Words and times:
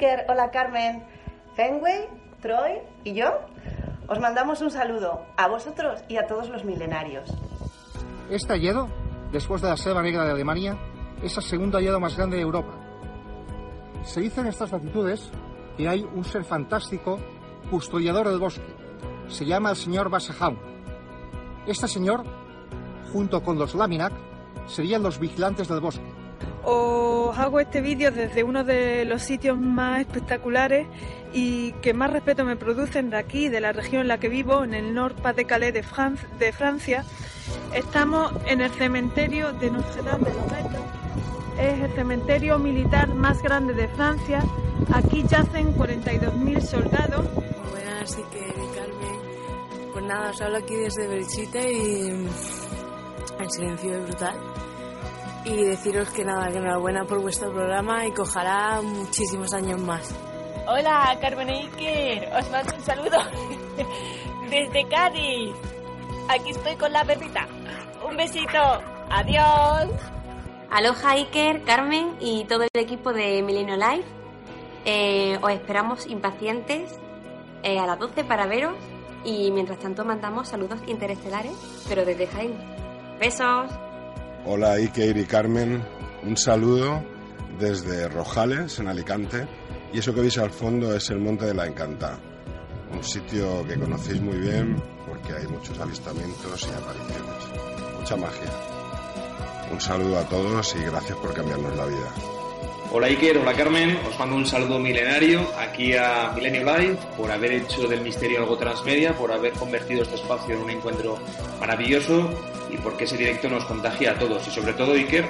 Hola 0.00 0.52
Carmen. 0.52 1.02
Fenway, 1.56 2.08
Troy 2.40 2.78
y 3.02 3.14
yo 3.14 3.40
os 4.06 4.20
mandamos 4.20 4.60
un 4.62 4.70
saludo 4.70 5.26
a 5.36 5.48
vosotros 5.48 6.04
y 6.06 6.18
a 6.18 6.26
todos 6.28 6.48
los 6.50 6.64
milenarios. 6.64 7.28
Este 8.30 8.52
hallado, 8.52 8.88
después 9.32 9.60
de 9.60 9.68
la 9.68 9.76
selva 9.76 10.00
negra 10.02 10.24
de 10.24 10.30
Alemania, 10.30 10.78
es 11.20 11.36
el 11.36 11.42
segundo 11.42 11.78
hallado 11.78 11.98
más 11.98 12.16
grande 12.16 12.36
de 12.36 12.42
Europa. 12.42 12.72
Se 14.04 14.20
dice 14.20 14.40
en 14.40 14.46
estas 14.46 14.70
latitudes 14.70 15.32
que 15.76 15.88
hay 15.88 16.04
un 16.04 16.24
ser 16.24 16.44
fantástico 16.44 17.18
custodiador 17.68 18.28
del 18.28 18.38
bosque. 18.38 18.72
Se 19.26 19.46
llama 19.46 19.70
el 19.70 19.76
señor 19.76 20.10
Basajaun. 20.10 20.60
Este 21.66 21.88
señor, 21.88 22.22
junto 23.12 23.42
con 23.42 23.58
los 23.58 23.74
Laminac, 23.74 24.12
serían 24.66 25.02
los 25.02 25.18
vigilantes 25.18 25.66
del 25.66 25.80
bosque. 25.80 26.17
Os 26.70 27.38
hago 27.38 27.60
este 27.60 27.80
vídeo 27.80 28.10
desde 28.10 28.44
uno 28.44 28.62
de 28.62 29.06
los 29.06 29.22
sitios 29.22 29.58
más 29.58 30.00
espectaculares 30.00 30.86
y 31.32 31.72
que 31.80 31.94
más 31.94 32.10
respeto 32.12 32.44
me 32.44 32.56
producen 32.56 33.08
de 33.08 33.16
aquí, 33.16 33.48
de 33.48 33.62
la 33.62 33.72
región 33.72 34.02
en 34.02 34.08
la 34.08 34.18
que 34.18 34.28
vivo, 34.28 34.64
en 34.64 34.74
el 34.74 34.92
Nord-Pas-de-Calais 34.92 35.72
de, 35.72 35.82
Fran 35.82 36.18
de 36.38 36.52
Francia. 36.52 37.06
Estamos 37.72 38.34
en 38.44 38.60
el 38.60 38.70
cementerio 38.72 39.54
de 39.54 39.70
Notre-Dame 39.70 40.24
de 40.28 40.34
Lorette. 40.34 40.78
Es 41.58 41.80
el 41.80 41.92
cementerio 41.94 42.58
militar 42.58 43.14
más 43.14 43.42
grande 43.42 43.72
de 43.72 43.88
Francia. 43.88 44.44
Aquí 44.92 45.22
yacen 45.26 45.74
42.000 45.74 46.60
soldados. 46.60 47.32
Buenas, 47.70 48.10
sí 48.10 48.20
que 48.30 48.44
Carmen. 48.78 49.90
Pues 49.94 50.04
nada, 50.04 50.30
os 50.32 50.40
hablo 50.42 50.58
aquí 50.58 50.76
desde 50.76 51.08
Belchite 51.08 51.72
y 51.72 52.28
el 53.40 53.50
silencio 53.50 53.94
es 53.94 54.02
brutal. 54.04 54.67
Y 55.48 55.64
deciros 55.64 56.10
que 56.10 56.26
nada, 56.26 56.50
que 56.50 56.58
enhorabuena 56.58 57.04
por 57.04 57.22
vuestro 57.22 57.50
programa 57.50 58.06
y 58.06 58.12
que 58.12 58.20
ojalá 58.20 58.82
muchísimos 58.82 59.54
años 59.54 59.80
más. 59.80 60.14
Hola, 60.66 61.16
Carmen 61.22 61.48
Iker. 61.48 62.28
Os 62.34 62.50
mando 62.50 62.74
un 62.76 62.82
saludo 62.82 63.18
desde 64.50 64.86
Cádiz. 64.88 65.54
Aquí 66.28 66.50
estoy 66.50 66.76
con 66.76 66.92
la 66.92 67.02
perrita. 67.02 67.48
Un 68.06 68.16
besito. 68.18 68.58
Adiós. 69.08 69.88
Aloha 70.70 71.12
Iker, 71.12 71.62
Carmen 71.62 72.16
y 72.20 72.44
todo 72.44 72.64
el 72.64 72.80
equipo 72.82 73.14
de 73.14 73.42
Milenio 73.42 73.76
Live. 73.76 74.04
Eh, 74.84 75.38
os 75.40 75.50
esperamos 75.50 76.06
impacientes 76.06 77.00
eh, 77.62 77.78
a 77.78 77.86
las 77.86 77.98
12 77.98 78.24
para 78.24 78.46
veros 78.46 78.76
y 79.24 79.50
mientras 79.50 79.78
tanto 79.78 80.04
mandamos 80.04 80.48
saludos 80.48 80.80
interestelares, 80.86 81.56
pero 81.88 82.04
desde 82.04 82.26
Jaén. 82.26 82.54
Besos. 83.18 83.87
Hola 84.50 84.72
Iker 84.72 85.14
y 85.18 85.26
Carmen, 85.26 85.84
un 86.22 86.34
saludo 86.38 87.04
desde 87.58 88.08
Rojales, 88.08 88.78
en 88.78 88.88
Alicante. 88.88 89.46
Y 89.92 89.98
eso 89.98 90.14
que 90.14 90.22
veis 90.22 90.38
al 90.38 90.48
fondo 90.48 90.96
es 90.96 91.10
el 91.10 91.18
Monte 91.18 91.44
de 91.44 91.52
la 91.52 91.66
Encantada, 91.66 92.18
un 92.90 93.04
sitio 93.04 93.62
que 93.66 93.78
conocéis 93.78 94.22
muy 94.22 94.38
bien 94.38 94.82
porque 95.06 95.34
hay 95.34 95.46
muchos 95.48 95.78
avistamientos 95.78 96.66
y 96.66 96.74
apariciones. 96.74 97.98
Mucha 98.00 98.16
magia. 98.16 98.50
Un 99.70 99.80
saludo 99.82 100.18
a 100.18 100.26
todos 100.26 100.74
y 100.76 100.82
gracias 100.82 101.18
por 101.18 101.34
cambiarnos 101.34 101.76
la 101.76 101.84
vida. 101.84 102.37
Hola 102.90 103.08
Iker, 103.08 103.36
hola 103.36 103.52
Carmen, 103.52 103.98
os 104.08 104.18
mando 104.18 104.34
un 104.34 104.46
saludo 104.46 104.78
milenario 104.78 105.46
aquí 105.58 105.92
a 105.94 106.32
Milenio 106.34 106.64
Live 106.64 106.96
por 107.18 107.30
haber 107.30 107.52
hecho 107.52 107.86
del 107.86 108.00
misterio 108.00 108.38
algo 108.38 108.56
transmedia, 108.56 109.12
por 109.12 109.30
haber 109.30 109.52
convertido 109.52 110.02
este 110.02 110.14
espacio 110.14 110.54
en 110.54 110.62
un 110.62 110.70
encuentro 110.70 111.18
maravilloso 111.60 112.30
y 112.70 112.78
porque 112.78 113.04
ese 113.04 113.18
directo 113.18 113.50
nos 113.50 113.66
contagia 113.66 114.12
a 114.12 114.18
todos. 114.18 114.48
Y 114.48 114.50
sobre 114.50 114.72
todo 114.72 114.94
Iker, 114.94 115.26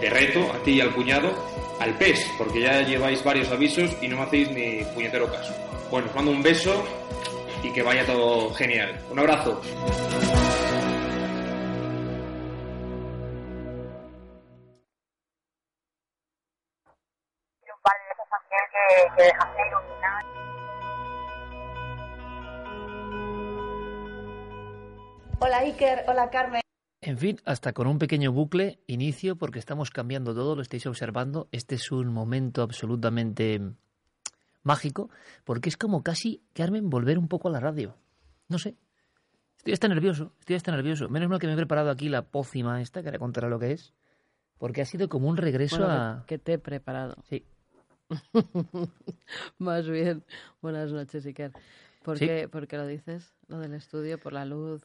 te 0.00 0.10
reto 0.10 0.52
a 0.52 0.58
ti 0.64 0.72
y 0.72 0.80
al 0.80 0.92
cuñado 0.92 1.32
al 1.78 1.96
PES, 1.96 2.32
porque 2.38 2.62
ya 2.62 2.82
lleváis 2.82 3.22
varios 3.22 3.52
avisos 3.52 3.90
y 4.02 4.08
no 4.08 4.16
me 4.16 4.22
hacéis 4.24 4.50
ni 4.50 4.82
puñetero 4.92 5.30
caso. 5.30 5.54
Bueno, 5.90 6.08
os 6.08 6.14
mando 6.16 6.32
un 6.32 6.42
beso 6.42 6.84
y 7.62 7.70
que 7.72 7.82
vaya 7.82 8.04
todo 8.04 8.52
genial. 8.54 8.98
Un 9.10 9.20
abrazo. 9.20 9.62
Hola 25.38 25.58
Iker, 25.58 26.04
hola 26.08 26.30
Carmen. 26.30 26.62
En 27.00 27.18
fin, 27.18 27.40
hasta 27.44 27.72
con 27.72 27.86
un 27.86 27.98
pequeño 27.98 28.32
bucle, 28.32 28.80
inicio 28.86 29.36
porque 29.36 29.58
estamos 29.58 29.90
cambiando 29.90 30.34
todo, 30.34 30.56
lo 30.56 30.62
estáis 30.62 30.86
observando. 30.86 31.48
Este 31.52 31.74
es 31.74 31.92
un 31.92 32.08
momento 32.08 32.62
absolutamente 32.62 33.60
mágico, 34.62 35.10
porque 35.44 35.68
es 35.68 35.76
como 35.76 36.02
casi, 36.02 36.42
Carmen, 36.52 36.90
volver 36.90 37.18
un 37.18 37.28
poco 37.28 37.48
a 37.48 37.52
la 37.52 37.60
radio. 37.60 37.96
No 38.48 38.58
sé. 38.58 38.76
Estoy 39.58 39.72
hasta 39.74 39.88
nervioso, 39.88 40.32
estoy 40.40 40.56
hasta 40.56 40.72
nervioso. 40.72 41.08
Menos 41.08 41.28
mal 41.28 41.38
que 41.38 41.46
me 41.46 41.52
he 41.52 41.56
preparado 41.56 41.90
aquí 41.90 42.08
la 42.08 42.22
pócima 42.22 42.80
esta, 42.80 43.02
que 43.02 43.08
ahora 43.08 43.18
contará 43.18 43.48
lo 43.48 43.58
que 43.58 43.72
es, 43.72 43.94
porque 44.58 44.80
ha 44.80 44.84
sido 44.86 45.08
como 45.08 45.28
un 45.28 45.36
regreso 45.36 45.84
a... 45.86 46.24
que 46.26 46.38
te 46.38 46.54
he 46.54 46.58
preparado. 46.58 47.16
Sí. 47.28 47.44
Más 49.58 49.88
bien. 49.88 50.24
Buenas 50.62 50.92
noches, 50.92 51.24
Iker. 51.26 51.52
¿Por, 52.02 52.18
Sí. 52.18 52.26
qué, 52.26 52.48
¿Por 52.48 52.66
qué 52.68 52.76
lo 52.76 52.86
dices? 52.86 53.34
Lo 53.48 53.58
del 53.58 53.74
estudio, 53.74 54.18
por 54.18 54.32
la 54.32 54.44
luz. 54.44 54.82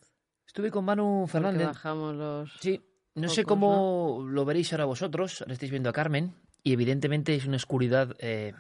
Estuve 0.47 0.71
con 0.71 0.85
Manu 0.85 1.27
Fernández. 1.27 1.67
bajamos 1.67 2.15
los. 2.15 2.51
Sí, 2.59 2.81
no 3.15 3.29
sé 3.29 3.43
cómo 3.43 4.25
lo 4.27 4.43
veréis 4.45 4.73
ahora 4.73 4.85
vosotros. 4.85 5.41
Ahora 5.41 5.53
estáis 5.53 5.71
viendo 5.71 5.89
a 5.89 5.93
Carmen 5.93 6.33
y 6.63 6.73
evidentemente 6.73 7.35
es 7.35 7.45
una 7.45 7.57
oscuridad 7.57 8.15
eh, 8.19 8.53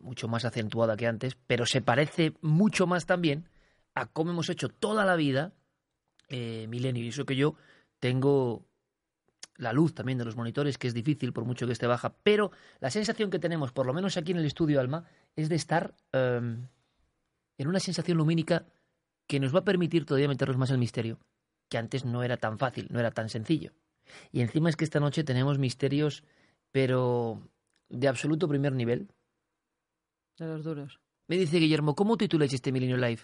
mucho 0.00 0.28
más 0.28 0.44
acentuada 0.44 0.96
que 0.96 1.06
antes, 1.06 1.36
pero 1.46 1.64
se 1.64 1.80
parece 1.80 2.34
mucho 2.40 2.86
más 2.86 3.06
también 3.06 3.48
a 3.94 4.06
cómo 4.06 4.30
hemos 4.32 4.50
hecho 4.50 4.68
toda 4.68 5.04
la 5.04 5.16
vida 5.16 5.52
eh, 6.28 6.66
Milenio. 6.68 7.04
Y 7.04 7.08
eso 7.08 7.24
que 7.24 7.36
yo 7.36 7.54
tengo 8.00 8.66
la 9.58 9.72
luz 9.72 9.94
también 9.94 10.18
de 10.18 10.24
los 10.24 10.36
monitores, 10.36 10.78
que 10.78 10.88
es 10.88 10.94
difícil 10.94 11.32
por 11.32 11.44
mucho 11.44 11.66
que 11.66 11.72
esté 11.72 11.86
baja, 11.86 12.14
pero 12.22 12.50
la 12.80 12.90
sensación 12.90 13.30
que 13.30 13.38
tenemos, 13.38 13.72
por 13.72 13.86
lo 13.86 13.94
menos 13.94 14.16
aquí 14.16 14.32
en 14.32 14.38
el 14.38 14.44
estudio 14.44 14.80
Alma, 14.80 15.04
es 15.34 15.48
de 15.48 15.56
estar 15.56 15.94
eh, 16.12 16.40
en 17.58 17.68
una 17.68 17.80
sensación 17.80 18.18
lumínica 18.18 18.66
que 19.26 19.40
nos 19.40 19.54
va 19.54 19.60
a 19.60 19.64
permitir 19.64 20.04
todavía 20.04 20.28
meternos 20.28 20.56
más 20.56 20.70
al 20.70 20.78
misterio, 20.78 21.18
que 21.68 21.78
antes 21.78 22.04
no 22.04 22.22
era 22.22 22.36
tan 22.36 22.58
fácil, 22.58 22.88
no 22.90 23.00
era 23.00 23.10
tan 23.10 23.28
sencillo. 23.28 23.72
Y 24.30 24.40
encima 24.40 24.68
es 24.68 24.76
que 24.76 24.84
esta 24.84 25.00
noche 25.00 25.24
tenemos 25.24 25.58
misterios, 25.58 26.22
pero 26.70 27.42
de 27.88 28.08
absoluto 28.08 28.48
primer 28.48 28.72
nivel. 28.72 29.08
De 30.38 30.46
los 30.46 30.64
duros. 30.64 31.00
Me 31.26 31.36
dice 31.36 31.58
Guillermo, 31.58 31.96
¿cómo 31.96 32.16
tituláis 32.16 32.52
este 32.52 32.70
Milenio 32.70 32.96
Live? 32.96 33.22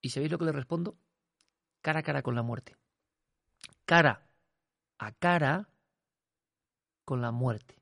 ¿Y 0.00 0.10
sabéis 0.10 0.32
lo 0.32 0.38
que 0.38 0.46
le 0.46 0.52
respondo? 0.52 0.96
Cara 1.82 2.00
a 2.00 2.02
cara 2.02 2.22
con 2.22 2.34
la 2.34 2.42
muerte. 2.42 2.76
Cara 3.84 4.27
a 4.98 5.12
cara 5.12 5.68
con 7.04 7.20
la 7.22 7.30
muerte. 7.32 7.77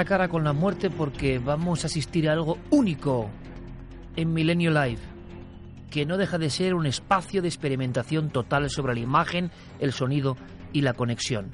A 0.00 0.04
cara 0.04 0.28
con 0.28 0.44
la 0.44 0.54
muerte 0.54 0.88
porque 0.88 1.38
vamos 1.38 1.84
a 1.84 1.86
asistir 1.86 2.28
a 2.28 2.32
algo 2.32 2.56
único 2.70 3.28
en 4.16 4.32
Milenio 4.32 4.70
Live, 4.70 5.00
que 5.90 6.06
no 6.06 6.16
deja 6.16 6.38
de 6.38 6.48
ser 6.48 6.74
un 6.74 6.86
espacio 6.86 7.42
de 7.42 7.48
experimentación 7.48 8.30
total 8.30 8.70
sobre 8.70 8.94
la 8.94 9.00
imagen, 9.00 9.50
el 9.78 9.92
sonido 9.92 10.36
y 10.72 10.80
la 10.80 10.94
conexión. 10.94 11.52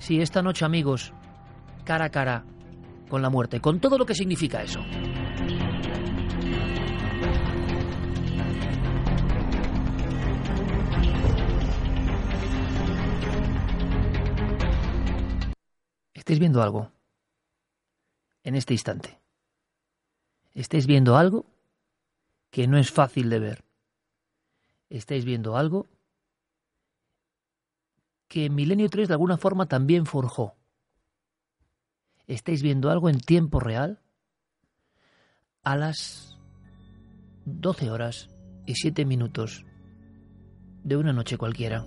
Sí, 0.00 0.20
esta 0.20 0.42
noche 0.42 0.64
amigos, 0.64 1.12
cara 1.84 2.06
a 2.06 2.10
cara 2.10 2.44
con 3.08 3.22
la 3.22 3.30
muerte, 3.30 3.60
con 3.60 3.78
todo 3.78 3.96
lo 3.96 4.06
que 4.06 4.14
significa 4.14 4.62
eso. 4.62 4.80
estáis 16.14 16.38
viendo 16.38 16.62
algo 16.62 16.92
en 18.44 18.54
este 18.54 18.74
instante. 18.74 19.20
Estáis 20.54 20.86
viendo 20.86 21.16
algo 21.16 21.46
que 22.50 22.66
no 22.66 22.78
es 22.78 22.90
fácil 22.90 23.30
de 23.30 23.38
ver. 23.38 23.64
Estáis 24.90 25.24
viendo 25.24 25.56
algo 25.56 25.88
que 28.28 28.50
Milenio 28.50 28.88
3 28.88 29.08
de 29.08 29.14
alguna 29.14 29.36
forma 29.36 29.66
también 29.66 30.06
forjó. 30.06 30.54
Estáis 32.26 32.62
viendo 32.62 32.90
algo 32.90 33.08
en 33.08 33.20
tiempo 33.20 33.60
real 33.60 34.00
a 35.62 35.76
las 35.76 36.38
12 37.44 37.90
horas 37.90 38.28
y 38.66 38.74
7 38.74 39.04
minutos 39.04 39.64
de 40.84 40.96
una 40.96 41.12
noche 41.12 41.36
cualquiera. 41.38 41.84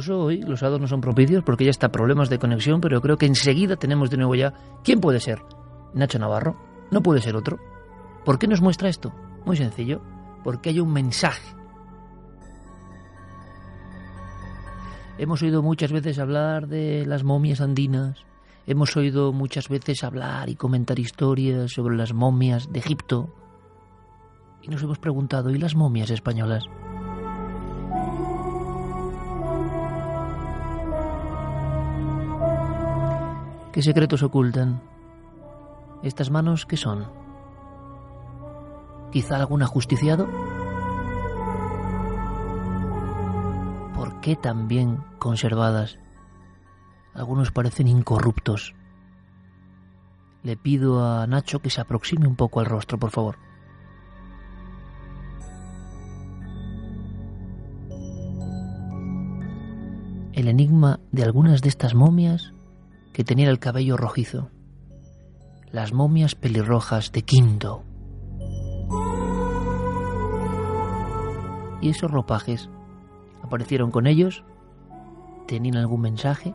Incluso 0.00 0.24
hoy 0.24 0.40
los 0.40 0.60
sábados 0.60 0.80
no 0.80 0.86
son 0.86 1.02
propicios 1.02 1.44
porque 1.44 1.66
ya 1.66 1.70
está 1.70 1.92
problemas 1.92 2.30
de 2.30 2.38
conexión, 2.38 2.80
pero 2.80 3.02
creo 3.02 3.18
que 3.18 3.26
enseguida 3.26 3.76
tenemos 3.76 4.08
de 4.08 4.16
nuevo 4.16 4.34
ya. 4.34 4.54
¿Quién 4.82 4.98
puede 4.98 5.20
ser? 5.20 5.42
Nacho 5.92 6.18
Navarro. 6.18 6.56
No 6.90 7.02
puede 7.02 7.20
ser 7.20 7.36
otro. 7.36 7.58
¿Por 8.24 8.38
qué 8.38 8.46
nos 8.46 8.62
muestra 8.62 8.88
esto? 8.88 9.12
Muy 9.44 9.58
sencillo. 9.58 10.00
Porque 10.42 10.70
hay 10.70 10.80
un 10.80 10.90
mensaje. 10.90 11.54
Hemos 15.18 15.42
oído 15.42 15.60
muchas 15.60 15.92
veces 15.92 16.18
hablar 16.18 16.66
de 16.66 17.04
las 17.04 17.22
momias 17.22 17.60
andinas. 17.60 18.24
Hemos 18.66 18.96
oído 18.96 19.34
muchas 19.34 19.68
veces 19.68 20.02
hablar 20.02 20.48
y 20.48 20.56
comentar 20.56 20.98
historias 20.98 21.72
sobre 21.72 21.94
las 21.94 22.14
momias 22.14 22.72
de 22.72 22.78
Egipto. 22.78 23.34
Y 24.62 24.68
nos 24.68 24.82
hemos 24.82 24.98
preguntado, 24.98 25.50
¿y 25.50 25.58
las 25.58 25.74
momias 25.74 26.08
españolas? 26.08 26.64
¿Qué 33.80 33.84
secretos 33.84 34.22
ocultan? 34.22 34.82
¿Estas 36.02 36.30
manos 36.30 36.66
qué 36.66 36.76
son? 36.76 37.06
¿Quizá 39.10 39.36
algún 39.36 39.62
ajusticiado? 39.62 40.28
¿Por 43.94 44.20
qué 44.20 44.36
tan 44.36 44.68
bien 44.68 44.98
conservadas? 45.18 45.98
Algunos 47.14 47.52
parecen 47.52 47.88
incorruptos. 47.88 48.74
Le 50.42 50.58
pido 50.58 51.02
a 51.02 51.26
Nacho 51.26 51.60
que 51.60 51.70
se 51.70 51.80
aproxime 51.80 52.26
un 52.26 52.36
poco 52.36 52.60
al 52.60 52.66
rostro, 52.66 52.98
por 52.98 53.10
favor. 53.10 53.38
El 60.34 60.48
enigma 60.48 61.00
de 61.12 61.22
algunas 61.22 61.62
de 61.62 61.70
estas 61.70 61.94
momias 61.94 62.52
que 63.20 63.24
tenían 63.24 63.50
el 63.50 63.58
cabello 63.58 63.98
rojizo. 63.98 64.48
Las 65.70 65.92
momias 65.92 66.34
pelirrojas 66.34 67.12
de 67.12 67.20
Quinto. 67.20 67.84
¿Y 71.82 71.90
esos 71.90 72.10
ropajes 72.10 72.70
aparecieron 73.42 73.90
con 73.90 74.06
ellos? 74.06 74.42
¿Tenían 75.46 75.76
algún 75.76 76.00
mensaje? 76.00 76.54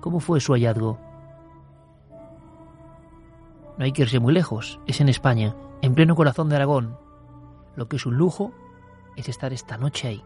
¿Cómo 0.00 0.18
fue 0.18 0.40
su 0.40 0.54
hallazgo? 0.54 0.98
No 3.78 3.84
hay 3.84 3.92
que 3.92 4.02
irse 4.02 4.18
muy 4.18 4.34
lejos, 4.34 4.80
es 4.88 5.00
en 5.00 5.08
España, 5.08 5.54
en 5.82 5.94
pleno 5.94 6.16
corazón 6.16 6.48
de 6.48 6.56
Aragón. 6.56 6.98
Lo 7.76 7.86
que 7.86 7.94
es 7.94 8.06
un 8.06 8.16
lujo 8.16 8.50
es 9.14 9.28
estar 9.28 9.52
esta 9.52 9.76
noche 9.76 10.08
ahí, 10.08 10.24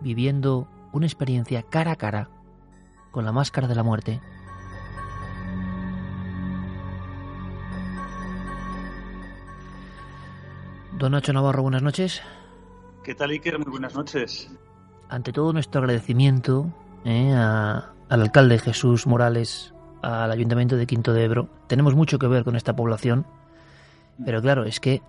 viviendo 0.00 0.68
una 0.92 1.06
experiencia 1.06 1.64
cara 1.64 1.90
a 1.90 1.96
cara 1.96 2.30
con 3.12 3.24
la 3.24 3.30
máscara 3.30 3.68
de 3.68 3.74
la 3.76 3.84
muerte. 3.84 4.20
Don 10.98 11.12
Nacho 11.12 11.32
Navarro, 11.32 11.62
buenas 11.62 11.82
noches. 11.82 12.22
¿Qué 13.04 13.14
tal, 13.14 13.30
Iker? 13.30 13.58
Muy 13.58 13.70
buenas 13.70 13.94
noches. 13.94 14.50
Ante 15.08 15.32
todo 15.32 15.52
nuestro 15.52 15.80
agradecimiento 15.80 16.72
eh, 17.04 17.32
a, 17.34 17.92
al 18.08 18.20
alcalde 18.20 18.58
Jesús 18.58 19.06
Morales, 19.06 19.74
al 20.02 20.30
Ayuntamiento 20.30 20.76
de 20.76 20.86
Quinto 20.86 21.12
de 21.12 21.24
Ebro. 21.24 21.48
Tenemos 21.66 21.94
mucho 21.94 22.18
que 22.18 22.28
ver 22.28 22.44
con 22.44 22.56
esta 22.56 22.74
población, 22.74 23.26
pero 24.24 24.40
claro, 24.40 24.64
es 24.64 24.80
que 24.80 25.02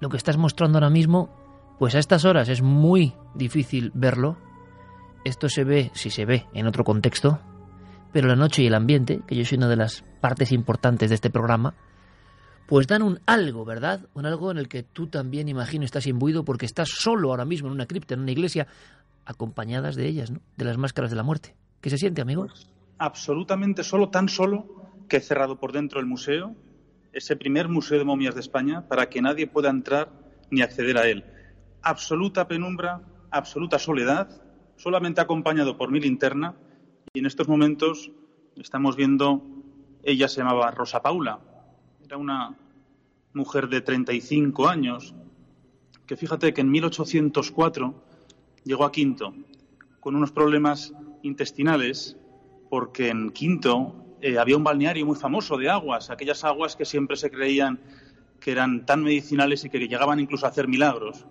lo 0.00 0.08
que 0.08 0.16
estás 0.16 0.36
mostrando 0.36 0.78
ahora 0.78 0.90
mismo, 0.90 1.30
pues 1.78 1.94
a 1.94 2.00
estas 2.00 2.24
horas 2.24 2.48
es 2.48 2.60
muy 2.60 3.14
difícil 3.34 3.92
verlo. 3.94 4.36
Esto 5.24 5.48
se 5.48 5.62
ve, 5.62 5.90
si 5.94 6.10
se 6.10 6.24
ve, 6.24 6.46
en 6.52 6.66
otro 6.66 6.82
contexto, 6.82 7.38
pero 8.12 8.26
la 8.26 8.36
noche 8.36 8.62
y 8.62 8.66
el 8.66 8.74
ambiente, 8.74 9.20
que 9.26 9.36
yo 9.36 9.44
soy 9.44 9.58
una 9.58 9.68
de 9.68 9.76
las 9.76 10.04
partes 10.20 10.50
importantes 10.50 11.10
de 11.10 11.14
este 11.14 11.30
programa, 11.30 11.74
pues 12.66 12.86
dan 12.86 13.02
un 13.02 13.20
algo, 13.26 13.64
¿verdad? 13.64 14.08
Un 14.14 14.26
algo 14.26 14.50
en 14.50 14.58
el 14.58 14.68
que 14.68 14.82
tú 14.82 15.06
también, 15.06 15.48
imagino, 15.48 15.84
estás 15.84 16.06
imbuido 16.06 16.44
porque 16.44 16.66
estás 16.66 16.88
solo 16.88 17.30
ahora 17.30 17.44
mismo 17.44 17.68
en 17.68 17.74
una 17.74 17.86
cripta, 17.86 18.14
en 18.14 18.20
una 18.20 18.32
iglesia, 18.32 18.66
acompañadas 19.24 19.94
de 19.94 20.08
ellas, 20.08 20.30
¿no? 20.30 20.40
De 20.56 20.64
las 20.64 20.76
máscaras 20.76 21.10
de 21.10 21.16
la 21.16 21.22
muerte. 21.22 21.54
¿Qué 21.80 21.90
se 21.90 21.98
siente, 21.98 22.20
amigo? 22.20 22.48
Absolutamente 22.98 23.84
solo, 23.84 24.08
tan 24.10 24.28
solo 24.28 24.66
que 25.08 25.18
he 25.18 25.20
cerrado 25.20 25.58
por 25.60 25.72
dentro 25.72 26.00
el 26.00 26.06
museo, 26.06 26.56
ese 27.12 27.36
primer 27.36 27.68
museo 27.68 27.98
de 27.98 28.04
momias 28.04 28.34
de 28.34 28.40
España, 28.40 28.88
para 28.88 29.08
que 29.08 29.22
nadie 29.22 29.46
pueda 29.46 29.70
entrar 29.70 30.10
ni 30.50 30.62
acceder 30.62 30.98
a 30.98 31.06
él. 31.06 31.24
Absoluta 31.82 32.48
penumbra, 32.48 33.02
absoluta 33.30 33.78
soledad, 33.78 34.41
solamente 34.82 35.20
acompañado 35.20 35.76
por 35.76 35.92
mi 35.92 36.00
linterna, 36.00 36.56
y 37.14 37.20
en 37.20 37.26
estos 37.26 37.46
momentos 37.46 38.10
estamos 38.56 38.96
viendo, 38.96 39.40
ella 40.02 40.26
se 40.26 40.40
llamaba 40.40 40.72
Rosa 40.72 41.00
Paula, 41.02 41.38
era 42.04 42.16
una 42.16 42.56
mujer 43.32 43.68
de 43.68 43.80
35 43.80 44.66
años, 44.66 45.14
que 46.04 46.16
fíjate 46.16 46.52
que 46.52 46.62
en 46.62 46.72
1804 46.72 47.94
llegó 48.64 48.84
a 48.84 48.90
Quinto 48.90 49.34
con 50.00 50.16
unos 50.16 50.32
problemas 50.32 50.92
intestinales, 51.22 52.16
porque 52.68 53.10
en 53.10 53.30
Quinto 53.30 54.16
eh, 54.20 54.36
había 54.36 54.56
un 54.56 54.64
balneario 54.64 55.06
muy 55.06 55.14
famoso 55.14 55.58
de 55.58 55.70
aguas, 55.70 56.10
aquellas 56.10 56.42
aguas 56.42 56.74
que 56.74 56.84
siempre 56.84 57.16
se 57.16 57.30
creían 57.30 57.78
que 58.40 58.50
eran 58.50 58.84
tan 58.84 59.04
medicinales 59.04 59.64
y 59.64 59.70
que 59.70 59.78
llegaban 59.78 60.18
incluso 60.18 60.44
a 60.44 60.48
hacer 60.48 60.66
milagros. 60.66 61.24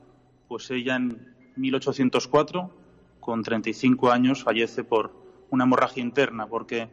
Pues 0.48 0.72
ella 0.72 0.96
en 0.96 1.36
1804, 1.58 2.81
con 3.22 3.44
35 3.44 4.12
años, 4.12 4.44
fallece 4.44 4.84
por 4.84 5.14
una 5.50 5.64
hemorragia 5.64 6.04
interna, 6.04 6.48
porque 6.48 6.90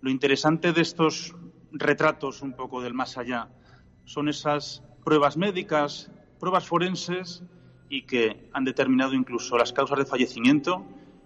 lo 0.00 0.10
interesante 0.10 0.72
de 0.72 0.80
estos 0.80 1.34
retratos 1.72 2.40
un 2.40 2.54
poco 2.54 2.80
del 2.80 2.94
más 2.94 3.18
allá 3.18 3.48
son 4.04 4.28
esas 4.28 4.82
pruebas 5.04 5.36
médicas, 5.36 6.10
pruebas 6.38 6.66
forenses 6.66 7.42
y 7.90 8.02
que 8.02 8.48
han 8.52 8.64
determinado 8.64 9.14
incluso 9.14 9.58
las 9.58 9.72
causas 9.72 9.98
de 9.98 10.06
fallecimiento 10.06 10.84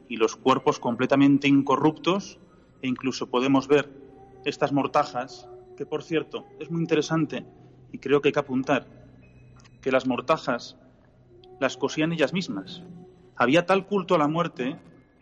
y 0.09 0.17
los 0.17 0.37
cuerpos 0.37 0.81
completamente 0.81 1.47
incorruptos 1.47 2.39
e 2.83 2.89
incluso 2.89 3.29
podemos 3.29 3.69
ver 3.69 3.91
estas 4.45 4.73
mortajas, 4.73 5.49
que 5.77 5.87
por 5.87 6.03
cierto 6.03 6.47
es 6.59 6.71
muy 6.71 6.81
interesante 6.81 7.47
y 7.93 7.99
creo 7.99 8.21
que 8.21 8.29
hay 8.29 8.33
que 8.33 8.41
apuntar 8.41 8.87
que 9.81 9.93
las 9.93 10.07
mortajas 10.07 10.77
las 11.61 11.77
cosían 11.77 12.13
ellas 12.13 12.33
mismas. 12.33 12.83
Había 13.41 13.65
tal 13.65 13.87
culto 13.87 14.15
a 14.15 14.19
la 14.19 14.29
muerte 14.29 14.77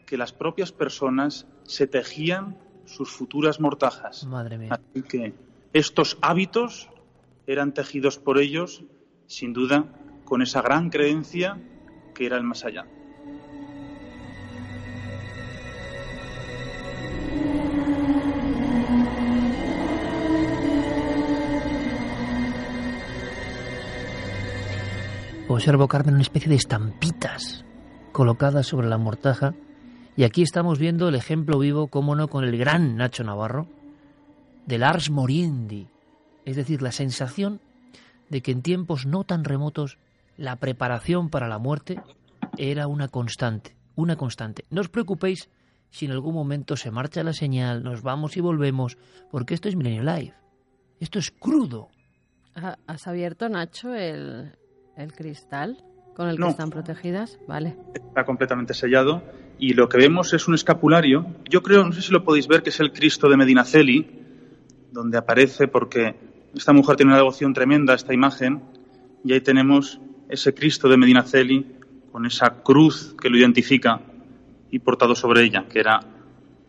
que 0.04 0.16
las 0.16 0.32
propias 0.32 0.72
personas 0.72 1.46
se 1.62 1.86
tejían 1.86 2.58
sus 2.84 3.12
futuras 3.12 3.60
mortajas. 3.60 4.26
Madre 4.26 4.58
mía. 4.58 4.70
Así 4.72 5.02
que 5.02 5.34
estos 5.72 6.18
hábitos 6.20 6.90
eran 7.46 7.72
tejidos 7.72 8.18
por 8.18 8.38
ellos, 8.38 8.82
sin 9.28 9.52
duda, 9.52 9.84
con 10.24 10.42
esa 10.42 10.62
gran 10.62 10.90
creencia 10.90 11.62
que 12.12 12.26
era 12.26 12.36
el 12.36 12.42
más 12.42 12.64
allá. 12.64 12.86
Observo, 25.46 25.86
Carmen, 25.86 26.14
una 26.14 26.22
especie 26.22 26.48
de 26.48 26.56
estampitas 26.56 27.64
colocadas 28.18 28.66
sobre 28.66 28.88
la 28.88 28.98
mortaja. 28.98 29.54
Y 30.16 30.24
aquí 30.24 30.42
estamos 30.42 30.80
viendo 30.80 31.08
el 31.08 31.14
ejemplo 31.14 31.60
vivo, 31.60 31.86
cómo 31.86 32.16
no, 32.16 32.26
con 32.26 32.42
el 32.42 32.58
gran 32.58 32.96
Nacho 32.96 33.22
Navarro, 33.22 33.68
del 34.66 34.82
Ars 34.82 35.08
Moriendi. 35.08 35.86
Es 36.44 36.56
decir, 36.56 36.82
la 36.82 36.90
sensación 36.90 37.60
de 38.28 38.42
que 38.42 38.50
en 38.50 38.62
tiempos 38.62 39.06
no 39.06 39.22
tan 39.22 39.44
remotos 39.44 39.98
la 40.36 40.56
preparación 40.56 41.30
para 41.30 41.46
la 41.46 41.58
muerte 41.58 42.02
era 42.56 42.88
una 42.88 43.06
constante. 43.06 43.76
una 43.94 44.16
constante. 44.16 44.64
No 44.68 44.80
os 44.80 44.88
preocupéis 44.88 45.48
si 45.90 46.06
en 46.06 46.10
algún 46.10 46.34
momento 46.34 46.76
se 46.76 46.90
marcha 46.90 47.22
la 47.22 47.32
señal, 47.32 47.84
nos 47.84 48.02
vamos 48.02 48.36
y 48.36 48.40
volvemos, 48.40 48.98
porque 49.30 49.54
esto 49.54 49.68
es 49.68 49.76
Milenio 49.76 50.02
Live. 50.02 50.34
Esto 50.98 51.20
es 51.20 51.30
crudo. 51.30 51.88
¿Has 52.88 53.06
abierto, 53.06 53.48
Nacho, 53.48 53.94
el, 53.94 54.56
el 54.96 55.12
cristal 55.12 55.84
con 56.18 56.28
el 56.28 56.34
que 56.34 56.40
No. 56.40 56.48
están 56.48 56.70
protegidas? 56.70 57.38
Vale. 57.46 57.76
Está 57.94 58.24
completamente 58.24 58.74
sellado 58.74 59.22
y 59.56 59.74
lo 59.74 59.88
que 59.88 59.98
vemos 59.98 60.32
es 60.34 60.48
un 60.48 60.54
escapulario. 60.56 61.26
Yo 61.48 61.62
creo, 61.62 61.84
no 61.84 61.92
sé 61.92 62.02
si 62.02 62.12
lo 62.12 62.24
podéis 62.24 62.48
ver, 62.48 62.64
que 62.64 62.70
es 62.70 62.80
el 62.80 62.92
Cristo 62.92 63.28
de 63.28 63.36
Medinaceli, 63.36 64.04
donde 64.90 65.16
aparece 65.16 65.68
porque 65.68 66.16
esta 66.56 66.72
mujer 66.72 66.96
tiene 66.96 67.10
una 67.12 67.18
devoción 67.18 67.54
tremenda 67.54 67.92
a 67.92 67.96
esta 67.96 68.12
imagen 68.12 68.60
y 69.24 69.32
ahí 69.32 69.40
tenemos 69.40 70.00
ese 70.28 70.52
Cristo 70.52 70.88
de 70.88 70.96
Medinaceli 70.96 71.76
con 72.10 72.26
esa 72.26 72.64
cruz 72.64 73.14
que 73.22 73.30
lo 73.30 73.38
identifica 73.38 74.00
y 74.72 74.80
portado 74.80 75.14
sobre 75.14 75.44
ella, 75.44 75.66
que 75.68 75.78
era 75.78 76.00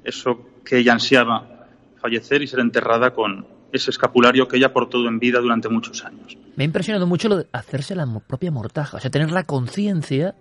eso 0.03 0.45
que 0.63 0.77
ella 0.77 0.93
ansiaba, 0.93 1.65
fallecer 1.99 2.43
y 2.43 2.47
ser 2.47 2.59
enterrada 2.59 3.15
con 3.15 3.47
ese 3.71 3.89
escapulario 3.89 4.47
que 4.47 4.57
ella 4.57 4.71
portó 4.71 5.07
en 5.07 5.17
vida 5.17 5.39
durante 5.39 5.69
muchos 5.69 6.05
años. 6.05 6.37
Me 6.59 6.63
ha 6.63 6.65
impresionado 6.65 7.07
mucho 7.07 7.29
lo 7.29 7.37
de 7.37 7.47
hacerse 7.53 7.95
la 7.95 8.05
propia 8.27 8.51
mortaja, 8.51 8.97
o 8.97 8.99
sea, 8.99 9.09
tener 9.09 9.31
la 9.31 9.45
conciencia 9.45 10.35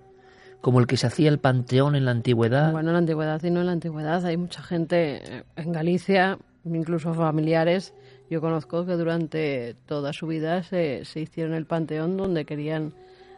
como 0.61 0.81
el 0.81 0.89
que 0.89 0.97
se 0.97 1.07
hacía 1.07 1.29
el 1.29 1.39
panteón 1.39 1.95
en 1.95 2.07
la 2.07 2.11
antigüedad. 2.11 2.73
Bueno, 2.73 2.89
en 2.89 2.95
la 2.95 2.99
antigüedad 2.99 3.41
y 3.45 3.51
no 3.53 3.61
en 3.61 3.67
la 3.67 3.73
antigüedad. 3.73 4.27
Hay 4.27 4.37
mucha 4.37 4.61
gente 4.61 5.23
eh, 5.23 5.45
en 5.55 5.71
Galicia, 5.71 6.37
incluso 6.65 7.15
familiares. 7.15 7.95
Yo 8.29 8.41
conozco 8.41 8.85
que 8.85 8.95
durante 8.95 9.77
toda 9.87 10.13
su 10.13 10.27
vida 10.27 10.65
se, 10.65 11.05
se 11.05 11.21
hicieron 11.21 11.55
el 11.55 11.67
panteón 11.67 12.17
donde 12.17 12.45
querían 12.45 12.95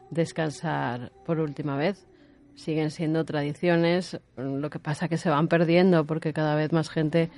descansar 0.09 1.13
por 1.27 1.39
última 1.39 1.77
vez. 1.77 2.07
Siguen 2.55 2.91
siendo 2.91 3.27
tradiciones, 3.27 4.19
lo 4.39 4.71
que 4.71 4.79
pasa 4.79 5.09
que 5.09 5.19
se 5.19 5.29
van 5.29 5.49
perdiendo 5.49 6.07
porque 6.07 6.33
cada 6.33 6.55
vez 6.55 6.73
más 6.73 6.89
gente 6.89 7.31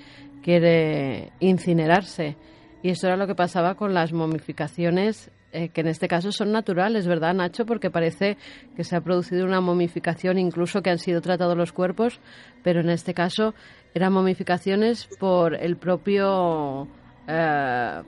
quiere 0.45 1.33
incinerarse. 1.41 2.37
Y 2.83 2.91
eso 2.91 3.07
era 3.07 3.17
lo 3.17 3.27
que 3.27 3.35
pasaba 3.35 3.77
con 3.77 3.95
las 3.95 4.13
momificaciones, 4.13 5.31
eh, 5.53 5.69
que 5.69 5.83
en 5.83 5.89
este 5.89 6.09
caso 6.09 6.33
son 6.33 6.51
naturales, 6.51 7.07
¿verdad, 7.07 7.35
Nacho? 7.35 7.65
Porque 7.65 7.91
parece 7.91 8.37
que 8.75 8.85
se 8.85 8.97
ha 8.97 9.01
producido 9.01 9.45
una 9.45 9.61
momificación, 9.61 10.39
incluso 10.39 10.83
que 10.83 10.91
han 10.91 10.99
sido 10.99 11.21
tratados 11.21 11.57
los 11.57 11.73
cuerpos, 11.73 12.21
pero 12.63 12.81
en 12.81 12.91
este 12.91 13.15
caso 13.15 13.55
eran 13.95 14.13
momificaciones 14.13 15.09
por 15.19 15.55
el 15.55 15.77
propio 15.77 16.89
eh, 17.29 18.03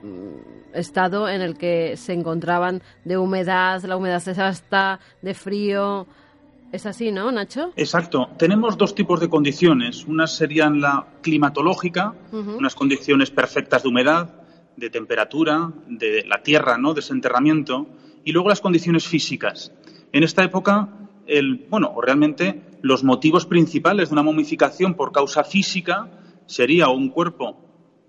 estado 0.73 1.29
en 1.29 1.41
el 1.41 1.57
que 1.57 1.95
se 1.95 2.13
encontraban 2.13 2.81
de 3.05 3.17
humedad, 3.17 3.81
la 3.83 3.95
humedad 3.95 4.27
es 4.27 4.39
hasta 4.39 4.99
de 5.21 5.33
frío. 5.33 6.07
Es 6.71 6.85
así, 6.85 7.11
¿no, 7.11 7.31
Nacho? 7.31 7.71
Exacto. 7.77 8.27
Tenemos 8.37 8.75
dos 8.77 8.95
tipos 8.95 9.21
de 9.21 9.29
condiciones. 9.29 10.03
Unas 10.05 10.35
serían 10.35 10.81
la 10.81 11.05
climatológica, 11.21 12.13
unas 12.33 12.75
condiciones 12.75 13.31
perfectas 13.31 13.83
de 13.83 13.89
humedad, 13.89 14.44
de 14.77 14.89
temperatura, 14.89 15.71
de 15.87 16.23
la 16.25 16.43
tierra, 16.43 16.77
¿no? 16.77 16.93
Desenterramiento, 16.93 17.87
y 18.23 18.31
luego 18.31 18.49
las 18.49 18.61
condiciones 18.61 19.07
físicas. 19.07 19.71
En 20.11 20.23
esta 20.23 20.43
época, 20.43 20.89
el, 21.27 21.65
bueno, 21.69 21.95
realmente 22.01 22.61
los 22.81 23.03
motivos 23.03 23.45
principales 23.45 24.09
de 24.09 24.13
una 24.13 24.23
momificación 24.23 24.95
por 24.95 25.11
causa 25.11 25.43
física 25.43 26.09
sería 26.45 26.89
un 26.89 27.09
cuerpo 27.09 27.57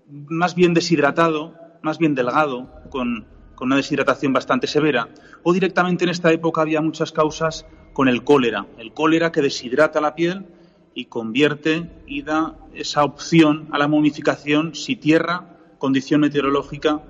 más 0.09 0.55
bien 0.55 0.73
deshidratado, 0.73 1.55
más 1.81 1.97
bien 1.97 2.15
delgado, 2.15 2.69
con, 2.89 3.27
con 3.55 3.67
una 3.67 3.75
deshidratación 3.75 4.33
bastante 4.33 4.67
severa, 4.67 5.09
o 5.43 5.51
directamente 5.51 6.03
en 6.03 6.11
esta 6.11 6.31
época 6.31 6.61
había 6.61 6.81
muchas 6.81 7.11
causas 7.11 7.65
con 7.93 8.07
el 8.07 8.23
cólera, 8.23 8.67
el 8.77 8.93
cólera 8.93 9.31
que 9.31 9.41
deshidrata 9.41 9.99
la 9.99 10.15
piel 10.15 10.45
y 10.93 11.05
convierte 11.05 11.89
y 12.05 12.21
da 12.21 12.55
esa 12.73 13.03
opción 13.03 13.67
a 13.71 13.79
la 13.79 13.87
momificación 13.87 14.75
si 14.75 14.95
tierra, 14.95 15.56
condición 15.77 16.21
meteorológica, 16.21 17.01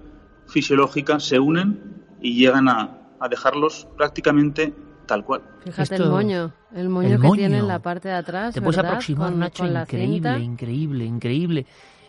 fisiológica 0.47 1.19
se 1.19 1.39
unen 1.39 2.03
y 2.21 2.35
llegan 2.37 2.67
a, 2.69 3.09
a 3.19 3.27
dejarlos 3.29 3.87
prácticamente 3.97 4.73
tal 5.05 5.23
cual. 5.23 5.41
Fíjate 5.63 5.95
Esto- 5.95 6.03
el 6.03 6.09
moño, 6.09 6.53
el 6.73 6.89
moño 6.89 7.07
el 7.15 7.21
que 7.21 7.29
tiene 7.31 7.49
moño. 7.55 7.59
en 7.63 7.67
la 7.67 7.79
parte 7.79 8.09
de 8.09 8.15
atrás, 8.15 8.53
Te 8.53 8.61
puedes 8.61 8.75
¿verdad? 8.77 8.91
aproximar, 8.93 9.31
Con- 9.31 9.39
Nacho, 9.39 9.63
con 9.63 9.71
increíble, 9.77 10.39
increíble, 10.39 11.05
increíble. 11.05 11.65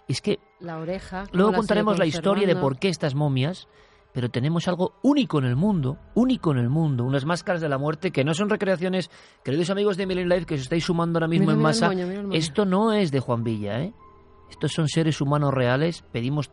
Es 0.08 0.20
que 0.20 0.38
la 0.60 0.78
oreja. 0.78 1.24
luego 1.32 1.50
la 1.52 1.58
contaremos 1.58 1.98
la 1.98 2.06
historia 2.06 2.46
de 2.46 2.56
por 2.56 2.78
qué 2.78 2.88
estas 2.88 3.14
momias, 3.14 3.68
pero 4.12 4.30
tenemos 4.30 4.66
algo 4.66 4.94
único 5.02 5.38
en 5.38 5.44
el 5.44 5.54
mundo, 5.54 5.98
único 6.14 6.50
en 6.50 6.58
el 6.58 6.70
mundo, 6.70 7.04
unas 7.04 7.24
máscaras 7.26 7.60
de 7.60 7.68
la 7.68 7.76
muerte 7.78 8.10
que 8.10 8.24
no 8.24 8.32
son 8.34 8.48
recreaciones, 8.48 9.10
queridos 9.44 9.70
amigos 9.70 9.96
de 9.96 10.06
Millennium 10.06 10.32
Life 10.32 10.46
que 10.46 10.54
os 10.54 10.62
estáis 10.62 10.84
sumando 10.84 11.18
ahora 11.18 11.28
mismo 11.28 11.44
Mira, 11.44 11.52
en 11.52 11.58
mira 11.58 11.68
masa. 11.68 11.86
moño. 11.88 12.32
Esto 12.32 12.64
no 12.64 12.92
es 12.94 13.12
de 13.12 13.20
Juan 13.20 13.44
Villa, 13.44 13.80
¿eh? 13.82 13.92
Estos 14.50 14.72
son 14.72 14.88
seres 14.88 15.20
humanos 15.20 15.52
reales, 15.52 16.04
pedimos 16.12 16.50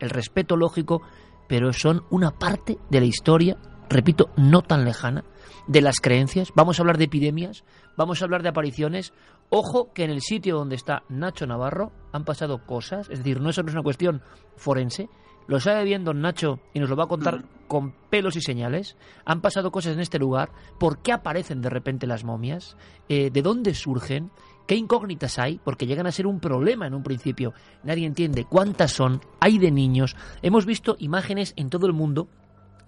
el 0.00 0.10
respeto 0.10 0.56
lógico, 0.56 1.02
pero 1.48 1.72
son 1.72 2.04
una 2.10 2.32
parte 2.32 2.78
de 2.90 3.00
la 3.00 3.06
historia, 3.06 3.56
repito, 3.88 4.30
no 4.36 4.62
tan 4.62 4.84
lejana, 4.84 5.24
de 5.66 5.80
las 5.80 6.00
creencias. 6.00 6.52
Vamos 6.54 6.78
a 6.78 6.82
hablar 6.82 6.98
de 6.98 7.04
epidemias, 7.04 7.64
vamos 7.96 8.20
a 8.20 8.24
hablar 8.24 8.42
de 8.42 8.48
apariciones. 8.48 9.12
Ojo 9.48 9.92
que 9.92 10.04
en 10.04 10.10
el 10.10 10.20
sitio 10.20 10.56
donde 10.56 10.76
está 10.76 11.02
Nacho 11.08 11.46
Navarro 11.46 11.92
han 12.12 12.24
pasado 12.24 12.66
cosas, 12.66 13.08
es 13.10 13.18
decir, 13.18 13.40
no 13.40 13.50
eso 13.50 13.62
no 13.62 13.68
es 13.68 13.74
una 13.74 13.82
cuestión 13.82 14.22
forense. 14.56 15.08
Lo 15.46 15.60
sabe 15.60 15.84
bien 15.84 16.04
don 16.04 16.20
Nacho 16.20 16.58
y 16.74 16.80
nos 16.80 16.90
lo 16.90 16.96
va 16.96 17.04
a 17.04 17.08
contar 17.08 17.44
con 17.68 17.92
pelos 18.10 18.34
y 18.34 18.40
señales. 18.40 18.96
Han 19.24 19.40
pasado 19.40 19.70
cosas 19.70 19.94
en 19.94 20.00
este 20.00 20.18
lugar. 20.18 20.50
¿Por 20.78 20.98
qué 21.02 21.12
aparecen 21.12 21.62
de 21.62 21.70
repente 21.70 22.08
las 22.08 22.24
momias? 22.24 22.76
Eh, 23.08 23.30
¿De 23.30 23.42
dónde 23.42 23.74
surgen? 23.74 24.32
¿Qué 24.66 24.74
incógnitas 24.74 25.38
hay? 25.38 25.60
Porque 25.62 25.86
llegan 25.86 26.06
a 26.06 26.12
ser 26.12 26.26
un 26.26 26.40
problema 26.40 26.86
en 26.86 26.94
un 26.94 27.02
principio. 27.02 27.54
Nadie 27.84 28.06
entiende 28.06 28.44
cuántas 28.44 28.92
son. 28.92 29.20
Hay 29.40 29.58
de 29.58 29.70
niños. 29.70 30.16
Hemos 30.42 30.66
visto 30.66 30.96
imágenes 30.98 31.54
en 31.56 31.70
todo 31.70 31.86
el 31.86 31.92
mundo 31.92 32.28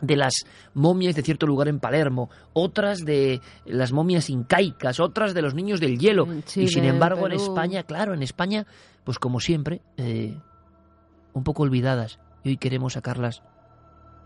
de 0.01 0.17
las 0.17 0.47
momias 0.75 1.15
de 1.15 1.23
cierto 1.23 1.47
lugar 1.47 1.69
en 1.69 1.81
Palermo, 1.81 2.31
otras 2.53 3.05
de 3.05 3.41
las 3.65 3.93
momias 3.93 4.31
incaicas, 4.31 5.01
otras 5.01 5.35
de 5.35 5.43
los 5.43 5.55
niños 5.55 5.81
del 5.81 5.99
hielo. 5.99 6.27
En 6.27 6.45
y 6.57 6.69
sin 6.69 6.85
embargo 6.85 7.27
en. 7.27 7.33
España, 7.33 7.83
claro, 7.83 8.15
en 8.15 8.23
España, 8.23 8.67
pues 9.05 9.19
como 9.19 9.41
siempre, 9.41 9.83
eh, 9.97 10.37
un 11.33 11.45
poco 11.45 11.63
olvidadas. 11.63 12.19
Y 12.45 12.51
hoy 12.51 12.57
queremos 12.57 12.95
sacarlas 12.95 13.43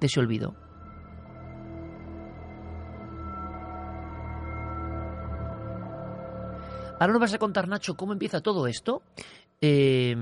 de 0.01 0.07
ese 0.07 0.21
olvido. 0.21 0.55
Ahora 7.03 7.15
nos 7.15 7.21
vas 7.21 7.35
a 7.35 7.39
contar, 7.39 7.67
Nacho, 7.67 7.97
cómo 7.97 8.13
empieza 8.13 8.43
todo 8.43 8.69
esto. 8.69 9.03
Eh, 9.61 10.15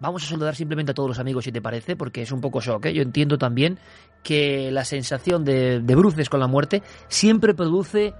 vamos 0.00 0.24
a 0.24 0.26
saludar 0.26 0.56
simplemente 0.56 0.92
a 0.92 0.94
todos 0.94 1.10
los 1.10 1.18
amigos, 1.18 1.44
si 1.44 1.52
te 1.52 1.60
parece, 1.60 1.94
porque 1.94 2.22
es 2.22 2.32
un 2.32 2.40
poco 2.40 2.62
shock. 2.62 2.86
¿eh? 2.86 2.94
Yo 2.94 3.02
entiendo 3.02 3.36
también 3.36 3.78
que 4.22 4.70
la 4.70 4.86
sensación 4.86 5.44
de, 5.44 5.80
de 5.80 5.94
bruces 5.94 6.30
con 6.30 6.40
la 6.40 6.46
muerte 6.46 6.82
siempre 7.08 7.52
produce 7.52 8.14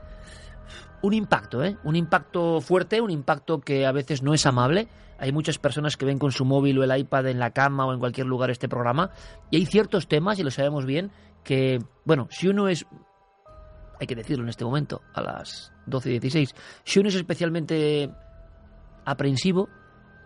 un 1.01 1.15
impacto, 1.15 1.65
¿eh? 1.65 1.79
Un 1.83 1.97
impacto 1.97 2.61
fuerte, 2.61 3.01
un 3.01 3.11
impacto 3.11 3.63
que 3.63 3.87
a 3.87 3.93
veces 3.93 4.23
no 4.23 4.35
es 4.35 4.45
amable. 4.45 4.89
Hay 5.19 5.33
muchas 5.33 5.57
personas 5.57 5.97
que 5.97 6.05
ven 6.05 6.19
con 6.19 6.33
su 6.33 6.45
móvil 6.45 6.79
o 6.81 6.85
el 6.85 6.95
iPad 6.95 7.29
en 7.29 7.39
la 7.39 7.53
cama 7.53 7.87
o 7.87 7.95
en 7.95 7.99
cualquier 7.99 8.27
lugar 8.27 8.51
este 8.51 8.69
programa. 8.69 9.13
Y 9.51 9.57
hay 9.57 9.65
ciertos 9.65 10.07
temas, 10.07 10.39
y 10.39 10.43
lo 10.43 10.51
sabemos 10.51 10.85
bien, 10.85 11.13
que, 11.45 11.79
bueno, 12.05 12.29
si 12.31 12.47
uno 12.49 12.69
es 12.69 12.85
hay 14.01 14.07
que 14.07 14.17
decirlo 14.17 14.45
en 14.45 14.49
este 14.49 14.65
momento, 14.65 15.03
a 15.13 15.21
las 15.21 15.73
12 15.87 16.09
y 16.09 16.13
16. 16.13 16.55
Si 16.85 16.99
uno 16.99 17.11
es 17.11 17.15
especialmente 17.15 18.11
aprensivo, 19.05 19.69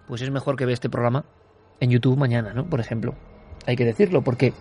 pues 0.07 0.23
es 0.23 0.31
mejor 0.31 0.57
que 0.57 0.65
vea 0.65 0.75
este 0.75 0.89
programa 0.89 1.25
en 1.81 1.91
YouTube 1.91 2.17
mañana, 2.17 2.55
¿no? 2.55 2.65
Por 2.67 2.81
ejemplo. 2.81 3.15
Hay 3.67 3.77
que 3.77 3.85
decirlo, 3.85 4.23
porque 4.23 4.53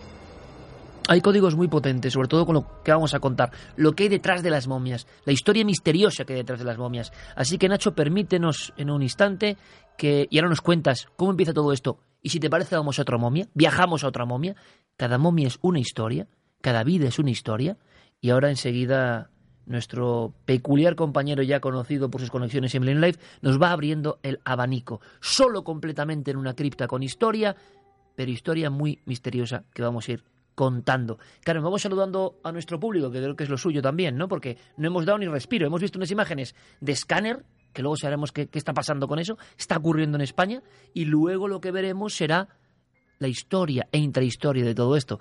hay 1.07 1.21
códigos 1.21 1.55
muy 1.55 1.67
potentes, 1.67 2.13
sobre 2.13 2.27
todo 2.27 2.45
con 2.45 2.55
lo 2.55 2.81
que 2.81 2.91
vamos 2.91 3.13
a 3.13 3.19
contar, 3.19 3.51
lo 3.75 3.93
que 3.93 4.03
hay 4.03 4.09
detrás 4.09 4.41
de 4.41 4.49
las 4.49 4.67
momias, 4.67 5.05
la 5.25 5.33
historia 5.33 5.65
misteriosa 5.65 6.23
que 6.23 6.33
hay 6.33 6.39
detrás 6.39 6.59
de 6.59 6.65
las 6.65 6.77
momias. 6.77 7.11
Así 7.35 7.57
que 7.57 7.67
Nacho, 7.67 7.93
permítenos 7.93 8.73
en 8.77 8.89
un 8.89 9.03
instante 9.03 9.57
que 9.97 10.27
y 10.29 10.37
ahora 10.37 10.49
nos 10.49 10.61
cuentas 10.61 11.07
cómo 11.17 11.31
empieza 11.31 11.53
todo 11.53 11.73
esto. 11.73 11.99
Y 12.21 12.29
si 12.29 12.39
te 12.39 12.49
parece, 12.49 12.75
vamos 12.75 12.99
a 12.99 13.01
otra 13.01 13.17
momia, 13.17 13.47
viajamos 13.53 14.03
a 14.03 14.07
otra 14.07 14.25
momia. 14.25 14.55
Cada 14.95 15.17
momia 15.17 15.47
es 15.47 15.59
una 15.61 15.79
historia, 15.79 16.27
cada 16.61 16.83
vida 16.83 17.09
es 17.09 17.19
una 17.19 17.31
historia. 17.31 17.77
Y 18.23 18.29
ahora 18.29 18.49
enseguida 18.49 19.29
nuestro 19.65 20.33
peculiar 20.45 20.95
compañero 20.95 21.43
ya 21.43 21.59
conocido 21.59 22.09
por 22.09 22.21
sus 22.21 22.31
conexiones 22.31 22.73
en 22.73 22.81
Millennium 22.81 23.03
Life 23.03 23.19
nos 23.41 23.61
va 23.61 23.71
abriendo 23.71 24.19
el 24.23 24.39
abanico, 24.45 25.01
solo 25.19 25.65
completamente 25.65 26.31
en 26.31 26.37
una 26.37 26.55
cripta 26.55 26.87
con 26.87 27.03
historia, 27.03 27.53
pero 28.15 28.31
historia 28.31 28.69
muy 28.69 29.01
misteriosa 29.03 29.65
que 29.73 29.81
vamos 29.81 30.07
a 30.07 30.13
ir 30.13 30.23
contando. 30.55 31.19
Claro, 31.43 31.61
vamos 31.61 31.81
saludando 31.81 32.39
a 32.45 32.53
nuestro 32.53 32.79
público, 32.79 33.11
que 33.11 33.19
creo 33.19 33.35
que 33.35 33.43
es 33.43 33.49
lo 33.49 33.57
suyo 33.57 33.81
también, 33.81 34.15
¿no? 34.15 34.29
Porque 34.29 34.57
no 34.77 34.87
hemos 34.87 35.05
dado 35.05 35.17
ni 35.17 35.27
respiro. 35.27 35.67
Hemos 35.67 35.81
visto 35.81 35.99
unas 35.99 36.11
imágenes 36.11 36.55
de 36.79 36.93
escáner, 36.93 37.43
que 37.73 37.81
luego 37.81 37.97
sabremos 37.97 38.31
qué 38.31 38.47
está 38.53 38.73
pasando 38.73 39.09
con 39.09 39.19
eso, 39.19 39.37
está 39.57 39.75
ocurriendo 39.75 40.15
en 40.15 40.21
España, 40.21 40.63
y 40.93 41.03
luego 41.03 41.49
lo 41.49 41.59
que 41.59 41.71
veremos 41.71 42.13
será 42.13 42.47
la 43.19 43.27
historia 43.27 43.87
e 43.91 43.97
intrahistoria 43.97 44.63
de 44.63 44.75
todo 44.75 44.95
esto. 44.95 45.19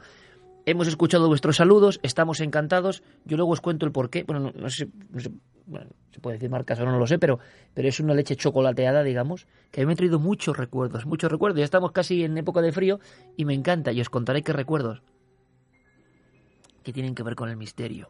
Hemos 0.64 0.86
escuchado 0.86 1.26
vuestros 1.26 1.56
saludos, 1.56 1.98
estamos 2.02 2.40
encantados. 2.40 3.02
Yo 3.24 3.36
luego 3.36 3.52
os 3.52 3.60
cuento 3.60 3.84
el 3.84 3.92
porqué. 3.92 4.22
Bueno, 4.24 4.52
no, 4.54 4.70
sé, 4.70 4.88
no 5.10 5.20
se 5.20 6.20
puede 6.20 6.36
decir 6.36 6.50
marcas 6.50 6.78
o 6.78 6.84
no, 6.84 6.98
lo 6.98 7.06
sé, 7.06 7.18
pero, 7.18 7.40
pero 7.74 7.88
es 7.88 7.98
una 7.98 8.14
leche 8.14 8.36
chocolateada, 8.36 9.02
digamos, 9.02 9.46
que 9.70 9.84
me 9.84 9.94
ha 9.94 9.96
traído 9.96 10.20
muchos 10.20 10.56
recuerdos, 10.56 11.04
muchos 11.04 11.30
recuerdos. 11.30 11.58
Ya 11.58 11.64
estamos 11.64 11.92
casi 11.92 12.22
en 12.22 12.38
época 12.38 12.60
de 12.60 12.70
frío 12.70 13.00
y 13.36 13.44
me 13.44 13.54
encanta 13.54 13.92
y 13.92 14.00
os 14.00 14.08
contaré 14.08 14.42
qué 14.42 14.52
recuerdos 14.52 15.02
que 16.84 16.92
tienen 16.92 17.14
que 17.14 17.22
ver 17.22 17.34
con 17.34 17.48
el 17.48 17.56
misterio. 17.56 18.08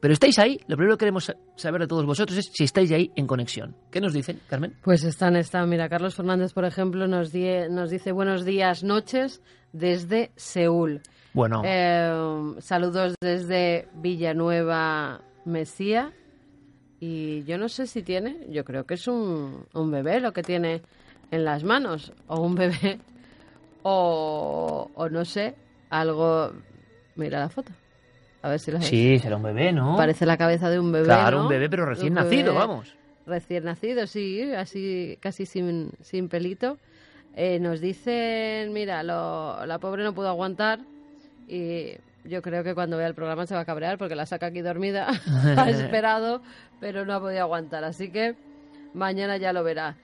Pero 0.00 0.12
estáis 0.12 0.38
ahí, 0.38 0.60
lo 0.66 0.76
primero 0.76 0.96
que 0.96 1.02
queremos 1.02 1.32
saber 1.56 1.80
de 1.80 1.86
todos 1.86 2.04
vosotros 2.04 2.38
es 2.38 2.50
si 2.52 2.64
estáis 2.64 2.92
ahí 2.92 3.10
en 3.16 3.26
conexión. 3.26 3.76
¿Qué 3.90 4.00
nos 4.00 4.12
dicen, 4.12 4.40
Carmen? 4.48 4.76
Pues 4.82 5.02
están, 5.02 5.34
están. 5.34 5.68
Mira, 5.68 5.88
Carlos 5.88 6.14
Fernández, 6.14 6.52
por 6.52 6.66
ejemplo, 6.66 7.06
nos 7.08 7.32
dice 7.32 8.12
buenos 8.12 8.44
días, 8.44 8.84
noches 8.84 9.40
desde 9.72 10.32
Seúl. 10.36 11.00
Bueno. 11.34 11.62
Eh, 11.64 12.54
saludos 12.60 13.14
desde 13.20 13.88
Villanueva, 13.94 15.20
Mesía. 15.44 16.12
Y 17.00 17.44
yo 17.44 17.58
no 17.58 17.68
sé 17.68 17.86
si 17.86 18.02
tiene, 18.02 18.38
yo 18.48 18.64
creo 18.64 18.86
que 18.86 18.94
es 18.94 19.06
un, 19.08 19.66
un 19.74 19.90
bebé 19.90 20.20
lo 20.20 20.32
que 20.32 20.42
tiene 20.42 20.80
en 21.30 21.44
las 21.44 21.62
manos, 21.64 22.12
o 22.28 22.40
un 22.40 22.54
bebé, 22.54 22.98
o, 23.82 24.90
o 24.94 25.08
no 25.10 25.24
sé, 25.24 25.54
algo. 25.90 26.52
Mira 27.16 27.40
la 27.40 27.48
foto. 27.50 27.72
A 28.42 28.48
ver 28.48 28.60
si 28.60 28.70
la 28.70 28.80
Sí, 28.80 29.18
será 29.18 29.36
un 29.36 29.42
bebé, 29.42 29.72
¿no? 29.72 29.96
Parece 29.96 30.24
la 30.24 30.36
cabeza 30.36 30.70
de 30.70 30.78
un 30.78 30.92
bebé. 30.92 31.06
Claro, 31.06 31.38
¿no? 31.38 31.42
un 31.44 31.48
bebé, 31.48 31.68
pero 31.68 31.84
recién 31.84 32.14
nacido, 32.14 32.54
vamos. 32.54 32.94
Recién 33.26 33.64
nacido, 33.64 34.06
sí, 34.06 34.52
así 34.52 35.18
casi 35.20 35.46
sin, 35.46 35.90
sin 36.00 36.28
pelito. 36.28 36.78
Eh, 37.34 37.58
nos 37.58 37.80
dicen, 37.80 38.72
mira, 38.72 39.02
lo- 39.02 39.66
la 39.66 39.78
pobre 39.78 40.04
no 40.04 40.14
pudo 40.14 40.28
aguantar 40.28 40.80
y 41.48 41.96
yo 42.24 42.42
creo 42.42 42.64
que 42.64 42.74
cuando 42.74 42.96
vea 42.96 43.06
el 43.06 43.14
programa 43.14 43.46
se 43.46 43.54
va 43.54 43.60
a 43.60 43.64
cabrear 43.64 43.98
porque 43.98 44.14
la 44.14 44.26
saca 44.26 44.46
aquí 44.46 44.60
dormida. 44.60 45.08
ha 45.56 45.70
esperado, 45.70 46.42
pero 46.80 47.04
no 47.04 47.14
ha 47.14 47.20
podido 47.20 47.42
aguantar. 47.42 47.84
Así 47.84 48.10
que 48.10 48.34
mañana 48.94 49.36
ya 49.36 49.52
lo 49.52 49.62
verá. 49.62 49.96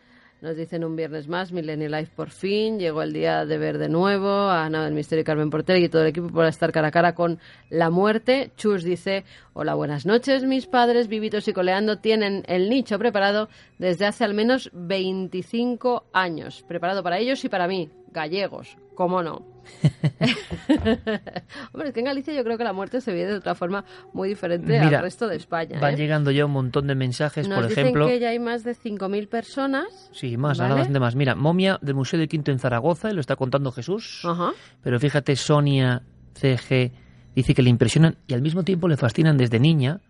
Nos 0.43 0.57
dicen 0.57 0.85
un 0.85 0.97
viernes 0.97 1.29
más, 1.29 1.53
Millennial 1.53 1.93
Life 1.93 2.13
por 2.17 2.31
fin, 2.31 2.79
llegó 2.79 3.03
el 3.03 3.13
día 3.13 3.45
de 3.45 3.59
ver 3.59 3.77
de 3.77 3.91
nuevo 3.91 4.31
a 4.31 4.65
Ana 4.65 4.87
del 4.87 4.95
Misterio 4.95 5.21
y 5.21 5.25
Carmen 5.25 5.51
Portero 5.51 5.79
y 5.79 5.91
todo 5.91 6.01
el 6.01 6.09
equipo 6.09 6.29
para 6.29 6.49
estar 6.49 6.73
cara 6.73 6.89
a 6.89 6.91
cara 6.91 7.15
con 7.15 7.39
la 7.69 7.91
muerte. 7.91 8.51
Chus 8.57 8.83
dice, 8.83 9.25
hola, 9.53 9.75
buenas 9.75 10.07
noches, 10.07 10.45
mis 10.45 10.67
padres 10.67 11.09
vivitos 11.09 11.47
y 11.47 11.53
coleando 11.53 11.99
tienen 11.99 12.43
el 12.47 12.71
nicho 12.71 12.99
preparado 12.99 13.51
desde 13.79 14.07
hace 14.07 14.25
al 14.25 14.33
menos 14.33 14.71
25 14.73 16.07
años, 16.15 16.65
preparado 16.67 17.03
para 17.03 17.19
ellos 17.19 17.45
y 17.45 17.51
para 17.51 17.69
mí, 17.69 17.91
gallegos, 18.11 18.79
cómo 18.95 19.23
no. 19.23 19.60
Hombre, 21.73 21.89
es 21.89 21.95
que 21.95 22.01
en 22.01 22.07
Galicia 22.07 22.35
yo 22.35 22.45
creo 22.45 22.59
que 22.59 22.65
la 22.65 22.73
muerte 22.73 23.01
se 23.01 23.13
vive 23.13 23.27
de 23.27 23.35
otra 23.35 23.55
forma 23.55 23.85
muy 24.13 24.29
diferente 24.29 24.81
Mira, 24.81 24.99
al 24.99 25.05
resto 25.05 25.29
de 25.29 25.37
España. 25.37 25.79
Van 25.81 25.95
¿eh? 25.95 25.97
llegando 25.97 26.31
ya 26.31 26.47
un 26.47 26.53
montón 26.53 26.87
de 26.87 26.95
mensajes, 26.95 27.49
Nos 27.49 27.59
por 27.59 27.69
dicen 27.69 27.87
ejemplo. 27.87 28.07
que 28.07 28.19
ya 28.19 28.31
hay 28.31 28.39
más 28.39 28.65
de 28.65 28.73
5.000 28.73 29.29
personas. 29.29 30.11
Sí, 30.13 30.37
más, 30.37 30.59
¿Vale? 30.59 30.71
ahora 30.71 30.81
bastante 30.81 31.01
más. 31.01 31.17
Mira, 31.17 31.35
momia 31.35 31.79
del 31.83 31.95
Museo 31.95 32.19
de 32.19 32.29
Quinto 32.29 32.51
en 32.51 32.59
Zaragoza, 32.59 33.11
y 33.11 33.15
lo 33.15 33.21
está 33.21 33.37
contando 33.37 33.73
Jesús. 33.73 34.23
Ajá. 34.25 34.53
Pero 34.83 34.99
fíjate, 34.99 35.37
Sonia 35.37 36.03
CG 36.35 36.93
dice 37.35 37.55
que 37.55 37.63
le 37.63 37.71
impresionan 37.71 38.17
y 38.27 38.35
al 38.35 38.43
mismo 38.43 38.63
tiempo 38.63 38.89
le 38.89 38.97
fascinan 38.97 39.37
desde 39.37 39.61
niña. 39.61 40.01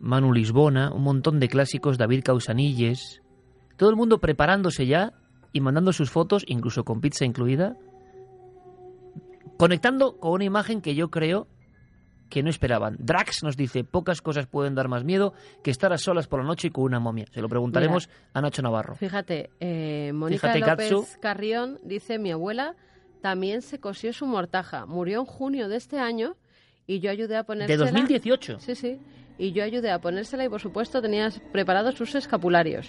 Manu 0.00 0.32
Lisbona, 0.32 0.92
un 0.92 1.02
montón 1.02 1.40
de 1.40 1.48
clásicos, 1.48 1.98
David 1.98 2.22
Causanilles. 2.24 3.22
Todo 3.76 3.90
el 3.90 3.96
mundo 3.96 4.18
preparándose 4.18 4.86
ya 4.86 5.12
y 5.52 5.60
mandando 5.60 5.92
sus 5.92 6.10
fotos, 6.10 6.44
incluso 6.46 6.84
con 6.84 7.00
pizza 7.00 7.24
incluida. 7.24 7.76
Conectando 9.58 10.18
con 10.18 10.32
una 10.32 10.44
imagen 10.44 10.80
que 10.80 10.94
yo 10.94 11.10
creo 11.10 11.48
que 12.30 12.42
no 12.42 12.50
esperaban. 12.50 12.96
Drax 12.98 13.42
nos 13.42 13.56
dice, 13.56 13.84
pocas 13.84 14.22
cosas 14.22 14.46
pueden 14.46 14.74
dar 14.74 14.88
más 14.88 15.04
miedo 15.04 15.34
que 15.62 15.70
estar 15.70 15.92
a 15.92 15.98
solas 15.98 16.26
por 16.26 16.40
la 16.40 16.46
noche 16.46 16.70
con 16.70 16.84
una 16.84 17.00
momia. 17.00 17.26
Se 17.32 17.40
lo 17.40 17.48
preguntaremos 17.48 18.08
a 18.34 18.40
Nacho 18.40 18.62
Navarro. 18.62 18.94
Fíjate, 18.96 19.50
eh, 19.60 20.12
Mónica 20.14 20.54
López 20.54 20.64
Katsu. 20.64 21.06
Carrión 21.20 21.78
dice, 21.82 22.18
mi 22.18 22.30
abuela 22.30 22.76
también 23.20 23.62
se 23.62 23.80
cosió 23.80 24.12
su 24.12 24.26
mortaja. 24.26 24.86
Murió 24.86 25.20
en 25.20 25.26
junio 25.26 25.68
de 25.68 25.76
este 25.76 25.98
año 25.98 26.36
y 26.86 27.00
yo 27.00 27.10
ayudé 27.10 27.36
a 27.36 27.44
ponérsela. 27.44 27.84
2018. 27.84 28.60
Sí, 28.60 28.74
sí. 28.74 28.98
Y 29.38 29.52
yo 29.52 29.64
ayudé 29.64 29.90
a 29.90 30.00
ponérsela 30.00 30.44
y, 30.44 30.48
por 30.48 30.60
supuesto, 30.60 31.00
tenías 31.00 31.40
preparados 31.52 31.94
sus 31.94 32.14
escapularios. 32.14 32.88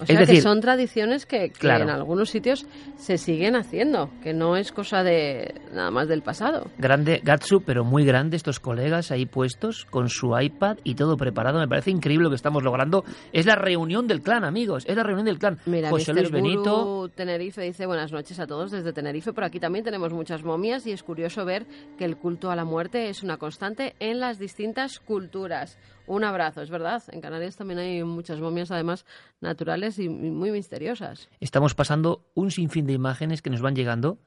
O 0.00 0.06
sea 0.06 0.16
que 0.16 0.26
decir, 0.26 0.42
son 0.42 0.60
tradiciones 0.60 1.26
que, 1.26 1.50
que 1.50 1.58
claro. 1.58 1.84
en 1.84 1.90
algunos 1.90 2.30
sitios 2.30 2.66
se 2.96 3.18
siguen 3.18 3.56
haciendo, 3.56 4.10
que 4.22 4.32
no 4.32 4.56
es 4.56 4.72
cosa 4.72 5.02
de 5.02 5.60
nada 5.72 5.90
más 5.90 6.08
del 6.08 6.22
pasado. 6.22 6.70
Grande 6.78 7.20
Gatsu, 7.22 7.62
pero 7.62 7.84
muy 7.84 8.04
grande 8.04 8.36
estos 8.36 8.60
colegas 8.60 9.10
ahí 9.10 9.26
puestos 9.26 9.84
con 9.86 10.08
su 10.08 10.38
iPad 10.38 10.78
y 10.84 10.94
todo 10.94 11.16
preparado. 11.16 11.58
Me 11.58 11.68
parece 11.68 11.90
increíble 11.90 12.24
lo 12.24 12.30
que 12.30 12.36
estamos 12.36 12.62
logrando. 12.62 13.04
Es 13.32 13.46
la 13.46 13.56
reunión 13.56 14.06
del 14.06 14.22
clan, 14.22 14.44
amigos. 14.44 14.84
Es 14.86 14.96
la 14.96 15.02
reunión 15.02 15.26
del 15.26 15.38
clan. 15.38 15.58
Mira, 15.66 15.90
José 15.90 16.12
Mr. 16.12 16.20
Luis 16.20 16.30
Benito. 16.30 16.84
Guru 16.84 17.08
Tenerife 17.08 17.62
dice 17.62 17.86
buenas 17.86 18.12
noches 18.12 18.38
a 18.40 18.46
todos 18.46 18.70
desde 18.70 18.92
Tenerife. 18.92 19.32
Por 19.32 19.44
aquí 19.44 19.60
también 19.60 19.84
tenemos 19.84 20.12
muchas 20.12 20.44
momias 20.44 20.86
y 20.86 20.92
es 20.92 21.02
curioso 21.02 21.44
ver 21.44 21.66
que 21.96 22.04
el 22.04 22.16
culto 22.16 22.50
a 22.50 22.56
la 22.56 22.64
muerte 22.64 23.08
es 23.08 23.22
una 23.22 23.36
constante 23.36 23.94
en 24.00 24.20
las 24.20 24.38
distintas 24.38 25.00
culturas. 25.00 25.78
Un 26.08 26.24
abrazo, 26.24 26.62
es 26.62 26.70
verdad. 26.70 27.02
En 27.12 27.20
Canarias 27.20 27.56
también 27.56 27.78
hay 27.78 28.02
muchas 28.02 28.40
momias, 28.40 28.70
además 28.70 29.04
naturales 29.40 29.98
y 29.98 30.08
muy 30.08 30.50
misteriosas. 30.50 31.28
Estamos 31.40 31.74
pasando 31.74 32.24
un 32.34 32.50
sinfín 32.50 32.86
de 32.86 32.94
imágenes 32.94 33.42
que 33.42 33.50
nos 33.50 33.60
van 33.60 33.76
llegando 33.76 34.18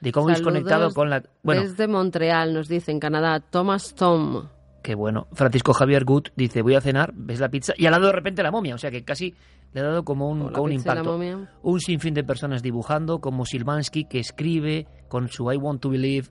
de 0.00 0.12
cómo 0.12 0.28
Saludos 0.28 0.42
conectado 0.42 0.94
con 0.94 1.10
la. 1.10 1.22
Bueno, 1.42 1.62
Desde 1.62 1.88
Montreal 1.88 2.54
nos 2.54 2.68
dice 2.68 2.92
en 2.92 3.00
Canadá 3.00 3.40
Thomas 3.40 3.94
Tom. 3.94 4.48
qué 4.82 4.94
bueno. 4.94 5.26
Francisco 5.32 5.72
Javier 5.72 6.04
Gut 6.04 6.28
dice: 6.36 6.62
Voy 6.62 6.74
a 6.74 6.80
cenar, 6.80 7.12
ves 7.14 7.40
la 7.40 7.48
pizza 7.48 7.72
y 7.76 7.86
al 7.86 7.92
lado 7.92 8.06
de 8.06 8.12
repente 8.12 8.42
la 8.42 8.50
momia. 8.50 8.74
O 8.74 8.78
sea 8.78 8.90
que 8.90 9.04
casi 9.04 9.34
le 9.72 9.80
ha 9.80 9.84
dado 9.84 10.04
como 10.04 10.28
un, 10.28 10.52
como 10.52 10.64
un 10.64 10.72
impacto. 10.72 11.18
Un 11.62 11.80
sinfín 11.80 12.14
de 12.14 12.22
personas 12.22 12.62
dibujando, 12.62 13.20
como 13.20 13.44
Silvansky 13.44 14.04
que 14.04 14.20
escribe 14.20 14.86
con 15.08 15.28
su 15.28 15.50
I 15.50 15.56
Want 15.56 15.80
to 15.80 15.90
Believe 15.90 16.28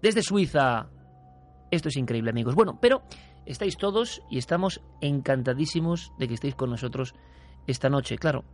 desde 0.00 0.22
Suiza. 0.22 0.86
Esto 1.70 1.88
es 1.88 1.96
increíble, 1.96 2.30
amigos. 2.30 2.54
Bueno, 2.54 2.78
pero 2.80 3.02
estáis 3.46 3.76
todos 3.76 4.22
y 4.30 4.38
estamos 4.38 4.80
encantadísimos 5.00 6.12
de 6.18 6.28
que 6.28 6.34
estéis 6.34 6.54
con 6.54 6.70
nosotros 6.70 7.14
esta 7.66 7.88
noche. 7.88 8.18
Claro, 8.18 8.44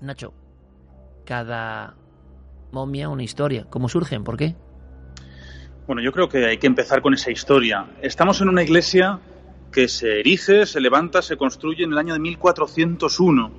Nacho, 0.00 0.32
cada 1.24 1.96
momia 2.72 3.08
una 3.08 3.22
historia. 3.22 3.66
¿Cómo 3.68 3.88
surgen? 3.88 4.24
¿Por 4.24 4.36
qué? 4.36 4.54
Bueno, 5.86 6.02
yo 6.02 6.12
creo 6.12 6.28
que 6.28 6.46
hay 6.46 6.58
que 6.58 6.66
empezar 6.66 7.00
con 7.00 7.14
esa 7.14 7.30
historia. 7.30 7.86
Estamos 8.02 8.40
en 8.40 8.48
una 8.48 8.62
iglesia 8.62 9.18
que 9.72 9.88
se 9.88 10.20
erige, 10.20 10.66
se 10.66 10.80
levanta, 10.80 11.22
se 11.22 11.36
construye 11.36 11.84
en 11.84 11.92
el 11.92 11.98
año 11.98 12.14
de 12.14 12.20
1401 12.20 13.50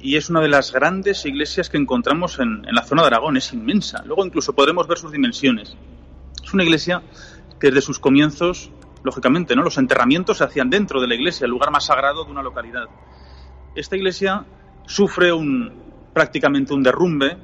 y 0.00 0.16
es 0.16 0.28
una 0.28 0.40
de 0.40 0.48
las 0.48 0.72
grandes 0.72 1.24
iglesias 1.24 1.70
que 1.70 1.76
encontramos 1.76 2.38
en, 2.40 2.64
en 2.66 2.74
la 2.74 2.82
zona 2.82 3.02
de 3.02 3.08
Aragón. 3.08 3.36
Es 3.36 3.52
inmensa. 3.52 4.02
Luego 4.04 4.26
incluso 4.26 4.52
podremos 4.52 4.86
ver 4.88 4.98
sus 4.98 5.12
dimensiones. 5.12 5.76
Es 6.42 6.52
una 6.52 6.64
iglesia 6.64 7.02
que 7.60 7.68
desde 7.68 7.82
sus 7.82 8.00
comienzos, 8.00 8.70
lógicamente, 9.02 9.56
¿no? 9.56 9.62
los 9.62 9.78
enterramientos 9.78 10.38
se 10.38 10.44
hacían 10.44 10.70
dentro 10.70 11.00
de 11.00 11.08
la 11.08 11.14
iglesia, 11.14 11.44
el 11.44 11.50
lugar 11.50 11.70
más 11.70 11.86
sagrado 11.86 12.24
de 12.24 12.30
una 12.30 12.42
localidad. 12.42 12.86
Esta 13.74 13.96
iglesia 13.96 14.44
sufre 14.86 15.32
un, 15.32 15.72
prácticamente 16.12 16.74
un 16.74 16.82
derrumbe 16.82 17.36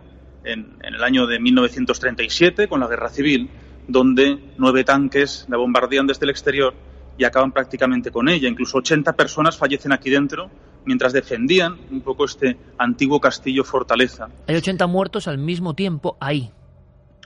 en, 0.45 0.77
en 0.83 0.95
el 0.95 1.03
año 1.03 1.27
de 1.27 1.41
1937 1.41 2.69
con 2.69 2.81
la 2.81 2.87
guerra 2.87 3.09
civil, 3.09 3.51
donde 3.87 4.53
nueve 4.59 4.85
tanques 4.85 5.47
la 5.49 5.57
bombardean 5.57 6.07
desde 6.07 6.25
el 6.25 6.31
exterior 6.31 6.75
y 7.17 7.25
acaban 7.25 7.53
prácticamente 7.53 8.11
con 8.11 8.29
ella. 8.29 8.49
Incluso 8.49 8.79
80 8.79 9.15
personas 9.15 9.57
fallecen 9.57 9.93
aquí 9.93 10.09
dentro 10.09 10.51
mientras 10.85 11.13
defendían 11.13 11.77
un 11.91 12.01
poco 12.01 12.25
este 12.25 12.57
antiguo 12.79 13.21
castillo 13.21 13.65
fortaleza. 13.65 14.29
Hay 14.47 14.57
80 14.57 14.87
muertos 14.87 15.29
al 15.29 15.39
mismo 15.39 15.75
tiempo 15.75 16.17
ahí. 16.21 16.53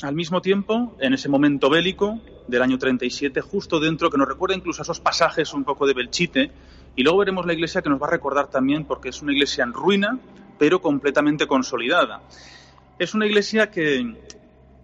Al 0.03 0.17
mismo 0.17 0.43
tiempo, 0.43 0.97
en 0.99 1.15
ese 1.15 1.29
momento 1.29 1.71
bélico 1.71 2.19
del 2.49 2.63
año 2.63 2.77
37, 2.77 3.41
justo 3.41 3.79
dentro, 3.79 4.11
que 4.11 4.19
nos 4.19 4.27
recuerda 4.27 4.57
incluso 4.57 4.83
a 4.83 4.85
esos 4.85 4.99
pasajes 4.99 5.55
un 5.55 5.63
poco 5.63 5.87
de 5.87 5.95
Belchite, 5.95 6.51
y 6.97 7.05
luego 7.05 7.19
veremos 7.19 7.47
la 7.47 7.53
iglesia 7.53 7.83
que 7.83 7.89
nos 7.89 8.03
va 8.03 8.09
a 8.09 8.11
recordar 8.11 8.49
también 8.49 8.85
porque 8.85 9.11
es 9.11 9.23
una 9.23 9.33
iglesia 9.33 9.63
en 9.63 9.73
ruina, 9.73 10.19
pero 10.59 10.83
completamente 10.83 11.47
consolidada. 11.47 12.21
Es 12.99 13.15
una 13.15 13.27
iglesia 13.27 13.71
que 13.71 14.17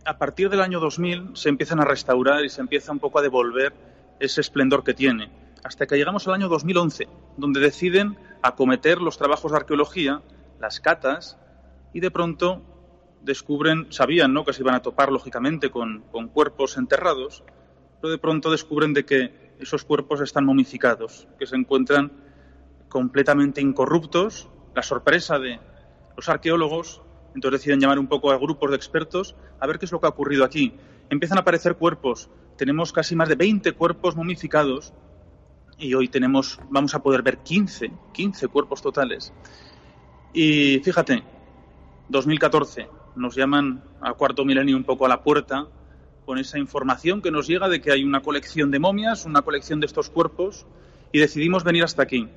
a 0.05 0.19
partir 0.19 0.51
del 0.51 0.61
año 0.61 0.79
2000 0.79 1.31
se 1.35 1.49
empiezan 1.49 1.81
a 1.81 1.85
restaurar 1.85 2.45
y 2.45 2.49
se 2.49 2.61
empieza 2.61 2.93
un 2.93 3.01
poco 3.01 3.19
a 3.19 3.23
devolver 3.23 3.75
ese 4.21 4.41
esplendor 4.41 4.85
que 4.85 4.95
tiene, 4.95 5.31
hasta 5.65 5.89
que 5.89 5.97
llegamos 5.97 6.29
al 6.29 6.35
año 6.35 6.49
2011, 6.49 7.09
donde 7.37 7.59
deciden 7.59 8.17
acometer 8.41 9.01
los 9.01 9.19
trabajos 9.19 9.51
de 9.51 9.57
arqueología, 9.57 10.23
las 10.61 10.79
catas, 10.79 11.39
y 11.93 11.99
de 11.99 12.13
pronto 12.13 12.63
descubren, 13.23 13.87
sabían 13.91 14.33
¿no? 14.33 14.45
que 14.45 14.53
se 14.53 14.63
iban 14.63 14.75
a 14.75 14.83
topar 14.83 15.11
lógicamente 15.13 15.71
con, 15.71 16.05
con 16.11 16.29
cuerpos 16.29 16.77
enterrados, 16.77 17.45
pero 18.01 18.11
de 18.11 18.19
pronto 18.19 18.51
descubren 18.51 18.93
de 18.93 19.05
que 19.05 19.49
esos 19.59 19.85
cuerpos 19.85 20.21
están 20.21 20.45
momificados, 20.45 21.27
que 21.39 21.47
se 21.47 21.57
encuentran 21.57 22.13
completamente 22.89 23.61
incorruptos. 23.61 24.49
La 24.75 24.83
sorpresa 24.83 25.39
de 25.39 25.59
los 26.17 26.29
arqueólogos 26.29 27.03
Entonces 27.35 27.61
deciden 27.61 27.81
llamar 27.81 27.99
un 27.99 28.09
poco 28.09 28.31
a 28.31 28.39
grupos 28.39 28.71
de 28.71 28.77
expertos 28.77 29.37
a 29.61 29.67
ver 29.67 29.79
qué 29.79 29.85
es 29.85 29.93
lo 29.93 30.01
que 30.01 30.07
ha 30.07 30.11
ocurrido 30.11 30.45
aquí. 30.45 30.75
Empiezan 31.11 31.39
a 31.39 31.43
aparecer 31.43 31.77
cuerpos. 31.77 32.31
Tenemos 32.57 32.93
casi 32.93 33.15
más 33.15 33.29
de 33.29 33.37
20 33.37 33.73
cuerpos 33.73 34.17
momificados 34.17 34.93
y 35.79 35.95
hoy 35.95 36.09
tenemos, 36.09 36.59
vamos 36.71 36.95
a 36.95 37.03
poder 37.03 37.23
ver 37.23 37.39
15, 37.39 37.93
15 38.13 38.49
cuerpos 38.49 38.83
totales. 38.83 39.33
Y 40.33 40.81
fíjate, 40.81 41.23
2014, 42.09 42.89
nos 43.19 43.35
llaman 43.35 43.83
a 44.01 44.15
cuarto 44.15 44.45
milenio 44.45 44.77
un 44.77 44.85
poco 44.85 45.07
a 45.07 45.09
la 45.09 45.23
puerta 45.23 45.67
con 46.25 46.39
esa 46.39 46.59
información 46.59 47.23
que 47.23 47.31
nos 47.31 47.47
llega 47.47 47.69
de 47.69 47.81
que 47.81 47.91
hay 47.91 48.05
una 48.05 48.21
colección 48.21 48.71
de 48.71 48.79
momias, 48.79 49.25
una 49.25 49.43
colección 49.43 49.81
de 49.81 49.87
estos 49.87 50.11
cuerpos, 50.11 50.67
y 51.11 51.19
decidimos 51.19 51.65
venir 51.65 51.85
hasta 51.85 52.03
aquí. 52.03 52.29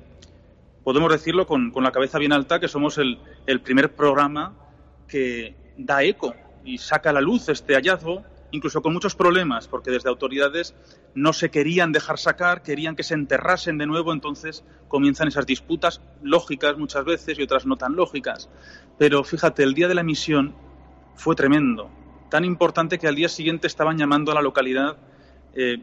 Podemos 0.82 1.12
decirlo 1.12 1.46
con, 1.46 1.70
con 1.70 1.84
la 1.84 1.92
cabeza 1.92 2.18
bien 2.18 2.32
alta 2.32 2.58
que 2.58 2.68
somos 2.68 2.98
el, 2.98 3.18
el 3.46 3.60
primer 3.60 3.94
programa 3.94 4.54
que 5.06 5.54
da 5.76 6.02
eco 6.02 6.34
y 6.64 6.78
saca 6.78 7.10
a 7.10 7.12
la 7.12 7.20
luz 7.20 7.48
este 7.48 7.74
hallazgo, 7.74 8.24
incluso 8.50 8.80
con 8.82 8.92
muchos 8.92 9.14
problemas, 9.14 9.68
porque 9.68 9.90
desde 9.90 10.08
autoridades 10.08 10.74
no 11.14 11.32
se 11.32 11.50
querían 11.50 11.92
dejar 11.92 12.18
sacar, 12.18 12.62
querían 12.62 12.96
que 12.96 13.02
se 13.02 13.14
enterrasen 13.14 13.78
de 13.78 13.86
nuevo, 13.86 14.12
entonces 14.12 14.64
comienzan 14.88 15.28
esas 15.28 15.46
disputas 15.46 16.00
lógicas 16.22 16.78
muchas 16.78 17.04
veces 17.04 17.38
y 17.38 17.42
otras 17.42 17.66
no 17.66 17.76
tan 17.76 17.94
lógicas. 17.94 18.48
Pero 18.98 19.22
fíjate, 19.22 19.62
el 19.62 19.74
día 19.74 19.88
de 19.88 19.94
la 19.94 20.00
emisión 20.00 20.54
fue 21.14 21.34
tremendo, 21.36 21.90
tan 22.30 22.44
importante 22.44 22.98
que 22.98 23.06
al 23.08 23.14
día 23.14 23.28
siguiente 23.28 23.66
estaban 23.66 23.98
llamando 23.98 24.32
a 24.32 24.34
la 24.34 24.42
localidad 24.42 24.96
eh, 25.54 25.78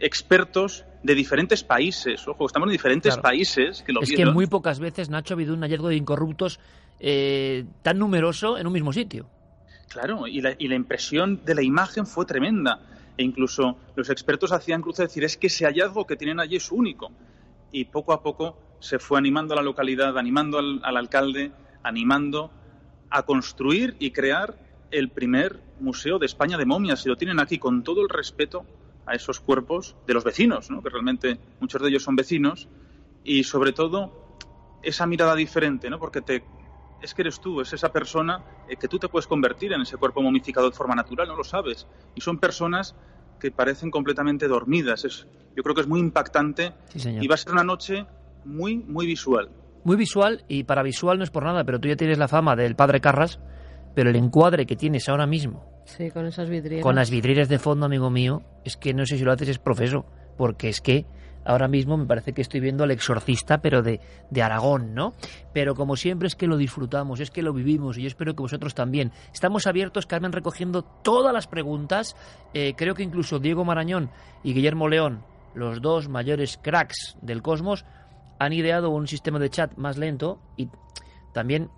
expertos 0.00 0.84
de 1.02 1.14
diferentes 1.14 1.62
países. 1.64 2.26
Ojo, 2.28 2.46
estamos 2.46 2.68
en 2.68 2.72
diferentes 2.72 3.14
Claro. 3.14 3.22
países 3.22 3.82
que 3.82 3.92
lo 3.92 4.00
Es 4.02 4.10
que 4.10 4.16
vieron. 4.16 4.34
muy 4.34 4.46
pocas 4.46 4.78
veces, 4.80 5.10
Nacho, 5.10 5.34
ha 5.34 5.36
habido 5.36 5.54
un 5.54 5.60
hallazgo 5.62 5.88
de 5.88 5.96
incorruptos 5.96 6.60
eh, 7.00 7.64
tan 7.82 7.98
numeroso 7.98 8.58
en 8.58 8.66
un 8.66 8.72
mismo 8.72 8.92
sitio. 8.92 9.26
Claro, 9.88 10.26
y 10.26 10.40
la, 10.40 10.54
y 10.58 10.68
la 10.68 10.74
impresión 10.76 11.44
de 11.44 11.54
la 11.54 11.62
imagen 11.62 12.06
fue 12.06 12.24
tremenda. 12.24 12.80
E 13.18 13.22
incluso 13.24 13.76
los 13.94 14.08
expertos 14.08 14.52
hacían 14.52 14.80
cruce 14.80 15.02
de 15.02 15.08
decir, 15.08 15.24
es 15.24 15.36
que 15.36 15.48
ese 15.48 15.66
hallazgo 15.66 16.06
que 16.06 16.16
tienen 16.16 16.40
allí 16.40 16.56
es 16.56 16.70
único. 16.72 17.10
Y 17.70 17.84
poco 17.86 18.12
a 18.12 18.22
poco 18.22 18.56
se 18.80 18.98
fue 18.98 19.18
animando 19.18 19.52
a 19.54 19.56
la 19.56 19.62
localidad, 19.62 20.16
animando 20.16 20.58
al, 20.58 20.80
al 20.84 20.96
alcalde, 20.96 21.50
animando 21.82 22.50
a 23.12 23.22
construir 23.24 23.96
y 23.98 24.10
crear 24.10 24.58
el 24.90 25.10
primer 25.10 25.60
museo 25.80 26.18
de 26.18 26.26
España 26.26 26.56
de 26.56 26.64
momias. 26.64 27.04
Y 27.04 27.08
lo 27.08 27.16
tienen 27.16 27.40
aquí 27.40 27.58
con 27.58 27.82
todo 27.82 28.02
el 28.02 28.08
respeto 28.08 28.64
a 29.06 29.14
esos 29.14 29.40
cuerpos 29.40 29.96
de 30.06 30.14
los 30.14 30.24
vecinos, 30.24 30.70
¿no? 30.70 30.82
que 30.82 30.88
realmente 30.88 31.38
muchos 31.60 31.82
de 31.82 31.88
ellos 31.88 32.02
son 32.02 32.16
vecinos. 32.16 32.68
Y 33.24 33.44
sobre 33.44 33.72
todo 33.72 34.36
esa 34.82 35.06
mirada 35.06 35.34
diferente, 35.34 35.90
¿no? 35.90 35.98
porque 35.98 36.22
te, 36.22 36.44
es 37.02 37.14
que 37.14 37.22
eres 37.22 37.40
tú, 37.40 37.60
es 37.60 37.72
esa 37.72 37.92
persona 37.92 38.42
eh, 38.68 38.76
que 38.76 38.88
tú 38.88 38.98
te 38.98 39.08
puedes 39.08 39.26
convertir 39.26 39.72
en 39.72 39.82
ese 39.82 39.96
cuerpo 39.96 40.22
momificado 40.22 40.70
de 40.70 40.76
forma 40.76 40.94
natural, 40.94 41.28
no 41.28 41.36
lo 41.36 41.44
sabes. 41.44 41.86
Y 42.14 42.20
son 42.20 42.38
personas 42.38 42.94
que 43.38 43.50
parecen 43.50 43.90
completamente 43.90 44.48
dormidas. 44.48 45.04
Es, 45.04 45.26
yo 45.56 45.62
creo 45.62 45.74
que 45.74 45.82
es 45.82 45.88
muy 45.88 46.00
impactante 46.00 46.72
Sí, 46.94 47.08
y 47.20 47.26
va 47.26 47.34
a 47.34 47.38
ser 47.38 47.52
una 47.52 47.64
noche 47.64 48.06
muy, 48.44 48.76
muy 48.76 49.06
visual. 49.06 49.50
Muy 49.84 49.96
visual, 49.96 50.44
y 50.48 50.64
para 50.64 50.82
visual 50.82 51.18
no 51.18 51.24
es 51.24 51.30
por 51.30 51.44
nada, 51.44 51.64
pero 51.64 51.80
tú 51.80 51.88
ya 51.88 51.96
tienes 51.96 52.18
la 52.18 52.28
fama 52.28 52.54
del 52.56 52.76
padre 52.76 53.00
Carras, 53.00 53.40
pero 53.94 54.10
el 54.10 54.16
encuadre 54.16 54.64
que 54.66 54.76
tienes 54.76 55.08
ahora 55.08 55.26
mismo, 55.26 55.64
Sí, 55.84 56.10
con 56.10 56.26
esas 56.26 56.48
vidrieras. 56.48 56.82
con 56.84 56.94
las 56.94 57.10
vidrieras 57.10 57.48
de 57.48 57.58
fondo, 57.58 57.86
amigo 57.86 58.08
mío, 58.10 58.42
es 58.64 58.76
que 58.76 58.94
no 58.94 59.04
sé 59.06 59.18
si 59.18 59.24
lo 59.24 59.32
haces 59.32 59.48
es 59.48 59.58
profeso, 59.58 60.06
porque 60.36 60.68
es 60.68 60.80
que 60.80 61.04
ahora 61.44 61.66
mismo 61.66 61.96
me 61.96 62.06
parece 62.06 62.32
que 62.32 62.40
estoy 62.40 62.60
viendo 62.60 62.84
al 62.84 62.92
exorcista, 62.92 63.58
pero 63.58 63.82
de, 63.82 63.98
de 64.30 64.42
Aragón, 64.42 64.94
¿no? 64.94 65.12
Pero 65.52 65.74
como 65.74 65.96
siempre 65.96 66.28
es 66.28 66.36
que 66.36 66.46
lo 66.46 66.56
disfrutamos, 66.56 67.18
es 67.18 67.32
que 67.32 67.42
lo 67.42 67.52
vivimos 67.52 67.98
y 67.98 68.02
yo 68.02 68.06
espero 68.06 68.34
que 68.36 68.42
vosotros 68.42 68.74
también. 68.76 69.10
Estamos 69.34 69.66
abiertos, 69.66 70.06
Carmen, 70.06 70.30
recogiendo 70.30 70.82
todas 70.82 71.34
las 71.34 71.48
preguntas. 71.48 72.14
Eh, 72.54 72.74
creo 72.76 72.94
que 72.94 73.02
incluso 73.02 73.40
Diego 73.40 73.64
Marañón 73.64 74.10
y 74.44 74.54
Guillermo 74.54 74.88
León, 74.88 75.24
los 75.54 75.82
dos 75.82 76.08
mayores 76.08 76.60
cracks 76.62 77.16
del 77.20 77.42
cosmos, 77.42 77.84
han 78.38 78.52
ideado 78.52 78.90
un 78.90 79.06
sistema 79.06 79.38
de 79.38 79.50
chat 79.50 79.76
más 79.76 79.98
lento 79.98 80.40
y 80.56 80.68
también 81.32 81.70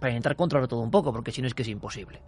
para 0.00 0.12
intentar 0.12 0.36
controlar 0.36 0.68
todo 0.68 0.80
un 0.80 0.90
poco, 0.90 1.12
porque 1.12 1.30
si 1.30 1.42
no 1.42 1.46
es 1.46 1.54
que 1.54 1.62
es 1.62 1.68
imposible. 1.68 2.22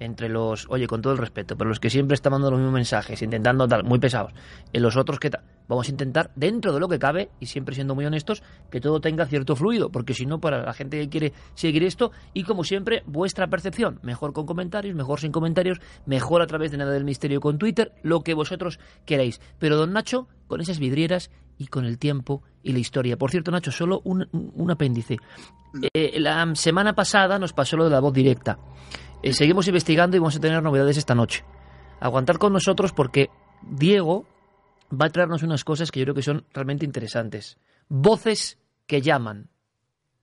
Entre 0.00 0.28
los, 0.28 0.66
oye, 0.70 0.86
con 0.86 1.02
todo 1.02 1.12
el 1.12 1.18
respeto, 1.18 1.56
pero 1.56 1.68
los 1.68 1.80
que 1.80 1.90
siempre 1.90 2.14
están 2.14 2.30
mandando 2.30 2.52
los 2.52 2.60
mismos 2.60 2.74
mensajes, 2.74 3.20
intentando 3.20 3.66
tal, 3.66 3.82
muy 3.82 3.98
pesados, 3.98 4.32
en 4.72 4.80
los 4.80 4.96
otros 4.96 5.18
que 5.18 5.28
tal, 5.28 5.42
vamos 5.66 5.88
a 5.88 5.90
intentar, 5.90 6.30
dentro 6.36 6.72
de 6.72 6.78
lo 6.78 6.88
que 6.88 7.00
cabe, 7.00 7.30
y 7.40 7.46
siempre 7.46 7.74
siendo 7.74 7.96
muy 7.96 8.06
honestos, 8.06 8.44
que 8.70 8.80
todo 8.80 9.00
tenga 9.00 9.26
cierto 9.26 9.56
fluido, 9.56 9.90
porque 9.90 10.14
si 10.14 10.24
no, 10.24 10.40
para 10.40 10.62
la 10.62 10.72
gente 10.72 11.00
que 11.00 11.08
quiere 11.08 11.32
seguir 11.54 11.82
esto, 11.82 12.12
y 12.32 12.44
como 12.44 12.62
siempre, 12.62 13.02
vuestra 13.06 13.48
percepción, 13.48 13.98
mejor 14.02 14.32
con 14.32 14.46
comentarios, 14.46 14.94
mejor 14.94 15.18
sin 15.18 15.32
comentarios, 15.32 15.80
mejor 16.06 16.42
a 16.42 16.46
través 16.46 16.70
de 16.70 16.78
Nada 16.78 16.92
del 16.92 17.04
Misterio 17.04 17.40
con 17.40 17.58
Twitter, 17.58 17.92
lo 18.04 18.22
que 18.22 18.34
vosotros 18.34 18.78
queráis. 19.04 19.40
Pero 19.58 19.76
don 19.76 19.92
Nacho, 19.92 20.28
con 20.46 20.60
esas 20.60 20.78
vidrieras 20.78 21.32
y 21.58 21.66
con 21.66 21.84
el 21.84 21.98
tiempo 21.98 22.42
y 22.62 22.72
la 22.72 22.78
historia. 22.78 23.16
Por 23.16 23.30
cierto, 23.30 23.50
Nacho, 23.50 23.70
solo 23.70 24.00
un, 24.04 24.70
apéndice. 24.70 25.16
Eh, 25.92 26.18
la 26.20 26.54
semana 26.54 26.94
pasada 26.94 27.38
nos 27.38 27.52
pasó 27.52 27.76
lo 27.76 27.84
de 27.84 27.90
la 27.90 28.00
voz 28.00 28.14
directa. 28.14 28.58
Eh, 29.22 29.32
seguimos 29.32 29.66
investigando 29.66 30.16
y 30.16 30.20
vamos 30.20 30.36
a 30.36 30.40
tener 30.40 30.62
novedades 30.62 30.96
esta 30.96 31.14
noche. 31.14 31.44
Aguantar 32.00 32.38
con 32.38 32.52
nosotros 32.52 32.92
porque 32.92 33.30
Diego 33.62 34.26
va 34.90 35.06
a 35.06 35.10
traernos 35.10 35.42
unas 35.42 35.64
cosas 35.64 35.90
que 35.90 36.00
yo 36.00 36.06
creo 36.06 36.14
que 36.14 36.22
son 36.22 36.46
realmente 36.54 36.84
interesantes. 36.84 37.58
Voces 37.88 38.58
que 38.86 39.02
llaman. 39.02 39.50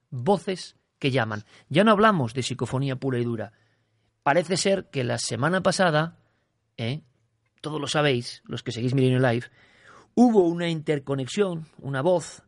Voces 0.10 0.78
que 1.00 1.12
llaman. 1.12 1.44
Ya 1.70 1.84
no 1.84 1.92
hablamos 1.92 2.34
de 2.34 2.44
psicofonía 2.44 2.96
pura 2.96 3.20
y 3.20 3.26
dura. 3.26 3.52
Parece 4.24 4.58
ser 4.58 4.90
que 4.90 5.04
la 5.04 5.18
semana 5.18 5.62
pasada, 5.62 6.18
¿eh? 6.78 7.04
todos 7.62 7.82
lo 7.82 7.88
sabéis, 7.88 8.42
los 8.46 8.64
que 8.64 8.72
seguís 8.72 8.94
Milenio 8.94 9.20
Live, 9.20 9.48
hubo 10.16 10.44
una 10.48 10.70
interconexión, 10.70 11.66
una 11.82 12.02
voz, 12.02 12.42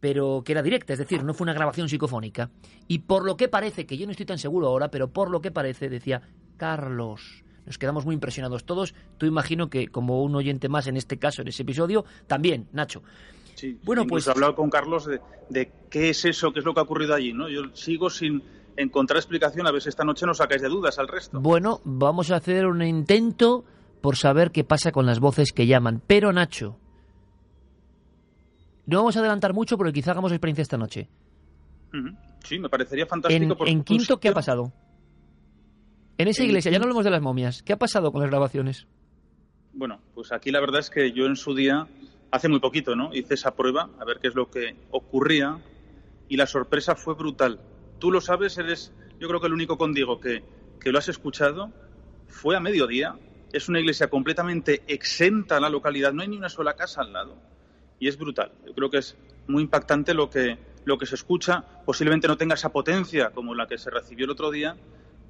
pero 0.00 0.42
que 0.44 0.52
era 0.52 0.62
directa, 0.62 0.92
es 0.92 0.98
decir, 1.00 1.24
no 1.24 1.34
fue 1.34 1.44
una 1.44 1.52
grabación 1.52 1.88
psicofónica. 1.88 2.50
Y 2.86 3.00
por 3.00 3.24
lo 3.24 3.36
que 3.36 3.48
parece, 3.48 3.86
que 3.86 3.98
yo 3.98 4.06
no 4.06 4.12
estoy 4.12 4.26
tan 4.26 4.38
seguro 4.38 4.68
ahora, 4.68 4.90
pero 4.90 5.08
por 5.08 5.30
lo 5.30 5.40
que 5.40 5.50
parece, 5.50 5.88
decía 5.88 6.22
Carlos. 6.56 7.44
Nos 7.66 7.76
quedamos 7.76 8.06
muy 8.06 8.14
impresionados 8.14 8.64
todos. 8.64 8.94
Tú 9.18 9.26
imagino 9.26 9.68
que 9.68 9.88
como 9.88 10.22
un 10.22 10.34
oyente 10.36 10.68
más 10.68 10.86
en 10.86 10.96
este 10.96 11.18
caso, 11.18 11.42
en 11.42 11.48
ese 11.48 11.62
episodio, 11.64 12.04
también, 12.26 12.66
Nacho. 12.72 13.02
Sí, 13.56 13.78
Bueno, 13.82 14.06
pues- 14.06 14.26
he 14.26 14.30
hablado 14.30 14.54
con 14.54 14.70
Carlos 14.70 15.04
de, 15.04 15.20
de 15.50 15.70
qué 15.90 16.10
es 16.10 16.24
eso, 16.24 16.52
qué 16.52 16.60
es 16.60 16.64
lo 16.64 16.72
que 16.72 16.80
ha 16.80 16.84
ocurrido 16.84 17.14
allí. 17.14 17.32
¿no? 17.32 17.48
Yo 17.48 17.62
sigo 17.74 18.08
sin 18.08 18.42
encontrar 18.76 19.18
explicación, 19.18 19.66
a 19.66 19.72
ver 19.72 19.82
si 19.82 19.88
esta 19.88 20.04
noche 20.04 20.24
nos 20.24 20.36
sacáis 20.38 20.62
de 20.62 20.68
dudas 20.68 20.98
al 20.98 21.08
resto. 21.08 21.40
Bueno, 21.40 21.80
vamos 21.84 22.30
a 22.30 22.36
hacer 22.36 22.64
un 22.66 22.80
intento 22.82 23.64
por 24.00 24.16
saber 24.16 24.52
qué 24.52 24.62
pasa 24.62 24.92
con 24.92 25.04
las 25.06 25.18
voces 25.18 25.52
que 25.52 25.66
llaman. 25.66 26.00
Pero, 26.06 26.32
Nacho, 26.32 26.78
no 28.88 29.00
vamos 29.00 29.16
a 29.16 29.20
adelantar 29.20 29.52
mucho 29.52 29.76
porque 29.76 29.92
quizá 29.92 30.12
hagamos 30.12 30.32
experiencia 30.32 30.62
esta 30.62 30.78
noche. 30.78 31.10
Sí, 32.42 32.58
me 32.58 32.70
parecería 32.70 33.04
fantástico. 33.04 33.66
En, 33.66 33.84
Quinto, 33.84 34.18
¿qué 34.18 34.28
ha 34.28 34.32
pasado? 34.32 34.72
En 36.16 36.26
esa 36.26 36.42
En 36.42 36.48
iglesia, 36.48 36.72
ya 36.72 36.78
no 36.78 36.84
hablamos 36.84 37.04
de 37.04 37.10
las 37.10 37.20
momias. 37.20 37.62
¿Qué 37.62 37.74
ha 37.74 37.76
pasado 37.76 38.10
con 38.12 38.22
las 38.22 38.30
grabaciones? 38.30 38.86
Bueno, 39.74 40.00
pues 40.14 40.32
aquí 40.32 40.50
la 40.50 40.60
verdad 40.60 40.80
es 40.80 40.88
que 40.88 41.12
yo 41.12 41.26
en 41.26 41.36
su 41.36 41.54
día, 41.54 41.86
hace 42.30 42.48
muy 42.48 42.60
poquito, 42.60 42.96
¿no? 42.96 43.14
Hice 43.14 43.34
esa 43.34 43.54
prueba 43.54 43.90
a 44.00 44.06
ver 44.06 44.20
qué 44.20 44.28
es 44.28 44.34
lo 44.34 44.50
que 44.50 44.74
ocurría 44.90 45.58
y 46.26 46.38
la 46.38 46.46
sorpresa 46.46 46.94
fue 46.94 47.12
brutal. 47.12 47.60
Tú 47.98 48.10
lo 48.10 48.22
sabes, 48.22 48.56
eres, 48.56 48.94
yo 49.20 49.28
creo 49.28 49.40
que 49.40 49.48
el 49.48 49.52
único 49.52 49.76
condigo 49.76 50.18
que, 50.18 50.42
que 50.80 50.92
lo 50.92 50.98
has 50.98 51.10
escuchado 51.10 51.70
fue 52.26 52.56
a 52.56 52.60
mediodía. 52.60 53.16
Es 53.52 53.68
una 53.68 53.80
iglesia 53.80 54.08
completamente 54.08 54.82
exenta 54.86 55.58
a 55.58 55.60
la 55.60 55.68
localidad, 55.68 56.14
no 56.14 56.22
hay 56.22 56.28
ni 56.28 56.38
una 56.38 56.48
sola 56.48 56.74
casa 56.74 57.02
al 57.02 57.12
lado. 57.12 57.36
Y 58.00 58.08
es 58.08 58.18
brutal. 58.18 58.52
Yo 58.66 58.74
creo 58.74 58.90
que 58.90 58.98
es 58.98 59.16
muy 59.46 59.62
impactante 59.62 60.14
lo 60.14 60.30
que, 60.30 60.56
lo 60.84 60.98
que 60.98 61.06
se 61.06 61.14
escucha. 61.14 61.64
Posiblemente 61.84 62.28
no 62.28 62.36
tenga 62.36 62.54
esa 62.54 62.70
potencia 62.70 63.30
como 63.30 63.54
la 63.54 63.66
que 63.66 63.78
se 63.78 63.90
recibió 63.90 64.24
el 64.26 64.30
otro 64.30 64.50
día, 64.50 64.76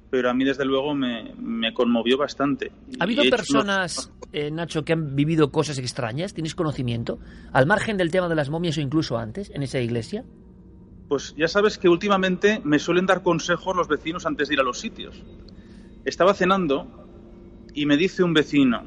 pero 0.09 0.29
a 0.29 0.33
mí 0.33 0.43
desde 0.43 0.65
luego 0.65 0.93
me, 0.93 1.33
me 1.35 1.73
conmovió 1.73 2.17
bastante. 2.17 2.71
¿Ha 2.99 3.03
habido 3.03 3.23
he 3.23 3.29
personas, 3.29 4.11
eh, 4.31 4.51
Nacho, 4.51 4.83
que 4.83 4.93
han 4.93 5.15
vivido 5.15 5.51
cosas 5.51 5.77
extrañas? 5.77 6.33
¿Tienes 6.33 6.55
conocimiento? 6.55 7.19
Al 7.53 7.65
margen 7.65 7.97
del 7.97 8.11
tema 8.11 8.27
de 8.27 8.35
las 8.35 8.49
momias 8.49 8.77
o 8.77 8.81
incluso 8.81 9.17
antes, 9.17 9.51
en 9.53 9.63
esa 9.63 9.79
iglesia. 9.79 10.23
Pues 11.07 11.33
ya 11.35 11.47
sabes 11.47 11.79
que 11.79 11.89
últimamente 11.89 12.61
me 12.63 12.77
suelen 12.77 13.07
dar 13.07 13.23
consejos 13.23 13.75
los 13.75 13.87
vecinos 13.87 14.25
antes 14.27 14.47
de 14.47 14.55
ir 14.55 14.59
a 14.59 14.63
los 14.63 14.79
sitios. 14.79 15.23
Estaba 16.05 16.33
cenando 16.35 16.87
y 17.73 17.85
me 17.85 17.97
dice 17.97 18.23
un 18.23 18.33
vecino, 18.33 18.85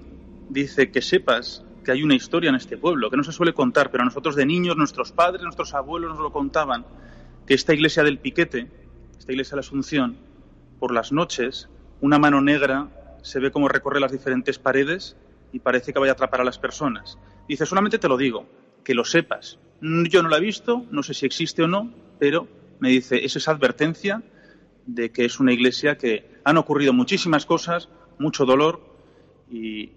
dice 0.48 0.90
que 0.90 1.02
sepas 1.02 1.64
que 1.82 1.92
hay 1.92 2.02
una 2.02 2.14
historia 2.14 2.50
en 2.50 2.56
este 2.56 2.76
pueblo 2.76 3.10
que 3.10 3.16
no 3.16 3.24
se 3.24 3.32
suele 3.32 3.52
contar, 3.52 3.90
pero 3.90 4.04
nosotros 4.04 4.36
de 4.36 4.46
niños, 4.46 4.76
nuestros 4.76 5.12
padres, 5.12 5.42
nuestros 5.42 5.74
abuelos 5.74 6.10
nos 6.10 6.20
lo 6.20 6.32
contaban, 6.32 6.84
que 7.46 7.54
esta 7.54 7.74
iglesia 7.74 8.02
del 8.02 8.18
Piquete, 8.18 8.68
esta 9.18 9.32
iglesia 9.32 9.52
de 9.52 9.56
la 9.56 9.60
Asunción, 9.60 10.16
por 10.78 10.92
las 10.92 11.12
noches, 11.12 11.68
una 12.00 12.18
mano 12.18 12.40
negra 12.40 12.88
se 13.22 13.38
ve 13.38 13.50
como 13.50 13.68
recorre 13.68 14.00
las 14.00 14.12
diferentes 14.12 14.58
paredes 14.58 15.16
y 15.52 15.60
parece 15.60 15.92
que 15.92 15.98
vaya 15.98 16.12
a 16.12 16.14
atrapar 16.14 16.40
a 16.40 16.44
las 16.44 16.58
personas. 16.58 17.18
Dice, 17.48 17.66
solamente 17.66 17.98
te 17.98 18.08
lo 18.08 18.16
digo, 18.16 18.46
que 18.84 18.94
lo 18.94 19.04
sepas. 19.04 19.58
Yo 19.80 20.22
no 20.22 20.28
la 20.28 20.38
he 20.38 20.40
visto, 20.40 20.84
no 20.90 21.02
sé 21.02 21.14
si 21.14 21.26
existe 21.26 21.62
o 21.62 21.68
no, 21.68 21.92
pero 22.18 22.48
me 22.80 22.90
dice, 22.90 23.24
es 23.24 23.48
advertencia 23.48 24.22
de 24.86 25.12
que 25.12 25.24
es 25.24 25.38
una 25.38 25.52
iglesia 25.52 25.96
que 25.96 26.40
han 26.44 26.56
ocurrido 26.56 26.92
muchísimas 26.92 27.46
cosas, 27.46 27.88
mucho 28.18 28.44
dolor 28.44 28.80
y, 29.50 29.92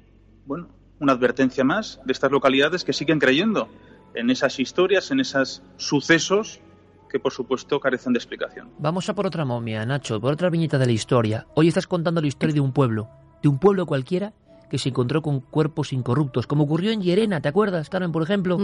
bueno, 0.45 0.69
una 0.99 1.13
advertencia 1.13 1.63
más 1.63 1.99
de 2.05 2.13
estas 2.13 2.31
localidades 2.31 2.83
que 2.83 2.93
siguen 2.93 3.19
creyendo 3.19 3.67
en 4.13 4.29
esas 4.29 4.59
historias, 4.59 5.11
en 5.11 5.19
esos 5.19 5.61
sucesos 5.77 6.61
que 7.09 7.19
por 7.19 7.31
supuesto 7.31 7.79
carecen 7.79 8.13
de 8.13 8.19
explicación. 8.19 8.69
Vamos 8.79 9.09
a 9.09 9.15
por 9.15 9.27
otra 9.27 9.45
momia, 9.45 9.85
Nacho, 9.85 10.19
por 10.19 10.33
otra 10.33 10.49
viñeta 10.49 10.77
de 10.77 10.85
la 10.85 10.91
historia. 10.91 11.47
Hoy 11.53 11.67
estás 11.67 11.87
contando 11.87 12.21
la 12.21 12.27
historia 12.27 12.53
de 12.53 12.59
un 12.61 12.71
pueblo, 12.71 13.09
de 13.41 13.49
un 13.49 13.59
pueblo 13.59 13.85
cualquiera 13.85 14.33
que 14.69 14.77
se 14.77 14.89
encontró 14.89 15.21
con 15.21 15.41
cuerpos 15.41 15.93
incorruptos, 15.93 16.47
como 16.47 16.63
ocurrió 16.63 16.91
en 16.91 17.01
Llerena, 17.01 17.39
¿te 17.39 17.49
acuerdas, 17.49 17.89
Carmen, 17.89 18.11
por 18.11 18.23
ejemplo? 18.23 18.57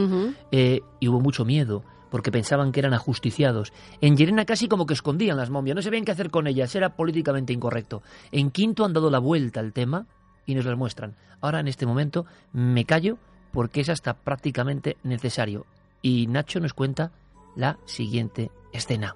Eh, 0.52 0.82
y 1.00 1.08
hubo 1.08 1.20
mucho 1.20 1.46
miedo, 1.46 1.84
porque 2.10 2.32
pensaban 2.32 2.72
que 2.72 2.80
eran 2.80 2.94
ajusticiados. 2.94 3.72
En 4.02 4.17
Llerena 4.17 4.46
casi 4.46 4.67
como 4.67 4.86
que 4.86 4.96
escondían 4.96 5.38
las 5.38 5.50
momias, 5.52 5.76
no 5.76 5.82
sabían 5.82 6.04
qué 6.04 6.12
hacer 6.12 6.32
con 6.32 6.48
ellas, 6.48 6.76
era 6.76 6.96
políticamente 6.96 7.54
incorrecto. 7.54 8.02
En 8.32 8.50
Quinto 8.50 8.84
han 8.84 8.94
dado 8.94 9.12
la 9.12 9.20
vuelta 9.20 9.60
al 9.60 9.74
tema 9.74 10.08
y 10.45 10.56
nos 10.56 10.65
las 10.65 10.77
muestran. 10.77 11.15
Ahora, 11.41 11.60
en 11.60 11.67
este 11.67 11.86
momento, 11.86 12.25
me 12.54 12.86
callo 12.86 13.17
porque 13.51 13.82
es 13.82 13.89
hasta 13.89 14.13
prácticamente 14.13 14.97
necesario. 15.04 15.65
Y 16.01 16.27
Nacho 16.27 16.60
nos 16.60 16.73
cuenta 16.73 17.12
la 17.56 17.77
siguiente 17.86 18.51
escena. 18.71 19.15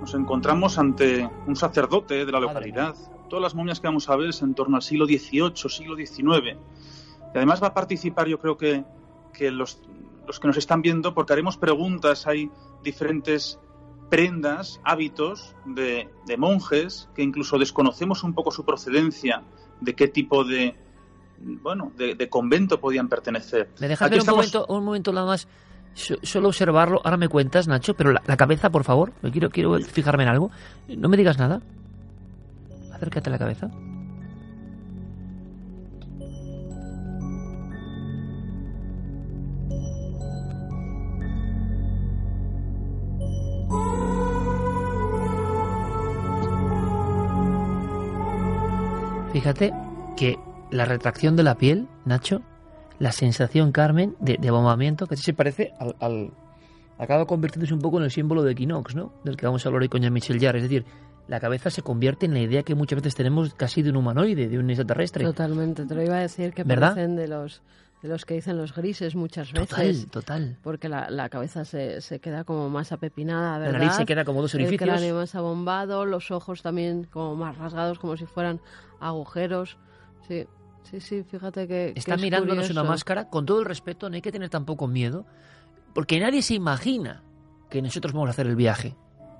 Nos 0.00 0.14
encontramos 0.14 0.78
ante 0.78 1.28
un 1.46 1.56
sacerdote 1.56 2.24
de 2.24 2.32
la 2.32 2.40
localidad. 2.40 2.94
Todas 3.28 3.42
las 3.42 3.54
momias 3.54 3.80
que 3.80 3.88
vamos 3.88 4.08
a 4.08 4.16
ver 4.16 4.30
es 4.30 4.42
en 4.42 4.54
torno 4.54 4.76
al 4.76 4.82
siglo 4.82 5.06
XVIII, 5.06 5.68
siglo 5.68 5.96
XIX. 5.96 6.56
Y 7.34 7.36
además 7.36 7.62
va 7.62 7.68
a 7.68 7.74
participar, 7.74 8.26
yo 8.26 8.38
creo 8.38 8.56
que, 8.56 8.84
que 9.32 9.50
los, 9.50 9.82
los 10.26 10.40
que 10.40 10.46
nos 10.46 10.56
están 10.56 10.82
viendo, 10.82 11.14
porque 11.14 11.32
haremos 11.32 11.56
preguntas, 11.58 12.26
hay 12.26 12.50
diferentes 12.82 13.58
prendas, 14.08 14.80
hábitos 14.84 15.54
de, 15.66 16.08
de 16.26 16.36
monjes 16.38 17.10
que 17.14 17.22
incluso 17.22 17.58
desconocemos 17.58 18.22
un 18.22 18.32
poco 18.32 18.50
su 18.50 18.64
procedencia, 18.64 19.42
de 19.80 19.94
qué 19.94 20.08
tipo 20.08 20.44
de, 20.44 20.74
bueno, 21.38 21.92
de, 21.96 22.14
de 22.14 22.28
convento 22.28 22.80
podían 22.80 23.08
pertenecer. 23.08 23.68
¿Me 23.80 23.88
dejas 23.88 24.10
un, 24.10 24.26
momento, 24.26 24.66
un 24.68 24.84
momento 24.84 25.12
nada 25.12 25.26
más? 25.26 25.48
So- 25.94 26.18
Solo 26.22 26.48
observarlo. 26.48 27.00
Ahora 27.04 27.16
me 27.16 27.28
cuentas, 27.28 27.66
Nacho, 27.68 27.94
pero 27.94 28.12
la, 28.12 28.22
la 28.26 28.36
cabeza, 28.36 28.70
por 28.70 28.84
favor. 28.84 29.12
Me 29.22 29.30
quiero, 29.30 29.50
quiero 29.50 29.78
fijarme 29.80 30.22
en 30.24 30.28
algo. 30.28 30.50
No 30.88 31.08
me 31.08 31.16
digas 31.16 31.38
nada. 31.38 31.60
Acércate 32.92 33.28
a 33.30 33.32
la 33.32 33.38
cabeza. 33.38 33.70
Fíjate 49.32 49.72
que 50.16 50.38
la 50.70 50.84
retracción 50.84 51.36
de 51.36 51.42
la 51.42 51.56
piel, 51.56 51.86
Nacho, 52.04 52.42
la 52.98 53.12
sensación, 53.12 53.72
Carmen, 53.72 54.16
de, 54.20 54.36
de 54.40 54.48
abombamiento, 54.48 55.06
que 55.06 55.16
se 55.16 55.32
parece 55.32 55.72
al, 55.78 55.94
al- 56.00 56.30
acaba 56.98 57.26
convirtiéndose 57.26 57.74
un 57.74 57.80
poco 57.80 57.98
en 57.98 58.04
el 58.04 58.10
símbolo 58.10 58.42
de 58.42 58.52
Equinox, 58.52 58.94
¿no? 58.94 59.12
Del 59.24 59.36
que 59.36 59.46
vamos 59.46 59.64
a 59.64 59.68
hablar 59.68 59.82
hoy 59.82 59.88
con 59.88 60.00
Jean-Michel 60.02 60.40
Jarre. 60.40 60.58
Es 60.58 60.64
decir, 60.64 60.84
la 61.28 61.38
cabeza 61.40 61.70
se 61.70 61.82
convierte 61.82 62.26
en 62.26 62.32
la 62.34 62.40
idea 62.40 62.62
que 62.62 62.74
muchas 62.74 62.96
veces 62.96 63.14
tenemos 63.14 63.54
casi 63.54 63.82
de 63.82 63.90
un 63.90 63.96
humanoide, 63.96 64.48
de 64.48 64.58
un 64.58 64.68
extraterrestre. 64.70 65.24
Totalmente, 65.24 65.84
te 65.84 65.94
lo 65.94 66.02
iba 66.02 66.16
a 66.16 66.20
decir 66.20 66.52
que 66.52 66.64
¿Verdad? 66.64 66.94
parecen 66.94 67.16
de 67.16 67.28
los 67.28 67.62
de 68.02 68.08
los 68.08 68.24
que 68.24 68.34
dicen 68.34 68.56
los 68.56 68.74
grises 68.74 69.14
muchas 69.14 69.52
veces. 69.52 69.68
Total, 69.68 70.06
total. 70.10 70.58
Porque 70.62 70.88
la, 70.88 71.10
la 71.10 71.28
cabeza 71.28 71.64
se, 71.64 72.00
se 72.00 72.20
queda 72.20 72.44
como 72.44 72.70
más 72.70 72.92
apepinada, 72.92 73.58
¿verdad? 73.58 73.78
nariz 73.80 73.94
se 73.94 74.06
queda 74.06 74.24
como 74.24 74.40
dos 74.40 74.54
orificios. 74.54 74.80
El 74.80 74.88
cráneo 74.88 75.16
más 75.16 75.34
abombado, 75.34 76.04
los 76.04 76.30
ojos 76.30 76.62
también 76.62 77.04
como 77.04 77.34
más 77.34 77.58
rasgados, 77.58 77.98
como 77.98 78.16
si 78.16 78.26
fueran 78.26 78.60
agujeros. 79.00 79.78
Sí, 80.28 80.46
sí, 80.84 81.00
sí, 81.00 81.24
fíjate 81.24 81.62
que. 81.62 81.92
que 81.92 81.98
Está 81.98 82.14
es 82.14 82.20
mirándonos 82.22 82.70
una 82.70 82.84
máscara, 82.84 83.28
con 83.28 83.46
todo 83.46 83.58
el 83.60 83.64
respeto, 83.64 84.08
no 84.08 84.14
hay 84.14 84.22
que 84.22 84.32
tener 84.32 84.48
tampoco 84.48 84.86
miedo, 84.86 85.26
porque 85.94 86.20
nadie 86.20 86.42
se 86.42 86.54
imagina 86.54 87.24
que 87.68 87.82
nosotros 87.82 88.12
vamos 88.12 88.28
a 88.28 88.30
hacer 88.30 88.46
el 88.46 88.56
viaje. 88.56 88.96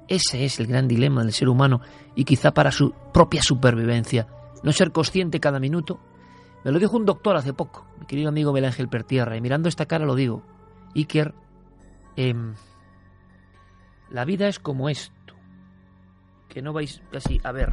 Ese 0.09 0.45
es 0.45 0.59
el 0.59 0.67
gran 0.67 0.89
dilema 0.89 1.23
del 1.23 1.33
ser 1.33 1.49
humano 1.49 1.81
y 2.15 2.25
quizá 2.25 2.53
para 2.53 2.73
su 2.73 2.93
propia 3.13 3.43
supervivencia, 3.43 4.27
no 4.63 4.73
ser 4.73 4.91
consciente 4.91 5.39
cada 5.39 5.61
minuto. 5.61 6.01
Me 6.69 6.73
lo 6.73 6.79
dijo 6.79 6.99
un 6.99 7.07
doctor 7.07 7.35
hace 7.35 7.55
poco, 7.55 7.87
mi 7.99 8.05
querido 8.05 8.29
amigo 8.29 8.53
Miguel 8.53 8.67
Ángel 8.67 8.91
Pertierra, 8.91 9.35
y 9.35 9.41
mirando 9.41 9.71
esta 9.71 9.87
cara 9.87 10.05
lo 10.05 10.15
digo. 10.15 10.43
Iker, 10.95 11.33
em, 12.15 12.55
la 14.11 14.27
vida 14.27 14.49
es 14.49 14.59
como 14.59 14.91
esto, 14.91 15.33
que 16.47 16.61
no 16.61 16.75
vais 16.75 17.01
casi 17.11 17.41
a 17.43 17.53
ver, 17.53 17.73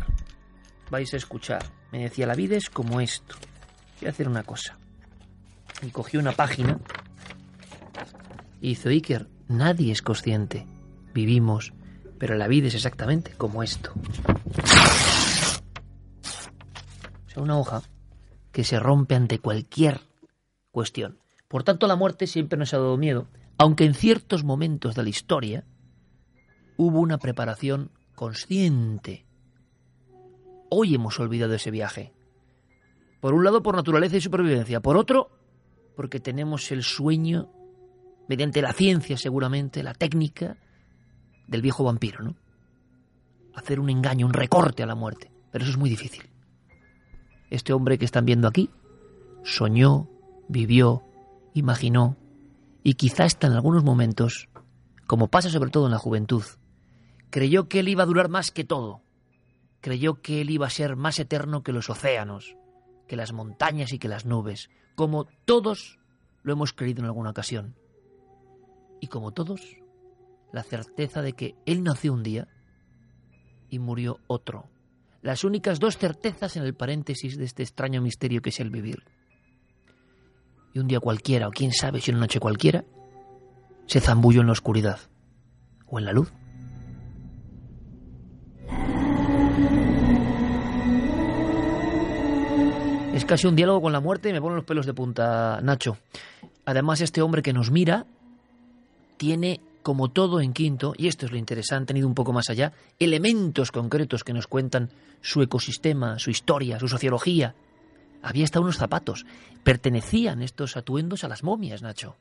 vais 0.89 1.13
a 1.13 1.17
escuchar. 1.17 1.65
Me 1.91 2.03
decía, 2.03 2.25
la 2.25 2.35
vida 2.35 2.55
es 2.55 2.69
como 2.69 3.01
esto. 3.01 3.35
Voy 3.99 4.07
a 4.07 4.11
hacer 4.11 4.29
una 4.29 4.43
cosa. 4.43 4.77
Y 5.81 5.89
cogió 5.89 6.21
una 6.21 6.31
página 6.31 6.79
y 8.61 8.69
hizo 8.69 8.87
Iker, 8.87 9.27
nadie 9.49 9.91
es 9.91 10.01
consciente. 10.01 10.65
Vivimos, 11.13 11.73
pero 12.17 12.35
la 12.35 12.47
vida 12.47 12.69
es 12.69 12.75
exactamente 12.75 13.33
como 13.33 13.61
esto. 13.61 13.91
O 17.25 17.29
sea, 17.29 17.43
una 17.43 17.57
hoja 17.57 17.81
que 18.55 18.63
se 18.63 18.79
rompe 18.79 19.15
ante 19.15 19.39
cualquier 19.39 19.99
cuestión. 20.71 21.19
Por 21.49 21.63
tanto, 21.63 21.87
la 21.87 21.97
muerte 21.97 22.25
siempre 22.25 22.57
nos 22.57 22.73
ha 22.73 22.77
dado 22.77 22.95
miedo, 22.95 23.27
aunque 23.57 23.83
en 23.83 23.93
ciertos 23.93 24.45
momentos 24.45 24.95
de 24.95 25.03
la 25.03 25.09
historia 25.09 25.65
hubo 26.77 27.01
una 27.01 27.17
preparación 27.17 27.91
consciente. 28.15 29.25
Hoy 30.69 30.95
hemos 30.95 31.19
olvidado 31.19 31.53
ese 31.53 31.69
viaje. 31.69 32.13
Por 33.19 33.33
un 33.33 33.43
lado, 33.43 33.61
por 33.61 33.75
naturaleza 33.75 34.15
y 34.15 34.21
supervivencia. 34.21 34.79
Por 34.79 34.95
otro, 34.95 35.31
porque 35.97 36.21
tenemos 36.21 36.71
el 36.71 36.83
sueño, 36.83 37.51
mediante 38.29 38.61
la 38.61 38.71
ciencia 38.71 39.17
seguramente, 39.17 39.83
la 39.83 39.95
técnica 39.95 40.55
del 41.45 41.61
viejo 41.61 41.83
vampiro, 41.83 42.23
¿no? 42.23 42.37
Hacer 43.53 43.81
un 43.81 43.89
engaño, 43.89 44.25
un 44.25 44.33
recorte 44.33 44.81
a 44.81 44.85
la 44.85 44.95
muerte. 44.95 45.29
Pero 45.51 45.65
eso 45.65 45.73
es 45.73 45.77
muy 45.77 45.89
difícil. 45.89 46.29
Este 47.49 47.73
hombre 47.73 47.97
que 47.97 48.05
están 48.05 48.25
viendo 48.25 48.47
aquí 48.47 48.69
soñó, 49.43 50.09
vivió, 50.47 51.03
imaginó 51.53 52.17
y 52.83 52.95
quizá 52.95 53.23
hasta 53.23 53.47
en 53.47 53.53
algunos 53.53 53.83
momentos, 53.83 54.49
como 55.07 55.27
pasa 55.27 55.49
sobre 55.49 55.71
todo 55.71 55.85
en 55.85 55.91
la 55.91 55.97
juventud, 55.97 56.43
creyó 57.29 57.67
que 57.67 57.79
él 57.79 57.89
iba 57.89 58.03
a 58.03 58.07
durar 58.07 58.29
más 58.29 58.51
que 58.51 58.63
todo. 58.63 59.01
Creyó 59.81 60.21
que 60.21 60.41
él 60.41 60.49
iba 60.49 60.67
a 60.67 60.71
ser 60.71 60.95
más 60.95 61.19
eterno 61.19 61.63
que 61.63 61.71
los 61.71 61.89
océanos, 61.89 62.55
que 63.07 63.15
las 63.15 63.33
montañas 63.33 63.93
y 63.93 63.99
que 63.99 64.07
las 64.07 64.25
nubes, 64.25 64.69
como 64.95 65.25
todos 65.45 65.99
lo 66.43 66.53
hemos 66.53 66.73
creído 66.73 66.99
en 67.01 67.05
alguna 67.05 67.31
ocasión. 67.31 67.75
Y 68.99 69.07
como 69.07 69.31
todos, 69.31 69.61
la 70.51 70.63
certeza 70.63 71.21
de 71.21 71.33
que 71.33 71.55
él 71.65 71.83
nació 71.83 72.13
un 72.13 72.23
día 72.23 72.47
y 73.69 73.79
murió 73.79 74.19
otro. 74.27 74.69
Las 75.25 75.43
únicas 75.43 75.79
dos 75.79 75.97
certezas 75.97 76.55
en 76.55 76.61
el 76.61 76.75
paréntesis 76.75 77.35
de 77.35 77.45
este 77.45 77.63
extraño 77.63 77.99
misterio 77.99 78.43
que 78.43 78.51
es 78.51 78.59
el 78.59 78.69
vivir. 78.69 79.05
Y 80.71 80.77
un 80.77 80.87
día 80.87 80.99
cualquiera, 80.99 81.47
o 81.47 81.51
quién 81.51 81.73
sabe 81.73 81.99
si 81.99 82.11
una 82.11 82.19
noche 82.19 82.39
cualquiera, 82.39 82.85
se 83.87 84.01
zambulló 84.01 84.41
en 84.41 84.45
la 84.45 84.51
oscuridad 84.51 84.99
o 85.87 85.97
en 85.97 86.05
la 86.05 86.13
luz. 86.13 86.31
Es 93.15 93.25
casi 93.25 93.47
un 93.47 93.55
diálogo 93.55 93.81
con 93.81 93.93
la 93.93 94.01
muerte 94.01 94.29
y 94.29 94.33
me 94.33 94.41
ponen 94.41 94.57
los 94.57 94.65
pelos 94.65 94.85
de 94.85 94.93
punta, 94.93 95.59
Nacho. 95.63 95.97
Además, 96.65 97.01
este 97.01 97.23
hombre 97.23 97.41
que 97.41 97.51
nos 97.51 97.71
mira 97.71 98.05
tiene, 99.17 99.59
como 99.85 100.09
todo 100.09 100.41
en 100.41 100.51
Quinto, 100.51 100.95
y 100.97 101.07
esto 101.07 101.27
es 101.27 101.31
lo 101.31 101.37
interesante, 101.37 101.93
han 101.93 101.97
ido 101.97 102.07
un 102.07 102.15
poco 102.15 102.33
más 102.33 102.49
allá, 102.49 102.73
elementos 102.97 103.71
concretos 103.71 104.23
que 104.23 104.33
nos 104.33 104.47
cuentan 104.47 104.89
su 105.21 105.43
ecosistema, 105.43 106.17
su 106.17 106.31
historia, 106.31 106.79
su 106.79 106.87
sociología. 106.87 107.53
Había 108.23 108.45
hasta 108.45 108.59
unos 108.59 108.77
zapatos. 108.77 109.27
Pertenecían 109.63 110.41
estos 110.41 110.75
atuendos 110.75 111.23
a 111.23 111.27
las 111.27 111.43
momias, 111.43 111.83
Nacho. 111.83 112.15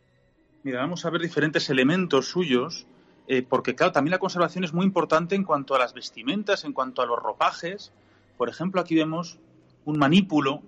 Mira, 0.63 0.81
vamos 0.81 1.07
a 1.07 1.11
ver 1.11 1.23
diferentes 1.23 1.71
elementos 1.71 2.29
suyos, 2.29 2.87
eh, 3.29 3.41
porque 3.41 3.75
claro, 3.75 3.93
también 3.93 4.11
la 4.11 4.19
conservación 4.19 4.65
es 4.65 4.75
muy 4.75 4.85
importante 4.85 5.35
en 5.35 5.43
cuanto 5.43 5.75
a 5.75 5.79
las 5.79 5.95
vestimentas, 5.95 6.65
en 6.65 6.75
cuanto 6.75 7.01
a 7.01 7.07
los 7.07 7.19
ropajes. 7.19 7.93
Por 8.37 8.51
ejemplo, 8.51 8.83
aquí 8.83 8.95
vemos 8.95 9.39
un 9.87 9.99
manípulo, 9.99 10.61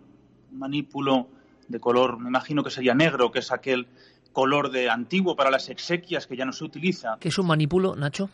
un 0.51 0.59
manípulo 0.59 1.29
de 1.69 1.79
color, 1.79 2.19
me 2.19 2.31
imagino 2.31 2.65
que 2.65 2.71
sería 2.71 2.95
negro, 2.95 3.31
que 3.31 3.41
es 3.41 3.53
aquel 3.53 3.87
color 4.37 4.71
de 4.71 4.91
antiguo 4.91 5.35
para 5.35 5.51
las 5.51 5.71
exequias 5.71 6.27
que 6.27 6.37
ya 6.37 6.45
no 6.45 6.53
se 6.53 6.63
utiliza. 6.63 7.17
¿Qué 7.19 7.29
es 7.29 7.39
un 7.39 7.47
manípulo, 7.47 7.97
Nacho? 7.97 8.29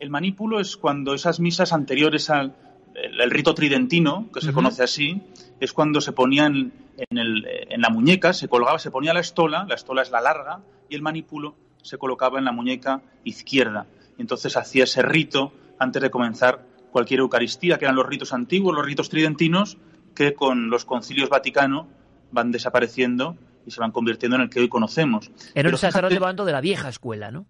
El 0.00 0.10
manípulo 0.10 0.58
es 0.58 0.76
cuando 0.76 1.14
esas 1.14 1.38
misas 1.38 1.72
anteriores 1.72 2.30
al 2.30 2.52
el, 2.94 3.20
el 3.20 3.30
rito 3.30 3.54
tridentino, 3.54 4.28
que 4.34 4.40
se 4.40 4.52
conoce 4.52 4.82
así, 4.82 5.22
es 5.60 5.72
cuando 5.72 6.00
se 6.00 6.10
ponían 6.10 6.72
en, 6.96 7.18
el- 7.18 7.46
en 7.70 7.80
la 7.80 7.90
muñeca, 7.90 8.32
se 8.32 8.48
colgaba, 8.48 8.80
se 8.80 8.90
ponía 8.90 9.14
la 9.14 9.20
estola, 9.20 9.64
la 9.68 9.76
estola 9.76 10.02
es 10.02 10.10
la 10.10 10.20
larga, 10.20 10.58
y 10.88 10.96
el 10.96 11.02
manípulo 11.02 11.54
se 11.80 11.96
colocaba 11.96 12.40
en 12.40 12.44
la 12.44 12.50
muñeca 12.52 13.02
izquierda. 13.22 13.86
Entonces 14.18 14.56
hacía 14.56 14.82
ese 14.82 15.02
rito 15.02 15.52
antes 15.78 16.02
de 16.02 16.10
comenzar 16.10 16.60
cualquier 16.90 17.20
Eucaristía, 17.20 17.78
que 17.78 17.84
eran 17.84 17.94
los 17.94 18.06
ritos 18.06 18.32
antiguos, 18.32 18.74
los 18.74 18.84
ritos 18.84 19.10
tridentinos, 19.10 19.76
que 20.16 20.34
con 20.34 20.70
los 20.70 20.84
concilios 20.84 21.28
Vaticano 21.28 21.86
van 22.32 22.50
desapareciendo 22.50 23.36
y 23.66 23.70
se 23.70 23.80
van 23.80 23.90
convirtiendo 23.90 24.36
en 24.36 24.42
el 24.42 24.50
que 24.50 24.60
hoy 24.60 24.68
conocemos. 24.68 25.30
Era 25.54 25.68
el 25.68 25.76
sacerdote 25.76 26.14
levando 26.14 26.44
de 26.44 26.52
la 26.52 26.60
vieja 26.60 26.88
escuela, 26.88 27.30
¿no? 27.30 27.46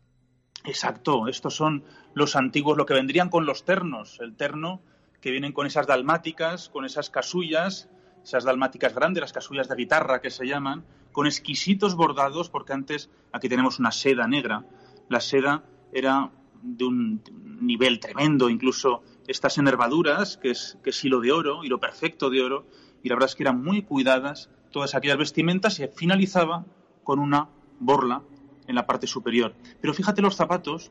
Exacto, 0.65 1.29
estos 1.29 1.55
son 1.55 1.85
los 2.15 2.35
antiguos, 2.35 2.77
lo 2.77 2.87
que 2.87 2.95
vendrían 2.95 3.29
con 3.29 3.47
los 3.47 3.65
ternos, 3.65 4.19
el 4.21 4.35
terno 4.35 4.81
que 5.21 5.31
vienen 5.31 5.53
con 5.53 5.67
esas 5.67 5.87
dalmáticas, 5.87 6.69
con 6.69 6.85
esas 6.85 7.11
casullas, 7.11 7.89
esas 8.25 8.45
dalmáticas 8.45 8.95
grandes, 8.95 9.21
las 9.21 9.33
casullas 9.33 9.69
de 9.69 9.77
guitarra 9.77 10.21
que 10.21 10.31
se 10.31 10.47
llaman, 10.47 10.85
con 11.13 11.27
exquisitos 11.27 11.95
bordados, 11.95 12.51
porque 12.51 12.73
antes 12.73 13.11
aquí 13.33 13.49
tenemos 13.49 13.79
una 13.79 13.93
seda 13.93 14.27
negra. 14.27 14.65
La 15.09 15.21
seda 15.21 15.63
era 15.93 16.31
de 16.63 16.85
un 16.85 17.23
nivel 17.61 18.01
tremendo, 18.01 18.51
incluso 18.51 19.03
estas 19.29 19.59
enervaduras, 19.59 20.37
que 20.37 20.51
es, 20.51 20.79
que 20.83 20.91
es 20.91 21.05
hilo 21.05 21.21
de 21.21 21.33
oro, 21.33 21.65
hilo 21.65 21.79
perfecto 21.79 22.29
de 22.29 22.43
oro, 22.43 22.67
y 23.03 23.09
la 23.09 23.15
verdad 23.15 23.31
es 23.31 23.37
que 23.37 23.45
eran 23.45 23.63
muy 23.63 23.83
cuidadas 23.83 24.51
todas 24.77 24.95
aquellas 24.95 25.17
vestimentas 25.17 25.81
y 25.81 25.89
finalizaba 25.95 26.67
con 27.03 27.19
una 27.19 27.49
borla 27.81 28.21
en 28.67 28.75
la 28.75 28.87
parte 28.87 29.07
superior. 29.07 29.55
Pero 29.81 29.95
fíjate 29.95 30.21
los 30.21 30.37
zapatos, 30.37 30.91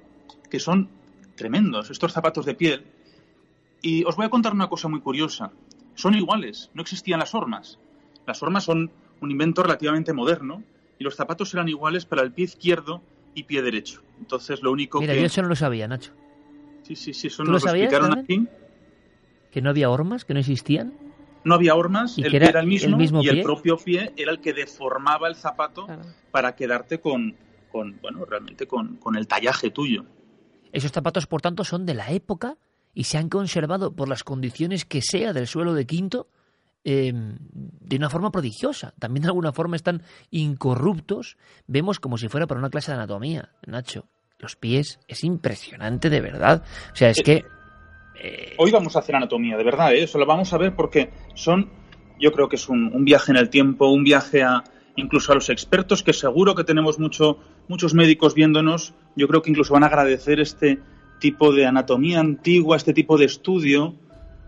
que 0.50 0.60
son 0.60 0.90
tremendos, 1.36 1.92
estos 1.92 2.12
zapatos 2.12 2.48
de 2.48 2.56
piel. 2.56 2.88
Y 3.84 4.04
os 4.06 4.16
voy 4.16 4.26
a 4.26 4.30
contar 4.30 4.54
una 4.54 4.70
cosa 4.70 4.88
muy 4.88 5.02
curiosa. 5.02 5.52
Son 5.94 6.16
iguales, 6.16 6.72
no 6.74 6.82
existían 6.82 7.20
las 7.20 7.36
hormas. 7.36 7.78
Las 8.26 8.42
hormas 8.42 8.64
son 8.64 8.90
un 9.22 9.30
invento 9.30 9.62
relativamente 9.62 10.14
moderno 10.14 10.64
y 10.98 11.04
los 11.04 11.16
zapatos 11.16 11.54
eran 11.54 11.70
iguales 11.70 12.08
para 12.08 12.24
el 12.24 12.32
pie 12.32 12.46
izquierdo 12.46 13.04
y 13.36 13.44
pie 13.44 13.62
derecho. 13.62 14.02
Entonces 14.18 14.64
lo 14.64 14.72
único 14.72 15.00
Mira, 15.00 15.14
que... 15.14 15.20
yo 15.20 15.28
eso 15.28 15.44
no 15.44 15.48
lo 15.48 15.56
sabía, 15.56 15.88
Nacho. 15.88 16.12
Sí, 16.82 16.96
sí, 16.96 17.14
sí, 17.14 17.28
eso 17.28 17.44
¿Tú 17.44 17.52
nos 17.52 17.62
lo 17.62 17.66
lo 17.68 17.72
sabías, 17.72 17.94
explicaron 17.94 18.18
aquí. 18.18 18.48
¿Que 19.52 19.62
no 19.62 19.70
había 19.70 19.92
hormas? 19.92 20.26
¿Que 20.26 20.34
no 20.34 20.40
existían? 20.40 21.05
No 21.46 21.56
había 21.56 21.76
hormas, 21.76 22.18
¿Y 22.18 22.24
el 22.24 22.32
pie 22.32 22.38
era 22.38 22.50
era 22.50 22.60
el 22.60 22.68
mismo, 22.68 22.90
el 22.90 22.96
mismo 22.98 23.24
y 23.24 23.30
el 23.30 23.42
propio 23.44 23.78
pie 23.78 24.12
era 24.18 24.32
el 24.32 24.42
que 24.42 24.52
deformaba 24.52 25.28
el 25.30 25.36
zapato 25.36 25.88
para 26.32 26.56
quedarte 26.56 27.00
con, 27.00 27.36
con 27.72 27.98
bueno, 28.02 28.26
realmente 28.26 28.68
con, 28.68 28.98
con 28.98 29.16
el 29.16 29.28
tallaje 29.28 29.70
tuyo. 29.72 30.04
Esos 30.74 30.92
zapatos, 30.92 31.28
por 31.28 31.42
tanto, 31.42 31.64
son 31.64 31.86
de 31.86 31.94
la 31.94 32.12
época 32.12 32.58
y 32.94 33.06
se 33.06 33.18
han 33.18 33.30
conservado 33.30 33.94
por 33.96 34.10
las 34.10 34.24
condiciones 34.24 34.84
que 34.84 35.02
sea 35.02 35.32
del 35.32 35.48
suelo 35.48 35.74
de 35.74 35.86
Quinto 35.86 36.28
eh, 36.84 37.14
de 37.14 37.96
una 37.96 38.10
forma 38.10 38.32
prodigiosa. 38.32 38.94
También 39.00 39.22
de 39.24 39.30
alguna 39.30 39.52
forma 39.52 39.76
están 39.76 40.02
incorruptos. 40.32 41.38
Vemos 41.68 42.00
como 42.00 42.18
si 42.18 42.28
fuera 42.28 42.48
para 42.48 42.60
una 42.60 42.70
clase 42.70 42.92
de 42.92 42.98
anatomía, 42.98 43.52
Nacho. 43.66 44.08
Los 44.40 44.56
pies 44.56 45.00
es 45.08 45.24
impresionante 45.24 46.10
de 46.10 46.22
verdad. 46.22 46.64
O 46.92 46.96
sea, 46.96 47.10
es 47.10 47.20
Eh, 47.20 47.24
que 47.24 47.46
Hoy 48.58 48.72
vamos 48.72 48.96
a 48.96 49.00
hacer 49.00 49.16
anatomía, 49.16 49.58
de 49.58 49.64
verdad, 49.64 49.94
¿eh? 49.94 50.04
eso 50.04 50.18
lo 50.18 50.26
vamos 50.26 50.52
a 50.54 50.58
ver 50.58 50.76
porque 50.76 51.10
son, 51.34 51.70
yo 52.20 52.32
creo 52.32 52.50
que 52.50 52.56
es 52.56 52.70
un, 52.70 52.92
un 52.94 53.06
viaje 53.06 53.32
en 53.32 53.38
el 53.38 53.50
tiempo, 53.50 53.88
un 53.88 54.04
viaje 54.04 54.44
a 54.44 54.64
incluso 54.96 55.32
a 55.32 55.36
los 55.36 55.50
expertos, 55.50 56.04
que 56.04 56.14
seguro 56.14 56.56
que 56.56 56.64
tenemos 56.64 57.00
mucho, 57.00 57.38
muchos 57.68 57.94
médicos 57.94 58.34
viéndonos, 58.34 58.94
yo 59.16 59.28
creo 59.28 59.42
que 59.42 59.50
incluso 59.50 59.74
van 59.74 59.84
a 59.84 59.88
agradecer 59.88 60.40
este 60.40 60.80
tipo 61.20 61.54
de 61.54 61.66
anatomía 61.66 62.20
antigua, 62.20 62.78
este 62.78 62.94
tipo 62.94 63.18
de 63.18 63.26
estudio 63.26 63.96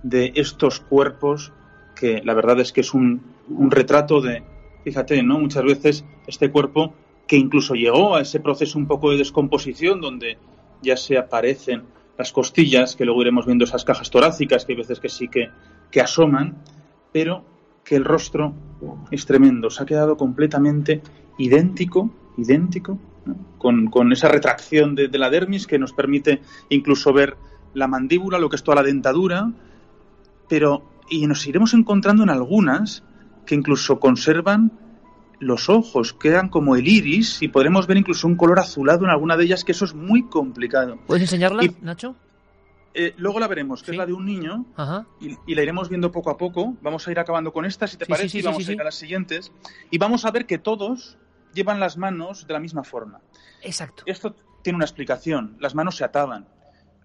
de 0.04 0.32
estos 0.36 0.80
cuerpos, 0.80 1.52
que 1.96 2.22
la 2.24 2.34
verdad 2.34 2.60
es 2.60 2.72
que 2.72 2.82
es 2.82 2.94
un, 2.94 3.22
un 3.50 3.72
retrato 3.72 4.22
de, 4.22 4.44
fíjate, 4.84 5.22
¿no? 5.24 5.40
Muchas 5.40 5.64
veces 5.64 6.06
este 6.28 6.52
cuerpo 6.52 6.94
que 7.28 7.36
incluso 7.36 7.74
llegó 7.74 8.16
a 8.16 8.22
ese 8.22 8.40
proceso 8.40 8.78
un 8.78 8.88
poco 8.88 9.12
de 9.12 9.18
descomposición 9.18 10.00
donde 10.00 10.38
ya 10.82 10.96
se 10.96 11.18
aparecen 11.18 11.84
las 12.18 12.32
costillas, 12.32 12.96
que 12.96 13.06
luego 13.06 13.22
iremos 13.22 13.46
viendo 13.46 13.66
esas 13.66 13.86
cajas 13.86 14.10
torácicas, 14.10 14.66
que 14.66 14.74
hay 14.74 14.78
veces 14.78 15.00
que 15.00 15.10
sí 15.10 15.28
que, 15.28 15.50
que 15.92 16.02
asoman, 16.02 16.58
pero 17.12 17.46
que 17.84 17.96
el 17.96 18.06
rostro 18.06 18.54
es 19.12 19.26
tremendo, 19.26 19.70
se 19.70 19.84
ha 19.84 19.86
quedado 19.86 20.18
completamente 20.18 21.02
idéntico, 21.38 22.10
idéntico, 22.38 23.00
con, 23.58 23.88
con 23.88 24.12
esa 24.12 24.30
retracción 24.30 24.96
de, 24.96 25.08
de 25.08 25.18
la 25.18 25.30
dermis 25.30 25.68
que 25.68 25.80
nos 25.80 25.94
permite 25.94 26.42
incluso 26.70 27.14
ver 27.14 27.38
la 27.74 27.88
mandíbula, 27.88 28.40
lo 28.40 28.50
que 28.50 28.56
es 28.56 28.64
toda 28.64 28.76
la 28.76 28.84
dentadura, 28.84 29.52
pero 30.48 30.90
y 31.10 31.28
nos 31.28 31.46
iremos 31.48 31.74
encontrando 31.74 32.24
en 32.24 32.30
algunas 32.30 33.04
que 33.46 33.56
incluso 33.56 34.00
conservan 34.00 34.72
los 35.40 35.70
ojos, 35.70 36.14
quedan 36.14 36.50
como 36.50 36.76
el 36.76 36.88
iris 36.88 37.42
y 37.42 37.48
podremos 37.48 37.86
ver 37.88 37.98
incluso 37.98 38.28
un 38.28 38.36
color 38.36 38.60
azulado 38.60 39.06
en 39.06 39.12
alguna 39.12 39.38
de 39.38 39.46
ellas, 39.46 39.64
que 39.64 39.72
eso 39.72 39.86
es 39.86 39.94
muy 39.94 40.24
complicado. 40.28 40.98
¿puedes 41.06 41.24
enseñarla, 41.24 41.64
Nacho? 41.82 42.16
Eh, 42.94 43.14
luego 43.18 43.40
la 43.40 43.48
veremos, 43.48 43.84
que 43.84 43.92
es 43.92 43.98
la 43.98 44.08
de 44.08 44.14
un 44.14 44.26
niño, 44.26 44.66
Ajá. 44.76 45.06
y, 45.22 45.38
y 45.46 45.54
la 45.54 45.62
iremos 45.62 45.88
viendo 45.90 46.12
poco 46.12 46.32
a 46.32 46.38
poco. 46.38 46.76
Vamos 46.82 47.08
a 47.08 47.12
ir 47.12 47.20
acabando 47.20 47.54
con 47.54 47.64
esta, 47.66 47.86
si 47.86 47.96
te 47.98 48.06
Sí, 48.06 48.10
parece, 48.12 48.30
sí, 48.30 48.40
y 48.40 48.42
vamos 48.42 48.68
a 48.68 48.72
ir 48.72 48.82
a 48.82 48.86
las 48.86 48.96
siguientes. 48.96 49.52
Y 49.92 50.00
vamos 50.00 50.26
a 50.26 50.32
ver 50.32 50.48
que 50.48 50.58
todos 50.58 51.18
llevan 51.54 51.80
las 51.80 51.98
manos 51.98 52.48
de 52.48 52.54
la 52.54 52.60
misma 52.60 52.84
forma. 52.84 53.22
Exacto. 53.62 54.02
Esto 54.08 54.36
tiene 54.64 54.78
una 54.78 54.86
explicación. 54.86 55.58
Las 55.60 55.76
manos 55.76 55.96
se 55.96 56.06
ataban. 56.06 56.48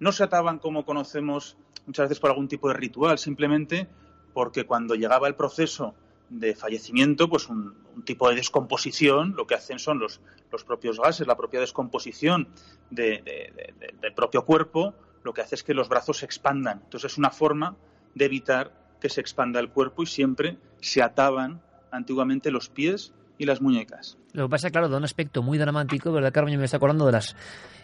No 0.00 0.12
se 0.12 0.24
ataban 0.24 0.58
como 0.58 0.86
conocemos 0.86 1.58
muchas 1.86 2.08
veces 2.08 2.20
por 2.20 2.30
algún 2.30 2.48
tipo 2.48 2.68
de 2.68 2.74
ritual, 2.74 3.18
simplemente 3.18 3.86
porque 4.32 4.64
cuando 4.64 4.94
llegaba 4.94 5.28
el 5.28 5.34
proceso 5.34 5.94
de 6.38 6.54
fallecimiento, 6.54 7.28
pues 7.28 7.48
un, 7.48 7.74
un 7.94 8.02
tipo 8.04 8.28
de 8.28 8.34
descomposición, 8.36 9.34
lo 9.36 9.46
que 9.46 9.54
hacen 9.54 9.78
son 9.78 9.98
los, 9.98 10.20
los 10.50 10.64
propios 10.64 10.98
gases, 10.98 11.26
la 11.26 11.36
propia 11.36 11.60
descomposición 11.60 12.48
de- 12.90 13.22
de- 13.24 13.52
de- 13.56 13.74
de- 13.78 13.94
del 14.00 14.14
propio 14.14 14.44
cuerpo, 14.44 14.94
lo 15.24 15.32
que 15.32 15.40
hace 15.42 15.54
es 15.56 15.62
que 15.62 15.74
los 15.74 15.88
brazos 15.88 16.18
se 16.18 16.24
expandan. 16.24 16.80
Entonces 16.84 17.12
es 17.12 17.18
una 17.18 17.30
forma 17.30 17.76
de 18.14 18.24
evitar 18.24 18.72
que 19.00 19.08
se 19.08 19.20
expanda 19.20 19.60
el 19.60 19.68
cuerpo 19.70 20.02
y 20.02 20.06
siempre 20.06 20.56
se 20.80 21.02
ataban 21.02 21.60
antiguamente 21.90 22.50
los 22.50 22.68
pies 22.68 23.12
y 23.38 23.44
las 23.44 23.60
muñecas. 23.60 24.16
Lo 24.32 24.44
que 24.46 24.50
pasa, 24.50 24.70
claro, 24.70 24.88
da 24.88 24.96
un 24.98 25.04
aspecto 25.04 25.42
muy 25.42 25.58
dramático, 25.58 26.12
¿verdad, 26.12 26.32
Carmen? 26.32 26.54
Yo 26.54 26.58
me 26.58 26.64
está 26.64 26.76
acordando 26.78 27.06
de 27.06 27.12
las... 27.12 27.36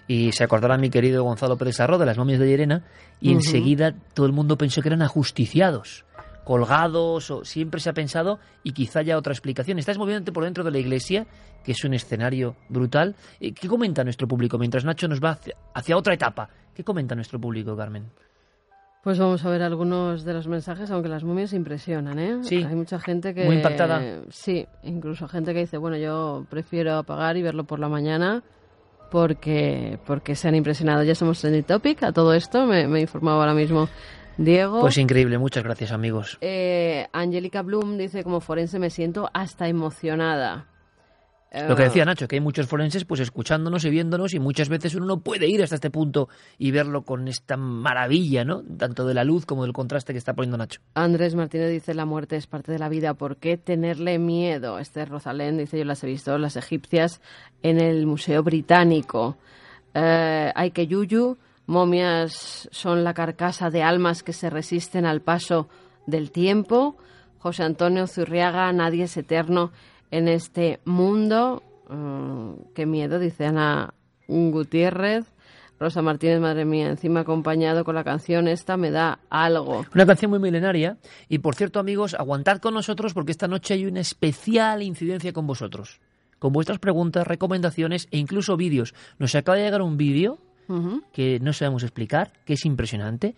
Y 0.07 0.33
se 0.33 0.43
acordará 0.45 0.79
mi 0.79 0.89
querido 0.89 1.23
Gonzalo 1.23 1.59
Pérez 1.59 1.81
Arro 1.81 1.99
de 1.99 2.07
las 2.07 2.17
momias 2.17 2.41
de 2.41 2.47
Llerena, 2.47 2.85
y 3.21 3.33
enseguida 3.33 3.95
todo 4.15 4.25
el 4.25 4.33
mundo 4.33 4.57
pensó 4.57 4.81
que 4.81 4.89
eran 4.89 5.03
ajusticiados, 5.03 6.07
colgados, 6.49 7.31
o 7.31 7.45
siempre 7.45 7.79
se 7.79 7.91
ha 7.91 7.93
pensado, 7.93 8.39
y 8.63 8.73
quizá 8.73 9.01
haya 9.01 9.19
otra 9.19 9.35
explicación. 9.35 9.79
Estás 9.79 9.99
moviéndote 9.99 10.33
por 10.33 10.45
dentro 10.45 10.65
de 10.65 10.71
la 10.71 10.79
iglesia, 10.79 11.27
que 11.63 11.73
es 11.73 11.85
un 11.85 11.93
escenario 11.93 12.57
brutal. 12.71 13.17
Eh, 13.39 13.53
¿Qué 13.53 13.69
comenta 13.69 14.03
nuestro 14.03 14.27
público 14.27 14.57
mientras 14.57 14.83
Nacho 14.83 15.09
nos 15.09 15.23
va 15.23 15.33
hacia, 15.33 15.55
hacia 15.75 15.95
otra 15.95 16.15
etapa? 16.15 16.49
¿Qué 16.75 16.83
comenta 16.83 17.15
nuestro 17.15 17.39
público, 17.39 17.77
Carmen? 17.77 18.07
Pues 19.05 19.19
vamos 19.19 19.45
a 19.45 19.51
ver 19.51 19.61
algunos 19.63 20.25
de 20.25 20.33
los 20.33 20.49
mensajes, 20.49 20.91
aunque 20.91 21.11
las 21.11 21.23
momias 21.23 21.53
impresionan, 21.53 22.19
¿eh? 22.19 22.39
Sí. 22.41 22.65
Hay 22.67 22.75
mucha 22.75 22.99
gente 22.99 23.35
que... 23.35 23.45
Muy 23.45 23.57
impactada. 23.57 24.23
Sí, 24.31 24.67
incluso 24.85 25.29
gente 25.29 25.53
que 25.53 25.61
dice, 25.61 25.77
bueno, 25.77 25.99
yo 25.99 26.47
prefiero 26.49 26.97
apagar 26.97 27.37
y 27.37 27.43
verlo 27.43 27.65
por 27.65 27.79
la 27.79 27.91
mañana 27.91 28.43
porque, 29.11 29.99
porque 30.07 30.35
se 30.35 30.49
han 30.49 30.55
impresionado. 30.55 31.03
Ya 31.03 31.15
somos 31.15 31.43
trending 31.43 31.65
topic 31.65 32.05
a 32.05 32.13
todo 32.13 32.33
esto, 32.33 32.65
me, 32.65 32.89
me 32.89 33.01
he 33.01 33.03
informado 33.03 33.39
ahora 33.39 33.53
mismo 33.53 33.87
Diego. 34.39 34.81
Pues 34.81 34.97
increíble, 34.99 35.37
muchas 35.37 35.65
gracias, 35.65 35.93
amigos. 35.93 36.39
Eh, 36.41 37.07
Angélica 37.13 37.63
Bloom 37.63 37.99
dice, 37.99 38.25
como 38.25 38.41
forense 38.41 38.79
me 38.79 38.89
siento 38.91 39.29
hasta 39.35 39.69
emocionada. 39.69 40.67
Lo 41.51 41.75
que 41.77 41.83
Eh, 41.83 41.87
decía 41.87 42.05
Nacho, 42.05 42.29
que 42.29 42.37
hay 42.37 42.41
muchos 42.41 42.67
forenses 42.67 43.07
pues 43.07 43.21
escuchándonos 43.21 43.83
y 43.87 43.89
viéndonos 43.91 44.35
y 44.35 44.39
muchas 44.39 44.69
veces 44.69 44.95
uno 44.95 45.07
no 45.07 45.21
puede 45.21 45.49
ir 45.49 45.63
hasta 45.63 45.77
este 45.77 45.89
punto 45.91 46.29
y 46.59 46.73
verlo 46.73 47.05
con 47.05 47.27
esta 47.27 47.57
maravilla, 47.57 48.45
¿no? 48.45 48.63
Tanto 48.77 49.07
de 49.07 49.15
la 49.15 49.25
luz 49.25 49.47
como 49.47 49.63
del 49.63 49.73
contraste 49.73 50.13
que 50.13 50.19
está 50.19 50.35
poniendo 50.35 50.59
Nacho. 50.59 50.83
Andrés 50.93 51.35
Martínez 51.35 51.71
dice 51.71 51.95
la 51.95 52.05
muerte 52.05 52.37
es 52.37 52.47
parte 52.47 52.71
de 52.71 52.79
la 52.79 52.91
vida, 52.91 53.15
¿por 53.15 53.39
qué 53.39 53.57
tenerle 53.57 54.19
miedo? 54.19 54.79
Esther 54.79 55.09
Rosalén 55.09 55.57
dice 55.57 55.79
yo 55.79 55.85
las 55.87 56.05
he 56.05 56.07
visto, 56.07 56.37
las 56.37 56.57
egipcias 56.57 57.23
en 57.63 57.81
el 57.81 58.07
Museo 58.07 58.43
Británico. 58.43 59.39
Eh, 59.95 60.53
hay 60.55 60.71
que 60.73 60.87
yuyu, 60.87 61.39
momias 61.69 62.69
son 62.73 63.05
la 63.05 63.15
carcasa 63.15 63.71
de 63.71 63.83
almas 63.83 64.23
que 64.23 64.33
se 64.33 64.51
resisten 64.51 65.05
al 65.05 65.21
paso 65.21 65.69
del 66.07 66.33
tiempo. 66.33 66.97
José 67.39 67.63
Antonio 67.63 68.07
Zurriaga, 68.07 68.73
nadie 68.73 69.05
es 69.05 69.17
eterno 69.17 69.71
en 70.11 70.29
este 70.29 70.81
mundo. 70.87 71.63
Mm, 71.91 72.73
qué 72.75 72.87
miedo, 72.87 73.19
dice 73.19 73.47
Ana 73.47 73.95
Gutiérrez. 74.27 75.27
Rosa 75.79 76.03
Martínez, 76.03 76.41
madre 76.41 76.65
mía, 76.65 76.89
encima 76.89 77.21
acompañado 77.21 77.85
con 77.85 77.95
la 77.95 78.03
canción 78.03 78.49
esta 78.49 78.77
me 78.77 78.91
da 78.91 79.21
algo. 79.31 79.85
Una 79.95 80.07
canción 80.07 80.31
muy 80.31 80.41
milenaria 80.41 80.97
y 81.29 81.39
por 81.39 81.55
cierto 81.55 81.79
amigos, 81.79 82.15
aguantad 82.15 82.59
con 82.59 82.75
nosotros 82.75 83.15
porque 83.15 83.31
esta 83.31 83.47
noche 83.47 83.75
hay 83.75 83.87
una 83.87 84.01
especial 84.01 84.83
incidencia 84.83 85.33
con 85.33 85.47
vosotros. 85.47 86.01
Con 86.41 86.53
vuestras 86.53 86.79
preguntas, 86.79 87.27
recomendaciones 87.27 88.09
e 88.11 88.19
incluso 88.19 88.57
vídeos. 88.57 88.95
Nos 89.19 89.35
acaba 89.35 89.57
de 89.59 89.65
llegar 89.65 89.83
un 89.83 89.97
vídeo 89.97 90.39
Que 91.13 91.41
no 91.41 91.53
sabemos 91.53 91.83
explicar, 91.83 92.33
que 92.45 92.55
es 92.55 92.65
impresionante. 92.65 93.35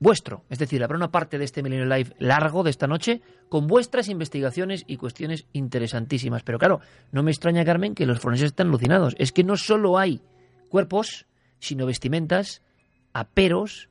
Vuestro, 0.00 0.44
es 0.50 0.58
decir, 0.58 0.82
habrá 0.82 0.96
una 0.96 1.10
parte 1.10 1.38
de 1.38 1.44
este 1.44 1.62
Milenio 1.62 1.86
Live 1.86 2.14
largo 2.18 2.62
de 2.62 2.70
esta 2.70 2.86
noche 2.86 3.22
con 3.48 3.66
vuestras 3.66 4.08
investigaciones 4.08 4.84
y 4.86 4.96
cuestiones 4.96 5.46
interesantísimas. 5.52 6.42
Pero 6.42 6.58
claro, 6.58 6.80
no 7.12 7.22
me 7.22 7.30
extraña, 7.30 7.64
Carmen, 7.64 7.94
que 7.94 8.06
los 8.06 8.20
forenses 8.20 8.46
están 8.46 8.68
alucinados. 8.68 9.14
Es 9.18 9.32
que 9.32 9.44
no 9.44 9.56
solo 9.56 9.98
hay 9.98 10.20
cuerpos, 10.68 11.26
sino 11.58 11.86
vestimentas 11.86 12.60
aperos 13.12 13.88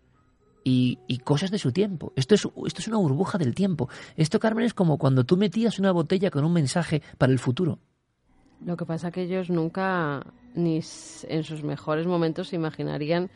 y, 0.63 0.99
y 1.07 1.19
cosas 1.19 1.51
de 1.51 1.59
su 1.59 1.71
tiempo. 1.71 2.11
Esto 2.15 2.35
es, 2.35 2.45
esto 2.65 2.81
es 2.81 2.87
una 2.87 2.97
burbuja 2.97 3.37
del 3.37 3.55
tiempo. 3.55 3.89
Esto, 4.17 4.39
Carmen, 4.39 4.65
es 4.65 4.73
como 4.73 4.97
cuando 4.97 5.23
tú 5.23 5.37
metías 5.37 5.79
una 5.79 5.91
botella 5.91 6.29
con 6.29 6.43
un 6.43 6.53
mensaje 6.53 7.01
para 7.17 7.31
el 7.31 7.39
futuro. 7.39 7.79
Lo 8.65 8.77
que 8.77 8.85
pasa 8.85 9.11
que 9.11 9.23
ellos 9.23 9.49
nunca, 9.49 10.25
ni 10.55 10.81
en 11.27 11.43
sus 11.43 11.63
mejores 11.63 12.07
momentos, 12.07 12.49
se 12.49 12.55
imaginarían 12.55 13.29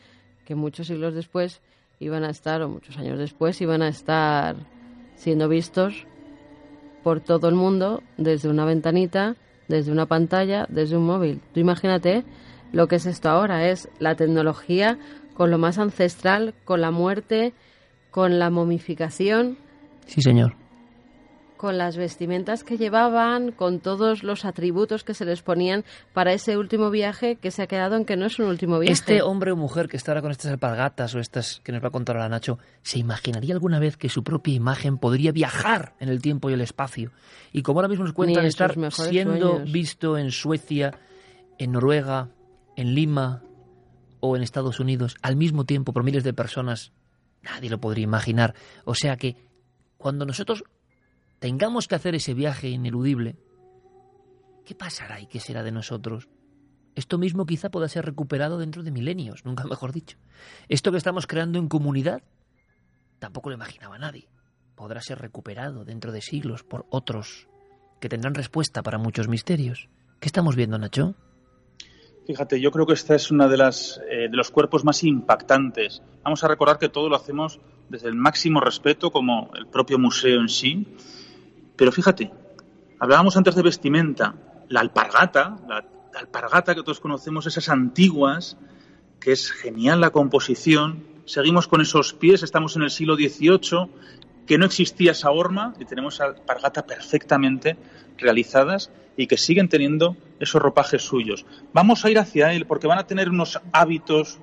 que 0.44 0.54
muchos 0.54 0.86
siglos 0.86 1.14
después 1.14 1.60
iban 2.00 2.24
a 2.24 2.30
estar, 2.30 2.62
o 2.62 2.68
muchos 2.68 2.96
años 2.96 3.18
después, 3.18 3.60
iban 3.60 3.82
a 3.82 3.88
estar 3.88 4.56
siendo 5.16 5.48
vistos 5.48 6.06
por 7.02 7.20
todo 7.20 7.48
el 7.48 7.54
mundo 7.54 8.02
desde 8.16 8.48
una 8.48 8.64
ventanita, 8.64 9.36
desde 9.68 9.92
una 9.92 10.06
pantalla, 10.06 10.66
desde 10.68 10.96
un 10.96 11.06
móvil. 11.06 11.40
Tú 11.52 11.60
imagínate 11.60 12.24
lo 12.72 12.88
que 12.88 12.96
es 12.96 13.06
esto 13.06 13.28
ahora, 13.28 13.68
es 13.68 13.88
la 13.98 14.14
tecnología 14.14 14.98
con 15.34 15.50
lo 15.50 15.58
más 15.58 15.78
ancestral, 15.78 16.54
con 16.64 16.80
la 16.80 16.90
muerte, 16.90 17.52
con 18.10 18.38
la 18.38 18.50
momificación, 18.50 19.58
Sí, 20.08 20.22
señor. 20.22 20.54
Con 21.58 21.76
las 21.76 21.98
vestimentas 21.98 22.64
que 22.64 22.78
llevaban, 22.78 23.52
con 23.52 23.80
todos 23.80 24.22
los 24.22 24.46
atributos 24.46 25.04
que 25.04 25.12
se 25.12 25.26
les 25.26 25.42
ponían 25.42 25.84
para 26.14 26.32
ese 26.32 26.56
último 26.56 26.90
viaje 26.90 27.36
que 27.36 27.50
se 27.50 27.62
ha 27.62 27.66
quedado 27.66 27.96
en 27.96 28.06
que 28.06 28.16
no 28.16 28.24
es 28.24 28.38
un 28.38 28.46
último 28.46 28.78
viaje. 28.78 28.94
Este 28.94 29.20
hombre 29.20 29.52
o 29.52 29.56
mujer 29.56 29.88
que 29.88 29.98
está 29.98 30.12
ahora 30.12 30.22
con 30.22 30.30
estas 30.30 30.50
alpargatas 30.50 31.14
o 31.14 31.18
estas 31.18 31.60
que 31.62 31.72
nos 31.72 31.84
va 31.84 31.88
a 31.88 31.90
contar 31.90 32.16
ahora 32.16 32.30
Nacho, 32.30 32.58
¿se 32.82 32.98
imaginaría 32.98 33.52
alguna 33.52 33.78
vez 33.78 33.98
que 33.98 34.08
su 34.08 34.24
propia 34.24 34.54
imagen 34.54 34.96
podría 34.96 35.32
viajar 35.32 35.94
en 36.00 36.08
el 36.08 36.22
tiempo 36.22 36.48
y 36.48 36.54
el 36.54 36.62
espacio? 36.62 37.10
Y 37.52 37.62
como 37.62 37.80
ahora 37.80 37.88
mismo 37.88 38.04
nos 38.04 38.14
cuentan 38.14 38.44
en 38.44 38.48
estar 38.48 38.74
siendo 38.90 39.50
sueños. 39.50 39.72
visto 39.72 40.16
en 40.16 40.30
Suecia, 40.30 40.98
en 41.58 41.72
Noruega, 41.72 42.30
en 42.76 42.94
Lima 42.94 43.42
o 44.20 44.36
en 44.36 44.42
Estados 44.42 44.80
Unidos 44.80 45.16
al 45.20 45.36
mismo 45.36 45.64
tiempo 45.64 45.92
por 45.92 46.04
miles 46.04 46.24
de 46.24 46.32
personas, 46.32 46.92
nadie 47.42 47.68
lo 47.68 47.78
podría 47.78 48.04
imaginar. 48.04 48.54
O 48.84 48.94
sea 48.94 49.16
que 49.16 49.36
cuando 49.96 50.24
nosotros 50.24 50.64
tengamos 51.38 51.88
que 51.88 51.94
hacer 51.94 52.14
ese 52.14 52.34
viaje 52.34 52.68
ineludible, 52.68 53.36
¿qué 54.64 54.74
pasará 54.74 55.20
y 55.20 55.26
qué 55.26 55.40
será 55.40 55.62
de 55.62 55.72
nosotros? 55.72 56.28
Esto 56.94 57.18
mismo 57.18 57.46
quizá 57.46 57.70
pueda 57.70 57.88
ser 57.88 58.04
recuperado 58.04 58.58
dentro 58.58 58.82
de 58.82 58.90
milenios, 58.90 59.44
nunca 59.44 59.64
mejor 59.64 59.92
dicho. 59.92 60.18
Esto 60.68 60.90
que 60.90 60.98
estamos 60.98 61.26
creando 61.26 61.58
en 61.58 61.68
comunidad, 61.68 62.22
tampoco 63.18 63.50
lo 63.50 63.54
imaginaba 63.54 63.98
nadie. 63.98 64.28
Podrá 64.74 65.00
ser 65.00 65.18
recuperado 65.18 65.84
dentro 65.84 66.12
de 66.12 66.20
siglos 66.20 66.64
por 66.64 66.86
otros 66.90 67.48
que 68.00 68.08
tendrán 68.08 68.34
respuesta 68.34 68.82
para 68.82 68.98
muchos 68.98 69.28
misterios. 69.28 69.88
¿Qué 70.20 70.26
estamos 70.26 70.56
viendo, 70.56 70.78
Nacho? 70.78 71.14
Fíjate, 72.26 72.60
yo 72.60 72.70
creo 72.70 72.86
que 72.86 72.92
esta 72.92 73.14
es 73.14 73.30
una 73.30 73.48
de 73.48 73.56
las 73.56 74.00
eh, 74.10 74.28
de 74.28 74.36
los 74.36 74.50
cuerpos 74.50 74.84
más 74.84 75.02
impactantes. 75.02 76.02
Vamos 76.22 76.44
a 76.44 76.48
recordar 76.48 76.78
que 76.78 76.88
todo 76.88 77.08
lo 77.08 77.16
hacemos 77.16 77.58
desde 77.88 78.08
el 78.08 78.14
máximo 78.14 78.60
respeto, 78.60 79.10
como 79.10 79.50
el 79.54 79.66
propio 79.66 79.98
museo 79.98 80.40
en 80.40 80.48
sí. 80.48 80.86
Pero 81.78 81.92
fíjate, 81.92 82.30
hablábamos 82.98 83.36
antes 83.38 83.54
de 83.54 83.62
vestimenta, 83.62 84.34
la 84.68 84.80
alpargata, 84.80 85.56
la, 85.66 85.82
la 86.12 86.20
alpargata 86.20 86.74
que 86.74 86.82
todos 86.82 87.00
conocemos, 87.00 87.46
esas 87.46 87.70
antiguas, 87.70 88.58
que 89.20 89.32
es 89.32 89.50
genial 89.50 90.00
la 90.02 90.10
composición. 90.10 91.04
Seguimos 91.24 91.68
con 91.68 91.80
esos 91.80 92.12
pies, 92.12 92.42
estamos 92.42 92.76
en 92.76 92.82
el 92.82 92.90
siglo 92.90 93.14
XVIII, 93.14 93.88
que 94.46 94.58
no 94.58 94.66
existía 94.66 95.12
esa 95.12 95.30
horma 95.30 95.74
y 95.78 95.84
tenemos 95.84 96.20
alpargata 96.20 96.84
perfectamente 96.84 97.76
realizadas 98.18 98.90
y 99.16 99.26
que 99.26 99.36
siguen 99.36 99.68
teniendo 99.68 100.16
esos 100.40 100.60
ropajes 100.60 101.02
suyos. 101.02 101.44
Vamos 101.72 102.04
a 102.04 102.10
ir 102.10 102.18
hacia 102.18 102.52
él 102.52 102.66
porque 102.66 102.86
van 102.86 102.98
a 102.98 103.06
tener 103.06 103.28
unos 103.28 103.60
hábitos, 103.72 104.38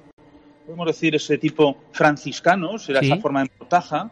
podemos 0.65 0.87
decir, 0.87 1.15
ese 1.15 1.37
tipo 1.37 1.77
franciscanos, 1.91 2.87
era 2.89 3.01
Sí. 3.01 3.07
esa 3.11 3.21
forma 3.21 3.43
de 3.43 3.51
mortaja, 3.59 4.11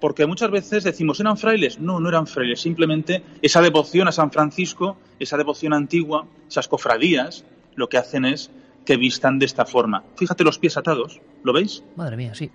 porque 0.00 0.26
muchas 0.26 0.50
veces 0.50 0.84
decimos, 0.84 1.20
¿eran 1.20 1.36
frailes? 1.36 1.78
No, 1.80 2.00
no 2.00 2.08
eran 2.08 2.26
frailes, 2.26 2.60
simplemente 2.60 3.22
esa 3.42 3.60
devoción 3.62 4.08
a 4.08 4.12
San 4.12 4.30
Francisco, 4.30 4.98
esa 5.18 5.36
devoción 5.36 5.72
antigua, 5.72 6.26
esas 6.48 6.68
cofradías, 6.68 7.44
lo 7.74 7.88
que 7.88 7.98
hacen 7.98 8.24
es 8.24 8.50
que 8.84 8.96
vistan 8.96 9.38
de 9.38 9.46
esta 9.46 9.64
forma. 9.64 10.04
Fíjate 10.16 10.44
los 10.44 10.58
pies 10.58 10.76
atados, 10.76 11.20
¿lo 11.42 11.52
veis? 11.52 11.82
Madre 11.96 12.16
mía, 12.16 12.34
sí. 12.34 12.50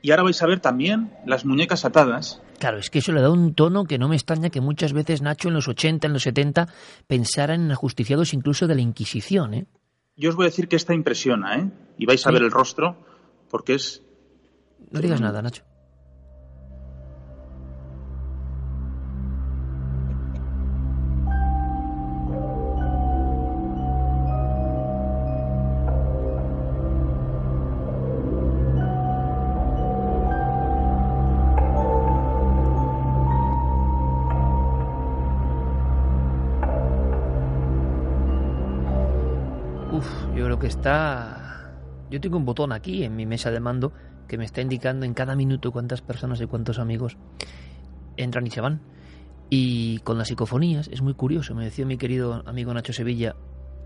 Y 0.00 0.10
ahora 0.10 0.22
vais 0.24 0.40
a 0.42 0.46
ver 0.46 0.60
también 0.60 1.10
las 1.26 1.44
muñecas 1.44 1.84
atadas. 1.84 2.40
Claro, 2.58 2.78
es 2.78 2.88
que 2.90 2.98
eso 3.00 3.12
le 3.12 3.20
da 3.20 3.30
un 3.30 3.54
tono 3.54 3.84
que 3.84 3.98
no 3.98 4.08
me 4.08 4.16
extraña 4.16 4.50
que 4.50 4.60
muchas 4.60 4.92
veces 4.92 5.22
Nacho 5.22 5.48
en 5.48 5.54
los 5.54 5.66
80, 5.66 6.06
en 6.06 6.12
los 6.12 6.22
70 6.22 6.68
pensaran 7.06 7.62
en 7.62 7.72
ajusticiados 7.72 8.32
incluso 8.34 8.66
de 8.66 8.74
la 8.74 8.80
Inquisición, 8.82 9.54
¿eh? 9.54 9.66
Yo 10.16 10.30
os 10.30 10.36
voy 10.36 10.44
a 10.44 10.48
decir 10.50 10.68
que 10.68 10.76
esta 10.76 10.94
impresiona, 10.94 11.56
¿eh? 11.58 11.70
Y 11.98 12.06
vais 12.06 12.24
a 12.26 12.30
Sí. 12.30 12.34
ver 12.34 12.42
el 12.42 12.50
rostro, 12.50 12.96
porque 13.50 13.74
es 13.74 14.02
No 14.90 15.00
digas 15.00 15.20
nada, 15.20 15.42
Nacho. 15.42 15.62
Está... 40.66 41.72
Yo 42.10 42.20
tengo 42.20 42.36
un 42.36 42.44
botón 42.44 42.72
aquí 42.72 43.04
en 43.04 43.16
mi 43.16 43.26
mesa 43.26 43.50
de 43.50 43.60
mando 43.60 43.92
que 44.28 44.38
me 44.38 44.44
está 44.44 44.60
indicando 44.60 45.06
en 45.06 45.14
cada 45.14 45.36
minuto 45.36 45.72
cuántas 45.72 46.02
personas 46.02 46.40
y 46.40 46.46
cuántos 46.46 46.78
amigos 46.78 47.16
entran 48.16 48.46
y 48.46 48.50
se 48.50 48.60
van. 48.60 48.80
Y 49.50 49.98
con 50.00 50.18
las 50.18 50.28
psicofonías 50.28 50.88
es 50.88 51.02
muy 51.02 51.14
curioso, 51.14 51.54
me 51.54 51.64
decía 51.64 51.86
mi 51.86 51.96
querido 51.96 52.42
amigo 52.46 52.72
Nacho 52.72 52.92
Sevilla, 52.92 53.36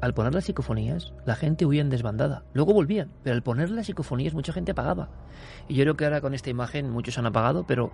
al 0.01 0.14
poner 0.14 0.35
las 0.35 0.45
psicofonías 0.45 1.12
la 1.26 1.35
gente 1.35 1.66
huía 1.66 1.81
en 1.81 1.91
desbandada, 1.91 2.45
luego 2.53 2.72
volvían, 2.72 3.11
pero 3.24 3.35
al 3.35 3.43
poner 3.43 3.70
las 3.70 3.87
psicofonías 3.87 4.35
mucha 4.35 4.53
gente 4.53 4.72
apagaba. 4.72 5.11
Y 5.68 5.74
yo 5.74 5.83
creo 5.85 5.97
que 5.97 6.05
ahora 6.05 6.20
con 6.20 6.35
esta 6.35 6.51
imagen 6.51 6.91
muchos 6.91 7.18
han 7.18 7.26
apagado, 7.26 7.66
pero 7.66 7.93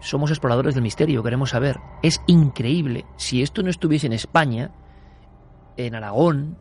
somos 0.00 0.30
exploradores 0.30 0.74
del 0.74 0.82
misterio, 0.82 1.22
queremos 1.22 1.50
saber. 1.50 1.78
Es 2.02 2.20
increíble, 2.26 3.06
si 3.16 3.42
esto 3.42 3.62
no 3.62 3.70
estuviese 3.70 4.06
en 4.06 4.12
España, 4.12 4.70
en 5.76 5.94
Aragón, 5.94 6.58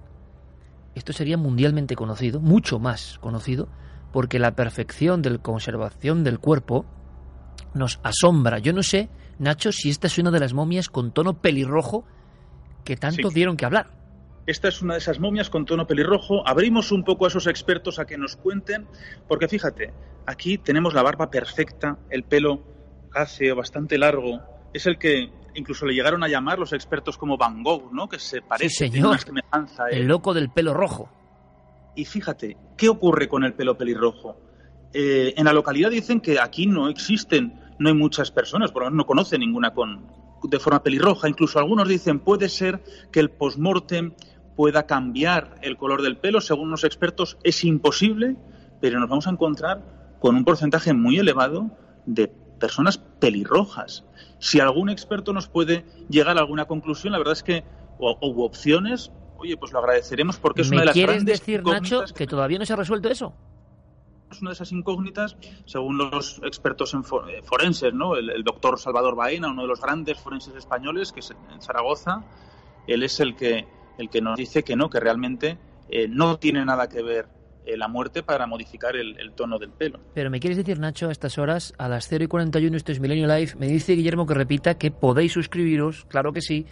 esto 0.97 1.13
sería 1.13 1.37
mundialmente 1.37 1.95
conocido, 1.95 2.39
mucho 2.39 2.79
más 2.79 3.17
conocido, 3.19 3.67
porque 4.11 4.39
la 4.39 4.55
perfección 4.55 5.21
de 5.21 5.31
la 5.31 5.37
conservación 5.37 6.23
del 6.23 6.39
cuerpo 6.39 6.85
nos 7.73 7.99
asombra. 8.03 8.59
Yo 8.59 8.73
no 8.73 8.83
sé, 8.83 9.09
Nacho, 9.39 9.71
si 9.71 9.89
esta 9.89 10.07
es 10.07 10.17
una 10.17 10.31
de 10.31 10.39
las 10.39 10.53
momias 10.53 10.89
con 10.89 11.11
tono 11.11 11.39
pelirrojo 11.41 12.05
que 12.83 12.95
tanto 12.97 13.29
Sí. 13.29 13.35
dieron 13.35 13.57
que 13.57 13.65
hablar. 13.65 13.87
Esta 14.47 14.69
es 14.69 14.81
una 14.81 14.93
de 14.93 14.99
esas 14.99 15.19
momias 15.19 15.49
con 15.49 15.65
tono 15.65 15.85
pelirrojo. 15.85 16.47
Abrimos 16.47 16.91
un 16.93 17.03
poco 17.03 17.25
a 17.25 17.27
esos 17.27 17.47
expertos 17.47 17.99
a 17.99 18.05
que 18.05 18.17
nos 18.17 18.37
cuenten, 18.37 18.87
porque 19.27 19.47
fíjate, 19.49 19.93
aquí 20.25 20.57
tenemos 20.57 20.93
la 20.93 21.03
barba 21.03 21.29
perfecta, 21.29 21.97
el 22.09 22.23
pelo 22.23 22.63
hace 23.13 23.51
bastante 23.51 23.97
largo. 23.97 24.39
Es 24.73 24.85
el 24.87 24.97
que 24.97 25.29
incluso 25.57 25.85
le 25.85 25.93
llegaron 25.93 26.23
a 26.23 26.27
llamar 26.27 26.57
los 26.59 26.71
expertos 26.73 27.17
como 27.17 27.37
Van 27.37 27.61
Gogh, 27.63 27.91
¿no? 27.91 28.07
Que 28.07 28.19
se 28.19 28.41
parece, 28.41 28.85
Sí, 28.85 28.89
tiene 28.91 29.07
una 29.07 29.17
señor. 29.17 29.43
él. 29.91 29.97
El 30.01 30.07
loco 30.07 30.33
del 30.33 30.49
pelo 30.49 30.73
rojo. 30.73 31.09
Y 31.95 32.05
fíjate, 32.05 32.55
¿qué 32.77 32.89
ocurre 32.89 33.27
con 33.27 33.43
el 33.43 33.53
pelo 33.53 33.77
pelirrojo? 33.77 34.37
Eh, 34.93 35.33
en 35.35 35.45
la 35.45 35.53
localidad 35.53 35.89
dicen 35.89 36.21
que 36.21 36.39
aquí 36.39 36.67
no 36.67 36.89
existen, 36.89 37.59
no 37.79 37.89
hay 37.89 37.95
muchas 37.95 38.31
personas, 38.31 38.71
por 38.71 38.83
lo 38.83 38.89
menos 38.89 38.97
no 38.97 39.05
conocen 39.07 39.39
ninguna 39.41 39.73
con, 39.73 40.05
de 40.43 40.59
forma 40.59 40.81
pelirroja. 40.83 41.27
Incluso 41.27 41.59
algunos 41.59 41.87
dicen 41.87 42.19
puede 42.19 42.49
ser 42.49 42.81
que 43.11 43.19
el 43.19 43.31
postmortem 43.31 44.13
pueda 44.55 44.85
cambiar 44.85 45.55
el 45.61 45.75
color 45.77 46.01
del 46.03 46.17
pelo. 46.17 46.39
Según 46.39 46.69
los 46.69 46.83
expertos 46.83 47.37
es 47.43 47.63
imposible, 47.63 48.35
pero 48.79 48.99
nos 48.99 49.09
vamos 49.09 49.27
a 49.27 49.31
encontrar 49.31 50.15
con 50.19 50.35
un 50.35 50.45
porcentaje 50.45 50.93
muy 50.93 51.17
elevado 51.17 51.71
de 52.05 52.31
personas 52.59 52.97
pelirrojas. 52.97 54.03
Si 54.39 54.59
algún 54.59 54.89
experto 54.89 55.33
nos 55.33 55.47
puede 55.47 55.85
llegar 56.09 56.37
a 56.37 56.41
alguna 56.41 56.65
conclusión, 56.65 57.13
la 57.13 57.19
verdad 57.19 57.33
es 57.33 57.43
que, 57.43 57.63
o, 57.99 58.17
o 58.19 58.45
opciones, 58.45 59.11
oye, 59.37 59.57
pues 59.57 59.71
lo 59.71 59.79
agradeceremos 59.79 60.37
porque 60.37 60.61
es 60.61 60.69
¿Me 60.69 60.77
una 60.77 60.81
de 60.81 60.85
las 60.87 60.93
quieres 60.93 61.15
grandes 61.15 61.39
decir, 61.39 61.63
Nacho, 61.63 62.03
que 62.15 62.27
todavía 62.27 62.59
no 62.59 62.65
se 62.65 62.73
ha 62.73 62.75
resuelto 62.75 63.09
eso? 63.09 63.33
es 64.31 64.41
una 64.41 64.49
de 64.49 64.55
esas 64.55 64.71
incógnitas, 64.71 65.37
según 65.65 65.97
los 65.97 66.41
expertos 66.43 66.93
en 66.93 66.99
eh, 66.99 67.41
forenses, 67.43 67.93
¿no? 67.93 68.15
El, 68.15 68.29
el 68.29 68.43
doctor 68.43 68.77
Salvador 68.79 69.15
Baena, 69.15 69.49
uno 69.49 69.61
de 69.61 69.69
los 69.69 69.81
grandes 69.81 70.19
forenses 70.19 70.53
españoles, 70.55 71.13
que 71.13 71.21
es 71.21 71.31
en 71.31 71.61
Zaragoza, 71.61 72.23
él 72.87 73.03
es 73.03 73.19
el 73.19 73.35
que, 73.35 73.67
el 73.97 74.09
que 74.09 74.21
nos 74.21 74.37
dice 74.37 74.63
que 74.63 74.75
no, 74.75 74.89
que 74.89 74.99
realmente 74.99 75.57
eh, 75.89 76.07
no 76.07 76.37
tiene 76.37 76.65
nada 76.65 76.89
que 76.89 77.01
ver 77.01 77.27
eh, 77.67 77.77
la 77.77 77.87
muerte 77.87 78.23
para 78.23 78.47
modificar 78.47 78.95
el, 78.95 79.19
el 79.19 79.33
tono 79.33 79.59
del 79.59 79.71
pelo. 79.71 79.99
Pero 80.13 80.29
me 80.29 80.39
quieres 80.39 80.57
decir, 80.57 80.79
Nacho, 80.79 81.09
a 81.09 81.11
estas 81.11 81.37
horas, 81.37 81.73
a 81.77 81.89
las 81.89 82.07
0 82.07 82.23
y 82.23 82.27
41, 82.27 82.77
esto 82.77 82.91
es 82.91 82.99
Milenio 82.99 83.27
Live, 83.27 83.55
me 83.59 83.67
dice 83.67 83.93
Guillermo 83.93 84.25
que 84.25 84.33
repita 84.33 84.77
que 84.77 84.91
podéis 84.91 85.33
suscribiros, 85.33 86.05
claro 86.05 86.31
que 86.31 86.41
sí, 86.41 86.65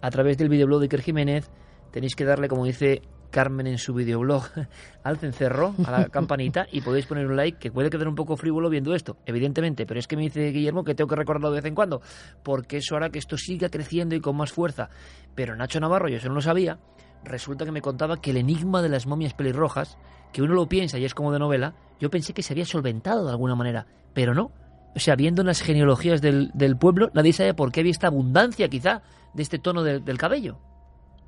a 0.00 0.10
través 0.10 0.38
del 0.38 0.48
videoblog 0.48 0.80
de 0.80 0.86
Iker 0.86 1.02
Jiménez. 1.02 1.50
Tenéis 1.90 2.14
que 2.14 2.24
darle, 2.24 2.48
como 2.48 2.64
dice 2.64 3.02
Carmen 3.30 3.66
en 3.66 3.78
su 3.78 3.94
videoblog, 3.94 4.44
alcen 5.04 5.32
cerro 5.32 5.74
a 5.84 5.90
la 5.90 6.04
campanita 6.10 6.66
y 6.70 6.80
podéis 6.80 7.06
poner 7.06 7.26
un 7.26 7.36
like 7.36 7.58
que 7.58 7.70
puede 7.70 7.90
quedar 7.90 8.08
un 8.08 8.14
poco 8.14 8.36
frívolo 8.36 8.70
viendo 8.70 8.94
esto, 8.94 9.18
evidentemente, 9.26 9.86
pero 9.86 10.00
es 10.00 10.06
que 10.06 10.16
me 10.16 10.22
dice 10.22 10.50
Guillermo 10.50 10.84
que 10.84 10.94
tengo 10.94 11.08
que 11.08 11.16
recordarlo 11.16 11.50
de 11.50 11.56
vez 11.60 11.64
en 11.66 11.74
cuando, 11.74 12.00
porque 12.42 12.78
eso 12.78 12.96
hará 12.96 13.10
que 13.10 13.18
esto 13.18 13.36
siga 13.36 13.68
creciendo 13.68 14.14
y 14.14 14.20
con 14.20 14.36
más 14.36 14.52
fuerza. 14.52 14.88
Pero 15.34 15.56
Nacho 15.56 15.80
Navarro, 15.80 16.08
yo 16.08 16.16
eso 16.16 16.28
no 16.28 16.34
lo 16.34 16.40
sabía, 16.40 16.78
resulta 17.24 17.64
que 17.64 17.72
me 17.72 17.82
contaba 17.82 18.20
que 18.20 18.30
el 18.30 18.36
enigma 18.36 18.82
de 18.82 18.88
las 18.88 19.06
momias 19.06 19.34
pelirrojas, 19.34 19.98
que 20.32 20.42
uno 20.42 20.54
lo 20.54 20.68
piensa 20.68 20.98
y 20.98 21.04
es 21.04 21.14
como 21.14 21.32
de 21.32 21.38
novela, 21.38 21.74
yo 22.00 22.10
pensé 22.10 22.32
que 22.32 22.42
se 22.42 22.52
había 22.52 22.64
solventado 22.64 23.24
de 23.24 23.30
alguna 23.30 23.54
manera, 23.54 23.86
pero 24.14 24.34
no. 24.34 24.52
O 24.94 25.00
sea, 25.00 25.16
viendo 25.16 25.42
las 25.44 25.60
genealogías 25.60 26.20
del, 26.20 26.50
del 26.54 26.76
pueblo, 26.76 27.10
nadie 27.14 27.32
sabe 27.32 27.54
por 27.54 27.72
qué 27.72 27.80
había 27.80 27.92
esta 27.92 28.06
abundancia 28.08 28.68
quizá 28.68 29.02
de 29.34 29.42
este 29.42 29.58
tono 29.58 29.82
del, 29.82 30.04
del 30.04 30.18
cabello. 30.18 30.58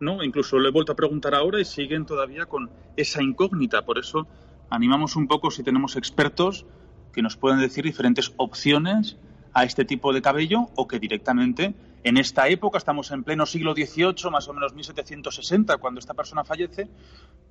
No, 0.01 0.23
incluso 0.25 0.59
le 0.59 0.69
he 0.69 0.73
vuelto 0.73 0.93
a 0.93 0.97
preguntar 0.97 1.35
ahora 1.35 1.61
y 1.61 1.65
siguen 1.65 2.07
todavía 2.07 2.47
con 2.47 2.71
esa 2.97 3.23
incógnita. 3.23 3.83
Por 3.85 3.99
eso 3.99 4.27
animamos 4.71 5.15
un 5.15 5.29
poco 5.29 5.51
si 5.51 5.63
tenemos 5.63 5.97
expertos 5.97 6.65
que 7.13 7.23
nos 7.23 7.37
puedan 7.37 7.61
decir 7.61 7.85
diferentes 7.85 8.33
opciones 8.37 9.19
a 9.53 9.65
este 9.65 9.85
tipo 9.85 10.13
de 10.13 10.23
cabello 10.23 10.71
o 10.77 10.89
que 10.89 10.99
directamente 10.99 11.75
en 12.03 12.17
esta 12.17 12.49
época, 12.49 12.79
estamos 12.79 13.11
en 13.11 13.25
pleno 13.25 13.47
siglo 13.47 13.75
XVIII, 13.75 14.31
más 14.31 14.49
o 14.49 14.55
menos 14.55 14.75
1760, 14.75 15.77
cuando 15.79 16.01
esta 16.01 16.15
persona 16.15 16.45
fallece, 16.45 16.89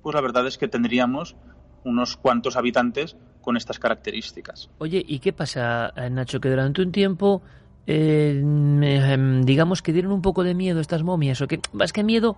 pues 0.02 0.14
la 0.14 0.20
verdad 0.20 0.46
es 0.46 0.58
que 0.58 0.68
tendríamos 0.68 1.36
unos 1.84 2.16
cuantos 2.16 2.56
habitantes 2.56 3.16
con 3.40 3.56
estas 3.56 3.78
características. 3.78 4.68
Oye, 4.78 5.02
¿y 5.06 5.18
qué 5.18 5.32
pasa, 5.32 5.92
Nacho? 6.10 6.40
Que 6.40 6.50
durante 6.50 6.82
un 6.82 6.92
tiempo, 6.92 7.42
eh, 7.86 8.38
em, 8.40 9.42
digamos 9.42 9.82
que 9.82 9.92
dieron 9.92 10.12
un 10.12 10.22
poco 10.22 10.44
de 10.44 10.54
miedo 10.54 10.80
estas 10.80 11.02
momias, 11.02 11.40
o 11.40 11.46
que 11.46 11.60
más 11.72 11.92
que 11.92 12.04
miedo, 12.04 12.36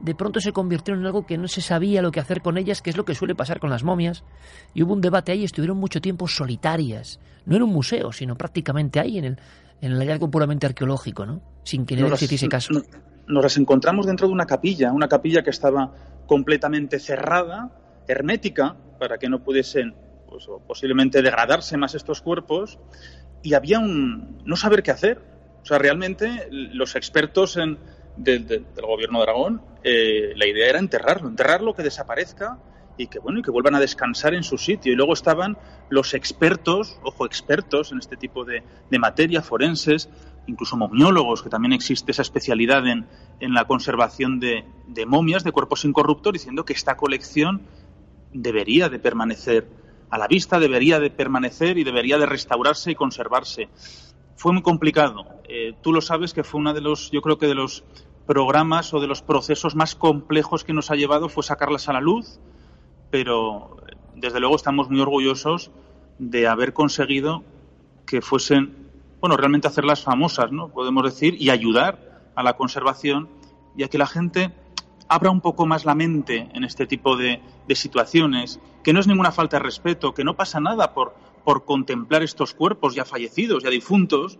de 0.00 0.14
pronto 0.14 0.40
se 0.40 0.52
convirtieron 0.52 1.00
en 1.00 1.06
algo 1.06 1.26
que 1.26 1.38
no 1.38 1.46
se 1.46 1.60
sabía 1.60 2.02
lo 2.02 2.10
que 2.10 2.20
hacer 2.20 2.40
con 2.40 2.56
ellas, 2.56 2.80
que 2.82 2.90
es 2.90 2.96
lo 2.96 3.04
que 3.04 3.14
suele 3.14 3.34
pasar 3.34 3.60
con 3.60 3.70
las 3.70 3.84
momias. 3.84 4.24
Y 4.74 4.82
hubo 4.82 4.94
un 4.94 5.00
debate 5.00 5.32
ahí, 5.32 5.44
estuvieron 5.44 5.76
mucho 5.76 6.00
tiempo 6.00 6.26
solitarias. 6.26 7.20
No 7.44 7.56
en 7.56 7.62
un 7.62 7.70
museo, 7.70 8.10
sino 8.12 8.34
prácticamente 8.34 8.98
ahí, 8.98 9.18
en 9.18 9.24
el, 9.24 9.38
en 9.80 9.92
el 9.92 9.98
hallazgo 9.98 10.30
puramente 10.30 10.66
arqueológico, 10.66 11.26
¿no? 11.26 11.42
Sin 11.64 11.86
que 11.86 11.96
nadie 11.96 12.16
se 12.16 12.24
hiciese 12.26 12.48
caso. 12.48 12.72
Nos, 12.72 12.84
nos 13.26 13.42
las 13.42 13.56
encontramos 13.56 14.06
dentro 14.06 14.26
de 14.26 14.32
una 14.32 14.46
capilla, 14.46 14.92
una 14.92 15.08
capilla 15.08 15.42
que 15.42 15.50
estaba 15.50 15.92
completamente 16.26 16.98
cerrada, 16.98 17.70
hermética, 18.06 18.76
para 18.98 19.18
que 19.18 19.28
no 19.28 19.42
pudiesen 19.42 19.94
pues, 20.28 20.46
posiblemente 20.66 21.22
degradarse 21.22 21.76
más 21.76 21.94
estos 21.94 22.20
cuerpos, 22.20 22.78
y 23.42 23.54
había 23.54 23.78
un 23.78 24.42
no 24.44 24.56
saber 24.56 24.82
qué 24.82 24.90
hacer. 24.90 25.20
O 25.62 25.66
sea, 25.66 25.78
realmente 25.78 26.48
los 26.50 26.96
expertos 26.96 27.56
en, 27.56 27.78
del 28.16 28.66
gobierno 28.82 29.18
de 29.18 29.22
Aragón, 29.24 29.62
eh, 29.82 30.32
la 30.36 30.46
idea 30.46 30.68
era 30.68 30.78
enterrarlo, 30.78 31.28
enterrarlo, 31.28 31.74
que 31.74 31.82
desaparezca 31.82 32.58
y 33.00 33.06
que 33.06 33.18
bueno 33.18 33.38
y 33.38 33.42
que 33.42 33.50
vuelvan 33.50 33.74
a 33.74 33.80
descansar 33.80 34.34
en 34.34 34.42
su 34.42 34.58
sitio. 34.58 34.92
Y 34.92 34.96
luego 34.96 35.14
estaban 35.14 35.56
los 35.88 36.12
expertos, 36.12 36.98
ojo, 37.02 37.24
expertos 37.24 37.92
en 37.92 37.98
este 37.98 38.16
tipo 38.16 38.44
de, 38.44 38.62
de 38.90 38.98
materia, 38.98 39.42
forenses, 39.42 40.10
incluso 40.46 40.76
momiólogos, 40.76 41.42
que 41.42 41.48
también 41.48 41.72
existe 41.72 42.12
esa 42.12 42.22
especialidad 42.22 42.86
en, 42.86 43.06
en 43.40 43.54
la 43.54 43.64
conservación 43.64 44.38
de, 44.38 44.64
de, 44.86 45.06
momias, 45.06 45.44
de 45.44 45.52
cuerpos 45.52 45.84
incorruptos, 45.84 46.34
diciendo 46.34 46.64
que 46.64 46.74
esta 46.74 46.96
colección 46.96 47.62
debería 48.32 48.88
de 48.88 48.98
permanecer 48.98 49.66
a 50.10 50.18
la 50.18 50.26
vista, 50.26 50.58
debería 50.58 51.00
de 51.00 51.10
permanecer 51.10 51.78
y 51.78 51.84
debería 51.84 52.18
de 52.18 52.26
restaurarse 52.26 52.90
y 52.90 52.94
conservarse. 52.94 53.68
Fue 54.36 54.52
muy 54.52 54.62
complicado. 54.62 55.24
Eh, 55.48 55.74
tú 55.82 55.92
lo 55.92 56.00
sabes 56.00 56.34
que 56.34 56.44
fue 56.44 56.60
uno 56.60 56.74
de 56.74 56.80
los, 56.80 57.10
yo 57.10 57.22
creo 57.22 57.38
que 57.38 57.46
de 57.46 57.54
los 57.54 57.84
programas 58.26 58.92
o 58.92 59.00
de 59.00 59.06
los 59.06 59.22
procesos 59.22 59.74
más 59.74 59.94
complejos 59.94 60.64
que 60.64 60.72
nos 60.72 60.90
ha 60.90 60.96
llevado 60.96 61.28
fue 61.28 61.42
sacarlas 61.42 61.88
a 61.88 61.92
la 61.92 62.00
luz, 62.00 62.40
pero 63.10 63.76
desde 64.14 64.40
luego 64.40 64.56
estamos 64.56 64.90
muy 64.90 65.00
orgullosos 65.00 65.70
de 66.18 66.46
haber 66.46 66.72
conseguido 66.72 67.42
que 68.06 68.20
fuesen, 68.20 68.90
bueno, 69.20 69.36
realmente 69.36 69.68
hacerlas 69.68 70.02
famosas, 70.02 70.52
¿no? 70.52 70.68
Podemos 70.68 71.04
decir, 71.04 71.36
y 71.40 71.50
ayudar 71.50 72.30
a 72.34 72.42
la 72.42 72.56
conservación 72.56 73.28
y 73.76 73.82
a 73.82 73.88
que 73.88 73.98
la 73.98 74.06
gente 74.06 74.52
abra 75.08 75.30
un 75.30 75.40
poco 75.40 75.66
más 75.66 75.84
la 75.84 75.94
mente 75.94 76.48
en 76.52 76.64
este 76.64 76.86
tipo 76.86 77.16
de, 77.16 77.40
de 77.66 77.74
situaciones, 77.74 78.60
que 78.82 78.92
no 78.92 79.00
es 79.00 79.06
ninguna 79.06 79.32
falta 79.32 79.56
de 79.56 79.64
respeto, 79.64 80.14
que 80.14 80.24
no 80.24 80.36
pasa 80.36 80.60
nada 80.60 80.94
por, 80.94 81.14
por 81.44 81.64
contemplar 81.64 82.22
estos 82.22 82.54
cuerpos 82.54 82.94
ya 82.94 83.04
fallecidos, 83.04 83.62
ya 83.62 83.70
difuntos, 83.70 84.38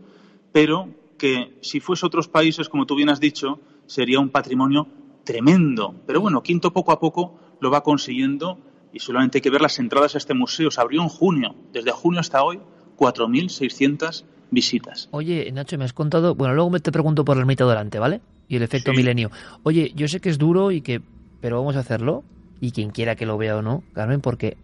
pero 0.53 0.89
que 1.19 1.59
si 1.61 1.81
fuese 1.81 2.07
otros 2.07 2.29
países, 2.29 2.69
como 2.69 2.87
tú 2.87 2.95
bien 2.95 3.09
has 3.09 3.21
dicho, 3.21 3.61
sería 3.87 4.21
un 4.21 4.31
patrimonio 4.31 4.87
tremendo. 5.25 5.95
Pero 6.07 6.21
bueno, 6.21 6.43
Quinto 6.43 6.73
poco 6.73 6.93
a 6.93 7.01
poco 7.01 7.35
lo 7.61 7.71
va 7.71 7.83
consiguiendo 7.83 8.59
y 8.93 8.99
solamente 9.01 9.39
hay 9.39 9.43
que 9.43 9.51
ver 9.51 9.61
las 9.61 9.79
entradas 9.79 10.15
a 10.15 10.19
este 10.19 10.35
museo. 10.35 10.71
Se 10.71 10.81
abrió 10.81 11.03
en 11.03 11.09
junio, 11.09 11.55
desde 11.73 11.91
junio 11.93 12.21
hasta 12.21 12.43
hoy, 12.43 12.61
4.600 12.97 14.25
visitas. 14.51 15.09
Oye, 15.13 15.51
Nacho, 15.53 15.79
me 15.79 15.85
has 15.85 15.93
contado, 15.93 16.35
bueno, 16.35 16.55
luego 16.55 16.79
te 16.81 16.91
pregunto 16.93 17.25
por 17.25 17.39
el 17.39 17.47
mito 17.47 17.69
delante, 17.69 17.99
¿vale? 17.99 18.21
Y 18.49 18.57
el 18.57 18.63
efecto 18.63 18.91
sí. 18.91 18.97
milenio. 18.97 19.31
Oye, 19.63 19.93
yo 19.95 20.09
sé 20.09 20.21
que 20.21 20.29
es 20.29 20.39
duro 20.39 20.73
y 20.73 20.81
que, 20.83 21.01
pero 21.41 21.59
vamos 21.59 21.77
a 21.77 21.81
hacerlo. 21.81 22.25
Y 22.63 22.73
quien 22.73 22.91
quiera 22.91 23.17
que 23.17 23.25
lo 23.25 23.39
vea 23.39 23.57
o 23.57 23.63
no, 23.63 23.83
Carmen, 23.95 24.21
porque, 24.21 24.59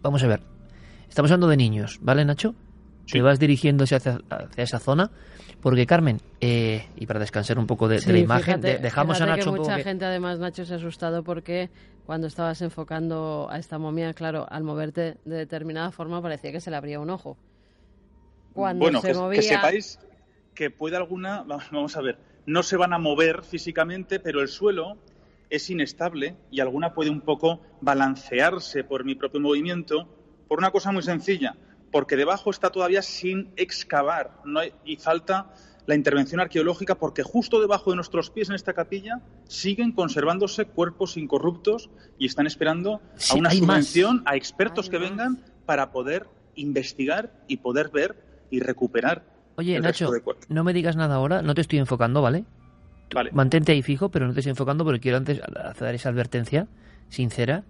vamos 0.00 0.22
a 0.22 0.28
ver, 0.28 0.42
estamos 1.08 1.28
hablando 1.30 1.48
de 1.48 1.56
niños, 1.56 1.98
¿vale, 2.02 2.24
Nacho? 2.24 2.54
Sí. 3.06 3.14
Te 3.14 3.22
vas 3.22 3.40
dirigiendo 3.40 3.82
hacia, 3.82 3.96
hacia 3.96 4.18
esa 4.62 4.78
zona. 4.78 5.10
Porque, 5.60 5.86
Carmen, 5.86 6.20
eh, 6.40 6.86
y 6.96 7.06
para 7.06 7.18
descansar 7.20 7.58
un 7.58 7.66
poco 7.66 7.88
de, 7.88 7.98
sí, 8.00 8.06
de 8.06 8.12
la 8.12 8.18
imagen, 8.20 8.44
fíjate, 8.60 8.66
de, 8.74 8.78
dejamos 8.78 9.16
fíjate 9.16 9.32
a 9.32 9.36
Nacho 9.36 9.44
que 9.44 9.50
un 9.50 9.56
poco. 9.56 9.68
mucha 9.68 9.76
que- 9.78 9.84
gente, 9.84 10.04
además, 10.04 10.38
Nacho 10.38 10.64
se 10.64 10.74
ha 10.74 10.76
asustado 10.76 11.22
porque 11.24 11.70
cuando 12.06 12.26
estabas 12.26 12.60
enfocando 12.62 13.48
a 13.50 13.58
esta 13.58 13.78
momia, 13.78 14.12
claro, 14.14 14.46
al 14.50 14.64
moverte 14.64 15.16
de 15.24 15.36
determinada 15.36 15.90
forma 15.92 16.20
parecía 16.20 16.52
que 16.52 16.60
se 16.60 16.70
le 16.70 16.76
abría 16.76 17.00
un 17.00 17.10
ojo. 17.10 17.36
Cuando 18.52 18.84
bueno, 18.84 19.00
se 19.00 19.12
que, 19.12 19.14
movía... 19.18 19.40
que 19.40 19.46
sepáis 19.46 19.98
que 20.54 20.70
puede 20.70 20.96
alguna, 20.96 21.42
vamos 21.42 21.96
a 21.96 22.02
ver, 22.02 22.18
no 22.46 22.62
se 22.62 22.76
van 22.76 22.92
a 22.92 22.98
mover 22.98 23.42
físicamente, 23.42 24.20
pero 24.20 24.40
el 24.40 24.48
suelo 24.48 24.98
es 25.48 25.70
inestable 25.70 26.36
y 26.50 26.60
alguna 26.60 26.92
puede 26.92 27.10
un 27.10 27.20
poco 27.20 27.60
balancearse 27.80 28.84
por 28.84 29.04
mi 29.04 29.14
propio 29.14 29.40
movimiento 29.40 30.08
por 30.48 30.58
una 30.58 30.70
cosa 30.70 30.92
muy 30.92 31.02
sencilla, 31.02 31.56
porque 31.90 32.16
debajo 32.16 32.50
está 32.50 32.70
todavía 32.70 33.02
sin 33.02 33.52
excavar 33.56 34.40
no 34.44 34.60
hay, 34.60 34.72
y 34.84 34.96
falta 34.96 35.54
la 35.86 35.94
intervención 35.96 36.40
arqueológica 36.40 36.94
porque 36.96 37.22
justo 37.22 37.60
debajo 37.60 37.90
de 37.90 37.96
nuestros 37.96 38.30
pies 38.30 38.48
en 38.48 38.54
esta 38.54 38.72
capilla 38.72 39.20
siguen 39.48 39.92
conservándose 39.92 40.64
cuerpos 40.64 41.16
incorruptos 41.16 41.90
y 42.18 42.26
están 42.26 42.46
esperando 42.46 43.00
Sí, 43.16 43.34
a 43.34 43.40
una 43.40 43.48
más. 43.48 43.58
subvención, 43.58 44.22
a 44.24 44.36
expertos 44.36 44.88
que 44.88 44.98
vengan 44.98 45.38
para 45.66 45.90
poder 45.90 46.26
investigar 46.54 47.32
y 47.48 47.56
poder 47.58 47.88
ver 47.90 48.16
y 48.50 48.60
recuperar 48.60 49.24
Oye, 49.56 49.76
el 49.76 49.82
Nacho, 49.82 50.10
resto 50.10 50.32
de 50.32 50.54
no 50.54 50.64
me 50.64 50.72
digas 50.72 50.96
nada 50.96 51.16
ahora, 51.16 51.42
no 51.42 51.54
te 51.54 51.60
estoy 51.62 51.78
enfocando, 51.78 52.22
¿vale? 52.22 52.44
Vale. 53.14 53.30
Mantente 53.32 53.72
ahí 53.72 53.82
fijo, 53.82 54.08
pero 54.10 54.26
no 54.26 54.32
te 54.32 54.40
estoy 54.40 54.50
enfocando 54.50 54.84
porque 54.84 55.00
quiero 55.00 55.18
antes 55.18 55.40
hacer 55.42 55.94
esa 55.94 56.08
advertencia 56.08 56.66
sincera. 57.08 57.64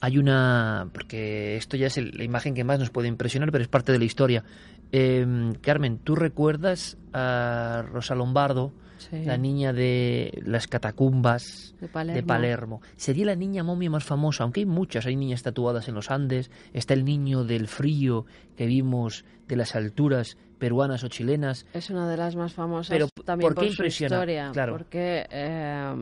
Hay 0.00 0.18
una... 0.18 0.88
porque 0.92 1.56
esto 1.56 1.76
ya 1.76 1.86
es 1.88 1.98
el- 1.98 2.12
la 2.16 2.24
imagen 2.24 2.54
que 2.54 2.64
más 2.64 2.78
nos 2.78 2.90
puede 2.90 3.08
impresionar, 3.08 3.52
pero 3.52 3.62
es 3.62 3.68
parte 3.68 3.92
de 3.92 3.98
la 3.98 4.04
historia. 4.04 4.44
Eh, 4.92 5.52
Carmen, 5.60 5.98
¿tú 5.98 6.16
recuerdas 6.16 6.96
a 7.12 7.84
Rosa 7.90 8.14
Lombardo, 8.14 8.72
Sí. 8.98 9.24
la 9.24 9.38
niña 9.38 9.72
de 9.72 10.42
las 10.44 10.66
catacumbas 10.66 11.74
De 11.80 11.88
Palermo. 11.88 12.16
de 12.16 12.22
Palermo? 12.22 12.82
Sería 12.96 13.24
la 13.26 13.34
niña 13.34 13.62
momia 13.64 13.88
más 13.88 14.04
famosa, 14.04 14.42
aunque 14.44 14.60
hay 14.60 14.66
muchas, 14.66 15.06
hay 15.06 15.16
niñas 15.16 15.42
tatuadas 15.42 15.88
en 15.88 15.94
los 15.94 16.10
Andes, 16.10 16.50
está 16.74 16.92
el 16.94 17.04
niño 17.06 17.44
del 17.44 17.66
frío 17.66 18.26
que 18.56 18.66
vimos 18.66 19.24
de 19.48 19.56
las 19.56 19.74
alturas 19.74 20.36
peruanas 20.58 21.02
o 21.04 21.08
chilenas, 21.08 21.64
Es 21.72 21.88
una 21.88 22.06
de 22.10 22.16
las 22.18 22.36
más 22.36 22.52
famosas 22.52 22.90
Pero, 22.90 23.08
también 23.24 23.54
¿por 23.54 23.62
qué 23.62 23.68
por 23.68 23.76
su 23.76 23.84
historia. 23.86 24.50
Claro. 24.52 24.72
Porque 24.74 25.26
eh, 25.30 25.94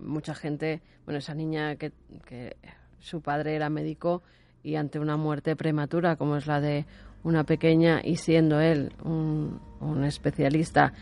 mucha 0.00 0.34
gente, 0.34 0.82
bueno, 1.04 1.18
esa 1.18 1.34
niña 1.34 1.76
que, 1.76 1.92
que 2.26 2.56
su 3.02 3.20
padre 3.20 3.56
era 3.56 3.68
médico 3.68 4.22
y 4.62 4.76
ante 4.76 4.98
una 5.00 5.16
muerte 5.16 5.56
prematura, 5.56 6.16
como 6.16 6.36
es 6.36 6.46
la 6.46 6.60
de 6.60 6.86
una 7.24 7.44
pequeña, 7.44 8.00
y 8.02 8.16
siendo 8.16 8.60
él 8.60 8.92
un, 9.04 9.60
especialista 10.04 10.92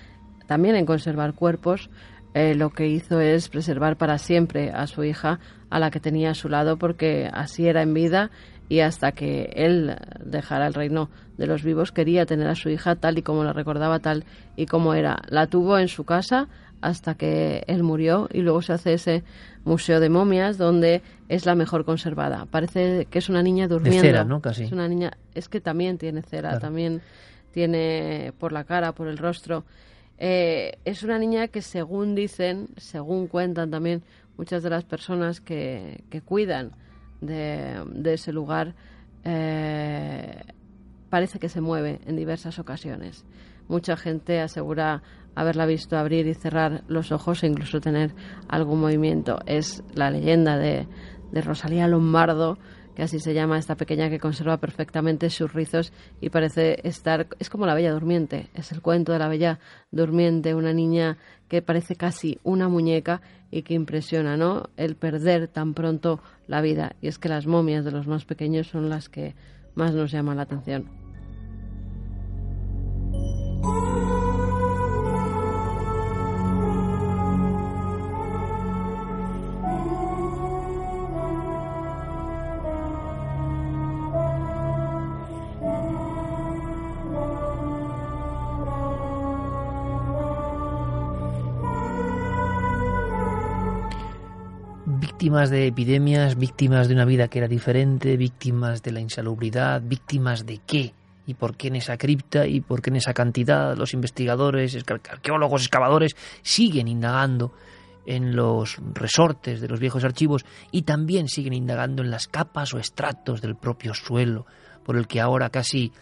también 0.47 0.75
en 0.77 0.87
conservar 0.87 1.35
cuerpos, 1.35 1.91
eh, 2.35 2.55
lo 2.55 2.71
que 2.71 2.87
hizo 2.87 3.21
es 3.21 3.49
preservar 3.49 3.97
para 3.97 4.19
siempre 4.19 4.71
a 4.71 4.87
su 4.87 5.05
hija, 5.05 5.41
a 5.69 5.79
la 5.79 5.91
que 5.91 6.01
tenía 6.01 6.31
a 6.31 6.35
su 6.35 6.49
lado, 6.49 6.79
porque 6.79 7.29
así 7.33 7.67
era 7.67 7.83
en 7.83 7.95
vida 7.95 8.31
y 8.69 8.81
hasta 8.81 9.13
que 9.13 9.51
él 9.55 9.97
dejara 10.25 10.67
el 10.67 10.75
reino 10.75 11.11
de 11.37 11.47
los 11.47 11.65
vivos 11.65 11.91
quería 11.91 12.25
tener 12.25 12.47
a 12.47 12.55
su 12.55 12.69
hija 12.69 12.97
tal 12.97 13.19
y 13.19 13.23
como 13.23 13.45
la 13.45 13.53
recordaba, 13.53 13.99
tal 13.99 14.25
y 14.57 14.67
como 14.67 14.95
era. 14.95 15.21
La 15.29 15.49
tuvo 15.49 15.79
en 15.79 15.89
su 15.89 16.05
casa 16.05 16.49
hasta 16.81 17.15
que 17.15 17.65
él 17.67 17.83
murió 17.83 18.29
y 18.33 18.41
luego 18.41 18.63
se 18.63 18.73
hace 18.73 18.95
ese 18.95 19.23
museo 19.65 20.01
de 20.01 20.09
momias 20.09 20.57
donde 20.59 21.03
es 21.29 21.47
la 21.47 21.55
mejor 21.55 21.85
conservada. 21.85 22.47
Parece 22.51 23.07
que 23.11 23.19
es 23.19 23.29
una 23.29 23.43
niña 23.43 23.69
durmiendo. 23.69 24.01
cera, 24.03 24.25
¿no? 24.25 24.41
Casi. 24.41 24.65
Es 24.65 24.73
una 24.73 24.89
niña, 24.89 25.13
es 25.35 25.49
que 25.49 25.61
también 25.61 25.99
tiene 25.99 26.23
cera, 26.23 26.51
Claro. 26.51 26.61
también 26.61 27.03
tiene 27.53 28.33
por 28.39 28.53
la 28.53 28.65
cara, 28.65 28.93
por 28.93 29.09
el 29.09 29.19
rostro. 29.19 29.65
Eh, 30.19 30.79
es 30.85 31.03
una 31.03 31.19
niña 31.19 31.49
que 31.49 31.63
según 31.63 32.15
dicen, 32.15 32.69
según 32.77 33.27
cuentan 33.27 33.71
también 33.71 34.03
muchas 34.37 34.63
de 34.63 34.71
las 34.71 34.85
personas 34.85 35.41
que, 35.41 36.05
que 36.11 36.21
cuidan 36.23 36.73
de, 37.21 37.83
de, 37.93 38.15
ese 38.15 38.33
lugar 38.33 38.75
eh, 39.25 40.43
parece 41.11 41.39
que 41.39 41.49
se 41.49 41.61
mueve 41.61 42.01
en 42.07 42.17
diversas 42.17 42.59
ocasiones. 42.59 43.25
Mucha 43.69 43.97
gente 43.97 44.41
asegura 44.41 45.03
haberla 45.35 45.67
visto 45.67 45.97
abrir 45.97 46.27
y 46.27 46.35
cerrar 46.35 46.85
los 46.89 47.13
ojos 47.13 47.43
e 47.43 47.47
incluso 47.47 47.81
tener 47.81 48.15
algún 48.49 48.81
movimiento. 48.81 49.39
Es 49.47 49.83
la 49.95 50.11
leyenda 50.11 50.57
de, 50.59 50.87
de 51.33 51.41
Rosalía 51.41 51.89
Lombardo, 51.89 52.59
que 52.95 53.03
así 53.03 53.21
se 53.21 53.35
llama 53.35 53.59
esta 53.59 53.77
pequeña 53.77 54.11
que 54.11 54.19
conserva 54.19 54.59
perfectamente 54.59 55.31
sus 55.31 55.53
rizos 55.53 55.93
y 56.21 56.31
parece 56.31 56.87
estar, 56.87 57.29
es 57.39 57.49
como 57.49 57.67
la 57.67 57.75
Bella 57.75 57.93
Durmiente, 57.93 58.51
es 58.55 58.73
el 58.73 58.83
cuento 58.83 59.13
de 59.13 59.19
la 59.19 59.29
Bella 59.29 59.59
Durmiente, 59.91 60.55
una 60.55 60.73
niña 60.73 61.17
que 61.49 61.63
parece 61.63 61.97
casi 61.97 62.39
una 62.43 62.69
muñeca 62.69 63.23
y 63.51 63.63
que 63.63 63.75
impresiona, 63.75 64.37
¿no? 64.37 64.71
El 64.77 64.97
perder 64.97 65.49
tan 65.49 65.75
pronto 65.75 66.21
la 66.47 66.61
vida. 66.61 66.95
Y 67.01 67.09
es 67.09 67.19
que 67.19 67.29
las 67.29 67.47
momias 67.47 67.85
de 67.85 67.91
los 67.91 68.07
más 68.07 68.25
pequeños 68.25 68.69
son 68.69 68.89
las 68.89 69.09
que 69.09 69.35
más 69.75 69.95
nos 69.95 70.13
llaman 70.13 70.37
la 70.37 70.43
atención. 70.43 71.00
Víctimas 95.21 95.51
de 95.51 95.67
epidemias, 95.67 96.39
víctimas 96.39 96.89
de 96.89 96.95
una 96.95 97.05
vida 97.05 97.29
que 97.29 97.41
era 97.41 97.47
diferente, 97.47 98.17
víctimas 98.17 98.83
de 98.83 98.91
la 98.91 99.01
insalubridad, 99.01 99.83
víctimas 99.85 100.47
de 100.47 100.63
qué 100.67 100.95
y 101.27 101.35
por 101.35 101.59
qué 101.59 101.69
en 101.69 101.77
esa 101.77 101.99
cripta 101.99 102.47
y 102.47 102.63
por 102.63 102.81
qué 102.81 102.89
en 102.89 102.97
esa 102.97 103.13
cantidad 103.13 103.77
los 103.77 103.93
investigadores, 103.93 104.79
arqueólogos, 104.89 105.61
excavadores 105.61 106.17
siguen 106.41 106.89
indagando 106.89 107.53
en 108.07 108.35
los 108.35 108.79
resortes 108.95 109.61
de 109.61 109.69
los 109.69 109.79
viejos 109.79 110.05
archivos 110.05 110.47
y 110.71 110.83
también 110.83 111.29
siguen 111.29 111.53
indagando 111.53 112.03
en 112.03 112.11
las 112.11 112.27
capas 112.27 112.73
o 112.73 112.79
estratos 112.79 113.43
del 113.43 113.57
propio 113.57 113.93
suelo 113.93 114.47
por 114.87 114.97
el 114.97 115.07
que 115.07 115.21
ahora 115.21 115.51
casi 115.51 115.93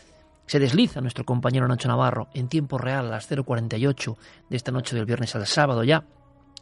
se 0.46 0.60
desliza 0.60 1.00
nuestro 1.00 1.24
compañero 1.24 1.66
Nacho 1.66 1.88
Navarro 1.88 2.28
en 2.34 2.46
tiempo 2.46 2.78
real 2.78 3.06
a 3.06 3.10
las 3.10 3.28
0.48 3.28 4.16
de 4.48 4.56
esta 4.56 4.70
noche 4.70 4.94
del 4.94 5.06
viernes 5.06 5.34
al 5.34 5.44
sábado 5.48 5.82
ya 5.82 6.04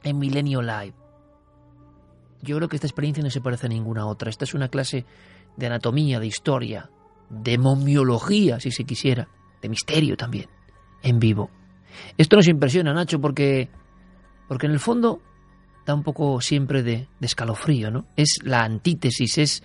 en 0.02 0.18
Milenio 0.18 0.62
Live. 0.62 1.05
Yo 2.46 2.56
creo 2.56 2.68
que 2.68 2.76
esta 2.76 2.86
experiencia 2.86 3.22
no 3.22 3.30
se 3.30 3.40
parece 3.40 3.66
a 3.66 3.68
ninguna 3.68 4.06
otra. 4.06 4.30
Esta 4.30 4.44
es 4.44 4.54
una 4.54 4.68
clase 4.68 5.04
de 5.56 5.66
anatomía, 5.66 6.20
de 6.20 6.26
historia, 6.26 6.90
de 7.28 7.58
momiología, 7.58 8.60
si 8.60 8.70
se 8.70 8.84
quisiera, 8.84 9.28
de 9.60 9.68
misterio 9.68 10.16
también, 10.16 10.48
en 11.02 11.18
vivo. 11.18 11.50
Esto 12.16 12.36
nos 12.36 12.48
impresiona, 12.48 12.94
Nacho, 12.94 13.20
porque, 13.20 13.68
porque 14.48 14.66
en 14.66 14.72
el 14.72 14.80
fondo 14.80 15.20
da 15.84 15.94
un 15.94 16.02
poco 16.02 16.40
siempre 16.40 16.82
de, 16.82 17.08
de 17.18 17.26
escalofrío, 17.26 17.90
¿no? 17.90 18.06
Es 18.16 18.38
la 18.44 18.64
antítesis, 18.64 19.38
es 19.38 19.62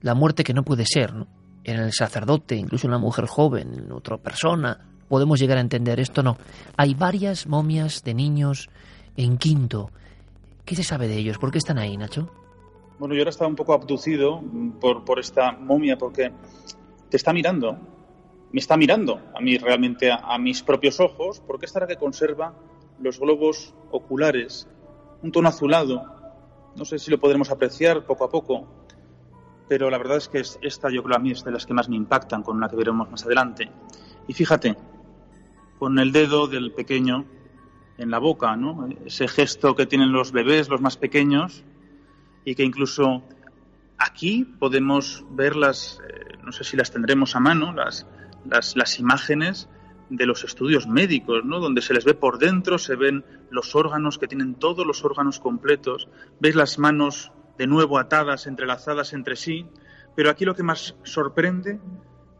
la 0.00 0.14
muerte 0.14 0.44
que 0.44 0.54
no 0.54 0.62
puede 0.62 0.84
ser, 0.86 1.14
¿no? 1.14 1.26
En 1.64 1.78
el 1.78 1.92
sacerdote, 1.92 2.56
incluso 2.56 2.86
en 2.86 2.92
la 2.92 2.98
mujer 2.98 3.26
joven, 3.26 3.74
en 3.74 3.92
otra 3.92 4.16
persona, 4.16 4.78
podemos 5.08 5.40
llegar 5.40 5.58
a 5.58 5.60
entender 5.60 6.00
esto, 6.00 6.22
no. 6.22 6.38
Hay 6.76 6.94
varias 6.94 7.46
momias 7.46 8.02
de 8.02 8.14
niños 8.14 8.68
en 9.16 9.36
quinto, 9.36 9.90
¿Qué 10.64 10.76
se 10.76 10.84
sabe 10.84 11.08
de 11.08 11.16
ellos? 11.16 11.38
¿Por 11.38 11.50
qué 11.50 11.58
están 11.58 11.78
ahí, 11.78 11.96
Nacho? 11.96 12.30
Bueno, 12.98 13.14
yo 13.14 13.22
ahora 13.22 13.30
estaba 13.30 13.48
un 13.48 13.56
poco 13.56 13.72
abducido 13.72 14.42
por, 14.80 15.04
por 15.04 15.18
esta 15.18 15.52
momia 15.52 15.96
porque 15.96 16.32
te 17.08 17.16
está 17.16 17.32
mirando, 17.32 17.78
me 18.52 18.60
está 18.60 18.76
mirando 18.76 19.20
a 19.34 19.40
mí 19.40 19.56
realmente, 19.58 20.10
a, 20.12 20.38
mis 20.38 20.62
propios 20.62 21.00
ojos, 21.00 21.42
porque 21.46 21.66
esta 21.66 21.80
la 21.80 21.86
que 21.86 21.96
conserva 21.96 22.54
los 23.00 23.18
globos 23.18 23.74
oculares, 23.90 24.68
un 25.22 25.32
tono 25.32 25.48
azulado. 25.48 26.02
No 26.76 26.84
sé 26.84 26.98
si 26.98 27.10
lo 27.10 27.18
podremos 27.18 27.50
apreciar 27.50 28.04
poco 28.04 28.24
a 28.24 28.28
poco, 28.28 28.66
pero 29.68 29.90
la 29.90 29.98
verdad 29.98 30.18
es 30.18 30.28
que 30.28 30.42
esta 30.62 30.90
yo 30.90 31.02
creo 31.02 31.16
a 31.16 31.20
mí 31.20 31.32
es 31.32 31.44
de 31.44 31.52
las 31.52 31.66
que 31.66 31.74
más 31.74 31.88
me 31.88 31.96
impactan, 31.96 32.42
con 32.42 32.56
una 32.56 32.68
que 32.68 32.76
veremos 32.76 33.10
más 33.10 33.24
adelante. 33.24 33.70
Y 34.28 34.34
fíjate, 34.34 34.76
con 35.78 35.98
el 35.98 36.12
dedo 36.12 36.46
del 36.46 36.72
pequeño 36.72 37.24
en 38.00 38.10
la 38.10 38.18
boca, 38.18 38.56
¿no? 38.56 38.88
Ese 39.04 39.28
gesto 39.28 39.76
que 39.76 39.84
tienen 39.84 40.10
los 40.10 40.32
bebés, 40.32 40.70
los 40.70 40.80
más 40.80 40.96
pequeños, 40.96 41.62
y 42.46 42.54
que 42.54 42.64
incluso 42.64 43.22
aquí 43.98 44.44
podemos 44.58 45.22
ver 45.32 45.54
las, 45.54 46.00
eh, 46.08 46.38
no 46.42 46.50
sé 46.50 46.64
si 46.64 46.78
las 46.78 46.90
tendremos 46.90 47.36
a 47.36 47.40
mano, 47.40 47.74
las, 47.74 48.06
las, 48.48 48.74
las, 48.74 48.98
imágenes 48.98 49.68
de 50.08 50.24
los 50.24 50.44
estudios 50.44 50.86
médicos, 50.88 51.44
¿no? 51.44 51.60
Donde 51.60 51.82
se 51.82 51.92
les 51.92 52.06
ve 52.06 52.14
por 52.14 52.38
dentro, 52.38 52.78
se 52.78 52.96
ven 52.96 53.22
los 53.50 53.74
órganos 53.74 54.18
que 54.18 54.26
tienen 54.26 54.54
todos 54.54 54.86
los 54.86 55.04
órganos 55.04 55.38
completos, 55.38 56.08
ves 56.40 56.54
las 56.54 56.78
manos 56.78 57.32
de 57.58 57.66
nuevo 57.66 57.98
atadas, 57.98 58.46
entrelazadas 58.46 59.12
entre 59.12 59.36
sí, 59.36 59.66
pero 60.16 60.30
aquí 60.30 60.46
lo 60.46 60.54
que 60.54 60.62
más 60.62 60.96
sorprende 61.02 61.78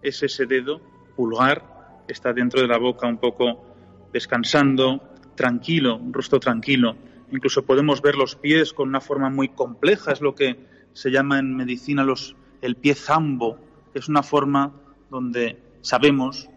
es 0.00 0.22
ese 0.22 0.46
dedo 0.46 0.80
pulgar 1.14 2.02
que 2.06 2.14
está 2.14 2.32
dentro 2.32 2.62
de 2.62 2.66
la 2.66 2.78
boca 2.78 3.06
un 3.06 3.18
poco 3.18 3.66
descansando, 4.10 5.09
tranquilo, 5.40 5.96
un 5.96 6.12
rostro 6.12 6.38
tranquilo. 6.38 6.96
Incluso 7.32 7.64
podemos 7.64 8.02
ver 8.02 8.14
los 8.14 8.36
pies 8.36 8.74
con 8.74 8.90
una 8.90 9.00
forma 9.00 9.30
muy 9.30 9.48
compleja, 9.48 10.12
es 10.12 10.20
lo 10.20 10.34
que 10.34 10.58
se 10.92 11.10
llama 11.10 11.38
en 11.38 11.56
medicina 11.56 12.04
los, 12.04 12.36
el 12.60 12.76
pie 12.76 12.94
zambo, 12.94 13.56
es 13.94 14.06
una 14.10 14.22
forma 14.22 14.74
donde 15.08 15.58
sabemos 15.80 16.50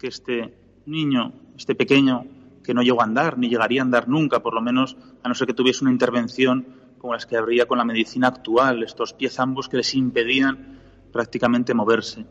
que 0.00 0.08
este 0.08 0.52
niño, 0.86 1.32
este 1.56 1.76
pequeño, 1.76 2.26
que 2.64 2.74
no 2.74 2.82
llegó 2.82 3.02
a 3.02 3.04
andar, 3.04 3.38
ni 3.38 3.48
llegaría 3.48 3.82
a 3.82 3.84
andar 3.84 4.08
nunca, 4.08 4.40
por 4.40 4.52
lo 4.52 4.60
menos 4.60 4.96
a 5.22 5.28
no 5.28 5.34
ser 5.36 5.46
que 5.46 5.54
tuviese 5.54 5.84
una 5.84 5.92
intervención 5.92 6.66
como 6.98 7.12
las 7.12 7.26
que 7.26 7.36
habría 7.36 7.66
con 7.66 7.78
la 7.78 7.84
medicina 7.84 8.26
actual, 8.26 8.82
estos 8.82 9.12
pies 9.12 9.38
ambos 9.38 9.68
que 9.68 9.76
les 9.76 9.94
impedían 9.94 10.80
prácticamente 11.12 11.72
moverse. 11.72 12.26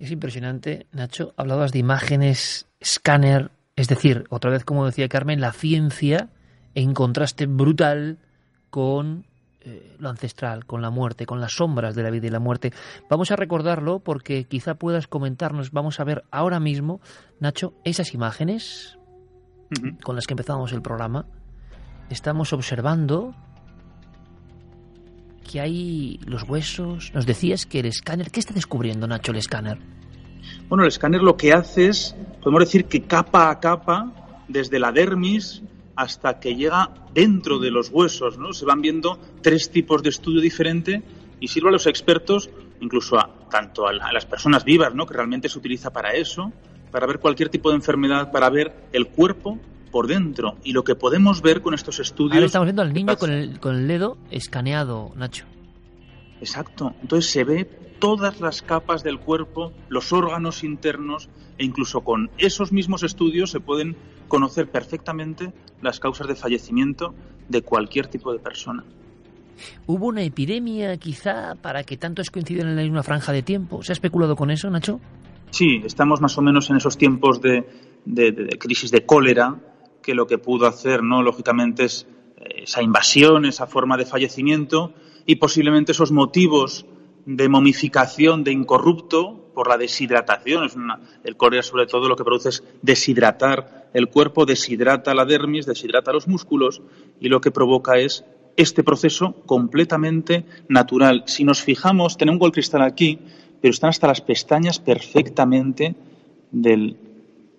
Es 0.00 0.10
impresionante, 0.10 0.88
Nacho. 0.90 1.32
Hablabas 1.36 1.70
de 1.70 1.78
imágenes, 1.78 2.66
escáner, 2.80 3.52
es 3.78 3.86
decir, 3.86 4.24
otra 4.28 4.50
vez, 4.50 4.64
como 4.64 4.84
decía 4.84 5.08
Carmen, 5.08 5.40
la 5.40 5.52
ciencia 5.52 6.30
en 6.74 6.94
contraste 6.94 7.46
brutal 7.46 8.18
con 8.70 9.24
eh, 9.60 9.94
lo 10.00 10.08
ancestral, 10.08 10.66
con 10.66 10.82
la 10.82 10.90
muerte, 10.90 11.26
con 11.26 11.40
las 11.40 11.52
sombras 11.52 11.94
de 11.94 12.02
la 12.02 12.10
vida 12.10 12.26
y 12.26 12.30
la 12.30 12.40
muerte. 12.40 12.72
Vamos 13.08 13.30
a 13.30 13.36
recordarlo 13.36 14.00
porque 14.00 14.44
quizá 14.44 14.74
puedas 14.74 15.06
comentarnos, 15.06 15.70
vamos 15.70 16.00
a 16.00 16.04
ver 16.04 16.24
ahora 16.32 16.58
mismo, 16.58 17.00
Nacho, 17.38 17.72
esas 17.84 18.14
imágenes 18.14 18.98
uh 19.70 19.74
-huh. 19.74 20.02
con 20.02 20.16
las 20.16 20.26
que 20.26 20.32
empezamos 20.32 20.72
el 20.72 20.82
programa. 20.82 21.26
Estamos 22.10 22.52
observando 22.52 23.32
que 25.48 25.60
hay 25.60 26.18
los 26.26 26.42
huesos. 26.48 27.12
Nos 27.14 27.26
decías 27.26 27.64
que 27.64 27.78
el 27.78 27.86
escáner, 27.86 28.32
¿qué 28.32 28.40
está 28.40 28.54
descubriendo 28.54 29.06
Nacho 29.06 29.30
el 29.30 29.38
escáner? 29.38 29.78
Bueno, 30.68 30.84
el 30.84 30.88
escáner 30.88 31.22
lo 31.22 31.36
que 31.36 31.52
hace 31.52 31.88
es, 31.88 32.14
podemos 32.42 32.60
decir 32.60 32.84
que 32.84 33.02
capa 33.02 33.50
a 33.50 33.58
capa, 33.58 34.12
desde 34.48 34.78
la 34.78 34.92
dermis 34.92 35.62
hasta 35.96 36.38
que 36.38 36.54
llega 36.54 36.90
dentro 37.14 37.58
de 37.58 37.70
los 37.70 37.90
huesos, 37.90 38.38
¿no? 38.38 38.52
Se 38.52 38.64
van 38.64 38.82
viendo 38.82 39.18
tres 39.42 39.70
tipos 39.70 40.02
de 40.02 40.10
estudio 40.10 40.40
diferente 40.40 41.02
y 41.40 41.48
sirve 41.48 41.70
a 41.70 41.72
los 41.72 41.86
expertos, 41.86 42.50
incluso 42.80 43.18
a, 43.18 43.30
tanto 43.50 43.86
a, 43.86 43.92
la, 43.92 44.08
a 44.08 44.12
las 44.12 44.26
personas 44.26 44.64
vivas, 44.64 44.94
¿no? 44.94 45.06
Que 45.06 45.14
realmente 45.14 45.48
se 45.48 45.58
utiliza 45.58 45.90
para 45.90 46.12
eso, 46.12 46.52
para 46.90 47.06
ver 47.06 47.18
cualquier 47.18 47.48
tipo 47.48 47.70
de 47.70 47.76
enfermedad, 47.76 48.30
para 48.30 48.50
ver 48.50 48.74
el 48.92 49.08
cuerpo 49.08 49.58
por 49.90 50.06
dentro. 50.06 50.56
Y 50.64 50.72
lo 50.72 50.84
que 50.84 50.94
podemos 50.94 51.42
ver 51.42 51.62
con 51.62 51.74
estos 51.74 51.98
estudios... 51.98 52.34
Ahora 52.34 52.46
estamos 52.46 52.66
viendo 52.66 52.82
al 52.82 52.92
niño 52.92 53.16
con 53.16 53.32
el, 53.32 53.58
con 53.58 53.74
el 53.74 53.88
dedo 53.88 54.18
escaneado, 54.30 55.12
Nacho. 55.16 55.46
Exacto. 56.40 56.94
Entonces 57.02 57.30
se 57.30 57.44
ve 57.44 57.64
todas 57.98 58.40
las 58.40 58.62
capas 58.62 59.02
del 59.02 59.18
cuerpo, 59.18 59.72
los 59.88 60.12
órganos 60.12 60.62
internos 60.62 61.28
e 61.58 61.64
incluso 61.64 62.02
con 62.02 62.30
esos 62.38 62.72
mismos 62.72 63.02
estudios 63.02 63.50
se 63.50 63.60
pueden 63.60 63.96
conocer 64.28 64.70
perfectamente 64.70 65.52
las 65.82 65.98
causas 65.98 66.28
de 66.28 66.36
fallecimiento 66.36 67.14
de 67.48 67.62
cualquier 67.62 68.06
tipo 68.06 68.32
de 68.32 68.38
persona. 68.38 68.84
¿Hubo 69.86 70.06
una 70.06 70.22
epidemia 70.22 70.96
quizá 70.98 71.56
para 71.56 71.82
que 71.82 71.96
tantos 71.96 72.30
coincidan 72.30 72.68
en 72.68 72.76
la 72.76 72.82
misma 72.82 73.02
franja 73.02 73.32
de 73.32 73.42
tiempo? 73.42 73.82
¿Se 73.82 73.90
ha 73.90 73.94
especulado 73.94 74.36
con 74.36 74.52
eso, 74.52 74.70
Nacho? 74.70 75.00
Sí, 75.50 75.80
estamos 75.84 76.20
más 76.20 76.38
o 76.38 76.42
menos 76.42 76.70
en 76.70 76.76
esos 76.76 76.96
tiempos 76.96 77.40
de, 77.40 77.66
de, 78.04 78.30
de, 78.30 78.44
de 78.44 78.58
crisis 78.58 78.92
de 78.92 79.04
cólera, 79.04 79.56
que 80.00 80.14
lo 80.14 80.26
que 80.26 80.38
pudo 80.38 80.66
hacer, 80.66 81.02
¿no? 81.02 81.22
lógicamente, 81.22 81.86
es 81.86 82.06
esa 82.38 82.82
invasión, 82.82 83.44
esa 83.44 83.66
forma 83.66 83.96
de 83.96 84.06
fallecimiento 84.06 84.94
y 85.28 85.36
posiblemente 85.36 85.92
esos 85.92 86.10
motivos 86.10 86.86
de 87.26 87.50
momificación 87.50 88.44
de 88.44 88.52
incorrupto 88.52 89.50
por 89.54 89.68
la 89.68 89.76
deshidratación. 89.76 90.64
Es 90.64 90.74
una- 90.74 91.00
el 91.22 91.36
cólera, 91.36 91.62
sobre 91.62 91.86
todo, 91.86 92.08
lo 92.08 92.16
que 92.16 92.24
produce 92.24 92.48
es 92.48 92.64
deshidratar 92.80 93.90
el 93.92 94.08
cuerpo, 94.08 94.46
deshidrata 94.46 95.14
la 95.14 95.26
dermis, 95.26 95.66
deshidrata 95.66 96.12
los 96.14 96.28
músculos 96.28 96.80
y 97.20 97.28
lo 97.28 97.42
que 97.42 97.50
provoca 97.50 97.98
es 97.98 98.24
este 98.56 98.82
proceso 98.82 99.34
completamente 99.44 100.46
natural. 100.68 101.24
Si 101.26 101.44
nos 101.44 101.60
fijamos, 101.62 102.16
tenemos 102.16 102.40
gol 102.40 102.52
cristal 102.52 102.80
aquí, 102.80 103.18
pero 103.60 103.70
están 103.72 103.90
hasta 103.90 104.06
las 104.06 104.22
pestañas 104.22 104.78
perfectamente 104.78 105.94
del 106.50 106.96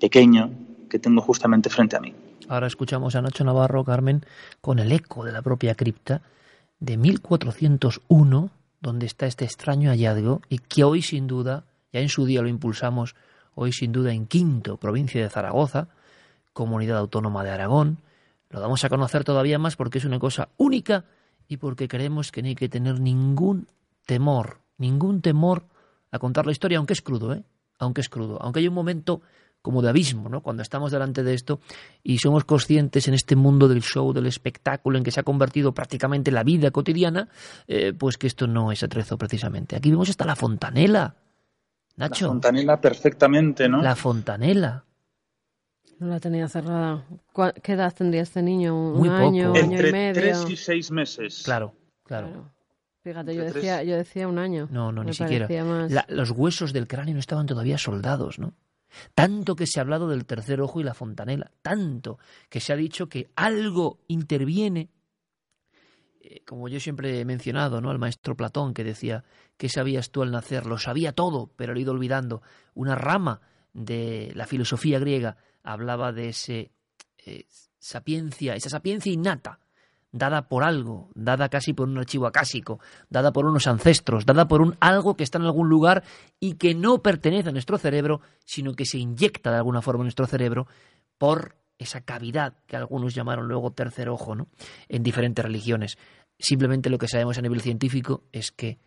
pequeño 0.01 0.49
que 0.89 0.97
tengo 0.97 1.21
justamente 1.21 1.69
frente 1.69 1.95
a 1.95 1.99
mí. 1.99 2.15
Ahora 2.47 2.65
escuchamos 2.65 3.15
a 3.15 3.21
Nacho 3.21 3.43
Navarro, 3.43 3.83
Carmen, 3.83 4.25
con 4.59 4.79
el 4.79 4.91
eco 4.91 5.23
de 5.23 5.31
la 5.33 5.43
propia 5.43 5.75
cripta 5.75 6.23
de 6.79 6.97
1401, 6.97 8.49
donde 8.81 9.05
está 9.05 9.25
este 9.25 9.45
extraño 9.45 9.89
hallazgo 9.89 10.41
y 10.49 10.59
que 10.59 10.83
hoy 10.83 11.01
sin 11.01 11.27
duda, 11.27 11.65
ya 11.91 11.99
en 11.99 12.09
su 12.09 12.25
día 12.25 12.41
lo 12.41 12.47
impulsamos, 12.47 13.15
hoy 13.55 13.73
sin 13.73 13.91
duda 13.91 14.13
en 14.13 14.25
Quinto, 14.25 14.77
provincia 14.77 15.21
de 15.21 15.29
Zaragoza, 15.29 15.89
comunidad 16.53 16.97
autónoma 16.97 17.43
de 17.43 17.51
Aragón, 17.51 17.97
lo 18.49 18.59
damos 18.59 18.83
a 18.83 18.89
conocer 18.89 19.23
todavía 19.23 19.59
más 19.59 19.75
porque 19.75 19.99
es 19.99 20.05
una 20.05 20.19
cosa 20.19 20.49
única 20.57 21.05
y 21.47 21.57
porque 21.57 21.87
creemos 21.87 22.31
que 22.31 22.41
no 22.41 22.47
hay 22.47 22.55
que 22.55 22.69
tener 22.69 22.99
ningún 22.99 23.67
temor, 24.05 24.59
ningún 24.77 25.21
temor 25.21 25.65
a 26.11 26.19
contar 26.19 26.45
la 26.45 26.51
historia, 26.51 26.77
aunque 26.77 26.93
es 26.93 27.01
crudo, 27.01 27.33
¿eh? 27.33 27.43
Aunque 27.77 28.01
es 28.01 28.09
crudo, 28.09 28.41
aunque 28.41 28.59
hay 28.59 28.67
un 28.67 28.73
momento 28.73 29.21
como 29.61 29.81
de 29.81 29.89
abismo, 29.89 30.29
¿no? 30.29 30.41
Cuando 30.41 30.63
estamos 30.63 30.91
delante 30.91 31.23
de 31.23 31.33
esto 31.33 31.59
y 32.03 32.17
somos 32.19 32.45
conscientes 32.45 33.07
en 33.07 33.13
este 33.13 33.35
mundo 33.35 33.67
del 33.67 33.81
show, 33.81 34.13
del 34.13 34.25
espectáculo, 34.27 34.97
en 34.97 35.03
que 35.03 35.11
se 35.11 35.19
ha 35.19 35.23
convertido 35.23 35.73
prácticamente 35.73 36.31
la 36.31 36.43
vida 36.43 36.71
cotidiana, 36.71 37.27
eh, 37.67 37.93
pues 37.97 38.17
que 38.17 38.27
esto 38.27 38.47
no 38.47 38.71
es 38.71 38.83
atrezo 38.83 39.17
precisamente. 39.17 39.75
Aquí 39.75 39.91
vemos 39.91 40.09
hasta 40.09 40.25
la 40.25 40.35
fontanela, 40.35 41.15
Nacho. 41.97 42.25
La 42.27 42.31
fontanela 42.31 42.79
perfectamente, 42.79 43.67
¿no? 43.67 43.81
La 43.81 43.95
fontanela. 43.95 44.85
No 45.99 46.07
la 46.07 46.19
tenía 46.21 46.47
cerrada. 46.47 47.03
¿Cuá- 47.33 47.51
¿Qué 47.51 47.73
edad 47.73 47.93
tendría 47.93 48.21
este 48.21 48.41
niño? 48.41 48.73
¿Un 48.93 48.99
Muy 48.99 49.09
poco. 49.09 49.21
año, 49.21 49.51
un 49.51 49.57
año 49.57 49.71
y 49.71 49.75
Entre 49.75 49.91
medio? 49.91 50.13
tres 50.21 50.45
y 50.49 50.55
seis 50.55 50.91
meses. 50.91 51.41
Claro, 51.43 51.73
claro. 52.05 52.49
Fíjate, 53.03 53.35
yo 53.35 53.41
tres- 53.43 53.55
decía, 53.55 53.83
yo 53.83 53.97
decía 53.97 54.27
un 54.29 54.37
año. 54.39 54.69
No, 54.71 54.93
no, 54.93 55.01
Me 55.01 55.07
ni 55.07 55.13
siquiera. 55.13 55.47
parecía 55.47 55.65
más- 55.65 55.91
La- 55.91 56.05
los 56.07 56.31
huesos 56.31 56.71
del 56.71 56.87
cráneo 56.87 57.15
no 57.15 57.19
estaban 57.19 57.45
todavía 57.47 57.77
soldados, 57.77 58.39
¿no? 58.39 58.53
Tanto 59.13 59.55
que 59.55 59.67
se 59.67 59.79
ha 59.79 59.83
hablado 59.83 60.07
del 60.07 60.25
tercer 60.25 60.61
ojo 60.61 60.79
y 60.79 60.83
la 60.83 60.93
fontanela, 60.93 61.51
tanto 61.61 62.19
que 62.49 62.59
se 62.59 62.73
ha 62.73 62.75
dicho 62.75 63.07
que 63.07 63.29
algo 63.35 63.99
interviene, 64.07 64.89
eh, 66.21 66.43
como 66.45 66.67
yo 66.67 66.79
siempre 66.79 67.19
he 67.19 67.25
mencionado, 67.25 67.81
¿no? 67.81 67.89
Al 67.89 67.99
maestro 67.99 68.35
Platón 68.35 68.73
que 68.73 68.83
decía, 68.83 69.23
¿qué 69.57 69.69
sabías 69.69 70.11
tú 70.11 70.21
al 70.21 70.31
nacer? 70.31 70.65
Lo 70.65 70.77
sabía 70.77 71.13
todo, 71.13 71.51
pero 71.55 71.73
lo 71.73 71.79
he 71.79 71.83
ido 71.83 71.91
olvidando. 71.91 72.41
Una 72.73 72.95
rama 72.95 73.41
de 73.73 74.31
la 74.35 74.47
filosofía 74.47 74.99
griega 74.99 75.37
hablaba 75.63 76.11
de 76.11 76.29
ese 76.29 76.71
eh, 77.25 77.45
sapiencia, 77.77 78.55
esa 78.55 78.69
sapiencia 78.69 79.11
innata, 79.11 79.59
dada 80.11 80.47
por 80.47 80.63
algo, 80.63 81.09
dada 81.13 81.49
casi 81.49 81.73
por 81.73 81.87
un 81.87 81.97
archivo 81.97 82.27
acásico, 82.27 82.79
dada 83.09 83.31
por 83.31 83.45
unos 83.45 83.67
ancestros, 83.67 84.25
dada 84.25 84.47
por 84.47 84.61
un 84.61 84.75
algo 84.79 85.15
que 85.15 85.23
está 85.23 85.37
en 85.37 85.45
algún 85.45 85.69
lugar 85.69 86.03
y 86.39 86.55
que 86.55 86.73
no 86.73 87.01
pertenece 87.01 87.49
a 87.49 87.51
nuestro 87.51 87.77
cerebro, 87.77 88.21
sino 88.45 88.73
que 88.73 88.85
se 88.85 88.97
inyecta 88.97 89.51
de 89.51 89.57
alguna 89.57 89.81
forma 89.81 90.01
en 90.01 90.05
nuestro 90.05 90.27
cerebro 90.27 90.67
por 91.17 91.55
esa 91.77 92.01
cavidad 92.01 92.55
que 92.67 92.75
algunos 92.75 93.13
llamaron 93.13 93.47
luego 93.47 93.71
tercer 93.71 94.09
ojo, 94.09 94.35
¿no? 94.35 94.47
En 94.89 95.03
diferentes 95.03 95.43
religiones. 95.43 95.97
Simplemente 96.37 96.89
lo 96.89 96.97
que 96.97 97.07
sabemos 97.07 97.37
a 97.37 97.41
nivel 97.41 97.61
científico 97.61 98.23
es 98.31 98.51
que 98.51 98.79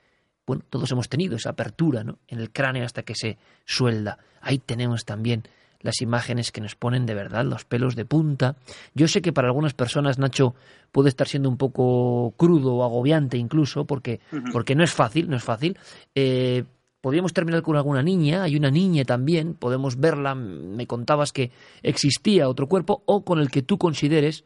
bueno, 0.46 0.64
todos 0.68 0.90
hemos 0.90 1.08
tenido 1.08 1.36
esa 1.36 1.50
apertura 1.50 2.02
¿no? 2.04 2.18
en 2.26 2.40
el 2.40 2.50
cráneo 2.50 2.84
hasta 2.84 3.02
que 3.02 3.14
se 3.14 3.38
suelda. 3.64 4.18
Ahí 4.40 4.58
tenemos 4.58 5.04
también 5.04 5.44
las 5.82 6.00
imágenes 6.00 6.52
que 6.52 6.60
nos 6.60 6.74
ponen 6.74 7.06
de 7.06 7.14
verdad 7.14 7.44
los 7.44 7.64
pelos 7.64 7.96
de 7.96 8.04
punta. 8.04 8.56
Yo 8.94 9.08
sé 9.08 9.20
que 9.22 9.32
para 9.32 9.48
algunas 9.48 9.74
personas, 9.74 10.18
Nacho, 10.18 10.54
puede 10.90 11.08
estar 11.08 11.28
siendo 11.28 11.48
un 11.48 11.56
poco 11.56 12.34
crudo 12.36 12.74
o 12.76 12.84
agobiante 12.84 13.36
incluso, 13.36 13.84
porque, 13.84 14.20
porque 14.52 14.74
no 14.74 14.84
es 14.84 14.92
fácil, 14.92 15.28
no 15.28 15.36
es 15.36 15.44
fácil. 15.44 15.78
Eh, 16.14 16.64
podríamos 17.00 17.32
terminar 17.32 17.62
con 17.62 17.76
alguna 17.76 18.02
niña, 18.02 18.44
hay 18.44 18.56
una 18.56 18.70
niña 18.70 19.04
también, 19.04 19.54
podemos 19.54 19.98
verla, 19.98 20.34
me 20.34 20.86
contabas 20.86 21.32
que 21.32 21.50
existía 21.82 22.48
otro 22.48 22.68
cuerpo, 22.68 23.02
o 23.06 23.24
con 23.24 23.40
el 23.40 23.50
que 23.50 23.62
tú 23.62 23.76
consideres, 23.76 24.44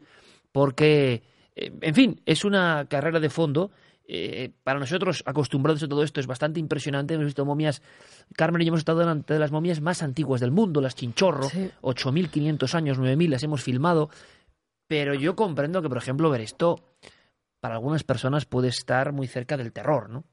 porque, 0.51 1.21
eh, 1.55 1.71
en 1.81 1.93
fin, 1.93 2.21
es 2.25 2.43
una 2.43 2.85
carrera 2.89 3.19
de 3.19 3.29
fondo. 3.29 3.71
Eh, 4.09 4.51
para 4.63 4.79
nosotros, 4.79 5.21
acostumbrados 5.25 5.83
a 5.83 5.87
todo 5.87 6.01
esto, 6.01 6.21
es 6.21 6.27
bastante 6.27 6.59
impresionante. 6.61 7.13
Hemos 7.13 7.25
visto 7.25 7.45
momias, 7.45 7.81
Carmen 8.35 8.61
y 8.61 8.65
yo 8.65 8.69
hemos 8.69 8.79
estado 8.79 8.99
delante 8.99 9.33
de 9.33 9.39
las 9.39 9.51
momias 9.51 9.81
más 9.81 10.01
antiguas 10.01 10.39
del 10.39 10.51
mundo, 10.51 10.79
las 10.79 10.95
Chinchorro, 10.95 11.49
Sí. 11.49 11.69
8.500 11.81 12.73
años, 12.73 12.99
9.000, 12.99 13.29
las 13.29 13.43
hemos 13.43 13.61
filmado. 13.61 14.09
Pero 14.87 15.13
yo 15.13 15.35
comprendo 15.35 15.81
que, 15.81 15.89
por 15.89 15.97
ejemplo, 15.97 16.29
ver 16.29 16.41
esto, 16.41 16.79
para 17.59 17.75
algunas 17.75 18.03
personas 18.03 18.45
puede 18.45 18.69
estar 18.69 19.11
muy 19.11 19.27
cerca 19.27 19.57
del 19.57 19.73
terror, 19.73 20.09
¿no? 20.09 20.23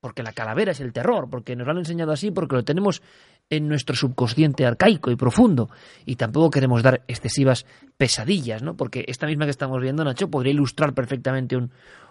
Porque 0.00 0.22
la 0.22 0.32
calavera 0.32 0.72
es 0.72 0.80
el 0.80 0.94
terror, 0.94 1.28
porque 1.28 1.54
nos 1.54 1.66
lo 1.66 1.72
han 1.72 1.78
enseñado 1.78 2.12
así, 2.12 2.30
porque 2.30 2.56
lo 2.56 2.64
tenemos 2.64 3.02
en 3.50 3.68
nuestro 3.68 3.94
subconsciente 3.94 4.64
arcaico 4.64 5.10
y 5.10 5.16
profundo. 5.16 5.68
Y 6.06 6.16
tampoco 6.16 6.48
queremos 6.48 6.82
dar 6.82 7.02
excesivas 7.06 7.66
pesadillas, 7.98 8.62
¿no? 8.62 8.78
Porque 8.78 9.04
esta 9.08 9.26
misma 9.26 9.44
que 9.44 9.50
estamos 9.50 9.78
viendo, 9.82 10.02
Nacho, 10.02 10.30
podría 10.30 10.54
ilustrar 10.54 10.94
perfectamente 10.94 11.54
un, 11.54 11.70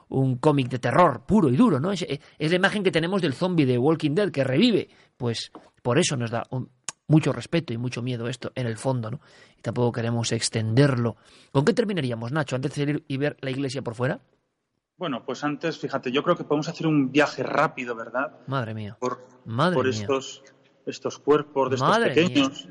un 0.10 0.38
cómic 0.38 0.70
de 0.70 0.80
terror 0.80 1.22
puro 1.26 1.49
y 1.49 1.55
duro, 1.55 1.80
¿no? 1.80 1.91
Es, 1.91 2.03
es 2.07 2.49
la 2.49 2.55
imagen 2.55 2.84
que 2.84 2.91
tenemos 2.91 3.22
del 3.22 3.34
zombie 3.34 3.66
de 3.66 3.78
Walking 3.78 4.16
Dead 4.16 4.32
que 4.32 4.43
revive. 4.43 4.89
Pues 5.18 5.51
por 5.82 5.97
eso 5.99 6.18
nos 6.18 6.32
da 6.32 6.43
un- 6.49 6.70
mucho 7.07 7.32
respeto 7.34 7.74
y 7.74 7.78
mucho 7.78 8.01
miedo 8.01 8.28
esto 8.28 8.51
en 8.55 8.68
el 8.68 8.78
fondo, 8.78 9.10
¿no? 9.12 9.20
Y 9.57 9.62
tampoco 9.62 9.91
queremos 9.91 10.32
extenderlo. 10.32 11.16
¿Con 11.51 11.66
qué 11.66 11.74
terminaríamos, 11.74 12.32
Nacho, 12.32 12.55
antes 12.55 12.72
de 12.74 12.82
salir 12.82 13.03
y 13.07 13.18
ver 13.18 13.38
la 13.41 13.49
iglesia 13.51 13.82
por 13.82 13.95
fuera? 13.95 14.20
Bueno, 14.97 15.24
pues 15.26 15.43
antes, 15.43 15.80
fíjate, 15.80 16.12
yo 16.12 16.24
creo 16.24 16.36
que 16.36 16.43
podemos 16.43 16.68
hacer 16.68 16.86
un 16.86 17.12
viaje 17.12 17.41
rápido, 17.41 17.95
¿verdad? 17.95 18.38
Madre 18.47 18.74
mía. 18.74 18.97
Por, 18.99 19.26
Madre 19.45 19.76
por 19.76 19.86
mía. 19.88 19.93
estos, 19.99 20.43
estos 20.86 21.20
cuerpos 21.20 21.70
de 21.70 21.76
estos 21.78 21.89
Madre 21.89 22.14
pequeños. 22.14 22.68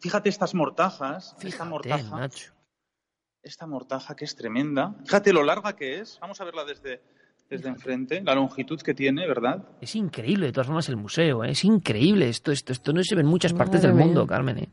Fíjate 0.00 0.28
estas 0.28 0.54
mortajas, 0.54 1.32
esta 1.32 1.40
Fíjate, 1.40 1.70
mortaja, 1.70 2.16
Nacho. 2.18 2.52
Esta 3.42 3.66
mortaja 3.66 4.14
que 4.14 4.24
es 4.24 4.36
tremenda. 4.36 4.94
Fíjate 5.04 5.32
lo 5.32 5.42
larga 5.42 5.74
que 5.74 6.00
es. 6.00 6.18
Vamos 6.20 6.40
a 6.40 6.44
verla 6.44 6.64
desde, 6.64 7.00
desde 7.48 7.68
enfrente, 7.68 8.22
la 8.22 8.34
longitud 8.34 8.80
que 8.80 8.94
tiene, 8.94 9.26
¿verdad? 9.26 9.62
Es 9.80 9.94
increíble, 9.96 10.46
de 10.46 10.52
todas 10.52 10.66
formas, 10.66 10.88
el 10.88 10.96
museo, 10.96 11.44
¿eh? 11.44 11.50
es 11.52 11.64
increíble. 11.64 12.28
Esto, 12.28 12.52
esto, 12.52 12.72
esto 12.72 12.92
no 12.92 13.02
se 13.02 13.14
ve 13.14 13.22
en 13.22 13.26
muchas 13.28 13.52
partes 13.52 13.82
del 13.82 13.94
mía. 13.94 14.04
mundo, 14.06 14.26
Carmen. 14.26 14.58
¿eh? 14.58 14.68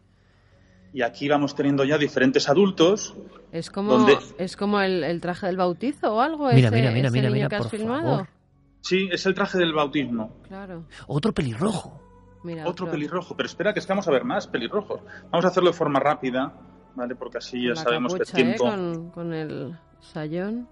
Y 0.94 1.02
aquí 1.02 1.28
vamos 1.28 1.56
teniendo 1.56 1.84
ya 1.86 1.98
diferentes 1.98 2.50
adultos. 2.50 3.16
Es 3.52 3.70
como, 3.70 3.94
¿Dónde? 3.94 4.18
es 4.38 4.58
como 4.58 4.82
el, 4.82 5.04
el 5.04 5.22
traje 5.22 5.48
del 5.48 5.58
bautizo 5.58 6.16
o 6.16 6.22
algo. 6.22 6.52
Mira, 6.52 6.68
ese, 6.70 6.76
mira, 6.78 6.92
mira, 6.92 7.08
ese 7.08 7.18
mira, 7.18 7.30
niño 7.30 7.34
mira, 7.36 7.50
que 7.50 7.56
has 7.56 7.62
por 7.68 7.72
filmado. 7.72 8.10
favor. 8.10 8.28
Sí, 8.82 9.10
es 9.12 9.26
el 9.26 9.34
traje 9.34 9.58
del 9.58 9.74
bautismo. 9.74 10.38
Claro. 10.48 10.86
Otro 11.08 11.34
pelirrojo. 11.34 12.02
Mira, 12.44 12.66
Otro 12.68 12.90
pelirrojo, 12.90 13.36
pero 13.36 13.48
espera 13.48 13.74
que 13.74 13.80
es 13.80 13.86
que 13.86 13.92
vamos 13.92 14.08
a 14.08 14.12
ver 14.12 14.24
más 14.24 14.48
pelirrojos. 14.48 15.02
Vamos 15.32 15.44
a 15.44 15.50
hacerlo 15.50 15.72
de 15.72 15.76
forma 15.76 16.00
rápida, 16.00 16.54
¿vale? 16.98 17.16
Porque 17.16 17.38
así 17.38 17.66
ya 17.66 17.76
sabemos 17.76 18.14
que 18.14 18.20
el 18.24 18.26
capucha, 18.26 18.42
¿eh? 18.42 18.44
tiempo... 18.44 18.64
con, 18.66 19.10
con 19.12 19.34
el 19.34 19.78
sayón. 20.02 20.68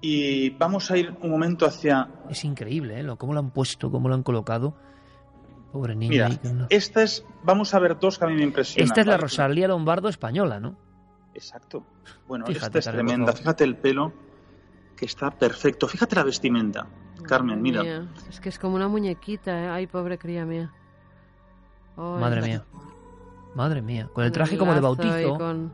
Y 0.00 0.50
vamos 0.50 0.90
a 0.92 0.96
ir 0.96 1.16
un 1.22 1.30
momento 1.30 1.66
hacia... 1.66 2.08
Es 2.30 2.44
increíble, 2.44 3.00
¿eh? 3.00 3.02
Lo- 3.02 3.16
cómo 3.18 3.32
lo 3.32 3.40
han 3.40 3.50
puesto, 3.50 3.90
cómo 3.90 4.08
lo 4.08 4.14
han 4.14 4.22
colocado. 4.22 4.74
Pobre 5.72 5.96
niña. 5.96 6.28
Mira, 6.28 6.50
una- 6.52 6.66
esta 6.70 7.02
es... 7.02 7.24
Vamos 7.42 7.74
a 7.74 7.80
ver 7.80 7.98
dos 7.98 8.16
que 8.18 8.24
a 8.24 8.28
mí 8.28 8.34
me 8.34 8.44
impresionan. 8.44 8.86
Esta 8.86 9.00
es 9.00 9.06
la 9.08 9.14
¿vale? 9.14 9.22
Rosalía 9.22 9.66
Lombardo 9.66 10.08
española, 10.08 10.60
¿no? 10.60 10.76
Exacto. 11.34 11.84
Bueno, 12.28 12.46
Fíjate, 12.46 12.66
esta 12.66 12.78
es 12.78 12.84
Carmen, 12.86 13.06
tremenda. 13.06 13.32
Fíjate 13.32 13.64
el 13.64 13.76
pelo, 13.76 14.12
que 14.96 15.06
está 15.06 15.30
perfecto. 15.32 15.88
Fíjate 15.88 16.14
la 16.14 16.22
vestimenta. 16.24 16.86
Carmen, 17.24 17.60
mira. 17.60 17.82
Mía, 17.82 18.08
Es 18.30 18.38
que 18.40 18.48
es 18.50 18.58
como 18.58 18.76
una 18.76 18.86
muñequita, 18.88 19.64
¿eh? 19.64 19.68
Ay, 19.68 19.86
pobre 19.88 20.16
cría 20.16 20.44
mía. 20.44 20.72
Ay, 21.96 22.20
Madre 22.20 22.40
mía. 22.42 22.64
Madre 23.54 23.82
mía. 23.82 24.08
Con 24.12 24.24
el 24.24 24.32
traje 24.32 24.56
como 24.56 24.74
de 24.74 24.80
bautizo. 24.80 25.36
con- 25.38 25.72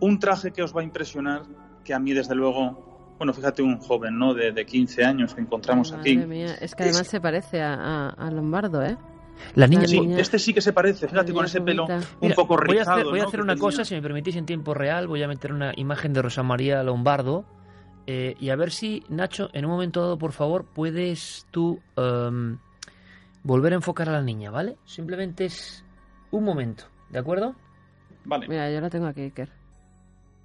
Un 0.00 0.18
traje 0.18 0.52
que 0.52 0.62
os 0.62 0.74
va 0.76 0.80
a 0.82 0.84
impresionar, 0.84 1.42
que 1.84 1.94
a 1.94 1.98
mí 1.98 2.12
desde 2.12 2.34
luego... 2.34 2.86
Bueno, 3.18 3.32
fíjate 3.32 3.62
un 3.62 3.78
joven, 3.78 4.16
¿no? 4.16 4.32
De, 4.32 4.52
de 4.52 4.64
15 4.64 5.04
años 5.04 5.34
que 5.34 5.40
encontramos 5.40 5.90
Madre 5.90 6.12
aquí. 6.12 6.16
mía. 6.26 6.54
Es 6.60 6.74
que 6.76 6.84
además 6.84 7.08
se 7.08 7.20
parece 7.20 7.60
a, 7.62 7.74
a- 7.74 8.08
a 8.10 8.30
Lombardo, 8.30 8.80
¿eh? 8.84 8.96
La 9.56 9.66
niña. 9.66 9.82
La 9.82 9.88
Sí, 9.88 10.00
niña- 10.00 10.20
este 10.20 10.38
sí 10.38 10.52
que 10.54 10.60
se 10.60 10.72
parece, 10.72 11.08
fíjate, 11.08 11.32
con 11.32 11.44
ese 11.44 11.60
pelo 11.60 11.86
bonita. 11.86 12.06
un 12.14 12.18
Mira, 12.22 12.34
poco 12.36 12.54
voy 12.56 12.76
a 12.76 12.80
rizado. 12.80 12.96
hacer, 12.98 13.06
voy 13.10 13.20
a 13.20 13.24
hacer 13.24 13.40
una 13.40 13.54
tenía. 13.54 13.60
cosa, 13.62 13.84
si 13.84 13.94
me 13.96 14.02
permitís, 14.02 14.36
en 14.36 14.46
tiempo 14.46 14.72
real. 14.74 15.08
Voy 15.08 15.22
a 15.22 15.28
meter 15.28 15.52
una 15.52 15.72
imagen 15.76 16.12
de 16.12 16.22
Rosa 16.22 16.42
María 16.44 16.82
Lombardo. 16.84 17.44
eh, 18.06 18.36
y 18.40 18.48
a 18.50 18.56
ver 18.56 18.70
si, 18.70 19.02
Nacho, 19.08 19.50
en 19.52 19.64
un 19.66 19.70
momento 19.72 20.00
dado, 20.00 20.16
por 20.16 20.32
favor, 20.32 20.64
puedes 20.64 21.46
tú 21.50 21.78
em, 21.96 22.56
volver 23.42 23.72
a 23.72 23.76
enfocar 23.76 24.08
a 24.08 24.12
la 24.12 24.22
niña, 24.22 24.50
¿vale? 24.50 24.76
Simplemente 24.86 25.44
es 25.44 25.84
un 26.30 26.44
momento, 26.44 26.84
¿de 27.10 27.18
acuerdo? 27.18 27.54
Vale. 28.24 28.48
Mira, 28.48 28.70
yo 28.70 28.80
la 28.80 28.90
tengo 28.90 29.06
aquí, 29.06 29.22
Iker. 29.22 29.50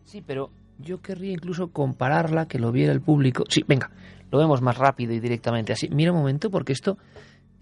Sí, 0.06 0.22
pero 0.26 0.52
yo 0.80 1.02
querría 1.02 1.32
incluso 1.32 1.72
compararla, 1.72 2.48
que 2.48 2.60
lo 2.60 2.72
viera 2.72 2.94
el 2.94 3.02
público. 3.02 3.44
Sí, 3.50 3.64
venga, 3.68 3.92
lo 4.32 4.38
vemos 4.38 4.62
más 4.62 4.78
rápido 4.78 5.14
y 5.14 5.20
directamente 5.20 5.74
así. 5.74 5.90
Mira 5.90 6.12
un 6.12 6.20
momento, 6.20 6.50
porque 6.50 6.74
esto 6.74 6.98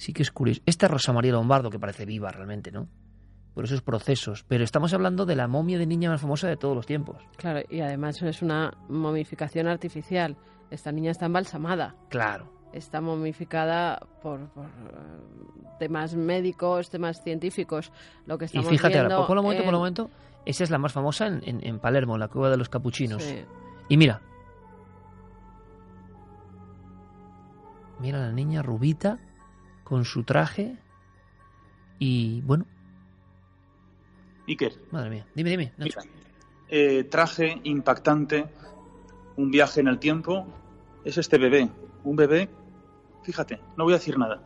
Sí 0.01 0.13
que 0.13 0.24
es 0.24 0.32
curioso. 0.32 0.63
Esta 0.65 0.88
es 0.88 0.91
Rosa 0.91 1.13
María 1.13 1.34
Lombardo, 1.34 1.69
que 1.69 1.78
parece 1.78 2.07
viva 2.07 2.32
realmente, 2.32 2.72
¿no? 2.72 2.88
Por 3.53 3.65
esos 3.65 3.84
procesos. 3.84 4.43
Pero 4.47 4.63
estamos 4.63 4.95
hablando 4.95 5.28
de 5.28 5.36
la 5.36 5.47
momia 5.47 5.78
de 5.78 5.86
niña 5.86 6.09
más 6.09 6.22
famosa 6.22 6.47
de 6.47 6.57
todos 6.57 6.76
los 6.76 6.88
tiempos. 6.88 7.17
Claro, 7.38 7.61
y 7.69 7.82
además 7.82 8.19
es 8.24 8.41
una 8.41 8.74
momificación 8.89 9.67
artificial. 9.67 10.38
Esta 10.72 10.91
niña 10.91 11.11
está 11.11 11.28
embalsamada. 11.28 11.95
Claro. 12.09 12.51
Está 12.74 13.01
momificada 13.01 13.99
por, 14.22 14.39
por, 14.49 14.65
eh, 14.65 14.69
temas 15.80 16.15
médicos, 16.15 16.89
temas 16.89 17.22
científicos. 17.24 17.91
Lo 18.26 18.38
que 18.38 18.45
Y 18.45 18.47
estamos 18.47 18.69
fíjate, 18.69 18.97
ahora, 18.99 19.26
por 19.28 19.38
un 19.38 19.43
momento, 19.43 19.63
por 19.65 19.74
un 19.74 19.80
momento, 19.80 20.09
esa 20.45 20.63
es 20.63 20.69
la 20.69 20.78
más 20.78 20.93
famosa 20.93 21.28
en, 21.28 21.41
en- 21.43 21.65
en 21.65 21.80
Palermo, 21.80 22.17
la 22.17 22.28
cueva 22.30 22.49
de 22.49 22.57
los 22.57 22.69
capuchinos. 22.69 23.22
Sí. 23.24 23.43
Y 23.89 23.97
mira. 23.97 24.22
Mira 27.99 28.17
a 28.19 28.28
la 28.28 28.32
niña 28.32 28.61
rubita 28.61 29.19
con 29.84 30.05
su 30.05 30.24
traje. 30.24 30.78
Y 31.99 32.41
bueno, 32.41 32.65
Iker, 34.47 34.74
madre 34.91 35.09
mía. 35.11 35.28
Dime, 35.36 35.49
dime. 35.51 35.74
Nacho. 35.78 35.99
eh, 36.67 37.03
traje 37.03 37.59
impactante, 37.63 38.45
un 39.38 39.51
viaje 39.51 39.82
en 39.82 39.88
el 39.88 39.99
tiempo, 39.99 40.47
es 41.05 41.17
este 41.19 41.38
bebé. 41.38 41.69
Un 42.03 42.15
bebé, 42.15 42.49
fíjate, 43.24 43.59
no 43.78 43.84
voy 43.84 43.93
a 43.93 43.97
decir 43.97 44.17
nada. 44.17 44.41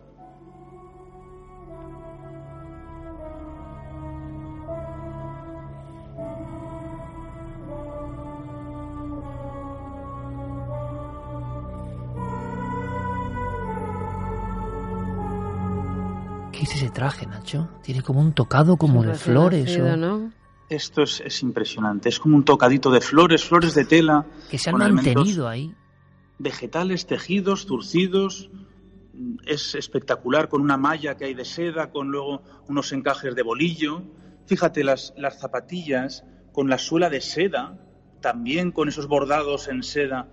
¿Qué 16.52 16.64
es 16.64 16.76
ese 16.76 16.90
traje, 16.90 17.26
Nacho? 17.26 17.68
Tiene 17.84 18.02
como 18.02 18.22
un 18.22 18.32
tocado 18.34 18.78
como 18.78 19.04
de 19.04 19.14
flores. 19.16 19.66
nacido, 19.66 19.94
o- 19.94 19.98
¿no? 19.98 20.32
Esto 20.70 21.04
es, 21.04 21.22
es 21.24 21.44
impresionante, 21.44 22.10
es 22.10 22.20
como 22.20 22.36
un 22.36 22.44
tocadito 22.44 22.90
de 22.90 23.00
flores, 23.00 23.44
flores 23.46 23.76
de 23.76 23.86
tela, 23.86 24.26
Que 24.50 24.58
se 24.58 24.72
han 24.72 24.78
mantenido 24.78 25.48
ahí. 25.48 25.76
Vegetales, 26.40 27.06
tejidos, 27.06 27.66
turcidos. 27.66 28.50
Es 29.46 29.76
espectacular, 29.76 30.50
con 30.50 30.62
una 30.62 30.78
malla 30.78 31.16
que 31.16 31.26
hay 31.26 31.34
de 31.34 31.46
seda, 31.46 31.92
con 31.92 32.10
luego 32.10 32.42
unos 32.68 32.92
encajes 32.92 33.34
de 33.36 33.44
bolillo. 33.44 34.02
Fíjate, 34.46 34.84
las, 34.84 35.14
las 35.18 35.40
zapatillas 35.40 36.24
con 36.52 36.70
la 36.70 36.78
suela 36.78 37.10
de 37.10 37.22
seda, 37.22 37.78
también 38.22 38.72
con 38.72 38.88
esos 38.90 39.08
bordados 39.08 39.68
en 39.68 39.84
seda 39.84 40.28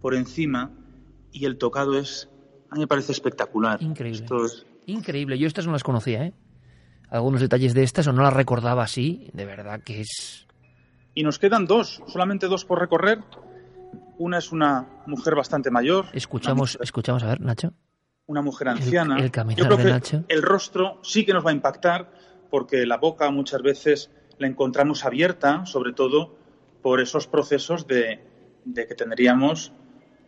por 0.00 0.14
encima. 0.14 0.72
Y 1.32 1.44
el 1.46 1.58
tocado 1.58 1.98
es, 1.98 2.28
a 2.70 2.74
mí 2.74 2.80
me 2.80 2.86
parece 2.86 3.12
espectacular. 3.12 3.82
Increíble. 3.82 4.20
Esto 4.22 4.44
es- 4.44 4.66
Increíble. 4.86 5.38
Yo 5.38 5.46
estas 5.46 5.66
no 5.66 5.72
las 5.72 5.82
conocía, 5.82 6.24
¿eh? 6.26 6.34
Algunos 7.08 7.40
detalles 7.40 7.74
de 7.74 7.82
estas 7.84 8.06
o 8.08 8.12
no 8.12 8.22
las 8.22 8.32
recordaba 8.34 8.82
así. 8.82 9.30
De 9.32 9.44
verdad 9.46 9.80
que 9.82 10.00
es... 10.02 10.46
Y 11.14 11.22
nos 11.22 11.38
quedan 11.38 11.64
dos, 11.66 12.02
solamente 12.08 12.48
dos 12.48 12.64
por 12.64 12.80
recorrer. 12.80 13.20
Una 14.18 14.38
es 14.38 14.52
una 14.52 14.86
mujer 15.06 15.34
bastante 15.34 15.70
mayor. 15.70 16.06
Escuchamos, 16.12 16.78
escuchamos 16.80 17.22
a 17.24 17.28
ver, 17.28 17.40
Nacho. 17.40 17.72
una 18.26 18.42
mujer 18.42 18.68
anciana. 18.68 19.18
el 19.18 19.30
caminar 19.30 19.58
Yo 19.58 19.64
creo 19.66 19.76
de 19.76 19.84
que 19.84 19.90
Nacho. 19.90 20.24
el 20.28 20.42
rostro 20.42 20.98
sí 21.02 21.24
que 21.26 21.32
nos 21.32 21.44
va 21.44 21.50
a 21.50 21.54
impactar 21.54 22.10
porque 22.50 22.86
la 22.86 22.96
boca 22.98 23.30
muchas 23.30 23.60
veces 23.62 24.10
la 24.38 24.46
encontramos 24.46 25.04
abierta, 25.04 25.66
sobre 25.66 25.92
todo 25.92 26.36
por 26.82 27.00
esos 27.00 27.26
procesos 27.26 27.86
de, 27.86 28.20
de 28.64 28.86
que 28.86 28.94
tendríamos 28.94 29.72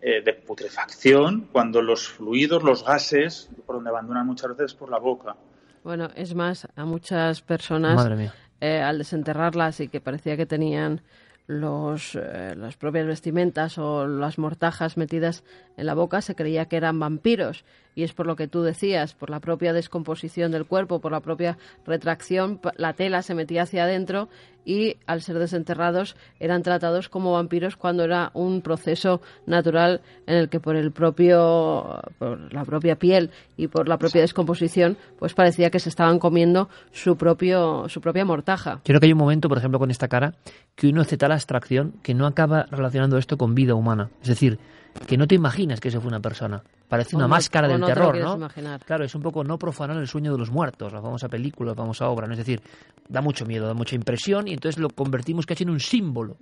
eh, 0.03 0.22
de 0.22 0.34
putrefacción 0.34 1.49
cuando 1.53 1.80
los 1.82 2.09
fluidos, 2.09 2.62
los 2.62 2.84
gases, 2.84 3.51
por 3.66 3.76
donde 3.76 3.91
abandonan 3.91 4.26
muchas 4.26 4.51
veces 4.57 4.74
por 4.74 4.91
la 4.91 4.99
boca. 4.99 5.37
Bueno, 5.84 6.09
es 6.16 6.34
más, 6.34 6.66
a 6.74 6.84
muchas 6.84 7.41
personas, 7.43 7.95
Madre 7.95 8.16
mía. 8.16 8.34
eh, 8.61 8.80
al 8.82 8.99
desenterrarlas 8.99 9.80
y 9.80 9.89
que 9.89 10.01
parecía 10.01 10.37
que 10.37 10.47
tenían 10.47 11.03
los, 11.47 12.14
eh, 12.14 12.55
las 12.57 12.76
propias 12.76 13.07
vestimentas 13.07 13.78
o 13.78 14.07
las 14.07 14.38
mortajas 14.38 14.97
metidas 14.97 15.44
en 15.76 15.86
la 15.86 15.94
boca, 15.94 16.20
se 16.20 16.34
creía 16.34 16.66
que 16.66 16.76
eran 16.76 16.99
vampiros. 16.99 17.64
Y 17.97 18.05
es 18.05 18.12
por 18.12 18.26
lo 18.26 18.36
que 18.36 18.47
tú 18.47 18.62
decías, 18.62 19.14
por 19.14 19.30
la 19.30 19.40
propia 19.40 19.72
descomposición 19.72 20.53
del 20.53 20.66
cuerpo, 20.66 21.01
por 21.01 21.12
la 21.12 21.20
propia 21.20 21.57
retracción, 21.86 22.61
la 22.76 22.92
tela 22.92 23.22
se 23.22 23.34
metía 23.34 23.62
hacia 23.62 23.84
adentro 23.84 24.28
y 24.66 24.97
al 25.07 25.22
ser 25.22 25.38
desenterrados 25.38 26.14
eran 26.38 26.62
tratados 26.62 27.09
como 27.09 27.32
vampiros 27.32 27.76
cuando 27.76 28.05
era 28.05 28.32
un 28.34 28.61
proceso 28.61 29.22
natural 29.47 30.03
en 30.26 30.36
el 30.36 30.49
que 30.51 30.61
por 30.61 30.76
el 30.76 30.92
propio 30.92 32.03
por 32.18 32.53
la 32.53 32.64
propia 32.64 32.97
piel 32.97 33.30
y 33.57 33.68
por 33.68 33.88
la 33.88 33.97
propia 33.97 34.20
descomposición 34.20 34.99
pues 35.18 35.32
parecía 35.32 35.70
que 35.70 35.78
se 35.78 35.88
estaban 35.88 36.18
comiendo 36.18 36.68
su 36.90 37.16
propio 37.16 37.88
su 37.88 38.01
propia 38.03 38.24
mortaja. 38.24 38.80
Creo 38.84 39.01
que 39.01 39.07
hay 39.07 39.12
un 39.12 39.18
momento, 39.18 39.49
por 39.49 39.57
ejemplo, 39.57 39.78
con 39.78 39.90
esta 39.90 40.09
cara, 40.09 40.34
que 40.74 40.88
uno 40.88 41.01
hace 41.01 41.16
tal 41.16 41.32
abstracción 41.32 41.94
que 42.03 42.12
no 42.12 42.26
acaba 42.26 42.66
relacionando 42.70 43.16
esto 43.16 43.38
con 43.38 43.55
vida 43.55 43.74
humana. 43.74 44.11
Es 44.20 44.28
decir, 44.28 44.59
que 45.07 45.16
no 45.16 45.26
te 45.26 45.34
imaginas 45.34 45.80
que 45.80 45.88
eso 45.88 46.01
fue 46.01 46.09
una 46.09 46.20
persona. 46.20 46.62
Parece 46.88 47.16
O 47.16 47.18
una 47.18 47.24
no- 47.26 47.30
máscara 47.30 47.68
del 47.68 47.80
no 47.80 47.86
te 47.86 47.90
lo 47.90 47.94
terror, 47.94 48.12
quieres 48.12 48.30
¿no? 48.30 48.36
imaginar. 48.36 48.84
Claro, 48.84 49.05
es 49.05 49.14
un 49.14 49.22
poco 49.22 49.42
no 49.44 49.59
profanar 49.59 49.97
el 49.97 50.07
sueño 50.09 50.32
de 50.32 50.38
los 50.38 50.51
muertos, 50.51 50.92
la 50.92 51.01
famosa 51.03 51.28
película, 51.28 51.70
la 51.70 51.76
famosa 51.76 52.09
obra. 52.09 52.26
¿no? 52.26 52.32
Es 52.32 52.38
decir, 52.38 52.61
da 53.09 53.20
mucho 53.20 53.44
miedo, 53.47 53.66
da 53.66 53.74
mucha 53.74 53.94
impresión 53.97 54.49
y 54.49 54.53
entonces 54.53 54.80
lo 54.80 54.88
convertimos 54.90 55.47
casi 55.47 55.64
en 55.64 55.70
un 55.70 55.80
símbolo, 55.80 56.36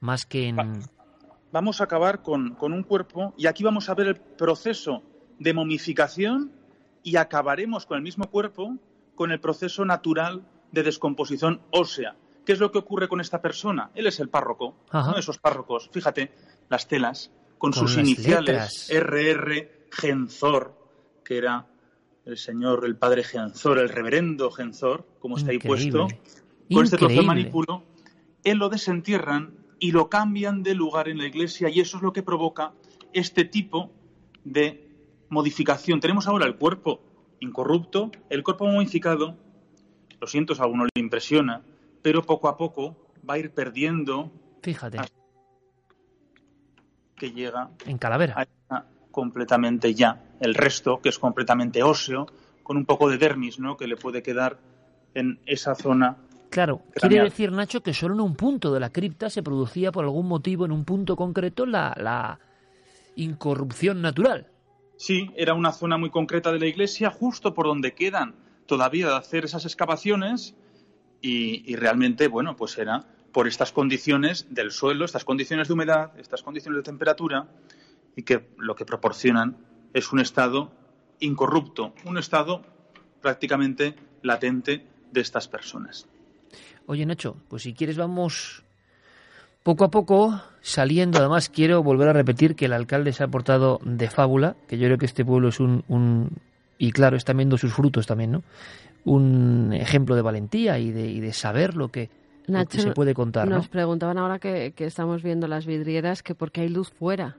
más 0.00 0.26
que 0.26 0.48
en... 0.48 0.82
Vamos 1.50 1.80
a 1.80 1.84
acabar 1.84 2.22
con, 2.22 2.54
con 2.56 2.72
un 2.72 2.82
cuerpo 2.82 3.32
y 3.38 3.46
aquí 3.46 3.62
vamos 3.64 3.88
a 3.88 3.94
ver 3.94 4.06
el 4.08 4.16
proceso 4.16 5.02
de 5.38 5.54
momificación 5.54 6.52
y 7.02 7.16
acabaremos 7.16 7.86
con 7.86 7.96
el 7.96 8.02
mismo 8.02 8.26
cuerpo 8.30 8.76
con 9.14 9.32
el 9.32 9.40
proceso 9.40 9.84
natural 9.84 10.42
de 10.72 10.82
descomposición 10.82 11.60
ósea. 11.70 12.16
¿Qué 12.44 12.52
es 12.52 12.60
lo 12.60 12.70
que 12.70 12.78
ocurre 12.78 13.08
con 13.08 13.20
esta 13.20 13.40
persona? 13.40 13.90
Él 13.94 14.06
es 14.06 14.20
el 14.20 14.28
párroco, 14.28 14.74
Ajá. 14.90 15.06
uno 15.08 15.14
de 15.14 15.20
esos 15.20 15.38
párrocos. 15.38 15.88
Fíjate, 15.92 16.30
las 16.68 16.86
telas 16.86 17.30
con, 17.58 17.72
Con 17.72 17.88
sus 17.88 17.98
iniciales 17.98 18.88
RR 18.90 19.88
Genzor, 19.90 20.74
que 21.24 21.38
era 21.38 21.66
el 22.24 22.36
señor, 22.36 22.84
el 22.84 22.96
padre 22.96 23.24
Genzor, 23.24 23.78
el 23.78 23.88
reverendo 23.88 24.50
Genzor, 24.50 25.06
como 25.18 25.36
está 25.36 25.50
ahí 25.50 25.58
puesto, 25.58 26.08
con 26.72 26.84
este 26.84 26.96
trozo 26.96 27.20
de 27.20 27.22
manipulo, 27.22 27.82
él 28.44 28.58
lo 28.58 28.68
desentierran 28.68 29.54
y 29.78 29.92
lo 29.92 30.08
cambian 30.08 30.62
de 30.62 30.74
lugar 30.74 31.08
en 31.08 31.18
la 31.18 31.26
iglesia 31.26 31.68
y 31.68 31.80
eso 31.80 31.96
es 31.96 32.02
lo 32.02 32.12
que 32.12 32.22
provoca 32.22 32.72
este 33.12 33.44
tipo 33.44 33.90
de 34.44 34.88
modificación. 35.28 36.00
Tenemos 36.00 36.26
ahora 36.28 36.46
el 36.46 36.56
cuerpo 36.56 37.00
incorrupto, 37.40 38.10
el 38.30 38.42
cuerpo 38.42 38.66
modificado, 38.66 39.36
lo 40.20 40.26
siento 40.26 40.54
si 40.54 40.60
a 40.60 40.64
alguno 40.64 40.84
le 40.84 41.00
impresiona, 41.00 41.62
pero 42.02 42.22
poco 42.22 42.48
a 42.48 42.56
poco 42.56 42.96
va 43.28 43.34
a 43.34 43.38
ir 43.38 43.50
perdiendo 43.52 44.30
Fíjate, 44.62 44.98
que 47.18 47.32
llega 47.32 47.70
en 47.86 47.98
Calavera. 47.98 48.46
a 48.70 48.84
completamente 49.10 49.94
ya 49.94 50.22
el 50.40 50.54
resto, 50.54 51.00
que 51.00 51.08
es 51.08 51.18
completamente 51.18 51.82
óseo, 51.82 52.26
con 52.62 52.76
un 52.76 52.86
poco 52.86 53.10
de 53.10 53.18
dermis, 53.18 53.58
¿no? 53.58 53.76
Que 53.76 53.88
le 53.88 53.96
puede 53.96 54.22
quedar 54.22 54.58
en 55.14 55.40
esa 55.46 55.74
zona 55.74 56.16
Claro, 56.50 56.82
quiere 56.94 57.22
decir, 57.22 57.52
Nacho, 57.52 57.82
que 57.82 57.92
solo 57.92 58.14
en 58.14 58.20
un 58.20 58.34
punto 58.34 58.72
de 58.72 58.80
la 58.80 58.90
cripta 58.90 59.28
se 59.28 59.42
producía 59.42 59.92
por 59.92 60.04
algún 60.04 60.26
motivo, 60.26 60.64
en 60.64 60.72
un 60.72 60.84
punto 60.84 61.14
concreto, 61.14 61.66
la, 61.66 61.94
la 61.98 62.38
incorrupción 63.16 64.00
natural. 64.00 64.46
Sí, 64.96 65.30
era 65.36 65.54
una 65.54 65.72
zona 65.72 65.98
muy 65.98 66.10
concreta 66.10 66.50
de 66.50 66.58
la 66.58 66.66
iglesia, 66.66 67.10
justo 67.10 67.52
por 67.54 67.66
donde 67.66 67.92
quedan 67.92 68.34
todavía 68.66 69.08
de 69.08 69.16
hacer 69.16 69.44
esas 69.44 69.64
excavaciones 69.64 70.56
y, 71.20 71.70
y 71.70 71.76
realmente, 71.76 72.28
bueno, 72.28 72.56
pues 72.56 72.78
era 72.78 73.04
por 73.32 73.46
estas 73.46 73.72
condiciones 73.72 74.46
del 74.50 74.70
suelo, 74.70 75.04
estas 75.04 75.24
condiciones 75.24 75.68
de 75.68 75.74
humedad, 75.74 76.12
estas 76.18 76.42
condiciones 76.42 76.78
de 76.78 76.82
temperatura 76.82 77.46
y 78.16 78.22
que 78.22 78.48
lo 78.58 78.74
que 78.74 78.84
proporcionan 78.84 79.56
es 79.94 80.12
un 80.12 80.20
estado 80.20 80.72
incorrupto, 81.20 81.92
un 82.04 82.18
estado 82.18 82.62
prácticamente 83.20 83.94
latente 84.22 84.86
de 85.12 85.20
estas 85.20 85.48
personas. 85.48 86.06
Oye, 86.86 87.04
Nacho, 87.04 87.36
pues 87.48 87.62
si 87.64 87.74
quieres 87.74 87.96
vamos 87.96 88.62
poco 89.62 89.84
a 89.84 89.90
poco 89.90 90.40
saliendo. 90.62 91.18
Además, 91.18 91.50
quiero 91.50 91.82
volver 91.82 92.08
a 92.08 92.12
repetir 92.14 92.54
que 92.56 92.64
el 92.66 92.72
alcalde 92.72 93.12
se 93.12 93.22
ha 93.22 93.28
portado 93.28 93.80
de 93.84 94.08
fábula, 94.08 94.56
que 94.66 94.78
yo 94.78 94.86
creo 94.86 94.98
que 94.98 95.06
este 95.06 95.24
pueblo 95.24 95.48
es 95.48 95.60
un... 95.60 95.84
un- 95.88 96.30
y 96.78 96.92
claro, 96.92 97.16
está 97.16 97.32
viendo 97.32 97.58
sus 97.58 97.74
frutos 97.74 98.06
también, 98.06 98.30
¿no? 98.30 98.42
Un 99.04 99.72
ejemplo 99.74 100.14
de 100.14 100.22
valentía 100.22 100.78
y 100.78 100.92
de, 100.92 101.08
y 101.08 101.20
de 101.20 101.32
saber 101.32 101.74
lo 101.76 101.88
que, 101.88 102.08
que 102.48 102.52
Nacho, 102.76 102.80
se 102.80 102.90
puede 102.92 103.14
contar, 103.14 103.48
¿no? 103.48 103.56
Nos 103.56 103.68
preguntaban 103.68 104.18
ahora 104.18 104.38
que, 104.38 104.72
que 104.74 104.84
estamos 104.86 105.22
viendo 105.22 105.46
las 105.48 105.66
vidrieras 105.66 106.22
que 106.22 106.34
por 106.34 106.50
qué 106.52 106.62
hay 106.62 106.68
luz 106.68 106.90
fuera. 106.90 107.36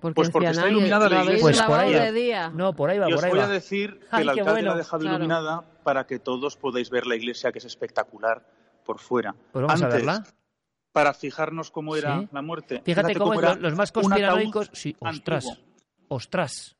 Porque 0.00 0.16
Pues 0.16 0.30
porque 0.30 0.48
está 0.48 0.64
"Ay, 0.64 0.72
iluminada 0.72 1.08
la 1.08 1.22
iglesia". 1.22 1.42
Pues 1.42 1.62
por 1.62 1.78
ahí 1.78 1.94
va. 1.94 2.00
de 2.00 2.12
día. 2.12 2.50
No, 2.54 2.72
por 2.74 2.90
ahí 2.90 2.98
va, 2.98 3.08
Y 3.08 3.12
os 3.12 3.16
por 3.20 3.24
ahí 3.24 3.30
voy 3.30 3.38
va. 3.40 3.44
a 3.46 3.48
decir 3.48 3.98
que 4.00 4.06
Ay, 4.10 4.22
el 4.22 4.28
alcalde 4.30 4.50
la 4.50 4.52
bueno, 4.52 4.72
ha 4.72 4.76
dejado 4.76 5.00
claro. 5.00 5.16
iluminada 5.16 5.64
para 5.84 6.06
que 6.06 6.18
todos 6.18 6.56
podáis 6.56 6.90
ver 6.90 7.06
la 7.06 7.14
iglesia, 7.16 7.52
que 7.52 7.58
es 7.58 7.64
espectacular 7.64 8.44
por 8.84 8.98
fuera. 8.98 9.34
Pues 9.52 9.64
vamos 9.64 9.80
a 9.80 9.84
Antes, 9.84 9.98
verla. 10.00 10.24
Para 10.92 11.14
fijarnos 11.14 11.70
cómo 11.70 11.94
era 11.96 12.20
Sí. 12.20 12.28
la 12.32 12.42
muerte. 12.42 12.82
Fíjate 12.84 13.14
cómo 13.14 13.34
era 13.34 13.54
los 13.54 13.74
más 13.76 13.92
conspiranoicos... 13.92 14.70
Sí, 14.72 14.94
ostras, 14.98 15.46
antiguo. 15.46 15.66
ostras. 16.08 16.76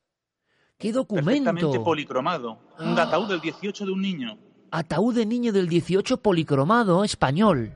¿Qué 0.77 0.91
Perfectamente 0.91 1.61
documento? 1.61 1.83
policromado. 1.83 2.59
Un 2.79 2.99
Ah. 2.99 3.03
ataúd 3.03 3.29
del 3.29 3.39
18 3.39 3.85
de 3.85 3.91
un 3.91 4.01
niño. 4.01 4.37
Ataúd 4.75 5.13
de 5.15 5.25
niño 5.27 5.53
del 5.53 5.67
18 5.69 6.17
policromado 6.17 7.03
español. 7.03 7.75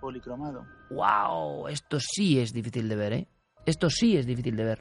Policromado. 0.00 0.64
¡Wow! 0.90 1.68
Esto 1.68 1.98
sí 2.00 2.40
es 2.40 2.54
difícil 2.54 2.88
de 2.88 2.96
ver, 2.96 3.12
¿eh? 3.12 3.28
Esto 3.66 3.90
sí 3.90 4.16
es 4.16 4.24
difícil 4.24 4.56
de 4.56 4.64
ver. 4.64 4.78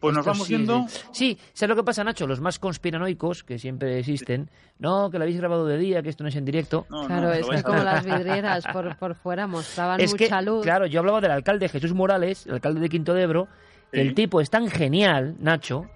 Pues 0.00 0.14
nos 0.14 0.24
vamos 0.24 0.46
sí 0.46 0.56
de- 0.56 0.84
Sí, 1.12 1.36
¿sabes 1.52 1.70
lo 1.70 1.76
que 1.76 1.82
pasa, 1.84 2.04
Nacho? 2.04 2.28
Los 2.28 2.40
más 2.40 2.60
conspiranoicos, 2.60 3.42
que 3.42 3.58
siempre 3.58 3.98
existen, 3.98 4.50
no, 4.78 5.10
que 5.10 5.18
lo 5.18 5.24
habéis 5.24 5.38
grabado 5.38 5.66
de 5.66 5.78
día, 5.78 6.00
que 6.00 6.10
esto 6.10 6.22
no 6.22 6.28
es 6.28 6.36
en 6.36 6.44
directo. 6.44 6.86
Claro, 7.06 7.32
es 7.32 7.46
que 7.48 7.62
como 7.64 7.78
las 7.82 8.04
vidrieras 8.04 8.64
por, 8.72 8.96
por 8.98 9.14
fuera 9.16 9.48
mostraban 9.48 10.00
es 10.00 10.14
que, 10.14 10.26
mucha 10.26 10.42
luz. 10.42 10.62
claro, 10.62 10.86
yo 10.86 11.00
hablaba 11.00 11.20
del 11.22 11.32
alcalde 11.32 11.68
Jesús 11.68 11.92
Morales, 11.92 12.46
el 12.46 12.54
alcalde 12.54 12.80
de 12.80 12.88
Quinto 12.88 13.14
de 13.14 13.22
Ebro, 13.22 13.48
que 13.90 14.00
Sí. 14.02 14.06
el 14.08 14.14
tipo 14.14 14.40
es 14.40 14.48
tan 14.50 14.68
genial, 14.68 15.34
Nacho, 15.40 15.86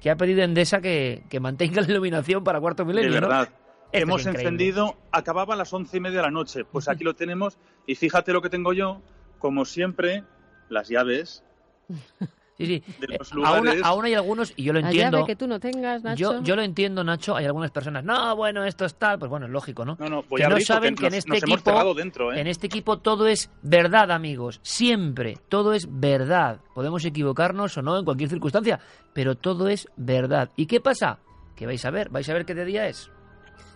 que 0.00 0.10
ha 0.10 0.16
pedido 0.16 0.42
a 0.42 0.44
Endesa 0.44 0.80
que, 0.80 1.24
que 1.28 1.40
mantenga 1.40 1.80
la 1.82 1.88
iluminación 1.90 2.44
para 2.44 2.60
cuarto 2.60 2.84
De 2.84 2.92
milenio, 2.92 3.20
¿no? 3.20 3.28
verdad. 3.28 3.48
Hemos 4.02 4.20
es 4.22 4.26
increíble. 4.28 4.48
encendido, 4.48 4.96
acababa 5.12 5.54
a 5.54 5.56
las 5.56 5.72
once 5.72 5.96
y 5.96 6.00
media 6.00 6.18
de 6.18 6.22
la 6.24 6.30
noche. 6.30 6.64
Pues 6.64 6.88
aquí 6.88 7.04
lo 7.04 7.14
tenemos. 7.16 7.56
Y 7.86 7.94
fíjate 7.94 8.32
lo 8.32 8.42
que 8.42 8.50
tengo 8.50 8.72
yo, 8.72 9.00
como 9.38 9.64
siempre, 9.64 10.24
las 10.68 10.88
llaves 10.88 11.42
Sí, 12.56 12.66
sí. 12.66 12.82
de 13.00 13.18
los 13.18 13.32
Eh, 13.32 13.34
aún, 13.42 13.56
lugares. 13.64 13.82
aún 13.84 14.04
hay 14.04 14.14
algunos, 14.14 14.52
y 14.54 14.62
yo 14.62 14.72
lo 14.72 14.78
La 14.80 14.86
entiendo. 14.86 15.16
llave 15.18 15.26
que 15.26 15.34
tú 15.34 15.48
no 15.48 15.58
tengas, 15.58 16.04
Nacho. 16.04 16.34
Yo, 16.36 16.42
yo 16.44 16.54
lo 16.54 16.62
entiendo, 16.62 17.02
Nacho. 17.02 17.34
Hay 17.34 17.46
algunas 17.46 17.72
personas, 17.72 18.04
no, 18.04 18.36
bueno, 18.36 18.62
esto 18.64 18.84
es 18.84 18.94
tal. 18.94 19.18
Pues 19.18 19.28
bueno, 19.28 19.46
es 19.46 19.52
lógico, 19.52 19.84
¿no? 19.84 19.96
No, 19.98 20.08
no, 20.08 20.22
voy 20.22 20.38
que 20.38 20.44
a 20.44 20.48
no 20.50 20.54
abrir 20.54 20.64
saben 20.68 20.94
que 20.94 21.08
en 21.08 21.14
este 21.14 21.30
hemos 21.36 21.42
equipo, 21.42 21.94
dentro, 21.94 22.32
¿eh? 22.32 22.40
en 22.40 22.46
este 22.46 22.68
equipo 22.68 23.00
todo 23.00 23.26
es 23.26 23.50
verdad, 23.62 24.12
amigos. 24.12 24.60
Siempre, 24.62 25.36
todo 25.48 25.72
es 25.72 25.88
verdad. 25.90 26.60
Podemos 26.76 27.04
equivocarnos 27.04 27.76
o 27.76 27.82
no 27.82 27.98
en 27.98 28.04
cualquier 28.04 28.30
circunstancia, 28.30 28.78
pero 29.12 29.34
todo 29.34 29.66
es 29.66 29.88
verdad. 29.96 30.50
¿Y 30.54 30.66
qué 30.66 30.80
pasa? 30.80 31.18
Que 31.56 31.66
vais 31.66 31.84
a 31.84 31.90
ver, 31.90 32.08
vais 32.10 32.28
a 32.28 32.34
ver 32.34 32.46
qué 32.46 32.54
de 32.54 32.64
día 32.66 32.86
es. 32.86 33.10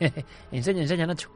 enseña, 0.53 0.83
enseña, 0.83 1.07
Nacho. 1.07 1.31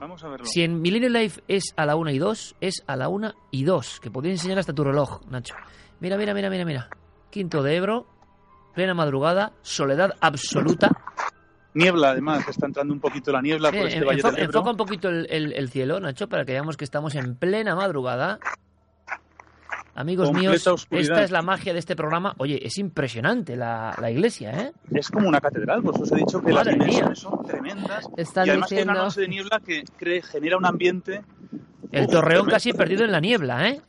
Vamos 0.00 0.22
a 0.24 0.28
verlo. 0.28 0.46
Si 0.46 0.62
en 0.62 0.80
Milenio 0.82 1.08
Life 1.08 1.42
es 1.46 1.72
a 1.76 1.86
la 1.86 1.94
1 1.96 2.10
y 2.10 2.18
2, 2.18 2.56
es 2.60 2.82
a 2.86 2.96
la 2.96 3.08
1 3.08 3.32
y 3.52 3.64
2, 3.64 4.00
que 4.00 4.10
podéis 4.10 4.40
enseñar 4.40 4.58
hasta 4.58 4.72
tu 4.72 4.82
reloj, 4.84 5.20
Nacho. 5.30 5.54
Mira, 6.00 6.16
mira, 6.16 6.34
mira, 6.34 6.50
mira, 6.50 6.64
mira. 6.64 6.88
Quinto 7.30 7.62
de 7.62 7.76
Ebro, 7.76 8.06
plena 8.74 8.94
madrugada, 8.94 9.52
soledad 9.62 10.14
absoluta. 10.20 10.90
Niebla, 11.74 12.10
además, 12.10 12.46
está 12.48 12.66
entrando 12.66 12.92
un 12.92 13.00
poquito 13.00 13.32
la 13.32 13.40
niebla 13.40 13.70
por 13.70 13.78
Eh, 13.78 13.86
este 13.86 13.98
en- 14.00 14.04
valle 14.06 14.22
del 14.22 14.34
Ebro. 14.34 14.44
enfoca 14.44 14.70
un 14.72 14.76
poquito 14.76 15.08
el, 15.08 15.26
el- 15.30 15.52
el 15.54 15.70
cielo, 15.70 16.00
Nacho, 16.00 16.28
para 16.28 16.44
que 16.44 16.52
veamos 16.52 16.76
que 16.76 16.84
estamos 16.84 17.14
en 17.14 17.36
plena 17.36 17.74
madrugada. 17.76 18.38
Amigos 19.94 20.28
Completa 20.28 20.50
míos, 20.50 20.66
oscuridad. 20.66 21.12
esta 21.12 21.24
es 21.24 21.30
la 21.30 21.42
magia 21.42 21.72
de 21.74 21.78
este 21.78 21.94
programa. 21.94 22.34
Oye, 22.38 22.58
es 22.66 22.78
impresionante 22.78 23.56
la, 23.56 23.94
la 24.00 24.10
iglesia, 24.10 24.50
¿eh? 24.52 24.72
Es 24.94 25.10
como 25.10 25.28
una 25.28 25.38
catedral, 25.40 25.82
pues 25.82 25.98
os 26.00 26.10
he 26.12 26.16
dicho 26.16 26.40
que 26.40 26.50
Madre 26.52 26.76
las 26.76 26.78
mía. 26.78 26.86
dimensiones 26.86 27.18
son 27.18 27.44
tremendas. 27.44 28.08
Están 28.16 28.46
y 28.46 28.50
además 28.50 28.72
hay 28.72 28.76
diciendo- 28.78 28.92
una 28.94 29.02
noche 29.04 29.20
de 29.20 29.28
niebla 29.28 29.60
que 29.64 29.84
cree, 29.98 30.22
genera 30.22 30.56
un 30.56 30.64
ambiente. 30.64 31.22
El 31.92 32.06
Uf, 32.06 32.10
torreón 32.10 32.22
tremendo. 32.46 32.50
casi 32.52 32.72
perdido 32.72 33.04
en 33.04 33.12
la 33.12 33.20
niebla, 33.20 33.68
¿eh? 33.68 33.80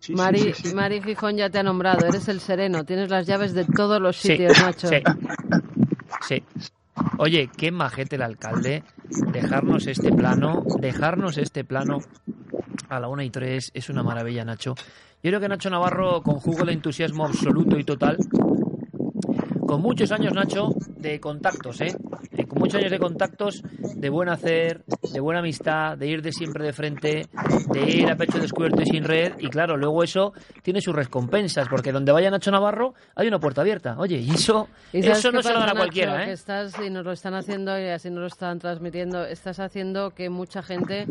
Sí, 0.00 0.06
sí, 0.06 0.14
Mari, 0.14 0.38
sí, 0.52 0.52
sí. 0.70 0.74
Mari 0.74 1.00
Gijón 1.00 1.36
ya 1.36 1.48
te 1.48 1.58
ha 1.60 1.62
nombrado, 1.62 2.06
eres 2.06 2.26
el 2.26 2.40
sereno, 2.40 2.82
tienes 2.84 3.08
las 3.08 3.24
llaves 3.24 3.54
de 3.54 3.64
todos 3.64 4.00
los 4.02 4.16
Sí, 4.16 4.30
sitios, 4.30 4.60
Nacho. 4.60 4.88
sí. 6.22 6.42
Oye, 7.18 7.50
qué 7.56 7.70
majete 7.70 8.16
el 8.16 8.22
alcalde. 8.22 8.82
Dejarnos 9.32 9.86
este 9.86 10.12
plano, 10.12 10.62
dejarnos 10.80 11.38
este 11.38 11.64
plano 11.64 11.98
a 12.88 13.00
la 13.00 13.08
1 13.08 13.22
y 13.22 13.30
3 13.30 13.70
es 13.74 13.88
una 13.88 14.02
maravilla, 14.02 14.44
Nacho. 14.44 14.74
Yo 15.22 15.30
creo 15.30 15.40
que 15.40 15.48
Nacho 15.48 15.70
Navarro 15.70 16.22
conjuga 16.22 16.62
el 16.64 16.70
entusiasmo 16.70 17.24
absoluto 17.24 17.78
y 17.78 17.84
total. 17.84 18.18
Con 19.72 19.80
muchos 19.80 20.12
años, 20.12 20.34
Nacho, 20.34 20.68
de 20.98 21.18
contactos, 21.18 21.80
¿eh? 21.80 21.96
Eh, 22.36 22.46
Con 22.46 22.58
muchos 22.58 22.74
años 22.74 22.90
de 22.90 22.98
contactos, 22.98 23.62
de 23.96 24.10
buen 24.10 24.28
hacer, 24.28 24.84
de 25.14 25.18
buena 25.18 25.40
amistad, 25.40 25.96
de 25.96 26.08
ir 26.08 26.20
de 26.20 26.30
siempre 26.30 26.62
de 26.62 26.74
frente, 26.74 27.22
de 27.72 27.80
ir 27.90 28.10
a 28.10 28.16
pecho 28.16 28.38
descubierto 28.38 28.82
y 28.82 28.84
sin 28.84 29.02
red. 29.02 29.32
Y 29.38 29.48
claro, 29.48 29.78
luego 29.78 30.02
eso 30.04 30.34
tiene 30.60 30.82
sus 30.82 30.94
recompensas, 30.94 31.70
porque 31.70 31.90
donde 31.90 32.12
vaya 32.12 32.30
Nacho 32.30 32.50
Navarro 32.50 32.92
hay 33.14 33.28
una 33.28 33.38
puerta 33.40 33.62
abierta. 33.62 33.96
Oye, 33.98 34.18
y 34.18 34.28
eso, 34.32 34.68
¿Y 34.92 35.02
sabes 35.02 35.20
eso 35.20 35.32
no 35.32 35.42
se 35.42 35.54
lo 35.54 35.60
dan 35.60 35.62
a 35.62 35.66
Nacho? 35.68 35.78
cualquiera, 35.78 36.22
Que 36.26 36.30
¿eh? 36.32 36.34
estás, 36.34 36.74
y 36.78 36.90
nos 36.90 37.06
lo 37.06 37.12
están 37.12 37.32
haciendo 37.32 37.80
y 37.80 37.86
así 37.88 38.10
nos 38.10 38.20
lo 38.20 38.26
están 38.26 38.58
transmitiendo, 38.58 39.24
estás 39.24 39.58
haciendo 39.58 40.10
que 40.10 40.28
mucha 40.28 40.62
gente 40.62 41.06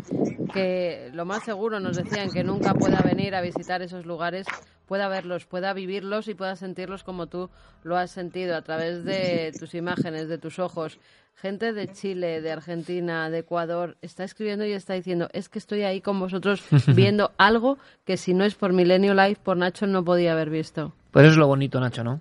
que 0.54 1.10
lo 1.14 1.24
más 1.24 1.42
seguro 1.44 1.80
nos 1.80 1.96
decían 1.96 2.30
que 2.30 2.44
nunca 2.44 2.74
pueda 2.74 3.00
venir 3.00 3.34
a 3.34 3.40
visitar 3.40 3.82
esos 3.82 4.06
lugares, 4.06 4.46
pueda 4.86 5.08
verlos, 5.08 5.46
pueda 5.46 5.72
vivirlos 5.72 6.28
y 6.28 6.34
pueda 6.34 6.56
sentirlos 6.56 7.04
como 7.04 7.26
tú 7.26 7.50
lo 7.84 7.96
has 7.96 8.10
sentido 8.10 8.56
a 8.56 8.62
través 8.62 9.04
de 9.04 9.52
tus 9.58 9.74
imágenes, 9.74 10.28
de 10.28 10.38
tus 10.38 10.58
ojos. 10.58 10.98
Gente 11.34 11.72
de 11.72 11.90
Chile, 11.90 12.40
de 12.42 12.52
Argentina, 12.52 13.30
de 13.30 13.38
Ecuador, 13.38 13.96
está 14.02 14.22
escribiendo 14.22 14.66
y 14.66 14.72
está 14.72 14.94
diciendo, 14.94 15.28
es 15.32 15.48
que 15.48 15.58
estoy 15.58 15.82
ahí 15.82 16.00
con 16.00 16.20
vosotros 16.20 16.62
viendo 16.94 17.32
algo 17.38 17.78
que 18.04 18.16
si 18.16 18.34
no 18.34 18.44
es 18.44 18.54
por 18.54 18.72
Milenio 18.72 19.14
Live, 19.14 19.38
por 19.42 19.56
Nacho 19.56 19.86
no 19.86 20.04
podía 20.04 20.32
haber 20.32 20.50
visto. 20.50 20.92
Pues 21.10 21.24
eso 21.24 21.32
es 21.32 21.38
lo 21.38 21.46
bonito, 21.46 21.80
Nacho, 21.80 22.04
¿no? 22.04 22.20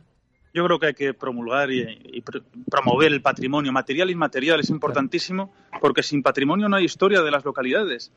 Yo 0.54 0.66
creo 0.66 0.80
que 0.80 0.88
hay 0.88 0.94
que 0.94 1.14
promulgar 1.14 1.72
y, 1.72 1.82
y 1.82 2.22
pr- 2.22 2.44
promover 2.70 3.12
el 3.14 3.22
patrimonio 3.22 3.72
material 3.72 4.10
e 4.10 4.12
inmaterial. 4.12 4.60
Es 4.60 4.70
importantísimo 4.70 5.54
porque 5.80 6.04
sin 6.04 6.22
patrimonio 6.24 6.68
no 6.68 6.76
hay 6.76 6.84
historia 6.86 7.22
de 7.22 7.32
las 7.32 7.46
localidades. 7.46 8.12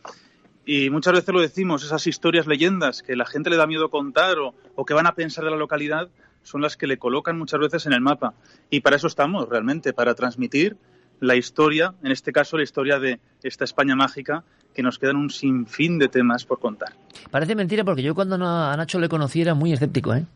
Y 0.67 0.91
muchas 0.91 1.13
veces 1.13 1.35
lo 1.35 1.41
decimos, 1.41 1.85
esas 1.85 2.07
historias, 2.07 2.47
leyendas 2.47 3.03
que 3.03 3.17
la 3.17 3.27
gente 3.27 3.51
le 3.51 3.57
da 3.57 3.67
miedo 3.67 3.91
contar 3.91 4.37
o, 4.39 4.85
que 4.85 4.95
van 4.95 5.07
a 5.07 5.15
pensar 5.15 5.45
de 5.45 5.51
la 5.51 5.57
localidad 5.57 6.09
son 6.43 6.61
las 6.61 6.77
que 6.77 6.87
le 6.87 6.99
colocan 6.99 7.39
muchas 7.39 7.61
veces 7.61 7.87
en 7.87 7.93
el 7.93 8.01
mapa. 8.01 8.35
Y 8.71 8.81
para 8.81 8.97
eso 8.97 9.07
estamos 9.07 9.49
realmente, 9.49 9.93
para 9.93 10.15
transmitir 10.15 10.77
la 11.21 11.37
historia, 11.37 11.95
en 12.03 12.13
este 12.13 12.33
caso 12.33 12.57
la 12.57 12.63
historia 12.63 12.99
de 12.99 13.21
esta 13.43 13.65
España 13.65 13.95
mágica, 13.95 14.45
que 14.75 14.83
nos 14.83 14.99
quedan 14.99 15.17
un 15.17 15.31
sinfín 15.31 15.99
de 15.99 16.09
temas 16.09 16.45
por 16.45 16.59
contar. 16.59 16.93
Parece 17.31 17.55
mentira 17.55 17.85
porque 17.85 18.03
yo 18.03 18.15
cuando 18.15 18.35
a 18.35 18.77
Nacho 18.77 18.99
le 18.99 19.09
conocí 19.09 19.41
era 19.41 19.55
muy 19.55 19.73
escéptico, 19.73 20.15
¿eh? 20.15 20.27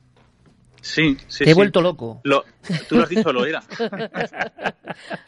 Sí, 0.81 1.17
sí. 1.27 1.45
Te 1.45 1.51
he 1.51 1.55
sí. 1.55 1.55
vuelto 1.55 1.81
loco. 1.81 2.21
Lo, 2.25 2.45
tú 2.89 2.97
lo 2.97 3.03
has 3.03 3.09
dicho, 3.09 3.33
lo 3.33 3.45
era. 3.45 3.63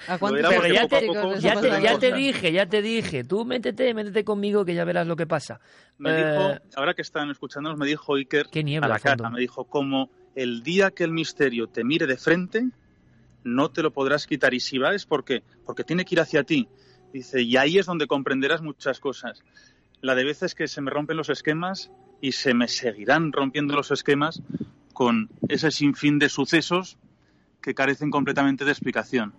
¿A 0.06 0.18
Lo 0.20 0.36
era 0.36 0.48
Pero 0.48 0.60
porque 0.60 0.74
ya 0.74 0.88
te, 0.88 1.06
poco 1.06 1.34
ya, 1.36 1.54
se 1.56 1.60
te, 1.62 1.68
pasan 1.68 1.82
ya 1.82 1.98
te 1.98 2.06
cosas. 2.08 2.18
dije, 2.18 2.52
ya 2.52 2.66
te 2.66 2.82
dije, 2.82 3.24
tú 3.24 3.44
métete, 3.44 3.94
métete 3.94 4.24
conmigo 4.24 4.64
que 4.64 4.74
ya 4.74 4.84
verás 4.84 5.06
lo 5.06 5.16
que 5.16 5.26
pasa. 5.26 5.60
Me 5.98 6.10
Eh, 6.10 6.16
dijo, 6.24 6.58
ahora 6.76 6.94
que 6.94 7.02
están 7.02 7.30
escuchándonos, 7.30 7.78
me 7.78 7.86
dijo 7.86 8.14
Iker 8.14 8.46
Qué 8.50 8.62
niebla, 8.64 8.86
a 8.86 8.88
la 8.90 8.98
fondo. 8.98 9.24
cara, 9.24 9.30
me 9.30 9.40
dijo, 9.40 9.64
como 9.64 10.10
el 10.34 10.62
día 10.62 10.90
que 10.90 11.04
el 11.04 11.12
misterio 11.12 11.66
te 11.68 11.84
mire 11.84 12.06
de 12.06 12.16
frente, 12.16 12.68
no 13.44 13.70
te 13.70 13.82
lo 13.82 13.90
podrás 13.92 14.26
quitar. 14.26 14.54
Y 14.54 14.60
si 14.60 14.78
va 14.78 14.94
es 14.94 15.06
porque, 15.06 15.42
porque 15.64 15.84
tiene 15.84 16.04
que 16.04 16.14
ir 16.14 16.20
hacia 16.20 16.44
ti. 16.44 16.68
Dice, 17.12 17.42
y 17.42 17.56
ahí 17.56 17.78
es 17.78 17.86
donde 17.86 18.06
comprenderás 18.06 18.62
muchas 18.62 19.00
cosas. 19.00 19.42
La 20.00 20.14
de 20.14 20.24
veces 20.24 20.54
que 20.54 20.68
se 20.68 20.80
me 20.80 20.90
rompen 20.90 21.16
los 21.16 21.28
esquemas 21.28 21.90
y 22.22 22.32
se 22.32 22.54
me 22.54 22.68
seguirán 22.68 23.32
rompiendo 23.32 23.74
los 23.74 23.90
esquemas 23.90 24.42
con 25.00 25.30
ese 25.48 25.70
sinfín 25.70 26.18
de 26.18 26.28
sucesos 26.28 26.98
que 27.62 27.72
carecen 27.72 28.10
completamente 28.10 28.66
de 28.66 28.70
explicación. 28.70 29.32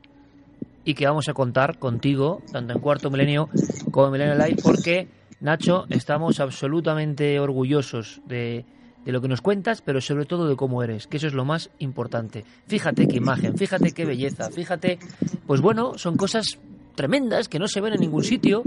y 0.83 0.95
que 0.95 1.05
vamos 1.05 1.29
a 1.29 1.35
contar 1.35 1.77
contigo, 1.77 2.41
tanto 2.51 2.73
en 2.73 2.79
Cuarto 2.79 3.11
Milenio 3.11 3.47
como 3.91 4.07
en 4.07 4.13
Milenio 4.13 4.33
Live, 4.43 4.59
porque, 4.63 5.07
Nacho, 5.39 5.85
estamos 5.91 6.39
absolutamente 6.39 7.39
orgullosos 7.39 8.21
de, 8.25 8.65
de 9.05 9.11
lo 9.11 9.21
que 9.21 9.27
nos 9.27 9.41
cuentas, 9.41 9.83
pero 9.83 10.01
sobre 10.01 10.25
todo 10.25 10.47
de 10.49 10.55
cómo 10.55 10.81
eres, 10.81 11.05
que 11.05 11.17
eso 11.17 11.27
es 11.27 11.33
lo 11.33 11.45
más 11.45 11.69
importante. 11.77 12.43
Fíjate 12.65 13.07
qué 13.07 13.17
imagen, 13.17 13.55
fíjate 13.55 13.91
qué 13.91 14.03
belleza, 14.03 14.49
fíjate, 14.49 14.97
pues 15.45 15.61
bueno, 15.61 15.95
son 15.95 16.17
cosas 16.17 16.57
tremendas 16.95 17.47
que 17.47 17.59
no 17.59 17.67
se 17.67 17.81
ven 17.81 17.93
en 17.93 17.99
ningún 17.99 18.23
sitio 18.23 18.63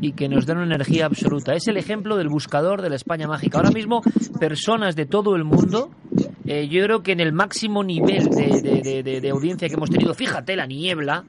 y 0.00 0.12
que 0.12 0.28
nos 0.28 0.46
dan 0.46 0.56
una 0.56 0.74
energía 0.74 1.04
absoluta. 1.04 1.54
Es 1.54 1.68
el 1.68 1.76
ejemplo 1.76 2.16
del 2.16 2.28
buscador 2.28 2.80
de 2.80 2.88
la 2.88 2.96
España 2.96 3.26
mágica. 3.26 3.58
Ahora 3.58 3.70
mismo, 3.70 4.00
personas 4.38 4.96
de 4.96 5.06
todo 5.06 5.36
el 5.36 5.44
mundo, 5.44 5.90
eh, 6.48 6.68
yo 6.68 6.82
creo 6.84 7.02
que 7.02 7.12
en 7.12 7.20
el 7.20 7.32
máximo 7.32 7.84
nivel 7.84 8.28
de, 8.30 8.60
de- 8.62 8.82
de- 8.82 9.02
de- 9.02 9.20
de 9.20 9.30
audiencia 9.30 9.68
que 9.68 9.74
hemos 9.74 9.90
tenido, 9.90 10.14
fíjate 10.14 10.56
la 10.56 10.66
niebla. 10.66 11.24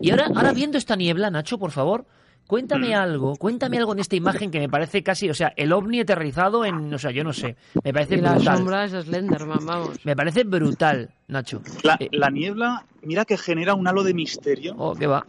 Y 0.00 0.10
ahora, 0.10 0.26
ahora 0.34 0.52
viendo 0.52 0.78
esta 0.78 0.96
niebla, 0.96 1.30
Nacho, 1.30 1.58
por 1.58 1.70
favor, 1.70 2.04
cuéntame 2.46 2.94
algo, 2.94 3.36
cuéntame 3.36 3.78
algo 3.78 3.92
en 3.94 4.00
esta 4.00 4.16
imagen 4.16 4.50
que 4.50 4.60
me 4.60 4.68
parece 4.68 5.02
casi, 5.02 5.30
o 5.30 5.34
sea, 5.34 5.52
el 5.56 5.72
ovni 5.72 6.00
aterrizado 6.00 6.64
en, 6.64 6.92
o 6.92 6.98
sea, 6.98 7.10
yo 7.10 7.24
no 7.24 7.32
sé, 7.32 7.56
me 7.82 7.92
parece 7.92 8.16
Y 8.16 8.20
la 8.20 8.34
brutal. 8.34 8.56
sombra 8.58 8.84
es 8.84 8.92
Slenderman, 8.92 9.64
vamos. 9.64 10.04
Me 10.04 10.14
parece 10.14 10.44
brutal, 10.44 11.10
Nacho. 11.28 11.62
La, 11.82 11.98
la 12.12 12.30
niebla, 12.30 12.84
mira 13.02 13.24
que 13.24 13.38
genera 13.38 13.74
un 13.74 13.86
halo 13.88 14.02
de 14.02 14.12
misterio. 14.14 14.74
Oh, 14.76 14.94
qué 14.94 15.06
va. 15.06 15.26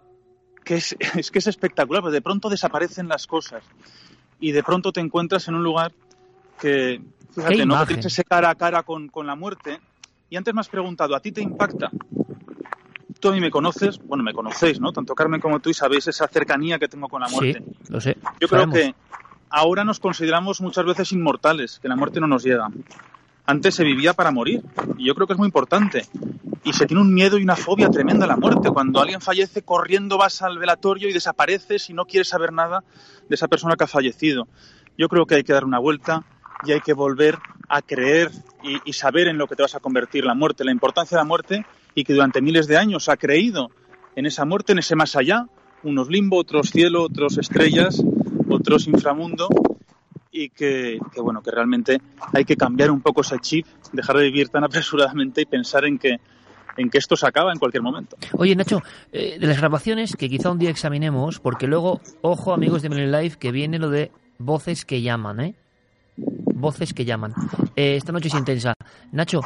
que 0.65 0.75
es, 0.75 0.95
es 1.15 1.31
que 1.31 1.39
es 1.39 1.47
espectacular, 1.47 2.01
porque 2.01 2.15
de 2.15 2.21
pronto 2.21 2.49
desaparecen 2.49 3.07
las 3.07 3.27
cosas 3.27 3.63
y 4.39 4.51
de 4.51 4.61
pronto 4.63 4.91
te 4.91 4.99
encuentras 4.99 5.47
en 5.47 5.55
un 5.55 5.63
lugar 5.63 5.93
que, 6.59 7.01
fíjate, 7.35 7.65
¿no? 7.65 7.79
que 7.81 7.85
tienes 7.87 8.05
ese 8.05 8.23
cara 8.23 8.49
a 8.49 8.55
cara 8.55 8.83
con, 8.83 9.09
con 9.09 9.27
la 9.27 9.35
muerte. 9.35 9.79
Y 10.29 10.37
antes 10.37 10.53
me 10.53 10.61
has 10.61 10.69
preguntado, 10.69 11.15
¿a 11.15 11.19
ti 11.19 11.31
te 11.31 11.41
impacta? 11.41 11.91
Tú 13.19 13.29
a 13.29 13.31
mí 13.31 13.39
me 13.39 13.51
conoces, 13.51 13.99
bueno, 13.99 14.23
me 14.23 14.33
conocéis, 14.33 14.79
¿no? 14.79 14.91
Tanto 14.91 15.15
Carmen 15.15 15.39
como 15.39 15.59
tú 15.59 15.69
y 15.69 15.73
sabéis 15.73 16.07
esa 16.07 16.27
cercanía 16.27 16.79
que 16.79 16.87
tengo 16.87 17.07
con 17.07 17.21
la 17.21 17.27
muerte. 17.29 17.63
Sí, 17.65 17.93
lo 17.93 18.01
sé. 18.01 18.17
Yo 18.39 18.47
creo 18.47 18.61
sabemos. 18.61 18.75
que 18.75 18.95
ahora 19.49 19.83
nos 19.83 19.99
consideramos 19.99 20.61
muchas 20.61 20.85
veces 20.85 21.11
inmortales, 21.11 21.79
que 21.79 21.87
la 21.87 21.95
muerte 21.95 22.19
no 22.19 22.27
nos 22.27 22.43
llega. 22.43 22.67
Antes 23.45 23.75
se 23.75 23.83
vivía 23.83 24.13
para 24.13 24.31
morir, 24.31 24.63
y 24.97 25.05
yo 25.05 25.15
creo 25.15 25.27
que 25.27 25.33
es 25.33 25.39
muy 25.39 25.45
importante. 25.47 26.07
y 26.63 26.73
se 26.73 26.87
tiene 26.87 27.01
un 27.01 27.13
miedo 27.13 27.37
y 27.37 27.43
una 27.43 27.55
fobia 27.55 27.89
tremenda 27.89 28.25
a 28.25 28.27
la 28.27 28.37
muerte. 28.37 28.71
Cuando 28.71 28.99
alguien 28.99 29.21
fallece, 29.21 29.61
corriendo 29.61 30.17
vas 30.17 30.41
al 30.41 30.57
velatorio 30.57 31.07
y 31.07 31.13
desapareces 31.13 31.89
y 31.91 31.93
no 31.93 32.05
quieres 32.05 32.27
saber 32.27 32.51
nada 32.51 32.83
de 33.29 33.35
esa 33.35 33.47
persona 33.47 33.75
que 33.75 33.83
ha 33.83 33.87
fallecido. 33.87 34.47
Yo 34.97 35.07
creo 35.07 35.27
que 35.27 35.35
hay 35.35 35.43
que 35.43 35.53
dar 35.53 35.63
una 35.63 35.77
vuelta 35.77 36.23
y 36.63 36.71
hay 36.71 36.81
que 36.81 36.93
volver 36.93 37.37
a 37.69 37.81
creer 37.81 38.31
y, 38.85 38.93
saber 38.93 39.27
en 39.27 39.37
lo 39.37 39.47
que 39.47 39.55
te 39.55 39.61
vas 39.61 39.75
a 39.75 39.79
convertir, 39.79 40.25
la 40.25 40.33
muerte, 40.33 40.63
la 40.63 40.71
importancia 40.71 41.15
de 41.15 41.21
la 41.21 41.27
muerte 41.27 41.65
y 41.93 42.03
que 42.03 42.13
durante 42.13 42.41
miles 42.41 42.67
de 42.67 42.77
años 42.77 43.09
ha 43.09 43.17
creído 43.17 43.69
en 44.15 44.25
esa 44.25 44.45
muerte, 44.45 44.71
en 44.71 44.79
ese 44.79 44.95
más 44.95 45.15
allá, 45.15 45.47
unos 45.83 46.09
limbo, 46.09 46.37
otros 46.37 46.71
cielo, 46.71 47.03
otros 47.03 47.37
estrellas, 47.37 48.01
otros 48.49 48.87
inframundo 48.87 49.49
y 50.31 50.49
que, 50.49 50.97
bueno 51.17 51.41
que 51.41 51.51
realmente 51.51 52.01
hay 52.33 52.43
que 52.43 52.57
cambiar 52.57 52.91
un 52.91 53.01
poco 53.01 53.21
ese 53.21 53.37
chip, 53.39 53.67
dejar 53.93 54.17
de 54.17 54.23
vivir 54.23 54.49
tan 54.49 54.63
apresuradamente 54.65 55.41
y 55.41 55.45
pensar 55.45 55.85
en 55.85 55.97
que 55.97 56.19
en 56.77 56.89
que 56.89 56.97
esto 56.97 57.15
se 57.15 57.25
acaba 57.25 57.53
en 57.53 57.57
cualquier 57.57 57.81
momento. 57.81 58.17
Oye, 58.33 58.53
Nacho, 58.53 58.81
eh, 59.13 59.37
de 59.39 59.47
las 59.47 59.57
grabaciones 59.57 60.17
que 60.17 60.27
quizá 60.27 60.51
un 60.51 60.59
día 60.59 60.69
examinemos, 60.69 61.39
porque 61.39 61.67
luego, 61.67 62.01
ojo 62.21 62.53
amigos 62.53 62.81
de 62.81 62.89
Millennium 62.89 63.21
Life, 63.21 63.37
que 63.39 63.53
viene 63.53 63.79
lo 63.79 63.89
de 63.89 64.11
voces 64.39 64.83
que 64.83 65.01
llaman, 65.01 65.39
¿eh? 65.39 65.55
Voces 66.17 66.93
que 66.93 67.05
llaman. 67.05 67.33
Eh, 67.75 67.95
esta 67.95 68.11
noche 68.11 68.29
es 68.29 68.33
intensa. 68.33 68.73
Nacho, 69.11 69.41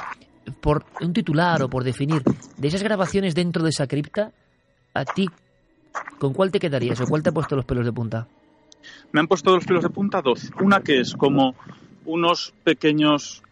por 0.62 0.86
un 1.02 1.14
titular 1.14 1.62
o 1.64 1.70
por 1.70 1.84
definir, 1.84 2.24
de 2.58 2.68
esas 2.68 2.84
grabaciones 2.84 3.36
dentro 3.36 3.64
de 3.64 3.70
esa 3.70 3.88
cripta, 3.88 4.32
a 4.94 5.06
ti, 5.06 5.30
¿con 6.18 6.34
cuál 6.34 6.52
te 6.52 6.60
quedarías 6.60 7.00
o 7.02 7.06
cuál 7.06 7.24
te 7.24 7.30
ha 7.30 7.34
puesto 7.34 7.56
los 7.56 7.66
pelos 7.66 7.86
de 7.86 7.94
punta? 7.94 8.28
Me 9.12 9.20
han 9.20 9.28
puesto 9.28 9.56
los 9.56 9.66
pelos 9.66 9.84
de 9.84 9.90
punta 9.90 10.22
dos. 10.22 10.52
Una 10.62 10.82
que 10.82 11.00
es 11.00 11.14
como 11.14 11.56
unos 12.06 12.54
pequeños 12.64 13.44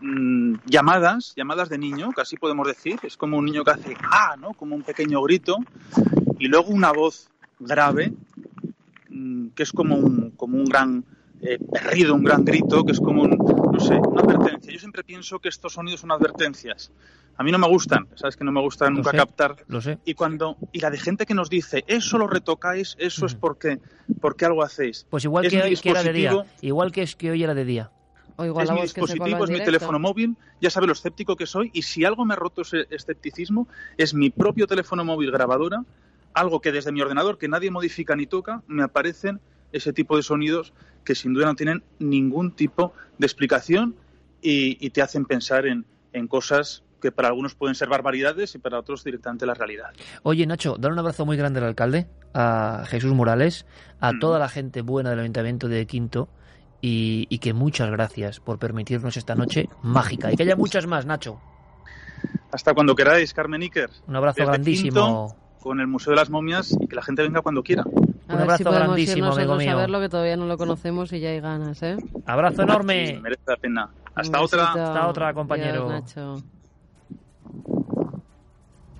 mmm, 0.00 0.54
llamadas, 0.66 1.34
llamadas 1.36 1.68
de 1.68 1.78
niño, 1.78 2.10
casi 2.12 2.36
podemos 2.36 2.66
decir. 2.66 2.98
Es 3.02 3.16
como 3.16 3.38
un 3.38 3.44
niño 3.44 3.64
que 3.64 3.70
hace 3.70 3.96
ah, 4.02 4.36
¿no? 4.38 4.54
Como 4.54 4.74
un 4.74 4.82
pequeño 4.82 5.22
grito. 5.22 5.58
Y 6.38 6.48
luego 6.48 6.70
una 6.70 6.92
voz 6.92 7.28
grave, 7.60 8.12
mmm, 9.08 9.48
que 9.48 9.62
es 9.62 9.72
como 9.72 9.96
un, 9.96 10.30
como 10.32 10.56
un 10.58 10.64
gran 10.64 11.04
eh, 11.42 11.58
berrido, 11.60 12.14
un 12.14 12.22
gran 12.22 12.44
grito, 12.44 12.84
que 12.84 12.92
es 12.92 13.00
como 13.00 13.22
un, 13.22 13.30
no 13.30 13.80
sé, 13.80 13.94
una 13.94 14.22
advertencia. 14.22 14.72
Yo 14.72 14.78
siempre 14.78 15.02
pienso 15.02 15.40
que 15.40 15.48
estos 15.48 15.72
sonidos 15.72 16.00
son 16.00 16.12
advertencias. 16.12 16.92
A 17.36 17.42
mí 17.42 17.50
no 17.50 17.58
me 17.58 17.66
gustan, 17.68 18.06
sabes 18.14 18.36
que 18.36 18.44
no 18.44 18.52
me 18.52 18.60
gusta 18.60 18.88
nunca 18.90 19.10
sé, 19.10 19.16
captar. 19.16 19.56
Lo 19.66 19.80
sé. 19.80 19.98
Y 20.04 20.14
cuando 20.14 20.56
y 20.70 20.80
la 20.80 20.90
de 20.90 20.98
gente 20.98 21.26
que 21.26 21.34
nos 21.34 21.50
dice, 21.50 21.82
eso 21.86 22.18
lo 22.18 22.26
retocáis, 22.26 22.94
eso 22.98 23.26
es 23.26 23.34
porque 23.34 23.80
porque 24.20 24.44
algo 24.44 24.62
hacéis. 24.62 25.06
Pues 25.10 25.24
igual 25.24 25.46
es 25.46 25.52
que 25.52 25.62
hoy 25.62 25.76
que 25.76 25.90
era 25.90 26.02
de 26.02 26.12
día, 26.12 26.30
dispositivo, 26.30 26.58
igual 26.60 26.92
que 26.92 27.02
es 27.02 27.16
que 27.16 27.30
hoy 27.30 27.42
era 27.42 27.54
de 27.54 27.64
día. 27.64 27.90
O 28.36 28.44
igual 28.44 28.66
es 28.66 28.70
mi 28.70 28.76
que 28.76 28.82
dispositivo, 28.82 29.44
es 29.44 29.50
mi 29.50 29.54
directo. 29.54 29.64
teléfono 29.64 29.98
móvil, 29.98 30.36
ya 30.60 30.70
sabe 30.70 30.86
lo 30.86 30.92
escéptico 30.92 31.36
que 31.36 31.46
soy 31.46 31.70
y 31.74 31.82
si 31.82 32.04
algo 32.04 32.24
me 32.24 32.34
ha 32.34 32.36
roto 32.36 32.62
ese 32.62 32.86
escepticismo 32.90 33.66
es 33.96 34.14
mi 34.14 34.30
propio 34.30 34.66
teléfono 34.66 35.04
móvil 35.04 35.30
grabadora, 35.30 35.84
algo 36.34 36.60
que 36.60 36.70
desde 36.70 36.92
mi 36.92 37.02
ordenador 37.02 37.38
que 37.38 37.48
nadie 37.48 37.70
modifica 37.70 38.14
ni 38.14 38.26
toca, 38.26 38.62
me 38.66 38.82
aparecen 38.82 39.40
ese 39.72 39.92
tipo 39.92 40.16
de 40.16 40.22
sonidos 40.22 40.72
que 41.04 41.14
sin 41.14 41.34
duda 41.34 41.46
no 41.46 41.54
tienen 41.54 41.82
ningún 41.98 42.52
tipo 42.52 42.92
de 43.18 43.26
explicación 43.26 43.96
y, 44.40 44.84
y 44.84 44.90
te 44.90 45.02
hacen 45.02 45.24
pensar 45.24 45.66
en, 45.66 45.84
en 46.12 46.28
cosas 46.28 46.82
que 47.00 47.10
para 47.10 47.28
algunos 47.28 47.54
pueden 47.56 47.74
ser 47.74 47.88
barbaridades 47.88 48.54
y 48.54 48.58
para 48.58 48.78
otros 48.78 49.02
directamente 49.02 49.44
la 49.44 49.54
realidad. 49.54 49.86
Oye, 50.22 50.46
Nacho, 50.46 50.76
dar 50.78 50.92
un 50.92 50.98
abrazo 51.00 51.26
muy 51.26 51.36
grande 51.36 51.58
al 51.58 51.66
alcalde, 51.66 52.06
a 52.32 52.84
Jesús 52.86 53.12
Morales, 53.12 53.66
a 53.98 54.12
Mm. 54.12 54.18
toda 54.20 54.38
la 54.38 54.48
gente 54.48 54.82
buena 54.82 55.10
del 55.10 55.18
Ayuntamiento 55.18 55.66
de 55.68 55.84
Quinto 55.86 56.28
y, 56.80 57.26
y 57.28 57.38
que 57.38 57.52
muchas 57.54 57.90
gracias 57.90 58.38
por 58.38 58.58
permitirnos 58.60 59.16
esta 59.16 59.34
noche 59.34 59.68
mágica 59.82 60.32
y 60.32 60.36
que 60.36 60.44
haya 60.44 60.54
muchas 60.54 60.86
más, 60.86 61.04
Nacho. 61.06 61.40
Hasta 62.52 62.74
cuando 62.74 62.94
queráis, 62.94 63.32
Carmen 63.34 63.62
Iker. 63.62 63.90
Un 64.06 64.16
abrazo 64.16 64.36
Desde 64.38 64.50
grandísimo. 64.52 64.90
Quinto, 64.90 65.36
con 65.60 65.80
el 65.80 65.86
Museo 65.86 66.10
de 66.12 66.16
las 66.16 66.30
Momias 66.30 66.76
y 66.80 66.86
que 66.86 66.94
la 66.96 67.02
gente 67.02 67.22
venga 67.22 67.40
cuando 67.40 67.62
quiera. 67.62 67.84
A 68.28 68.32
Un 68.34 68.38
ver 68.38 68.42
abrazo 68.44 68.58
si 68.58 68.64
podemos 68.64 68.86
grandísimo, 68.88 69.16
irnos 69.18 69.36
amigo 69.38 69.56
mío. 69.56 69.72
a 69.72 69.74
verlo, 69.76 70.00
que 70.00 70.08
todavía 70.08 70.36
no 70.36 70.46
lo 70.46 70.56
conocemos 70.56 71.12
y 71.12 71.20
ya 71.20 71.30
hay 71.30 71.40
ganas, 71.40 71.82
¿eh? 71.82 71.96
Abrazo 72.26 72.62
enorme. 72.62 73.18
Merece 73.22 73.42
la 73.46 73.56
pena. 73.56 73.90
Hasta 74.14 74.38
Un 74.38 74.44
otra. 74.44 74.62
besito. 74.62 74.82
Hasta 74.84 75.08
otra, 75.08 75.34
compañero. 75.34 75.88
Adiós, 75.88 76.16
Nacho. 76.16 76.42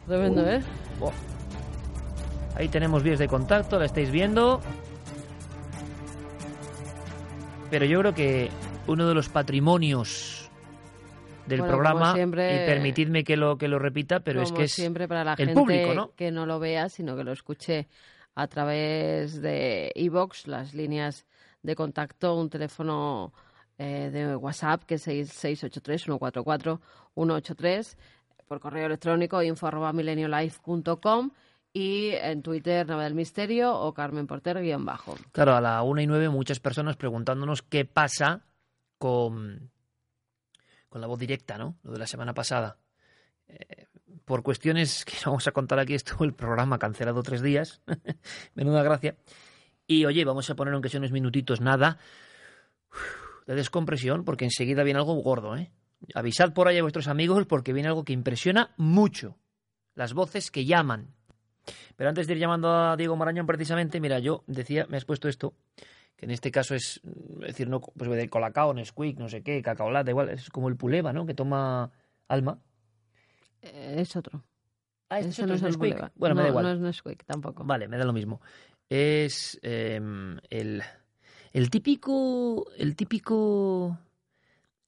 Tremendo, 0.06 0.46
¿eh? 0.48 0.60
Oh. 1.00 1.12
Ahí 2.56 2.68
tenemos 2.68 3.02
vías 3.02 3.18
de 3.18 3.28
contacto, 3.28 3.78
la 3.78 3.86
estáis 3.86 4.10
viendo. 4.10 4.60
Pero 7.70 7.84
yo 7.86 8.00
creo 8.00 8.14
que 8.14 8.50
uno 8.86 9.08
de 9.08 9.14
los 9.14 9.28
patrimonios 9.28 10.50
del 11.46 11.60
Bueno, 11.60 11.72
como 11.74 11.82
programa, 11.84 12.14
siempre- 12.14 12.64
y 12.64 12.66
permitidme 12.66 13.24
que 13.24 13.36
lo, 13.36 13.56
que 13.56 13.68
lo 13.68 13.78
repita, 13.78 14.20
pero 14.20 14.42
es 14.42 14.48
Como 14.50 14.58
que 14.58 14.64
es 14.64 14.72
siempre 14.72 15.08
para 15.08 15.24
la 15.24 15.32
el 15.32 15.36
gente 15.38 15.54
público, 15.54 15.94
¿no? 15.94 16.10
que 16.14 16.30
no 16.30 16.44
lo 16.46 16.58
vea, 16.58 16.88
sino 16.88 17.16
que 17.16 17.24
lo 17.24 17.32
escuche 17.32 17.88
a 18.34 18.46
través 18.46 19.40
de 19.40 19.90
iVox, 19.94 20.46
las 20.46 20.74
líneas 20.74 21.24
de 21.62 21.74
contacto, 21.74 22.36
un 22.36 22.50
teléfono 22.50 23.32
eh, 23.78 24.10
de 24.12 24.36
WhatsApp 24.36 24.84
que 24.84 24.94
es 24.94 25.08
683-144-183, 25.08 27.96
por 28.46 28.60
correo 28.60 28.86
electrónico 28.86 29.42
info 29.42 29.66
arroba 29.66 29.92
y 31.74 32.10
en 32.10 32.42
Twitter 32.42 32.86
Nava 32.86 33.04
del 33.04 33.14
Misterio 33.14 33.74
o 33.74 33.94
Carmen 33.94 34.26
Porter 34.26 34.60
guion 34.60 34.84
bajo. 34.84 35.16
Claro, 35.32 35.54
a 35.54 35.60
la 35.60 35.82
una 35.82 36.02
y 36.02 36.06
nueve 36.06 36.28
muchas 36.28 36.60
personas 36.60 36.96
preguntándonos 36.96 37.62
qué 37.62 37.86
pasa 37.86 38.44
con, 38.98 39.70
con 40.90 41.00
la 41.00 41.06
voz 41.06 41.18
directa, 41.18 41.56
¿no? 41.56 41.78
Lo 41.82 41.92
de 41.92 41.98
la 41.98 42.06
semana 42.06 42.34
pasada. 42.34 42.76
Eh, 43.48 43.86
por 44.24 44.42
cuestiones 44.42 45.04
que 45.06 45.14
vamos 45.24 45.46
a 45.46 45.52
contar 45.52 45.78
aquí, 45.78 45.94
estuvo 45.94 46.24
el 46.24 46.34
programa 46.34 46.78
cancelado 46.78 47.22
tres 47.22 47.42
días. 47.42 47.82
Menuda 48.54 48.82
gracia. 48.82 49.16
Y 49.86 50.04
oye, 50.04 50.24
vamos 50.24 50.48
a 50.50 50.54
poner 50.54 50.74
aunque 50.74 50.88
sea 50.88 51.00
unos 51.00 51.12
minutitos 51.12 51.60
nada 51.60 51.98
de 53.46 53.54
descompresión, 53.54 54.24
porque 54.24 54.44
enseguida 54.44 54.84
viene 54.84 54.98
algo 54.98 55.14
gordo, 55.14 55.56
¿eh? 55.56 55.72
Avisad 56.14 56.52
por 56.52 56.68
ahí 56.68 56.78
a 56.78 56.82
vuestros 56.82 57.08
amigos 57.08 57.46
porque 57.46 57.72
viene 57.72 57.88
algo 57.88 58.04
que 58.04 58.12
impresiona 58.12 58.72
mucho. 58.76 59.38
Las 59.94 60.14
voces 60.14 60.50
que 60.50 60.64
llaman. 60.64 61.14
Pero 61.96 62.08
antes 62.08 62.26
de 62.26 62.34
ir 62.34 62.40
llamando 62.40 62.72
a 62.72 62.96
Diego 62.96 63.16
Marañón 63.16 63.46
precisamente, 63.46 64.00
mira, 64.00 64.18
yo 64.18 64.42
decía, 64.46 64.86
me 64.88 64.96
has 64.96 65.04
puesto 65.04 65.28
esto, 65.28 65.54
que 66.16 66.24
en 66.24 66.32
este 66.32 66.50
caso 66.50 66.74
es, 66.74 67.00
mm, 67.04 67.40
decir, 67.40 67.68
no, 67.68 67.80
pues 67.80 68.10
de 68.10 68.28
Colacao, 68.28 68.74
Nesquik, 68.74 69.18
no 69.18 69.28
sé 69.28 69.42
qué, 69.42 69.62
cacao 69.62 69.90
latte, 69.90 70.10
igual, 70.10 70.30
es 70.30 70.48
como 70.50 70.68
el 70.68 70.76
puleva, 70.76 71.12
¿no? 71.12 71.26
Que 71.26 71.34
toma 71.34 71.92
alma. 72.28 72.58
Eh, 73.62 73.96
es 74.00 74.14
otro. 74.16 74.44
Ah, 75.08 75.18
este 75.20 75.30
Ese 75.30 75.42
otro 75.42 75.48
no 75.48 75.54
es 75.54 75.60
es 75.60 75.62
el 75.62 75.68
Nesquik. 75.78 75.90
Boulevard. 75.92 76.12
Bueno, 76.16 76.34
me 76.34 76.40
no, 76.40 76.44
da 76.44 76.48
igual. 76.50 76.64
No 76.64 76.72
es 76.72 76.80
Nesquik 76.80 77.24
tampoco. 77.24 77.64
Vale, 77.64 77.88
me 77.88 77.96
da 77.98 78.04
lo 78.04 78.12
mismo. 78.12 78.40
Es 78.88 79.58
eh, 79.62 80.00
el, 80.50 80.82
el 81.52 81.70
típico, 81.70 82.66
el 82.76 82.94
típico, 82.96 83.98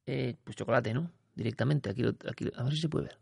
eh, 0.07 0.37
pues 0.45 0.57
chocolate, 0.57 0.93
¿no? 0.95 1.11
Directamente, 1.35 1.91
aquí, 1.91 2.03
lo- 2.03 2.15
aquí, 2.29 2.45
lo- 2.45 2.59
a 2.59 2.63
ver 2.65 2.73
si 2.75 2.81
se 2.81 2.89
puede 2.89 3.07
ver. 3.07 3.19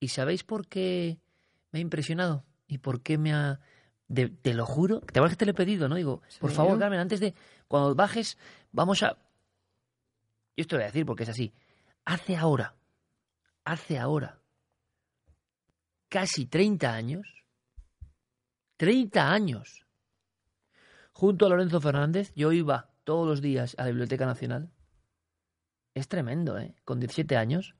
¿Y 0.00 0.08
sabéis 0.08 0.42
por 0.44 0.66
qué 0.66 1.18
me 1.70 1.78
ha 1.78 1.82
impresionado? 1.82 2.44
¿Y 2.66 2.78
por 2.78 3.02
qué 3.02 3.18
me 3.18 3.32
ha... 3.32 3.60
de- 4.08 4.28
te 4.28 4.52
lo 4.54 4.66
juro, 4.66 5.00
te 5.00 5.18
acuerdas 5.18 5.32
que 5.32 5.36
te 5.38 5.44
lo 5.46 5.52
he 5.52 5.54
pedido, 5.54 5.88
¿no? 5.88 5.94
Digo, 5.96 6.22
por 6.40 6.50
Sí. 6.50 6.56
favor, 6.56 6.78
Carmen, 6.78 6.98
antes 7.00 7.20
de... 7.20 7.34
Cuando 7.68 7.94
bajes, 7.94 8.36
vamos 8.72 9.02
a... 9.02 9.16
Yo 10.56 10.62
esto 10.62 10.76
voy 10.76 10.82
a 10.82 10.86
decir 10.86 11.06
porque 11.06 11.22
es 11.22 11.28
así. 11.28 11.52
Hace 12.04 12.36
ahora, 12.36 12.74
hace 13.64 13.98
ahora, 13.98 14.40
casi 16.08 16.46
30 16.46 16.92
años, 16.92 17.26
30 18.76 19.30
años, 19.32 19.86
junto 21.12 21.46
a 21.46 21.48
Lorenzo 21.50 21.80
Fernández, 21.80 22.32
yo 22.34 22.52
iba 22.52 22.90
todos 23.04 23.26
los 23.26 23.40
días 23.40 23.74
a 23.78 23.82
la 23.82 23.88
Biblioteca 23.88 24.26
Nacional. 24.26 24.70
Es 25.94 26.08
tremendo, 26.08 26.58
¿eh? 26.58 26.74
Con 26.84 27.00
17 27.00 27.36
años. 27.36 27.74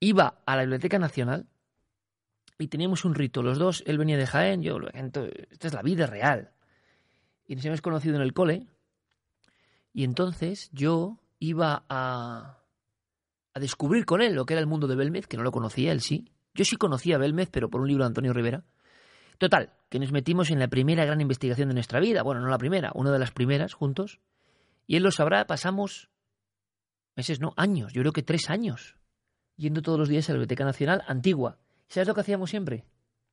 Iba 0.00 0.42
a 0.44 0.56
la 0.56 0.62
Biblioteca 0.62 0.98
Nacional 0.98 1.46
y 2.58 2.68
teníamos 2.68 3.04
un 3.04 3.14
rito. 3.14 3.42
Los 3.42 3.58
dos, 3.58 3.82
él 3.86 3.96
venía 3.98 4.16
de 4.16 4.26
Jaén, 4.26 4.62
yo, 4.62 4.78
ento- 4.78 5.30
esta 5.50 5.68
es 5.68 5.74
la 5.74 5.82
vida 5.82 6.06
real. 6.06 6.52
Y 7.46 7.56
nos 7.56 7.64
hemos 7.64 7.80
conocido 7.80 8.16
en 8.16 8.22
el 8.22 8.32
cole. 8.34 8.66
Y 9.92 10.04
entonces 10.04 10.70
yo 10.72 11.18
iba 11.38 11.84
a, 11.88 12.59
a 13.60 13.62
descubrir 13.62 14.04
con 14.04 14.22
él 14.22 14.34
lo 14.34 14.46
que 14.46 14.54
era 14.54 14.60
el 14.60 14.66
mundo 14.66 14.86
de 14.86 14.96
Belmez, 14.96 15.26
que 15.26 15.36
no 15.36 15.42
lo 15.42 15.52
conocía, 15.52 15.92
él 15.92 16.00
sí. 16.00 16.32
Yo 16.54 16.64
sí 16.64 16.76
conocía 16.76 17.16
a 17.16 17.18
Belmez, 17.18 17.48
pero 17.52 17.70
por 17.70 17.80
un 17.80 17.88
libro 17.88 18.04
de 18.04 18.08
Antonio 18.08 18.32
Rivera. 18.32 18.64
Total, 19.38 19.72
que 19.88 19.98
nos 19.98 20.12
metimos 20.12 20.50
en 20.50 20.58
la 20.58 20.68
primera 20.68 21.04
gran 21.04 21.20
investigación 21.20 21.68
de 21.68 21.74
nuestra 21.74 22.00
vida. 22.00 22.22
Bueno, 22.22 22.40
no 22.40 22.48
la 22.48 22.58
primera, 22.58 22.90
una 22.94 23.12
de 23.12 23.18
las 23.18 23.30
primeras 23.30 23.74
juntos. 23.74 24.20
Y 24.86 24.96
él 24.96 25.02
lo 25.02 25.10
sabrá, 25.10 25.46
pasamos 25.46 26.10
meses, 27.16 27.40
no, 27.40 27.52
años, 27.56 27.92
yo 27.92 28.02
creo 28.02 28.12
que 28.12 28.22
tres 28.22 28.50
años, 28.50 28.96
yendo 29.56 29.82
todos 29.82 29.98
los 29.98 30.08
días 30.08 30.28
a 30.28 30.32
la 30.32 30.38
Biblioteca 30.38 30.64
Nacional 30.64 31.02
antigua. 31.06 31.58
¿Sabes 31.88 32.08
lo 32.08 32.14
que 32.14 32.22
hacíamos 32.22 32.50
siempre? 32.50 32.84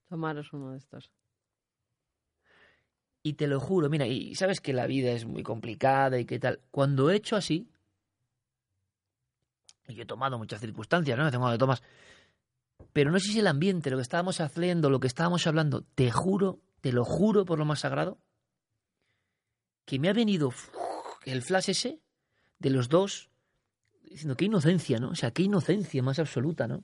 Tomaros 0.09 0.53
uno 0.53 0.71
de 0.71 0.77
estos. 0.77 1.11
Y 3.23 3.33
te 3.33 3.47
lo 3.47 3.59
juro, 3.59 3.89
mira, 3.89 4.07
y 4.07 4.35
sabes 4.35 4.61
que 4.61 4.73
la 4.73 4.87
vida 4.87 5.11
es 5.11 5.25
muy 5.25 5.43
complicada 5.43 6.19
y 6.19 6.25
qué 6.25 6.39
tal. 6.39 6.61
Cuando 6.71 7.09
he 7.09 7.15
hecho 7.15 7.35
así, 7.35 7.69
yo 9.95 10.03
he 10.03 10.05
tomado 10.05 10.37
muchas 10.37 10.61
circunstancias, 10.61 11.17
¿no? 11.17 11.29
Tengo 11.31 11.49
de 11.49 11.57
tomas. 11.57 11.81
Pero 12.93 13.11
no 13.11 13.19
sé 13.19 13.31
si 13.31 13.39
el 13.39 13.47
ambiente, 13.47 13.89
lo 13.89 13.97
que 13.97 14.03
estábamos 14.03 14.41
haciendo, 14.41 14.89
lo 14.89 14.99
que 14.99 15.07
estábamos 15.07 15.47
hablando, 15.47 15.81
te 15.81 16.11
juro, 16.11 16.59
te 16.81 16.91
lo 16.91 17.05
juro 17.05 17.45
por 17.45 17.59
lo 17.59 17.65
más 17.65 17.79
sagrado, 17.79 18.19
que 19.85 19.99
me 19.99 20.09
ha 20.09 20.13
venido 20.13 20.51
el 21.25 21.41
flash 21.41 21.69
ese 21.69 22.01
de 22.59 22.69
los 22.69 22.89
dos 22.89 23.29
diciendo 24.03 24.35
qué 24.35 24.45
inocencia, 24.45 24.99
¿no? 24.99 25.09
O 25.09 25.15
sea, 25.15 25.31
qué 25.31 25.43
inocencia 25.43 26.01
más 26.01 26.19
absoluta, 26.19 26.67
¿no? 26.67 26.83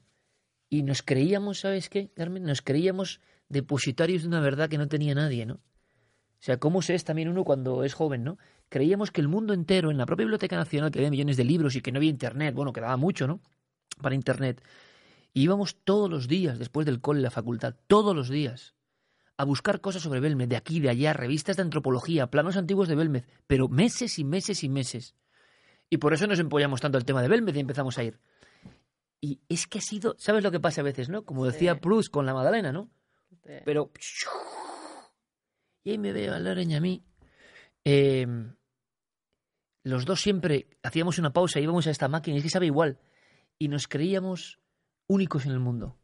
Y 0.69 0.83
nos 0.83 1.03
creíamos, 1.03 1.59
¿sabes 1.59 1.89
qué, 1.89 2.09
Carmen? 2.09 2.43
Nos 2.43 2.61
creíamos 2.61 3.21
depositarios 3.49 4.23
de 4.23 4.27
una 4.27 4.39
verdad 4.39 4.69
que 4.69 4.77
no 4.77 4.87
tenía 4.87 5.15
nadie, 5.15 5.45
¿no? 5.45 5.55
O 5.55 6.45
sea, 6.45 6.57
¿cómo 6.57 6.81
se 6.81 6.95
es 6.95 7.05
también 7.05 7.29
uno 7.29 7.43
cuando 7.43 7.83
es 7.83 7.93
joven, 7.93 8.23
¿no? 8.23 8.37
Creíamos 8.69 9.11
que 9.11 9.21
el 9.21 9.27
mundo 9.27 9.53
entero, 9.53 9.91
en 9.91 9.97
la 9.97 10.05
propia 10.05 10.25
Biblioteca 10.25 10.55
Nacional, 10.55 10.91
que 10.91 10.99
había 10.99 11.11
millones 11.11 11.37
de 11.37 11.43
libros 11.43 11.75
y 11.75 11.81
que 11.81 11.91
no 11.91 11.97
había 11.97 12.09
Internet, 12.09 12.55
bueno, 12.55 12.73
quedaba 12.73 12.97
mucho, 12.97 13.27
¿no? 13.27 13.39
Para 14.01 14.15
Internet. 14.15 14.63
Y 15.33 15.43
íbamos 15.43 15.77
todos 15.83 16.09
los 16.09 16.27
días, 16.27 16.59
después 16.59 16.85
del 16.85 17.01
cole, 17.01 17.21
la 17.21 17.31
facultad, 17.31 17.75
todos 17.87 18.15
los 18.15 18.29
días, 18.29 18.75
a 19.37 19.45
buscar 19.45 19.81
cosas 19.81 20.01
sobre 20.01 20.19
Belmez, 20.19 20.49
de 20.49 20.55
aquí, 20.55 20.79
de 20.79 20.89
allá, 20.89 21.13
revistas 21.13 21.57
de 21.57 21.63
antropología, 21.63 22.27
planos 22.27 22.57
antiguos 22.57 22.87
de 22.87 22.95
Belmez, 22.95 23.25
pero 23.47 23.67
meses 23.67 24.19
y 24.19 24.23
meses 24.23 24.63
y 24.63 24.69
meses. 24.69 25.15
Y 25.89 25.97
por 25.97 26.13
eso 26.13 26.27
nos 26.27 26.39
empollamos 26.39 26.81
tanto 26.81 26.97
el 26.97 27.05
tema 27.05 27.21
de 27.21 27.27
Belmez 27.27 27.55
y 27.55 27.59
empezamos 27.59 27.97
a 27.97 28.03
ir. 28.03 28.19
Y 29.21 29.39
es 29.47 29.67
que 29.67 29.77
ha 29.77 29.81
sido, 29.81 30.15
¿sabes 30.17 30.43
lo 30.43 30.51
que 30.51 30.59
pasa 30.59 30.81
a 30.81 30.83
veces, 30.83 31.09
no? 31.09 31.23
Como 31.23 31.45
decía 31.45 31.79
Proust 31.79 32.11
con 32.11 32.25
la 32.25 32.33
Madalena, 32.33 32.71
¿no? 32.71 32.89
Pero 33.65 33.91
y 35.83 35.91
ahí 35.91 35.97
me 35.97 36.13
veo 36.13 36.33
a 36.33 36.39
Loren 36.39 36.71
y 36.71 36.75
a 36.75 36.81
mí. 36.81 37.03
Eh, 37.85 38.25
los 39.83 40.05
dos 40.05 40.21
siempre 40.21 40.67
hacíamos 40.81 41.19
una 41.19 41.33
pausa, 41.33 41.59
íbamos 41.59 41.87
a 41.87 41.91
esta 41.91 42.07
máquina, 42.07 42.35
y 42.35 42.37
es 42.37 42.43
que 42.43 42.49
sabe 42.49 42.67
igual. 42.67 42.99
Y 43.59 43.67
nos 43.67 43.87
creíamos 43.87 44.59
únicos 45.07 45.45
en 45.45 45.51
el 45.51 45.59
mundo. 45.59 45.97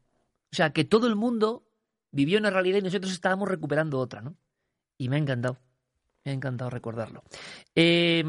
O 0.52 0.56
sea, 0.56 0.72
que 0.72 0.84
todo 0.84 1.06
el 1.06 1.16
mundo 1.16 1.66
vivió 2.10 2.38
una 2.38 2.50
realidad 2.50 2.78
y 2.78 2.82
nosotros 2.82 3.12
estábamos 3.12 3.48
recuperando 3.48 3.98
otra, 3.98 4.20
¿no? 4.20 4.36
Y 4.98 5.08
me 5.08 5.16
ha 5.16 5.18
encantado. 5.18 5.58
Me 6.24 6.32
ha 6.32 6.34
encantado 6.34 6.68
recordarlo. 6.68 7.22
Eh, 7.74 8.22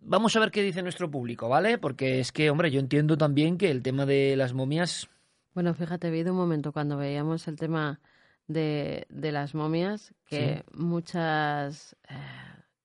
vamos 0.00 0.36
a 0.36 0.40
ver 0.40 0.50
qué 0.50 0.62
dice 0.62 0.82
nuestro 0.82 1.10
público, 1.10 1.48
¿vale? 1.48 1.78
Porque 1.78 2.20
es 2.20 2.32
que, 2.32 2.50
hombre, 2.50 2.70
yo 2.70 2.80
entiendo 2.80 3.18
también 3.18 3.58
que 3.58 3.70
el 3.70 3.82
tema 3.82 4.06
de 4.06 4.36
las 4.36 4.54
momias. 4.54 5.08
Bueno, 5.52 5.74
fíjate, 5.74 6.10
vi 6.10 6.22
un 6.22 6.36
momento 6.36 6.72
cuando 6.72 6.96
veíamos 6.96 7.46
el 7.48 7.56
tema 7.56 8.00
de, 8.46 9.06
de 9.08 9.32
las 9.32 9.54
momias 9.54 10.14
que 10.26 10.64
muchas 10.72 11.96
eh, 12.08 12.14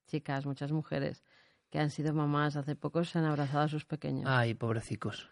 chicas, 0.07 0.45
muchas 0.45 0.71
mujeres 0.71 1.23
que 1.69 1.79
han 1.79 1.91
sido 1.91 2.13
mamás 2.13 2.55
hace 2.55 2.75
poco 2.75 3.03
se 3.03 3.19
han 3.19 3.25
abrazado 3.25 3.63
a 3.63 3.67
sus 3.67 3.85
pequeños. 3.85 4.25
Ay, 4.27 4.53
pobrecicos. 4.53 5.29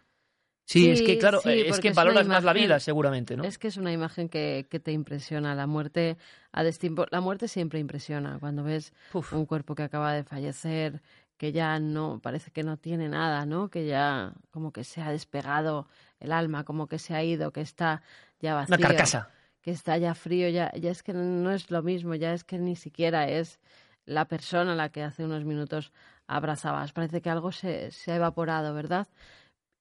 Sí, 0.65 0.89
es 0.89 1.01
que 1.01 1.17
claro, 1.17 1.39
eh, 1.45 1.69
es 1.69 1.79
que 1.79 1.93
valoras 1.93 2.27
más 2.27 2.43
la 2.43 2.51
vida, 2.51 2.79
seguramente, 2.81 3.37
¿no? 3.37 3.45
Es 3.45 3.57
que 3.57 3.69
es 3.69 3.77
una 3.77 3.93
imagen 3.93 4.27
que, 4.27 4.67
que 4.69 4.81
te 4.81 4.91
impresiona. 4.91 5.55
La 5.55 5.65
muerte 5.65 6.17
a 6.51 6.61
destiempo, 6.61 7.05
la 7.09 7.21
muerte 7.21 7.47
siempre 7.47 7.79
impresiona. 7.79 8.37
Cuando 8.37 8.63
ves 8.63 8.91
un 9.31 9.45
cuerpo 9.45 9.75
que 9.75 9.83
acaba 9.83 10.11
de 10.11 10.25
fallecer, 10.25 11.01
que 11.37 11.53
ya 11.53 11.79
no, 11.79 12.19
parece 12.21 12.51
que 12.51 12.63
no 12.63 12.75
tiene 12.75 13.07
nada, 13.07 13.45
¿no? 13.45 13.69
Que 13.69 13.87
ya 13.87 14.33
como 14.51 14.73
que 14.73 14.83
se 14.83 15.01
ha 15.01 15.09
despegado 15.09 15.87
el 16.19 16.33
alma, 16.33 16.65
como 16.65 16.87
que 16.87 16.99
se 16.99 17.15
ha 17.15 17.23
ido, 17.23 17.53
que 17.53 17.61
está 17.61 18.01
ya 18.41 18.53
vacío. 18.53 18.75
Una 18.75 18.87
carcasa 18.87 19.31
que 19.67 19.71
está 19.71 19.97
ya 19.97 20.15
frío, 20.15 20.47
ya, 20.47 20.71
ya 20.79 20.91
es 20.91 21.03
que 21.03 21.11
no 21.11 21.51
es 21.51 21.69
lo 21.71 21.83
mismo, 21.83 22.15
ya 22.15 22.31
es 22.31 22.45
que 22.45 22.57
ni 22.57 22.77
siquiera 22.77 23.27
es 23.27 23.59
la 24.05 24.23
persona 24.23 24.71
a 24.71 24.75
la 24.75 24.93
que 24.93 25.03
hace 25.03 25.25
unos 25.25 25.43
minutos 25.43 25.91
abrazabas. 26.25 26.93
Parece 26.93 27.21
que 27.21 27.29
algo 27.29 27.51
se, 27.51 27.91
se 27.91 28.13
ha 28.13 28.15
evaporado, 28.15 28.73
¿verdad? 28.73 29.09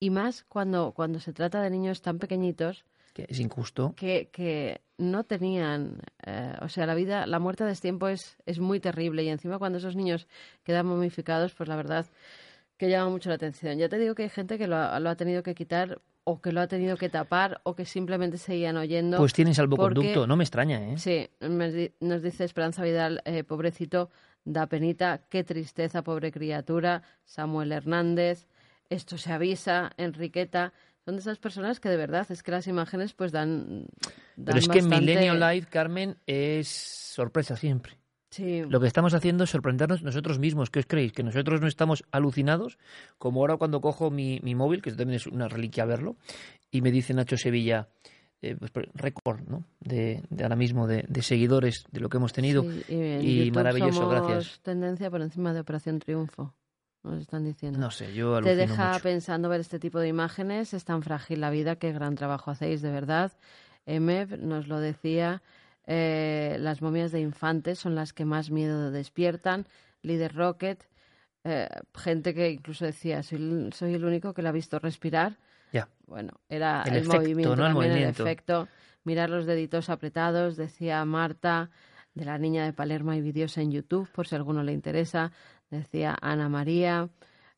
Y 0.00 0.10
más 0.10 0.42
cuando, 0.42 0.90
cuando 0.90 1.20
se 1.20 1.32
trata 1.32 1.62
de 1.62 1.70
niños 1.70 2.02
tan 2.02 2.18
pequeñitos. 2.18 2.84
Que 3.14 3.26
es 3.28 3.38
injusto. 3.38 3.94
Que, 3.94 4.28
que 4.32 4.80
no 4.98 5.22
tenían. 5.22 6.00
Eh, 6.26 6.56
o 6.62 6.68
sea, 6.68 6.84
la 6.86 6.96
vida, 6.96 7.24
la 7.28 7.38
muerte 7.38 7.62
a 7.62 7.68
destiempo 7.68 8.08
es, 8.08 8.38
es 8.44 8.58
muy 8.58 8.80
terrible. 8.80 9.22
Y 9.22 9.28
encima, 9.28 9.60
cuando 9.60 9.78
esos 9.78 9.94
niños 9.94 10.26
quedan 10.64 10.86
momificados, 10.86 11.54
pues 11.54 11.68
la 11.68 11.76
verdad 11.76 12.06
que 12.76 12.90
llama 12.90 13.10
mucho 13.10 13.28
la 13.28 13.36
atención. 13.36 13.78
Ya 13.78 13.88
te 13.88 14.00
digo 14.00 14.16
que 14.16 14.24
hay 14.24 14.30
gente 14.30 14.58
que 14.58 14.66
lo 14.66 14.76
ha 14.76 15.14
tenido 15.14 15.44
que 15.44 15.54
quitar 15.54 16.00
o 16.28 16.40
que 16.40 16.50
lo 16.50 16.60
ha 16.60 16.66
tenido 16.66 16.96
que 16.96 17.08
tapar 17.08 17.60
o 17.62 17.76
que 17.76 17.84
simplemente 17.84 18.36
seguían 18.36 18.76
oyendo. 18.76 19.16
Pues 19.16 19.32
tiene 19.32 19.54
salvoconducto, 19.54 20.26
no 20.26 20.34
me 20.34 20.42
extraña, 20.42 20.82
¿eh? 20.90 20.98
Sí, 20.98 21.30
nos 21.40 22.22
dice 22.22 22.42
Esperanza 22.42 22.82
Vidal, 22.82 23.22
eh, 23.24 23.44
pobrecito, 23.44 24.10
da 24.44 24.66
penita, 24.66 25.22
qué 25.30 25.44
tristeza, 25.44 26.02
pobre 26.02 26.32
criatura, 26.32 27.02
Samuel 27.24 27.70
Hernández, 27.70 28.48
esto 28.90 29.18
se 29.18 29.32
avisa, 29.32 29.92
Enriqueta, 29.98 30.72
son 31.04 31.14
de 31.14 31.20
esas 31.20 31.38
personas 31.38 31.78
que 31.78 31.88
de 31.88 31.96
verdad 31.96 32.26
es 32.28 32.42
que 32.42 32.50
las 32.50 32.66
imágenes 32.66 33.14
pues 33.14 33.30
dan... 33.30 33.86
Pero 34.44 34.58
es 34.58 34.66
que 34.66 34.82
Milenio 34.82 35.34
Live, 35.34 35.68
Carmen, 35.70 36.16
es 36.26 36.66
sorpresa 36.66 37.54
siempre. 37.56 37.98
Lo 38.38 38.80
que 38.80 38.86
estamos 38.86 39.14
haciendo 39.14 39.44
es 39.44 39.50
sorprendernos 39.50 40.02
nosotros 40.02 40.38
mismos. 40.38 40.70
¿Qué 40.70 40.80
os 40.80 40.86
creéis? 40.86 41.12
¿Que 41.12 41.22
nosotros 41.22 41.60
no 41.60 41.66
estamos 41.66 42.04
alucinados? 42.10 42.78
Como 43.18 43.40
ahora 43.40 43.56
cuando 43.56 43.80
cojo 43.80 44.10
mi, 44.10 44.40
móvil, 44.54 44.82
que 44.82 44.90
también 44.90 45.16
es 45.16 45.26
una 45.26 45.48
reliquia 45.48 45.84
verlo, 45.84 46.16
y 46.70 46.82
me 46.82 46.90
dice 46.90 47.14
Nacho 47.14 47.36
Sevilla, 47.36 47.88
eh, 48.42 48.56
pues, 48.56 48.88
récord 48.94 49.40
¿no? 49.48 49.64
de, 49.80 50.22
ahora 50.42 50.56
mismo 50.56 50.86
de, 50.86 51.06
seguidores 51.22 51.84
de 51.90 52.00
lo 52.00 52.08
que 52.08 52.18
hemos 52.18 52.32
tenido. 52.32 52.64
y, 52.88 53.50
maravilloso, 53.52 54.08
gracias. 54.08 54.60
tendencia 54.62 55.10
por 55.10 55.22
encima 55.22 55.52
de 55.52 55.60
Operación 55.60 55.98
Triunfo. 55.98 56.54
Nos 57.02 57.20
están 57.20 57.44
diciendo. 57.44 57.78
No 57.78 57.92
sé, 57.92 58.12
yo 58.12 58.40
Te 58.42 58.56
deja 58.56 58.98
pensando 59.00 59.48
ver 59.48 59.60
este 59.60 59.78
tipo 59.78 60.00
de 60.00 60.08
imágenes. 60.08 60.74
Es 60.74 60.84
tan 60.84 61.02
frágil 61.02 61.40
la 61.40 61.50
vida. 61.50 61.76
Qué 61.76 61.92
gran 61.92 62.16
trabajo 62.16 62.50
hacéis, 62.50 62.82
de 62.82 62.90
verdad. 62.90 63.32
Emev 63.86 64.38
nos 64.40 64.66
lo 64.66 64.80
decía. 64.80 65.40
Eh, 65.86 66.56
las 66.60 66.82
momias 66.82 67.12
de 67.12 67.20
infantes 67.20 67.78
son 67.78 67.94
las 67.94 68.12
que 68.12 68.24
más 68.24 68.50
miedo 68.50 68.90
despiertan. 68.90 69.66
Líder 70.02 70.34
Rocket, 70.34 70.86
eh, 71.44 71.68
gente 71.94 72.34
que 72.34 72.50
incluso 72.50 72.84
decía, 72.84 73.22
soy, 73.22 73.70
soy, 73.72 73.94
el 73.94 74.04
único 74.04 74.34
que 74.34 74.42
la 74.42 74.48
ha 74.48 74.52
visto 74.52 74.78
respirar. 74.78 75.38
Ya. 75.72 75.88
Bueno, 76.06 76.32
era 76.48 76.82
el, 76.82 77.06
movimiento, 77.06 77.56
también 77.56 77.92
el, 77.92 78.04
efecto. 78.04 78.68
Mirar 79.04 79.30
los 79.30 79.46
deditos 79.46 79.88
apretados, 79.88 80.56
decía 80.56 81.04
Marta, 81.04 81.70
de 82.14 82.24
la 82.24 82.38
niña 82.38 82.64
de 82.64 82.72
Palermo 82.72 83.12
hay 83.12 83.20
vídeos 83.20 83.56
en 83.58 83.70
YouTube, 83.70 84.10
por 84.10 84.26
si 84.26 84.34
a 84.34 84.38
alguno 84.38 84.62
le 84.62 84.72
interesa. 84.72 85.32
Decía 85.70 86.16
Ana 86.20 86.48
María. 86.48 87.08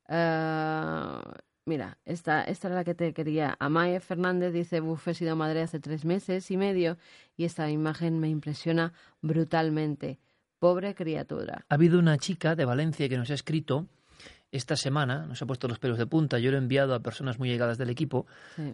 Eh, 0.09 1.20
Mira, 1.69 1.99
esta, 2.07 2.45
esta 2.45 2.69
era 2.69 2.77
la 2.77 2.85
que 2.85 2.95
te 2.95 3.12
quería. 3.12 3.55
Amaya 3.61 4.01
Fernández 4.01 4.55
dice, 4.55 4.81
buf, 4.81 5.07
he 5.07 5.12
sido 5.12 5.36
madre 5.36 5.61
hace 5.61 5.78
tres 5.81 6.07
meses 6.07 6.51
y 6.51 6.57
medio 6.57 6.97
y 7.36 7.45
esta 7.45 7.70
imagen 7.70 8.19
me 8.20 8.31
impresiona 8.31 8.95
brutalmente. 9.20 10.19
Pobre 10.59 10.95
criatura. 10.95 11.66
Ha 11.69 11.74
habido 11.74 11.99
una 11.99 12.16
chica 12.16 12.57
de 12.57 12.65
Valencia 12.65 13.07
que 13.11 13.19
nos 13.19 13.31
ha 13.31 13.35
escrito 13.35 13.86
esta 14.51 14.77
semana, 14.77 15.27
nos 15.27 15.43
ha 15.43 15.47
puesto 15.47 15.69
los 15.69 15.78
pelos 15.78 15.99
de 15.99 16.07
punta, 16.07 16.39
yo 16.39 16.51
lo 16.51 16.57
he 16.57 16.61
enviado 16.61 16.95
a 16.95 17.01
personas 17.01 17.39
muy 17.39 17.51
llegadas 17.51 17.77
del 17.77 17.90
equipo, 17.90 18.27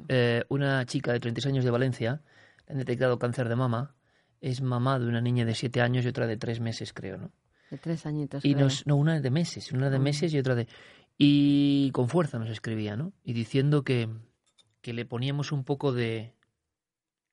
eh, 0.09 0.45
una 0.49 0.87
chica 0.87 1.13
de 1.13 1.19
36 1.19 1.53
años 1.53 1.65
de 1.65 1.73
Valencia, 1.73 2.23
le 2.69 2.75
han 2.75 2.79
detectado 2.79 3.19
cáncer 3.19 3.49
de 3.49 3.57
mama, 3.57 3.97
es 4.41 4.63
mamá 4.63 5.01
de 5.01 5.09
una 5.09 5.21
niña 5.21 5.45
de 5.45 5.57
7 5.57 5.81
años 5.81 6.05
y 6.05 6.09
otra 6.09 6.29
de 6.29 6.37
3 6.37 6.61
meses, 6.61 6.93
creo, 6.93 7.19
¿no? 7.19 7.33
De 7.73 7.79
3 7.79 8.07
añitos. 8.07 8.45
Y 8.45 8.55
nos, 8.55 8.87
no, 8.87 8.95
una 8.95 9.21
de 9.21 9.31
meses, 9.33 9.73
una 9.73 9.91
de 9.91 9.99
meses 9.99 10.33
y 10.33 10.39
otra 10.39 10.55
de... 10.55 10.69
Y 11.17 11.91
con 11.93 12.09
fuerza 12.09 12.39
nos 12.39 12.51
escribía, 12.51 12.97
¿no? 12.97 13.13
Y 13.23 13.33
diciendo 13.33 13.85
que, 13.85 14.09
que 14.81 14.93
le 14.93 15.05
poníamos 15.05 15.53
un 15.53 15.65
poco 15.65 15.93
de... 15.93 16.35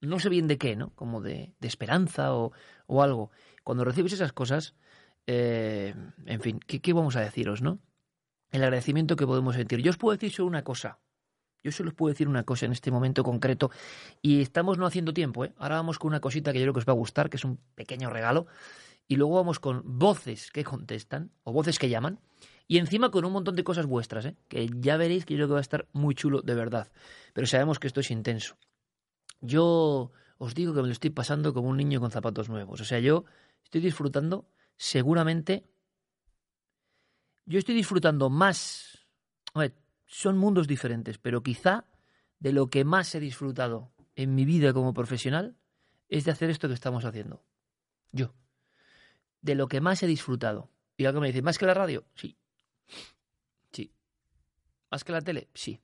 No 0.02 0.20
sé 0.20 0.30
bien 0.30 0.48
de 0.48 0.58
qué, 0.58 0.76
¿no? 0.76 0.94
Como 0.96 1.22
de, 1.22 1.54
de 1.60 1.68
esperanza 1.68 2.34
o, 2.34 2.52
o, 2.88 3.04
algo. 3.04 3.32
Cuando 3.64 3.86
recibes 3.86 4.14
esas 4.14 4.34
cosas, 4.34 4.76
eh, 5.28 5.94
en 6.26 6.42
fin, 6.42 6.60
¿qué, 6.66 6.80
¿qué, 6.82 6.94
vamos 6.94 7.16
a 7.16 7.22
deciros, 7.22 7.62
no? 7.62 7.80
El 8.52 8.64
agradecimiento 8.64 9.16
que 9.16 9.28
podemos 9.28 9.56
sentir. 9.56 9.80
Yo 9.82 9.92
os 9.92 9.98
puedo 9.98 10.16
decir 10.16 10.32
solo 10.32 10.48
una 10.48 10.64
cosa. 10.64 11.00
Yo 11.64 11.72
solo 11.72 11.90
os 11.90 11.96
puedo 11.96 12.12
decir 12.12 12.28
una 12.28 12.44
cosa 12.44 12.66
en 12.66 12.72
este 12.72 12.90
momento 12.90 13.24
concreto. 13.24 13.70
Y 14.22 14.42
estamos 14.42 14.78
no 14.78 14.88
haciendo 14.88 15.14
tiempo, 15.14 15.46
¿eh? 15.46 15.54
Ahora 15.58 15.76
vamos 15.76 16.00
con 16.00 16.10
una 16.10 16.20
cosita 16.20 16.52
que 16.52 16.60
yo 16.60 16.66
creo 16.66 16.74
que 16.74 16.80
os 16.80 16.88
va 16.88 16.94
a 16.94 16.96
gustar, 16.96 17.30
que 17.30 17.38
es 17.38 17.46
un 17.46 17.60
pequeño 17.76 18.10
regalo. 18.10 18.48
Y 19.08 19.18
luego 19.18 19.36
vamos 19.36 19.60
con 19.60 19.84
voces 20.00 20.52
que 20.52 20.64
contestan, 20.64 21.32
o 21.44 21.54
voces 21.54 21.78
que 21.78 21.90
llaman. 21.90 22.20
Y 22.72 22.78
encima 22.78 23.12
con 23.12 23.26
un 23.26 23.34
montón 23.34 23.58
de 23.58 23.66
cosas 23.66 23.86
vuestras, 23.86 24.24
¿eh? 24.24 24.38
que 24.48 24.70
ya 24.80 24.96
veréis 24.96 25.26
que 25.26 25.34
yo 25.34 25.40
creo 25.40 25.48
que 25.50 25.54
va 25.56 25.60
a 25.60 25.62
estar 25.62 25.90
muy 25.92 26.16
chulo 26.16 26.42
de 26.42 26.56
verdad. 26.56 26.90
Pero 27.34 27.46
sabemos 27.46 27.80
que 27.80 27.88
esto 27.88 28.00
es 28.00 28.10
intenso. 28.12 28.56
Yo 29.42 30.14
os 30.38 30.56
digo 30.56 30.74
que 30.74 30.82
me 30.82 30.88
lo 30.88 30.94
estoy 30.94 31.10
pasando 31.10 31.54
como 31.54 31.68
un 31.68 31.76
niño 31.76 32.00
con 32.00 32.12
zapatos 32.12 32.48
nuevos. 32.48 32.80
O 32.80 32.86
sea, 32.86 33.00
yo 33.00 33.26
estoy 33.62 33.82
disfrutando 33.82 34.48
seguramente... 34.78 35.66
Yo 37.46 37.60
estoy 37.60 37.76
disfrutando 37.76 38.30
más... 38.30 39.06
A 39.54 39.60
ver, 39.60 39.76
son 40.06 40.38
mundos 40.38 40.66
diferentes, 40.66 41.18
pero 41.18 41.44
quizá 41.44 41.84
de 42.40 42.54
lo 42.54 42.70
que 42.70 42.86
más 42.86 43.14
he 43.16 43.20
disfrutado 43.20 43.92
en 44.16 44.34
mi 44.34 44.46
vida 44.46 44.72
como 44.72 44.94
profesional 44.94 45.58
es 46.08 46.24
de 46.24 46.32
hacer 46.32 46.50
esto 46.50 46.70
que 46.70 46.76
estamos 46.76 47.04
haciendo. 47.04 47.44
Yo. 48.14 48.34
De 49.42 49.56
lo 49.56 49.68
que 49.68 49.82
más 49.82 50.04
he 50.04 50.08
disfrutado. 50.08 50.70
Y 50.96 51.04
algo 51.04 51.20
me 51.20 51.28
dice, 51.28 51.42
¿más 51.42 51.58
que 51.58 51.66
la 51.66 51.74
radio? 51.74 52.06
Sí. 52.16 52.38
¿Más 54.92 55.04
que 55.04 55.12
la 55.14 55.22
tele? 55.22 55.48
Sí. 55.54 55.80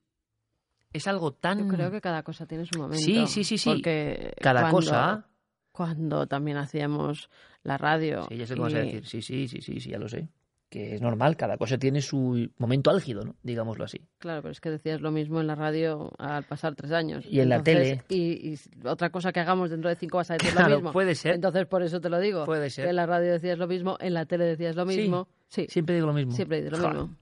Es 0.93 1.07
algo 1.07 1.33
tan... 1.33 1.59
Yo 1.59 1.67
creo 1.67 1.91
que 1.91 2.01
cada 2.01 2.23
cosa 2.23 2.45
tiene 2.45 2.65
su 2.65 2.77
momento. 2.79 3.03
Sí, 3.03 3.25
sí, 3.27 3.43
sí, 3.43 3.57
sí. 3.57 3.69
Porque 3.69 4.33
Cada 4.41 4.61
cuando- 4.61 4.75
cosa... 4.77 5.27
Cuando 5.71 6.25
también 6.27 6.57
hacíamos 6.57 7.29
la 7.61 7.77
radio. 7.77 8.25
Sí, 8.29 8.37
ya 8.37 8.47
sé 8.47 8.55
lo 8.55 8.65
que 8.67 8.73
vas 8.73 8.81
a 8.81 8.83
y- 8.83 8.91
decir. 8.93 9.05
Sí, 9.05 9.21
sí, 9.21 9.47
sí, 9.47 9.61
sí, 9.61 9.79
sí, 9.79 9.89
ya 9.91 9.99
lo 9.99 10.09
sé. 10.09 10.27
Que 10.69 10.95
es 10.95 11.01
normal, 11.01 11.37
cada 11.37 11.57
cosa 11.57 11.77
tiene 11.77 12.01
su 12.01 12.49
momento 12.57 12.89
álgido, 12.91 13.23
¿no? 13.23 13.35
Digámoslo 13.41 13.85
así. 13.85 14.01
Claro, 14.19 14.41
pero 14.41 14.51
es 14.51 14.59
que 14.59 14.69
decías 14.69 14.99
lo 14.99 15.11
mismo 15.11 15.39
en 15.39 15.47
la 15.47 15.55
radio 15.55 16.11
al 16.17 16.43
pasar 16.43 16.75
tres 16.75 16.91
años. 16.91 17.25
Y 17.29 17.39
en 17.39 17.47
la 17.47 17.63
tele. 17.63 18.03
Y, 18.09 18.51
y 18.53 18.59
otra 18.85 19.09
cosa 19.09 19.31
que 19.31 19.39
hagamos 19.39 19.69
dentro 19.69 19.89
de 19.89 19.95
cinco 19.95 20.17
vas 20.17 20.29
a 20.29 20.33
decir 20.33 20.51
Claro, 20.51 20.69
lo 20.69 20.75
mismo. 20.77 20.91
puede 20.91 21.15
ser. 21.15 21.35
Entonces, 21.35 21.65
por 21.67 21.83
eso 21.83 22.01
te 22.01 22.09
lo 22.09 22.19
digo. 22.19 22.43
Puede 22.43 22.69
ser. 22.69 22.83
Que 22.83 22.89
en 22.89 22.97
la 22.97 23.05
radio 23.05 23.31
decías 23.31 23.57
lo 23.57 23.67
mismo, 23.67 23.95
en 24.01 24.13
la 24.13 24.25
tele 24.25 24.43
decías 24.43 24.75
lo 24.75 24.85
Sí, 24.89 24.97
mismo. 24.97 25.29
Sí. 25.47 25.67
Siempre 25.69 25.95
digo 25.95 26.07
lo 26.07 26.13
mismo. 26.13 26.33
Siempre 26.33 26.61
dices 26.61 26.77
lo 26.77 26.89
mismo. 26.89 27.15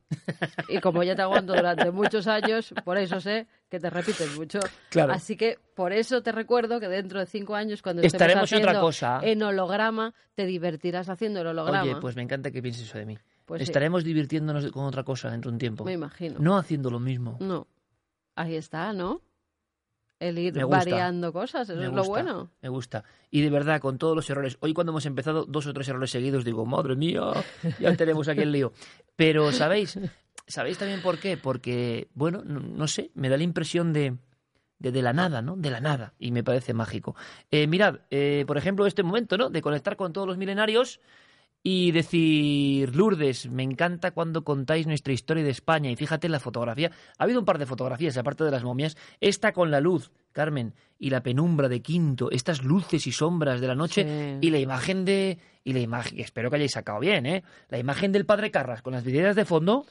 Y 0.69 0.79
como 0.79 1.03
ya 1.03 1.15
te 1.15 1.21
aguanto 1.21 1.53
durante 1.53 1.91
muchos 1.91 2.25
años, 2.25 2.73
por 2.83 2.97
eso 2.97 3.21
sé 3.21 3.45
que 3.75 3.79
te 3.81 3.89
repites 3.89 4.35
mucho. 4.37 4.59
Claro. 4.89 5.13
Así 5.13 5.35
que 5.35 5.59
por 5.75 5.91
eso 5.93 6.21
te 6.23 6.31
recuerdo 6.31 6.79
que 6.79 6.87
dentro 6.87 7.19
de 7.19 7.25
cinco 7.25 7.55
años, 7.55 7.81
cuando 7.81 8.01
Estaremos 8.01 8.51
en 8.51 8.59
otra 8.59 8.71
haciendo 8.71 8.85
cosa. 8.85 9.19
en 9.21 9.43
holograma, 9.43 10.13
te 10.33 10.45
divertirás 10.45 11.09
haciendo 11.09 11.41
el 11.41 11.47
holograma. 11.47 11.83
Oye, 11.83 11.95
pues 11.97 12.15
me 12.15 12.21
encanta 12.21 12.51
que 12.51 12.61
pienses 12.61 12.87
eso 12.87 12.97
de 12.97 13.05
mí. 13.05 13.17
Pues 13.45 13.59
sí. 13.59 13.63
Estaremos 13.63 14.03
divirtiéndonos 14.03 14.71
con 14.71 14.85
otra 14.85 15.03
cosa 15.03 15.29
dentro 15.29 15.51
de 15.51 15.55
un 15.55 15.59
tiempo. 15.59 15.83
Me 15.83 15.93
imagino. 15.93 16.37
No 16.39 16.57
haciendo 16.57 16.89
lo 16.89 16.99
mismo. 16.99 17.37
No. 17.41 17.67
Ahí 18.35 18.55
está, 18.55 18.91
¿no? 18.93 19.21
El 20.17 20.39
ir 20.39 20.53
variando 20.65 21.33
cosas, 21.33 21.69
eso 21.69 21.77
Me 21.77 21.87
es 21.87 21.91
lo 21.91 22.05
bueno. 22.05 22.49
Me 22.61 22.69
gusta. 22.69 23.03
Y 23.29 23.41
de 23.41 23.49
verdad, 23.49 23.81
con 23.81 23.97
todos 23.97 24.15
los 24.15 24.29
errores. 24.29 24.57
Hoy 24.61 24.73
cuando 24.73 24.91
hemos 24.91 25.05
empezado 25.05 25.45
dos 25.45 25.67
o 25.67 25.73
tres 25.73 25.89
errores 25.89 26.09
seguidos, 26.09 26.45
digo, 26.45 26.65
madre 26.65 26.95
mía, 26.95 27.21
ya 27.79 27.95
tenemos 27.97 28.27
aquí 28.29 28.39
el 28.41 28.51
lío. 28.53 28.71
Pero, 29.17 29.51
¿sabéis? 29.51 29.99
¿Sabéis 30.47 30.77
también 30.77 31.01
por 31.01 31.17
qué? 31.19 31.37
Porque, 31.37 32.07
bueno, 32.13 32.43
no, 32.45 32.59
no 32.59 32.87
sé, 32.87 33.11
me 33.15 33.29
da 33.29 33.37
la 33.37 33.43
impresión 33.43 33.93
de, 33.93 34.15
de, 34.79 34.91
de 34.91 35.01
la 35.01 35.11
nada, 35.13 35.41
¿no? 35.41 35.55
De 35.55 35.71
la 35.71 35.79
nada. 35.79 36.13
Y 36.19 36.31
me 36.31 36.43
parece 36.43 36.73
mágico. 36.73 37.15
Eh, 37.51 37.65
mirad, 37.67 38.01
eh, 38.11 38.43
por 38.45 38.57
ejemplo, 38.57 38.85
este 38.85 39.03
momento, 39.03 39.37
¿no? 39.37 39.49
De 39.49 39.61
conectar 39.61 39.95
con 39.95 40.13
todos 40.13 40.27
los 40.27 40.37
milenarios 40.37 40.99
y 41.63 41.91
decir, 41.91 42.95
Lourdes, 42.95 43.49
me 43.49 43.63
encanta 43.63 44.11
cuando 44.11 44.43
contáis 44.43 44.85
nuestra 44.85 45.13
historia 45.13 45.43
de 45.43 45.49
España. 45.49 45.89
Y 45.89 45.95
fíjate 45.95 46.27
en 46.27 46.31
la 46.31 46.39
fotografía. 46.39 46.91
Ha 47.17 47.23
habido 47.23 47.39
un 47.39 47.45
par 47.45 47.57
de 47.57 47.65
fotografías, 47.65 48.15
aparte 48.17 48.43
de 48.43 48.51
las 48.51 48.63
momias. 48.63 48.95
Esta 49.19 49.51
con 49.51 49.71
la 49.71 49.79
luz, 49.81 50.11
Carmen, 50.31 50.75
y 50.99 51.09
la 51.09 51.23
penumbra 51.23 51.67
de 51.67 51.81
Quinto, 51.81 52.29
estas 52.29 52.63
luces 52.63 53.07
y 53.07 53.11
sombras 53.11 53.61
de 53.61 53.67
la 53.67 53.73
noche, 53.73 54.03
Sí. 54.03 54.47
y 54.47 54.51
la 54.51 54.59
imagen 54.59 55.05
de. 55.05 55.39
Y 55.63 55.73
la 55.73 55.79
imagen, 55.79 56.19
espero 56.19 56.51
que 56.51 56.57
hayáis 56.57 56.73
sacado 56.73 56.99
bien, 56.99 57.25
¿eh? 57.25 57.43
La 57.69 57.79
imagen 57.79 58.11
del 58.11 58.27
padre 58.27 58.51
Carras 58.51 58.83
con 58.83 58.93
las 58.93 59.03
vidrieras 59.03 59.35
de 59.35 59.45
fondo. 59.45 59.87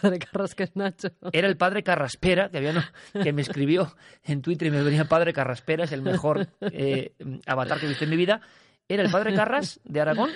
Padre 0.00 0.18
Carras 0.18 0.54
que 0.54 0.64
es 0.64 0.76
Nacho. 0.76 1.08
Era 1.32 1.48
el 1.48 1.56
padre 1.56 1.82
Carraspera, 1.82 2.50
que, 2.50 2.58
había, 2.58 2.72
no- 2.72 2.84
que 3.22 3.32
me 3.32 3.42
escribió 3.42 3.94
en 4.22 4.42
Twitter 4.42 4.68
y 4.68 4.70
me 4.70 4.82
venía 4.82 5.04
padre 5.06 5.32
Carraspera, 5.32 5.84
es 5.84 5.92
el 5.92 6.02
mejor 6.02 6.48
eh, 6.60 7.12
avatar 7.46 7.78
que 7.80 7.86
he 7.86 7.88
visto 7.88 8.04
en 8.04 8.10
mi 8.10 8.16
vida. 8.16 8.40
Era 8.88 9.02
el 9.02 9.10
padre 9.10 9.34
Carras 9.34 9.80
de 9.84 10.00
Aragón, 10.00 10.30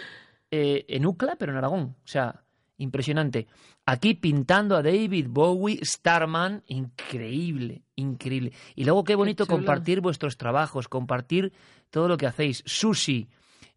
eh, 0.50 0.86
en 0.88 1.04
Ucla, 1.06 1.36
pero 1.38 1.52
en 1.52 1.58
Aragón. 1.58 1.96
O 2.02 2.08
sea, 2.08 2.42
impresionante. 2.78 3.46
Aquí 3.84 4.14
pintando 4.14 4.76
a 4.76 4.82
David 4.82 5.26
Bowie, 5.28 5.80
Starman, 5.84 6.62
increíble, 6.66 7.82
increíble. 7.96 8.52
Y 8.74 8.84
luego 8.84 9.04
qué 9.04 9.14
bonito 9.14 9.44
compartir 9.46 10.00
vuestros 10.00 10.36
trabajos, 10.36 10.88
compartir 10.88 11.52
todo 11.90 12.08
lo 12.08 12.16
que 12.16 12.26
hacéis. 12.26 12.62
Susi, 12.66 13.28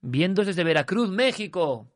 viendo 0.02 0.44
desde 0.44 0.64
Veracruz, 0.64 1.10
México. 1.10 1.88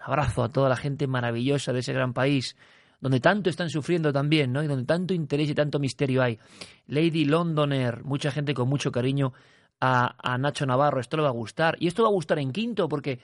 Abrazo 0.00 0.42
a 0.44 0.48
toda 0.48 0.68
la 0.68 0.76
gente 0.76 1.06
maravillosa 1.06 1.72
de 1.72 1.80
ese 1.80 1.92
gran 1.92 2.12
país, 2.12 2.56
donde 3.00 3.20
tanto 3.20 3.50
están 3.50 3.70
sufriendo 3.70 4.12
también, 4.12 4.52
¿no? 4.52 4.62
Y 4.62 4.66
donde 4.66 4.84
tanto 4.84 5.14
interés 5.14 5.50
y 5.50 5.54
tanto 5.54 5.78
misterio 5.78 6.22
hay. 6.22 6.38
Lady 6.86 7.24
Londoner, 7.24 8.04
mucha 8.04 8.30
gente 8.30 8.54
con 8.54 8.68
mucho 8.68 8.90
cariño 8.90 9.32
a, 9.80 10.16
a 10.18 10.38
Nacho 10.38 10.66
Navarro, 10.66 11.00
esto 11.00 11.16
le 11.16 11.22
va 11.22 11.28
a 11.28 11.32
gustar. 11.32 11.76
Y 11.80 11.86
esto 11.86 12.02
va 12.02 12.08
a 12.08 12.12
gustar 12.12 12.38
en 12.38 12.52
quinto 12.52 12.88
porque, 12.88 13.20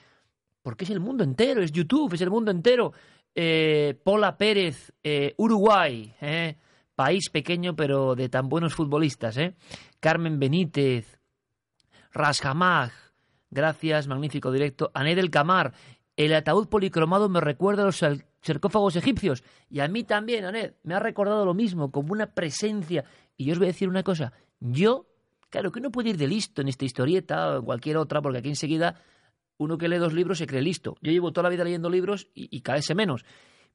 porque 0.61 0.85
es 0.85 0.91
el 0.91 0.99
mundo 0.99 1.23
entero, 1.23 1.61
es 1.61 1.71
YouTube, 1.71 2.13
es 2.13 2.21
el 2.21 2.29
mundo 2.29 2.51
entero. 2.51 2.93
Eh, 3.33 3.99
Pola 4.01 4.37
Pérez, 4.37 4.93
eh, 5.03 5.33
Uruguay, 5.37 6.13
¿eh? 6.21 6.55
país 6.95 7.29
pequeño 7.29 7.75
pero 7.75 8.15
de 8.15 8.29
tan 8.29 8.47
buenos 8.47 8.73
futbolistas. 8.73 9.37
¿eh? 9.37 9.55
Carmen 9.99 10.39
Benítez, 10.39 11.19
Rashamag, 12.13 12.91
gracias, 13.49 14.07
magnífico 14.07 14.51
directo. 14.51 14.89
Ané 14.93 15.15
del 15.15 15.29
Camar, 15.29 15.73
el 16.17 16.33
ataúd 16.33 16.67
policromado 16.67 17.29
me 17.29 17.41
recuerda 17.41 17.83
a 17.83 17.85
los 17.85 18.03
sarcófagos 18.41 18.95
egipcios. 18.95 19.43
Y 19.69 19.79
a 19.79 19.87
mí 19.87 20.03
también, 20.03 20.45
Anet, 20.45 20.77
me 20.83 20.93
ha 20.93 20.99
recordado 20.99 21.45
lo 21.45 21.53
mismo, 21.53 21.91
como 21.91 22.13
una 22.13 22.33
presencia. 22.33 23.03
Y 23.37 23.45
yo 23.45 23.53
os 23.53 23.59
voy 23.59 23.67
a 23.67 23.71
decir 23.71 23.89
una 23.89 24.03
cosa, 24.03 24.33
yo, 24.59 25.07
claro 25.49 25.71
que 25.71 25.79
uno 25.79 25.91
puede 25.91 26.11
ir 26.11 26.17
de 26.17 26.27
listo 26.27 26.61
en 26.61 26.69
esta 26.69 26.85
historieta 26.85 27.49
o 27.49 27.59
en 27.59 27.65
cualquier 27.65 27.97
otra, 27.97 28.21
porque 28.21 28.39
aquí 28.39 28.49
enseguida 28.49 29.01
uno 29.57 29.77
que 29.77 29.87
lee 29.87 29.97
dos 29.97 30.13
libros 30.13 30.37
se 30.37 30.47
cree 30.47 30.61
listo. 30.61 30.95
Yo 31.01 31.11
llevo 31.11 31.33
toda 31.33 31.43
la 31.43 31.49
vida 31.49 31.63
leyendo 31.63 31.89
libros 31.89 32.29
y, 32.33 32.55
y 32.55 32.61
cada 32.61 32.77
vez 32.77 32.95
menos. 32.95 33.25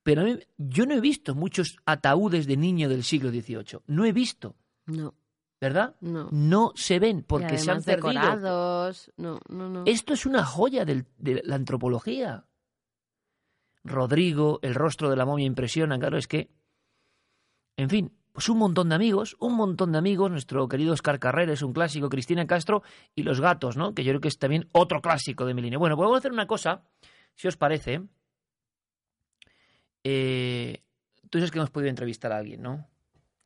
Pero 0.02 0.24
yo 0.56 0.86
no 0.86 0.94
he 0.94 1.00
visto 1.00 1.34
muchos 1.34 1.76
ataúdes 1.84 2.46
de 2.46 2.56
niño 2.56 2.88
del 2.88 3.04
siglo 3.04 3.30
XVIII. 3.30 3.80
No 3.86 4.06
he 4.06 4.12
visto. 4.12 4.56
No. 4.86 5.14
¿Verdad? 5.60 5.94
No. 6.00 6.28
No 6.32 6.72
se 6.74 6.98
ven 6.98 7.22
porque 7.22 7.58
se 7.58 7.70
han 7.70 7.82
perdido. 7.82 8.08
decorados. 8.10 9.12
No, 9.18 9.38
no, 9.50 9.68
no. 9.68 9.82
Esto 9.86 10.14
es 10.14 10.24
una 10.24 10.44
joya 10.44 10.84
del- 10.86 11.06
de 11.18 11.42
la 11.44 11.56
antropología. 11.56 12.46
Rodrigo, 13.84 14.58
el 14.62 14.74
rostro 14.74 15.10
de 15.10 15.16
la 15.16 15.26
momia 15.26 15.46
impresiona, 15.46 15.98
claro, 15.98 16.16
es 16.18 16.26
que, 16.26 16.50
en 17.76 17.90
fin, 17.90 18.12
pues 18.32 18.48
un 18.48 18.58
montón 18.58 18.88
de 18.90 18.94
amigos, 18.94 19.36
un 19.38 19.54
montón 19.54 19.92
de 19.92 19.98
amigos, 19.98 20.30
nuestro 20.30 20.66
querido 20.68 20.92
Oscar 20.94 21.18
Carrera 21.18 21.52
es 21.52 21.62
un 21.62 21.72
clásico, 21.72 22.08
Cristina 22.08 22.46
Castro 22.46 22.82
y 23.14 23.22
Los 23.22 23.40
Gatos, 23.40 23.76
¿no? 23.76 23.94
Que 23.94 24.02
yo 24.04 24.12
creo 24.12 24.20
que 24.20 24.28
es 24.28 24.38
también 24.38 24.68
otro 24.72 25.00
clásico 25.02 25.44
de 25.44 25.52
mi 25.54 25.60
línea. 25.62 25.78
Bueno, 25.78 25.96
pues 25.96 26.04
vamos 26.06 26.16
a 26.16 26.20
hacer 26.20 26.32
una 26.32 26.46
cosa, 26.46 26.82
si 27.34 27.48
os 27.48 27.56
parece. 27.56 28.02
Eh, 30.04 30.82
tú 31.28 31.38
sabes 31.38 31.50
que 31.50 31.58
hemos 31.58 31.70
podido 31.70 31.90
entrevistar 31.90 32.32
a 32.32 32.38
alguien, 32.38 32.62
¿no? 32.62 32.86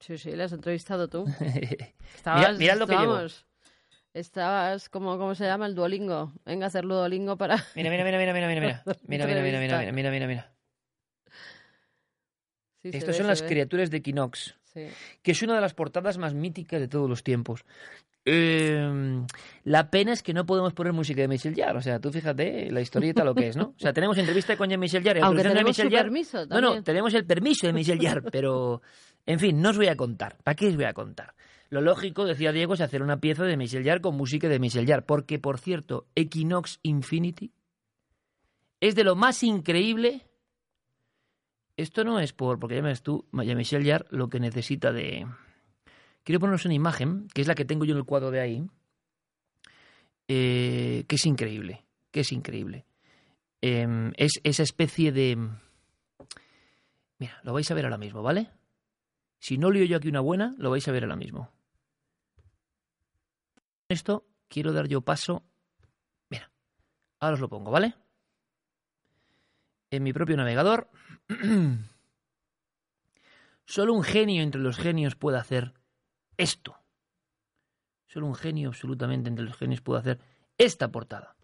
Sí, 0.07 0.19
sí, 0.19 0.33
las 0.33 0.53
has 0.53 0.57
entrevistado 0.57 1.09
tú. 1.09 1.25
Estabas, 2.15 2.59
mira, 2.59 2.75
lo 2.75 2.87
que 2.87 2.93
estábamos, 2.93 3.47
estabas 4.13 4.89
como, 4.91 5.17
¿cómo 5.17 5.35
se 5.35 5.45
llama? 5.45 5.65
El 5.65 5.75
Duolingo. 5.75 6.31
Venga 6.45 6.67
a 6.67 6.69
hacer 6.69 6.85
Duolingo 6.85 7.39
para... 7.39 7.57
Mira, 7.75 7.89
mira, 7.89 8.05
mira, 8.05 8.19
mira, 8.19 8.35
mira, 8.35 8.49
mira. 8.49 8.61
Mira, 8.61 8.83
mira, 9.27 9.41
mira, 9.41 9.61
mira, 9.61 9.93
mira, 9.93 10.11
mira, 10.11 10.27
mira. 10.27 10.53
Sí, 12.83 12.91
Estas 12.93 13.17
son 13.17 13.29
las 13.29 13.43
criaturas 13.43 13.91
de 13.91 14.03
Quinox, 14.03 14.55
sí. 14.75 14.89
que 15.23 15.33
es 15.33 15.41
una 15.41 15.55
de 15.55 15.63
las 15.63 15.73
portadas 15.73 16.19
más 16.19 16.35
míticas 16.35 16.81
de 16.81 16.89
todos 16.89 17.09
los 17.09 17.23
tiempos. 17.23 17.65
Em, 18.27 19.27
la 19.65 19.91
pena 19.91 20.13
es 20.13 20.23
que 20.23 20.35
no 20.35 20.45
podemos 20.45 20.75
poner 20.75 20.93
música 20.93 21.23
de 21.23 21.29
Michel 21.29 21.55
Jarre. 21.55 21.79
O 21.79 21.83
sea, 21.83 21.99
tú 21.99 22.11
fíjate 22.11 22.71
la 22.71 22.83
historieta 22.83 23.25
lo 23.25 23.35
que 23.35 23.49
es, 23.49 23.57
¿no? 23.57 23.75
O 23.77 23.79
sea, 23.79 23.95
tenemos 23.95 24.19
entrevista 24.19 24.57
con 24.57 24.69
Jean 24.69 24.81
Michel 24.81 25.03
Jarre. 25.03 25.21
Aunque 25.23 25.43
tenemos 25.43 25.77
de 25.77 25.91
permiso 25.91 26.47
también. 26.47 26.61
No, 26.63 26.75
no, 26.77 26.83
tenemos 26.83 27.15
el 27.15 27.25
permiso 27.25 27.67
de 27.67 27.73
Michel 27.73 27.99
Jarre, 28.01 28.23
pero 28.31 28.83
en 29.27 29.39
fin, 29.39 29.61
no 29.61 29.71
os 29.71 29.77
voy 29.77 29.89
a 29.89 29.97
contar. 29.97 30.37
¿Para 30.43 30.55
qué 30.55 30.69
os 30.69 30.77
voy 30.77 30.85
a 30.85 30.93
contar? 30.93 31.35
Lo 31.71 31.81
lógico, 31.81 32.25
decía 32.25 32.53
Diego, 32.53 32.75
es 32.75 32.81
hacer 32.81 33.03
una 33.03 33.21
pieza 33.21 33.45
de 33.45 33.57
Michel 33.57 33.85
Jarre 33.85 34.01
con 34.01 34.17
música 34.17 34.49
de 34.49 34.59
Michel 34.59 34.87
Jarre. 34.87 35.03
Porque, 35.03 35.39
por 35.39 35.59
cierto, 35.59 36.07
Equinox 36.15 36.79
Infinity 36.83 37.53
es 38.81 38.95
de 38.95 39.05
lo 39.05 39.17
más 39.17 39.43
increíble 39.43 40.27
esto 41.77 42.05
no 42.05 42.21
es 42.21 42.33
por, 42.33 42.59
porque 42.59 42.81
ya 42.81 42.95
tú, 42.97 43.27
ya 43.33 43.55
Michel 43.55 43.85
Jarre 43.85 44.07
lo 44.11 44.29
que 44.29 44.39
necesita 44.39 44.93
de... 44.93 45.27
Quiero 46.23 46.41
poneros 46.41 46.65
una 46.65 46.75
imagen, 46.75 47.27
que 47.35 47.43
es 47.43 47.49
la 47.49 47.55
que 47.55 47.65
tengo 47.65 47.85
yo 47.85 47.93
en 47.93 47.99
el 47.99 48.05
cuadro 48.05 48.31
de 48.31 48.41
ahí, 48.41 48.67
eh, 50.29 51.05
que 51.07 51.17
es 51.17 51.27
increíble, 51.27 51.85
que 52.11 52.21
es 52.21 52.33
increíble. 52.33 52.87
Eh, 53.61 54.13
es 54.17 54.41
esa 54.45 54.63
especie 54.63 55.13
de... 55.13 55.37
Mira, 57.19 57.41
lo 57.43 57.53
vais 57.53 57.71
a 57.71 57.75
ver 57.75 57.85
ahora 57.85 57.99
mismo, 57.99 58.23
¿vale? 58.23 58.51
Si 59.45 59.59
no 59.59 59.71
lío 59.71 59.85
yo 59.85 59.99
aquí 59.99 60.09
una 60.09 60.21
buena, 60.21 60.55
lo 60.57 60.71
vais 60.71 60.89
a 60.89 60.91
ver 60.91 61.05
ahora 61.05 61.17
mismo. 61.17 61.53
Esto 63.91 64.27
quiero 64.49 64.73
dar 64.73 64.89
yo 64.89 65.03
paso... 65.03 65.45
Mira, 66.31 66.51
ahora 67.21 67.35
os 67.35 67.41
lo 67.41 67.51
pongo, 67.51 67.71
¿vale? 67.71 67.95
En 69.91 70.03
mi 70.03 70.15
propio 70.15 70.39
navegador. 70.39 70.89
Solo 73.67 73.93
un 73.93 74.03
genio 74.03 74.43
entre 74.43 74.63
los 74.63 74.79
genios 74.79 75.15
puede 75.15 75.37
hacer 75.37 75.75
esto. 76.39 76.79
Solo 78.07 78.29
un 78.29 78.37
genio 78.37 78.71
absolutamente 78.71 79.29
entre 79.29 79.45
los 79.45 79.59
genios 79.59 79.83
puede 79.83 80.01
hacer 80.01 80.21
esta 80.57 80.91
portada. 80.91 81.37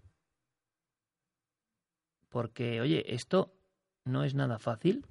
Porque, 2.30 2.80
oye, 2.80 3.14
esto 3.14 3.52
no 4.06 4.24
es 4.24 4.34
nada 4.34 4.58
fácil. 4.58 5.04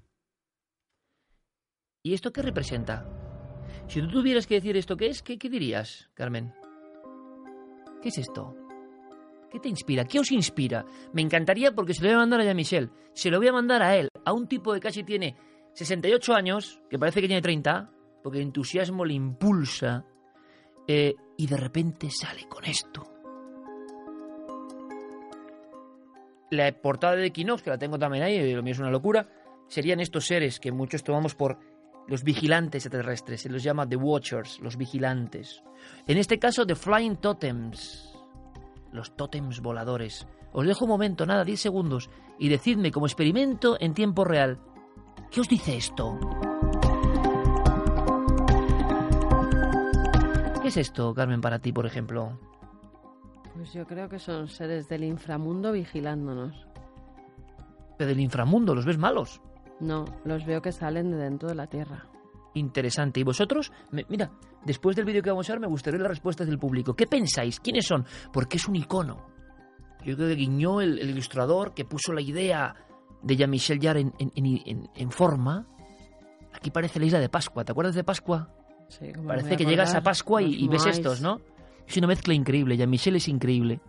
¿Y 2.01 2.13
esto 2.13 2.31
qué 2.31 2.41
representa? 2.41 3.05
Si 3.87 4.01
tú 4.01 4.07
tuvieras 4.07 4.47
que 4.47 4.55
decir 4.55 4.77
esto 4.77 4.95
qué 4.95 5.07
es, 5.07 5.21
¿qué, 5.21 5.37
dirías, 5.37 6.09
Carmen? 6.13 6.53
¿Qué 8.01 8.09
es 8.09 8.17
esto? 8.17 8.55
¿Qué 9.51 9.59
te 9.59 9.67
inspira? 9.67 10.05
¿Qué 10.05 10.19
os 10.19 10.31
inspira? 10.31 10.85
Me 11.11 11.21
encantaría 11.21 11.73
porque 11.73 11.93
se 11.93 12.01
lo 12.01 12.07
voy 12.07 12.15
a 12.15 12.19
mandar 12.19 12.39
a 12.39 12.43
Jean-Michel. 12.45 12.91
Se 13.13 13.29
lo 13.29 13.39
voy 13.39 13.49
a 13.49 13.53
mandar 13.53 13.81
a 13.81 13.97
él, 13.97 14.07
a 14.23 14.31
un 14.31 14.47
tipo 14.47 14.73
que 14.73 14.79
casi 14.79 15.03
tiene 15.03 15.35
68 15.73 16.33
años, 16.33 16.81
que 16.89 16.97
parece 16.97 17.19
que 17.19 17.27
tiene 17.27 17.41
30, 17.41 17.91
porque 18.23 18.37
el 18.37 18.45
entusiasmo 18.45 19.03
le 19.03 19.15
impulsa, 19.15 20.05
eh, 20.87 21.15
y 21.35 21.47
de 21.47 21.57
repente 21.57 22.09
sale 22.11 22.47
con 22.47 22.63
esto. 22.63 23.03
La 26.51 26.71
portada 26.81 27.15
de 27.15 27.25
Equinox, 27.25 27.61
que 27.61 27.69
la 27.71 27.77
tengo 27.77 27.99
también 27.99 28.23
ahí, 28.23 28.53
lo 28.53 28.63
mío 28.63 28.71
es 28.71 28.79
una 28.79 28.89
locura, 28.89 29.27
serían 29.67 29.99
estos 29.99 30.25
seres 30.25 30.59
que 30.59 30.71
muchos 30.71 31.03
tomamos 31.03 31.35
por 31.35 31.59
los 32.09 32.23
vigilantes 32.23 32.85
extraterrestres, 32.85 33.41
se 33.41 33.49
los 33.49 33.61
llama 33.61 33.87
The 33.87 33.95
Watchers, 33.95 34.59
los 34.61 34.77
vigilantes. 34.77 35.63
En 36.07 36.17
este 36.17 36.39
caso, 36.39 36.65
The 36.65 36.73
Flying 36.73 37.17
Totems, 37.17 38.17
los 38.91 39.15
tótems 39.15 39.61
voladores. 39.61 40.25
Os 40.51 40.65
dejo 40.65 40.85
un 40.85 40.89
momento, 40.89 41.27
nada, 41.27 41.45
10 41.45 41.59
segundos, 41.59 42.09
y 42.39 42.49
decidme 42.49 42.91
como 42.91 43.05
experimento 43.05 43.77
en 43.79 43.93
tiempo 43.93 44.25
real, 44.25 44.59
¿qué 45.29 45.41
os 45.41 45.47
dice 45.47 45.77
esto? 45.77 46.19
¿Qué 50.63 50.69
es 50.69 50.77
esto, 50.77 51.13
Carmen, 51.13 51.41
para 51.41 51.59
ti, 51.59 51.71
por 51.71 51.85
ejemplo? 51.85 52.39
Pues 53.53 53.71
yo 53.71 53.85
creo 53.85 54.09
que 54.09 54.17
son 54.17 54.47
seres 54.47 54.89
del 54.89 55.03
inframundo 55.03 55.71
vigilándonos. 55.71 56.65
Pero 57.99 58.07
del 58.07 58.19
inframundo, 58.19 58.73
¿los 58.73 58.85
ves 58.85 58.97
malos? 58.97 59.41
No, 59.79 60.05
los 60.25 60.45
veo 60.45 60.61
que 60.61 60.71
salen 60.71 61.11
de 61.11 61.17
dentro 61.17 61.49
de 61.49 61.55
la 61.55 61.67
Tierra. 61.67 62.05
Interesante. 62.53 63.19
¿Y 63.19 63.23
vosotros? 63.23 63.71
Me- 63.91 64.05
mira, 64.09 64.31
después 64.65 64.95
del 64.95 65.05
vídeo 65.05 65.21
que 65.21 65.29
vamos 65.29 65.49
a 65.49 65.53
ver 65.53 65.59
me 65.61 65.67
gustaría 65.67 65.99
las 65.99 66.09
respuestas 66.09 66.47
del 66.47 66.59
público. 66.59 66.95
¿Qué 66.95 67.05
pensáis? 67.07 67.59
¿Quiénes 67.59 67.85
son? 67.85 68.05
Porque 68.33 68.57
es 68.57 68.67
un 68.67 68.75
icono. 68.75 69.25
Yo 70.03 70.15
creo 70.15 70.29
que 70.29 70.35
Guiñó, 70.35 70.81
el, 70.81 70.97
el 70.99 71.09
ilustrador 71.11 71.73
que 71.73 71.85
puso 71.85 72.11
la 72.13 72.21
idea 72.21 72.73
de 73.21 73.35
Jean-Michel 73.35 73.79
Jarre 73.81 74.01
en, 74.01 74.13
en- 74.19 74.31
en- 74.35 74.61
en- 74.65 74.89
en 74.95 75.11
forma. 75.11 75.67
Aquí 76.53 76.71
parece 76.71 76.99
la 76.99 77.05
isla 77.05 77.19
de 77.19 77.29
Pascua. 77.29 77.63
¿Te 77.63 77.71
acuerdas 77.71 77.95
de 77.95 78.03
Pascua? 78.03 78.49
Sí, 78.87 79.11
como 79.13 79.27
Parece 79.27 79.55
que 79.55 79.65
llegas 79.65 79.93
a 79.93 80.01
Pascua 80.01 80.41
y, 80.41 80.55
y 80.65 80.67
ves 80.67 80.85
estos, 80.87 81.21
¿no? 81.21 81.41
Es 81.87 81.95
una 81.97 82.07
mezcla 82.07 82.33
increíble. 82.33 82.75
Jean-Michel 82.75 83.15
es 83.17 83.27
increíble. 83.27 83.79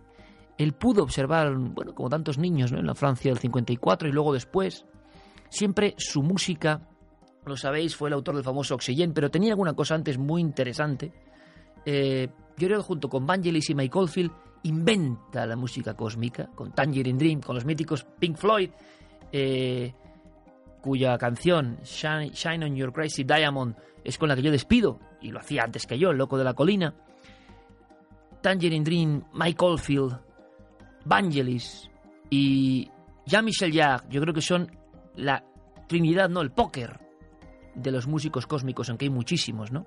Él 0.57 0.73
pudo 0.73 1.01
observar, 1.01 1.55
bueno, 1.57 1.95
como 1.95 2.09
tantos 2.09 2.37
niños, 2.37 2.71
¿no? 2.71 2.79
En 2.79 2.85
la 2.85 2.93
Francia 2.93 3.31
del 3.31 3.39
54 3.39 4.07
y 4.07 4.11
luego 4.11 4.31
después. 4.33 4.85
Siempre 5.51 5.95
su 5.97 6.23
música, 6.23 6.87
lo 7.45 7.57
sabéis, 7.57 7.93
fue 7.93 8.07
el 8.07 8.13
autor 8.13 8.35
del 8.35 8.43
famoso 8.45 8.73
Oxygen, 8.73 9.11
pero 9.13 9.29
tenía 9.29 9.51
alguna 9.51 9.73
cosa 9.73 9.95
antes 9.95 10.17
muy 10.17 10.39
interesante. 10.39 11.11
Eh, 11.85 12.29
yo 12.55 12.67
creo 12.67 12.79
que 12.79 12.85
junto 12.85 13.09
con 13.09 13.25
Vangelis 13.25 13.69
y 13.69 13.75
Mike 13.75 13.97
Oldfield 13.97 14.31
inventa 14.63 15.45
la 15.45 15.57
música 15.57 15.93
cósmica, 15.93 16.47
con 16.55 16.71
Tangerine 16.71 17.19
Dream, 17.19 17.41
con 17.41 17.55
los 17.55 17.65
míticos 17.65 18.05
Pink 18.17 18.37
Floyd, 18.37 18.69
eh, 19.29 19.93
cuya 20.79 21.17
canción 21.17 21.79
Shine, 21.83 22.29
Shine 22.29 22.63
on 22.67 22.75
Your 22.77 22.93
Crazy 22.93 23.25
Diamond 23.25 23.75
es 24.05 24.17
con 24.17 24.29
la 24.29 24.37
que 24.37 24.43
yo 24.43 24.51
despido, 24.51 25.01
y 25.21 25.31
lo 25.31 25.39
hacía 25.39 25.63
antes 25.63 25.85
que 25.85 25.99
yo, 25.99 26.11
el 26.11 26.17
loco 26.17 26.37
de 26.37 26.45
la 26.45 26.53
colina. 26.53 26.95
Tangerine 28.41 28.85
Dream, 28.85 29.23
Mike 29.33 29.65
Oldfield, 29.65 30.17
Vangelis 31.03 31.91
y 32.29 32.89
Jean-Michel 33.25 33.73
Jarre, 33.73 34.05
yo 34.09 34.21
creo 34.21 34.33
que 34.33 34.41
son 34.41 34.79
la 35.15 35.43
trinidad, 35.87 36.29
¿no? 36.29 36.41
El 36.41 36.51
póker 36.51 36.99
de 37.75 37.91
los 37.91 38.07
músicos 38.07 38.47
cósmicos, 38.47 38.89
aunque 38.89 39.05
hay 39.05 39.09
muchísimos, 39.09 39.71
¿no? 39.71 39.85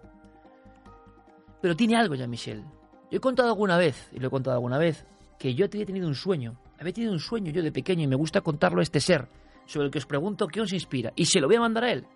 Pero 1.60 1.76
tiene 1.76 1.96
algo 1.96 2.14
Jean-Michel. 2.14 2.62
Yo 3.10 3.18
he 3.18 3.20
contado 3.20 3.48
alguna 3.48 3.76
vez, 3.76 4.10
y 4.12 4.18
lo 4.18 4.28
he 4.28 4.30
contado 4.30 4.56
alguna 4.56 4.78
vez, 4.78 5.06
que 5.38 5.54
yo 5.54 5.66
había 5.66 5.86
tenido 5.86 6.06
un 6.06 6.14
sueño. 6.14 6.58
Había 6.78 6.92
tenido 6.92 7.12
un 7.12 7.20
sueño 7.20 7.52
yo 7.52 7.62
de 7.62 7.72
pequeño 7.72 8.02
y 8.02 8.06
me 8.06 8.16
gusta 8.16 8.40
contarlo 8.40 8.80
a 8.80 8.82
este 8.82 9.00
ser, 9.00 9.28
sobre 9.66 9.86
el 9.86 9.90
que 9.90 9.98
os 9.98 10.06
pregunto 10.06 10.46
qué 10.46 10.60
os 10.60 10.72
inspira. 10.72 11.12
Y 11.16 11.26
se 11.26 11.40
lo 11.40 11.46
voy 11.46 11.56
a 11.56 11.60
mandar 11.60 11.84
a 11.84 11.92
él. 11.92 12.06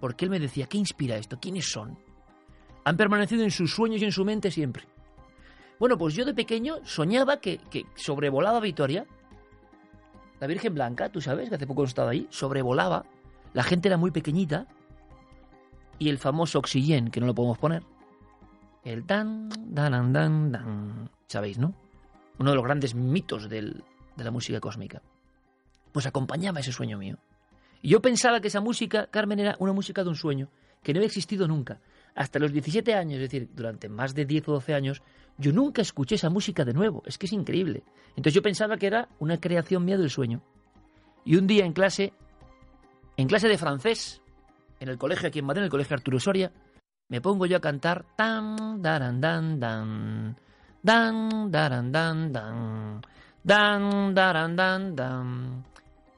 Porque 0.00 0.24
él 0.24 0.30
me 0.30 0.40
decía, 0.40 0.66
¿qué 0.66 0.78
inspira 0.78 1.16
esto? 1.16 1.38
¿Quiénes 1.40 1.70
son? 1.70 1.98
Han 2.84 2.96
permanecido 2.96 3.42
en 3.42 3.50
sus 3.50 3.74
sueños 3.74 4.00
y 4.00 4.04
en 4.04 4.12
su 4.12 4.24
mente 4.24 4.50
siempre. 4.50 4.84
Bueno, 5.78 5.96
pues 5.98 6.14
yo 6.14 6.24
de 6.24 6.34
pequeño 6.34 6.76
soñaba 6.84 7.40
que, 7.40 7.58
que 7.70 7.84
sobrevolaba 7.94 8.60
Vitoria. 8.60 9.06
La 10.40 10.46
Virgen 10.46 10.74
Blanca, 10.74 11.08
tú 11.08 11.20
sabes, 11.20 11.48
que 11.48 11.54
hace 11.56 11.66
poco 11.66 11.82
he 11.82 11.86
estado 11.86 12.08
ahí, 12.08 12.26
sobrevolaba. 12.30 13.04
La 13.54 13.62
gente 13.62 13.88
era 13.88 13.96
muy 13.96 14.10
pequeñita. 14.10 14.66
Y 15.98 16.08
el 16.08 16.18
famoso 16.18 16.58
Oxygen, 16.60 17.10
que 17.10 17.20
no 17.20 17.26
lo 17.26 17.34
podemos 17.34 17.58
poner. 17.58 17.82
El 18.84 19.06
dan, 19.06 19.48
dan, 19.74 20.12
dan, 20.12 20.52
dan. 20.52 21.10
¿Sabéis, 21.26 21.58
no? 21.58 21.74
Uno 22.38 22.50
de 22.50 22.56
los 22.56 22.64
grandes 22.64 22.94
mitos 22.94 23.48
del- 23.48 23.82
de 24.16 24.24
la 24.24 24.30
música 24.30 24.60
cósmica. 24.60 25.02
Pues 25.90 26.06
acompañaba 26.06 26.60
ese 26.60 26.70
sueño 26.70 26.98
mío. 26.98 27.16
Y 27.82 27.88
yo 27.88 28.00
pensaba 28.00 28.40
que 28.40 28.48
esa 28.48 28.60
música, 28.60 29.08
Carmen, 29.08 29.40
era 29.40 29.56
una 29.58 29.72
música 29.72 30.04
de 30.04 30.10
un 30.10 30.16
sueño, 30.16 30.48
que 30.82 30.92
no 30.92 30.98
había 30.98 31.06
existido 31.08 31.48
nunca. 31.48 31.80
Hasta 32.18 32.40
los 32.40 32.52
17 32.52 32.94
años, 32.94 33.20
es 33.20 33.30
decir, 33.30 33.48
durante 33.54 33.88
más 33.88 34.12
de 34.12 34.24
10 34.24 34.48
o 34.48 34.52
12 34.54 34.74
años, 34.74 35.02
yo 35.36 35.52
nunca 35.52 35.82
escuché 35.82 36.16
esa 36.16 36.28
música 36.28 36.64
de 36.64 36.72
nuevo. 36.74 37.00
Es 37.06 37.16
que 37.16 37.26
es 37.26 37.32
increíble. 37.32 37.84
Entonces 38.16 38.34
yo 38.34 38.42
pensaba 38.42 38.76
que 38.76 38.88
era 38.88 39.08
una 39.20 39.38
creación 39.38 39.84
mía 39.84 39.96
del 39.96 40.10
sueño. 40.10 40.42
Y 41.24 41.36
un 41.36 41.46
día 41.46 41.64
en 41.64 41.72
clase, 41.72 42.12
en 43.16 43.28
clase 43.28 43.46
de 43.46 43.56
francés, 43.56 44.20
en 44.80 44.88
el 44.88 44.98
colegio 44.98 45.28
aquí 45.28 45.38
en 45.38 45.44
Madrid, 45.44 45.60
en 45.60 45.64
el 45.66 45.70
colegio 45.70 45.94
Arturo 45.94 46.18
Soria, 46.18 46.50
me 47.08 47.20
pongo 47.20 47.46
yo 47.46 47.56
a 47.56 47.60
cantar 47.60 48.04
tan, 48.16 48.82
daran, 48.82 49.20
dan, 49.20 49.60
dan, 49.60 50.36
dan, 50.82 51.52
daran, 51.52 51.92
dan, 51.92 52.32
dan, 52.32 53.00
dan, 53.44 54.12
daran, 54.12 54.56
dan, 54.56 54.96
dan, 54.96 55.64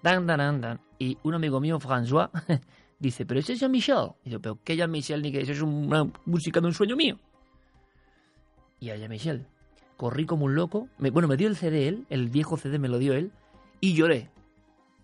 dan, 0.02 0.26
daran, 0.26 0.60
dan. 0.62 0.80
Y 0.98 1.18
un 1.24 1.34
amigo 1.34 1.60
mío, 1.60 1.78
François, 1.78 2.30
dice, 3.00 3.26
pero 3.26 3.40
ese 3.40 3.54
es 3.54 3.60
Jean-Michel. 3.60 4.12
Y 4.24 4.30
yo, 4.30 4.40
pero 4.40 4.58
¿qué 4.62 4.76
Jean-Michel 4.76 5.20
ni 5.22 5.32
que 5.32 5.40
eso 5.40 5.50
es 5.52 5.60
una 5.62 6.06
música 6.26 6.60
de 6.60 6.66
un 6.68 6.74
sueño 6.74 6.94
mío? 6.96 7.18
Y 8.78 8.90
a 8.90 8.96
Jean-Michel. 8.96 9.46
Corrí 9.96 10.24
como 10.26 10.44
un 10.46 10.54
loco. 10.54 10.88
Me- 10.98 11.10
bueno, 11.10 11.28
me 11.28 11.36
dio 11.36 11.48
el 11.48 11.56
CD 11.56 11.88
él, 11.88 12.06
el 12.08 12.28
viejo 12.30 12.56
CD 12.56 12.78
me 12.78 12.88
lo 12.88 12.98
dio 12.98 13.12
él, 13.14 13.32
y 13.80 13.94
lloré. 13.94 14.30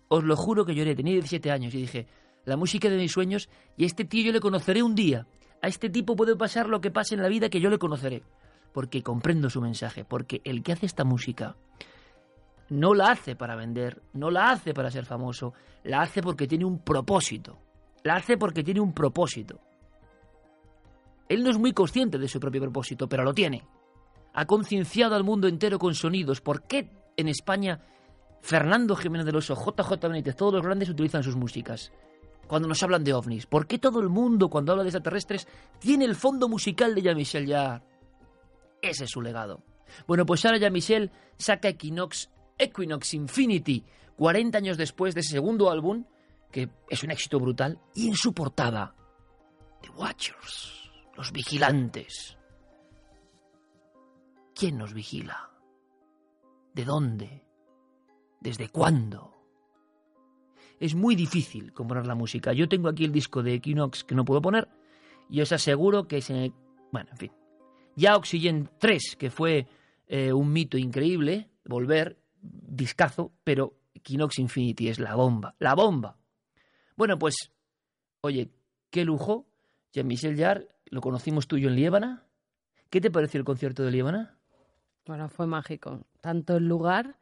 Os 0.07 0.23
lo 0.23 0.35
juro 0.35 0.65
que 0.65 0.73
lloré, 0.73 0.95
tenía 0.95 1.13
17 1.13 1.51
años 1.51 1.73
y 1.73 1.79
dije, 1.79 2.07
la 2.45 2.55
música 2.55 2.89
de 2.89 2.97
mis 2.97 3.11
sueños 3.11 3.49
y 3.75 3.83
a 3.83 3.87
este 3.87 4.05
tío 4.05 4.23
yo 4.23 4.31
le 4.31 4.39
conoceré 4.39 4.81
un 4.81 4.95
día. 4.95 5.27
A 5.61 5.67
este 5.67 5.89
tipo 5.89 6.15
puede 6.15 6.35
pasar 6.35 6.69
lo 6.69 6.79
que 6.81 6.91
pase 6.91 7.15
en 7.15 7.21
la 7.21 7.27
vida 7.27 7.49
que 7.49 7.59
yo 7.59 7.69
le 7.69 7.77
conoceré. 7.77 8.23
Porque 8.73 9.03
comprendo 9.03 9.49
su 9.49 9.59
mensaje, 9.61 10.05
porque 10.05 10.41
el 10.45 10.63
que 10.63 10.71
hace 10.71 10.85
esta 10.85 11.03
música 11.03 11.55
no 12.69 12.93
la 12.93 13.11
hace 13.11 13.35
para 13.35 13.55
vender, 13.55 14.01
no 14.13 14.29
la 14.31 14.49
hace 14.51 14.73
para 14.73 14.91
ser 14.91 15.05
famoso, 15.05 15.53
la 15.83 16.01
hace 16.01 16.21
porque 16.21 16.47
tiene 16.47 16.65
un 16.65 16.79
propósito. 16.79 17.57
La 18.03 18.15
hace 18.15 18.37
porque 18.37 18.63
tiene 18.63 18.79
un 18.79 18.93
propósito. 18.93 19.59
Él 21.29 21.43
no 21.43 21.49
es 21.49 21.57
muy 21.57 21.73
consciente 21.73 22.17
de 22.17 22.27
su 22.27 22.39
propio 22.39 22.61
propósito, 22.61 23.09
pero 23.09 23.23
lo 23.23 23.33
tiene. 23.33 23.63
Ha 24.33 24.45
concienciado 24.45 25.15
al 25.15 25.23
mundo 25.23 25.47
entero 25.47 25.79
con 25.79 25.93
sonidos. 25.93 26.41
¿Por 26.41 26.63
qué 26.63 26.89
en 27.17 27.27
España 27.27 27.81
Fernando 28.41 28.95
Jiménez 28.95 29.25
del 29.25 29.35
Oso, 29.35 29.55
JJ 29.55 30.07
Benítez, 30.07 30.35
todos 30.35 30.53
los 30.53 30.63
grandes 30.63 30.89
utilizan 30.89 31.23
sus 31.23 31.35
músicas? 31.35 31.91
Cuando 32.47 32.67
nos 32.67 32.81
hablan 32.81 33.03
de 33.03 33.13
ovnis. 33.13 33.45
¿Por 33.45 33.67
qué 33.67 33.77
todo 33.77 33.99
el 33.99 34.07
mundo, 34.07 34.49
cuando 34.49 34.71
habla 34.71 34.83
de 34.83 34.89
extraterrestres, 34.89 35.47
tiene 35.79 36.05
el 36.05 36.15
fondo 36.15 36.47
musical 36.47 36.95
de 36.95 37.01
Jean-Michel? 37.01 37.51
Ese 38.81 39.03
es 39.03 39.09
su 39.09 39.21
legado. 39.21 39.63
Bueno, 40.07 40.25
pues 40.25 40.45
ahora 40.45 40.57
Jean-Michel 40.57 41.11
saca 41.37 41.67
Equinox, 41.67 42.29
Equinox 42.57 43.13
Infinity, 43.15 43.83
40 44.15 44.57
años 44.57 44.77
después 44.77 45.13
de 45.13 45.21
ese 45.21 45.31
segundo 45.31 45.69
álbum, 45.69 46.05
que 46.51 46.69
es 46.89 47.03
un 47.03 47.11
éxito 47.11 47.39
brutal, 47.39 47.79
y 47.93 48.07
en 48.07 48.15
su 48.15 48.33
portada, 48.33 48.95
The 49.81 49.89
Watchers, 49.89 50.91
los 51.15 51.31
vigilantes. 51.31 52.37
¿Quién 54.55 54.77
nos 54.77 54.93
vigila? 54.93 55.51
¿De 56.73 56.85
dónde? 56.85 57.43
¿Desde 58.39 58.69
cuándo? 58.69 59.35
Es 60.79 60.95
muy 60.95 61.15
difícil 61.15 61.73
componer 61.73 62.05
la 62.05 62.15
música. 62.15 62.53
Yo 62.53 62.69
tengo 62.69 62.87
aquí 62.87 63.05
el 63.05 63.11
disco 63.11 63.41
de 63.41 63.55
Equinox 63.55 64.03
que 64.03 64.15
no 64.15 64.25
puedo 64.25 64.41
poner 64.41 64.67
y 65.29 65.41
os 65.41 65.51
aseguro 65.51 66.07
que 66.07 66.21
se... 66.21 66.53
Bueno, 66.91 67.09
en 67.11 67.17
fin. 67.17 67.31
Ya 67.95 68.15
Oxygen 68.15 68.69
3, 68.77 69.15
que 69.17 69.31
fue 69.31 69.67
eh, 70.07 70.31
un 70.31 70.53
mito 70.53 70.77
increíble, 70.77 71.49
volver, 71.65 72.19
discazo, 72.41 73.33
pero 73.43 73.75
Equinox 73.93 74.39
Infinity 74.39 74.89
es 74.89 74.99
la 74.99 75.15
bomba, 75.15 75.55
la 75.59 75.73
bomba. 75.73 76.17
Bueno, 76.97 77.17
pues, 77.19 77.51
oye, 78.21 78.49
qué 78.89 79.05
lujo. 79.05 79.45
Jean-Michel 79.93 80.37
Jarre, 80.37 80.67
lo 80.87 80.99
conocimos 80.99 81.47
tú 81.47 81.55
y 81.57 81.61
yo 81.61 81.69
en 81.69 81.75
Liébana. 81.75 82.23
¿Qué 82.89 82.99
te 82.99 83.11
pareció 83.11 83.37
el 83.37 83.45
concierto 83.45 83.83
de 83.83 83.91
Liébana? 83.91 84.37
Bueno, 85.05 85.29
fue 85.29 85.47
mágico. 85.47 86.01
Tanto 86.21 86.57
el 86.57 86.67
lugar 86.67 87.17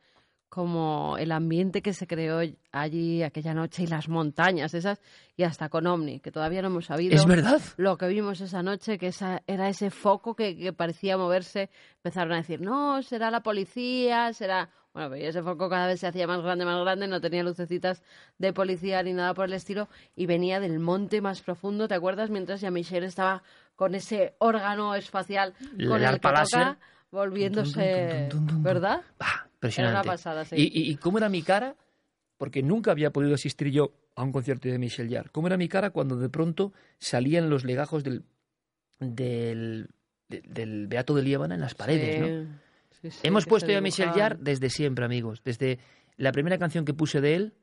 como 0.50 1.18
el 1.18 1.32
ambiente 1.34 1.82
que 1.82 1.92
se 1.94 2.08
creó 2.08 2.40
allí 2.72 3.24
aquella 3.24 3.54
noche 3.54 3.84
y 3.84 3.88
las 3.88 4.08
montañas 4.08 4.74
esas 4.74 5.02
y 5.36 5.44
hasta 5.44 5.68
con 5.68 5.86
Omni, 5.86 6.22
que 6.22 6.32
todavía 6.32 6.62
no 6.62 6.70
hemos 6.70 6.86
sabido 6.86 7.14
Es 7.14 7.26
verdad. 7.26 7.62
lo 7.78 7.98
que 7.98 8.08
vimos 8.08 8.40
esa 8.40 8.64
noche, 8.64 8.98
que 8.98 9.08
esa, 9.08 9.44
era 9.48 9.68
ese 9.68 9.90
foco 9.90 10.36
que, 10.36 10.56
que 10.56 10.72
parecía 10.72 11.18
moverse. 11.18 11.70
Empezaron 11.98 12.32
a 12.34 12.38
decir, 12.38 12.62
no, 12.62 13.04
será 13.04 13.30
la 13.30 13.44
policía, 13.44 14.32
será... 14.34 14.70
Bueno, 14.96 15.10
pero 15.10 15.28
ese 15.28 15.44
foco 15.44 15.68
cada 15.70 15.88
vez 15.88 16.00
se 16.00 16.08
hacía 16.08 16.26
más 16.26 16.42
grande, 16.42 16.64
más 16.64 16.82
grande, 16.82 17.10
no 17.10 17.20
tenía 17.20 17.44
lucecitas 17.44 18.02
de 18.38 18.54
policía 18.54 19.04
ni 19.04 19.12
nada 19.12 19.34
por 19.34 19.44
el 19.44 19.52
estilo 19.52 19.90
y 20.16 20.26
venía 20.26 20.62
del 20.62 20.80
monte 20.80 21.20
más 21.20 21.42
profundo, 21.42 21.90
¿te 21.90 21.96
acuerdas? 21.96 22.30
Mientras 22.30 22.62
ya 22.62 22.72
Michelle 22.72 23.06
estaba 23.06 23.44
con 23.76 23.94
ese 23.94 24.36
órgano 24.38 24.96
espacial 24.96 25.54
con 25.86 26.02
El 26.02 26.06
el, 26.06 26.14
que 26.14 26.20
toca, 26.22 26.78
volviéndose, 27.12 28.30
¿verdad? 28.62 29.02
Impresionante. 29.56 29.82
Era 29.82 29.90
una 29.90 30.04
pasada, 30.04 30.46
sí. 30.46 30.56
¿Y, 30.58 30.96
cómo 30.96 31.18
era 31.18 31.28
mi 31.28 31.42
cara? 31.42 31.76
Porque 32.38 32.64
nunca 32.64 32.92
había 32.92 33.12
podido 33.12 33.36
asistir 33.36 33.72
yo 33.72 33.92
a 34.16 34.24
un 34.24 34.32
concierto 34.32 34.70
de 34.70 34.80
Michel 34.80 35.10
Jarre. 35.10 35.30
¿Cómo 35.34 35.48
era 35.48 35.58
mi 35.58 35.68
cara 35.68 35.90
cuando 35.90 36.16
de 36.16 36.30
pronto 36.30 36.72
salían 37.00 37.50
los 37.50 37.66
legajos 37.66 38.06
del, 38.06 38.24
del, 39.00 39.90
de- 40.30 40.42
del 40.48 40.88
Beato 40.88 41.16
de 41.16 41.24
Líbana 41.24 41.56
en 41.56 41.60
las 41.62 41.76
paredes, 41.76 42.16
Sí, 42.16 42.22
¿no? 42.22 42.65
Sí, 43.12 43.20
sí, 43.22 43.28
Hemos 43.28 43.46
puesto 43.46 43.72
ya 43.72 43.80
a 43.80 43.82
Michel. 43.82 44.10
Jarre 44.10 44.38
desde 44.40 44.70
siempre, 44.70 45.06
amigos. 45.06 45.42
Desde 45.44 45.80
la 46.18 46.32
primera 46.32 46.58
canción 46.58 46.86
que 46.86 46.94
puse 46.94 47.22
de 47.22 47.36
él, 47.36 47.54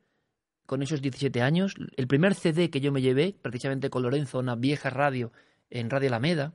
con 0.65 0.81
esos 0.81 1.01
17 1.01 1.41
años, 1.41 1.75
el 1.97 2.07
primer 2.07 2.35
CD 2.35 2.69
que 2.69 2.81
yo 2.81 2.91
me 2.91 3.01
llevé, 3.01 3.35
precisamente 3.41 3.89
con 3.89 4.03
Lorenzo, 4.03 4.39
una 4.39 4.55
vieja 4.55 4.89
radio 4.89 5.31
en 5.69 5.89
Radio 5.89 6.09
Alameda, 6.09 6.53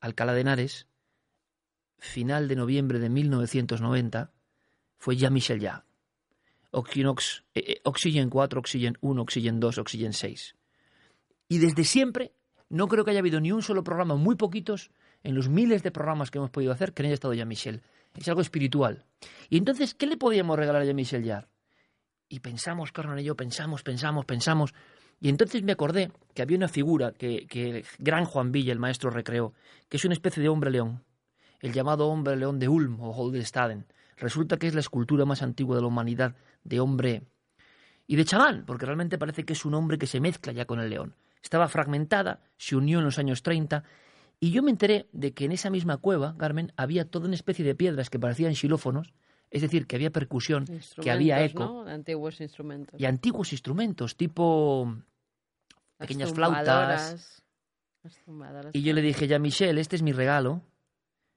Alcalá 0.00 0.34
de 0.34 0.42
Henares, 0.42 0.86
final 1.98 2.48
de 2.48 2.56
noviembre 2.56 2.98
de 2.98 3.08
1990, 3.08 4.32
fue 4.98 5.16
ya 5.16 5.30
Michel 5.30 5.60
Jarre. 5.60 5.84
Oxynox, 6.70 7.44
eh, 7.54 7.64
eh, 7.66 7.80
Oxygen 7.84 8.28
4, 8.28 8.60
Oxygen 8.60 8.98
1, 9.00 9.22
Oxygen 9.22 9.60
2, 9.60 9.78
Oxygen 9.78 10.12
6. 10.12 10.54
Y 11.48 11.58
desde 11.58 11.84
siempre, 11.84 12.32
no 12.68 12.88
creo 12.88 13.04
que 13.04 13.12
haya 13.12 13.20
habido 13.20 13.40
ni 13.40 13.52
un 13.52 13.62
solo 13.62 13.82
programa, 13.82 14.16
muy 14.16 14.36
poquitos, 14.36 14.90
en 15.22 15.34
los 15.34 15.48
miles 15.48 15.82
de 15.82 15.90
programas 15.90 16.30
que 16.30 16.38
hemos 16.38 16.50
podido 16.50 16.72
hacer, 16.72 16.92
que 16.92 17.02
no 17.02 17.08
haya 17.08 17.14
estado 17.14 17.34
ya 17.34 17.44
Michel. 17.44 17.82
Es 18.18 18.28
algo 18.28 18.40
espiritual. 18.40 19.04
Y 19.48 19.58
entonces, 19.58 19.94
¿qué 19.94 20.06
le 20.06 20.16
podíamos 20.16 20.58
regalar 20.58 20.82
a 20.82 20.84
Jean-Michel 20.84 21.24
Jarre? 21.24 21.48
Y 22.28 22.40
pensamos, 22.40 22.92
Carmen 22.92 23.18
y 23.18 23.24
yo, 23.24 23.36
pensamos, 23.36 23.82
pensamos, 23.82 24.24
pensamos. 24.26 24.74
Y 25.20 25.28
entonces 25.28 25.62
me 25.62 25.72
acordé 25.72 26.10
que 26.34 26.42
había 26.42 26.56
una 26.56 26.68
figura 26.68 27.12
que, 27.12 27.46
que 27.46 27.70
el 27.70 27.86
gran 27.98 28.24
Juan 28.24 28.52
Villa, 28.52 28.72
el 28.72 28.78
maestro, 28.78 29.10
recreó, 29.10 29.54
que 29.88 29.96
es 29.96 30.04
una 30.04 30.14
especie 30.14 30.42
de 30.42 30.48
hombre 30.48 30.70
león, 30.70 31.04
el 31.60 31.72
llamado 31.72 32.08
hombre 32.08 32.36
león 32.36 32.58
de 32.58 32.68
Ulm 32.68 33.00
o 33.00 33.10
Holdestaden. 33.10 33.86
Resulta 34.16 34.56
que 34.56 34.66
es 34.66 34.74
la 34.74 34.80
escultura 34.80 35.24
más 35.24 35.42
antigua 35.42 35.76
de 35.76 35.82
la 35.82 35.88
humanidad 35.88 36.34
de 36.64 36.80
hombre 36.80 37.22
y 38.06 38.16
de 38.16 38.24
chamán, 38.24 38.64
porque 38.66 38.86
realmente 38.86 39.18
parece 39.18 39.44
que 39.44 39.52
es 39.52 39.64
un 39.64 39.74
hombre 39.74 39.98
que 39.98 40.06
se 40.06 40.20
mezcla 40.20 40.52
ya 40.52 40.64
con 40.64 40.80
el 40.80 40.90
león. 40.90 41.14
Estaba 41.42 41.68
fragmentada, 41.68 42.40
se 42.56 42.74
unió 42.74 42.98
en 42.98 43.04
los 43.04 43.18
años 43.18 43.42
30, 43.42 43.84
y 44.40 44.52
yo 44.52 44.62
me 44.62 44.70
enteré 44.70 45.08
de 45.12 45.32
que 45.32 45.44
en 45.44 45.52
esa 45.52 45.70
misma 45.70 45.96
cueva, 45.96 46.36
Carmen, 46.36 46.72
había 46.76 47.04
toda 47.04 47.26
una 47.26 47.34
especie 47.34 47.64
de 47.64 47.74
piedras 47.74 48.08
que 48.08 48.18
parecían 48.18 48.54
xilófonos, 48.54 49.12
es 49.50 49.62
decir, 49.62 49.86
que 49.86 49.96
había 49.96 50.10
percusión, 50.10 50.66
que 51.00 51.10
había 51.10 51.42
eco, 51.44 51.62
Instrumentos, 51.62 51.86
¿no? 51.86 51.90
Antiguos 51.90 52.40
instrumentos. 52.40 53.00
y 53.00 53.06
antiguos 53.06 53.52
instrumentos, 53.52 54.16
tipo 54.16 54.94
Las 55.98 56.06
pequeñas 56.06 56.32
flautas. 56.32 56.64
las. 56.66 57.42
Y 58.72 58.82
yo 58.82 58.92
le 58.92 59.02
dije, 59.02 59.26
ya 59.26 59.38
Michel, 59.38 59.78
este 59.78 59.96
es 59.96 60.02
mi 60.02 60.12
regalo. 60.12 60.62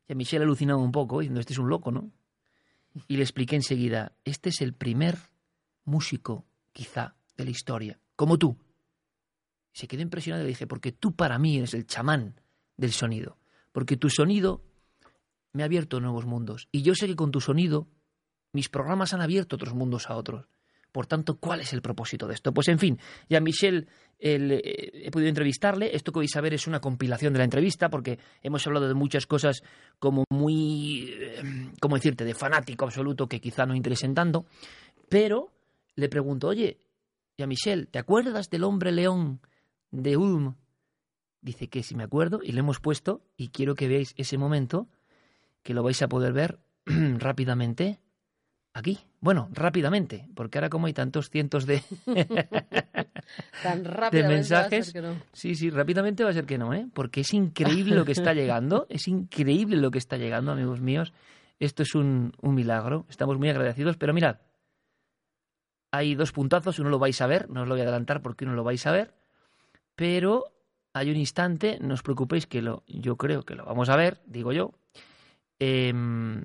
Ya 0.08 0.16
Michel 0.16 0.42
alucinado 0.42 0.80
un 0.80 0.92
poco, 0.92 1.20
diciendo, 1.20 1.40
este 1.40 1.54
es 1.54 1.60
un 1.60 1.70
loco, 1.70 1.92
¿no? 1.92 2.12
Y 3.08 3.18
le 3.18 3.24
expliqué 3.24 3.56
enseguida, 3.56 4.14
este 4.26 4.50
es 4.50 4.62
el 4.62 4.74
primer 4.74 5.18
músico, 5.86 6.46
quizá, 6.72 7.16
de 7.36 7.46
la 7.46 7.52
historia, 7.52 8.00
como 8.16 8.38
tú. 8.38 8.58
Y 9.74 9.80
se 9.80 9.88
quedó 9.88 10.02
impresionado 10.02 10.44
y 10.44 10.46
le 10.46 10.50
dije, 10.50 10.68
porque 10.68 10.92
tú 10.92 11.16
para 11.16 11.40
mí 11.40 11.58
eres 11.58 11.74
el 11.74 11.88
chamán 11.88 12.41
del 12.82 12.92
sonido. 12.92 13.38
Porque 13.72 13.96
tu 13.96 14.10
sonido 14.10 14.64
me 15.54 15.64
ha 15.64 15.68
abierto 15.68 16.00
nuevos 16.00 16.26
mundos. 16.26 16.68
Y 16.72 16.82
yo 16.82 16.96
sé 16.96 17.08
que 17.08 17.16
con 17.16 17.32
tu 17.32 17.40
sonido 17.40 17.88
mis 18.52 18.68
programas 18.68 19.14
han 19.14 19.22
abierto 19.22 19.56
otros 19.56 19.74
mundos 19.74 20.10
a 20.10 20.16
otros. 20.16 20.48
Por 20.92 21.08
tanto, 21.08 21.38
¿cuál 21.40 21.62
es 21.62 21.72
el 21.72 21.82
propósito 21.82 22.28
de 22.28 22.34
esto? 22.34 22.54
Pues 22.54 22.68
en 22.68 22.78
fin, 22.78 23.00
ya 23.30 23.40
Michel 23.40 23.88
el, 24.20 24.52
eh, 24.52 24.92
he 25.06 25.12
podido 25.12 25.30
entrevistarle. 25.30 25.96
Esto 25.96 26.12
que 26.12 26.20
vais 26.20 26.36
a 26.36 26.42
ver 26.42 26.54
es 26.54 26.68
una 26.68 26.82
compilación 26.82 27.32
de 27.32 27.40
la 27.40 27.46
entrevista 27.46 27.90
porque 27.90 28.20
hemos 28.42 28.66
hablado 28.68 28.90
de 28.90 28.94
muchas 28.94 29.26
cosas 29.26 29.64
como 30.00 30.26
muy, 30.30 31.14
eh, 31.18 31.72
¿cómo 31.80 31.96
decirte?, 31.96 32.26
de 32.26 32.34
fanático 32.34 32.84
absoluto 32.84 33.28
que 33.28 33.40
quizá 33.40 33.66
no 33.66 33.74
interesen 33.74 34.14
tanto. 34.14 34.46
Pero 35.08 35.54
le 35.96 36.10
pregunto, 36.10 36.50
oye, 36.50 36.78
ya 37.38 37.48
Michel, 37.48 37.88
¿te 37.88 38.00
acuerdas 38.00 38.50
del 38.50 38.66
hombre 38.66 38.92
león 38.92 39.40
de 39.92 40.18
Ulm? 40.18 40.56
Dice 41.42 41.68
que 41.70 41.84
sí 41.84 41.96
me 41.96 42.04
acuerdo 42.04 42.40
y 42.44 42.52
le 42.52 42.60
hemos 42.60 42.80
puesto 42.80 43.22
y 43.36 43.50
quiero 43.50 43.76
que 43.76 43.88
veáis 43.88 44.14
ese 44.18 44.38
momento 44.38 44.88
que 45.64 45.74
lo 45.74 45.84
vais 45.84 46.02
a 46.02 46.08
poder 46.08 46.34
ver 46.34 46.60
rápidamente 46.86 48.00
aquí. 48.74 49.00
Bueno, 49.20 49.50
rápidamente, 49.52 50.28
porque 50.36 50.58
ahora 50.58 50.70
como 50.70 50.88
hay 50.88 50.94
tantos 50.94 51.30
cientos 51.30 51.66
de, 51.66 51.84
Tan 53.64 53.84
de 54.12 54.24
mensajes, 54.24 54.94
no. 54.96 55.16
sí, 55.32 55.56
sí, 55.56 55.70
rápidamente 55.70 56.24
va 56.24 56.32
a 56.32 56.34
ser 56.34 56.46
que 56.46 56.58
no, 56.58 56.74
¿eh? 56.74 56.88
Porque 56.94 57.22
es 57.22 57.34
increíble 57.34 57.96
lo 57.96 58.06
que 58.06 58.14
está 58.14 58.34
llegando, 58.36 58.88
es 58.90 59.08
increíble 59.08 59.78
lo 59.78 59.92
que 59.92 60.00
está 60.00 60.18
llegando, 60.18 60.52
amigos 60.52 60.82
míos. 60.82 61.14
Esto 61.60 61.84
es 61.84 61.94
un, 61.94 62.34
un 62.42 62.56
milagro, 62.56 63.06
estamos 63.10 63.38
muy 63.38 63.50
agradecidos, 63.50 63.98
pero 63.98 64.14
mirad, 64.14 64.38
hay 65.92 66.16
dos 66.16 66.32
puntazos, 66.32 66.80
uno 66.80 66.90
lo 66.90 66.98
vais 66.98 67.22
a 67.22 67.28
ver, 67.28 67.50
no 67.50 67.62
os 67.62 67.68
lo 67.68 67.76
voy 67.76 67.82
a 67.82 67.84
adelantar 67.84 68.22
porque 68.22 68.46
uno 68.46 68.56
lo 68.56 68.64
vais 68.64 68.86
a 68.88 68.92
ver, 68.92 69.14
pero 69.96 70.51
hay 70.94 71.10
un 71.10 71.18
instante, 71.18 71.78
no 71.82 71.94
os 71.94 72.04
preocupéis 72.04 72.48
que 72.48 72.62
lo, 72.62 72.84
yo 72.88 73.16
creo 73.18 73.44
que 73.44 73.56
lo 73.56 73.66
vamos 73.66 73.90
a 73.90 73.96
ver, 73.96 74.22
digo 74.26 74.52
yo. 74.52 74.72
Em, 75.60 76.44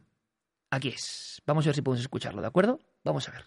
aquí 0.71 0.89
es. 0.89 1.43
Vamos 1.47 1.65
a 1.67 1.69
ver 1.69 1.75
si 1.75 1.83
podemos 1.83 2.03
escucharlo, 2.03 2.41
¿de 2.41 2.49
acuerdo? 2.49 2.81
Vamos 3.05 3.29
a 3.29 3.33
ver. 3.33 3.45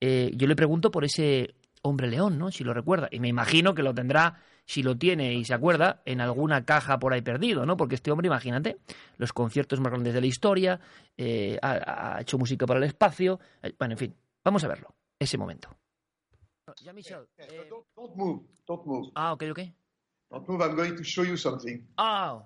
Eh, 0.00 0.30
yo 0.34 0.46
le 0.46 0.56
pregunto 0.56 0.90
por 0.90 1.04
ese 1.04 1.54
hombre 1.82 2.08
león, 2.08 2.38
¿no? 2.38 2.50
Si 2.50 2.64
lo 2.64 2.74
recuerda. 2.74 3.08
Y 3.10 3.20
me 3.20 3.28
imagino 3.28 3.74
que 3.74 3.82
lo 3.82 3.94
tendrá, 3.94 4.40
si 4.64 4.82
lo 4.82 4.96
tiene 4.96 5.34
y 5.34 5.44
se 5.44 5.54
acuerda, 5.54 6.02
en 6.04 6.20
alguna 6.20 6.64
caja 6.64 6.98
por 6.98 7.12
ahí 7.12 7.22
perdido, 7.22 7.64
¿no? 7.64 7.76
Porque 7.76 7.94
este 7.94 8.10
hombre, 8.10 8.26
imagínate, 8.26 8.78
los 9.16 9.32
conciertos 9.32 9.80
más 9.80 9.90
grandes 9.92 10.12
de 10.14 10.20
la 10.20 10.26
historia, 10.26 10.80
eh, 11.16 11.58
ha, 11.62 12.16
ha 12.16 12.20
hecho 12.20 12.38
música 12.38 12.66
para 12.66 12.78
el 12.78 12.84
espacio. 12.84 13.38
eh, 13.62 13.72
bueno, 13.78 13.92
en 13.94 13.98
fin, 13.98 14.14
vamos 14.44 14.62
a 14.64 14.68
verlo, 14.68 14.94
ese 15.18 15.38
momento. 15.38 15.68
Ya, 16.82 16.92
Michel. 16.92 17.26
eh, 17.38 17.68
Don't 17.96 18.16
move. 18.16 18.42
Don't 18.66 18.84
move. 18.84 19.10
ah, 19.14 19.32
ok, 19.32 19.44
ok. 19.52 19.60
Move. 20.30 20.60
I'm 20.62 20.76
going 20.76 20.96
to 20.96 21.04
show 21.04 21.22
you 21.22 21.36
something. 21.36 21.84
Oh. 21.98 22.42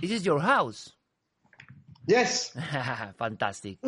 This 0.00 0.10
is 0.10 0.24
your 0.26 0.40
house. 0.40 0.92
Yes. 2.06 2.52
Fantastic. 3.18 3.78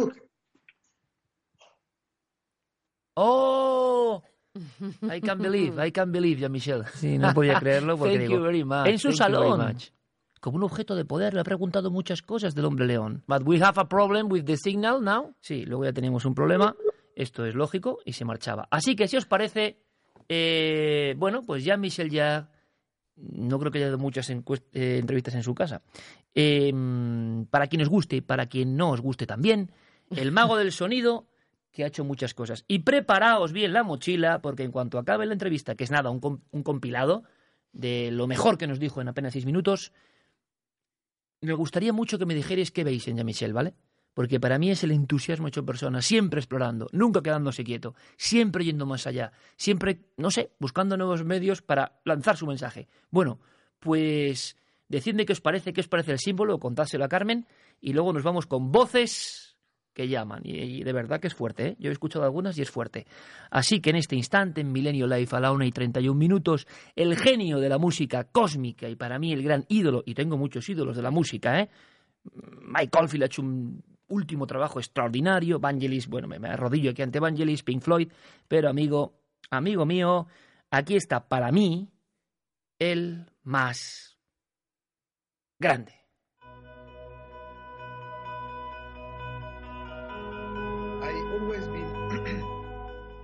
Oh, 3.16 4.22
I 5.10 5.20
can't 5.20 5.40
believe, 5.40 5.78
I 5.78 5.90
can't 5.90 6.12
believe, 6.12 6.38
Jean-Michel. 6.38 6.84
Sí, 6.94 7.18
no 7.18 7.32
podía 7.32 7.58
creerlo 7.60 7.96
porque 7.96 8.18
Thank 8.18 8.28
digo, 8.28 8.36
you 8.36 8.42
very 8.42 8.64
much, 8.64 8.86
en 8.86 8.98
su 8.98 9.08
thank 9.08 9.30
you 9.30 9.38
very 9.38 9.50
salón, 9.50 9.66
much. 9.72 9.90
como 10.40 10.56
un 10.56 10.64
objeto 10.64 10.94
de 10.94 11.04
poder, 11.04 11.32
le 11.34 11.40
ha 11.40 11.44
preguntado 11.44 11.90
muchas 11.90 12.20
cosas 12.22 12.54
del 12.54 12.66
hombre 12.66 12.86
león. 12.86 13.22
But 13.26 13.42
we 13.44 13.58
have 13.62 13.78
a 13.80 13.88
problem 13.88 14.30
with 14.30 14.44
the 14.44 14.56
signal 14.56 15.02
now. 15.02 15.34
Sí, 15.40 15.64
luego 15.64 15.84
ya 15.84 15.92
teníamos 15.92 16.24
un 16.26 16.34
problema. 16.34 16.76
Esto 17.14 17.46
es 17.46 17.54
lógico 17.54 17.98
y 18.04 18.12
se 18.12 18.26
marchaba. 18.26 18.68
Así 18.70 18.94
que 18.94 19.08
si 19.08 19.16
os 19.16 19.24
parece, 19.24 19.82
eh, 20.28 21.15
bueno, 21.19 21.43
pues 21.43 21.65
Jean-Michel 21.65 22.11
ya 22.11 22.51
no 23.16 23.59
creo 23.59 23.73
que 23.73 23.78
haya 23.78 23.86
dado 23.86 23.98
muchas 23.98 24.28
eh, 24.31 24.36
entrevistas 24.73 25.35
en 25.35 25.43
su 25.43 25.55
casa. 25.55 25.82
Eh, 26.35 26.73
para 27.51 27.66
quien 27.66 27.82
os 27.82 27.89
guste 27.89 28.16
y 28.16 28.20
para 28.20 28.47
quien 28.47 28.77
no 28.77 28.90
os 28.90 29.01
guste 29.01 29.27
también, 29.27 29.70
el 30.11 30.32
mago 30.32 30.57
del 30.57 30.73
sonido 30.73 31.27
que 31.73 31.85
ha 31.85 31.89
hecho 31.89 32.05
muchas 32.05 32.35
cosas. 32.35 32.65
Y 32.69 32.81
preparaos 32.81 33.53
bien 33.53 33.73
la 33.73 33.82
mochila, 33.82 34.40
porque 34.40 34.62
en 34.62 34.73
cuanto 34.73 34.98
acabe 34.98 35.27
la 35.27 35.32
entrevista, 35.32 35.74
que 35.74 35.85
es 35.85 35.90
nada, 35.90 36.11
un, 36.11 36.43
un 36.51 36.62
compilado 36.62 37.24
de 37.73 38.11
lo 38.11 38.27
mejor 38.27 38.57
que 38.57 38.66
nos 38.66 38.78
dijo 38.78 39.01
en 39.01 39.09
apenas 39.09 39.35
seis 39.35 39.44
minutos, 39.44 39.93
me 41.43 41.53
gustaría 41.53 41.93
mucho 41.93 42.19
que 42.19 42.27
me 42.27 42.35
dijerais 42.35 42.70
qué 42.70 42.85
veis 42.85 43.07
en 43.09 43.16
Jean-Michel, 43.16 43.53
¿vale? 43.53 43.74
Porque 44.16 44.40
para 44.40 44.59
mí 44.59 44.70
es 44.70 44.82
el 44.82 44.93
entusiasmo 44.93 45.47
hecho 45.47 45.66
persona, 45.66 46.01
siempre 46.01 46.40
explorando, 46.40 46.86
nunca 46.90 47.20
quedándose 47.20 47.62
quieto, 47.62 47.94
siempre 48.16 48.64
yendo 48.64 48.86
más 48.86 49.06
allá, 49.06 49.30
siempre, 49.59 50.06
no 50.16 50.30
sé, 50.30 50.52
buscando 50.59 50.97
nuevos 50.97 51.22
medios 51.22 51.60
para 51.60 52.01
lanzar 52.02 52.38
su 52.38 52.47
mensaje. 52.47 52.88
Bueno, 53.10 53.40
pues 53.78 54.56
decidme 54.88 55.26
qué 55.26 55.34
os 55.34 55.43
parece, 55.43 55.74
qué 55.74 55.82
os 55.82 55.88
parece 55.88 56.12
el 56.12 56.18
símbolo, 56.18 56.59
contádselo 56.59 57.05
a 57.05 57.10
Carmen 57.10 57.47
y 57.78 57.93
luego 57.93 58.14
nos 58.14 58.22
vamos 58.22 58.47
con 58.47 58.72
voces 58.72 59.59
que 59.93 60.09
llaman. 60.09 60.40
Y, 60.44 60.82
de 60.82 60.93
verdad 60.94 61.20
que 61.20 61.26
es 61.26 61.34
fuerte, 61.34 61.66
¿eh? 61.66 61.76
Yo 61.78 61.90
he 61.90 61.93
escuchado 61.93 62.24
algunas 62.24 62.56
y 62.56 62.62
es 62.62 62.70
fuerte. 62.70 63.06
Así 63.51 63.80
que 63.80 63.90
en 63.90 63.97
este 63.97 64.16
instante, 64.16 64.62
en 64.62 64.72
Milenio 64.72 65.06
Life 65.06 65.36
a 65.36 65.40
la 65.40 65.52
1 65.52 65.62
y 65.66 65.72
31 65.72 66.18
minutos, 66.18 66.66
el 66.94 67.18
genio 67.18 67.60
de 67.60 67.68
la 67.68 67.76
música 67.76 68.24
cósmica 68.24 68.88
y 68.88 68.97
para 68.97 69.18
mí 69.18 69.34
el 69.34 69.43
gran 69.43 69.66
ídolo, 69.68 70.02
y 70.06 70.14
tengo 70.14 70.38
muchos 70.38 70.66
ídolos 70.70 70.97
de 70.97 71.02
la 71.02 71.10
música, 71.10 71.60
¿eh? 71.60 71.68
Mike 72.62 72.98
Oldfield 72.98 73.22
ha 73.22 73.26
hecho 73.26 73.43
un 73.43 73.95
último 74.08 74.46
trabajo 74.46 74.78
extraordinario. 74.78 75.58
Vangelis, 75.58 76.08
bueno, 76.08 76.28
me, 76.28 76.38
me 76.38 76.48
arrodillo 76.48 76.90
aquí 76.90 77.02
ante 77.02 77.20
Vangelis, 77.20 77.62
Pink 77.62 77.82
Floyd, 77.82 78.12
pero 78.48 78.68
amigo, 78.68 79.14
amigo 79.50 79.86
mío, 79.86 80.26
aquí 80.70 80.96
está 80.96 81.28
para 81.28 81.50
mí 81.52 81.88
el 82.78 83.26
más 83.42 84.18
grande. 85.58 85.95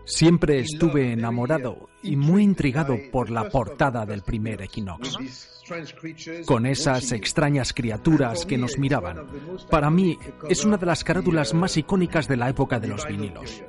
Siempre 0.05 0.59
estuve 0.59 1.13
enamorado 1.13 1.89
y 2.03 2.17
muy 2.17 2.43
intrigado 2.43 2.97
por 3.11 3.31
la 3.31 3.49
portada 3.49 4.05
del 4.05 4.23
primer 4.23 4.63
Equinox, 4.63 5.17
con 6.45 6.67
esas 6.67 7.13
extrañas 7.13 7.73
criaturas 7.73 8.45
que 8.45 8.59
nos 8.59 8.79
miraban. 8.79 9.27
Para 9.71 9.91
mí 9.91 10.19
es 10.49 10.65
una 10.65 10.77
de 10.77 10.87
las 10.87 11.05
carátulas 11.05 11.55
más 11.55 11.77
icónicas 11.77 12.27
de 12.27 12.37
la 12.37 12.49
época 12.49 12.81
de 12.81 12.89
los 12.89 13.07
vinilos. 13.07 13.63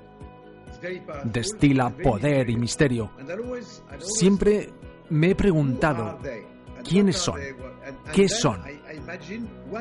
Destila 1.23 1.89
poder 1.91 2.49
y 2.49 2.57
misterio. 2.57 3.11
Siempre 3.99 4.69
me 5.09 5.31
he 5.31 5.35
preguntado 5.35 6.19
quiénes 6.83 7.17
son, 7.17 7.39
qué 8.11 8.27
son. 8.27 8.61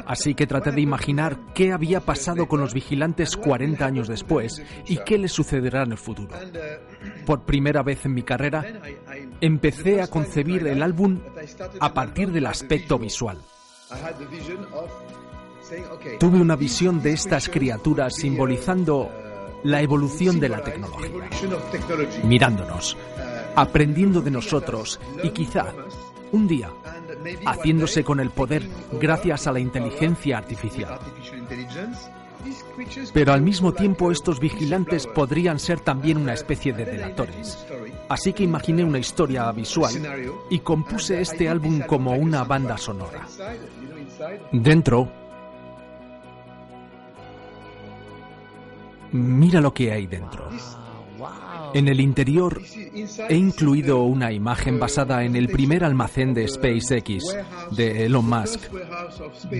Así 0.07 0.35
que 0.35 0.47
traté 0.47 0.73
de 0.73 0.81
imaginar 0.81 1.39
qué 1.55 1.73
había 1.73 2.01
pasado 2.01 2.47
con 2.47 2.61
los 2.61 2.75
vigilantes 2.75 3.37
40 3.37 3.85
años 3.85 4.09
después 4.09 4.63
y 4.87 4.99
qué 4.99 5.19
les 5.19 5.33
sucederá 5.33 5.83
en 5.83 5.93
el 5.93 5.99
futuro. 5.99 6.35
Por 7.27 7.45
primera 7.45 7.83
vez 7.83 8.05
en 8.05 8.15
mi 8.15 8.23
carrera, 8.23 8.65
empecé 9.41 10.03
a 10.03 10.07
concebir 10.07 10.67
el 10.67 10.83
álbum 10.83 11.21
a 11.81 11.93
partir 11.93 12.31
del 12.31 12.47
aspecto 12.47 12.99
visual. 12.99 13.39
Tuve 16.19 16.41
una 16.41 16.57
visión 16.57 17.03
de 17.03 17.13
estas 17.13 17.49
criaturas 17.49 18.15
simbolizando 18.17 19.11
la 19.65 19.81
evolución 19.81 20.41
de 20.41 20.49
la 20.49 20.63
tecnología, 20.63 21.29
mirándonos, 22.25 22.97
aprendiendo 23.55 24.21
de 24.21 24.31
nosotros 24.31 25.01
y 25.23 25.31
quizá 25.31 25.73
un 26.33 26.49
día 26.49 26.71
haciéndose 27.47 28.05
con 28.05 28.21
el 28.21 28.31
poder 28.31 28.63
gracias 29.01 29.47
a 29.47 29.53
la 29.53 29.61
inteligencia 29.61 30.39
artificial. 30.39 30.99
Pero 33.13 33.33
al 33.33 33.43
mismo 33.43 33.73
tiempo 33.73 34.11
estos 34.11 34.41
vigilantes 34.41 35.07
podrían 35.07 35.59
ser 35.59 35.81
también 35.81 36.19
una 36.19 36.35
especie 36.35 36.73
de 36.73 36.85
delatores. 36.85 37.65
Así 38.09 38.33
que 38.33 38.43
imaginé 38.43 38.85
una 38.85 38.99
historia 38.99 39.51
visual 39.53 39.93
y 40.51 40.59
compuse 40.61 41.21
este 41.21 41.49
álbum 41.49 41.81
como 41.87 42.13
una 42.13 42.45
banda 42.45 42.77
sonora. 42.77 43.27
Dentro... 44.53 45.21
Mira 49.13 49.61
lo 49.61 49.75
que 49.75 49.93
hay 49.93 50.07
dentro. 50.07 50.49
En 51.75 51.89
el 51.89 52.01
interior 52.01 52.61
he 53.29 53.35
incluido 53.35 54.03
una 54.03 54.33
imagen 54.33 54.79
basada 54.79 55.25
en 55.25 55.37
el 55.37 55.49
primer 55.49 55.85
almacén 55.85 56.35
de 56.35 56.49
SpaceX 56.49 57.37
de 57.71 58.07
Elon 58.07 58.29
Musk, 58.29 58.71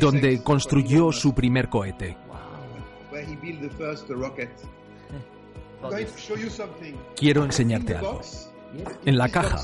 donde 0.01 0.43
construyó 0.43 1.13
su 1.13 1.35
primer 1.35 1.69
cohete. 1.69 2.17
Quiero 7.17 7.45
enseñarte 7.45 7.97
algo. 7.97 8.21
En 9.05 9.19
la 9.19 9.29
caja, 9.29 9.61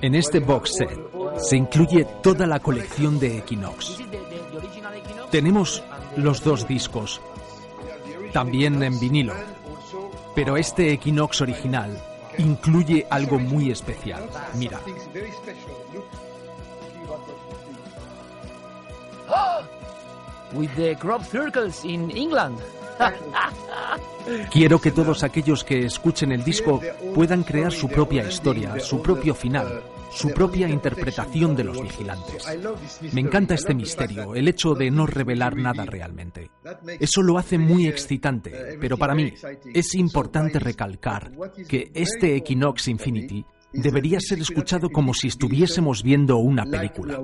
en 0.00 0.14
este 0.14 0.40
box 0.40 0.76
set, 0.76 0.98
se 1.38 1.56
incluye 1.56 2.06
toda 2.22 2.46
la 2.46 2.58
colección 2.60 3.18
de 3.18 3.38
Equinox. 3.38 3.98
Tenemos 5.30 5.82
los 6.16 6.42
dos 6.42 6.66
discos, 6.66 7.20
también 8.32 8.82
en 8.82 8.98
vinilo. 8.98 9.34
Pero 10.34 10.56
este 10.56 10.92
Equinox 10.92 11.40
original 11.40 11.98
incluye 12.38 13.06
algo 13.10 13.38
muy 13.38 13.70
especial. 13.70 14.28
Mira. 14.54 14.80
With 20.54 20.70
the 20.76 20.96
crop 20.96 21.22
circles 21.24 21.84
in 21.84 22.10
England. 22.10 22.58
Quiero 24.50 24.80
que 24.80 24.92
todos 24.92 25.24
aquellos 25.24 25.64
que 25.64 25.86
escuchen 25.86 26.32
el 26.32 26.44
disco 26.44 26.80
puedan 27.14 27.42
crear 27.42 27.72
su 27.72 27.88
propia 27.88 28.24
historia, 28.24 28.78
su 28.78 29.02
propio 29.02 29.34
final, 29.34 29.82
su 30.12 30.30
propia 30.30 30.68
interpretación 30.68 31.56
de 31.56 31.64
los 31.64 31.80
vigilantes. 31.80 32.46
Me 33.12 33.20
encanta 33.20 33.54
este 33.54 33.74
misterio, 33.74 34.34
el 34.34 34.48
hecho 34.48 34.74
de 34.74 34.90
no 34.90 35.06
revelar 35.06 35.56
nada 35.56 35.84
realmente. 35.84 36.50
Eso 37.00 37.22
lo 37.22 37.38
hace 37.38 37.58
muy 37.58 37.86
excitante, 37.86 38.76
pero 38.80 38.96
para 38.96 39.14
mí 39.14 39.32
es 39.72 39.94
importante 39.94 40.58
recalcar 40.58 41.32
que 41.68 41.90
este 41.94 42.36
Equinox 42.36 42.88
Infinity 42.88 43.44
debería 43.72 44.18
ser 44.20 44.40
escuchado 44.40 44.90
como 44.90 45.14
si 45.14 45.28
estuviésemos 45.28 46.02
viendo 46.02 46.36
una 46.36 46.64
película. 46.64 47.18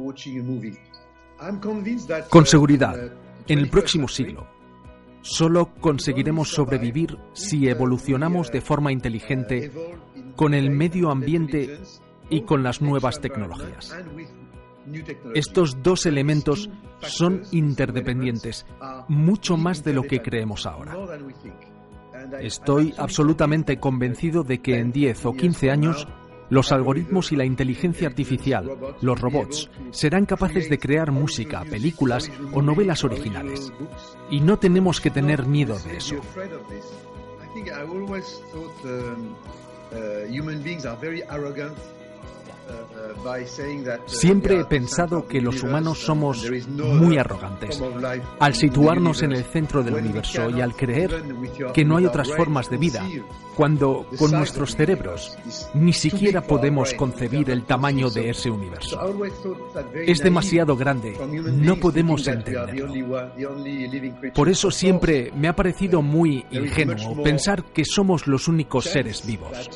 Con 2.30 2.46
seguridad, 2.46 3.12
en 3.46 3.58
el 3.58 3.68
próximo 3.68 4.08
siglo, 4.08 4.58
Solo 5.20 5.74
conseguiremos 5.80 6.48
sobrevivir 6.48 7.18
si 7.32 7.68
evolucionamos 7.68 8.50
de 8.52 8.60
forma 8.60 8.92
inteligente 8.92 9.72
con 10.36 10.54
el 10.54 10.70
medio 10.70 11.10
ambiente 11.10 11.80
y 12.30 12.42
con 12.42 12.62
las 12.62 12.80
nuevas 12.80 13.20
tecnologías. 13.20 13.96
Estos 15.34 15.82
dos 15.82 16.06
elementos 16.06 16.70
son 17.00 17.42
interdependientes, 17.52 18.66
mucho 19.08 19.56
más 19.56 19.84
de 19.84 19.92
lo 19.92 20.02
que 20.02 20.22
creemos 20.22 20.66
ahora. 20.66 20.96
Estoy 22.40 22.94
absolutamente 22.96 23.78
convencido 23.78 24.42
de 24.42 24.60
que 24.60 24.78
en 24.78 24.92
10 24.92 25.26
o 25.26 25.32
15 25.32 25.70
años 25.70 26.08
los 26.50 26.72
algoritmos 26.72 27.32
y 27.32 27.36
la 27.36 27.44
inteligencia 27.44 28.08
artificial, 28.08 28.70
los 29.02 29.20
robots, 29.20 29.70
serán 29.90 30.24
capaces 30.24 30.70
de 30.70 30.78
crear 30.78 31.12
música, 31.12 31.62
películas 31.64 32.30
o 32.52 32.62
novelas 32.62 33.04
originales. 33.04 33.72
Y 34.30 34.40
no 34.40 34.58
tenemos 34.58 35.00
que 35.00 35.10
tener 35.10 35.46
miedo 35.46 35.78
de 35.78 35.98
eso. 35.98 36.16
Siempre 44.06 44.60
he 44.60 44.64
pensado 44.64 45.26
que 45.26 45.40
los 45.40 45.62
humanos 45.62 45.98
somos 45.98 46.50
muy 46.68 47.18
arrogantes. 47.18 47.82
Al 48.38 48.54
situarnos 48.54 49.22
en 49.22 49.32
el 49.32 49.44
centro 49.44 49.82
del 49.82 49.94
universo 49.94 50.50
y 50.50 50.60
al 50.60 50.74
creer 50.74 51.22
que 51.74 51.84
no 51.84 51.96
hay 51.96 52.06
otras 52.06 52.30
formas 52.32 52.70
de 52.70 52.76
vida, 52.76 53.06
cuando 53.56 54.06
con 54.18 54.30
nuestros 54.30 54.76
cerebros 54.76 55.36
ni 55.74 55.92
siquiera 55.92 56.42
podemos 56.42 56.94
concebir 56.94 57.50
el 57.50 57.64
tamaño 57.64 58.10
de 58.10 58.30
ese 58.30 58.50
universo. 58.50 59.00
Es 59.94 60.20
demasiado 60.20 60.76
grande, 60.76 61.16
no 61.52 61.76
podemos 61.76 62.26
entenderlo. 62.28 62.92
Por 64.34 64.48
eso 64.48 64.70
siempre 64.70 65.32
me 65.34 65.48
ha 65.48 65.56
parecido 65.56 66.02
muy 66.02 66.44
ingenuo 66.50 67.22
pensar 67.22 67.64
que 67.64 67.84
somos 67.84 68.26
los 68.26 68.48
únicos 68.48 68.84
seres 68.84 69.26
vivos. 69.26 69.70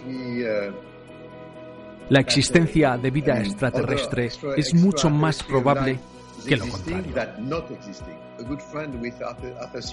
La 2.12 2.20
existencia 2.20 2.98
de 2.98 3.10
vida 3.10 3.40
extraterrestre 3.40 4.28
es 4.54 4.74
mucho 4.74 5.08
más 5.08 5.42
probable 5.42 5.98
que 6.46 6.58
lo 6.58 6.68
contrario. 6.68 7.14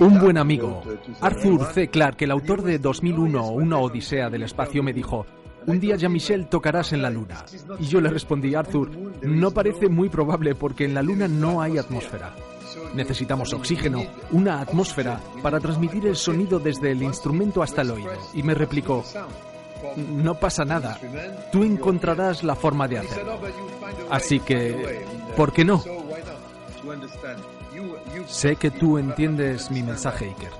Un 0.02 0.20
buen 0.20 0.38
amigo, 0.38 0.84
Arthur 1.22 1.72
C. 1.72 1.88
Clarke, 1.88 2.26
el 2.26 2.32
autor 2.32 2.62
de 2.62 2.78
2001, 2.78 3.52
Una 3.52 3.78
Odisea 3.78 4.30
del 4.30 4.44
Espacio, 4.44 4.84
me 4.84 4.91
dijo, 4.91 5.26
un 5.66 5.80
día 5.80 5.96
Jean-Michel 5.96 6.48
tocarás 6.48 6.91
en 6.91 7.04
la 7.04 7.10
Luna. 7.10 7.46
Y 7.80 7.86
yo 7.86 8.02
le 8.02 8.10
respondí, 8.10 8.54
Arthur, 8.54 8.91
no 9.22 9.52
parece 9.52 9.88
muy 9.88 10.10
probable 10.10 10.56
porque 10.56 10.84
en 10.84 10.96
la 10.96 11.02
Luna 11.02 11.30
no 11.30 11.62
hay 11.62 11.78
atmósfera. 11.78 12.36
Necesitamos 12.96 13.54
oxígeno, 13.54 14.04
una 14.32 14.60
atmósfera, 14.60 15.22
para 15.41 15.62
transmitir 15.62 16.06
el 16.06 16.18
sonido 16.18 16.60
desde 16.60 16.91
el 16.91 17.02
instrumento 17.02 17.64
hasta 17.64 17.82
el 17.82 17.91
oído. 17.91 18.12
Y 18.34 18.44
me 18.44 18.56
replicó, 18.56 19.06
no 19.98 20.36
pasa 20.36 20.66
nada. 20.66 21.00
Tú 21.52 21.64
encontrarás 21.64 22.44
la 22.44 22.56
forma 22.56 22.88
de 22.88 23.00
hacerlo. 23.00 23.40
Así 24.10 24.40
que, 24.40 25.06
¿por 25.36 25.52
qué 25.54 25.66
no? 25.66 25.84
Sé 28.28 28.56
que 28.56 28.72
tú 28.72 28.98
entiendes 28.98 29.72
mi 29.72 29.84
mensaje, 29.84 30.26
Iker, 30.26 30.52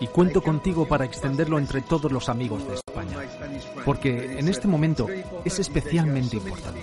y 0.00 0.06
cuento 0.06 0.42
contigo 0.42 0.86
para 0.86 1.04
extenderlo 1.04 1.58
entre 1.58 1.82
todos 1.82 2.10
los 2.10 2.28
amigos 2.28 2.66
de 2.66 2.74
España, 2.74 3.18
porque 3.84 4.38
en 4.38 4.48
este 4.48 4.68
momento 4.68 5.06
es 5.44 5.58
especialmente 5.58 6.36
importante. 6.36 6.82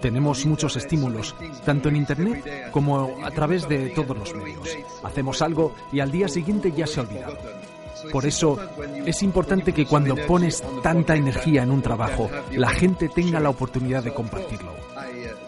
Tenemos 0.00 0.46
muchos 0.46 0.76
estímulos, 0.76 1.34
tanto 1.64 1.90
en 1.90 1.96
Internet 1.96 2.70
como 2.70 3.18
a 3.22 3.30
través 3.30 3.68
de 3.68 3.90
todos 3.90 4.16
los 4.16 4.34
medios. 4.34 4.68
Hacemos 5.02 5.42
algo 5.42 5.74
y 5.92 6.00
al 6.00 6.10
día 6.10 6.28
siguiente 6.28 6.72
ya 6.72 6.86
se 6.86 7.00
ha 7.00 7.02
olvidado. 7.02 7.36
Por 8.12 8.26
eso 8.26 8.58
es 9.06 9.22
importante 9.22 9.72
que 9.72 9.86
cuando 9.86 10.16
pones 10.26 10.62
tanta 10.82 11.14
energía 11.16 11.62
en 11.62 11.70
un 11.70 11.82
trabajo, 11.82 12.30
la 12.52 12.70
gente 12.70 13.08
tenga 13.08 13.40
la 13.40 13.50
oportunidad 13.50 14.02
de 14.02 14.14
compartirlo. 14.14 14.72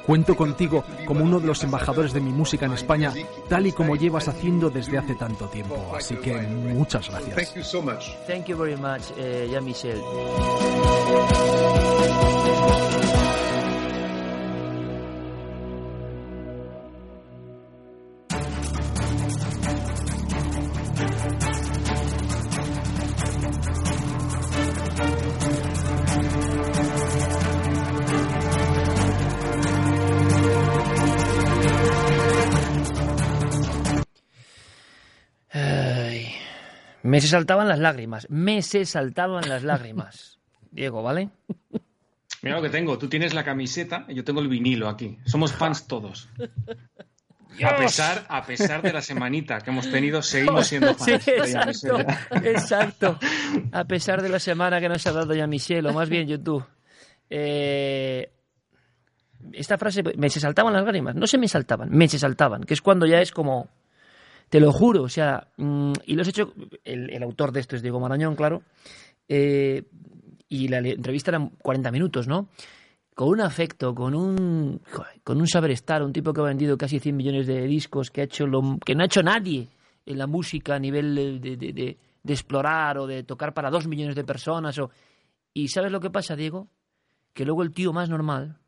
Cuento 0.07 0.37
contigo 0.37 0.85
como 1.07 1.25
uno 1.25 1.39
de 1.39 1.47
los 1.47 1.63
embajadores 1.63 2.13
de 2.13 2.21
mi 2.21 2.33
música 2.33 2.67
en 2.67 2.73
España, 2.73 3.13
tal 3.49 3.67
y 3.67 3.73
como 3.73 3.95
llevas 3.95 4.27
haciendo 4.29 4.69
desde 4.69 4.99
hace 4.99 5.15
tanto 5.15 5.47
tiempo. 5.47 5.77
Así 5.97 6.17
que 6.17 6.35
muchas 6.41 7.09
gracias. 7.09 7.55
Thank 8.27 8.47
you 8.47 8.57
very 8.57 8.77
much, 8.77 9.03
eh, 9.17 9.49
Jean-Michel. 9.51 10.01
Se 37.23 37.29
saltaban 37.29 37.69
las 37.69 37.79
lágrimas. 37.79 38.27
Me 38.31 38.61
se 38.63 38.85
saltaban 38.85 39.49
las 39.49 39.63
lágrimas. 39.63 40.39
Diego, 40.71 41.03
¿vale? 41.03 41.31
Mira 42.43 42.57
lo 42.57 42.63
que 42.63 42.71
tengo. 42.71 42.99
Tú 42.99 43.09
tienes 43.09 43.35
la 43.35 43.45
camiseta 43.45 44.05
y 44.09 44.15
yo 44.15 44.25
tengo 44.25 44.41
el 44.41 44.49
vinilo 44.49 44.89
aquí. 44.89 45.19
Somos 45.25 45.53
fans 45.53 45.87
todos. 45.87 46.29
A 47.63 47.77
pesar, 47.77 48.25
a 48.31 48.47
pesar 48.47 48.81
de 48.81 48.95
la 48.95 49.03
semanita 49.03 49.59
que 49.59 49.69
hemos 49.69 49.91
tenido, 49.91 50.23
seguimos 50.23 50.67
siendo 50.67 50.95
fans. 50.95 51.23
Sí, 51.23 51.31
exacto, 51.33 51.99
exacto. 52.43 53.19
A 53.73 53.85
pesar 53.85 54.23
de 54.23 54.31
la 54.31 54.39
semana 54.39 54.81
que 54.81 54.89
nos 54.89 55.07
ha 55.07 55.13
dado 55.13 55.35
ya 55.35 55.47
Michelle, 55.47 55.87
o 55.87 55.93
más 55.93 56.09
bien 56.09 56.27
YouTube. 56.27 56.65
Eh, 57.29 58.33
esta 59.53 59.77
frase, 59.77 60.03
me 60.17 60.31
se 60.31 60.41
saltaban 60.41 60.73
las 60.73 60.83
lágrimas. 60.83 61.15
No 61.15 61.27
se 61.27 61.37
me 61.37 61.47
saltaban, 61.47 61.91
me 61.91 62.09
se 62.09 62.19
saltaban. 62.19 62.65
Que 62.65 62.75
es 62.75 62.81
cuando 62.81 63.05
ya 63.05 63.21
es 63.21 63.33
como, 63.33 63.69
te 64.53 64.61
lo 64.61 64.71
juro, 64.71 65.05
o 65.05 65.09
sea, 65.09 65.49
mm, 65.57 65.93
y 66.05 66.15
lo 66.15 66.21
has 66.21 66.29
hecho, 66.29 66.53
el, 66.85 67.23
autor 67.23 67.53
de 67.53 67.61
esto 67.61 67.75
es 67.75 67.81
Diego 67.81 67.99
Marañón, 67.99 68.37
claro. 68.37 68.63
Eh, 69.27 69.85
y 70.47 70.69
la 70.69 70.81
entrevista 70.81 71.31
eran 71.31 71.49
40 71.63 71.91
minutos, 71.91 72.29
¿no? 72.29 72.51
Con 73.15 73.31
un 73.31 73.41
afecto, 73.41 73.95
con 73.95 74.15
un, 74.15 74.83
con 75.25 75.41
un 75.41 75.47
saber 75.47 75.71
estar, 75.71 76.03
un 76.03 76.13
tipo 76.13 76.35
que 76.35 76.43
ha 76.43 76.45
vendido 76.45 76.77
casi 76.77 76.99
100 77.01 77.17
millones 77.17 77.47
de 77.47 77.63
discos, 77.67 78.11
que, 78.11 78.21
ha 78.21 78.25
hecho 78.25 78.47
lo, 78.47 78.77
que 78.85 78.95
no 78.95 79.03
ha 79.03 79.07
hecho 79.07 79.23
nadie 79.23 79.71
en 80.05 80.19
la 80.19 80.27
música 80.27 80.75
a 80.75 80.79
nivel 80.79 81.15
de, 81.41 81.57
de- 81.57 81.99
explorar 82.29 82.99
o 82.99 83.07
de 83.07 83.23
tocar 83.23 83.55
para 83.55 83.71
dos 83.71 83.87
millones 83.87 84.15
de 84.15 84.25
personas. 84.25 84.79
Y 85.55 85.69
¿sabes 85.69 85.91
lo 85.91 86.01
que 86.01 86.11
pasa, 86.11 86.37
Diego? 86.37 86.69
Que 87.33 87.47
luego 87.47 87.63
el 87.63 87.73
tío 87.73 87.95
más 87.95 88.11
normal, 88.11 88.59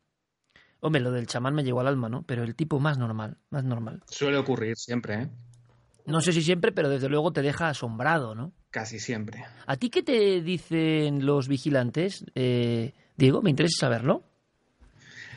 hombre, 0.79 0.99
lo 1.01 1.11
del 1.11 1.27
chamán 1.27 1.53
me 1.53 1.63
llegó 1.63 1.81
al 1.81 1.87
alma, 1.87 2.09
¿no? 2.09 2.23
Pero 2.23 2.41
el 2.41 2.55
tipo 2.55 2.79
más 2.79 2.97
normal, 2.97 3.37
más 3.51 3.63
normal. 3.63 4.01
Suele 4.07 4.37
ocurrir 4.37 4.77
siempre, 4.77 5.21
¿eh? 5.21 5.29
No 6.05 6.21
sé 6.21 6.31
si 6.31 6.41
siempre, 6.41 6.71
pero 6.71 6.89
desde 6.89 7.09
luego 7.09 7.31
te 7.31 7.41
deja 7.41 7.69
asombrado, 7.69 8.35
¿no? 8.35 8.53
Casi 8.69 8.99
siempre. 8.99 9.43
¿A 9.65 9.77
ti 9.77 9.89
qué 9.89 10.03
te 10.03 10.41
dicen 10.41 11.25
los 11.25 11.47
vigilantes, 11.47 12.25
eh, 12.35 12.93
Diego? 13.17 13.41
Me 13.41 13.49
interesa 13.49 13.87
saberlo. 13.87 14.23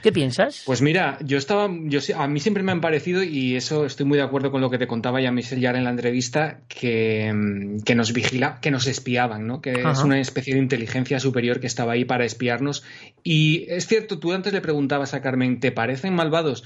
¿Qué 0.03 0.12
piensas? 0.12 0.62
Pues 0.65 0.81
mira, 0.81 1.19
yo 1.24 1.39
estaba, 1.39 1.69
yo 1.85 1.99
a 2.16 2.28
mí 2.28 2.39
siempre 2.39 2.62
me 2.62 2.70
han 2.70 2.81
parecido 2.81 3.23
y 3.23 3.57
eso 3.57 3.85
estoy 3.85 4.07
muy 4.07 4.19
de 4.19 4.24
acuerdo 4.24 4.53
con 4.53 4.61
lo 4.61 4.70
que 4.70 4.78
te 4.78 4.86
contaba 4.86 5.20
ya 5.20 5.32
Michelle 5.32 5.61
Yar 5.61 5.74
en 5.74 5.85
la 5.85 5.90
entrevista 5.90 6.61
que, 6.69 7.32
mm, 7.32 7.81
que 7.81 7.95
nos 7.97 8.12
vigila, 8.12 8.61
que 8.61 8.70
nos 8.70 8.86
espiaban, 8.86 9.47
¿no? 9.47 9.61
Que 9.61 9.73
es 9.73 10.03
una 10.05 10.20
especie 10.20 10.55
de 10.55 10.61
inteligencia 10.61 11.19
superior 11.19 11.59
que 11.59 11.66
estaba 11.66 11.95
ahí 11.95 12.05
para 12.05 12.24
espiarnos. 12.24 12.85
Y 13.24 13.66
es 13.69 13.86
cierto, 13.86 14.20
tú 14.20 14.32
antes 14.32 14.53
le 14.53 14.61
preguntabas 14.61 15.15
a 15.15 15.20
Carmen, 15.20 15.59
¿te 15.59 15.73
parecen 15.73 16.15
malvados? 16.15 16.65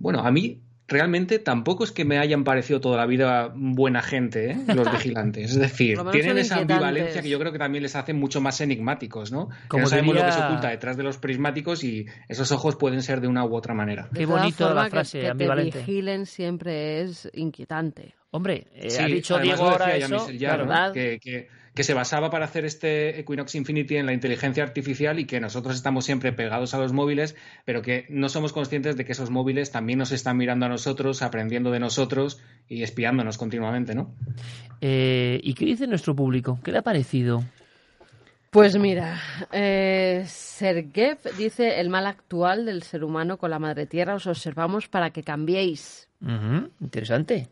Bueno, 0.00 0.20
a 0.20 0.32
mí 0.32 0.60
realmente 0.94 1.38
tampoco 1.38 1.84
es 1.84 1.92
que 1.92 2.04
me 2.04 2.18
hayan 2.18 2.44
parecido 2.44 2.80
toda 2.80 2.96
la 2.96 3.04
vida 3.06 3.52
buena 3.54 4.00
gente, 4.00 4.52
¿eh? 4.52 4.56
los 4.74 4.90
vigilantes. 4.92 5.50
Es 5.50 5.58
decir, 5.58 5.98
tienen 6.12 6.38
esa 6.38 6.58
ambivalencia 6.58 7.20
que 7.20 7.28
yo 7.28 7.38
creo 7.38 7.52
que 7.52 7.58
también 7.58 7.82
les 7.82 7.96
hace 7.96 8.14
mucho 8.14 8.40
más 8.40 8.60
enigmáticos, 8.60 9.32
¿no? 9.32 9.48
Que 9.48 9.68
Como 9.68 9.82
no 9.82 9.88
sabemos 9.88 10.14
lo 10.14 10.24
que 10.24 10.32
se 10.32 10.40
oculta 10.40 10.68
detrás 10.70 10.96
de 10.96 11.02
los 11.02 11.18
prismáticos 11.18 11.82
y 11.84 12.06
esos 12.28 12.52
ojos 12.52 12.76
pueden 12.76 13.02
ser 13.02 13.20
de 13.20 13.26
una 13.28 13.44
u 13.44 13.54
otra 13.54 13.74
manera. 13.74 14.08
Qué 14.14 14.24
bonito 14.24 14.72
la 14.72 14.84
que- 14.84 14.90
frase, 14.90 15.20
que, 15.20 15.28
ambivalente. 15.28 15.72
te 15.72 15.78
vigilen 15.80 16.26
siempre 16.26 17.02
es 17.02 17.28
inquietante. 17.34 18.14
Hombre, 18.30 18.66
eh, 18.74 18.90
Sí, 18.90 19.02
ha 19.02 19.06
dicho 19.06 19.38
Diego 19.38 19.70
decía 19.70 19.72
ahora 19.72 19.98
ya 19.98 20.06
eso, 20.06 20.92
que, 20.92 21.18
que- 21.20 21.48
que 21.74 21.82
se 21.82 21.94
basaba 21.94 22.30
para 22.30 22.44
hacer 22.44 22.64
este 22.64 23.20
Equinox 23.20 23.54
Infinity 23.56 23.96
en 23.96 24.06
la 24.06 24.12
inteligencia 24.12 24.62
artificial 24.62 25.18
y 25.18 25.26
que 25.26 25.40
nosotros 25.40 25.74
estamos 25.74 26.04
siempre 26.04 26.32
pegados 26.32 26.72
a 26.74 26.78
los 26.78 26.92
móviles, 26.92 27.34
pero 27.64 27.82
que 27.82 28.06
no 28.08 28.28
somos 28.28 28.52
conscientes 28.52 28.96
de 28.96 29.04
que 29.04 29.12
esos 29.12 29.30
móviles 29.30 29.72
también 29.72 29.98
nos 29.98 30.12
están 30.12 30.36
mirando 30.36 30.66
a 30.66 30.68
nosotros, 30.68 31.22
aprendiendo 31.22 31.72
de 31.72 31.80
nosotros 31.80 32.40
y 32.68 32.82
espiándonos 32.82 33.38
continuamente, 33.38 33.94
¿no? 33.94 34.14
Eh, 34.80 35.40
¿Y 35.42 35.54
qué 35.54 35.64
dice 35.64 35.86
nuestro 35.86 36.14
público? 36.14 36.60
¿Qué 36.62 36.70
le 36.70 36.78
ha 36.78 36.82
parecido? 36.82 37.42
Pues 38.50 38.78
mira, 38.78 39.20
eh, 39.50 40.22
Sergev 40.28 41.18
dice 41.36 41.80
el 41.80 41.90
mal 41.90 42.06
actual 42.06 42.66
del 42.66 42.84
ser 42.84 43.02
humano 43.02 43.36
con 43.36 43.50
la 43.50 43.58
madre 43.58 43.86
tierra 43.86 44.14
os 44.14 44.28
observamos 44.28 44.86
para 44.86 45.10
que 45.10 45.24
cambiéis. 45.24 46.08
Interesante. 46.80 47.48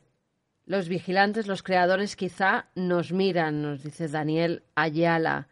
Los 0.64 0.88
vigilantes, 0.88 1.48
los 1.48 1.62
creadores 1.62 2.14
quizá 2.14 2.66
nos 2.76 3.12
miran, 3.12 3.62
nos 3.62 3.82
dice 3.82 4.06
Daniel 4.06 4.62
Ayala. 4.76 5.48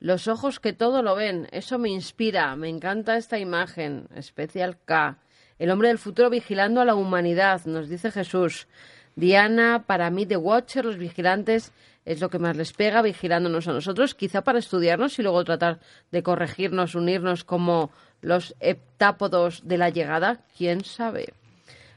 Los 0.00 0.26
ojos 0.26 0.58
que 0.58 0.72
todo 0.72 1.02
lo 1.02 1.14
ven, 1.14 1.48
eso 1.52 1.78
me 1.78 1.90
inspira, 1.90 2.54
me 2.56 2.68
encanta 2.68 3.16
esta 3.16 3.38
imagen. 3.38 4.08
Especial 4.14 4.76
K. 4.84 5.18
El 5.58 5.70
hombre 5.70 5.88
del 5.88 5.98
futuro 5.98 6.28
vigilando 6.28 6.80
a 6.80 6.84
la 6.84 6.96
humanidad, 6.96 7.64
nos 7.66 7.88
dice 7.88 8.10
Jesús. 8.10 8.66
Diana, 9.14 9.84
para 9.86 10.10
mí 10.10 10.26
The 10.26 10.36
Watcher, 10.36 10.84
los 10.84 10.96
vigilantes, 10.96 11.72
es 12.04 12.20
lo 12.20 12.28
que 12.28 12.38
más 12.38 12.56
les 12.56 12.72
pega, 12.72 13.02
vigilándonos 13.02 13.68
a 13.68 13.72
nosotros, 13.72 14.14
quizá 14.14 14.42
para 14.42 14.58
estudiarnos 14.58 15.18
y 15.18 15.22
luego 15.22 15.44
tratar 15.44 15.78
de 16.10 16.22
corregirnos, 16.22 16.94
unirnos 16.94 17.44
como 17.44 17.90
los 18.22 18.54
heptápodos 18.60 19.66
de 19.68 19.78
la 19.78 19.90
llegada, 19.90 20.40
quién 20.56 20.84
sabe. 20.84 21.32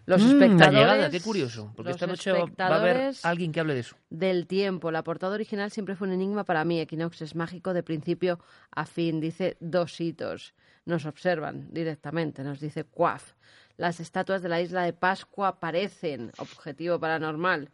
Los 0.06 0.22
Mm, 0.22 0.26
la 0.26 0.32
espectadores. 0.46 0.80
llegada, 0.80 1.10
qué 1.10 1.22
curioso. 1.22 1.72
Porque 1.76 1.92
esta 1.92 2.08
noche 2.08 2.32
va- 2.32 2.46
a 2.58 2.76
haber 2.76 3.14
alguien 3.24 3.52
que 3.52 3.60
hable 3.60 3.74
de 3.76 3.82
eso. 3.82 3.96
del 4.10 4.48
tiempo. 4.48 4.92
La 4.92 5.04
portada 5.04 5.36
original 5.36 5.70
siempre 5.72 5.96
fue 5.96 6.08
un 6.08 6.14
enigma 6.14 6.44
para 6.44 6.66
mí. 6.66 6.80
Equinox 6.80 7.22
es 7.22 7.36
mágico 7.36 7.74
de 7.74 7.84
principio 7.84 8.40
a 8.72 8.86
fin. 8.86 9.20
Dice 9.22 9.58
dos 9.60 10.00
hitos. 10.02 10.54
Nos 10.86 11.06
observan 11.06 11.68
directamente, 11.72 12.44
nos 12.44 12.60
dice 12.60 12.84
Cuaf. 12.84 13.34
Las 13.78 14.00
estatuas 14.00 14.42
de 14.42 14.50
la 14.50 14.60
isla 14.62 14.84
de 14.84 14.94
Pascua 14.94 15.60
parecen 15.60 16.32
objetivo 16.40 17.00
paranormal. 17.00 17.70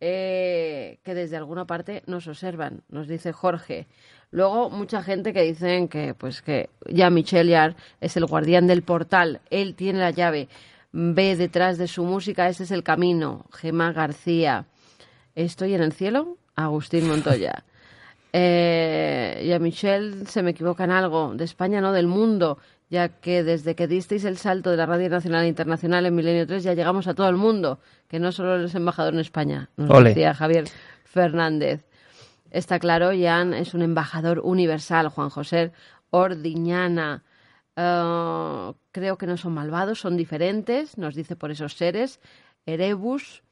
eh, 0.00 1.00
que 1.02 1.12
desde 1.12 1.36
alguna 1.36 1.66
parte 1.66 2.04
nos 2.06 2.28
observan, 2.28 2.82
nos 2.88 3.08
dice 3.08 3.32
Jorge. 3.32 3.88
Luego, 4.30 4.70
mucha 4.70 5.02
gente 5.02 5.32
que 5.32 5.42
dicen 5.42 5.88
que, 5.88 6.14
pues, 6.14 6.40
que 6.40 6.70
ya 6.88 7.10
Michel 7.10 7.48
Yar 7.48 7.74
es 8.00 8.16
el 8.16 8.26
guardián 8.26 8.68
del 8.68 8.82
portal, 8.82 9.40
él 9.50 9.74
tiene 9.74 9.98
la 9.98 10.12
llave, 10.12 10.48
ve 10.98 11.36
detrás 11.36 11.78
de 11.78 11.86
su 11.86 12.02
música, 12.04 12.48
ese 12.48 12.64
es 12.64 12.72
el 12.72 12.82
camino. 12.82 13.46
Gema 13.52 13.92
García. 13.92 14.66
¿Estoy 15.36 15.74
en 15.74 15.82
el 15.82 15.92
cielo? 15.92 16.36
Agustín 16.56 17.06
Montoya. 17.08 17.64
Eh, 18.30 19.42
y 19.42 19.52
a 19.52 19.58
Michelle 19.58 20.26
se 20.26 20.42
me 20.42 20.50
equivoca 20.50 20.84
en 20.84 20.90
algo, 20.90 21.32
de 21.34 21.44
España 21.44 21.80
no, 21.80 21.94
del 21.94 22.06
mundo, 22.06 22.58
ya 22.90 23.08
que 23.08 23.42
desde 23.42 23.74
que 23.74 23.86
disteis 23.86 24.26
el 24.26 24.36
salto 24.36 24.70
de 24.70 24.76
la 24.76 24.84
Radio 24.84 25.08
Nacional 25.08 25.46
e 25.46 25.48
Internacional 25.48 26.04
en 26.04 26.14
Milenio 26.14 26.46
3 26.46 26.62
ya 26.62 26.74
llegamos 26.74 27.06
a 27.06 27.14
todo 27.14 27.30
el 27.30 27.36
mundo, 27.36 27.80
que 28.06 28.20
no 28.20 28.30
solo 28.30 28.56
eres 28.56 28.74
embajador 28.74 29.14
en 29.14 29.20
España, 29.20 29.70
nos 29.78 29.88
Ole. 29.88 30.10
decía 30.10 30.34
Javier 30.34 30.66
Fernández. 31.04 31.86
Está 32.50 32.78
claro, 32.78 33.12
Jan 33.18 33.54
es 33.54 33.72
un 33.72 33.80
embajador 33.80 34.40
universal, 34.44 35.08
Juan 35.08 35.30
José 35.30 35.72
Ordiñana. 36.10 37.24
Eh, 37.80 38.72
creo 38.90 39.18
que 39.18 39.26
no 39.26 39.36
son 39.36 39.54
malvados, 39.54 40.00
son 40.00 40.16
diferentes, 40.16 40.98
nos 40.98 41.14
dice 41.14 41.36
por 41.36 41.52
esos 41.52 41.74
seres. 41.74 42.20
Erebus, 42.66 43.44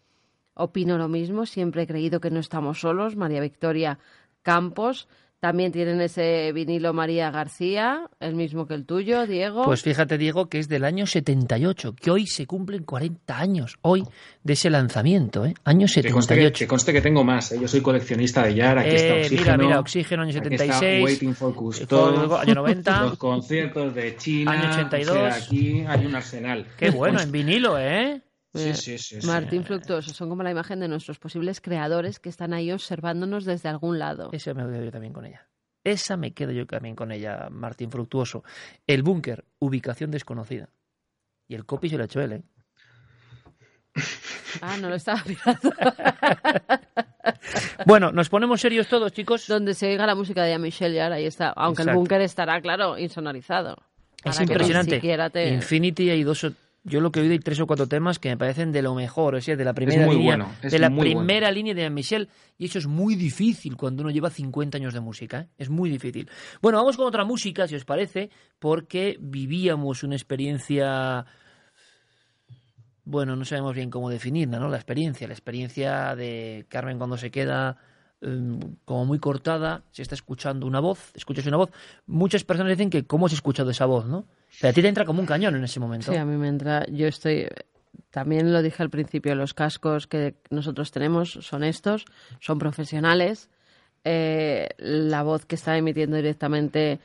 opino 0.55 0.99
lo 0.99 1.07
mismo, 1.07 1.47
siempre 1.47 1.83
he 1.83 1.87
creído 1.87 2.21
que 2.21 2.33
no 2.33 2.41
estamos 2.41 2.81
solos. 2.81 3.15
María 3.15 3.41
Victoria 3.41 4.01
Campos, 4.43 5.09
también 5.41 5.71
tienen 5.71 6.01
ese 6.01 6.53
vinilo 6.53 6.93
María 6.95 7.31
García, 7.31 8.09
el 8.21 8.35
mismo 8.35 8.67
que 8.67 8.75
el 8.75 8.87
tuyo, 8.87 9.27
Diego. 9.27 9.65
Pues 9.65 9.83
fíjate, 9.83 10.17
Diego, 10.19 10.49
que 10.49 10.59
es 10.59 10.69
del 10.69 10.85
año 10.85 11.07
78, 11.07 11.95
que 11.95 12.11
hoy 12.11 12.27
se 12.27 12.47
cumplen 12.47 12.85
40 12.85 13.39
años, 13.39 13.77
hoy, 13.83 14.03
de 14.43 14.53
ese 14.55 14.71
lanzamiento, 14.71 15.45
¿eh? 15.45 15.55
Año 15.65 15.87
Que 15.87 16.11
conste 16.11 16.35
que, 16.35 16.41
78. 16.41 16.59
que 16.59 16.67
conste 16.67 16.93
que 16.93 17.01
tengo 17.01 17.23
más, 17.23 17.53
¿eh? 17.53 17.59
yo 17.61 17.69
soy 17.69 17.81
coleccionista 17.81 18.45
de 18.45 18.55
Yar, 18.55 18.79
aquí 18.79 18.95
está 18.95 19.15
Eh, 19.17 19.21
Oxígeno. 19.23 19.45
mira, 19.45 19.57
mira, 19.59 19.81
Oxígeno, 19.81 20.23
año 20.23 20.31
aquí 20.31 20.39
está 20.55 20.65
76, 20.65 21.05
Waiting 21.05 21.35
for 21.35 21.55
Cousteau, 21.55 22.37
año 22.37 22.55
90, 22.55 23.01
los 23.03 23.19
conciertos 23.19 23.95
de 23.95 24.17
China, 24.17 24.53
año 24.53 24.71
82. 24.71 25.11
o 25.11 25.15
sea, 25.15 25.35
aquí 25.35 25.85
hay 25.87 26.07
un 26.07 26.15
arsenal. 26.15 26.67
Qué 26.79 26.91
bueno, 26.91 27.21
en 27.21 27.31
vinilo, 27.31 27.79
¿eh? 27.79 28.23
Sí, 28.57 28.75
sí, 28.75 28.99
sí. 28.99 29.21
sí. 29.21 29.27
Martín 29.27 29.65
Fructuoso, 29.65 30.13
son 30.13 30.29
como 30.29 30.43
la 30.43 30.51
imagen 30.51 30.81
de 30.81 30.89
nuestros 30.89 31.19
posibles 31.19 31.61
creadores 31.61 32.19
que 32.21 32.29
están 32.29 32.53
ahí 32.53 32.73
observándonos 32.73 33.45
desde 33.45 33.69
algún 33.69 33.99
lado. 33.99 34.31
Esa 34.33 34.55
me 34.55 34.63
quedo 34.65 34.85
yo 34.85 34.91
también 34.93 35.13
con 35.13 35.25
ella. 35.27 35.47
Esa 35.85 36.17
me 36.17 36.33
quedo 36.33 36.51
yo 36.53 36.67
también 36.67 36.97
con 36.97 37.13
ella, 37.13 37.49
Martín 37.51 37.91
Fructuoso. 37.91 38.43
El 38.87 39.03
búnker, 39.03 39.45
ubicación 39.61 40.11
desconocida. 40.11 40.69
Y 41.49 41.55
el 41.55 41.65
copy 41.65 41.89
se 41.89 41.97
lo 41.97 42.03
ha 42.03 42.07
hecho 42.07 42.21
él, 42.21 42.33
¿eh? 42.33 42.43
Ah, 44.63 44.77
no 44.81 44.89
lo 44.89 44.95
estaba 44.95 45.23
mirando. 45.27 45.71
Bueno, 47.85 48.13
nos 48.13 48.29
ponemos 48.29 48.61
serios 48.61 48.89
todos, 48.89 49.13
chicos. 49.13 49.47
Donde 49.47 49.75
se 49.75 49.89
oiga 49.89 50.07
la 50.07 50.15
música 50.15 50.45
de 50.45 50.59
Michelle 50.59 50.95
Yar, 50.95 51.13
ahí 51.13 51.27
está. 51.27 51.51
Aunque 51.51 51.83
el 51.83 51.93
búnker 51.93 52.21
estará, 52.21 52.61
claro, 52.61 52.99
insonorizado. 52.99 53.77
Es 54.25 54.41
impresionante. 54.41 55.01
te- 55.31 55.53
Infinity 55.53 56.11
hay 56.11 56.23
dos 56.25 56.45
o- 56.45 56.53
yo 56.89 57.01
lo 57.01 57.11
que 57.11 57.19
he 57.19 57.23
oído 57.23 57.33
hay 57.33 57.41
tres 57.41 57.59
o 57.59 57.67
cuatro 57.67 57.89
temas 57.89 58.21
que 58.21 58.29
me 58.29 58.37
parecen 58.37 58.71
de 58.71 58.81
lo 58.81 58.95
mejor, 58.95 59.35
o 59.35 59.41
sea, 59.41 59.57
de 59.57 59.65
la 59.65 59.75
primera 59.75 60.07
línea, 60.07 60.37
bueno, 60.37 60.53
de 60.63 60.79
la 60.79 60.89
bueno. 60.89 61.03
primera 61.03 61.51
línea 61.51 61.75
de 61.75 61.91
Michel 61.91 62.29
y 62.57 62.67
eso 62.67 62.79
es 62.79 62.87
muy 62.87 63.17
difícil 63.17 63.77
cuando 63.77 64.03
uno 64.03 64.13
lleva 64.13 64.31
50 64.31 64.79
años 64.79 64.95
de 64.95 65.01
música, 65.01 65.41
¿eh? 65.41 65.49
es 65.59 65.69
muy 65.69 65.91
difícil. 65.91 66.31
Bueno, 66.63 66.79
vamos 66.79 66.97
con 66.97 67.07
otra 67.07 67.25
música, 67.25 67.67
si 67.67 67.75
os 67.75 67.85
parece, 67.85 68.31
porque 68.61 69.19
vivíamos 69.21 70.05
una 70.05 70.15
experiencia 70.15 71.27
bueno, 73.05 73.37
no 73.37 73.45
sabemos 73.45 73.75
bien 73.75 73.91
cómo 73.91 74.09
definirla, 74.09 74.59
¿no? 74.59 74.69
La 74.69 74.77
experiencia, 74.77 75.27
la 75.27 75.35
experiencia 75.35 76.15
de 76.15 76.67
Carmen 76.69 76.99
cuando 76.99 77.17
se 77.17 77.31
queda 77.31 77.79
como 78.85 79.05
muy 79.05 79.19
cortada, 79.19 79.83
se 79.93 80.03
está 80.03 80.15
escuchando 80.15 80.67
una 80.67 80.81
voz, 80.81 81.13
escuchas 81.15 81.47
una 81.47 81.59
voz. 81.59 81.71
Muchas 82.07 82.45
personas 82.45 82.71
dicen 82.71 82.91
que 82.91 83.05
cómo 83.07 83.27
has 83.27 83.33
escuchado 83.33 83.71
esa 83.71 83.87
voz, 83.87 84.07
¿no? 84.07 84.27
Pero 84.61 84.71
a 84.71 84.73
ti 84.73 84.83
te 84.83 84.89
entra 84.89 85.05
como 85.05 85.21
un 85.21 85.27
cañón 85.27 85.55
en 85.55 85.65
ese 85.65 85.81
momento. 85.81 86.11
Sí, 86.11 86.19
a 86.19 86.25
mí 86.25 86.37
me 86.37 86.49
entra. 86.49 86.87
Yo 86.87 87.07
estoy. 87.07 87.47
También 88.11 88.53
lo 88.53 88.63
dije 88.63 88.83
al 88.83 88.91
principio, 88.91 89.35
los 89.35 89.55
cascos 89.55 90.07
que 90.07 90.35
nosotros 90.51 90.91
tenemos 90.91 91.33
son 91.43 91.63
estos, 91.65 92.05
son 92.41 92.59
profesionales. 92.59 93.51
Eh, 94.05 94.69
la 94.79 95.23
voz 95.23 95.45
que 95.47 95.57
está 95.57 95.77
emitiendo 95.77 96.17
directamente 96.17 97.01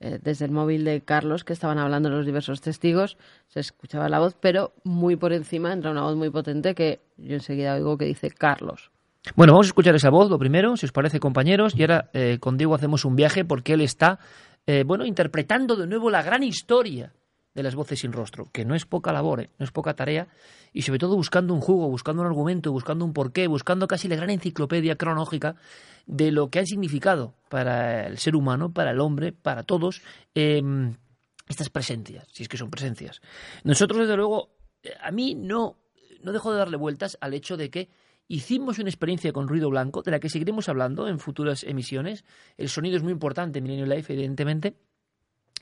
eh, 0.00 0.18
desde 0.22 0.46
el 0.46 0.50
móvil 0.50 0.84
de 0.84 1.02
Carlos, 1.02 1.44
que 1.44 1.52
estaban 1.52 1.78
hablando 1.78 2.10
los 2.10 2.26
diversos 2.26 2.60
testigos, 2.60 3.16
se 3.48 3.60
escuchaba 3.60 4.08
la 4.08 4.18
voz, 4.18 4.36
pero 4.40 4.72
muy 4.84 5.16
por 5.16 5.32
encima 5.32 5.72
entra 5.72 5.90
una 5.90 6.02
voz 6.02 6.16
muy 6.16 6.30
potente 6.30 6.74
que 6.74 7.00
yo 7.16 7.34
enseguida 7.34 7.74
oigo 7.74 7.96
que 7.96 8.06
dice 8.06 8.30
Carlos. 8.30 8.90
Bueno, 9.34 9.52
vamos 9.54 9.66
a 9.66 9.70
escuchar 9.70 9.94
esa 9.94 10.08
voz, 10.08 10.30
lo 10.30 10.38
primero, 10.38 10.76
si 10.76 10.86
os 10.86 10.92
parece, 10.92 11.18
compañeros, 11.18 11.74
y 11.74 11.82
ahora 11.82 12.10
eh, 12.12 12.38
con 12.40 12.56
Diego 12.56 12.74
hacemos 12.74 13.04
un 13.04 13.16
viaje 13.16 13.44
porque 13.44 13.72
él 13.72 13.80
está, 13.80 14.20
eh, 14.66 14.84
bueno, 14.86 15.04
interpretando 15.04 15.74
de 15.74 15.86
nuevo 15.86 16.10
la 16.10 16.22
gran 16.22 16.44
historia 16.44 17.12
de 17.52 17.62
las 17.62 17.74
voces 17.74 18.00
sin 18.00 18.12
rostro, 18.12 18.48
que 18.52 18.64
no 18.64 18.74
es 18.74 18.86
poca 18.86 19.12
labor, 19.12 19.40
¿eh? 19.40 19.50
no 19.58 19.64
es 19.64 19.72
poca 19.72 19.94
tarea, 19.94 20.28
y 20.72 20.82
sobre 20.82 21.00
todo 21.00 21.16
buscando 21.16 21.54
un 21.54 21.60
jugo, 21.60 21.88
buscando 21.88 22.22
un 22.22 22.28
argumento, 22.28 22.70
buscando 22.70 23.04
un 23.04 23.12
porqué, 23.12 23.48
buscando 23.48 23.88
casi 23.88 24.06
la 24.08 24.16
gran 24.16 24.30
enciclopedia 24.30 24.96
cronológica 24.96 25.56
de 26.06 26.30
lo 26.30 26.48
que 26.48 26.60
han 26.60 26.66
significado 26.66 27.34
para 27.48 28.06
el 28.06 28.18
ser 28.18 28.36
humano, 28.36 28.72
para 28.72 28.92
el 28.92 29.00
hombre, 29.00 29.32
para 29.32 29.64
todos, 29.64 30.02
em, 30.34 30.94
estas 31.48 31.68
presencias, 31.68 32.28
si 32.32 32.44
es 32.44 32.48
que 32.48 32.56
son 32.56 32.70
presencias. 32.70 33.20
Nosotros, 33.64 34.02
desde 34.02 34.16
luego, 34.16 34.50
a 35.02 35.10
mí 35.10 35.34
no, 35.34 35.78
no 36.22 36.32
dejo 36.32 36.52
de 36.52 36.58
darle 36.58 36.76
vueltas 36.76 37.18
al 37.20 37.34
hecho 37.34 37.56
de 37.56 37.70
que 37.70 37.88
Hicimos 38.28 38.78
una 38.78 38.88
experiencia 38.88 39.32
con 39.32 39.46
ruido 39.48 39.70
blanco, 39.70 40.02
de 40.02 40.10
la 40.10 40.18
que 40.18 40.28
seguiremos 40.28 40.68
hablando 40.68 41.06
en 41.08 41.18
futuras 41.18 41.62
emisiones. 41.64 42.24
El 42.56 42.68
sonido 42.68 42.96
es 42.96 43.02
muy 43.02 43.12
importante 43.12 43.58
en 43.58 43.64
Millennium 43.64 43.88
Life, 43.88 44.12
evidentemente. 44.12 44.76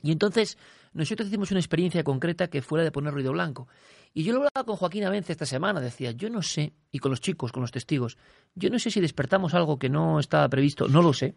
Y 0.01 0.11
entonces 0.11 0.57
nosotros 0.93 1.27
hicimos 1.27 1.51
una 1.51 1.59
experiencia 1.59 2.03
concreta 2.03 2.47
que 2.47 2.61
fuera 2.61 2.83
de 2.83 2.91
poner 2.91 3.13
ruido 3.13 3.31
blanco. 3.31 3.67
Y 4.13 4.23
yo 4.23 4.33
lo 4.33 4.39
hablaba 4.39 4.65
con 4.65 4.77
Joaquín 4.77 5.03
Avence 5.03 5.31
esta 5.31 5.45
semana, 5.45 5.81
decía, 5.81 6.11
yo 6.11 6.29
no 6.29 6.41
sé, 6.41 6.73
y 6.91 6.99
con 6.99 7.11
los 7.11 7.19
chicos, 7.19 7.51
con 7.51 7.61
los 7.61 7.71
testigos, 7.71 8.17
yo 8.55 8.69
no 8.69 8.79
sé 8.79 8.89
si 8.89 9.01
despertamos 9.01 9.53
algo 9.53 9.77
que 9.77 9.89
no 9.89 10.19
estaba 10.19 10.47
previsto, 10.47 10.87
no 10.87 11.01
lo 11.01 11.11
sé, 11.11 11.35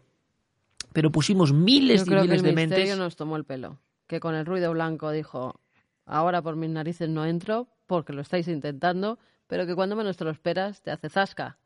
pero 0.93 1.11
pusimos 1.11 1.53
miles 1.53 2.07
y 2.07 2.11
miles 2.11 2.39
el 2.39 2.43
de 2.43 2.53
mentes. 2.53 2.97
nos 2.97 3.17
tomó 3.17 3.37
el 3.37 3.45
pelo, 3.45 3.81
que 4.07 4.21
con 4.21 4.37
el 4.37 4.47
ruido 4.47 4.71
blanco 4.71 5.11
dijo, 5.11 5.61
ahora 6.07 6.41
por 6.41 6.55
mis 6.55 6.71
narices 6.71 7.09
no 7.09 7.27
entro 7.27 7.69
porque 7.87 8.13
lo 8.13 8.21
estáis 8.21 8.47
intentando, 8.47 9.19
pero 9.49 9.67
que 9.67 9.75
cuando 9.75 9.97
menos 9.97 10.17
te 10.17 10.25
lo 10.25 10.31
esperas 10.31 10.81
te 10.83 10.93
hace 10.93 11.09
zasca 11.09 11.59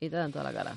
y 0.00 0.10
te 0.10 0.16
dan 0.16 0.32
toda 0.32 0.44
la 0.44 0.52
cara. 0.52 0.74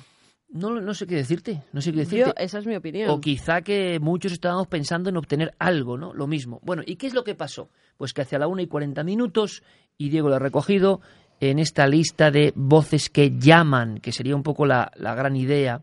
No, 0.50 0.80
no 0.80 0.94
sé 0.94 1.06
qué 1.08 1.16
decirte, 1.16 1.64
no 1.72 1.80
sé 1.80 1.90
qué 1.90 2.00
decirte. 2.00 2.32
esa 2.36 2.58
es 2.58 2.66
mi 2.66 2.76
opinión. 2.76 3.10
O 3.10 3.20
quizá 3.20 3.62
que 3.62 3.98
muchos 3.98 4.30
estábamos 4.30 4.68
pensando 4.68 5.10
en 5.10 5.16
obtener 5.16 5.52
algo, 5.58 5.98
¿no? 5.98 6.14
Lo 6.14 6.28
mismo. 6.28 6.60
Bueno, 6.62 6.82
¿y 6.86 6.94
qué 6.94 7.08
es 7.08 7.14
lo 7.14 7.24
que 7.24 7.34
pasó? 7.34 7.70
Pues 7.96 8.12
que 8.12 8.22
hacia 8.22 8.38
la 8.38 8.46
una 8.46 8.62
y 8.62 8.68
40 8.68 9.02
minutos, 9.02 9.64
y 9.98 10.10
Diego 10.10 10.28
lo 10.28 10.36
ha 10.36 10.38
recogido, 10.38 11.00
en 11.40 11.58
esta 11.58 11.88
lista 11.88 12.30
de 12.30 12.52
voces 12.54 13.10
que 13.10 13.36
llaman, 13.36 13.98
que 13.98 14.12
sería 14.12 14.36
un 14.36 14.44
poco 14.44 14.64
la, 14.64 14.92
gran 14.96 15.34
idea 15.34 15.82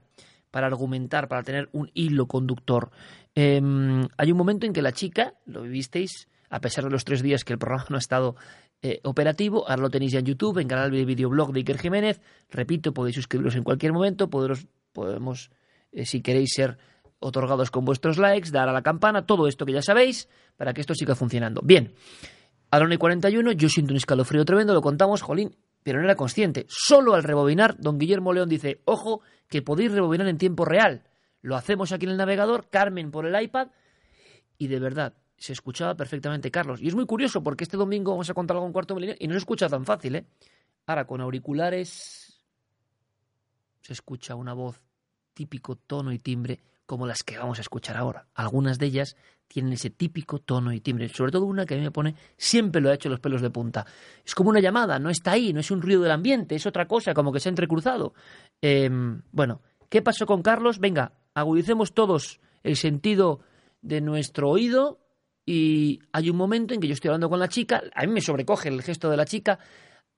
para 0.52 0.68
argumentar, 0.68 1.28
para 1.28 1.44
tener 1.44 1.68
un 1.74 1.92
hilo 1.94 2.28
conductor. 2.28 2.92
Em, 3.36 4.08
hay 4.18 4.32
un 4.32 4.38
momento 4.38 4.66
en 4.66 4.74
que 4.74 4.82
la 4.82 4.94
chica, 4.94 5.34
lo 5.46 5.64
vivisteis, 5.64 6.30
a 6.50 6.62
pesar 6.62 6.86
de 6.86 6.92
los 6.92 7.04
tres 7.04 7.22
días 7.22 7.44
que 7.44 7.54
el 7.54 7.60
programa 7.60 7.88
no 7.90 7.96
ha 7.96 8.00
estado 8.00 8.36
eh, 8.82 9.00
operativo. 9.04 9.68
Ahora 9.70 9.84
lo 9.84 9.90
tenéis 9.90 10.14
ya 10.14 10.20
en 10.20 10.26
YouTube, 10.26 10.60
en 10.60 10.68
canal 10.68 10.92
de 10.92 11.06
videoblog 11.06 11.54
de 11.54 11.60
Iker 11.60 11.78
Jiménez. 11.78 12.22
Repito, 12.50 12.94
podéis 12.94 13.16
suscribiros 13.16 13.56
en 13.56 13.64
cualquier 13.64 13.94
momento. 13.94 14.30
podemos, 14.30 15.52
eh, 15.92 16.06
si 16.06 16.22
queréis 16.22 16.52
ser 16.54 16.78
otorgados 17.20 17.70
con 17.70 17.86
vuestros 17.86 18.18
likes, 18.18 18.50
dar 18.50 18.68
a 18.68 18.74
la 18.74 18.82
campana, 18.82 19.26
todo 19.26 19.48
esto 19.48 19.66
que 19.66 19.74
ya 19.74 19.82
sabéis, 19.82 20.28
para 20.58 20.74
que 20.74 20.82
esto 20.82 20.96
siga 20.96 21.16
funcionando. 21.16 21.62
Bien, 21.64 21.94
a 22.72 22.80
la 22.80 22.86
1 22.86 22.96
y 22.96 22.98
41 22.98 23.52
yo 23.52 23.70
siento 23.70 23.94
un 23.94 23.98
escalofrío 23.98 24.44
tremendo, 24.44 24.74
lo 24.74 24.82
contamos, 24.82 25.22
jolín, 25.22 25.56
pero 25.84 26.00
no 26.00 26.06
era 26.06 26.16
consciente. 26.16 26.66
Solo 26.68 27.14
al 27.14 27.24
rebobinar, 27.24 27.76
don 27.78 28.00
Guillermo 28.00 28.34
León 28.34 28.50
dice, 28.50 28.82
ojo, 28.86 29.22
que 29.48 29.62
podéis 29.62 29.92
rebobinar 29.92 30.28
en 30.28 30.38
tiempo 30.38 30.66
real. 30.66 31.04
Lo 31.42 31.56
hacemos 31.56 31.92
aquí 31.92 32.06
en 32.06 32.14
el 32.14 32.18
navegador, 32.18 32.70
Carmen 32.70 33.12
por 33.12 33.28
el 33.28 33.40
iPad, 33.40 33.68
y 34.58 34.68
de 34.68 34.80
verdad, 34.80 35.14
se 35.42 35.54
escuchaba 35.54 35.96
perfectamente 35.96 36.52
Carlos. 36.52 36.80
Y 36.82 36.88
es 36.88 36.94
muy 36.94 37.08
curioso 37.08 37.42
porque 37.42 37.64
este 37.64 37.76
domingo 37.76 38.12
vamos 38.12 38.30
a 38.30 38.34
contar 38.36 38.58
algo 38.58 38.68
en 38.68 38.74
cuarto 38.74 38.94
milenio 38.94 39.16
y 39.18 39.28
no 39.28 39.34
se 39.34 39.40
escucha 39.40 39.68
tan 39.68 39.86
fácil, 39.86 40.16
¿eh? 40.16 40.26
Ahora, 40.86 41.06
con 41.06 41.20
auriculares 41.20 42.44
se 43.82 43.94
escucha 43.94 44.36
una 44.36 44.54
voz 44.54 44.80
típico 45.34 45.76
tono 45.76 46.12
y 46.12 46.20
timbre 46.20 46.60
como 46.86 47.08
las 47.08 47.24
que 47.24 47.40
vamos 47.40 47.58
a 47.58 47.62
escuchar 47.62 47.98
ahora. 47.98 48.28
Algunas 48.36 48.78
de 48.78 48.86
ellas 48.86 49.16
tienen 49.48 49.74
ese 49.74 49.90
típico 49.90 50.38
tono 50.38 50.74
y 50.74 50.80
timbre. 50.80 51.10
Sobre 51.10 51.32
todo 51.32 51.46
una 51.46 51.66
que 51.66 51.74
a 51.74 51.78
mí 51.78 51.84
me 51.84 51.92
pone, 51.92 52.16
siempre 52.38 52.80
lo 52.80 52.92
ha 52.92 52.94
hecho 52.94 53.10
los 53.10 53.20
pelos 53.20 53.42
de 53.42 53.50
punta. 53.50 53.88
Es 54.24 54.36
como 54.36 54.52
una 54.52 54.60
llamada, 54.60 55.00
no 55.00 55.10
está 55.10 55.32
ahí, 55.32 55.54
no 55.54 55.60
es 55.60 55.72
un 55.72 55.82
ruido 55.82 56.04
del 56.04 56.12
ambiente, 56.12 56.54
es 56.54 56.68
otra 56.68 56.88
cosa, 56.88 57.16
como 57.16 57.32
que 57.32 57.40
se 57.40 57.50
ha 57.50 57.52
entrecruzado. 57.52 58.14
Em, 58.62 59.24
bueno, 59.32 59.62
¿qué 59.90 60.04
pasó 60.04 60.28
con 60.28 60.44
Carlos? 60.44 60.78
Venga, 60.78 61.14
agudicemos 61.34 61.94
todos 61.94 62.40
el 62.62 62.76
sentido 62.76 63.40
de 63.82 64.02
nuestro 64.02 64.48
oído 64.50 65.01
y 65.46 66.00
hay 66.12 66.30
un 66.30 66.38
momento 66.38 66.74
en 66.74 66.80
que 66.80 66.88
yo 66.88 66.94
estoy 66.94 67.10
hablando 67.10 67.30
con 67.30 67.40
la 67.40 67.48
chica, 67.48 67.82
a 67.94 68.06
mí 68.06 68.12
me 68.12 68.22
sobrecoge 68.22 68.70
el 68.70 68.82
gesto 68.82 69.10
de 69.10 69.18
la 69.18 69.26
chica, 69.26 69.60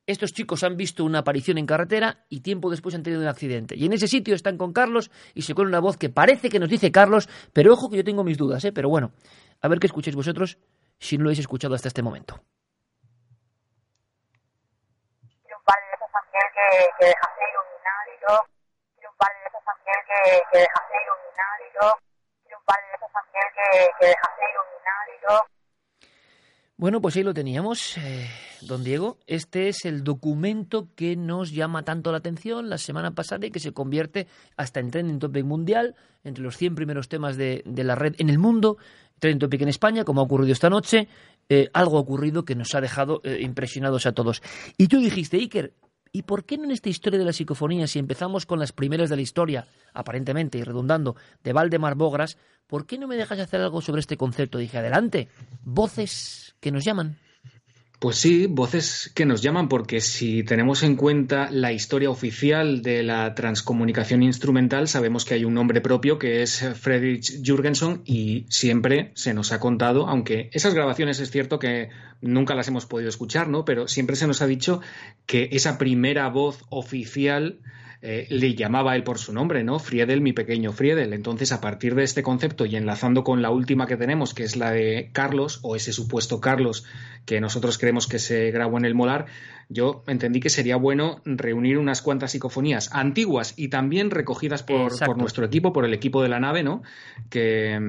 estos 0.05 0.33
chicos 0.33 0.63
han 0.63 0.75
visto 0.75 1.05
una 1.05 1.19
aparición 1.19 1.57
en 1.57 1.65
carretera 1.65 2.25
y 2.27 2.41
tiempo 2.41 2.69
después 2.69 2.93
han 2.93 3.03
tenido 3.03 3.21
un 3.21 3.27
accidente. 3.27 3.75
Y 3.77 3.85
en 3.85 3.93
ese 3.93 4.07
sitio 4.07 4.35
están 4.35 4.57
con 4.57 4.73
Carlos 4.73 5.09
y 5.33 5.43
se 5.43 5.53
cuela 5.53 5.69
una 5.69 5.79
voz 5.79 5.97
que 5.97 6.09
parece 6.09 6.49
que 6.49 6.59
nos 6.59 6.69
dice 6.69 6.91
Carlos, 6.91 7.29
pero 7.53 7.73
ojo 7.73 7.89
que 7.89 7.97
yo 7.97 8.03
tengo 8.03 8.23
mis 8.23 8.37
dudas, 8.37 8.65
¿eh? 8.65 8.73
Pero 8.73 8.89
bueno, 8.89 9.11
a 9.61 9.67
ver 9.69 9.79
qué 9.79 9.87
escucháis 9.87 10.15
vosotros 10.15 10.57
si 10.99 11.17
no 11.17 11.23
lo 11.23 11.29
habéis 11.29 11.39
escuchado 11.39 11.73
hasta 11.73 11.87
este 11.87 12.03
momento. 12.03 12.43
que, 16.99 17.05
que 17.05 17.05
iluminar 17.05 18.03
y 18.11 18.25
todo. 18.25 18.39
un 18.97 19.15
de 19.19 19.49
que, 20.07 20.39
que 20.51 20.67
iluminar 21.03 21.57
y 21.61 21.79
todo. 21.79 22.12
Que, 22.65 24.05
dejaste 24.07 24.41
iluminar 24.51 25.47
y. 25.47 25.53
Bueno, 26.75 27.01
pues 27.01 27.15
ahí 27.15 27.23
lo 27.23 27.33
teníamos, 27.33 27.97
eh, 27.97 28.27
don 28.61 28.83
Diego. 28.83 29.19
Este 29.27 29.69
es 29.69 29.85
el 29.85 30.03
documento 30.03 30.89
que 30.95 31.15
nos 31.15 31.51
llama 31.51 31.83
tanto 31.83 32.11
la 32.11 32.17
atención 32.17 32.69
la 32.69 32.77
semana 32.77 33.11
pasada 33.11 33.45
y 33.45 33.51
que 33.51 33.59
se 33.59 33.73
convierte 33.73 34.27
hasta 34.57 34.79
en 34.79 34.89
trending 34.89 35.19
topic 35.19 35.45
mundial, 35.45 35.95
entre 36.23 36.43
los 36.43 36.57
100 36.57 36.75
primeros 36.75 37.09
temas 37.09 37.37
de, 37.37 37.63
la 37.65 37.95
red 37.95 38.15
en 38.17 38.29
el 38.29 38.39
mundo, 38.39 38.77
trending 39.19 39.39
topic 39.39 39.61
en 39.61 39.69
España, 39.69 40.03
como 40.03 40.21
ha 40.21 40.23
ocurrido 40.23 40.51
esta 40.51 40.69
noche. 40.69 41.07
Eh, 41.47 41.69
algo 41.73 41.97
ha 41.97 42.01
ocurrido 42.01 42.43
que 42.43 42.55
nos 42.55 42.73
ha 42.73 42.81
dejado 42.81 43.21
eh, 43.23 43.39
impresionados 43.41 44.05
a 44.05 44.13
todos. 44.13 44.41
Y 44.77 44.87
tú 44.87 44.99
dijiste, 44.99 45.37
Iker, 45.37 45.73
¿Y 46.15 46.21
por 46.21 46.45
qué 46.45 46.59
no 46.59 46.65
en 46.65 46.71
esta 46.71 46.89
historia 46.89 47.17
de 47.17 47.25
la 47.25 47.33
psicofonía, 47.33 47.87
si 47.87 47.97
empezamos 47.97 48.45
con 48.45 48.59
las 48.59 48.71
primeras 48.71 49.09
de 49.09 49.15
la 49.15 49.23
historia, 49.23 49.65
aparentemente 49.95 50.59
y 50.59 50.63
redundando, 50.63 51.15
de 51.43 51.53
Valdemar 51.53 51.95
Bogras, 51.95 52.37
¿por 52.73 52.87
qué 52.87 52.97
no 52.97 53.07
me 53.07 53.15
dejas 53.15 53.39
hacer 53.39 53.61
algo 53.61 53.81
sobre 53.81 53.99
este 53.99 54.17
concepto? 54.17 54.57
Dije, 54.57 54.79
adelante, 54.79 55.27
voces 55.63 56.55
que 56.59 56.71
nos 56.71 56.83
llaman. 56.83 57.19
Pues 57.99 58.15
sí, 58.15 58.47
voces 58.47 59.11
que 59.13 59.27
nos 59.27 59.43
llaman, 59.43 59.69
porque 59.69 60.01
si 60.01 60.41
tenemos 60.41 60.81
en 60.81 60.95
cuenta 60.95 61.51
la 61.51 61.71
historia 61.71 62.09
oficial 62.09 62.81
de 62.81 63.03
la 63.03 63.35
transcomunicación 63.35 64.23
instrumental, 64.23 64.87
sabemos 64.87 65.23
que 65.23 65.35
hay 65.35 65.45
un 65.45 65.53
nombre 65.53 65.81
propio 65.81 66.17
que 66.17 66.41
es 66.41 66.65
Friedrich 66.73 67.43
Jürgenson 67.43 68.01
y 68.05 68.47
siempre 68.49 69.11
se 69.13 69.35
nos 69.35 69.51
ha 69.51 69.59
contado, 69.59 70.07
aunque 70.07 70.49
esas 70.51 70.73
grabaciones 70.73 71.19
es 71.19 71.29
cierto 71.29 71.59
que 71.59 71.89
nunca 72.21 72.55
las 72.55 72.69
hemos 72.69 72.87
podido 72.87 73.07
escuchar, 73.07 73.49
¿no? 73.49 73.65
Pero 73.65 73.87
siempre 73.87 74.15
se 74.15 74.25
nos 74.25 74.41
ha 74.41 74.47
dicho 74.47 74.81
que 75.27 75.49
esa 75.51 75.77
primera 75.77 76.27
voz 76.29 76.63
oficial 76.69 77.59
eh, 78.05 78.27
le 78.29 78.53
llamaba 78.53 78.97
él 78.97 79.03
por 79.03 79.17
su 79.17 79.31
nombre, 79.31 79.63
¿no? 79.63 79.79
Friedel, 79.79 80.19
mi 80.19 80.33
pequeño 80.33 80.73
Friedel. 80.73 81.13
Entonces, 81.13 81.53
a 81.53 81.61
partir 81.61 81.95
de 81.95 82.03
este 82.03 82.21
concepto 82.21 82.65
y 82.65 82.75
enlazando 82.75 83.23
con 83.23 83.41
la 83.41 83.49
última 83.49 83.87
que 83.87 83.95
tenemos, 83.95 84.33
que 84.33 84.43
es 84.43 84.57
la 84.57 84.71
de 84.71 85.09
Carlos, 85.13 85.61
o 85.61 85.77
ese 85.77 85.93
supuesto 85.93 86.41
Carlos 86.41 86.83
que 87.25 87.39
nosotros 87.39 87.77
creemos 87.77 88.07
que 88.07 88.19
se 88.19 88.51
grabó 88.51 88.77
en 88.77 88.83
el 88.83 88.93
molar, 88.93 89.27
yo 89.69 90.03
entendí 90.05 90.41
que 90.41 90.49
sería 90.49 90.75
bueno 90.75 91.21
reunir 91.23 91.77
unas 91.77 92.01
cuantas 92.01 92.31
psicofonías 92.31 92.89
antiguas 92.91 93.53
y 93.55 93.69
también 93.69 94.11
recogidas 94.11 94.63
por, 94.63 94.91
nuestro 95.17 95.45
equipo, 95.45 95.71
por 95.71 95.85
el 95.85 95.93
equipo 95.93 96.21
de 96.21 96.27
la 96.27 96.41
nave, 96.41 96.61
¿no? 96.61 96.83
Que, 97.29 97.79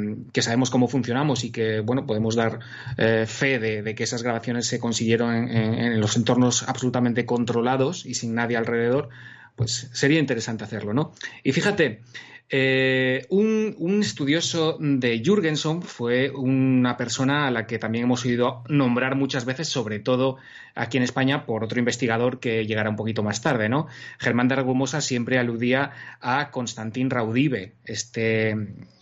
sabemos 0.43 0.70
cómo 0.70 0.86
funcionamos 0.86 1.43
y 1.43 1.51
que, 1.51 1.81
bueno, 1.81 2.07
podemos 2.07 2.36
dar 2.36 2.61
eh, 2.99 3.24
fe 3.27 3.59
de, 3.59 3.97
que 3.97 4.05
esas 4.05 4.23
grabaciones 4.23 4.69
se 4.69 4.78
consiguieron 4.78 5.35
en 5.35 6.01
los 6.01 6.16
entornos 6.16 6.62
absolutamente 6.69 7.27
controlados 7.27 8.07
y 8.07 8.15
sin 8.15 8.36
nadie 8.36 8.57
alrededor 8.57 9.09
pues 9.56 9.90
sería 9.93 10.18
interesante 10.18 10.64
hacerlo, 10.64 10.94
¿no? 10.94 11.12
Y 11.43 11.52
fíjate, 11.52 12.02
Eh, 12.51 13.24
un, 13.31 13.74
un, 13.78 14.02
estudioso 14.02 14.76
de 14.78 15.22
Jürgenson 15.24 15.81
fue 15.81 16.28
una 16.31 16.97
persona 16.98 17.47
a 17.47 17.51
la 17.51 17.66
que 17.66 17.78
también 17.78 18.05
hemos 18.05 18.24
oído 18.26 18.62
nombrar 18.68 19.16
muchas 19.16 19.47
veces, 19.47 19.68
sobre 19.68 19.98
todo 19.98 20.36
aquí 20.74 20.98
en 20.98 21.05
España, 21.05 21.47
por 21.47 21.64
otro 21.64 21.78
investigador 21.78 22.40
que 22.40 22.66
llegará 22.66 22.90
un 22.90 22.97
poquito 22.97 23.22
más 23.22 23.40
tarde, 23.40 23.70
¿no? 23.70 23.86
Germán 24.18 24.48
de 24.48 24.55
Argumosa 24.55 25.01
siempre 25.01 25.39
aludía 25.39 25.93
a 26.20 26.51
Constantin 26.51 27.09
Raudive, 27.09 27.72
este, 27.86 28.55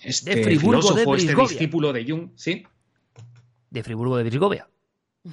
este 0.05 0.57
filósofo, 0.57 1.17
este 1.17 1.35
discípulo 1.35 1.93
de 1.93 2.05
Jung, 2.07 2.31
¿sí? 2.37 2.65
De 3.71 3.83
Friburgo 3.83 4.17
de 4.17 4.23
Brisgovia. 4.23 4.69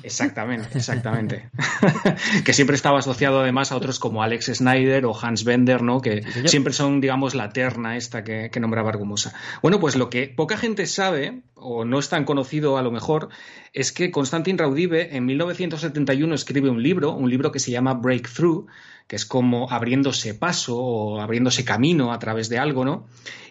Exactamente, 0.03 0.67
exactamente. 0.77 1.49
que 2.45 2.53
siempre 2.53 2.75
estaba 2.75 2.99
asociado 2.99 3.39
además 3.41 3.71
a 3.71 3.75
otros 3.75 3.97
como 3.97 4.21
Alex 4.21 4.51
Snyder 4.53 5.05
o 5.05 5.19
Hans 5.19 5.43
Bender, 5.43 5.81
¿no? 5.81 6.01
Que 6.01 6.23
siempre 6.45 6.73
son, 6.73 7.01
digamos, 7.01 7.33
la 7.33 7.49
terna 7.49 7.97
esta 7.97 8.23
que, 8.23 8.51
nombraba 8.59 8.89
Argumosa. 8.89 9.33
Bueno, 9.61 9.79
pues 9.79 9.95
lo 9.95 10.09
que 10.09 10.27
poca 10.27 10.57
gente 10.57 10.85
sabe, 10.85 11.41
o 11.55 11.85
no 11.85 11.97
es 11.97 12.09
tan 12.09 12.23
conocido 12.23 12.77
a 12.77 12.83
lo 12.83 12.91
mejor, 12.91 13.29
es 13.73 13.91
que 13.91 14.11
Konstantin 14.11 14.57
Raudive 14.57 15.15
en 15.15 15.25
1971 15.25 16.35
escribe 16.35 16.69
un 16.69 16.83
libro, 16.83 17.13
un 17.13 17.29
libro 17.29 17.51
que 17.51 17.59
se 17.59 17.71
llama 17.71 17.95
Breakthrough, 17.95 18.67
que 19.07 19.15
es 19.15 19.25
como 19.25 19.71
abriéndose 19.71 20.35
paso 20.35 20.77
o 20.77 21.19
abriéndose 21.19 21.65
camino 21.65 22.13
a 22.13 22.19
través 22.19 22.47
de 22.49 22.59
algo, 22.59 22.85
¿no? 22.85 23.07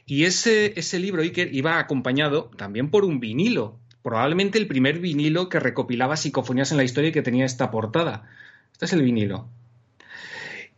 Y 0.07 0.25
ese, 0.25 0.79
ese 0.79 1.01
libro, 1.01 1.23
Iker, 1.23 1.53
iba 1.53 1.79
acompañado 1.81 2.51
también 2.57 2.91
por 2.91 3.05
un 3.05 3.19
vinilo 3.19 3.81
probablemente 4.03 4.59
el 4.59 4.67
primer 4.67 4.99
vinilo 4.99 5.49
que 5.49 5.61
recopilaba 5.61 6.17
psicofonías 6.17 6.71
en 6.71 6.77
la 6.77 6.85
historia 6.85 7.11
y 7.11 7.13
que 7.13 7.23
tenía 7.23 7.45
esta 7.45 7.71
portada. 7.71 8.29
Este 8.73 8.87
es 8.87 8.93
el 8.93 9.03
vinilo. 9.03 9.49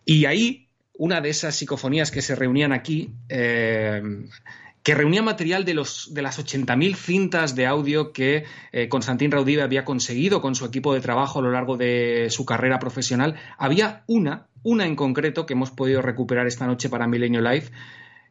Y 0.04 0.24
ahí, 0.24 0.68
una 0.94 1.20
de 1.20 1.30
esas 1.30 1.54
psicofonías 1.54 2.10
que 2.10 2.22
se 2.22 2.34
reunían 2.34 2.72
aquí, 2.72 3.12
eh, 3.28 4.02
que 4.82 4.94
reunía 4.94 5.22
material 5.22 5.64
de, 5.64 5.74
los, 5.74 6.12
de 6.14 6.22
las 6.22 6.38
80.000 6.38 6.94
cintas 6.96 7.54
de 7.54 7.66
audio 7.66 8.12
que 8.12 8.44
eh, 8.72 8.88
Constantin 8.88 9.30
Raudive 9.30 9.62
había 9.62 9.84
conseguido 9.84 10.40
con 10.40 10.54
su 10.54 10.64
equipo 10.64 10.94
de 10.94 11.00
trabajo 11.00 11.38
a 11.38 11.42
lo 11.42 11.50
largo 11.50 11.76
de 11.76 12.28
su 12.30 12.46
carrera 12.46 12.78
profesional, 12.78 13.36
había 13.58 14.04
una, 14.06 14.46
una 14.62 14.86
en 14.86 14.96
concreto 14.96 15.44
que 15.44 15.52
hemos 15.52 15.70
podido 15.70 16.00
recuperar 16.00 16.46
esta 16.46 16.66
noche 16.66 16.88
para 16.88 17.06
Milenio 17.06 17.42
Live, 17.42 17.66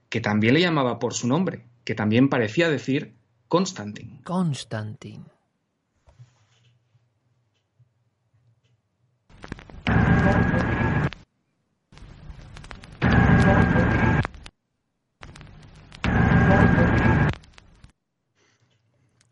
que 0.09 0.21
también 0.21 0.55
le 0.55 0.61
llamaba 0.61 0.97
por 0.97 1.13
su 1.13 1.27
nombre, 1.27 1.65
que 1.83 1.93
también 1.93 2.29
parecía 2.29 2.69
decir 2.69 3.13
Constantin. 3.49 4.21
Constantin. 4.23 5.25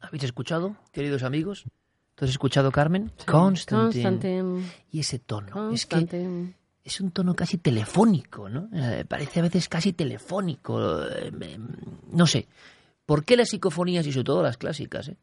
¿Habéis 0.02 0.24
escuchado, 0.24 0.76
queridos 0.92 1.22
amigos? 1.22 1.66
¿Tú 2.16 2.26
has 2.26 2.32
escuchado, 2.32 2.72
Carmen? 2.72 3.12
Constantin. 3.28 4.68
Y 4.92 5.02
ese 5.02 5.20
tono. 5.20 5.70
Es 5.70 5.86
que 5.86 6.56
es 6.84 7.02
un 7.02 7.12
tono 7.12 7.36
casi 7.36 7.60
telefónico, 7.60 8.50
¿no? 8.50 8.68
Eh, 8.74 9.06
parece 9.08 9.42
a 9.42 9.44
veces 9.44 9.70
casi 9.70 9.94
telefónico. 9.94 11.04
Eh, 11.04 11.60
no 12.12 12.26
sé. 12.26 12.48
¿Por 13.08 13.24
qué 13.24 13.38
las 13.38 13.50
psicofonías, 13.50 14.06
y 14.06 14.12
sobre 14.12 14.26
todo 14.26 14.44
las 14.44 14.58
clásicas, 14.58 15.08
eh, 15.08 15.16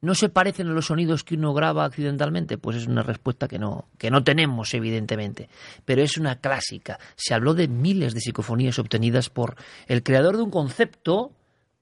no 0.00 0.14
se 0.14 0.30
parecen 0.30 0.68
a 0.68 0.72
los 0.72 0.86
sonidos 0.86 1.24
que 1.24 1.34
uno 1.34 1.52
graba 1.52 1.84
accidentalmente? 1.84 2.56
Pues 2.56 2.78
es 2.78 2.86
una 2.86 3.02
respuesta 3.02 3.46
que 3.46 3.58
no, 3.58 3.90
que 3.98 4.10
no 4.10 4.24
tenemos, 4.24 4.72
evidentemente. 4.72 5.50
Pero 5.84 6.00
es 6.00 6.16
una 6.16 6.36
clásica. 6.36 6.98
Se 7.16 7.34
habló 7.34 7.52
de 7.52 7.68
miles 7.68 8.14
de 8.14 8.20
psicofonías 8.20 8.78
obtenidas 8.78 9.28
por 9.28 9.56
el 9.88 10.02
creador 10.02 10.38
de 10.38 10.42
un 10.44 10.50
concepto, 10.50 11.32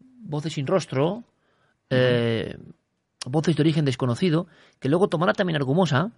voces 0.00 0.54
sin 0.54 0.66
rostro, 0.66 1.22
eh, 1.90 2.56
voces 3.24 3.54
de 3.54 3.62
origen 3.62 3.84
desconocido, 3.84 4.48
que 4.80 4.88
luego 4.88 5.06
tomará 5.06 5.32
también 5.32 5.54
Argumosa. 5.54 6.10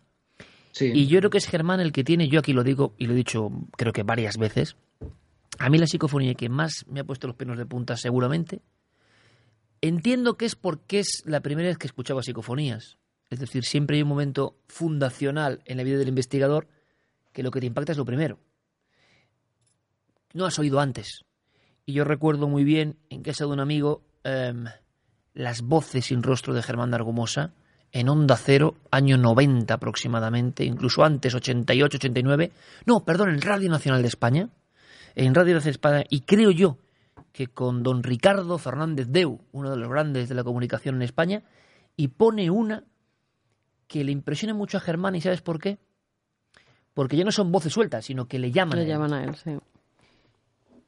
Y 0.81 1.07
yo 1.07 1.19
creo 1.19 1.31
que 1.31 1.39
es 1.39 1.47
Germán 1.47 1.81
el 1.81 1.93
que 1.93 2.03
tiene, 2.03 2.29
yo 2.29 2.41
aquí 2.41 2.55
lo 2.55 2.65
digo 2.65 2.95
y 2.97 3.07
lo 3.07 3.13
he 3.13 3.17
dicho 3.17 3.51
creo 3.77 3.93
que 3.93 4.05
varias 4.05 4.39
veces, 4.39 4.77
a 5.59 5.69
mí 5.69 5.77
la 5.77 5.87
psicofonía 5.87 6.35
que 6.35 6.49
más 6.49 6.87
me 6.89 7.01
ha 7.01 7.05
puesto 7.05 7.27
los 7.27 7.37
pelos 7.37 7.59
de 7.59 7.67
punta 7.67 7.97
seguramente 7.97 8.63
Entiendo 9.81 10.37
que 10.37 10.47
es 10.47 10.57
porque 10.57 11.01
es 11.01 11.23
la 11.25 11.41
primera 11.41 11.69
vez 11.69 11.79
que 11.79 11.87
escuchaba 11.87 12.23
psicofonías. 12.23 12.99
Es 13.31 13.39
decir, 13.39 13.65
siempre 13.65 13.97
hay 13.97 14.03
un 14.03 14.09
momento 14.09 14.57
fundacional 14.67 15.63
en 15.67 15.77
la 15.77 15.85
vida 15.85 15.99
del 15.99 16.09
investigador 16.09 16.67
que 17.33 17.43
lo 17.43 17.51
que 17.51 17.61
te 17.61 17.67
impacta 17.67 17.93
es 17.93 17.99
lo 17.99 18.05
primero. 18.05 18.39
No 20.33 20.47
has 20.47 20.59
oído 20.59 20.81
antes. 20.81 21.25
Y 21.85 21.93
yo 21.93 22.05
recuerdo 22.05 22.49
muy 22.49 22.65
bien 22.65 22.99
en 23.11 23.23
casa 23.23 23.45
de 23.45 23.51
un 23.51 23.61
amigo 23.61 24.03
em, 24.25 24.65
las 25.35 25.63
voces 25.63 26.07
sin 26.07 26.23
rostro 26.23 26.55
de 26.55 26.63
Germán 26.63 26.91
de 26.91 26.97
Argumosa 26.97 27.53
en 27.93 28.09
Onda 28.09 28.37
Cero, 28.37 28.75
año 28.91 29.17
90 29.17 29.73
aproximadamente, 29.73 30.65
incluso 30.65 31.05
antes, 31.05 31.35
88, 31.35 31.97
89. 31.97 32.53
No, 32.85 33.05
perdón, 33.05 33.31
en 33.31 33.41
Radio 33.41 33.71
Nacional 33.71 34.03
de 34.03 34.09
España. 34.09 34.49
En 35.15 35.35
Radio 35.35 35.55
Nacional 35.55 35.65
de 35.65 35.71
España. 35.71 36.05
Y 36.11 36.21
creo 36.23 36.51
yo 36.51 36.77
que 37.39 37.47
con 37.47 37.85
don 37.85 38.02
Ricardo 38.02 38.59
Fernández 38.59 39.06
Deu, 39.10 39.39
uno 39.52 39.70
de 39.70 39.77
los 39.77 39.89
grandes 39.89 40.28
de 40.28 40.35
la 40.35 40.43
comunicación 40.43 40.97
en 40.97 41.02
España, 41.02 41.44
y 41.94 42.09
pone 42.09 42.51
una 42.51 42.82
que 43.86 44.02
le 44.02 44.10
impresiona 44.10 44.55
mucho 44.55 44.77
a 44.77 44.81
Germán, 44.81 45.15
¿y 45.15 45.20
sabes 45.20 45.40
por 45.40 45.60
qué? 45.60 45.78
Porque 46.94 47.16
ya 47.16 47.23
no 47.23 47.31
son 47.31 47.52
voces 47.52 47.73
sueltas, 47.73 48.06
sino 48.06 48.27
que 48.27 48.40
le 48.40 48.51
llaman. 48.51 48.78
Le 48.78 48.81
a 48.81 48.85
él. 48.86 48.90
llaman 48.90 49.12
a 49.12 49.23
él, 49.23 49.36
sí. 49.36 49.56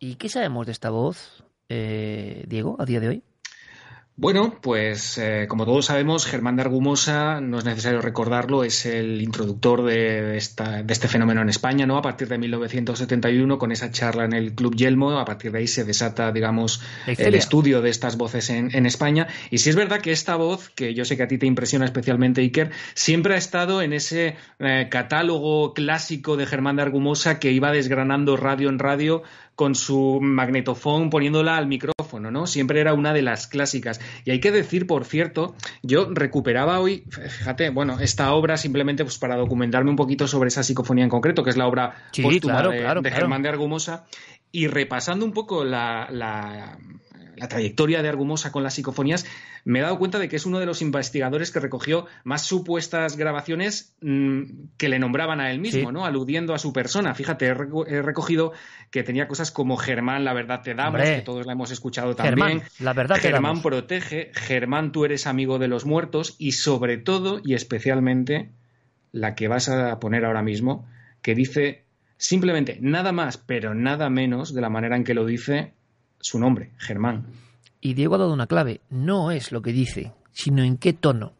¿Y 0.00 0.16
qué 0.16 0.28
sabemos 0.28 0.66
de 0.66 0.72
esta 0.72 0.90
voz, 0.90 1.44
eh, 1.68 2.44
Diego, 2.48 2.74
a 2.80 2.84
día 2.84 2.98
de 2.98 3.08
hoy? 3.10 3.22
Bueno, 4.20 4.58
pues 4.60 5.16
eh, 5.16 5.46
como 5.48 5.64
todos 5.64 5.86
sabemos, 5.86 6.26
Germán 6.26 6.56
de 6.56 6.60
Argumosa, 6.60 7.40
no 7.40 7.58
es 7.58 7.64
necesario 7.64 8.02
recordarlo, 8.02 8.64
es 8.64 8.84
el 8.84 9.22
introductor 9.22 9.82
de, 9.82 10.36
esta, 10.36 10.82
de 10.82 10.92
este 10.92 11.08
fenómeno 11.08 11.40
en 11.40 11.48
España, 11.48 11.86
¿no? 11.86 11.96
A 11.96 12.02
partir 12.02 12.28
de 12.28 12.36
1971, 12.36 13.56
con 13.56 13.72
esa 13.72 13.90
charla 13.90 14.26
en 14.26 14.34
el 14.34 14.54
Club 14.54 14.76
Yelmo, 14.76 15.18
a 15.18 15.24
partir 15.24 15.52
de 15.52 15.60
ahí 15.60 15.66
se 15.66 15.84
desata, 15.84 16.32
digamos, 16.32 16.82
el 17.06 17.34
estudio 17.34 17.80
de 17.80 17.88
estas 17.88 18.18
voces 18.18 18.50
en, 18.50 18.68
en, 18.76 18.84
España. 18.84 19.26
Y 19.50 19.56
sí 19.56 19.70
es 19.70 19.76
verdad 19.76 20.02
que 20.02 20.12
esta 20.12 20.36
voz, 20.36 20.68
que 20.68 20.92
yo 20.92 21.06
sé 21.06 21.16
que 21.16 21.22
a 21.22 21.28
ti 21.28 21.38
te 21.38 21.46
impresiona 21.46 21.86
especialmente, 21.86 22.42
Iker, 22.42 22.72
siempre 22.92 23.36
ha 23.36 23.38
estado 23.38 23.80
en 23.80 23.94
ese 23.94 24.36
eh, 24.58 24.88
catálogo 24.90 25.72
clásico 25.72 26.36
de 26.36 26.44
Germán 26.44 26.76
de 26.76 26.82
Argumosa 26.82 27.38
que 27.38 27.52
iba 27.52 27.72
desgranando 27.72 28.36
radio 28.36 28.68
en 28.68 28.80
radio 28.80 29.22
con 29.60 29.74
su 29.74 30.20
magnetofón 30.22 31.10
poniéndola 31.10 31.58
al 31.58 31.66
micrófono, 31.66 32.30
¿no? 32.30 32.46
Siempre 32.46 32.80
era 32.80 32.94
una 32.94 33.12
de 33.12 33.20
las 33.20 33.46
clásicas. 33.46 34.00
Y 34.24 34.30
hay 34.30 34.40
que 34.40 34.52
decir, 34.52 34.86
por 34.86 35.04
cierto, 35.04 35.54
yo 35.82 36.08
recuperaba 36.10 36.80
hoy, 36.80 37.04
fíjate, 37.10 37.68
bueno, 37.68 38.00
esta 38.00 38.32
obra 38.32 38.56
simplemente 38.56 39.04
pues 39.04 39.18
para 39.18 39.36
documentarme 39.36 39.90
un 39.90 39.96
poquito 39.96 40.26
sobre 40.26 40.48
esa 40.48 40.62
psicofonía 40.62 41.04
en 41.04 41.10
concreto, 41.10 41.44
que 41.44 41.50
es 41.50 41.58
la 41.58 41.66
obra 41.66 41.94
póstuma 42.22 42.62
de, 42.68 43.10
Germán 43.10 43.42
de 43.42 43.50
Argumosa, 43.50 44.06
y 44.50 44.66
repasando 44.66 45.26
un 45.26 45.32
poco 45.32 45.62
la, 45.62 46.08
la 46.10 46.78
trayectoria 47.48 48.02
de 48.02 48.08
Argumosa 48.08 48.52
con 48.52 48.62
las 48.62 48.74
psicofonías, 48.74 49.26
me 49.64 49.78
he 49.78 49.82
dado 49.82 49.98
cuenta 49.98 50.18
de 50.18 50.28
que 50.28 50.36
es 50.36 50.46
uno 50.46 50.58
de 50.58 50.66
los 50.66 50.82
investigadores 50.82 51.50
que 51.50 51.60
recogió 51.60 52.06
más 52.24 52.42
supuestas 52.42 53.16
grabaciones 53.16 53.94
mm, 54.00 54.42
que 54.76 54.88
le 54.88 54.98
nombraban 54.98 55.40
a 55.40 55.50
él 55.50 55.60
mismo, 55.60 55.92
¿no? 55.92 56.04
Aludiendo 56.04 56.54
a 56.54 56.58
su 56.58 56.72
persona. 56.72 57.14
Fíjate, 57.14 57.46
he, 57.46 58.02
recogido 58.02 58.52
que 58.90 59.02
tenía 59.02 59.28
cosas 59.28 59.50
como 59.50 59.76
Germán, 59.76 60.24
la 60.24 60.32
verdad 60.32 60.62
te 60.62 60.74
damos, 60.74 61.02
que 61.02 61.22
todos 61.22 61.46
la 61.46 61.52
hemos 61.52 61.70
escuchado 61.70 62.14
también. 62.14 62.48
Germán, 62.48 62.68
la 62.78 62.92
verdad 62.92 63.16
Germán 63.16 63.62
protege, 63.62 64.30
Germán 64.34 64.92
tú 64.92 65.04
eres 65.04 65.26
amigo 65.26 65.58
de 65.58 65.68
los 65.68 65.84
muertos 65.84 66.36
y 66.38 66.52
sobre 66.52 66.98
todo 66.98 67.40
y 67.44 67.54
especialmente 67.54 68.50
la 69.12 69.34
que 69.34 69.48
vas 69.48 69.68
a 69.68 69.98
poner 70.00 70.24
ahora 70.24 70.42
mismo, 70.42 70.86
que 71.22 71.34
dice 71.34 71.84
simplemente 72.16 72.78
nada 72.80 73.12
más, 73.12 73.38
pero 73.38 73.74
nada 73.74 74.10
menos 74.10 74.54
de 74.54 74.60
la 74.60 74.68
manera 74.68 74.96
en 74.96 75.04
que 75.04 75.14
lo 75.14 75.24
dice 75.24 75.72
su 76.20 76.38
nombre, 76.38 76.72
Germán. 76.78 77.26
Y 77.80 77.94
Diego 77.94 78.14
ha 78.14 78.18
dado 78.18 78.32
una 78.32 78.46
clave. 78.46 78.82
No 78.90 79.30
es 79.30 79.52
lo 79.52 79.62
que 79.62 79.72
dice, 79.72 80.12
sino 80.32 80.62
en 80.62 80.76
qué 80.76 80.92
tono. 80.92 81.32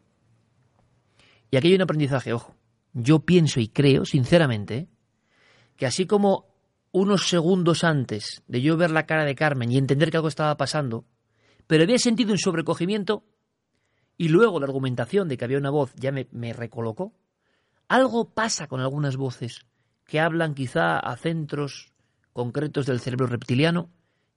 Y 1.51 1.57
aquí 1.57 1.69
hay 1.69 1.74
un 1.74 1.82
aprendizaje, 1.82 2.32
ojo. 2.32 2.55
Yo 2.93 3.20
pienso 3.20 3.61
y 3.61 3.69
creo, 3.69 4.05
sinceramente, 4.05 4.89
que 5.77 5.86
así 5.86 6.07
como 6.07 6.47
unos 6.93 7.28
segundos 7.28 7.85
antes 7.85 8.43
de 8.48 8.62
yo 8.62 8.77
ver 8.77 8.90
la 8.90 9.07
cara 9.07 9.24
de 9.24 9.35
Carmen 9.35 9.70
y 9.70 9.78
entender 9.78 10.11
que 10.11 10.16
algo 10.16 10.28
estaba 10.28 10.57
pasando, 10.57 11.05
pero 11.66 11.85
había 11.85 11.98
sentido 11.98 12.32
un 12.32 12.39
sobrecogimiento, 12.39 13.24
y 14.16 14.28
luego 14.28 14.59
la 14.59 14.66
argumentación 14.66 15.28
de 15.28 15.36
que 15.36 15.44
había 15.44 15.59
una 15.59 15.70
voz 15.70 15.94
ya 15.94 16.11
me, 16.11 16.27
me 16.32 16.52
recolocó, 16.52 17.15
algo 17.89 18.31
pasa 18.31 18.66
con 18.66 18.81
algunas 18.81 19.16
voces 19.16 19.66
que 20.05 20.20
hablan 20.20 20.55
quizá 20.55 20.98
a 20.98 21.16
centros 21.16 21.93
concretos 22.32 22.86
del 22.86 23.01
cerebro 23.01 23.27
reptiliano 23.27 23.89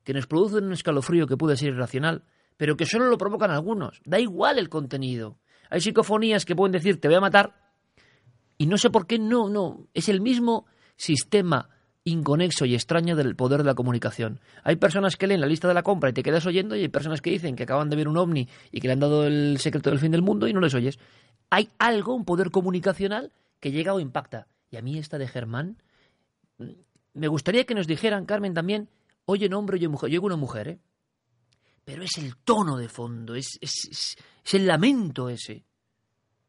que 0.04 0.14
nos 0.14 0.28
producen 0.28 0.66
un 0.66 0.74
escalofrío 0.74 1.28
que 1.28 1.38
puede 1.38 1.58
ser 1.58 1.70
irracional, 1.70 2.24
pero 2.58 2.78
que 2.78 2.86
solo 2.86 3.08
lo 3.08 3.18
provocan 3.18 3.52
algunos. 3.52 4.02
Da 4.06 4.20
igual 4.20 4.60
el 4.60 4.70
contenido. 4.70 5.38
Hay 5.70 5.82
psicofonías 5.82 6.46
que 6.46 6.56
pueden 6.56 6.72
decir 6.72 7.00
te 7.00 7.08
voy 7.08 7.16
a 7.18 7.22
matar 7.22 7.56
y 8.58 8.68
no 8.68 8.78
sé 8.78 8.90
por 8.90 9.08
qué 9.08 9.20
no, 9.20 9.50
no. 9.50 9.88
Es 9.94 10.10
el 10.10 10.22
mismo 10.22 10.66
sistema 10.96 11.70
inconexo 12.06 12.66
y 12.66 12.76
extraño 12.76 13.16
del 13.16 13.36
poder 13.36 13.60
de 13.60 13.66
la 13.66 13.76
comunicación. 13.76 14.40
Hay 14.64 14.76
personas 14.76 15.16
que 15.16 15.28
leen 15.28 15.42
la 15.42 15.48
lista 15.48 15.68
de 15.68 15.74
la 15.74 15.84
compra 15.84 16.10
y 16.10 16.14
te 16.14 16.24
quedas 16.24 16.46
oyendo 16.46 16.76
y 16.76 16.82
hay 16.82 16.90
personas 16.90 17.22
que 17.22 17.30
dicen 17.30 17.56
que 17.56 17.64
acaban 17.64 17.90
de 17.90 17.96
ver 17.96 18.08
un 18.08 18.18
ovni 18.18 18.48
y 18.72 18.82
que 18.82 18.88
le 18.88 18.94
han 18.94 19.00
dado 19.00 19.26
el 19.26 19.58
secreto 19.60 19.90
del 19.90 20.00
fin 20.00 20.12
del 20.12 20.22
mundo 20.22 20.48
y 20.48 20.54
no 20.54 20.60
les 20.60 20.74
oyes. 20.74 21.00
Hay 21.50 21.70
algo, 21.80 22.14
un 22.14 22.26
poder 22.26 22.52
comunicacional 22.52 23.32
que 23.60 23.72
llega 23.72 23.94
o 23.94 24.00
impacta. 24.00 24.48
Y 24.70 24.78
a 24.78 24.82
mí 24.82 24.98
esta 24.98 25.18
de 25.18 25.28
Germán, 25.28 25.78
mm, 26.58 26.66
me 27.14 27.28
gustaría 27.28 27.66
que 27.66 27.76
nos 27.76 27.88
dijeran, 27.88 28.26
Carmen, 28.26 28.54
también, 28.54 28.90
oye 29.26 29.54
hombre, 29.54 29.78
oye 29.78 29.88
mujer, 29.88 30.10
yo 30.10 30.22
una 30.22 30.36
mujer, 30.36 30.68
¿eh? 30.68 30.80
Pero 31.86 32.04
es 32.04 32.18
el 32.18 32.38
tono 32.38 32.78
de 32.78 32.88
fondo, 32.88 33.36
es, 33.36 33.58
es, 33.60 34.16
es 34.44 34.54
el 34.54 34.66
lamento 34.66 35.30
ese. 35.30 35.66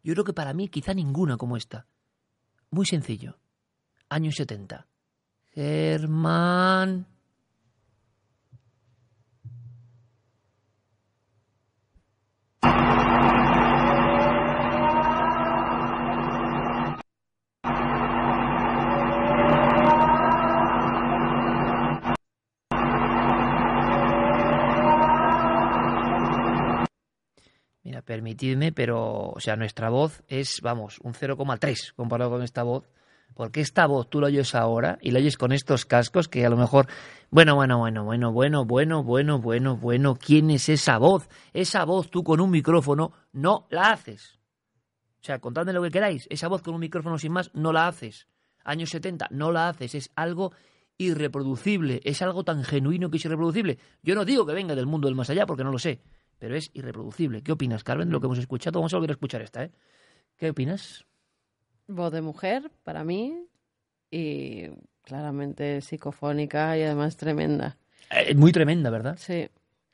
Yo 0.02 0.12
creo 0.12 0.24
que 0.24 0.32
para 0.32 0.52
mí 0.52 0.68
quizá 0.68 0.94
ninguna 0.94 1.36
como 1.36 1.56
esta. 1.56 1.86
Muy 2.70 2.86
sencillo. 2.86 3.38
Años 4.08 4.36
70. 4.36 4.86
Germán. 5.54 7.13
Permitidme, 28.02 28.72
pero, 28.72 29.30
o 29.30 29.40
sea, 29.40 29.56
nuestra 29.56 29.90
voz 29.90 30.22
es, 30.28 30.60
vamos, 30.62 30.98
un 31.02 31.14
0,3 31.14 31.94
comparado 31.94 32.30
con 32.30 32.42
esta 32.42 32.62
voz 32.62 32.88
porque 33.34 33.60
esta 33.60 33.86
voz 33.86 34.08
tú 34.08 34.20
la 34.20 34.28
oyes 34.28 34.54
ahora 34.54 34.98
y 35.02 35.10
la 35.10 35.18
oyes 35.18 35.36
con 35.36 35.52
estos 35.52 35.84
cascos 35.84 36.28
que 36.28 36.46
a 36.46 36.50
lo 36.50 36.56
mejor, 36.56 36.86
bueno, 37.30 37.56
bueno, 37.56 37.78
bueno, 37.78 38.04
bueno, 38.04 38.32
bueno, 38.32 38.64
bueno, 38.64 39.02
bueno, 39.02 39.38
bueno, 39.38 39.76
bueno, 39.76 40.16
¿quién 40.16 40.50
es 40.50 40.68
esa 40.68 40.98
voz? 40.98 41.28
Esa 41.52 41.84
voz 41.84 42.10
tú 42.10 42.22
con 42.22 42.40
un 42.40 42.50
micrófono 42.50 43.12
no 43.32 43.66
la 43.70 43.90
haces. 43.90 44.38
O 45.20 45.24
sea, 45.24 45.40
contadme 45.40 45.72
lo 45.72 45.82
que 45.82 45.90
queráis, 45.90 46.26
esa 46.30 46.48
voz 46.48 46.62
con 46.62 46.74
un 46.74 46.80
micrófono 46.80 47.18
sin 47.18 47.32
más 47.32 47.50
no 47.54 47.72
la 47.72 47.88
haces. 47.88 48.28
Años 48.62 48.90
70, 48.90 49.28
no 49.30 49.50
la 49.52 49.68
haces, 49.68 49.94
es 49.94 50.10
algo 50.14 50.52
irreproducible, 50.96 52.00
es 52.04 52.22
algo 52.22 52.44
tan 52.44 52.62
genuino 52.62 53.10
que 53.10 53.16
es 53.16 53.24
irreproducible. 53.24 53.78
Yo 54.02 54.14
no 54.14 54.24
digo 54.24 54.46
que 54.46 54.54
venga 54.54 54.74
del 54.74 54.86
mundo 54.86 55.08
del 55.08 55.16
más 55.16 55.28
allá 55.28 55.44
porque 55.44 55.64
no 55.64 55.72
lo 55.72 55.78
sé, 55.78 56.00
pero 56.44 56.56
es 56.56 56.70
irreproducible. 56.74 57.42
¿Qué 57.42 57.52
opinas, 57.52 57.84
Carmen, 57.84 58.08
de 58.08 58.12
lo 58.12 58.20
que 58.20 58.26
hemos 58.26 58.38
escuchado? 58.38 58.78
Vamos 58.78 58.92
a 58.92 58.98
volver 58.98 59.12
a 59.12 59.14
escuchar 59.14 59.40
esta, 59.40 59.64
¿eh? 59.64 59.70
¿Qué 60.36 60.50
opinas? 60.50 61.06
Voz 61.88 62.12
de 62.12 62.20
mujer, 62.20 62.70
para 62.82 63.02
mí, 63.02 63.46
y 64.10 64.64
claramente 65.00 65.80
psicofónica 65.80 66.76
y 66.76 66.82
además 66.82 67.16
tremenda. 67.16 67.78
Eh, 68.10 68.34
muy 68.34 68.52
tremenda, 68.52 68.90
¿verdad? 68.90 69.16
Sí. 69.18 69.48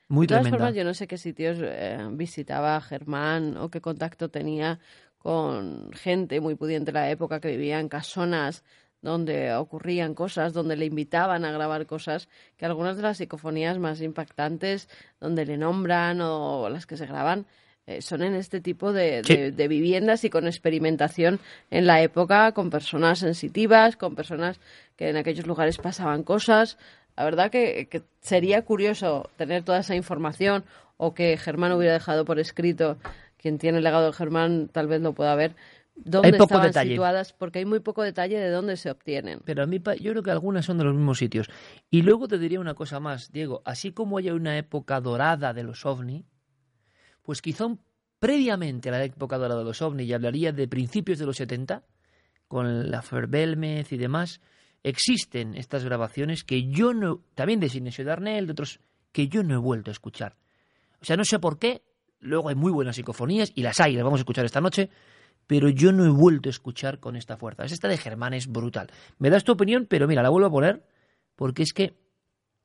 Muy 0.09 0.27
de 0.27 0.31
todas 0.31 0.43
tremenda. 0.43 0.59
formas, 0.59 0.75
yo 0.75 0.83
no 0.83 0.93
sé 0.93 1.07
qué 1.07 1.19
sitios 1.19 1.59
eh, 1.61 1.99
visitaba 2.15 2.81
Germán 2.81 3.57
o 3.57 3.69
qué 3.71 3.81
contacto 3.81 4.29
tenía 4.29 4.81
con 5.19 5.93
gente 5.93 6.41
muy 6.41 6.57
pudiente 6.57 6.91
de 6.91 6.99
la 6.99 7.11
época 7.13 7.39
que 7.39 7.53
vivía 7.53 7.79
en 7.79 7.89
casonas 7.89 8.65
donde 9.03 9.55
ocurrían 9.55 10.15
cosas, 10.15 10.53
donde 10.53 10.77
le 10.77 10.85
invitaban 10.87 11.45
a 11.45 11.53
grabar 11.53 11.87
cosas, 11.87 12.29
que 12.57 12.67
algunas 12.67 12.97
de 12.97 13.03
las 13.03 13.17
psicofonías 13.19 13.79
más 13.79 14.01
impactantes, 14.01 14.89
donde 15.21 15.47
le 15.47 15.57
nombran 15.57 16.21
o 16.21 16.69
las 16.69 16.87
que 16.87 16.97
se 16.97 17.07
graban, 17.07 17.47
eh, 17.87 18.03
son 18.03 18.23
en 18.23 18.35
este 18.35 18.61
tipo 18.61 18.93
de, 18.93 19.23
Sí. 19.25 19.35
de- 19.37 19.53
de 19.53 19.69
viviendas 19.69 20.23
y 20.25 20.31
con 20.31 20.47
experimentación 20.47 21.41
en 21.71 21.87
la 21.87 22.03
época, 22.03 22.53
con 22.53 22.69
personas 22.71 23.19
sensitivas, 23.21 23.97
con 23.97 24.15
personas 24.15 24.61
que 24.97 25.09
en 25.09 25.17
aquellos 25.17 25.47
lugares 25.47 25.79
pasaban 25.79 26.23
cosas. 26.23 26.77
La 27.17 27.25
verdad 27.25 27.51
que, 27.51 27.89
que 27.91 28.03
sería 28.21 28.63
curioso 28.65 29.31
tener 29.37 29.63
toda 29.65 29.79
esa 29.81 29.95
información 29.97 30.65
o 30.99 31.15
que 31.15 31.37
Germán 31.39 31.73
hubiera 31.73 31.95
dejado 31.95 32.25
por 32.27 32.39
escrito. 32.39 32.99
Quien 33.39 33.57
tiene 33.59 33.79
el 33.79 33.85
legado 33.85 34.07
de 34.07 34.13
Germán 34.13 34.69
tal 34.71 34.87
vez 34.87 35.01
lo 35.01 35.15
pueda 35.15 35.35
ver. 35.35 35.55
¿Dónde 36.05 36.29
Hay 36.29 36.33
poco 36.33 36.45
estaban 36.45 36.67
detalle. 36.69 36.91
situadas? 36.91 37.33
Porque 37.33 37.59
hay 37.61 37.65
muy 37.65 37.81
poco 37.81 38.03
detalle 38.03 38.39
de 38.39 38.51
dónde 38.51 38.77
se 38.77 38.91
obtienen. 38.91 39.41
Pero 39.45 39.63
a 39.63 39.67
mí 39.67 39.81
yo 40.01 40.11
creo 40.13 40.23
que 40.23 40.31
algunas 40.31 40.65
son 40.65 40.79
de 40.79 40.85
los 40.85 40.95
mismos 40.95 41.19
sitios. 41.19 41.49
Y 41.91 42.03
luego 42.03 42.27
te 42.29 42.39
diría 42.39 42.61
una 42.61 42.75
cosa 42.75 43.01
más, 43.01 43.31
Diego. 43.33 43.63
Así 43.65 43.93
como 43.93 44.19
hay 44.19 44.31
una 44.31 44.57
época 44.59 45.01
dorada 45.01 45.53
de 45.53 45.63
los 45.63 45.85
ovni, 45.87 46.25
pues 47.23 47.43
quizá 47.43 47.67
un- 47.67 47.81
previamente 48.19 48.89
a 48.89 48.93
la 48.93 49.05
época 49.05 49.39
dorada 49.39 49.61
de 49.61 49.65
los 49.67 49.83
ovni, 49.83 50.05
y 50.05 50.13
hablaría 50.13 50.53
de 50.53 50.69
principios 50.69 51.19
de 51.19 51.27
los 51.27 51.37
70, 51.37 51.85
con 52.49 52.91
la 52.91 53.03
Ferbelmez 53.03 53.93
y 53.93 53.97
demás, 53.97 54.41
existen 54.83 55.55
estas 55.55 55.85
grabaciones 55.85 56.43
que 56.45 56.69
yo 56.69 56.93
no, 56.95 57.23
también 57.35 57.61
de 57.61 57.69
Sinesio 57.69 58.05
Darnell, 58.05 58.47
de 58.47 58.53
otros, 58.53 58.81
que 59.13 59.29
yo 59.29 59.43
no 59.43 59.55
he 59.55 59.59
vuelto 59.59 59.91
a 59.91 59.93
escuchar. 59.93 60.37
O 61.01 61.05
sea, 61.05 61.17
no 61.17 61.25
sé 61.25 61.39
por 61.39 61.59
qué, 61.59 61.83
luego 62.19 62.49
hay 62.49 62.55
muy 62.57 62.73
buenas 62.73 62.97
psicofonías, 62.97 63.53
y 63.55 63.63
las 63.63 63.79
hay, 63.81 63.95
las 63.95 64.05
vamos 64.05 64.19
a 64.21 64.23
escuchar 64.23 64.45
esta 64.45 64.61
noche, 64.61 64.91
pero 65.51 65.69
yo 65.69 65.91
no 65.91 66.05
he 66.05 66.11
vuelto 66.11 66.49
a 66.49 66.51
escuchar 66.51 67.01
con 67.01 67.17
esta 67.17 67.37
fuerza. 67.37 67.65
Esta 67.65 67.89
de 67.89 67.99
Germán 67.99 68.35
es 68.35 68.47
brutal. 68.47 68.89
Me 69.19 69.31
das 69.31 69.43
tu 69.43 69.51
opinión, 69.51 69.85
pero 69.91 70.07
mira, 70.07 70.23
la 70.23 70.29
vuelvo 70.29 70.47
a 70.47 70.51
poner, 70.53 70.87
porque 71.35 71.65
es 71.65 71.73
que 71.73 71.99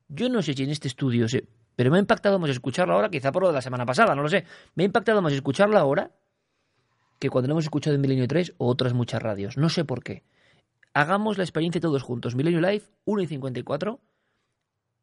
yo 0.06 0.28
no 0.28 0.40
sé 0.40 0.54
si 0.54 0.62
en 0.62 0.70
este 0.70 0.86
estudio, 0.86 1.28
se- 1.28 1.48
pero 1.74 1.90
me 1.90 1.96
ha 1.96 2.00
impactado 2.00 2.38
más 2.38 2.48
escucharla 2.48 2.94
ahora, 2.94 3.10
quizá 3.10 3.32
por 3.32 3.42
lo 3.42 3.48
de 3.48 3.54
la 3.54 3.60
semana 3.60 3.84
pasada, 3.84 4.14
no 4.14 4.22
lo 4.22 4.28
sé. 4.28 4.44
Me 4.76 4.84
ha 4.84 4.86
impactado 4.86 5.20
más 5.20 5.32
escucharla 5.32 5.80
ahora 5.80 6.12
que 7.18 7.28
cuando 7.28 7.48
la 7.48 7.54
hemos 7.54 7.64
escuchado 7.64 7.96
en 7.96 8.02
Milenio 8.02 8.28
3 8.28 8.54
o 8.58 8.68
otras 8.68 8.92
muchas 8.94 9.20
radios. 9.20 9.56
No 9.56 9.68
sé 9.68 9.84
por 9.84 10.04
qué. 10.04 10.22
Hagamos 10.94 11.38
la 11.38 11.42
experiencia 11.44 11.80
todos 11.80 12.04
juntos. 12.04 12.36
Milenio 12.36 12.60
Live, 12.60 12.84
1 13.04 13.20
y 13.22 13.26
54, 13.26 14.00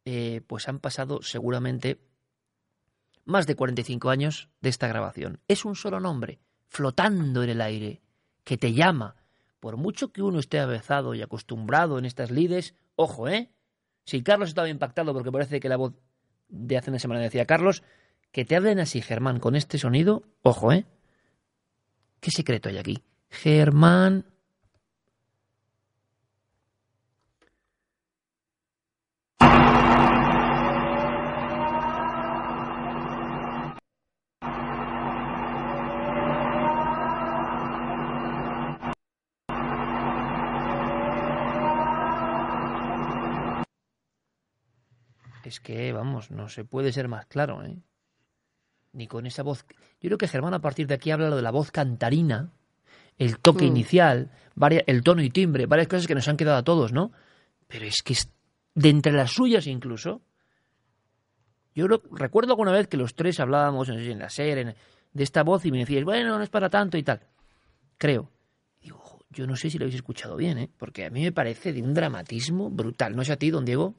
eh, 0.06 0.40
pues 0.48 0.70
han 0.70 0.80
pasado 0.80 1.22
seguramente 1.22 2.00
más 3.26 3.46
de 3.46 3.58
45 3.58 4.10
años 4.10 4.48
de 4.62 4.70
esta 4.70 4.88
grabación. 4.88 5.42
Es 5.50 5.66
un 5.66 5.76
solo 5.76 6.00
nombre, 6.00 6.40
flotando 6.74 7.44
en 7.44 7.52
el 7.52 7.62
aire, 7.62 8.02
que 8.44 8.58
te 8.58 8.74
llama. 8.74 9.16
Por 9.60 9.78
mucho 9.78 10.12
que 10.12 10.24
uno 10.24 10.40
esté 10.40 10.60
avezado 10.60 11.14
y 11.14 11.22
acostumbrado 11.22 12.00
en 12.00 12.06
estas 12.06 12.32
lides, 12.32 12.74
ojo, 12.95 13.30
¿eh? 13.30 13.52
Si 14.06 14.24
Carlos 14.24 14.50
estaba 14.50 14.68
impactado 14.68 15.14
porque 15.14 15.32
parece 15.32 15.60
que 15.60 15.70
la 15.70 15.78
voz 15.78 15.94
de 16.50 16.78
hace 16.78 16.90
una 16.90 17.00
semana 17.00 17.22
decía 17.22 17.45
Carlos, 17.45 17.84
que 18.32 18.44
te 18.44 18.56
hablen 18.56 18.80
así, 18.80 19.02
Germán, 19.02 19.40
con 19.40 19.56
este 19.56 19.78
sonido, 19.78 20.24
ojo, 20.41 20.74
¿eh? 20.74 20.86
¿Qué 22.20 22.32
secreto 22.32 22.70
hay 22.70 22.80
aquí? 22.80 23.04
Germán. 23.30 24.26
Es 45.54 45.60
que, 45.60 45.94
vamos, 45.94 46.32
no 46.32 46.50
se 46.50 46.66
puede 46.66 46.92
ser 46.92 47.08
más 47.08 47.28
claro, 47.28 47.64
¿eh? 47.64 47.78
Ni 48.92 49.06
con 49.06 49.28
esa 49.28 49.44
voz. 49.44 49.66
Yo 50.02 50.10
creo 50.10 50.18
que 50.18 50.28
Germán 50.28 50.56
a 50.56 50.62
partir 50.62 50.88
de 50.88 50.96
aquí 50.96 51.12
habla 51.12 51.30
lo 51.30 51.36
de 51.36 51.44
la 51.44 51.52
voz 51.52 51.70
cantarina, 51.70 52.52
el 53.20 53.38
toque 53.38 53.66
Mm. 53.66 53.68
inicial, 53.68 54.32
el 54.88 55.04
tono 55.04 55.22
y 55.22 55.30
timbre, 55.30 55.68
varias 55.68 55.88
cosas 55.88 56.08
que 56.08 56.16
nos 56.16 56.28
han 56.28 56.38
quedado 56.38 56.58
a 56.58 56.64
todos, 56.64 56.92
¿no? 56.92 57.12
Pero 57.68 57.86
es 57.86 58.02
que 58.02 58.14
es- 58.14 58.32
de 58.74 58.90
entre 58.90 59.12
las 59.14 59.30
suyas 59.32 59.68
incluso, 59.68 60.24
yo 61.76 61.86
creo- 61.86 62.02
recuerdo 62.12 62.54
alguna 62.54 62.72
vez 62.72 62.88
que 62.88 62.98
los 62.98 63.14
tres 63.14 63.40
hablábamos 63.40 63.90
no 63.90 63.94
sé 64.00 64.10
en 64.12 64.18
la 64.20 64.30
SER 64.32 64.58
en- 64.58 64.76
de 65.14 65.24
esta 65.24 65.44
voz 65.44 65.64
y 65.68 65.72
me 65.72 65.78
decíais, 65.78 66.04
bueno, 66.04 66.36
no 66.36 66.44
es 66.44 66.50
para 66.50 66.68
tanto 66.72 66.98
y 66.98 67.04
tal. 67.04 67.22
Creo. 68.00 68.32
Digo, 68.82 68.98
"Jo, 68.98 69.20
yo 69.30 69.46
no 69.46 69.56
sé 69.56 69.70
si 69.70 69.78
lo 69.78 69.84
habéis 69.86 69.98
escuchado 69.98 70.36
bien, 70.36 70.58
¿eh? 70.58 70.70
Porque 70.80 71.06
a 71.06 71.12
mí 71.12 71.22
me 71.22 71.32
parece 71.32 71.74
de 71.74 71.84
un 71.84 71.94
dramatismo 71.94 72.72
brutal. 72.72 73.16
¿No 73.16 73.22
es 73.22 73.30
a 73.30 73.36
ti, 73.38 73.52
don 73.52 73.66
Diego? 73.66 73.94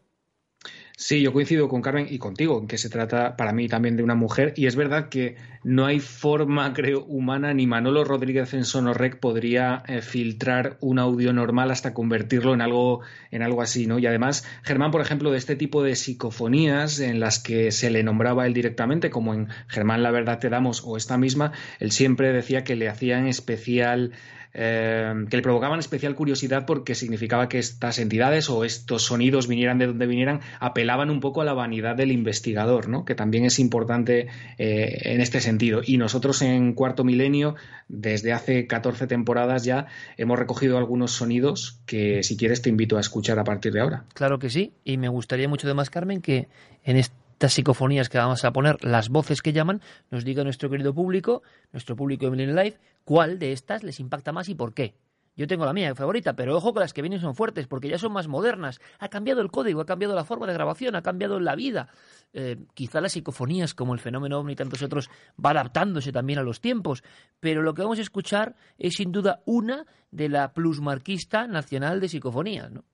Sí, 0.96 1.22
yo 1.22 1.32
coincido 1.32 1.68
con 1.68 1.82
Carmen 1.82 2.06
y 2.08 2.18
contigo 2.18 2.60
en 2.60 2.68
que 2.68 2.78
se 2.78 2.88
trata 2.88 3.36
para 3.36 3.52
mí 3.52 3.66
también 3.66 3.96
de 3.96 4.04
una 4.04 4.14
mujer 4.14 4.54
y 4.56 4.66
es 4.66 4.76
verdad 4.76 5.08
que 5.08 5.34
no 5.64 5.86
hay 5.86 5.98
forma, 5.98 6.72
creo, 6.74 7.04
humana 7.04 7.52
ni 7.52 7.66
Manolo 7.66 8.04
Rodríguez 8.04 8.54
en 8.54 8.64
Sonorrec 8.64 9.18
podría 9.18 9.82
eh, 9.88 10.02
filtrar 10.02 10.78
un 10.80 11.00
audio 11.00 11.32
normal 11.32 11.72
hasta 11.72 11.94
convertirlo 11.94 12.54
en 12.54 12.60
algo 12.60 13.00
en 13.32 13.42
algo 13.42 13.60
así, 13.60 13.88
¿no? 13.88 13.98
Y 13.98 14.06
además, 14.06 14.46
Germán, 14.62 14.92
por 14.92 15.00
ejemplo, 15.00 15.32
de 15.32 15.38
este 15.38 15.56
tipo 15.56 15.82
de 15.82 15.96
psicofonías 15.96 17.00
en 17.00 17.18
las 17.18 17.40
que 17.40 17.72
se 17.72 17.90
le 17.90 18.04
nombraba 18.04 18.46
él 18.46 18.54
directamente, 18.54 19.10
como 19.10 19.34
en 19.34 19.48
Germán 19.66 20.04
la 20.04 20.12
verdad 20.12 20.38
te 20.38 20.48
damos 20.48 20.84
o 20.84 20.96
esta 20.96 21.18
misma, 21.18 21.50
él 21.80 21.90
siempre 21.90 22.32
decía 22.32 22.62
que 22.62 22.76
le 22.76 22.88
hacían 22.88 23.26
especial 23.26 24.12
eh, 24.54 25.12
que 25.28 25.36
le 25.36 25.42
provocaban 25.42 25.80
especial 25.80 26.14
curiosidad 26.14 26.64
porque 26.64 26.94
significaba 26.94 27.48
que 27.48 27.58
estas 27.58 27.98
entidades 27.98 28.48
o 28.48 28.64
estos 28.64 29.02
sonidos 29.02 29.48
vinieran 29.48 29.78
de 29.78 29.88
donde 29.88 30.06
vinieran, 30.06 30.40
apelaban 30.60 31.10
un 31.10 31.20
poco 31.20 31.42
a 31.42 31.44
la 31.44 31.52
vanidad 31.52 31.96
del 31.96 32.12
investigador, 32.12 32.88
¿no? 32.88 33.04
que 33.04 33.16
también 33.16 33.44
es 33.44 33.58
importante 33.58 34.28
eh, 34.58 35.00
en 35.04 35.20
este 35.20 35.40
sentido. 35.40 35.80
Y 35.84 35.98
nosotros 35.98 36.40
en 36.42 36.74
Cuarto 36.74 37.02
Milenio, 37.02 37.56
desde 37.88 38.32
hace 38.32 38.66
14 38.68 39.06
temporadas 39.08 39.64
ya, 39.64 39.86
hemos 40.16 40.38
recogido 40.38 40.78
algunos 40.78 41.12
sonidos 41.12 41.80
que 41.84 42.22
si 42.22 42.36
quieres 42.36 42.62
te 42.62 42.70
invito 42.70 42.96
a 42.96 43.00
escuchar 43.00 43.38
a 43.40 43.44
partir 43.44 43.72
de 43.72 43.80
ahora. 43.80 44.04
Claro 44.14 44.38
que 44.38 44.50
sí, 44.50 44.72
y 44.84 44.96
me 44.98 45.08
gustaría 45.08 45.48
mucho 45.48 45.66
además, 45.66 45.90
Carmen, 45.90 46.20
que 46.20 46.48
en 46.84 46.96
estas 47.34 47.52
psicofonías 47.52 48.08
que 48.08 48.18
vamos 48.18 48.44
a 48.44 48.52
poner, 48.52 48.82
las 48.84 49.08
voces 49.08 49.42
que 49.42 49.52
llaman, 49.52 49.82
nos 50.10 50.24
diga 50.24 50.44
nuestro 50.44 50.70
querido 50.70 50.94
público, 50.94 51.42
nuestro 51.72 51.96
público 51.96 52.24
de 52.24 52.30
Millennium 52.30 52.56
Live, 52.56 52.78
cuál 53.04 53.40
de 53.40 53.52
estas 53.52 53.82
les 53.82 53.98
impacta 53.98 54.32
más 54.32 54.48
y 54.48 54.54
por 54.54 54.72
qué. 54.72 54.94
Yo 55.36 55.48
tengo 55.48 55.64
la 55.64 55.72
mía 55.72 55.92
favorita, 55.96 56.36
pero 56.36 56.56
ojo 56.56 56.72
que 56.72 56.78
las 56.78 56.92
que 56.92 57.02
vienen 57.02 57.20
son 57.20 57.34
fuertes 57.34 57.66
porque 57.66 57.88
ya 57.88 57.98
son 57.98 58.12
más 58.12 58.28
modernas. 58.28 58.80
Ha 59.00 59.08
cambiado 59.08 59.40
el 59.40 59.50
código, 59.50 59.80
ha 59.80 59.84
cambiado 59.84 60.14
la 60.14 60.24
forma 60.24 60.46
de 60.46 60.52
grabación, 60.52 60.94
ha 60.94 61.02
cambiado 61.02 61.40
la 61.40 61.56
vida. 61.56 61.88
Eh, 62.32 62.56
quizá 62.72 63.00
las 63.00 63.12
psicofonías, 63.12 63.74
como 63.74 63.94
el 63.94 64.00
fenómeno 64.00 64.38
ovni 64.38 64.52
y 64.52 64.56
tantos 64.56 64.80
otros, 64.82 65.10
va 65.44 65.50
adaptándose 65.50 66.12
también 66.12 66.38
a 66.38 66.44
los 66.44 66.60
tiempos. 66.60 67.02
Pero 67.40 67.62
lo 67.62 67.74
que 67.74 67.82
vamos 67.82 67.98
a 67.98 68.02
escuchar 68.02 68.54
es 68.78 68.94
sin 68.94 69.10
duda 69.10 69.42
una 69.44 69.86
de 70.12 70.28
la 70.28 70.52
plusmarquista 70.52 71.48
nacional 71.48 71.98
de 71.98 72.08
psicofonías, 72.08 72.70
¿no? 72.70 72.84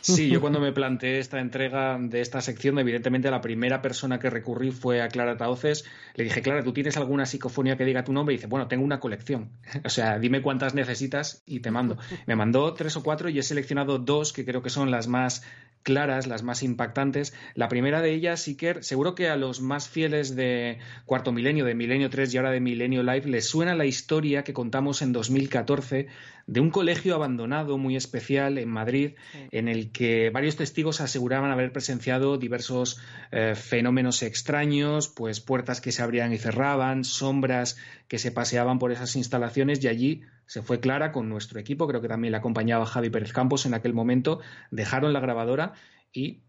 Sí, 0.00 0.28
yo 0.28 0.40
cuando 0.40 0.60
me 0.60 0.72
planteé 0.72 1.18
esta 1.18 1.40
entrega 1.40 1.98
de 1.98 2.20
esta 2.20 2.40
sección, 2.40 2.78
evidentemente 2.78 3.30
la 3.30 3.40
primera 3.40 3.82
persona 3.82 4.18
que 4.18 4.30
recurrí 4.30 4.70
fue 4.70 5.02
a 5.02 5.08
Clara 5.08 5.36
Taoces. 5.36 5.84
Le 6.14 6.24
dije, 6.24 6.42
Clara, 6.42 6.62
¿tú 6.62 6.72
tienes 6.72 6.96
alguna 6.96 7.26
psicofonía 7.26 7.76
que 7.76 7.84
diga 7.84 8.04
tu 8.04 8.12
nombre? 8.12 8.34
Y 8.34 8.38
dice, 8.38 8.46
bueno, 8.46 8.68
tengo 8.68 8.84
una 8.84 9.00
colección. 9.00 9.50
O 9.84 9.90
sea, 9.90 10.18
dime 10.18 10.42
cuántas 10.42 10.74
necesitas 10.74 11.42
y 11.46 11.60
te 11.60 11.70
mando. 11.70 11.98
Me 12.26 12.36
mandó 12.36 12.72
tres 12.74 12.96
o 12.96 13.02
cuatro 13.02 13.28
y 13.28 13.38
he 13.38 13.42
seleccionado 13.42 13.98
dos 13.98 14.32
que 14.32 14.44
creo 14.44 14.62
que 14.62 14.70
son 14.70 14.90
las 14.90 15.08
más 15.08 15.42
claras, 15.84 16.26
las 16.26 16.42
más 16.42 16.64
impactantes. 16.64 17.32
La 17.54 17.68
primera 17.68 18.00
de 18.00 18.12
ellas, 18.12 18.48
Iker, 18.48 18.82
seguro 18.82 19.14
que 19.14 19.28
a 19.28 19.36
los 19.36 19.60
más 19.60 19.88
fieles 19.88 20.34
de 20.34 20.78
Cuarto 21.04 21.30
Milenio, 21.30 21.64
de 21.64 21.76
Milenio 21.76 22.10
3 22.10 22.34
y 22.34 22.36
ahora 22.38 22.50
de 22.50 22.60
Milenio 22.60 23.04
Live, 23.04 23.28
les 23.28 23.46
suena 23.46 23.76
la 23.76 23.84
historia 23.84 24.42
que 24.42 24.52
contamos 24.52 25.02
en 25.02 25.12
2014 25.12 26.08
de 26.46 26.60
un 26.60 26.70
colegio 26.70 27.14
abandonado 27.14 27.78
muy 27.78 27.96
especial 27.96 28.58
en 28.58 28.68
Madrid, 28.68 29.12
en 29.50 29.68
el 29.68 29.92
que 29.92 30.30
varios 30.30 30.56
testigos 30.56 31.00
aseguraban 31.00 31.50
haber 31.50 31.72
presenciado 31.72 32.36
diversos 32.36 33.00
eh, 33.32 33.54
fenómenos 33.54 34.22
extraños, 34.22 35.08
pues 35.08 35.40
puertas 35.40 35.80
que 35.80 35.92
se 35.92 36.02
abrían 36.02 36.32
y 36.32 36.38
cerraban, 36.38 37.04
sombras 37.04 37.76
que 38.08 38.18
se 38.18 38.30
paseaban 38.30 38.78
por 38.78 38.92
esas 38.92 39.16
instalaciones 39.16 39.82
y 39.82 39.88
allí 39.88 40.22
se 40.46 40.62
fue 40.62 40.80
Clara 40.80 41.12
con 41.12 41.28
nuestro 41.28 41.58
equipo, 41.58 41.88
creo 41.88 42.02
que 42.02 42.08
también 42.08 42.32
le 42.32 42.38
acompañaba 42.38 42.84
Javi 42.84 43.10
Pérez 43.10 43.32
Campos 43.32 43.64
en 43.64 43.74
aquel 43.74 43.94
momento, 43.94 44.40
dejaron 44.70 45.12
la 45.12 45.20
grabadora 45.20 45.72
y 46.12 46.42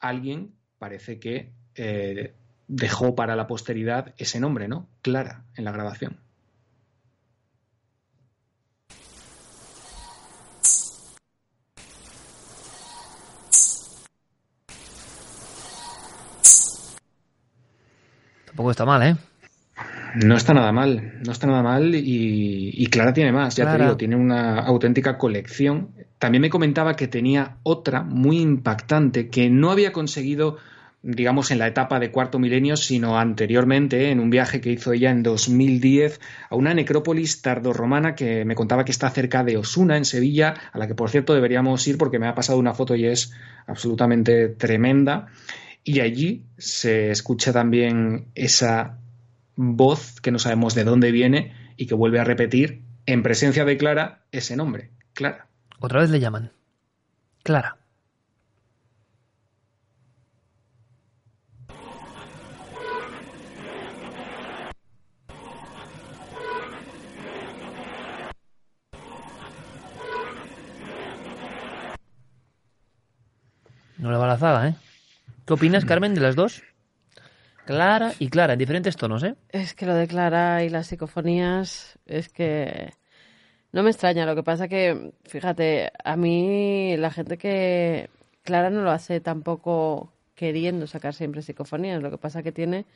alguien 0.00 0.52
parece 0.78 1.18
que 1.18 1.52
eh, 1.74 2.34
dejó 2.68 3.14
para 3.14 3.36
la 3.36 3.46
posteridad 3.46 4.14
ese 4.18 4.38
nombre, 4.38 4.68
¿no? 4.68 4.86
Clara, 5.02 5.44
en 5.56 5.64
la 5.64 5.72
grabación. 5.72 6.18
Tampoco 18.60 18.72
está 18.72 18.84
mal, 18.84 19.02
¿eh? 19.02 19.16
No 20.16 20.36
está 20.36 20.52
nada 20.52 20.70
mal, 20.70 21.14
no 21.24 21.32
está 21.32 21.46
nada 21.46 21.62
mal 21.62 21.94
y, 21.94 22.86
Clara 22.90 23.14
tiene 23.14 23.32
más, 23.32 23.56
ya 23.56 23.74
te 23.74 23.82
digo, 23.82 23.96
tiene 23.96 24.16
una 24.16 24.58
auténtica 24.58 25.16
colección. 25.16 25.92
También 26.18 26.42
me 26.42 26.50
comentaba 26.50 26.94
que 26.94 27.08
tenía 27.08 27.56
otra 27.62 28.02
muy 28.02 28.38
impactante 28.38 29.30
que 29.30 29.48
no 29.48 29.70
había 29.70 29.92
conseguido, 29.92 30.58
digamos, 31.00 31.50
en 31.50 31.58
la 31.58 31.68
etapa 31.68 31.98
de 32.00 32.10
cuarto 32.10 32.38
milenio, 32.38 32.76
sino 32.76 33.18
anteriormente, 33.18 34.10
en 34.10 34.20
un 34.20 34.28
viaje 34.28 34.60
que 34.60 34.72
hizo 34.72 34.92
ella 34.92 35.10
en 35.10 35.22
2010 35.22 36.20
a 36.50 36.54
una 36.54 36.74
necrópolis 36.74 37.40
tardorromana 37.40 38.14
que 38.14 38.44
me 38.44 38.56
contaba 38.56 38.84
que 38.84 38.92
está 38.92 39.08
cerca 39.08 39.42
de 39.42 39.56
Osuna, 39.56 39.96
en 39.96 40.04
Sevilla, 40.04 40.52
a 40.70 40.78
la 40.78 40.86
que 40.86 40.94
por 40.94 41.08
cierto 41.08 41.32
deberíamos 41.32 41.88
ir 41.88 41.96
porque 41.96 42.18
me 42.18 42.28
ha 42.28 42.34
pasado 42.34 42.58
una 42.58 42.74
foto 42.74 42.94
y 42.94 43.06
es 43.06 43.32
absolutamente 43.66 44.48
tremenda. 44.48 45.28
Y 45.82 46.00
allí 46.00 46.46
se 46.58 47.10
escucha 47.10 47.52
también 47.52 48.28
esa 48.34 48.98
voz 49.56 50.20
que 50.20 50.30
no 50.30 50.38
sabemos 50.38 50.74
de 50.74 50.84
dónde 50.84 51.10
viene 51.10 51.54
y 51.76 51.86
que 51.86 51.94
vuelve 51.94 52.20
a 52.20 52.24
repetir 52.24 52.82
en 53.06 53.22
presencia 53.22 53.64
de 53.64 53.76
Clara 53.76 54.24
ese 54.30 54.56
nombre, 54.56 54.90
Clara. 55.14 55.48
Otra 55.78 56.00
vez 56.00 56.10
le 56.10 56.20
llaman. 56.20 56.52
Clara. 57.42 57.76
No 73.96 74.10
le 74.10 74.16
va 74.16 74.26
la 74.26 74.38
zaga, 74.38 74.68
¿eh? 74.68 74.74
¿Qué 75.50 75.54
opinas, 75.54 75.84
Carmen, 75.84 76.14
de 76.14 76.20
las 76.20 76.36
dos? 76.36 76.62
Clara 77.66 78.12
y 78.20 78.28
Clara, 78.28 78.52
en 78.52 78.58
diferentes 78.60 78.96
tonos, 78.96 79.24
¿eh? 79.24 79.34
Es 79.48 79.74
que 79.74 79.84
lo 79.84 79.96
de 79.96 80.06
Clara 80.06 80.62
y 80.62 80.68
las 80.68 80.86
psicofonías 80.86 81.98
es 82.06 82.28
que 82.28 82.92
no 83.72 83.82
me 83.82 83.90
extraña. 83.90 84.26
Lo 84.26 84.36
que 84.36 84.44
pasa 84.44 84.68
que, 84.68 85.10
fíjate, 85.24 85.90
a 86.04 86.14
mí 86.14 86.96
la 86.96 87.10
gente 87.10 87.36
que 87.36 88.10
Clara 88.44 88.70
no 88.70 88.82
lo 88.82 88.92
hace 88.92 89.18
tampoco 89.18 90.12
queriendo 90.36 90.86
sacar 90.86 91.14
siempre 91.14 91.42
psicofonías. 91.42 92.00
Lo 92.00 92.12
que 92.12 92.18
pasa 92.18 92.44
que 92.44 92.52
tiene, 92.52 92.86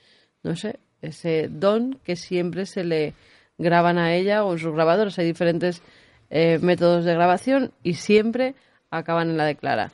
no 0.44 0.55
sé, 0.55 0.78
ese 1.02 1.48
don 1.51 1.98
que 2.05 2.14
siempre 2.14 2.66
se 2.66 2.85
le 2.85 3.14
graban 3.59 3.98
a 3.98 4.14
ella 4.14 4.44
o 4.44 4.52
en 4.52 4.60
sus 4.60 4.72
grabadores. 4.72 5.18
Hay 5.18 5.26
diferentes 5.26 5.82
eh, 6.31 6.60
métodos 6.62 7.05
de 7.05 7.14
grabación 7.14 7.72
y 7.82 7.94
siempre 7.94 8.55
acaban 8.90 9.31
en 9.31 9.39
la 9.39 9.44
de 9.44 9.56
Clara. 9.56 9.90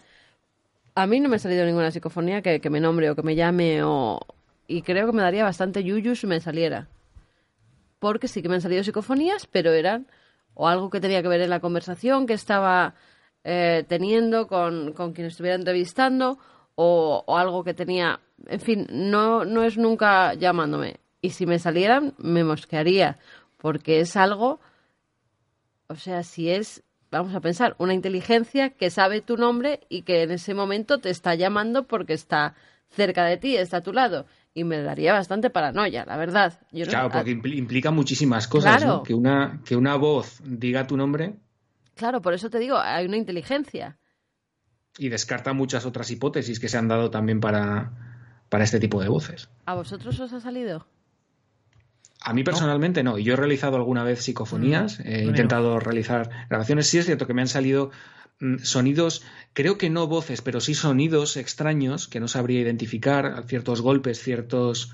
A 0.95 1.07
mí 1.07 1.21
no 1.21 1.29
me 1.29 1.37
ha 1.37 1.39
salido 1.39 1.65
ninguna 1.65 1.91
psicofonía 1.91 2.43
que, 2.43 2.71
me 2.71 2.81
nombre 2.81 3.11
o 3.11 3.17
que 3.17 3.23
me 3.23 3.35
llame 3.35 3.83
o, 3.83 4.21
y 4.67 4.83
creo 4.83 5.07
que 5.07 5.13
me 5.13 5.23
daría 5.23 5.45
bastante 5.45 5.85
yuyu 5.85 6.15
si 6.15 6.27
me 6.27 6.41
saliera. 6.41 6.89
Porque 7.99 8.29
sí 8.29 8.43
que 8.43 8.49
me 8.49 8.55
han 8.57 8.61
salido 8.61 8.83
psicofonías, 8.83 9.47
pero 9.47 9.73
eran 9.73 10.07
o 10.55 10.69
algo 10.69 10.91
que 10.91 11.01
tenía 11.01 11.23
que 11.23 11.29
ver 11.29 11.41
en 11.41 11.51
la 11.51 11.61
conversación 11.61 12.27
que 12.27 12.35
estaba 12.35 12.95
eh, 13.45 13.85
teniendo 13.89 14.47
con, 14.47 14.93
con, 14.93 15.13
quien 15.13 15.27
estuviera 15.27 15.57
entrevistando 15.57 16.39
o, 16.75 17.25
o, 17.27 17.37
algo 17.37 17.65
que 17.65 17.75
tenía, 17.75 18.21
en 18.47 18.61
fin, 18.61 18.87
no, 18.91 19.45
no 19.45 19.65
es 19.65 19.77
nunca 19.77 20.35
llamándome. 20.35 21.01
Y 21.23 21.31
si 21.31 21.47
me 21.47 21.59
salieran, 21.59 22.15
me 22.19 22.45
mosquearía, 22.45 23.19
porque 23.59 24.01
es 24.01 24.17
algo, 24.17 24.61
o 25.89 25.95
sea, 25.97 26.23
si 26.23 26.51
es, 26.51 26.83
vamos 27.11 27.35
a 27.35 27.41
pensar, 27.41 27.75
una 27.79 27.95
inteligencia 27.95 28.71
que 28.71 28.91
sabe 28.91 29.21
tu 29.21 29.37
nombre 29.37 29.81
y 29.89 30.03
que 30.03 30.23
en 30.23 30.31
ese 30.31 30.55
momento 30.55 30.99
te 30.99 31.11
está 31.11 31.35
llamando 31.35 31.87
porque 31.87 32.13
está 32.13 32.55
cerca 32.89 33.25
de 33.25 33.37
ti, 33.37 33.57
está 33.57 33.79
a 33.79 33.83
tu 33.83 33.93
lado 33.93 34.27
y 34.55 34.65
me 34.65 34.83
daría 34.83 35.13
bastante 35.13 35.51
paranoia, 35.51 36.05
la 36.05 36.17
verdad. 36.17 36.61
claro, 36.89 37.11
porque 37.11 37.31
implica 37.31 37.91
muchísimas 37.91 38.49
cosas, 38.49 38.85
¿no? 38.85 39.03
Que 39.03 39.15
una, 39.15 39.61
que 39.65 39.77
una 39.77 39.97
voz 39.97 40.41
diga 40.45 40.87
tu 40.87 40.97
nombre. 40.97 41.37
Claro, 41.95 42.21
por 42.21 42.35
eso 42.35 42.51
te 42.51 42.59
digo, 42.59 42.79
hay 42.79 43.07
una 43.07 43.17
inteligencia. 43.17 43.99
Y 44.99 45.09
descarta 45.09 45.53
muchas 45.53 45.87
otras 45.87 46.11
hipótesis 46.11 46.59
que 46.59 46.69
se 46.69 46.79
han 46.79 46.89
dado 46.89 47.11
también 47.11 47.41
para, 47.41 47.93
para 48.49 48.65
este 48.65 48.81
tipo 48.81 49.01
de 49.01 49.09
voces. 49.09 49.49
¿A 49.67 49.75
vosotros 49.75 50.19
os 50.19 50.33
ha 50.33 50.41
salido? 50.41 50.87
A 52.23 52.35
mí 52.35 52.45
personalmente 52.45 53.03
no. 53.03 53.19
Y 53.19 53.25
yo 53.25 53.35
he 53.35 53.37
realizado 53.37 53.77
alguna 53.77 54.05
vez 54.05 54.23
psicofonías, 54.23 55.01
mm, 55.01 55.03
he 55.07 55.25
intentado 55.25 55.81
realizar 55.81 56.29
grabaciones. 56.49 56.87
Sí 56.87 56.99
es 56.99 57.07
cierto 57.07 57.27
que 57.27 57.35
me 57.35 57.41
han 57.41 57.49
salido 57.49 57.91
Mm, 58.41 58.59
sonidos, 58.61 59.23
creo 59.53 59.77
que 59.77 59.91
no 59.91 60.07
voces, 60.07 60.41
pero 60.41 60.61
sí 60.61 60.75
sonidos 60.75 61.37
extraños 61.37 62.09
que 62.09 62.21
no 62.21 62.29
sabría 62.29 62.61
identificar, 62.61 63.45
ciertos 63.47 63.83
golpes, 63.83 64.19
ciertos 64.21 64.93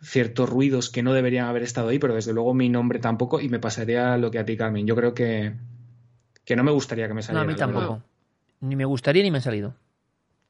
ciertos 0.00 0.48
ruidos 0.48 0.88
que 0.90 1.02
no 1.02 1.12
deberían 1.12 1.46
haber 1.48 1.64
estado 1.64 1.88
ahí, 1.88 1.98
pero 1.98 2.14
desde 2.14 2.32
luego 2.32 2.54
mi 2.54 2.68
nombre 2.68 3.00
tampoco 3.00 3.40
y 3.40 3.48
me 3.48 3.58
pasaría 3.58 4.16
lo 4.18 4.30
que 4.30 4.38
a 4.38 4.44
ti, 4.44 4.56
Carmen. 4.56 4.86
Yo 4.86 4.94
creo 4.94 5.14
que, 5.14 5.54
que 6.44 6.54
no 6.54 6.62
me 6.62 6.70
gustaría 6.70 7.08
que 7.08 7.14
me 7.14 7.22
saliera. 7.22 7.44
No, 7.44 7.50
a 7.50 7.52
mí 7.52 7.58
tampoco. 7.58 8.02
Ni 8.60 8.76
me 8.76 8.84
gustaría 8.84 9.24
ni 9.24 9.32
me 9.32 9.38
ha 9.38 9.40
salido. 9.40 9.74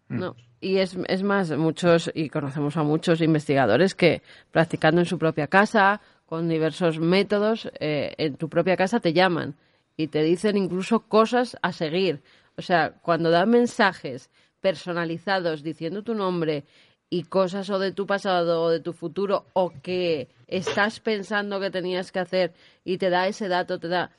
Mm. 0.08 0.18
No, 0.18 0.36
y 0.60 0.78
es, 0.78 0.96
es 1.08 1.22
más, 1.22 1.50
muchos, 1.50 2.10
y 2.14 2.28
conocemos 2.28 2.76
a 2.76 2.82
muchos 2.82 3.20
investigadores 3.20 3.94
que 3.94 4.22
practicando 4.50 5.00
en 5.00 5.06
su 5.06 5.18
propia 5.18 5.46
casa, 5.46 6.00
con 6.26 6.48
diversos 6.48 6.98
métodos, 6.98 7.70
eh, 7.78 8.14
en 8.18 8.36
tu 8.36 8.48
propia 8.48 8.76
casa 8.76 9.00
te 9.00 9.12
llaman 9.12 9.54
y 9.96 10.08
te 10.08 10.22
dicen 10.22 10.56
incluso 10.56 11.00
cosas 11.00 11.56
a 11.62 11.72
seguir. 11.72 12.22
O 12.56 12.62
sea, 12.62 12.94
cuando 13.02 13.30
dan 13.30 13.50
mensajes 13.50 14.30
personalizados 14.60 15.62
diciendo 15.62 16.02
tu 16.02 16.14
nombre 16.14 16.64
y 17.08 17.24
cosas 17.24 17.70
o 17.70 17.78
de 17.78 17.92
tu 17.92 18.06
pasado 18.06 18.62
o 18.62 18.70
de 18.70 18.80
tu 18.80 18.92
futuro 18.92 19.46
o 19.52 19.72
que 19.82 20.28
estás 20.48 20.98
pensando 21.00 21.60
que 21.60 21.70
tenías 21.70 22.10
que 22.10 22.18
hacer 22.18 22.52
y 22.84 22.98
te 22.98 23.10
da 23.10 23.28
ese 23.28 23.46
dato, 23.46 23.78
te 23.78 23.88
da... 23.88 24.10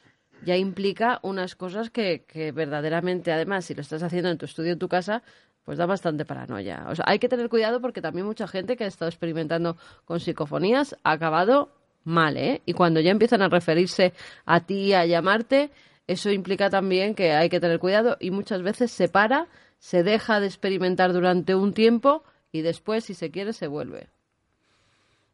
ya 0.46 0.56
implica 0.56 1.20
unas 1.24 1.56
cosas 1.56 1.90
que, 1.90 2.24
que 2.26 2.54
verdaderamente, 2.54 3.34
además, 3.34 3.66
si 3.66 3.76
lo 3.76 3.82
estás 3.82 4.04
haciendo 4.04 4.30
en 4.30 4.38
tu 4.38 4.46
estudio, 4.46 4.72
en 4.72 4.80
tu 4.80 4.88
casa, 4.88 5.24
pues 5.68 5.78
da 5.78 5.86
bastante 5.86 6.24
paranoia. 6.24 6.86
O 6.88 6.96
sea, 6.96 7.04
hay 7.10 7.20
que 7.20 7.28
tener 7.28 7.50
cuidado 7.50 7.82
porque 7.82 8.00
también 8.00 8.26
mucha 8.26 8.48
gente 8.48 8.78
que 8.78 8.86
ha 8.86 8.88
estado 8.88 9.10
experimentando 9.10 9.76
con 10.06 10.22
psicofonías 10.22 10.96
ha 11.04 11.12
acabado 11.12 11.74
mal, 12.06 12.38
¿eh? 12.38 12.62
Y 12.66 12.72
cuando 12.72 13.02
ya 13.02 13.12
empiezan 13.12 13.42
a 13.42 13.50
referirse 13.50 14.14
a 14.46 14.62
ti, 14.62 14.94
a 14.94 15.06
llamarte, 15.06 15.70
eso 16.08 16.32
implica 16.32 16.70
también 16.70 17.16
que 17.16 17.34
hay 17.34 17.50
que 17.50 17.60
tener 17.60 17.80
cuidado 17.80 18.16
y 18.22 18.32
muchas 18.32 18.62
veces 18.62 18.92
se 18.92 19.10
para, 19.10 19.48
se 19.78 20.04
deja 20.04 20.40
de 20.40 20.48
experimentar 20.48 21.12
durante 21.12 21.54
un 21.54 21.74
tiempo 21.74 22.24
y 22.54 22.62
después, 22.62 23.04
si 23.04 23.14
se 23.14 23.30
quiere, 23.30 23.52
se 23.52 23.68
vuelve. 23.68 24.08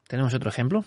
¿Tenemos 0.08 0.34
otro 0.34 0.50
ejemplo? 0.50 0.84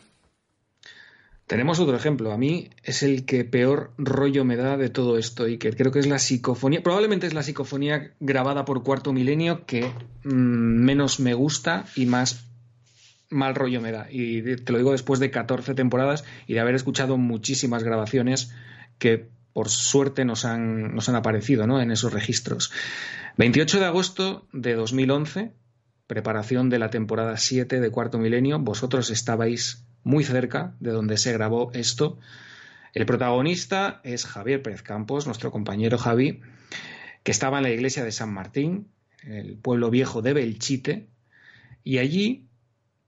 Tenemos 1.46 1.78
otro 1.78 1.96
ejemplo. 1.96 2.32
A 2.32 2.36
mí 2.36 2.70
es 2.82 3.02
el 3.02 3.24
que 3.24 3.44
peor 3.44 3.92
rollo 3.98 4.44
me 4.44 4.56
da 4.56 4.76
de 4.76 4.88
todo 4.88 5.16
esto 5.16 5.46
y 5.46 5.58
que 5.58 5.72
creo 5.72 5.92
que 5.92 6.00
es 6.00 6.06
la 6.06 6.18
psicofonía. 6.18 6.82
Probablemente 6.82 7.26
es 7.26 7.34
la 7.34 7.44
psicofonía 7.44 8.12
grabada 8.18 8.64
por 8.64 8.82
Cuarto 8.82 9.12
Milenio 9.12 9.64
que 9.64 9.92
mm, 10.24 10.30
menos 10.30 11.20
me 11.20 11.34
gusta 11.34 11.84
y 11.94 12.06
más 12.06 12.46
mal 13.30 13.54
rollo 13.54 13.80
me 13.80 13.92
da. 13.92 14.08
Y 14.10 14.56
te 14.56 14.72
lo 14.72 14.78
digo 14.78 14.92
después 14.92 15.20
de 15.20 15.30
14 15.30 15.74
temporadas 15.74 16.24
y 16.46 16.54
de 16.54 16.60
haber 16.60 16.74
escuchado 16.74 17.16
muchísimas 17.16 17.84
grabaciones 17.84 18.52
que 18.98 19.28
por 19.52 19.68
suerte 19.68 20.24
nos 20.24 20.44
han, 20.44 20.94
nos 20.94 21.08
han 21.08 21.14
aparecido 21.14 21.66
¿no? 21.66 21.80
en 21.80 21.90
esos 21.90 22.12
registros. 22.12 22.72
28 23.36 23.80
de 23.80 23.86
agosto 23.86 24.46
de 24.52 24.74
2011, 24.74 25.52
preparación 26.06 26.70
de 26.70 26.78
la 26.78 26.90
temporada 26.90 27.36
7 27.36 27.80
de 27.80 27.90
Cuarto 27.90 28.18
Milenio. 28.18 28.58
Vosotros 28.58 29.10
estabais 29.10 29.85
muy 30.06 30.22
cerca 30.22 30.76
de 30.78 30.92
donde 30.92 31.16
se 31.16 31.32
grabó 31.32 31.72
esto. 31.74 32.20
El 32.94 33.06
protagonista 33.06 34.00
es 34.04 34.24
Javier 34.24 34.62
Pérez 34.62 34.82
Campos, 34.82 35.26
nuestro 35.26 35.50
compañero 35.50 35.98
Javi, 35.98 36.42
que 37.24 37.32
estaba 37.32 37.56
en 37.56 37.64
la 37.64 37.70
iglesia 37.70 38.04
de 38.04 38.12
San 38.12 38.32
Martín, 38.32 38.86
el 39.24 39.56
pueblo 39.56 39.90
viejo 39.90 40.22
de 40.22 40.32
Belchite, 40.32 41.08
y 41.82 41.98
allí 41.98 42.46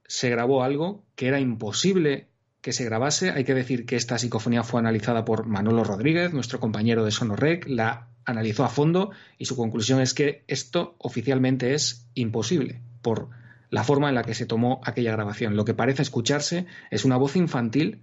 se 0.09 0.29
grabó 0.29 0.65
algo 0.65 1.05
que 1.15 1.29
era 1.29 1.39
imposible 1.39 2.27
que 2.63 2.73
se 2.73 2.85
grabase. 2.85 3.31
Hay 3.31 3.45
que 3.45 3.55
decir 3.55 3.87
que 3.87 3.95
esta 3.95 4.19
psicofonía 4.19 4.65
fue 4.65 4.81
analizada 4.81 5.25
por 5.25 5.47
Manolo 5.47 5.85
Rodríguez, 5.85 6.33
nuestro 6.33 6.59
compañero 6.59 7.05
de 7.05 7.13
Sonorec, 7.13 7.69
la 7.69 8.09
analizó 8.25 8.65
a 8.65 8.71
fondo 8.71 9.13
y 9.39 9.45
su 9.45 9.55
conclusión 9.55 10.01
es 10.01 10.15
que 10.15 10.43
esto 10.49 10.97
oficialmente 10.99 11.75
es 11.75 12.09
imposible 12.15 12.81
por 13.03 13.31
la 13.71 13.85
forma 13.85 14.09
en 14.09 14.15
la 14.15 14.23
que 14.25 14.35
se 14.35 14.47
tomó 14.47 14.81
aquella 14.85 15.13
grabación. 15.13 15.57
Lo 15.57 15.65
que 15.65 15.75
parece 15.75 16.03
escucharse 16.03 16.67
es 16.91 17.05
una 17.05 17.17
voz 17.17 17.37
infantil 17.37 18.03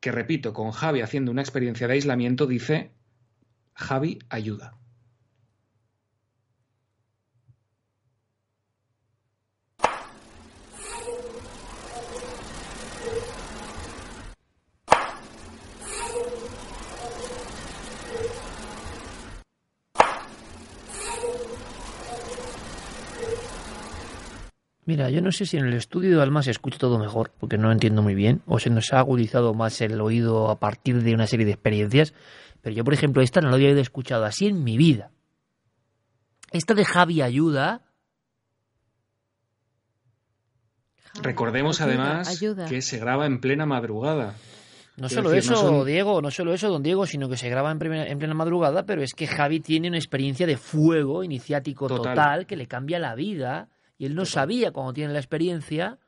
que, 0.00 0.12
repito, 0.12 0.52
con 0.52 0.70
Javi 0.70 1.00
haciendo 1.00 1.30
una 1.30 1.42
experiencia 1.42 1.86
de 1.86 1.94
aislamiento, 1.94 2.46
dice, 2.46 2.90
Javi, 3.74 4.18
ayuda. 4.28 4.74
Mira, 24.86 25.10
yo 25.10 25.20
no 25.20 25.32
sé 25.32 25.46
si 25.46 25.56
en 25.56 25.66
el 25.66 25.74
estudio 25.74 26.16
de 26.16 26.22
Alma 26.22 26.44
se 26.44 26.52
escucha 26.52 26.78
todo 26.78 26.96
mejor, 26.96 27.32
porque 27.40 27.58
no 27.58 27.66
lo 27.66 27.72
entiendo 27.72 28.02
muy 28.02 28.14
bien, 28.14 28.42
o 28.46 28.60
se 28.60 28.70
nos 28.70 28.92
ha 28.92 29.00
agudizado 29.00 29.52
más 29.52 29.80
el 29.80 30.00
oído 30.00 30.48
a 30.48 30.60
partir 30.60 31.02
de 31.02 31.12
una 31.12 31.26
serie 31.26 31.44
de 31.44 31.52
experiencias, 31.52 32.14
pero 32.62 32.76
yo, 32.76 32.84
por 32.84 32.94
ejemplo, 32.94 33.20
esta 33.20 33.40
no 33.40 33.50
la 33.50 33.56
había 33.56 33.70
escuchado 33.70 34.24
así 34.24 34.46
en 34.46 34.62
mi 34.62 34.76
vida. 34.76 35.10
Esta 36.52 36.74
de 36.74 36.84
Javi 36.84 37.20
Ayuda. 37.20 37.82
Recordemos 41.20 41.80
además 41.80 42.40
que 42.68 42.80
se 42.80 42.98
graba 42.98 43.26
en 43.26 43.40
plena 43.40 43.66
madrugada. 43.66 44.36
No 44.96 45.08
solo 45.08 45.32
eso, 45.32 45.84
Diego, 45.84 46.22
no 46.22 46.30
solo 46.30 46.54
eso, 46.54 46.70
don 46.70 46.84
Diego, 46.84 47.06
sino 47.06 47.28
que 47.28 47.36
se 47.36 47.50
graba 47.50 47.72
en, 47.72 47.78
plena 47.78 48.34
madrugada, 48.34 48.86
pero 48.86 49.02
es 49.02 49.14
que 49.14 49.26
Javi 49.26 49.58
tiene 49.58 49.88
una 49.88 49.98
experiencia 49.98 50.46
de 50.46 50.56
fuego 50.56 51.24
iniciático 51.24 51.88
total 51.88 52.46
que 52.46 52.56
le 52.56 52.66
cambia 52.66 53.00
la 53.00 53.14
vida 53.16 53.68
y 53.98 54.06
él 54.06 54.14
no 54.14 54.24
sabía 54.24 54.72
cuando 54.72 54.92
tiene 54.92 55.12
la 55.12 55.18
experiencia 55.18 55.98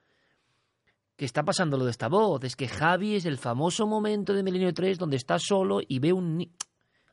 que 1.17 1.25
está 1.25 1.43
pasando 1.43 1.77
lo 1.77 1.85
de 1.85 1.91
esta 1.91 2.09
voz. 2.09 2.45
Es 2.45 2.55
que 2.55 2.69
Javi 2.69 3.17
es 3.17 3.25
el 3.25 3.39
famoso 3.39 3.87
momento 3.87 4.33
de 4.33 4.43
Milenio 4.43 4.73
3 4.73 4.99
donde 4.99 5.17
está 5.17 5.39
solo 5.39 5.81
y 5.87 5.99
ve 5.99 6.13
un 6.13 6.53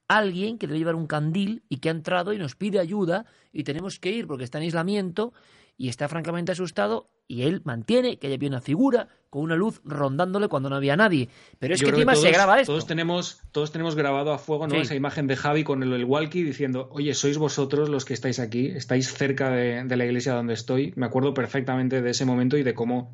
alguien 0.08 0.60
que 0.60 0.68
debe 0.68 0.80
llevar 0.80 0.96
un 0.96 1.08
candil 1.08 1.64
y 1.68 1.78
que 1.78 1.90
ha 1.90 1.92
entrado 1.92 2.32
y 2.32 2.38
nos 2.38 2.56
pide 2.56 2.80
ayuda 2.80 3.26
y 3.52 3.64
tenemos 3.64 3.98
que 4.00 4.12
ir 4.12 4.28
porque 4.28 4.44
está 4.44 4.60
en 4.60 4.66
aislamiento 4.66 5.34
y 5.78 5.90
está 5.90 6.08
francamente 6.08 6.52
asustado 6.52 7.10
y 7.28 7.44
él 7.44 7.62
mantiene 7.64 8.18
que 8.18 8.28
haya 8.28 8.48
una 8.48 8.62
figura 8.62 9.08
con 9.30 9.42
una 9.42 9.56
luz 9.56 9.82
rondándole 9.84 10.48
cuando 10.48 10.70
no 10.70 10.76
había 10.76 10.96
nadie. 10.96 11.30
Pero 11.60 11.74
es 11.74 11.82
que 11.82 11.90
encima 11.90 12.16
se 12.16 12.32
graba 12.32 12.60
esto. 12.60 12.72
Todos 12.72 12.86
tenemos, 12.86 13.42
todos 13.52 13.72
tenemos 13.72 13.96
grabado 13.96 14.32
a 14.32 14.38
fuego 14.38 14.68
¿no? 14.68 14.76
esa 14.76 14.96
imagen 14.96 15.28
de 15.28 15.36
Javi 15.36 15.64
con 15.64 15.82
el, 15.82 16.06
walkie 16.06 16.44
diciendo, 16.44 16.88
oye, 16.92 17.14
sois 17.14 17.38
vosotros 17.38 17.90
los 17.90 18.06
que 18.06 18.14
estáis 18.14 18.40
aquí, 18.40 18.68
estáis 18.68 19.12
cerca 19.14 19.50
de, 19.50 19.84
la 19.96 20.06
iglesia 20.06 20.34
donde 20.34 20.54
estoy. 20.54 20.94
Me 20.96 21.06
acuerdo 21.08 21.34
perfectamente 21.34 22.02
de 22.02 22.10
ese 22.12 22.26
momento 22.26 22.58
y 22.58 22.64
de 22.64 22.74
cómo 22.74 23.14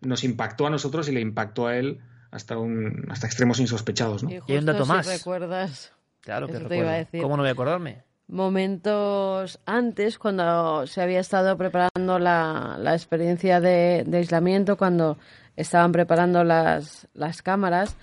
nos 0.00 0.24
impactó 0.24 0.66
a 0.66 0.70
nosotros 0.70 1.08
y 1.08 1.12
le 1.12 1.20
impactó 1.20 1.68
a 1.68 1.76
él 1.76 2.00
hasta, 2.30 2.58
un, 2.58 3.06
hasta 3.08 3.26
extremos 3.26 3.60
insospechados. 3.60 4.24
¿no? 4.24 4.30
Y, 4.30 4.56
un 4.56 4.66
dato 4.66 4.86
más. 4.86 5.06
recuerdas... 5.06 5.92
Claro 6.20 6.48
que 6.48 6.58
recuerdo. 6.58 7.08
¿Cómo 7.22 7.36
no 7.36 7.44
voy 7.44 7.50
a 7.50 7.52
acordarme? 7.52 8.02
Momentos 8.28 9.60
antes, 9.66 10.18
cuando 10.18 10.86
se 10.86 11.02
había 11.02 11.20
estado 11.20 11.56
preparando 11.56 12.18
la, 12.18 12.76
la 12.78 12.94
experiencia 12.94 13.60
de, 13.60 14.04
aislamiento, 14.12 14.76
cuando 14.76 15.18
estaban 15.56 15.92
preparando 15.92 16.44
las, 16.44 17.08
las 17.14 17.42
cámaras, 17.42 17.96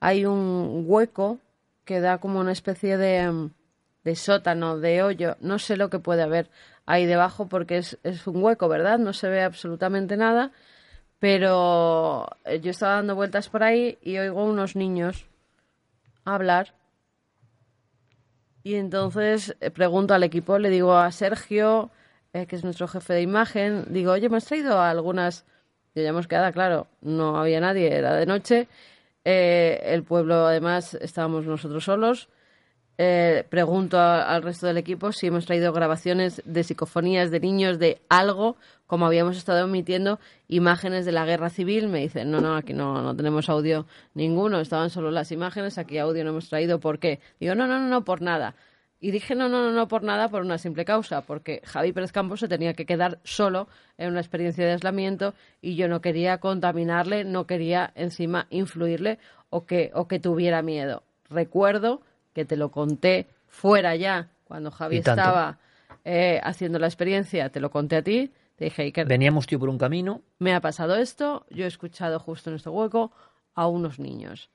hay 0.00 0.26
un 0.26 0.84
hueco 0.86 1.38
que 1.84 2.00
da 2.00 2.18
como 2.18 2.40
una 2.40 2.52
especie 2.52 2.96
de, 2.96 3.50
de 4.04 4.16
sótano, 4.16 4.78
de 4.78 5.02
hoyo, 5.02 5.36
no 5.40 5.58
sé 5.58 5.76
lo 5.76 5.90
que 5.90 5.98
puede 5.98 6.22
haber 6.22 6.50
ahí 6.86 7.06
debajo 7.06 7.48
porque 7.48 7.78
es, 7.78 7.98
es 8.02 8.26
un 8.26 8.42
hueco, 8.42 8.68
¿verdad? 8.68 8.98
No 8.98 9.12
se 9.12 9.28
ve 9.28 9.42
absolutamente 9.42 10.16
nada, 10.16 10.52
pero 11.18 12.28
yo 12.62 12.70
estaba 12.70 12.94
dando 12.94 13.14
vueltas 13.14 13.48
por 13.48 13.62
ahí 13.62 13.98
y 14.02 14.18
oigo 14.18 14.44
unos 14.44 14.76
niños 14.76 15.26
hablar 16.24 16.74
y 18.62 18.74
entonces 18.74 19.56
eh, 19.60 19.70
pregunto 19.70 20.14
al 20.14 20.22
equipo, 20.22 20.58
le 20.58 20.70
digo 20.70 20.96
a 20.96 21.10
Sergio, 21.12 21.90
eh, 22.32 22.46
que 22.46 22.56
es 22.56 22.64
nuestro 22.64 22.88
jefe 22.88 23.14
de 23.14 23.22
imagen, 23.22 23.84
digo, 23.88 24.12
oye, 24.12 24.28
me 24.28 24.36
has 24.36 24.44
traído 24.44 24.80
algunas... 24.80 25.44
Ya 25.94 26.08
hemos 26.08 26.28
quedado, 26.28 26.52
claro, 26.52 26.86
no 27.00 27.36
había 27.36 27.60
nadie, 27.60 27.92
era 27.92 28.14
de 28.14 28.24
noche. 28.24 28.68
Eh, 29.24 29.80
el 29.84 30.04
pueblo, 30.04 30.46
además, 30.46 30.94
estábamos 30.94 31.46
nosotros 31.46 31.84
solos. 31.84 32.28
Eh, 33.02 33.46
pregunto 33.48 33.98
al 33.98 34.42
resto 34.42 34.66
del 34.66 34.76
equipo 34.76 35.10
si 35.10 35.28
hemos 35.28 35.46
traído 35.46 35.72
grabaciones 35.72 36.42
de 36.44 36.62
psicofonías 36.62 37.30
de 37.30 37.40
niños 37.40 37.78
de 37.78 38.02
algo, 38.10 38.58
como 38.86 39.06
habíamos 39.06 39.38
estado 39.38 39.64
emitiendo 39.64 40.20
imágenes 40.48 41.06
de 41.06 41.12
la 41.12 41.24
guerra 41.24 41.48
civil. 41.48 41.88
Me 41.88 42.00
dicen, 42.00 42.30
no, 42.30 42.42
no, 42.42 42.56
aquí 42.56 42.74
no, 42.74 43.00
no 43.00 43.16
tenemos 43.16 43.48
audio 43.48 43.86
ninguno, 44.12 44.60
estaban 44.60 44.90
solo 44.90 45.10
las 45.10 45.32
imágenes, 45.32 45.78
aquí 45.78 45.96
audio 45.96 46.24
no 46.24 46.30
hemos 46.32 46.50
traído. 46.50 46.78
¿Por 46.78 46.98
qué? 46.98 47.20
Digo, 47.40 47.54
no, 47.54 47.66
no, 47.66 47.78
no, 47.78 47.88
no, 47.88 48.04
por 48.04 48.20
nada. 48.20 48.54
Y 49.00 49.12
dije, 49.12 49.34
no, 49.34 49.48
no, 49.48 49.62
no, 49.62 49.72
no, 49.72 49.88
por 49.88 50.02
nada, 50.02 50.28
por 50.28 50.42
una 50.42 50.58
simple 50.58 50.84
causa, 50.84 51.22
porque 51.22 51.62
Javi 51.64 51.94
Pérez 51.94 52.12
Campos 52.12 52.40
se 52.40 52.48
tenía 52.48 52.74
que 52.74 52.84
quedar 52.84 53.18
solo 53.24 53.66
en 53.96 54.10
una 54.10 54.20
experiencia 54.20 54.66
de 54.66 54.72
aislamiento 54.72 55.32
y 55.62 55.74
yo 55.74 55.88
no 55.88 56.02
quería 56.02 56.36
contaminarle, 56.36 57.24
no 57.24 57.46
quería 57.46 57.92
encima 57.94 58.46
influirle 58.50 59.18
o 59.48 59.64
que, 59.64 59.90
o 59.94 60.06
que 60.06 60.20
tuviera 60.20 60.60
miedo. 60.60 61.02
Recuerdo 61.30 62.02
que 62.32 62.44
te 62.44 62.56
lo 62.56 62.70
conté 62.70 63.26
fuera 63.48 63.96
ya, 63.96 64.28
cuando 64.44 64.70
Javi 64.70 64.98
estaba 64.98 65.58
eh, 66.04 66.40
haciendo 66.42 66.78
la 66.78 66.86
experiencia, 66.86 67.50
te 67.50 67.60
lo 67.60 67.70
conté 67.70 67.96
a 67.96 68.02
ti. 68.02 68.32
Te 68.56 68.64
dije, 68.64 68.92
Veníamos, 69.06 69.46
tío, 69.46 69.58
por 69.58 69.68
un 69.68 69.78
camino. 69.78 70.22
Me 70.38 70.54
ha 70.54 70.60
pasado 70.60 70.96
esto, 70.96 71.46
yo 71.50 71.64
he 71.64 71.68
escuchado 71.68 72.18
justo 72.18 72.50
en 72.50 72.56
este 72.56 72.68
hueco 72.68 73.10
a 73.54 73.66
unos 73.66 73.98
niños. 73.98 74.50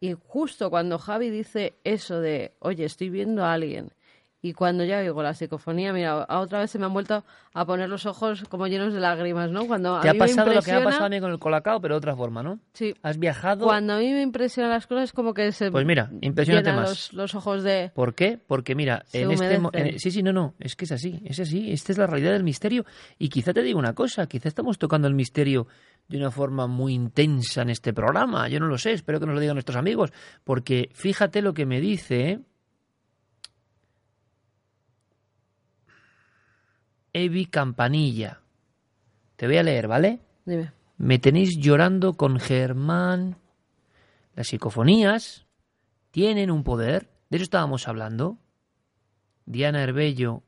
Y 0.00 0.14
justo 0.14 0.70
cuando 0.70 0.98
Javi 0.98 1.28
dice 1.28 1.74
eso 1.84 2.20
de, 2.20 2.54
oye, 2.60 2.86
estoy 2.86 3.10
viendo 3.10 3.44
a 3.44 3.52
alguien, 3.52 3.92
Y 4.42 4.54
cuando 4.54 4.84
ya 4.84 5.00
oigo 5.00 5.22
la 5.22 5.34
psicofonía, 5.34 5.92
mira, 5.92 6.22
a 6.22 6.40
otra 6.40 6.60
vez 6.60 6.70
se 6.70 6.78
me 6.78 6.86
han 6.86 6.94
vuelto 6.94 7.24
a 7.52 7.66
poner 7.66 7.90
los 7.90 8.06
ojos 8.06 8.44
como 8.48 8.66
llenos 8.68 8.94
de 8.94 9.00
lágrimas, 9.00 9.50
¿no? 9.50 9.66
Cuando 9.66 9.96
a 9.96 10.00
Te 10.00 10.08
ha 10.08 10.12
mí 10.14 10.18
me 10.18 10.26
pasado 10.26 10.54
lo 10.54 10.62
que 10.62 10.72
me 10.72 10.78
ha 10.78 10.84
pasado 10.84 11.04
a 11.04 11.08
mí 11.10 11.20
con 11.20 11.30
el 11.30 11.38
colacao, 11.38 11.78
pero 11.80 11.94
de 11.94 11.98
otra 11.98 12.16
forma, 12.16 12.42
¿no? 12.42 12.58
Sí. 12.72 12.94
Has 13.02 13.18
viajado... 13.18 13.66
Cuando 13.66 13.92
a 13.92 13.98
mí 13.98 14.10
me 14.12 14.22
impresionan 14.22 14.70
las 14.72 14.86
cosas, 14.86 15.12
como 15.12 15.34
que 15.34 15.52
se 15.52 15.70
Pues 15.70 15.84
mira, 15.84 16.10
impresionante 16.22 16.72
más. 16.72 16.88
Los, 16.88 17.12
los 17.12 17.34
ojos 17.34 17.62
de... 17.62 17.92
¿Por 17.94 18.14
qué? 18.14 18.38
Porque 18.46 18.74
mira, 18.74 19.02
Se 19.06 19.22
en 19.22 19.30
este 19.32 19.60
en- 19.74 19.98
sí, 19.98 20.10
sí, 20.10 20.22
no, 20.22 20.32
no, 20.32 20.54
es 20.58 20.74
que 20.74 20.86
es 20.86 20.92
así, 20.92 21.20
es 21.26 21.38
así, 21.38 21.70
esta 21.70 21.92
es 21.92 21.98
la 21.98 22.06
realidad 22.06 22.32
del 22.32 22.44
misterio 22.44 22.86
y 23.18 23.28
quizá 23.28 23.52
te 23.52 23.62
digo 23.62 23.78
una 23.78 23.92
cosa, 23.94 24.26
quizá 24.26 24.48
estamos 24.48 24.78
tocando 24.78 25.06
el 25.06 25.14
misterio 25.14 25.66
de 26.08 26.16
una 26.16 26.30
forma 26.30 26.66
muy 26.66 26.94
intensa 26.94 27.60
en 27.62 27.70
este 27.70 27.92
programa, 27.92 28.48
yo 28.48 28.58
no 28.58 28.66
lo 28.66 28.78
sé, 28.78 28.92
espero 28.92 29.20
que 29.20 29.26
nos 29.26 29.34
lo 29.34 29.40
digan 29.40 29.54
nuestros 29.54 29.76
amigos, 29.76 30.12
porque 30.44 30.88
fíjate 30.94 31.42
lo 31.42 31.52
que 31.54 31.66
me 31.66 31.80
dice 31.80 32.30
¿eh? 32.30 32.40
Evi 37.12 37.46
Campanilla. 37.46 38.40
Te 39.36 39.46
voy 39.46 39.56
a 39.56 39.62
leer, 39.62 39.88
¿vale? 39.88 40.20
Dime. 40.44 40.72
Me 40.98 41.18
tenéis 41.18 41.56
llorando 41.58 42.14
con 42.14 42.38
Germán. 42.38 43.38
Las 44.34 44.48
psicofonías 44.48 45.46
tienen 46.10 46.50
un 46.50 46.62
poder. 46.62 47.10
De 47.30 47.36
eso 47.36 47.44
estábamos 47.44 47.88
hablando. 47.88 48.38
Diana 49.46 49.82
Herbello, 49.82 50.42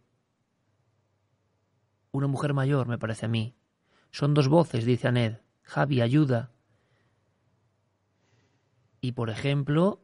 una 2.13 2.27
mujer 2.27 2.53
mayor, 2.55 2.87
me 2.87 2.99
parece 2.99 3.27
a 3.27 3.29
mí. 3.29 3.55
Son 4.11 4.35
dos 4.35 4.49
voces, 4.49 4.85
dice 4.85 5.09
Aned. 5.09 5.39
Javi, 5.63 6.01
ayuda. 6.01 6.53
Y 9.01 9.13
por 9.13 9.31
ejemplo, 9.31 10.01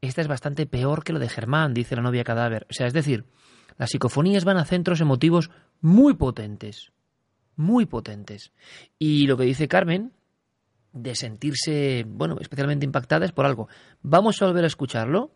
esta 0.00 0.20
es 0.20 0.28
bastante 0.28 0.66
peor 0.66 1.02
que 1.02 1.12
lo 1.12 1.18
de 1.18 1.28
Germán, 1.28 1.74
dice 1.74 1.96
la 1.96 2.02
novia 2.02 2.24
cadáver. 2.24 2.66
O 2.70 2.72
sea, 2.72 2.86
es 2.86 2.92
decir, 2.92 3.26
las 3.78 3.90
psicofonías 3.90 4.44
van 4.44 4.58
a 4.58 4.64
centros 4.64 5.00
emotivos 5.00 5.50
muy 5.80 6.14
potentes. 6.14 6.92
Muy 7.56 7.86
potentes. 7.86 8.52
Y 8.98 9.26
lo 9.26 9.36
que 9.36 9.44
dice 9.44 9.68
Carmen, 9.68 10.12
de 10.92 11.14
sentirse, 11.14 12.04
bueno, 12.06 12.38
especialmente 12.40 12.84
impactada 12.84 13.24
es 13.24 13.32
por 13.32 13.46
algo. 13.46 13.68
Vamos 14.02 14.42
a 14.42 14.46
volver 14.46 14.64
a 14.64 14.68
escucharlo. 14.68 15.30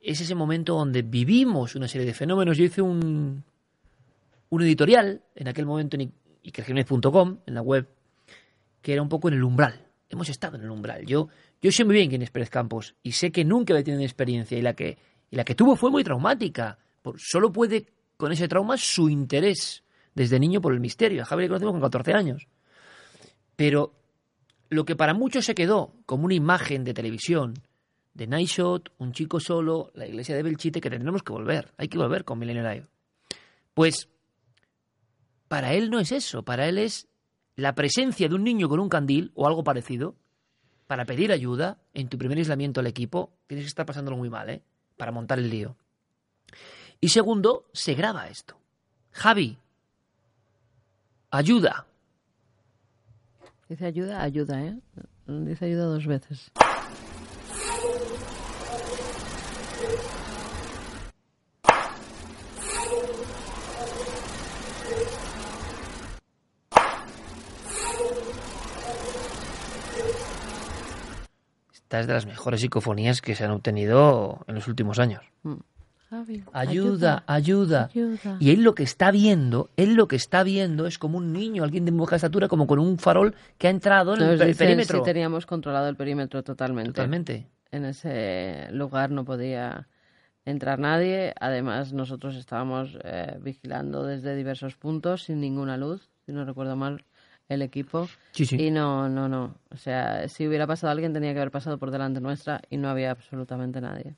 Es 0.00 0.20
ese 0.20 0.34
momento 0.34 0.74
donde 0.74 1.02
vivimos 1.02 1.74
una 1.76 1.88
serie 1.88 2.06
de 2.06 2.14
fenómenos. 2.14 2.56
Yo 2.56 2.64
hice 2.64 2.82
un, 2.82 3.44
un 4.50 4.62
editorial 4.62 5.22
en 5.34 5.48
aquel 5.48 5.66
momento 5.66 5.96
en 5.96 6.12
ikerjiménez.com, 6.42 7.38
en 7.46 7.54
la 7.54 7.62
web, 7.62 7.88
que 8.82 8.92
era 8.92 9.02
un 9.02 9.08
poco 9.08 9.28
en 9.28 9.34
el 9.34 9.44
umbral. 9.44 9.86
Hemos 10.08 10.28
estado 10.28 10.56
en 10.56 10.62
el 10.62 10.70
umbral. 10.70 11.04
Yo, 11.06 11.28
yo 11.60 11.70
sé 11.70 11.84
muy 11.84 11.94
bien 11.94 12.08
quién 12.08 12.22
es 12.22 12.30
Pérez 12.30 12.50
Campos 12.50 12.96
y 13.02 13.12
sé 13.12 13.30
que 13.30 13.44
nunca 13.44 13.72
había 13.72 13.84
tenido 13.84 14.02
experiencia 14.02 14.58
y 14.58 14.62
la 14.62 14.74
que, 14.74 14.98
y 15.30 15.36
la 15.36 15.44
que 15.44 15.54
tuvo 15.54 15.76
fue 15.76 15.90
muy 15.90 16.02
traumática. 16.02 16.78
Solo 17.16 17.52
puede 17.52 17.86
con 18.16 18.32
ese 18.32 18.48
trauma 18.48 18.76
su 18.76 19.08
interés 19.08 19.84
desde 20.14 20.40
niño 20.40 20.60
por 20.60 20.72
el 20.72 20.80
misterio. 20.80 21.22
A 21.22 21.24
Javier 21.24 21.44
le 21.44 21.48
conocemos 21.48 21.72
con 21.72 21.82
14 21.82 22.12
años. 22.12 22.48
Pero 23.56 23.94
lo 24.68 24.84
que 24.84 24.96
para 24.96 25.14
muchos 25.14 25.44
se 25.44 25.54
quedó 25.54 25.94
como 26.06 26.24
una 26.24 26.34
imagen 26.34 26.84
de 26.84 26.94
televisión, 26.94 27.54
de 28.14 28.26
Night 28.26 28.48
Shot, 28.48 28.92
un 28.98 29.12
chico 29.12 29.38
solo, 29.38 29.92
la 29.94 30.06
iglesia 30.06 30.34
de 30.34 30.42
Belchite, 30.42 30.80
que 30.80 30.90
tendremos 30.90 31.22
que 31.22 31.32
volver. 31.32 31.72
Hay 31.76 31.88
que 31.88 31.98
volver 31.98 32.24
con 32.24 32.38
Millennium 32.38 32.66
Live. 32.66 32.86
Pues 33.74 34.08
para 35.46 35.72
él 35.74 35.88
no 35.88 36.00
es 36.00 36.12
eso. 36.12 36.44
Para 36.44 36.68
él 36.68 36.78
es 36.78 37.08
la 37.54 37.74
presencia 37.74 38.28
de 38.28 38.34
un 38.34 38.44
niño 38.44 38.68
con 38.68 38.80
un 38.80 38.88
candil 38.88 39.32
o 39.34 39.46
algo 39.46 39.64
parecido 39.64 40.16
para 40.86 41.04
pedir 41.04 41.32
ayuda 41.32 41.78
en 41.94 42.08
tu 42.08 42.18
primer 42.18 42.38
aislamiento 42.38 42.80
al 42.80 42.86
equipo. 42.86 43.32
Tienes 43.46 43.64
que 43.64 43.68
estar 43.68 43.86
pasándolo 43.86 44.16
muy 44.16 44.30
mal, 44.30 44.50
¿eh? 44.50 44.62
Para 44.96 45.12
montar 45.12 45.38
el 45.38 45.50
lío. 45.50 45.76
Y 47.00 47.10
segundo, 47.10 47.66
se 47.72 47.94
graba 47.94 48.26
esto. 48.26 48.58
Javi, 49.12 49.56
ayuda. 51.30 51.86
Dice 53.68 53.86
ayuda, 53.86 54.22
ayuda, 54.22 54.62
¿eh? 54.62 54.78
Dice 55.26 55.66
ayuda 55.66 55.84
dos 55.84 56.06
veces. 56.06 56.50
Esta 71.72 72.00
es 72.00 72.06
de 72.06 72.12
las 72.12 72.26
mejores 72.26 72.60
psicofonías 72.60 73.22
que 73.22 73.34
se 73.34 73.44
han 73.44 73.52
obtenido 73.52 74.44
en 74.46 74.56
los 74.56 74.66
últimos 74.68 74.98
años. 74.98 75.22
Javi, 76.10 76.42
Ayuda, 76.54 77.22
ayuda. 77.26 77.90
ayuda. 77.92 78.36
Y 78.40 78.50
él 78.50 78.62
lo 78.62 78.74
que 78.74 78.82
está 78.82 79.10
viendo, 79.10 79.68
él 79.76 79.94
lo 79.94 80.08
que 80.08 80.16
está 80.16 80.42
viendo 80.42 80.86
es 80.86 80.98
como 80.98 81.18
un 81.18 81.32
niño, 81.34 81.64
alguien 81.64 81.84
de 81.84 81.90
baja 81.90 82.16
estatura, 82.16 82.48
como 82.48 82.66
con 82.66 82.78
un 82.78 82.98
farol 82.98 83.34
que 83.58 83.66
ha 83.66 83.70
entrado 83.70 84.14
en 84.14 84.22
el 84.22 84.28
Nos 84.38 84.46
dicen 84.46 84.56
perímetro. 84.68 84.98
si 85.00 85.04
teníamos 85.04 85.44
controlado 85.44 85.88
el 85.88 85.96
perímetro 85.96 86.42
totalmente. 86.42 86.92
Totalmente. 86.92 87.46
En 87.70 87.84
ese 87.84 88.68
lugar 88.72 89.10
no 89.10 89.26
podía 89.26 89.86
entrar 90.46 90.78
nadie. 90.78 91.34
Además, 91.38 91.92
nosotros 91.92 92.36
estábamos 92.36 92.96
eh, 93.04 93.36
vigilando 93.42 94.02
desde 94.04 94.34
diversos 94.34 94.76
puntos 94.76 95.24
sin 95.24 95.40
ninguna 95.40 95.76
luz, 95.76 96.08
si 96.24 96.32
no 96.32 96.46
recuerdo 96.46 96.74
mal, 96.74 97.04
el 97.50 97.60
equipo. 97.60 98.08
Sí, 98.32 98.46
sí. 98.46 98.56
Y 98.58 98.70
no, 98.70 99.10
no, 99.10 99.28
no. 99.28 99.56
O 99.70 99.76
sea, 99.76 100.26
si 100.28 100.48
hubiera 100.48 100.66
pasado 100.66 100.90
alguien 100.90 101.12
tenía 101.12 101.34
que 101.34 101.40
haber 101.40 101.50
pasado 101.50 101.76
por 101.76 101.90
delante 101.90 102.22
nuestra 102.22 102.62
y 102.70 102.78
no 102.78 102.88
había 102.88 103.10
absolutamente 103.10 103.82
nadie. 103.82 104.14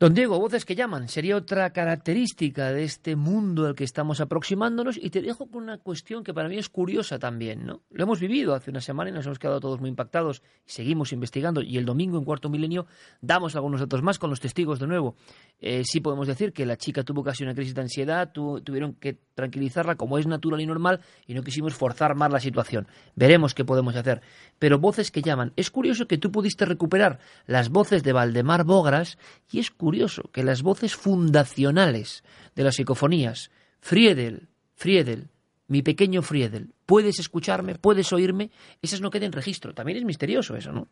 Don 0.00 0.12
Diego, 0.12 0.40
voces 0.40 0.64
que 0.64 0.74
llaman, 0.74 1.08
sería 1.08 1.36
otra 1.36 1.70
característica 1.72 2.72
de 2.72 2.82
este 2.82 3.14
mundo 3.14 3.64
al 3.68 3.76
que 3.76 3.84
estamos 3.84 4.20
aproximándonos 4.20 4.96
y 5.00 5.08
te 5.10 5.22
dejo 5.22 5.46
con 5.46 5.62
una 5.62 5.78
cuestión 5.78 6.24
que 6.24 6.34
para 6.34 6.48
mí 6.48 6.58
es 6.58 6.68
curiosa 6.68 7.20
también, 7.20 7.64
¿no? 7.64 7.80
Lo 7.90 8.02
hemos 8.02 8.18
vivido 8.18 8.54
hace 8.54 8.72
una 8.72 8.80
semana 8.80 9.10
y 9.10 9.12
nos 9.12 9.24
hemos 9.26 9.38
quedado 9.38 9.60
todos 9.60 9.78
muy 9.80 9.88
impactados 9.88 10.42
y 10.66 10.70
seguimos 10.72 11.12
investigando 11.12 11.62
y 11.62 11.78
el 11.78 11.86
domingo 11.86 12.18
en 12.18 12.24
Cuarto 12.24 12.48
Milenio 12.50 12.86
damos 13.20 13.54
algunos 13.54 13.78
datos 13.80 14.02
más 14.02 14.18
con 14.18 14.30
los 14.30 14.40
testigos 14.40 14.80
de 14.80 14.88
nuevo. 14.88 15.14
Eh, 15.60 15.84
sí 15.84 16.00
podemos 16.00 16.26
decir 16.26 16.52
que 16.52 16.66
la 16.66 16.76
chica 16.76 17.04
tuvo 17.04 17.22
casi 17.22 17.44
una 17.44 17.54
crisis 17.54 17.74
de 17.76 17.82
ansiedad, 17.82 18.32
tu- 18.32 18.60
tuvieron 18.62 18.94
que 18.94 19.16
tranquilizarla 19.36 19.94
como 19.94 20.18
es 20.18 20.26
natural 20.26 20.60
y 20.60 20.66
normal 20.66 21.00
y 21.26 21.34
no 21.34 21.42
quisimos 21.44 21.72
forzar 21.74 22.16
más 22.16 22.32
la 22.32 22.40
situación. 22.40 22.88
Veremos 23.14 23.54
qué 23.54 23.64
podemos 23.64 23.94
hacer. 23.94 24.22
Pero 24.58 24.78
voces 24.80 25.10
que 25.12 25.22
llaman. 25.22 25.52
Es 25.56 25.70
curioso 25.70 26.06
que 26.08 26.18
tú 26.18 26.32
pudiste 26.32 26.64
recuperar 26.66 27.20
las 27.46 27.68
voces 27.68 28.02
de 28.02 28.12
Valdemar 28.12 28.64
Bogras 28.64 29.18
y 29.50 29.60
es 29.60 29.70
curioso 29.70 29.83
que 30.32 30.44
las 30.44 30.62
voces 30.62 30.94
fundacionales 30.94 32.24
de 32.54 32.64
las 32.64 32.76
psicofonías, 32.76 33.50
Friedel, 33.80 34.48
Friedel, 34.74 35.28
mi 35.68 35.82
pequeño 35.82 36.22
Friedel, 36.22 36.74
puedes 36.86 37.18
escucharme, 37.18 37.74
puedes 37.74 38.12
oírme, 38.12 38.50
esas 38.82 39.00
no 39.00 39.10
queden 39.10 39.26
en 39.26 39.32
registro. 39.32 39.74
También 39.74 39.98
es 39.98 40.04
misterioso 40.04 40.56
eso, 40.56 40.72
¿no? 40.72 40.88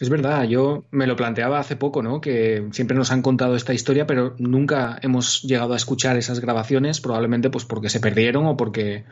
Es 0.00 0.10
verdad, 0.10 0.44
yo 0.44 0.84
me 0.90 1.06
lo 1.06 1.16
planteaba 1.16 1.58
hace 1.58 1.76
poco, 1.76 2.02
¿no? 2.02 2.20
Que 2.20 2.68
siempre 2.72 2.96
nos 2.96 3.10
han 3.10 3.22
contado 3.22 3.56
esta 3.56 3.72
historia, 3.72 4.06
pero 4.06 4.34
nunca 4.38 4.98
hemos 5.00 5.42
llegado 5.42 5.72
a 5.72 5.76
escuchar 5.76 6.16
esas 6.16 6.40
grabaciones, 6.40 7.00
probablemente 7.00 7.48
pues 7.48 7.64
porque 7.64 7.88
se 7.88 8.00
perdieron 8.00 8.46
o 8.46 8.56
porque, 8.56 9.04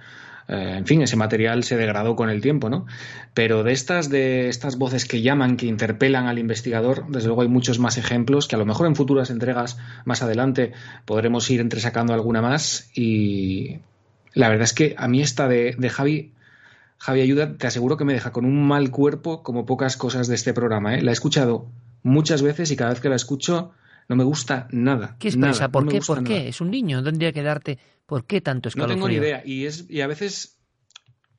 eh, 0.48 0.74
en 0.78 0.86
fin, 0.86 1.02
ese 1.02 1.16
material 1.16 1.64
se 1.64 1.76
degradó 1.76 2.16
con 2.16 2.30
el 2.30 2.40
tiempo, 2.40 2.68
¿no? 2.68 2.86
Pero 3.32 3.62
de 3.62 3.72
estas, 3.72 4.10
de 4.10 4.48
estas 4.48 4.76
voces 4.76 5.06
que 5.06 5.22
llaman, 5.22 5.56
que 5.56 5.66
interpelan 5.66 6.26
al 6.26 6.38
investigador, 6.38 7.06
desde 7.08 7.28
luego 7.28 7.42
hay 7.42 7.48
muchos 7.48 7.78
más 7.78 7.98
ejemplos 7.98 8.48
que 8.48 8.56
a 8.56 8.58
lo 8.58 8.66
mejor 8.66 8.86
en 8.86 8.96
futuras 8.96 9.30
entregas 9.30 9.78
más 10.04 10.22
adelante 10.22 10.72
podremos 11.04 11.50
ir 11.50 11.60
entresacando 11.60 12.12
alguna 12.14 12.42
más 12.42 12.90
y 12.94 13.78
la 14.32 14.48
verdad 14.48 14.64
es 14.64 14.74
que 14.74 14.94
a 14.98 15.08
mí 15.08 15.22
esta 15.22 15.48
de, 15.48 15.74
de 15.78 15.90
Javi 15.90 16.32
Javi 16.98 17.20
Ayuda, 17.20 17.56
te 17.58 17.66
aseguro 17.66 17.96
que 17.96 18.04
me 18.04 18.14
deja 18.14 18.32
con 18.32 18.46
un 18.46 18.66
mal 18.66 18.90
cuerpo 18.90 19.42
como 19.42 19.66
pocas 19.66 19.98
cosas 19.98 20.26
de 20.26 20.36
este 20.36 20.54
programa. 20.54 20.94
¿eh? 20.94 21.02
La 21.02 21.10
he 21.10 21.12
escuchado 21.12 21.66
muchas 22.02 22.40
veces 22.40 22.70
y 22.70 22.76
cada 22.76 22.90
vez 22.90 23.00
que 23.00 23.10
la 23.10 23.16
escucho 23.16 23.72
no 24.08 24.16
me 24.16 24.24
gusta 24.24 24.68
nada. 24.70 25.16
¿Qué 25.18 25.28
es 25.28 25.36
nada, 25.36 25.52
presa? 25.52 25.68
¿Por 25.70 25.84
no 25.84 25.90
qué? 25.90 26.00
¿Por 26.00 26.22
nada. 26.22 26.28
qué? 26.34 26.48
Es 26.48 26.60
un 26.60 26.70
niño, 26.70 26.98
no 26.98 27.04
tendría 27.04 27.32
que 27.32 27.42
darte. 27.42 27.78
¿Por 28.06 28.26
qué 28.26 28.40
tanto 28.40 28.66
No 28.66 28.68
escalofrío? 28.70 28.96
tengo 28.96 29.08
ni 29.08 29.14
idea. 29.16 29.42
Y, 29.44 29.66
es, 29.66 29.86
y 29.88 30.00
a 30.02 30.06
veces 30.06 30.58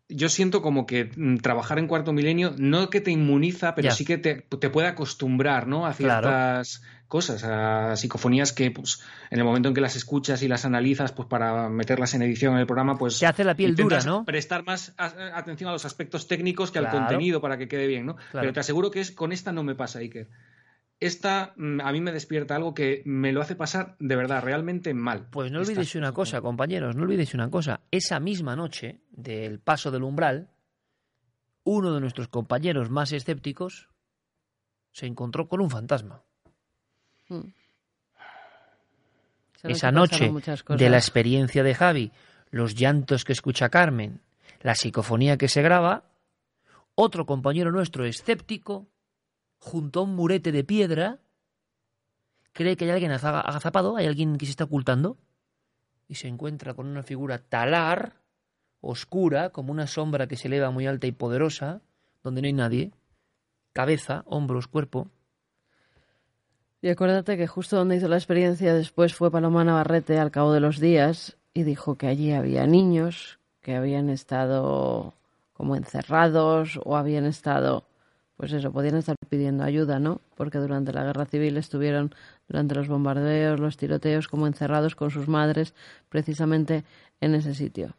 yo 0.07 0.29
siento 0.29 0.61
como 0.61 0.85
que 0.85 1.11
mm, 1.15 1.37
trabajar 1.37 1.79
en 1.79 1.87
cuarto 1.87 2.13
milenio 2.13 2.53
no 2.57 2.89
que 2.89 3.01
te 3.01 3.11
inmuniza, 3.11 3.73
pero 3.75 3.89
sí 3.91 4.05
que 4.05 4.17
te, 4.17 4.35
te 4.35 4.69
puede 4.69 4.87
acostumbrar 4.87 5.67
¿no? 5.67 5.85
a 5.87 5.93
Claro. 5.93 6.27
ciertas 6.27 6.83
cosas, 7.07 7.43
a 7.43 7.95
psicofonías 7.95 8.51
que 8.51 8.71
pues, 8.71 9.01
en 9.29 9.37
el 9.39 9.45
momento 9.45 9.69
en 9.69 9.75
que 9.75 9.81
las 9.81 9.95
escuchas 9.95 10.41
y 10.43 10.47
las 10.47 10.65
analizas 10.65 11.11
pues 11.11 11.27
para 11.27 11.69
meterlas 11.69 12.13
en 12.15 12.21
edición 12.23 12.53
en 12.55 12.59
el 12.59 12.65
programa, 12.67 12.97
pues 12.97 13.19
Te 13.19 13.25
hace 13.27 13.43
la 13.43 13.55
piel 13.55 13.75
dura, 13.75 13.99
¿no? 14.03 14.25
prestar 14.25 14.63
más 14.63 14.93
a- 14.97 15.37
atención 15.37 15.69
a 15.69 15.73
los 15.73 15.85
aspectos 15.85 16.27
técnicos 16.27 16.71
que 16.71 16.79
al 16.79 16.89
contenido 16.89 17.41
para 17.41 17.57
que 17.57 17.67
quede 17.67 17.85
bien, 17.87 18.05
¿no? 18.07 18.15
Claro. 18.15 18.41
Pero 18.41 18.53
te 18.53 18.59
aseguro 18.59 18.89
que 18.91 19.01
es 19.01 19.11
con 19.11 19.31
esta 19.31 19.51
no 19.51 19.63
me 19.63 19.75
pasa, 19.75 19.99
Iker. 19.99 20.27
Esta 20.99 21.53
mm, 21.57 21.81
a 21.81 21.91
mí 21.91 21.99
me 22.01 22.11
despierta 22.11 22.55
algo 22.55 22.73
que 22.73 23.01
me 23.05 23.31
lo 23.33 23.41
hace 23.41 23.55
pasar 23.55 23.95
de 23.99 24.15
verdad, 24.15 24.41
realmente 24.43 24.93
mal. 24.93 25.27
Pues 25.29 25.51
no 25.51 25.59
Esta- 25.61 25.71
olvidéis 25.71 25.95
una 25.95 26.13
cosa, 26.13 26.41
compañeros, 26.41 26.95
no 26.95 27.03
olvidéis 27.03 27.33
una 27.33 27.49
cosa. 27.49 27.81
Esa 27.91 28.19
misma 28.19 28.55
noche 28.55 29.01
del 29.11 29.59
paso 29.59 29.91
del 29.91 30.03
umbral, 30.03 30.49
uno 31.63 31.93
de 31.93 31.99
nuestros 31.99 32.27
compañeros 32.29 32.89
más 32.89 33.11
escépticos 33.11 33.89
se 34.91 35.05
encontró 35.05 35.47
con 35.49 35.59
un 35.61 35.69
fantasma. 35.69 36.23
Mm. 37.27 37.39
Pero 39.61 39.73
esa 39.73 39.91
noche 39.91 40.31
de 40.77 40.89
la 40.89 40.97
experiencia 40.97 41.63
de 41.63 41.73
Javi, 41.73 42.11
los 42.51 42.75
llantos 42.75 43.25
que 43.25 43.33
escucha 43.33 43.69
Carmen, 43.69 44.21
la 44.61 44.75
psicofonía 44.75 45.37
que 45.37 45.47
se 45.47 45.61
graba, 45.61 46.03
otro 46.93 47.25
compañero 47.25 47.71
nuestro 47.71 48.05
escéptico, 48.05 48.87
junto 49.59 49.99
a 49.99 50.03
un 50.03 50.15
murete 50.15 50.51
de 50.51 50.63
piedra, 50.63 51.19
cree 52.53 52.77
que 52.77 52.85
hay 52.85 52.91
alguien 52.91 53.11
agazapado, 53.11 53.97
hay 53.97 54.07
alguien 54.07 54.37
que 54.37 54.45
se 54.45 54.51
está 54.51 54.63
ocultando, 54.63 55.17
y 56.07 56.15
se 56.15 56.27
encuentra 56.27 56.73
con 56.73 56.87
una 56.87 57.03
figura 57.03 57.39
talar, 57.39 58.21
oscura, 58.81 59.49
como 59.49 59.71
una 59.71 59.87
sombra 59.87 60.27
que 60.27 60.37
se 60.37 60.47
eleva 60.47 60.71
muy 60.71 60.85
alta 60.87 61.07
y 61.07 61.11
poderosa, 61.11 61.81
donde 62.23 62.41
no 62.41 62.47
hay 62.47 62.53
nadie, 62.53 62.91
cabeza, 63.73 64.23
hombros, 64.27 64.67
cuerpo. 64.67 65.09
Y 66.81 66.89
acuérdate 66.89 67.37
que 67.37 67.47
justo 67.47 67.77
donde 67.77 67.95
hizo 67.95 68.07
la 68.07 68.17
experiencia 68.17 68.73
después 68.73 69.15
fue 69.15 69.31
Paloma 69.31 69.63
Navarrete 69.63 70.19
al 70.19 70.31
cabo 70.31 70.53
de 70.53 70.59
los 70.59 70.79
días 70.79 71.37
y 71.53 71.63
dijo 71.63 71.95
que 71.95 72.07
allí 72.07 72.31
había 72.31 72.67
niños 72.67 73.39
que 73.61 73.75
habían 73.75 74.09
estado 74.09 75.13
como 75.53 75.75
encerrados 75.75 76.79
o 76.83 76.95
habían 76.95 77.25
estado, 77.25 77.85
pues 78.37 78.51
eso, 78.51 78.71
podían 78.71 78.95
estar 78.95 79.15
pidiendo 79.29 79.63
ayuda, 79.63 79.99
¿no? 79.99 80.21
Porque 80.35 80.57
durante 80.57 80.91
la 80.91 81.03
guerra 81.03 81.25
civil 81.25 81.57
estuvieron, 81.57 82.13
durante 82.47 82.75
los 82.75 82.87
bombardeos, 82.87 83.59
los 83.59 83.77
tiroteos, 83.77 84.27
como 84.27 84.47
encerrados 84.47 84.95
con 84.95 85.11
sus 85.11 85.27
madres 85.27 85.73
precisamente 86.09 86.83
en 87.21 87.35
ese 87.35 87.53
sitio. 87.53 87.95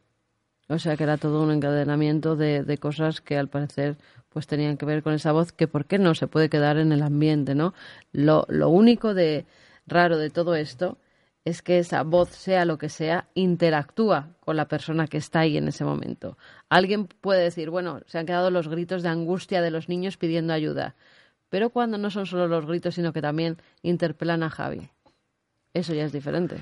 O 0.68 0.78
sea 0.78 0.96
que 0.96 1.04
era 1.04 1.16
todo 1.16 1.42
un 1.42 1.52
encadenamiento 1.52 2.36
de, 2.36 2.64
de 2.64 2.78
cosas 2.78 3.20
que 3.20 3.38
al 3.38 3.48
parecer 3.48 3.96
pues 4.28 4.46
tenían 4.46 4.76
que 4.76 4.84
ver 4.84 5.02
con 5.02 5.14
esa 5.14 5.32
voz 5.32 5.52
que 5.52 5.68
por 5.68 5.86
qué 5.86 5.98
no 5.98 6.14
se 6.14 6.26
puede 6.26 6.50
quedar 6.50 6.76
en 6.76 6.92
el 6.92 7.02
ambiente, 7.02 7.54
¿no? 7.54 7.72
Lo, 8.12 8.44
lo 8.48 8.68
único 8.68 9.14
de 9.14 9.46
raro 9.86 10.18
de 10.18 10.28
todo 10.28 10.54
esto 10.56 10.98
es 11.46 11.62
que 11.62 11.78
esa 11.78 12.02
voz, 12.02 12.30
sea 12.30 12.64
lo 12.64 12.76
que 12.76 12.88
sea, 12.88 13.28
interactúa 13.34 14.30
con 14.40 14.56
la 14.56 14.66
persona 14.66 15.06
que 15.06 15.18
está 15.18 15.40
ahí 15.40 15.56
en 15.56 15.68
ese 15.68 15.84
momento. 15.84 16.36
Alguien 16.68 17.06
puede 17.06 17.44
decir, 17.44 17.70
bueno, 17.70 18.00
se 18.06 18.18
han 18.18 18.26
quedado 18.26 18.50
los 18.50 18.66
gritos 18.66 19.04
de 19.04 19.10
angustia 19.10 19.62
de 19.62 19.70
los 19.70 19.88
niños 19.88 20.16
pidiendo 20.16 20.52
ayuda, 20.52 20.96
pero 21.48 21.70
cuando 21.70 21.98
no 21.98 22.10
son 22.10 22.26
solo 22.26 22.48
los 22.48 22.66
gritos, 22.66 22.96
sino 22.96 23.12
que 23.12 23.22
también 23.22 23.58
interpelan 23.82 24.42
a 24.42 24.50
Javi. 24.50 24.90
Eso 25.72 25.94
ya 25.94 26.04
es 26.04 26.10
diferente. 26.10 26.56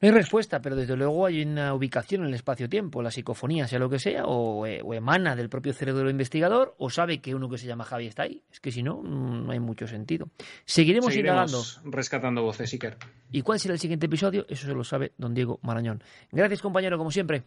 No 0.00 0.06
hay 0.06 0.12
respuesta, 0.12 0.60
pero 0.60 0.76
desde 0.76 0.96
luego 0.96 1.26
hay 1.26 1.42
una 1.42 1.74
ubicación 1.74 2.22
en 2.22 2.28
el 2.28 2.34
espacio-tiempo, 2.34 3.02
la 3.02 3.10
psicofonía, 3.10 3.66
sea 3.66 3.80
lo 3.80 3.90
que 3.90 3.98
sea, 3.98 4.26
o, 4.26 4.64
eh, 4.64 4.80
o 4.84 4.94
emana 4.94 5.34
del 5.34 5.48
propio 5.48 5.72
cerebro 5.72 6.08
investigador, 6.08 6.76
o 6.78 6.88
sabe 6.88 7.18
que 7.20 7.34
uno 7.34 7.48
que 7.48 7.58
se 7.58 7.66
llama 7.66 7.84
Javi 7.84 8.06
está 8.06 8.22
ahí. 8.22 8.42
Es 8.52 8.60
que 8.60 8.70
si 8.70 8.84
no, 8.84 9.02
mm, 9.02 9.46
no 9.46 9.52
hay 9.52 9.58
mucho 9.58 9.88
sentido. 9.88 10.28
Seguiremos. 10.64 11.12
Seguiremos 11.12 11.80
rescatando 11.84 12.42
voces, 12.42 12.72
Iker. 12.72 12.96
¿Y 13.32 13.42
cuál 13.42 13.58
será 13.58 13.74
el 13.74 13.80
siguiente 13.80 14.06
episodio? 14.06 14.46
Eso 14.48 14.66
se 14.66 14.74
lo 14.74 14.84
sabe 14.84 15.12
don 15.18 15.34
Diego 15.34 15.58
Marañón. 15.62 16.02
Gracias, 16.30 16.62
compañero, 16.62 16.96
como 16.96 17.10
siempre. 17.10 17.42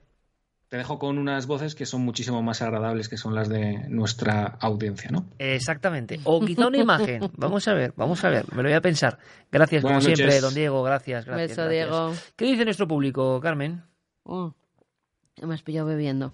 Te 0.72 0.78
dejo 0.78 0.98
con 0.98 1.18
unas 1.18 1.48
voces 1.48 1.76
que 1.76 1.86
son 1.86 2.00
muchísimo 2.06 2.42
más 2.42 2.62
agradables 2.62 3.10
que 3.10 3.18
son 3.18 3.36
las 3.36 3.50
de 3.50 3.90
nuestra 3.90 4.46
audiencia, 4.62 5.10
¿no? 5.12 5.26
Exactamente. 5.38 6.22
O 6.24 6.40
quizá 6.40 6.68
una 6.68 6.78
imagen. 6.78 7.30
Vamos 7.36 7.68
a 7.68 7.74
ver, 7.74 7.94
vamos 7.98 8.24
a 8.24 8.30
ver. 8.30 8.46
Me 8.54 8.64
lo 8.64 8.70
voy 8.70 8.78
a 8.78 8.80
pensar. 8.80 9.20
Gracias, 9.52 9.82
como 9.82 9.96
Buenas 9.96 10.06
siempre, 10.06 10.28
noches. 10.28 10.42
don 10.42 10.54
Diego. 10.54 10.82
Gracias, 10.82 11.26
gracias. 11.26 11.50
Beso, 11.50 11.64
gracias. 11.64 11.90
Diego. 11.90 12.14
¿Qué 12.38 12.46
dice 12.46 12.64
nuestro 12.64 12.88
público, 12.88 13.42
Carmen? 13.42 13.84
Mm. 14.24 14.48
Me 15.42 15.54
has 15.54 15.62
pillado 15.62 15.88
bebiendo. 15.88 16.34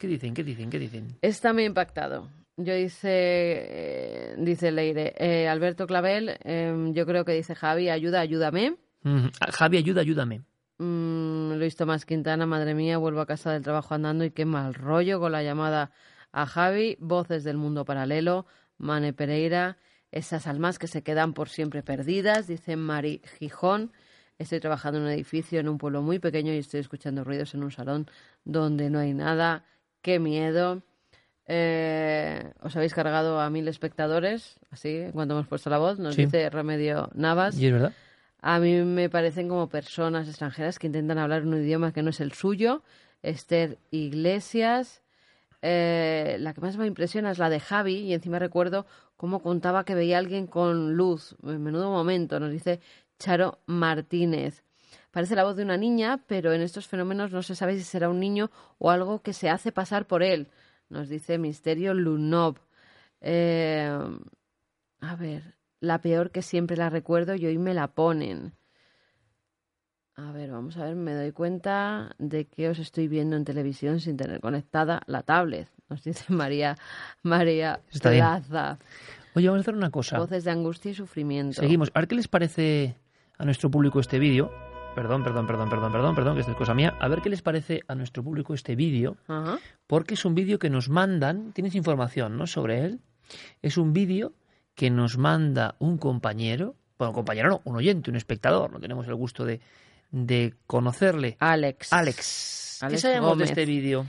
¿Qué 0.00 0.08
dicen? 0.08 0.34
¿Qué 0.34 0.42
dicen? 0.42 0.68
¿Qué 0.68 0.80
dicen? 0.80 1.16
Está 1.22 1.52
muy 1.52 1.64
impactado. 1.64 2.28
Yo 2.56 2.74
dice, 2.74 3.08
eh, 3.12 4.34
dice 4.36 4.72
Leire, 4.72 5.14
eh, 5.16 5.46
Alberto 5.46 5.86
Clavel, 5.86 6.38
eh, 6.42 6.90
yo 6.92 7.06
creo 7.06 7.24
que 7.24 7.34
dice 7.34 7.54
Javi, 7.54 7.88
ayuda, 7.88 8.18
ayúdame. 8.18 8.78
Mm, 9.04 9.28
Javi, 9.52 9.76
ayuda, 9.76 10.00
ayúdame. 10.00 10.42
Mm, 10.84 11.58
Luis 11.58 11.76
Tomás 11.76 12.06
Quintana, 12.06 12.46
madre 12.46 12.74
mía, 12.74 12.96
vuelvo 12.96 13.20
a 13.20 13.26
casa 13.26 13.52
del 13.52 13.62
trabajo 13.62 13.94
andando 13.94 14.24
y 14.24 14.30
qué 14.30 14.46
mal 14.46 14.72
rollo 14.72 15.20
con 15.20 15.30
la 15.32 15.42
llamada 15.42 15.90
a 16.32 16.46
Javi. 16.46 16.96
Voces 17.00 17.44
del 17.44 17.58
mundo 17.58 17.84
paralelo, 17.84 18.46
Mane 18.78 19.12
Pereira, 19.12 19.76
esas 20.10 20.46
almas 20.46 20.78
que 20.78 20.86
se 20.86 21.02
quedan 21.02 21.34
por 21.34 21.50
siempre 21.50 21.82
perdidas, 21.82 22.46
dice 22.46 22.76
Mari 22.76 23.20
Gijón. 23.38 23.92
Estoy 24.38 24.58
trabajando 24.58 24.98
en 25.00 25.04
un 25.04 25.10
edificio 25.10 25.60
en 25.60 25.68
un 25.68 25.76
pueblo 25.76 26.00
muy 26.00 26.18
pequeño 26.18 26.54
y 26.54 26.56
estoy 26.58 26.80
escuchando 26.80 27.24
ruidos 27.24 27.52
en 27.52 27.62
un 27.62 27.70
salón 27.70 28.06
donde 28.44 28.88
no 28.88 29.00
hay 29.00 29.12
nada. 29.12 29.64
Qué 30.00 30.18
miedo. 30.18 30.82
Eh, 31.46 32.52
os 32.62 32.74
habéis 32.74 32.94
cargado 32.94 33.38
a 33.38 33.50
mil 33.50 33.68
espectadores, 33.68 34.58
así, 34.70 34.96
en 34.96 35.12
cuanto 35.12 35.34
hemos 35.34 35.46
puesto 35.46 35.68
la 35.68 35.76
voz, 35.76 35.98
nos 35.98 36.14
Sí. 36.14 36.24
dice 36.24 36.48
Remedio 36.48 37.10
Navas. 37.12 37.58
¿Y 37.58 37.66
es 37.66 37.72
verdad? 37.74 37.92
A 38.42 38.58
mí 38.58 38.82
me 38.82 39.10
parecen 39.10 39.48
como 39.48 39.68
personas 39.68 40.28
extranjeras 40.28 40.78
que 40.78 40.86
intentan 40.86 41.18
hablar 41.18 41.42
un 41.46 41.54
idioma 41.54 41.92
que 41.92 42.02
no 42.02 42.10
es 42.10 42.20
el 42.20 42.32
suyo. 42.32 42.82
Esther 43.22 43.78
Iglesias. 43.90 45.02
Eh, 45.62 46.36
la 46.40 46.54
que 46.54 46.60
más 46.62 46.76
me 46.78 46.86
impresiona 46.86 47.30
es 47.30 47.38
la 47.38 47.50
de 47.50 47.60
Javi 47.60 47.96
y 47.96 48.14
encima 48.14 48.38
recuerdo 48.38 48.86
cómo 49.16 49.42
contaba 49.42 49.84
que 49.84 49.94
veía 49.94 50.16
a 50.16 50.20
alguien 50.20 50.46
con 50.46 50.94
luz. 50.96 51.36
En 51.42 51.62
menudo 51.62 51.90
momento, 51.90 52.40
nos 52.40 52.50
dice 52.50 52.80
Charo 53.18 53.58
Martínez. 53.66 54.64
Parece 55.10 55.34
la 55.34 55.44
voz 55.44 55.56
de 55.56 55.64
una 55.64 55.76
niña, 55.76 56.24
pero 56.26 56.52
en 56.52 56.62
estos 56.62 56.86
fenómenos 56.86 57.32
no 57.32 57.42
se 57.42 57.54
sabe 57.54 57.76
si 57.76 57.82
será 57.84 58.08
un 58.08 58.20
niño 58.20 58.50
o 58.78 58.90
algo 58.90 59.20
que 59.22 59.32
se 59.32 59.50
hace 59.50 59.72
pasar 59.72 60.06
por 60.06 60.22
él. 60.22 60.48
Nos 60.88 61.08
dice 61.08 61.36
Misterio 61.38 61.94
Lunov. 61.94 62.56
Eh, 63.20 63.90
a 65.00 65.16
ver, 65.16 65.59
la 65.80 66.00
peor 66.00 66.30
que 66.30 66.42
siempre 66.42 66.76
la 66.76 66.90
recuerdo 66.90 67.34
y 67.34 67.46
hoy 67.46 67.58
me 67.58 67.74
la 67.74 67.88
ponen. 67.88 68.54
A 70.14 70.32
ver, 70.32 70.50
vamos 70.50 70.76
a 70.76 70.84
ver, 70.84 70.96
me 70.96 71.14
doy 71.14 71.32
cuenta 71.32 72.14
de 72.18 72.46
que 72.46 72.68
os 72.68 72.78
estoy 72.78 73.08
viendo 73.08 73.36
en 73.36 73.44
televisión 73.44 74.00
sin 74.00 74.16
tener 74.18 74.40
conectada 74.40 75.00
la 75.06 75.22
tablet. 75.22 75.68
Nos 75.88 76.04
dice 76.04 76.24
María 76.32 76.76
María 77.22 77.80
Está 77.90 78.10
bien. 78.10 78.24
Plaza. 78.24 78.78
Oye, 79.34 79.48
vamos 79.48 79.60
a 79.60 79.62
hacer 79.62 79.74
una 79.74 79.90
cosa. 79.90 80.18
Voces 80.18 80.44
de 80.44 80.50
angustia 80.50 80.90
y 80.90 80.94
sufrimiento. 80.94 81.60
Seguimos. 81.60 81.90
A 81.94 82.00
ver 82.00 82.08
qué 82.08 82.16
les 82.16 82.28
parece 82.28 82.96
a 83.38 83.44
nuestro 83.44 83.70
público 83.70 84.00
este 84.00 84.18
vídeo. 84.18 84.50
Perdón, 84.94 85.22
perdón, 85.22 85.46
perdón, 85.46 85.70
perdón, 85.70 85.92
perdón, 85.92 86.14
perdón, 86.16 86.34
que 86.34 86.40
esto 86.40 86.52
es 86.52 86.58
cosa 86.58 86.74
mía. 86.74 86.96
A 87.00 87.08
ver 87.08 87.22
qué 87.22 87.30
les 87.30 87.42
parece 87.42 87.82
a 87.86 87.94
nuestro 87.94 88.24
público 88.24 88.54
este 88.54 88.74
vídeo. 88.74 89.16
Porque 89.86 90.14
es 90.14 90.24
un 90.24 90.34
vídeo 90.34 90.58
que 90.58 90.68
nos 90.68 90.88
mandan, 90.88 91.52
tienes 91.52 91.76
información, 91.76 92.36
¿no? 92.36 92.46
Sobre 92.46 92.84
él. 92.84 93.00
Es 93.62 93.78
un 93.78 93.92
vídeo 93.92 94.32
que 94.80 94.88
nos 94.88 95.18
manda 95.18 95.74
un 95.78 95.98
compañero, 95.98 96.74
bueno, 96.96 97.12
compañero 97.12 97.50
no, 97.50 97.60
un 97.64 97.76
oyente, 97.76 98.08
un 98.08 98.16
espectador, 98.16 98.72
no 98.72 98.80
tenemos 98.80 99.06
el 99.08 99.14
gusto 99.14 99.44
de, 99.44 99.60
de 100.10 100.54
conocerle. 100.66 101.36
Alex. 101.38 101.92
Alex. 101.92 102.78
¿Qué 102.88 102.96
sabemos 102.96 103.28
Gómez. 103.28 103.48
de 103.48 103.52
este 103.52 103.66
vídeo? 103.66 104.06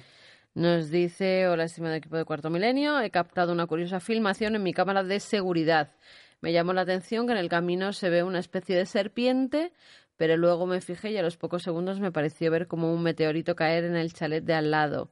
Nos 0.53 0.89
dice, 0.89 1.49
hola 1.49 1.65
estimado 1.65 1.95
equipo 1.95 2.15
de 2.15 2.23
Cuarto 2.23 2.49
Milenio, 2.49 3.01
he 3.01 3.09
captado 3.09 3.51
una 3.51 3.67
curiosa 3.67 3.99
filmación 3.99 4.55
en 4.55 4.63
mi 4.63 4.71
cámara 4.71 5.03
de 5.03 5.19
seguridad. 5.19 5.91
Me 6.39 6.53
llamó 6.53 6.71
la 6.71 6.83
atención 6.83 7.27
que 7.27 7.33
en 7.33 7.39
el 7.39 7.49
camino 7.49 7.91
se 7.91 8.09
ve 8.09 8.23
una 8.23 8.39
especie 8.39 8.77
de 8.77 8.85
serpiente, 8.85 9.73
pero 10.15 10.37
luego 10.37 10.67
me 10.67 10.79
fijé 10.79 11.11
y 11.11 11.17
a 11.17 11.21
los 11.21 11.35
pocos 11.35 11.63
segundos 11.63 11.99
me 11.99 12.13
pareció 12.13 12.49
ver 12.49 12.67
como 12.67 12.93
un 12.93 13.03
meteorito 13.03 13.57
caer 13.57 13.83
en 13.83 13.97
el 13.97 14.13
chalet 14.13 14.45
de 14.45 14.53
al 14.53 14.71
lado. 14.71 15.11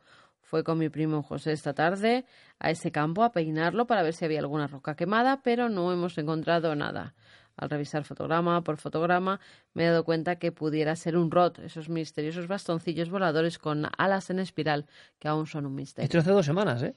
Fue 0.49 0.63
con 0.63 0.80
mi 0.80 0.89
primo 0.89 1.21
José 1.21 1.51
esta 1.51 1.76
tarde 1.76 2.26
a 2.57 2.71
ese 2.71 2.91
campo 2.91 3.21
a 3.23 3.31
peinarlo 3.31 3.85
para 3.85 4.01
ver 4.01 4.15
si 4.15 4.26
había 4.26 4.39
alguna 4.39 4.65
roca 4.65 4.95
quemada, 4.95 5.43
pero 5.43 5.69
no 5.69 5.91
hemos 5.93 6.17
encontrado 6.17 6.73
nada. 6.76 7.13
Al 7.55 7.69
revisar 7.69 8.03
fotograma 8.03 8.63
por 8.63 8.77
fotograma 8.77 9.39
me 9.76 9.84
he 9.84 9.88
dado 9.89 10.03
cuenta 10.05 10.38
que 10.38 10.51
pudiera 10.51 10.95
ser 10.95 11.17
un 11.17 11.30
rot, 11.30 11.59
esos 11.59 11.88
misteriosos 11.88 12.47
bastoncillos 12.47 13.11
voladores 13.11 13.59
con 13.59 13.85
alas 13.99 14.31
en 14.31 14.39
espiral 14.39 14.88
que 15.19 15.27
aún 15.27 15.45
son 15.45 15.67
un 15.67 15.76
misterio. 15.76 16.05
Esto 16.05 16.17
hace 16.17 16.31
dos 16.31 16.47
semanas, 16.47 16.81
¿eh? 16.81 16.95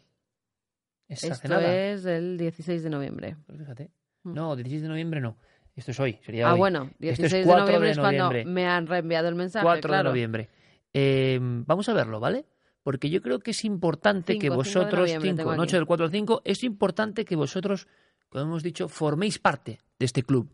Es 1.09 1.23
Esto 1.25 1.49
nada. 1.49 1.75
es 1.75 2.05
del 2.05 2.39
16 2.39 2.83
de 2.85 2.89
noviembre. 2.89 3.37
Pues 3.45 3.59
fíjate. 3.59 3.91
No, 4.25 4.57
16 4.57 4.81
de 4.81 4.89
noviembre 4.89 5.21
no. 5.21 5.37
Esto 5.77 5.91
es 5.91 6.01
hoy, 6.01 6.19
sería 6.25 6.47
Mm. 6.47 6.49
Ah, 6.49 6.53
hoy. 6.55 6.59
bueno, 6.59 6.83
Esto 6.85 6.97
16 7.01 7.33
es 7.35 7.39
de 7.41 7.45
4 7.45 7.65
noviembre 7.67 7.89
de 7.89 7.93
es 7.93 7.99
cuando 7.99 8.51
me 8.51 8.67
han 8.67 8.87
reenviado 8.87 9.29
el 9.29 9.35
mensaje, 9.35 9.63
4 9.65 9.89
claro. 9.89 10.05
de 10.09 10.11
noviembre. 10.11 10.49
Eh, 10.95 11.39
vamos 11.43 11.87
a 11.91 11.93
verlo, 11.93 12.19
¿vale? 12.19 12.47
Porque 12.83 13.11
yo 13.11 13.23
creo 13.23 13.39
que 13.39 13.53
es 13.53 13.65
importante 13.65 14.35
que 14.35 14.49
5, 14.49 14.53
5 14.53 14.53
de 14.53 14.57
vosotros, 14.57 15.01
noviembre 15.01 15.31
5, 15.31 15.37
tengo 15.37 15.57
noche 15.57 15.77
del 15.77 15.87
4 15.87 16.07
al 16.07 16.13
5, 16.13 16.43
es 16.45 16.65
importante 16.65 17.25
que 17.25 17.37
vosotros, 17.37 17.87
como 18.29 18.45
hemos 18.45 18.63
dicho, 18.63 18.89
forméis 18.89 19.39
parte 19.39 19.79
de 19.99 20.05
este 20.07 20.23
club. 20.23 20.51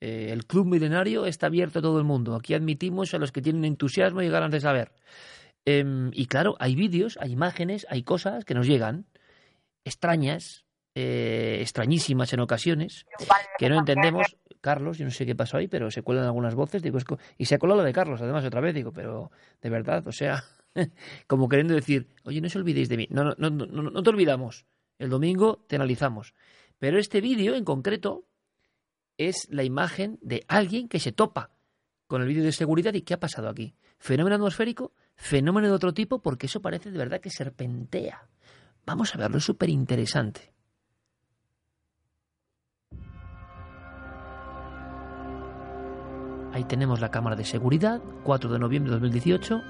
Eh, 0.00 0.32
el 0.32 0.46
club 0.46 0.66
milenario 0.66 1.26
está 1.26 1.46
abierto 1.46 1.78
a 1.78 1.82
todo 1.82 1.98
el 1.98 2.04
mundo. 2.04 2.34
Aquí 2.34 2.54
admitimos 2.54 3.14
a 3.14 3.18
los 3.18 3.30
que 3.30 3.40
tienen 3.40 3.64
entusiasmo 3.64 4.20
y 4.20 4.28
ganas 4.28 4.50
de 4.50 4.60
saber. 4.60 4.92
Em, 5.64 6.10
y 6.12 6.26
claro, 6.26 6.56
hay 6.58 6.74
vídeos, 6.74 7.16
hay 7.20 7.30
imágenes, 7.30 7.86
hay 7.88 8.02
cosas 8.02 8.44
que 8.44 8.54
nos 8.54 8.66
llegan 8.66 9.06
extrañas, 9.84 10.64
eh, 10.96 11.58
extrañísimas 11.60 12.32
en 12.32 12.40
ocasiones, 12.40 13.06
que 13.58 13.68
no 13.68 13.78
entendemos. 13.78 14.36
Carlos, 14.60 14.98
yo 14.98 15.04
no 15.04 15.10
sé 15.12 15.24
qué 15.24 15.36
pasó 15.36 15.56
ahí, 15.56 15.68
pero 15.68 15.90
se 15.90 16.02
cuelan 16.02 16.24
algunas 16.24 16.56
voces. 16.56 16.82
Digo, 16.82 16.98
y 17.38 17.44
se 17.44 17.54
ha 17.54 17.58
colado 17.58 17.80
la 17.80 17.86
de 17.86 17.92
Carlos, 17.92 18.20
además, 18.20 18.44
otra 18.44 18.60
vez. 18.60 18.74
Digo, 18.74 18.92
pero 18.92 19.30
de 19.60 19.70
verdad, 19.70 20.04
o 20.06 20.12
sea, 20.12 20.42
como 21.26 21.48
queriendo 21.48 21.74
decir, 21.74 22.08
oye, 22.24 22.40
no 22.40 22.46
os 22.46 22.56
olvidéis 22.56 22.88
de 22.88 22.96
mí. 22.96 23.06
No, 23.10 23.24
no, 23.24 23.34
no, 23.38 23.50
no, 23.50 23.82
no- 23.90 24.02
te 24.02 24.10
olvidamos. 24.10 24.66
El 24.98 25.10
domingo 25.10 25.64
te 25.68 25.76
analizamos. 25.76 26.34
Pero 26.78 26.98
este 26.98 27.20
vídeo 27.20 27.54
en 27.54 27.64
concreto 27.64 28.24
es 29.18 29.48
la 29.50 29.62
imagen 29.64 30.18
de 30.22 30.44
alguien 30.48 30.88
que 30.88 30.98
se 31.00 31.12
topa 31.12 31.50
con 32.06 32.22
el 32.22 32.28
vídeo 32.28 32.44
de 32.44 32.52
seguridad 32.52 32.94
y 32.94 33.02
¿qué 33.02 33.14
ha 33.14 33.20
pasado 33.20 33.48
aquí? 33.48 33.74
¿Fenómeno 33.98 34.36
atmosférico? 34.36 34.92
¿Fenómeno 35.14 35.68
de 35.68 35.74
otro 35.74 35.94
tipo? 35.94 36.20
Porque 36.20 36.46
eso 36.46 36.60
parece 36.60 36.90
de 36.90 36.98
verdad 36.98 37.20
que 37.20 37.30
serpentea. 37.30 38.28
Vamos 38.84 39.14
a 39.14 39.18
verlo, 39.18 39.38
es 39.38 39.44
súper 39.44 39.70
interesante. 39.70 40.52
Ahí 46.52 46.64
tenemos 46.64 47.00
la 47.00 47.10
cámara 47.10 47.34
de 47.36 47.44
seguridad, 47.44 48.02
4 48.24 48.50
de 48.52 48.58
noviembre 48.58 48.90
de 48.90 48.96
2018. 48.98 49.62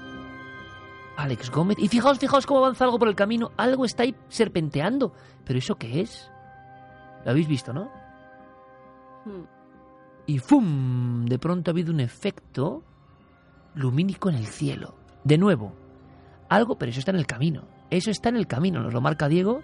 Alex 1.17 1.51
Gómez. 1.51 1.77
Y 1.79 1.87
fijaos, 1.87 2.19
fijaos 2.19 2.45
cómo 2.45 2.59
avanza 2.59 2.85
algo 2.85 2.99
por 2.99 3.07
el 3.07 3.15
camino. 3.15 3.51
Algo 3.57 3.85
está 3.85 4.03
ahí 4.03 4.15
serpenteando. 4.29 5.13
¿Pero 5.45 5.59
eso 5.59 5.75
qué 5.75 6.01
es? 6.01 6.31
Lo 7.25 7.31
habéis 7.31 7.47
visto, 7.47 7.73
¿no? 7.73 7.91
Hmm. 9.25 9.45
Y 10.25 10.39
¡fum! 10.39 11.25
De 11.25 11.37
pronto 11.37 11.69
ha 11.69 11.73
habido 11.73 11.93
un 11.93 11.99
efecto 11.99 12.83
lumínico 13.75 14.29
en 14.29 14.35
el 14.35 14.47
cielo. 14.47 14.95
De 15.23 15.37
nuevo. 15.37 15.73
Algo, 16.49 16.77
pero 16.77 16.89
eso 16.91 16.99
está 16.99 17.11
en 17.11 17.17
el 17.17 17.27
camino. 17.27 17.67
Eso 17.89 18.11
está 18.11 18.29
en 18.29 18.37
el 18.37 18.47
camino, 18.47 18.81
nos 18.81 18.93
lo 18.93 19.01
marca 19.01 19.27
Diego. 19.27 19.61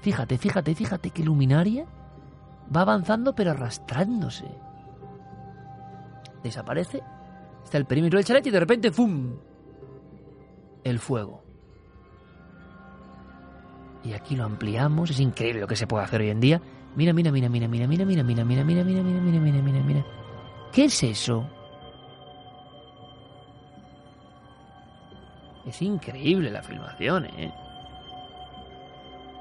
Fíjate, 0.00 0.38
fíjate, 0.38 0.74
fíjate 0.74 1.10
qué 1.10 1.22
luminaria 1.22 1.86
va 2.74 2.82
avanzando 2.82 3.34
pero 3.34 3.52
arrastrándose. 3.52 4.46
Desaparece. 6.42 7.02
Está 7.64 7.78
el 7.78 7.86
perímetro 7.86 8.18
del 8.18 8.26
chalet 8.26 8.46
y 8.46 8.50
de 8.50 8.60
repente 8.60 8.92
¡fum! 8.92 9.36
El 10.86 11.00
fuego. 11.00 11.42
Y 14.04 14.12
aquí 14.12 14.36
lo 14.36 14.44
ampliamos, 14.44 15.10
es 15.10 15.18
increíble 15.18 15.62
lo 15.62 15.66
que 15.66 15.74
se 15.74 15.88
puede 15.88 16.04
hacer 16.04 16.20
hoy 16.20 16.30
en 16.30 16.38
día. 16.38 16.62
Mira, 16.94 17.12
mira, 17.12 17.32
mira, 17.32 17.48
mira, 17.48 17.66
mira, 17.66 17.88
mira, 17.88 18.06
mira, 18.06 18.22
mira, 18.22 18.44
mira, 18.44 18.64
mira, 18.64 18.84
mira, 18.84 19.02
mira, 19.02 19.20
mira, 19.20 19.40
mira, 19.40 19.62
mira, 19.62 19.80
mira. 19.84 20.06
¿Qué 20.72 20.84
es 20.84 21.02
eso? 21.02 21.44
Es 25.66 25.82
increíble 25.82 26.52
la 26.52 26.62
filmación, 26.62 27.24
¿eh? 27.24 27.52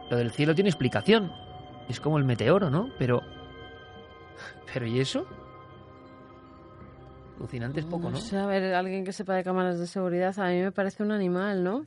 Lo 0.10 0.18
del 0.18 0.32
cielo 0.32 0.56
tiene 0.56 0.72
explicación. 0.72 1.32
Es 1.88 2.00
como 2.00 2.18
el 2.18 2.24
meteoro, 2.24 2.72
¿no? 2.72 2.90
Pero... 2.98 3.22
¿Pero 4.74 4.88
y 4.88 5.00
eso? 5.00 5.28
Alucinante 7.38 7.80
es 7.82 7.86
poco, 7.86 8.10
¿no? 8.10 8.18
O 8.18 8.22
sea, 8.22 8.44
a 8.44 8.48
ver, 8.48 8.74
alguien 8.74 9.04
que 9.04 9.12
sepa 9.12 9.36
de 9.36 9.44
cámaras 9.44 9.78
de 9.80 9.88
seguridad, 9.88 10.34
a 10.40 10.48
mí 10.50 10.62
me 10.62 10.72
parece 10.72 11.04
un 11.04 11.12
animal, 11.12 11.64
¿no? 11.64 11.86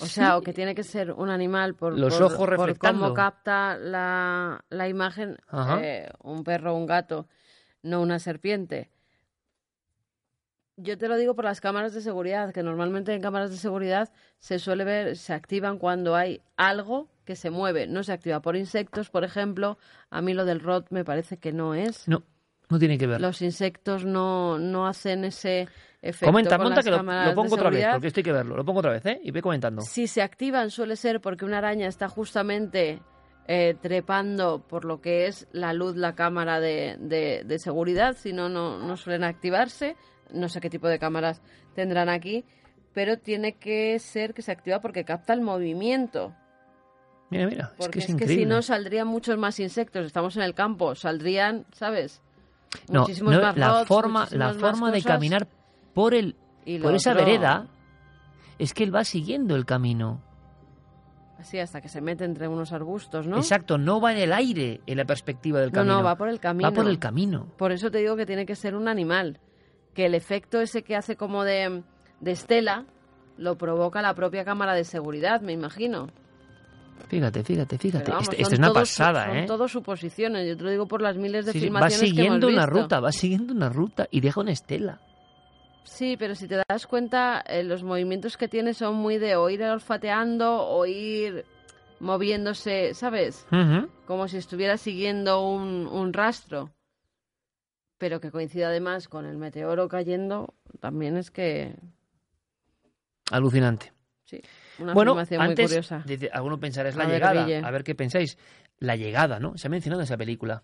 O 0.00 0.06
sea, 0.06 0.36
o 0.36 0.42
que 0.42 0.52
tiene 0.52 0.74
que 0.74 0.82
ser 0.82 1.12
un 1.12 1.28
animal 1.30 1.74
por, 1.74 1.96
Los 1.96 2.14
por- 2.18 2.32
ojos 2.32 2.48
por 2.56 2.78
cómo 2.78 3.14
capta 3.14 3.76
la, 3.76 4.64
la 4.70 4.88
imagen 4.88 5.36
eh, 5.80 6.08
un 6.22 6.42
perro 6.42 6.72
o 6.74 6.76
un 6.76 6.86
gato, 6.86 7.28
no 7.82 8.00
una 8.00 8.18
serpiente. 8.18 8.90
Yo 10.76 10.98
te 10.98 11.06
lo 11.06 11.16
digo 11.16 11.36
por 11.36 11.44
las 11.44 11.60
cámaras 11.60 11.94
de 11.94 12.00
seguridad, 12.00 12.52
que 12.52 12.64
normalmente 12.64 13.14
en 13.14 13.22
cámaras 13.22 13.50
de 13.52 13.56
seguridad 13.58 14.10
se 14.40 14.58
suele 14.58 14.82
ver, 14.82 15.16
se 15.16 15.32
activan 15.32 15.78
cuando 15.78 16.16
hay 16.16 16.42
algo 16.56 17.08
que 17.24 17.36
se 17.36 17.50
mueve. 17.50 17.86
No 17.86 18.02
se 18.02 18.12
activa 18.12 18.40
por 18.40 18.56
insectos, 18.56 19.08
por 19.08 19.22
ejemplo. 19.22 19.78
A 20.10 20.20
mí 20.20 20.34
lo 20.34 20.44
del 20.44 20.58
ROT 20.58 20.88
me 20.90 21.04
parece 21.04 21.36
que 21.38 21.52
no 21.52 21.74
es. 21.74 22.08
No, 22.08 22.24
no 22.70 22.78
tiene 22.78 22.98
que 22.98 23.06
ver. 23.06 23.20
Los 23.20 23.42
insectos 23.42 24.04
no, 24.04 24.58
no 24.58 24.86
hacen 24.86 25.24
ese 25.24 25.68
efecto. 26.02 26.26
Comenta, 26.26 26.56
con 26.56 26.64
monta 26.64 26.76
las 26.76 26.84
que 26.84 26.90
lo, 26.90 27.02
lo 27.02 27.34
pongo 27.34 27.54
otra 27.54 27.70
vez, 27.70 27.86
porque 27.92 28.06
esto 28.08 28.20
hay 28.20 28.24
que 28.24 28.32
verlo. 28.32 28.56
Lo 28.56 28.64
pongo 28.64 28.80
otra 28.80 28.92
vez, 28.92 29.04
¿eh? 29.06 29.20
Y 29.22 29.30
ve 29.30 29.42
comentando. 29.42 29.82
Si 29.82 30.06
se 30.06 30.22
activan 30.22 30.70
suele 30.70 30.96
ser 30.96 31.20
porque 31.20 31.44
una 31.44 31.58
araña 31.58 31.86
está 31.88 32.08
justamente 32.08 33.00
eh, 33.46 33.76
trepando 33.80 34.60
por 34.66 34.84
lo 34.84 35.00
que 35.00 35.26
es 35.26 35.46
la 35.52 35.72
luz, 35.72 35.96
la 35.96 36.14
cámara 36.14 36.60
de, 36.60 36.96
de- 36.98 37.42
de 37.44 37.58
seguridad, 37.58 38.16
si 38.16 38.32
no, 38.32 38.48
no 38.48 38.78
no 38.78 38.96
suelen 38.96 39.24
activarse. 39.24 39.96
No 40.32 40.48
sé 40.48 40.60
qué 40.60 40.70
tipo 40.70 40.88
de 40.88 40.98
cámaras 40.98 41.42
tendrán 41.74 42.08
aquí, 42.08 42.44
pero 42.94 43.18
tiene 43.18 43.56
que 43.56 43.98
ser 43.98 44.32
que 44.34 44.40
se 44.42 44.50
activa 44.52 44.80
porque 44.80 45.04
capta 45.04 45.32
el 45.34 45.42
movimiento. 45.42 46.34
Mira, 47.30 47.46
mira, 47.46 47.64
es 47.72 47.76
Porque 47.78 47.98
que 47.98 48.04
es, 48.04 48.10
es, 48.10 48.16
que 48.16 48.26
si 48.28 48.46
no 48.46 48.62
saldrían 48.62 49.06
muchos 49.08 49.36
más 49.38 49.58
insectos. 49.60 50.06
Estamos 50.06 50.36
en 50.36 50.42
el 50.42 50.54
campo, 50.54 50.94
saldrían, 50.94 51.66
¿sabes? 51.72 52.22
No, 52.90 53.06
no, 53.22 53.52
la 53.54 53.84
forma, 53.86 54.26
la 54.32 54.52
forma 54.54 54.90
de 54.90 55.02
caminar 55.02 55.46
por 55.94 56.14
el 56.14 56.36
por 56.82 56.94
esa 56.94 57.12
otro- 57.12 57.24
vereda 57.24 57.66
es 58.58 58.72
que 58.74 58.84
él 58.84 58.94
va 58.94 59.04
siguiendo 59.04 59.56
el 59.56 59.64
camino. 59.66 60.20
Así 61.38 61.58
hasta 61.58 61.80
que 61.80 61.88
se 61.88 62.00
mete 62.00 62.24
entre 62.24 62.48
unos 62.48 62.72
arbustos, 62.72 63.26
¿no? 63.26 63.36
Exacto, 63.36 63.76
no 63.76 64.00
va 64.00 64.12
en 64.12 64.18
el 64.18 64.32
aire 64.32 64.80
en 64.86 64.96
la 64.96 65.04
perspectiva 65.04 65.60
del 65.60 65.70
No, 65.70 65.74
camino. 65.74 65.96
no, 65.98 66.02
va 66.04 66.16
por 66.16 66.28
el 66.28 66.40
camino. 66.40 66.70
Va 66.70 66.74
por 66.74 66.86
el 66.88 66.98
camino. 66.98 67.48
Por 67.58 67.72
eso 67.72 67.90
te 67.90 67.98
digo 67.98 68.16
que 68.16 68.24
tiene 68.24 68.46
que 68.46 68.54
ser 68.56 68.74
un 68.74 68.88
animal. 68.88 69.40
Que 69.94 70.06
el 70.06 70.14
efecto 70.14 70.60
ese 70.60 70.82
que 70.82 70.96
hace 70.96 71.16
como 71.16 71.44
de, 71.44 71.82
de 72.20 72.30
estela 72.30 72.84
lo 73.36 73.58
provoca 73.58 74.00
la 74.00 74.14
propia 74.14 74.44
cámara 74.44 74.74
de 74.74 74.84
seguridad, 74.84 75.40
me 75.40 75.52
imagino. 75.52 76.08
Fíjate, 77.08 77.44
fíjate, 77.44 77.78
fíjate. 77.78 78.10
Vamos, 78.10 78.22
Esto, 78.24 78.32
esto 78.36 78.44
son 78.44 78.52
es 78.54 78.58
una 78.58 78.68
todos- 78.68 78.78
pasada, 78.90 79.26
son 79.26 79.36
¿eh? 79.36 79.46
todos 79.46 79.72
suposiciones. 79.72 80.48
Yo 80.48 80.56
te 80.56 80.62
lo 80.64 80.70
digo 80.70 80.86
por 80.86 81.00
las 81.02 81.16
miles 81.16 81.46
de 81.46 81.52
Sí, 81.52 81.60
sí, 81.60 81.64
va 81.66 81.72
filmaciones 81.80 82.00
que 82.00 82.06
siguiendo 82.08 82.48
hemos 82.48 82.58
una 82.58 82.66
visto. 82.66 82.82
ruta, 82.82 83.00
va 83.00 83.12
siguiendo 83.12 83.52
una 83.52 83.68
ruta 83.68 84.08
y 84.10 84.20
deja 84.20 84.40
una 84.40 84.52
estela. 84.52 85.00
Sí, 85.84 86.16
pero 86.18 86.34
si 86.34 86.48
te 86.48 86.62
das 86.66 86.86
cuenta, 86.86 87.40
eh, 87.46 87.62
los 87.62 87.82
movimientos 87.82 88.36
que 88.36 88.48
tiene 88.48 88.72
son 88.74 88.94
muy 88.96 89.18
de 89.18 89.36
o 89.36 89.50
ir 89.50 89.62
olfateando 89.62 90.66
o 90.66 90.86
ir 90.86 91.44
moviéndose, 92.00 92.94
¿sabes? 92.94 93.46
Como 94.06 94.26
si 94.28 94.38
estuviera 94.38 94.76
siguiendo 94.78 95.46
un, 95.46 95.86
un 95.86 96.12
rastro. 96.12 96.70
Pero 97.98 98.20
que 98.20 98.30
coincide 98.30 98.64
además 98.64 99.08
con 99.08 99.24
el 99.26 99.36
meteoro 99.36 99.88
cayendo, 99.88 100.54
también 100.80 101.16
es 101.16 101.30
que... 101.30 101.76
Alucinante. 103.30 103.92
Sí, 104.24 104.40
una 104.78 104.94
bueno, 104.94 105.12
filmación 105.12 105.40
muy 105.42 105.48
antes, 105.50 105.66
curiosa. 105.66 106.02
dice- 106.06 106.30
alguno 106.32 106.58
pensará 106.58 106.88
es 106.88 106.96
la 106.96 107.04
A 107.04 107.06
ver, 107.06 107.16
llegada. 107.16 107.44
Guille. 107.44 107.62
A 107.64 107.70
ver 107.70 107.84
qué 107.84 107.94
pensáis. 107.94 108.38
La 108.78 108.96
llegada, 108.96 109.38
¿no? 109.38 109.56
Se 109.56 109.68
ha 109.68 109.70
mencionado 109.70 110.00
en 110.00 110.04
esa 110.04 110.16
película. 110.16 110.62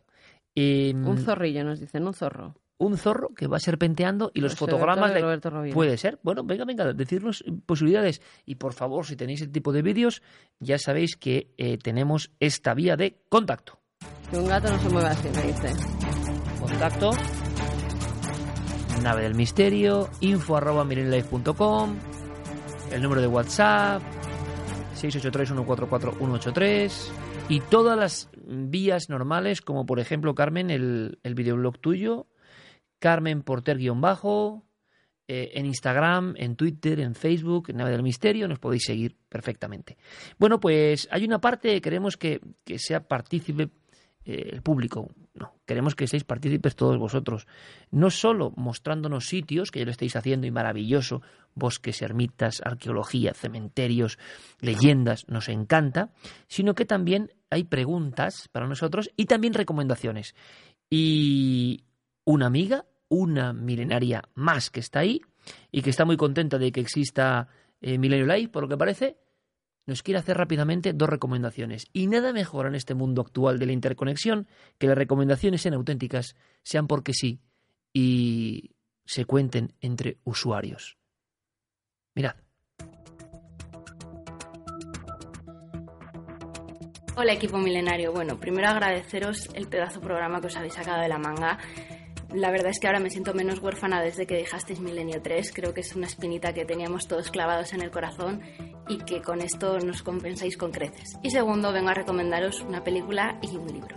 Eh, 0.54 0.92
Un 0.94 1.18
zorrillo, 1.18 1.62
nos 1.64 1.78
dicen, 1.80 2.04
un 2.06 2.12
zorro. 2.14 2.56
un 2.78 2.96
zorro 2.96 3.28
que 3.36 3.46
va 3.46 3.60
serpenteando 3.60 4.32
y 4.34 4.40
los 4.40 4.52
Pues 4.56 4.58
fotogramas 4.70 5.12
de... 5.14 5.20
Roberto. 5.20 5.52
Puede 5.72 5.96
ser. 5.96 6.18
Bueno, 6.22 6.42
venga, 6.42 6.64
venga, 6.64 6.92
decirnos 6.92 7.44
posibilidades. 7.66 8.20
Y 8.46 8.56
por 8.56 8.72
favor, 8.72 9.04
si 9.06 9.14
tenéis 9.16 9.42
este 9.42 9.52
tipo 9.52 9.70
de 9.72 9.82
vídeos, 9.82 10.22
ya 10.58 10.78
sabéis 10.78 11.16
que 11.16 11.52
eh, 11.58 11.78
tenemos 11.78 12.30
esta 12.40 12.74
vía 12.74 12.96
de 12.96 13.20
contacto. 13.28 13.78
Que 14.30 14.38
un 14.38 14.48
gato 14.48 14.70
no 14.72 14.78
se 14.80 14.88
mueve 14.88 15.08
así, 15.08 15.28
me 15.28 15.42
dice. 15.42 15.72
Contacto. 16.60 17.10
Nave 19.02 19.22
del 19.22 19.34
misterio. 19.34 20.08
Info 20.20 20.56
arroba. 20.56 20.84
El 22.90 23.02
número 23.02 23.20
de 23.20 23.26
WhatsApp. 23.28 24.02
683-144-183. 24.96 27.10
Y 27.48 27.60
todas 27.60 27.96
las 27.98 28.28
vías 28.46 29.08
normales, 29.08 29.60
como 29.62 29.86
por 29.86 30.00
ejemplo, 30.00 30.34
Carmen, 30.34 30.70
el, 30.70 31.18
el 31.22 31.34
videoblog 31.34 31.78
tuyo. 31.78 32.26
Carmen 32.98 33.42
Porter 33.42 33.78
guion 33.78 34.00
bajo. 34.00 34.64
eh, 35.28 35.52
en 35.54 35.66
Instagram, 35.66 36.34
en 36.36 36.56
Twitter, 36.56 36.98
en 36.98 37.14
Facebook, 37.14 37.70
en 37.70 37.76
Nave 37.76 37.92
del 37.92 38.02
Misterio, 38.02 38.48
nos 38.48 38.58
podéis 38.58 38.82
seguir 38.84 39.16
perfectamente. 39.28 39.96
Bueno, 40.38 40.58
pues 40.58 41.06
hay 41.12 41.24
una 41.24 41.40
parte 41.40 41.72
que 41.72 41.80
queremos 41.80 42.16
que, 42.16 42.40
que 42.64 42.80
sea 42.80 43.06
partícipe 43.06 43.70
eh, 44.24 44.50
el 44.52 44.62
público. 44.62 45.08
No, 45.32 45.54
queremos 45.64 45.94
que 45.94 46.08
seáis 46.08 46.24
partícipes 46.24 46.74
todos 46.74 46.98
vosotros. 46.98 47.46
No 47.90 48.10
solo 48.10 48.52
mostrándonos 48.56 49.26
sitios, 49.26 49.70
que 49.70 49.78
ya 49.78 49.84
lo 49.84 49.92
estáis 49.92 50.16
haciendo 50.16 50.46
y 50.46 50.50
maravilloso, 50.50 51.22
bosques, 51.54 52.02
ermitas, 52.02 52.60
arqueología, 52.64 53.32
cementerios, 53.32 54.18
leyendas, 54.60 55.28
nos 55.28 55.48
encanta, 55.48 56.12
sino 56.48 56.74
que 56.74 56.84
también 56.84 57.32
hay 57.48 57.64
preguntas 57.64 58.48
para 58.50 58.66
nosotros 58.66 59.10
y 59.16 59.26
también 59.26 59.54
recomendaciones. 59.54 60.34
Y 60.88 61.84
una 62.24 62.46
amiga, 62.46 62.86
una 63.08 63.52
milenaria 63.52 64.22
más 64.34 64.70
que 64.70 64.80
está 64.80 65.00
ahí 65.00 65.20
y 65.70 65.82
que 65.82 65.90
está 65.90 66.04
muy 66.04 66.16
contenta 66.16 66.58
de 66.58 66.72
que 66.72 66.80
exista 66.80 67.48
eh, 67.80 67.98
Milenio 67.98 68.26
Live, 68.26 68.48
por 68.48 68.64
lo 68.64 68.68
que 68.68 68.76
parece, 68.76 69.16
nos 69.90 70.04
quiere 70.04 70.20
hacer 70.20 70.36
rápidamente 70.36 70.92
dos 70.92 71.08
recomendaciones. 71.08 71.88
Y 71.92 72.06
nada 72.06 72.32
mejor 72.32 72.66
en 72.66 72.76
este 72.76 72.94
mundo 72.94 73.22
actual 73.22 73.58
de 73.58 73.66
la 73.66 73.72
interconexión 73.72 74.46
que 74.78 74.86
las 74.86 74.96
recomendaciones 74.96 75.62
sean 75.62 75.74
auténticas, 75.74 76.36
sean 76.62 76.86
porque 76.86 77.12
sí, 77.12 77.40
y 77.92 78.70
se 79.04 79.24
cuenten 79.24 79.74
entre 79.80 80.18
usuarios. 80.22 80.96
Mirad. 82.14 82.36
Hola 87.16 87.32
equipo 87.32 87.58
milenario. 87.58 88.12
Bueno, 88.12 88.38
primero 88.38 88.68
agradeceros 88.68 89.48
el 89.54 89.66
pedazo 89.66 90.00
programa 90.00 90.40
que 90.40 90.46
os 90.46 90.56
habéis 90.56 90.74
sacado 90.74 91.02
de 91.02 91.08
la 91.08 91.18
manga. 91.18 91.58
La 92.32 92.52
verdad 92.52 92.70
es 92.70 92.78
que 92.78 92.86
ahora 92.86 93.00
me 93.00 93.10
siento 93.10 93.34
menos 93.34 93.58
huérfana 93.58 94.00
desde 94.00 94.24
que 94.24 94.36
dejasteis 94.36 94.78
Milenio 94.78 95.20
3. 95.20 95.52
Creo 95.52 95.74
que 95.74 95.80
es 95.80 95.96
una 95.96 96.06
espinita 96.06 96.54
que 96.54 96.64
teníamos 96.64 97.08
todos 97.08 97.32
clavados 97.32 97.72
en 97.72 97.82
el 97.82 97.90
corazón 97.90 98.40
y 98.90 98.98
que 98.98 99.22
con 99.22 99.40
esto 99.40 99.78
nos 99.78 100.02
compensáis 100.02 100.56
con 100.56 100.72
creces. 100.72 101.16
Y 101.22 101.30
segundo, 101.30 101.72
vengo 101.72 101.90
a 101.90 101.94
recomendaros 101.94 102.60
una 102.60 102.82
película 102.82 103.38
y 103.40 103.56
un 103.56 103.68
libro. 103.68 103.96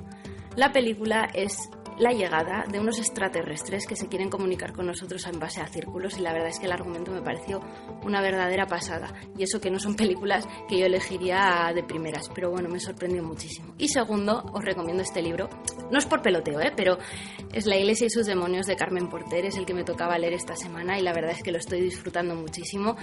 La 0.56 0.72
película 0.72 1.30
es 1.34 1.58
la 1.98 2.12
llegada 2.12 2.66
de 2.70 2.80
unos 2.80 3.00
extraterrestres 3.00 3.86
que 3.88 3.96
se 3.96 4.08
quieren 4.08 4.30
comunicar 4.30 4.74
con 4.74 4.88
nosotros 4.88 5.26
en 5.28 5.40
base 5.40 5.62
a 5.62 5.68
círculos 5.68 6.18
y 6.18 6.22
la 6.22 6.34
verdad 6.34 6.50
es 6.50 6.60
que 6.60 6.66
el 6.66 6.72
argumento 6.72 7.12
me 7.12 7.22
pareció 7.22 7.62
una 8.04 8.22
verdadera 8.22 8.66
pasada 8.66 9.14
y 9.38 9.44
eso 9.44 9.60
que 9.60 9.72
no 9.72 9.80
son 9.80 9.96
películas 9.96 10.48
que 10.68 10.80
yo 10.80 10.86
elegiría 10.86 11.72
de 11.74 11.84
primeras, 11.84 12.30
pero 12.34 12.52
bueno, 12.52 12.70
me 12.70 12.80
sorprendió 12.80 13.24
muchísimo. 13.24 13.74
Y 13.78 13.88
segundo, 13.88 14.44
os 14.54 14.64
recomiendo 14.64 15.04
este 15.04 15.22
libro, 15.22 15.50
no 15.92 15.98
es 15.98 16.06
por 16.06 16.22
peloteo, 16.22 16.60
¿eh? 16.62 16.74
pero 16.76 16.98
es 17.52 17.66
La 17.66 17.78
Iglesia 17.78 18.08
y 18.08 18.10
sus 18.10 18.26
demonios 18.26 18.66
de 18.66 18.76
Carmen 18.76 19.10
Porter, 19.10 19.46
es 19.46 19.58
el 19.58 19.66
que 19.66 19.74
me 19.74 19.84
tocaba 19.84 20.18
leer 20.18 20.34
esta 20.34 20.56
semana 20.56 20.98
y 20.98 21.02
la 21.02 21.14
verdad 21.14 21.32
es 21.32 21.44
que 21.44 21.52
lo 21.52 21.58
estoy 21.58 21.82
disfrutando 21.82 22.36
muchísimo 22.36 22.96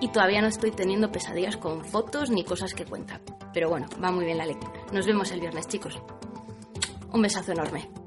y 0.00 0.08
todavía 0.08 0.42
no 0.42 0.48
estoy 0.48 0.70
teniendo 0.70 1.10
pesadillas 1.10 1.56
con 1.56 1.84
fotos 1.84 2.30
ni 2.30 2.44
cosas 2.44 2.74
que 2.74 2.84
cuentan. 2.84 3.20
Pero 3.52 3.68
bueno, 3.68 3.86
va 4.02 4.10
muy 4.10 4.24
bien 4.24 4.38
la 4.38 4.46
lectura. 4.46 4.80
Nos 4.92 5.06
vemos 5.06 5.30
el 5.32 5.40
viernes, 5.40 5.68
chicos. 5.68 6.00
Un 7.12 7.22
besazo 7.22 7.52
enorme. 7.52 8.03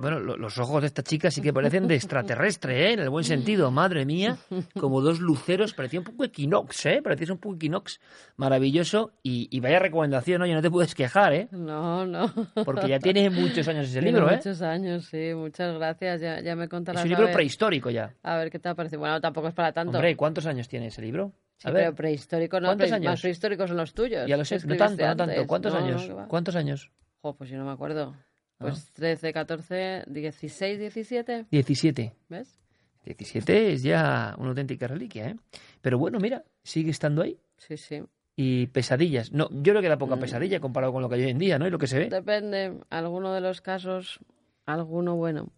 Bueno, 0.00 0.18
los 0.18 0.58
ojos 0.58 0.80
de 0.80 0.86
esta 0.86 1.02
chica 1.02 1.30
sí 1.30 1.42
que 1.42 1.52
parecen 1.52 1.86
de 1.86 1.94
extraterrestre, 1.94 2.88
¿eh? 2.88 2.92
En 2.94 3.00
el 3.00 3.10
buen 3.10 3.24
sentido, 3.24 3.70
madre 3.70 4.06
mía. 4.06 4.38
Como 4.78 5.02
dos 5.02 5.20
luceros, 5.20 5.74
parecía 5.74 6.00
un 6.00 6.04
poco 6.04 6.24
equinox, 6.24 6.86
¿eh? 6.86 7.00
Parecía 7.04 7.30
un 7.34 7.38
poco 7.38 7.56
equinox. 7.56 8.00
Maravilloso. 8.36 9.12
Y, 9.22 9.60
vaya 9.60 9.78
recomendación, 9.78 10.40
oye, 10.40 10.54
no 10.54 10.62
te 10.62 10.70
puedes 10.70 10.94
quejar, 10.94 11.34
¿eh? 11.34 11.48
No, 11.50 12.06
no. 12.06 12.32
Porque 12.64 12.88
ya 12.88 12.98
tiene 12.98 13.28
muchos 13.28 13.68
años 13.68 13.88
ese 13.88 14.00
libro, 14.00 14.30
¿eh? 14.30 14.36
Muchos 14.36 14.62
años, 14.62 15.04
sí. 15.04 15.34
Muchas 15.34 15.74
gracias. 15.74 16.22
Ya, 16.22 16.40
ya 16.40 16.56
me 16.56 16.66
contarás. 16.66 17.04
Es 17.04 17.04
un 17.04 17.16
libro 17.18 17.30
prehistórico 17.30 17.90
ya. 17.90 18.14
A 18.22 18.38
ver 18.38 18.50
qué 18.50 18.58
te 18.58 18.70
ha 18.70 18.74
parecido. 18.74 19.00
Bueno, 19.00 19.20
tampoco 19.20 19.48
es 19.48 19.54
para 19.54 19.72
tanto. 19.72 19.98
Hombre, 19.98 20.16
¿cuántos 20.16 20.46
años 20.46 20.66
tiene 20.66 20.86
ese 20.86 21.02
libro? 21.02 21.32
Sí, 21.58 21.68
pero 21.70 21.94
prehistórico 21.94 22.58
no. 22.58 22.68
¿Cuántos 22.68 22.90
años? 22.90 23.12
Más 23.12 23.20
prehistóricos 23.20 23.68
son 23.68 23.76
los 23.76 23.92
tuyos. 23.92 24.26
Ya 24.26 24.38
lo 24.38 24.46
sé, 24.46 24.58
no 24.66 24.76
tanto, 24.76 25.06
no 25.06 25.16
tanto. 25.16 25.46
¿Cuántos 25.46 25.74
años? 25.74 26.10
¿Cuántos 26.26 26.56
años? 26.56 26.90
Jo, 27.20 27.36
pues 27.36 27.50
yo 27.50 27.58
no 27.58 27.66
me 27.66 27.72
acuerdo. 27.72 28.14
Pues 28.60 28.92
13, 28.92 29.32
14, 29.32 30.04
16, 30.06 30.78
17. 30.78 31.46
17. 31.50 32.12
¿Ves? 32.28 32.60
17 33.04 33.72
es 33.72 33.82
ya 33.82 34.34
una 34.36 34.50
auténtica 34.50 34.86
reliquia, 34.86 35.28
¿eh? 35.28 35.36
Pero 35.80 35.98
bueno, 35.98 36.18
mira, 36.20 36.44
sigue 36.62 36.90
estando 36.90 37.22
ahí. 37.22 37.38
Sí, 37.56 37.78
sí. 37.78 38.02
Y 38.36 38.66
pesadillas. 38.66 39.32
No, 39.32 39.48
yo 39.50 39.72
creo 39.72 39.80
que 39.80 39.88
da 39.88 39.96
poca 39.96 40.16
mm. 40.16 40.20
pesadilla 40.20 40.60
comparado 40.60 40.92
con 40.92 41.00
lo 41.00 41.08
que 41.08 41.14
hay 41.14 41.24
hoy 41.24 41.30
en 41.30 41.38
día, 41.38 41.58
¿no? 41.58 41.66
Y 41.66 41.70
lo 41.70 41.78
que 41.78 41.86
se 41.86 41.98
ve. 41.98 42.10
Depende. 42.10 42.78
Alguno 42.90 43.32
de 43.32 43.40
los 43.40 43.62
casos, 43.62 44.20
alguno 44.66 45.16
bueno. 45.16 45.48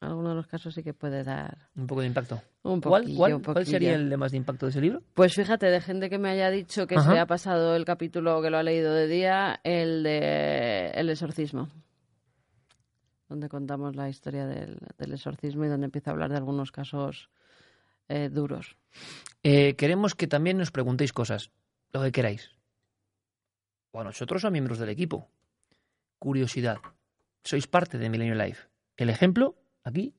Alguno 0.00 0.30
de 0.30 0.34
los 0.34 0.48
casos 0.48 0.74
sí 0.74 0.82
que 0.82 0.94
puede 0.94 1.22
dar. 1.22 1.68
Un 1.76 1.86
poco 1.86 2.00
de 2.00 2.08
impacto. 2.08 2.42
Un 2.64 2.80
¿Cuál, 2.80 3.08
cuál, 3.16 3.40
¿Cuál 3.40 3.66
sería 3.66 3.94
el 3.94 4.10
de 4.10 4.16
más 4.16 4.32
de 4.32 4.38
impacto 4.38 4.66
de 4.66 4.70
ese 4.70 4.80
libro? 4.80 5.00
Pues 5.14 5.32
fíjate, 5.34 5.66
de 5.66 5.80
gente 5.80 6.10
que 6.10 6.18
me 6.18 6.30
haya 6.30 6.50
dicho 6.50 6.88
que 6.88 6.98
se 6.98 7.20
ha 7.20 7.26
pasado 7.26 7.76
el 7.76 7.84
capítulo 7.84 8.42
que 8.42 8.50
lo 8.50 8.58
ha 8.58 8.64
leído 8.64 8.92
de 8.92 9.06
día, 9.06 9.60
el 9.62 10.02
de 10.02 10.90
El 10.94 11.08
exorcismo 11.08 11.68
donde 13.32 13.48
contamos 13.48 13.96
la 13.96 14.10
historia 14.10 14.46
del, 14.46 14.78
exorcismo 14.98 15.64
y 15.64 15.68
donde 15.68 15.86
empieza 15.86 16.10
a 16.10 16.12
hablar 16.12 16.30
de 16.30 16.36
algunos 16.36 16.70
casos 16.70 17.30
eh, 18.08 18.28
duros. 18.30 18.76
Eh, 19.42 19.74
queremos 19.74 20.14
que 20.14 20.26
también 20.26 20.58
nos 20.58 20.70
preguntéis 20.70 21.14
cosas, 21.14 21.50
lo 21.92 22.02
que 22.02 22.12
queráis. 22.12 22.50
O 23.90 24.00
a 24.00 24.04
nosotros 24.04 24.44
o 24.44 24.48
a 24.48 24.50
miembros 24.50 24.78
del 24.78 24.90
equipo. 24.90 25.30
Curiosidad. 26.18 26.76
Sois 27.42 27.66
parte 27.66 27.96
de 27.96 28.10
Millennium 28.10 28.38
Life. 28.38 28.68
El 28.98 29.08
ejemplo, 29.08 29.56
aquí, 29.82 30.14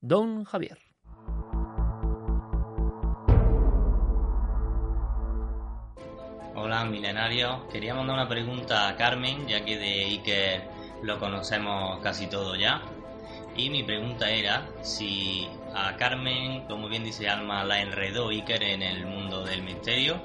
Don 0.00 0.44
Javier. 0.44 0.78
Hola, 6.56 6.84
milenario. 6.84 7.68
Quería 7.68 7.94
mandar 7.94 8.16
una 8.16 8.28
pregunta 8.28 8.88
a 8.88 8.96
Carmen, 8.96 9.46
ya 9.46 9.64
que 9.64 9.78
de 9.78 10.04
Iker 10.04 10.77
lo 11.02 11.18
conocemos 11.18 12.00
casi 12.00 12.26
todo 12.26 12.56
ya. 12.56 12.82
Y 13.56 13.70
mi 13.70 13.82
pregunta 13.82 14.30
era 14.30 14.66
si 14.82 15.48
a 15.74 15.96
Carmen, 15.96 16.64
como 16.66 16.88
bien 16.88 17.04
dice 17.04 17.28
Alma, 17.28 17.64
la 17.64 17.80
enredó 17.80 18.28
Iker 18.28 18.62
en 18.62 18.82
el 18.82 19.06
mundo 19.06 19.44
del 19.44 19.62
misterio, 19.62 20.22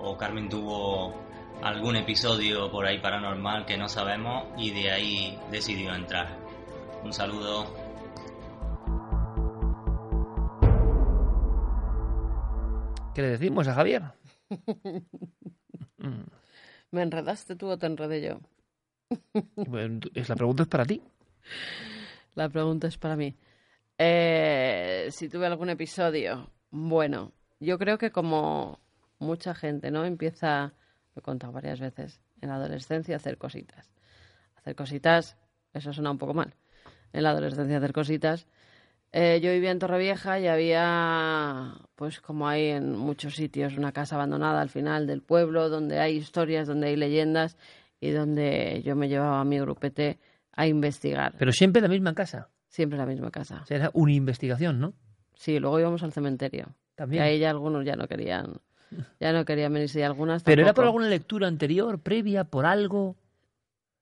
o 0.00 0.16
Carmen 0.16 0.48
tuvo 0.48 1.14
algún 1.62 1.96
episodio 1.96 2.70
por 2.70 2.86
ahí 2.86 2.98
paranormal 2.98 3.66
que 3.66 3.76
no 3.76 3.88
sabemos 3.88 4.44
y 4.56 4.70
de 4.70 4.92
ahí 4.92 5.38
decidió 5.50 5.94
entrar. 5.94 6.28
Un 7.02 7.12
saludo. 7.12 7.66
¿Qué 13.14 13.22
le 13.22 13.28
decimos 13.28 13.66
a 13.66 13.74
Javier? 13.74 14.02
¿Me 16.90 17.02
enredaste 17.02 17.56
tú 17.56 17.68
o 17.68 17.78
te 17.78 17.86
enredé 17.86 18.20
yo? 18.20 18.40
la 20.28 20.34
pregunta 20.36 20.62
es 20.62 20.68
para 20.68 20.84
ti. 20.84 21.02
La 22.34 22.48
pregunta 22.48 22.88
es 22.88 22.98
para 22.98 23.16
mí. 23.16 23.34
Eh, 23.98 25.08
si 25.10 25.28
tuve 25.28 25.46
algún 25.46 25.70
episodio, 25.70 26.50
bueno, 26.70 27.32
yo 27.60 27.78
creo 27.78 27.98
que 27.98 28.10
como 28.10 28.80
mucha 29.18 29.54
gente, 29.54 29.90
¿no? 29.90 30.04
Empieza, 30.04 30.74
lo 31.14 31.20
he 31.20 31.22
contado 31.22 31.52
varias 31.52 31.80
veces, 31.80 32.20
en 32.40 32.50
la 32.50 32.56
adolescencia 32.56 33.16
hacer 33.16 33.38
cositas. 33.38 33.90
Hacer 34.56 34.74
cositas, 34.74 35.36
eso 35.72 35.92
suena 35.92 36.10
un 36.10 36.18
poco 36.18 36.34
mal. 36.34 36.54
En 37.12 37.22
la 37.22 37.30
adolescencia 37.30 37.78
hacer 37.78 37.92
cositas. 37.92 38.46
Eh, 39.12 39.40
yo 39.40 39.50
vivía 39.52 39.70
en 39.70 39.78
Torrevieja 39.78 40.38
y 40.40 40.46
había, 40.46 41.74
pues 41.94 42.20
como 42.20 42.48
hay 42.48 42.66
en 42.66 42.94
muchos 42.96 43.36
sitios, 43.36 43.78
una 43.78 43.92
casa 43.92 44.16
abandonada 44.16 44.60
al 44.60 44.68
final 44.68 45.06
del 45.06 45.22
pueblo, 45.22 45.70
donde 45.70 46.00
hay 46.00 46.16
historias, 46.16 46.66
donde 46.66 46.88
hay 46.88 46.96
leyendas 46.96 47.56
y 48.00 48.10
donde 48.10 48.82
yo 48.84 48.96
me 48.96 49.08
llevaba 49.08 49.40
a 49.40 49.44
mi 49.44 49.58
grupete 49.58 50.18
a 50.52 50.66
investigar. 50.66 51.34
Pero 51.38 51.52
siempre 51.52 51.82
la 51.82 51.88
misma 51.88 52.14
casa. 52.14 52.48
Siempre 52.68 52.98
la 52.98 53.06
misma 53.06 53.30
casa. 53.30 53.60
O 53.62 53.66
sea, 53.66 53.76
era 53.76 53.90
una 53.94 54.12
investigación, 54.12 54.80
¿no? 54.80 54.94
Sí, 55.34 55.58
luego 55.58 55.78
íbamos 55.78 56.02
al 56.02 56.12
cementerio. 56.12 56.74
También. 56.94 57.22
Y 57.22 57.26
ahí 57.26 57.38
ya 57.38 57.50
algunos 57.50 57.84
ya 57.84 57.94
no 57.94 58.08
querían, 58.08 58.54
ya 59.20 59.32
no 59.32 59.44
querían 59.44 59.72
venirse 59.72 60.00
y 60.00 60.02
algunas 60.02 60.42
Pero 60.42 60.62
era 60.62 60.74
por 60.74 60.84
alguna 60.84 61.08
lectura 61.08 61.46
anterior, 61.46 62.00
previa, 62.00 62.44
por 62.44 62.64
algo. 62.64 63.16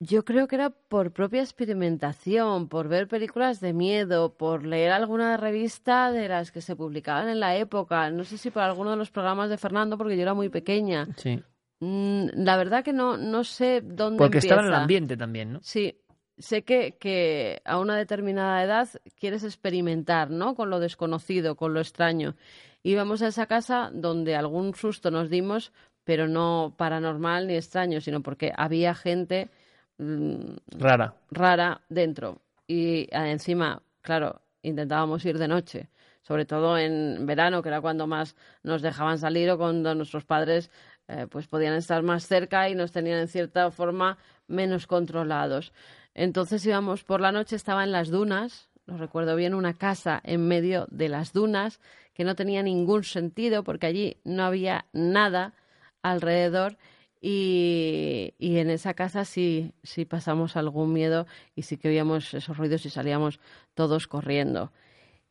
Yo 0.01 0.25
creo 0.25 0.49
que 0.49 0.57
era 0.57 0.71
por 0.71 1.13
propia 1.13 1.41
experimentación, 1.41 2.69
por 2.69 2.89
ver 2.89 3.09
películas 3.09 3.61
de 3.61 3.73
miedo, 3.73 4.35
por 4.35 4.65
leer 4.67 4.93
alguna 4.93 5.37
revista 5.37 6.13
de 6.13 6.29
las 6.29 6.53
que 6.53 6.61
se 6.61 6.77
publicaban 6.77 7.29
en 7.29 7.41
la 7.41 7.57
época. 7.57 8.11
No 8.11 8.25
sé 8.25 8.39
si 8.39 8.51
por 8.51 8.63
alguno 8.63 8.91
de 8.91 8.97
los 8.97 9.11
programas 9.11 9.51
de 9.51 9.57
Fernando, 9.57 9.97
porque 9.97 10.17
yo 10.17 10.23
era 10.23 10.35
muy 10.35 10.49
pequeña. 10.49 11.09
Sí. 11.17 11.43
Mm, 11.81 12.27
la 12.35 12.57
verdad 12.57 12.85
que 12.85 12.93
no, 12.93 13.17
no 13.17 13.45
sé 13.45 13.81
dónde 13.83 14.19
Porque 14.19 14.39
estaba 14.39 14.63
en 14.63 14.69
el 14.69 14.75
ambiente 14.75 15.17
también, 15.17 15.53
¿no? 15.53 15.61
Sí, 15.63 16.01
sé 16.39 16.63
que, 16.63 16.97
que 16.99 17.61
a 17.65 17.79
una 17.79 17.97
determinada 17.97 18.63
edad 18.63 18.89
quieres 19.19 19.45
experimentar, 19.45 20.31
¿no? 20.31 20.55
Con 20.55 20.71
lo 20.71 20.81
desconocido, 20.81 21.57
con 21.57 21.75
lo 21.75 21.81
extraño. 21.81 22.35
Íbamos 22.83 23.23
a 23.23 23.29
esa 23.29 23.47
casa 23.47 23.91
donde 23.93 24.37
algún 24.37 24.75
susto 24.75 25.11
nos 25.11 25.31
dimos, 25.31 25.73
pero 26.05 26.29
no 26.29 26.75
paranormal 26.77 27.47
ni 27.47 27.55
extraño, 27.55 28.01
sino 28.01 28.23
porque 28.23 28.53
había 28.57 28.95
gente 28.95 29.51
mm, 29.99 30.57
rara. 30.79 31.15
rara 31.31 31.81
dentro. 31.89 32.43
Y 32.67 33.09
ah, 33.13 33.31
encima, 33.31 33.83
claro, 34.03 34.43
intentábamos 34.63 35.25
ir 35.25 35.39
de 35.39 35.49
noche, 35.49 35.89
sobre 36.23 36.47
todo 36.47 36.79
en 36.79 37.27
verano, 37.27 37.63
que 37.63 37.69
era 37.69 37.81
cuando 37.81 38.07
más 38.07 38.37
nos 38.63 38.83
dejaban 38.83 39.19
salir 39.19 39.51
o 39.51 39.59
cuando 39.59 39.95
nuestros 39.95 40.25
padres 40.25 40.71
eh, 41.09 41.27
pues 41.31 41.47
podían 41.47 41.75
estar 41.75 42.03
más 42.03 42.27
cerca 42.27 42.69
y 42.69 42.75
nos 42.75 42.93
tenían 42.93 43.19
en 43.19 43.29
cierta 43.29 43.71
forma 43.71 44.19
menos 44.47 44.87
controlados. 44.87 45.73
Entonces 46.15 46.65
íbamos 46.65 47.05
por 47.05 47.21
la 47.21 47.33
noche, 47.33 47.57
estaba 47.57 47.85
en 47.85 47.93
las 47.93 48.09
dunas, 48.09 48.69
lo 48.87 48.97
recuerdo 48.97 49.37
bien, 49.37 49.55
una 49.55 49.75
casa 49.75 50.21
en 50.25 50.47
medio 50.47 50.87
de 50.91 51.09
las 51.09 51.33
dunas 51.33 51.81
que 52.15 52.25
no 52.25 52.37
tenía 52.37 52.63
ningún 52.63 53.05
sentido 53.05 53.65
porque 53.65 53.87
allí 53.87 54.17
no 54.25 54.45
había 54.45 54.87
nada 54.93 55.55
alrededor 56.03 56.77
y, 57.21 58.35
y, 58.39 58.59
en 58.59 58.69
esa 58.69 58.93
casa 58.93 59.25
sí, 59.25 59.73
sí 59.83 60.05
pasamos 60.05 60.57
algún 60.57 60.93
miedo 60.93 61.27
y 61.57 61.63
sí 61.63 61.79
que 61.79 61.89
oíamos 61.89 62.35
esos 62.35 62.59
ruidos 62.59 62.85
y 62.85 62.91
salíamos 62.91 63.41
todos 63.73 64.07
corriendo. 64.07 64.73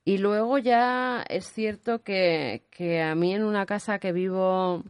Y 0.04 0.18
luego 0.18 0.58
ya 0.58 1.24
es 1.30 1.46
cierto 1.54 2.02
que, 2.04 2.66
que 2.72 3.02
a 3.02 3.14
mí 3.14 3.36
en 3.36 3.44
una 3.44 3.68
casa 3.68 4.00
que 4.00 4.12
vivo 4.12 4.84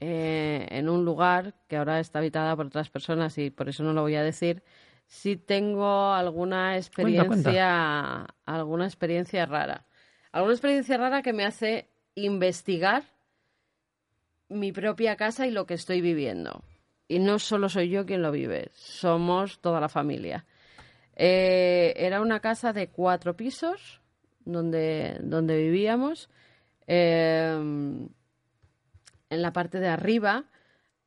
eh, 0.00 0.66
en 0.70 0.88
un 0.88 1.04
lugar 1.04 1.54
que 1.66 1.76
ahora 1.76 1.98
está 1.98 2.20
habitada 2.20 2.54
por 2.54 2.66
otras 2.66 2.88
personas 2.88 3.36
y 3.38 3.50
por 3.50 3.68
eso 3.68 3.82
no 3.82 3.92
lo 3.92 4.02
voy 4.02 4.14
a 4.14 4.22
decir, 4.22 4.62
sí 5.06 5.36
tengo 5.36 6.12
alguna 6.12 6.76
experiencia, 6.76 8.26
alguna 8.44 8.84
experiencia 8.84 9.46
rara. 9.46 9.86
Alguna 10.30 10.52
experiencia 10.52 10.96
rara 10.98 11.22
que 11.22 11.32
me 11.32 11.44
hace 11.44 11.88
investigar 12.14 13.04
mi 14.48 14.72
propia 14.72 15.16
casa 15.16 15.46
y 15.46 15.50
lo 15.50 15.66
que 15.66 15.74
estoy 15.74 16.00
viviendo. 16.00 16.62
Y 17.08 17.18
no 17.18 17.38
solo 17.38 17.68
soy 17.68 17.88
yo 17.88 18.06
quien 18.06 18.22
lo 18.22 18.30
vive, 18.30 18.70
somos 18.74 19.60
toda 19.60 19.80
la 19.80 19.88
familia. 19.88 20.44
Eh, 21.16 21.94
era 21.96 22.20
una 22.20 22.38
casa 22.40 22.72
de 22.72 22.88
cuatro 22.88 23.34
pisos 23.34 24.00
donde, 24.44 25.16
donde 25.22 25.56
vivíamos. 25.56 26.28
Eh, 26.86 28.08
en 29.30 29.42
la 29.42 29.52
parte 29.52 29.78
de 29.80 29.88
arriba 29.88 30.46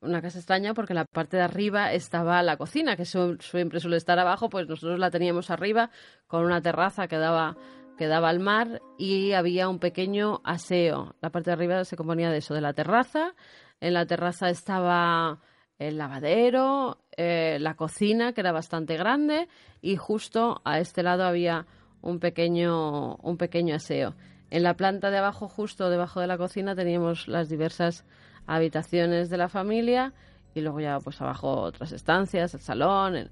una 0.02 0.22
casa 0.22 0.40
extraña 0.40 0.74
porque 0.74 0.94
la 0.94 1.06
parte 1.06 1.38
de 1.38 1.44
arriba 1.44 1.94
estaba 1.94 2.42
la 2.44 2.58
cocina, 2.58 2.96
que 2.96 3.06
siempre 3.06 3.80
suele 3.80 3.98
estar 3.98 4.18
abajo, 4.20 4.50
pues 4.50 4.68
nosotros 4.68 5.00
la 5.00 5.12
teníamos 5.12 5.50
arriba 5.50 5.92
con 6.28 6.44
una 6.44 6.62
terraza 6.62 7.08
que 7.08 7.18
daba, 7.18 7.56
que 7.98 8.08
daba 8.08 8.30
al 8.30 8.40
mar 8.40 8.82
y 8.98 9.34
había 9.34 9.70
un 9.70 9.80
pequeño 9.80 10.42
aseo. 10.44 11.16
La 11.22 11.30
parte 11.30 11.52
de 11.52 11.54
arriba 11.54 11.86
se 11.86 11.96
componía 11.96 12.32
de 12.32 12.40
eso, 12.40 12.54
de 12.56 12.62
la 12.62 12.74
terraza. 12.74 13.36
En 13.80 13.94
la 13.94 14.06
terraza 14.06 14.50
estaba 14.50 15.40
el 15.78 15.98
lavadero, 15.98 17.04
eh, 17.16 17.58
la 17.60 17.76
cocina, 17.76 18.34
que 18.34 18.42
era 18.42 18.52
bastante 18.52 18.98
grande, 18.98 19.48
y 19.82 19.96
justo 19.96 20.62
a 20.64 20.80
este 20.80 21.04
lado 21.04 21.24
había 21.24 21.66
un 22.02 22.20
pequeño, 22.20 23.16
un 23.16 23.38
pequeño 23.38 23.76
aseo. 23.76 24.16
En 24.52 24.64
la 24.64 24.76
planta 24.76 25.10
de 25.10 25.18
abajo, 25.18 25.48
justo 25.48 25.90
debajo 25.90 26.20
de 26.20 26.28
la 26.28 26.38
cocina, 26.38 26.76
teníamos 26.76 27.30
las 27.30 27.48
diversas 27.48 28.06
habitaciones 28.46 29.30
de 29.30 29.38
la 29.38 29.48
familia 29.48 30.14
y 30.54 30.60
luego 30.60 30.82
ya 30.82 31.00
pues 31.00 31.22
abajo 31.22 31.62
otras 31.62 31.94
estancias, 31.94 32.54
el 32.54 32.60
salón. 32.60 33.30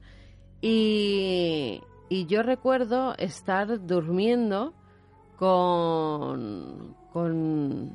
Y, 0.62 1.82
yo 2.28 2.42
recuerdo 2.42 3.16
estar 3.18 3.86
durmiendo 3.86 4.74
con, 5.38 6.96
con, 7.12 7.90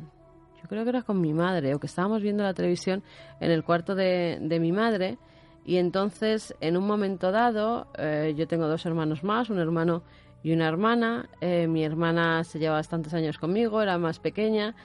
yo 0.63 0.69
creo 0.69 0.85
que 0.85 0.91
era 0.91 1.03
con 1.03 1.21
mi 1.21 1.33
madre, 1.33 1.75
o 1.75 1.81
que 1.81 1.87
estábamos 1.87 2.23
viendo 2.23 2.43
la 2.43 2.55
televisión 2.55 3.03
en 3.41 3.51
el 3.51 3.65
cuarto 3.65 3.95
de, 3.95 4.39
de 4.41 4.61
mi 4.61 4.71
madre. 4.71 5.19
Y 5.65 5.79
entonces, 5.79 6.55
en 6.61 6.77
un 6.77 6.87
momento 6.87 7.33
dado, 7.33 7.87
eh, 7.97 8.35
yo 8.37 8.47
tengo 8.47 8.69
dos 8.69 8.85
hermanos 8.85 9.25
más, 9.25 9.49
un 9.49 9.59
hermano 9.59 10.03
y 10.45 10.53
una 10.53 10.69
hermana. 10.69 11.29
Eh, 11.41 11.67
mi 11.67 11.83
hermana 11.83 12.45
se 12.45 12.61
lleva 12.61 12.77
bastantes 12.77 13.13
años 13.15 13.39
conmigo, 13.39 13.83
era 13.83 13.99
más 13.99 14.21
pequeña 14.21 14.77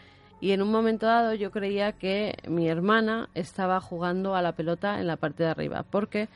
y 0.41 0.51
en 0.51 0.61
un 0.61 0.71
momento 0.71 1.05
dado 1.05 1.33
yo 1.33 1.51
creía 1.51 1.91
que 1.91 2.37
mi 2.47 2.69
hermana 2.69 3.29
estaba 3.35 3.81
jugando 3.81 4.35
a 4.35 4.41
la 4.41 4.53
pelota 4.53 4.99
en 4.99 5.07
la 5.07 5.17
parte 5.17 5.43
de 5.43 5.49
arriba, 5.49 5.83
porque 5.83 6.29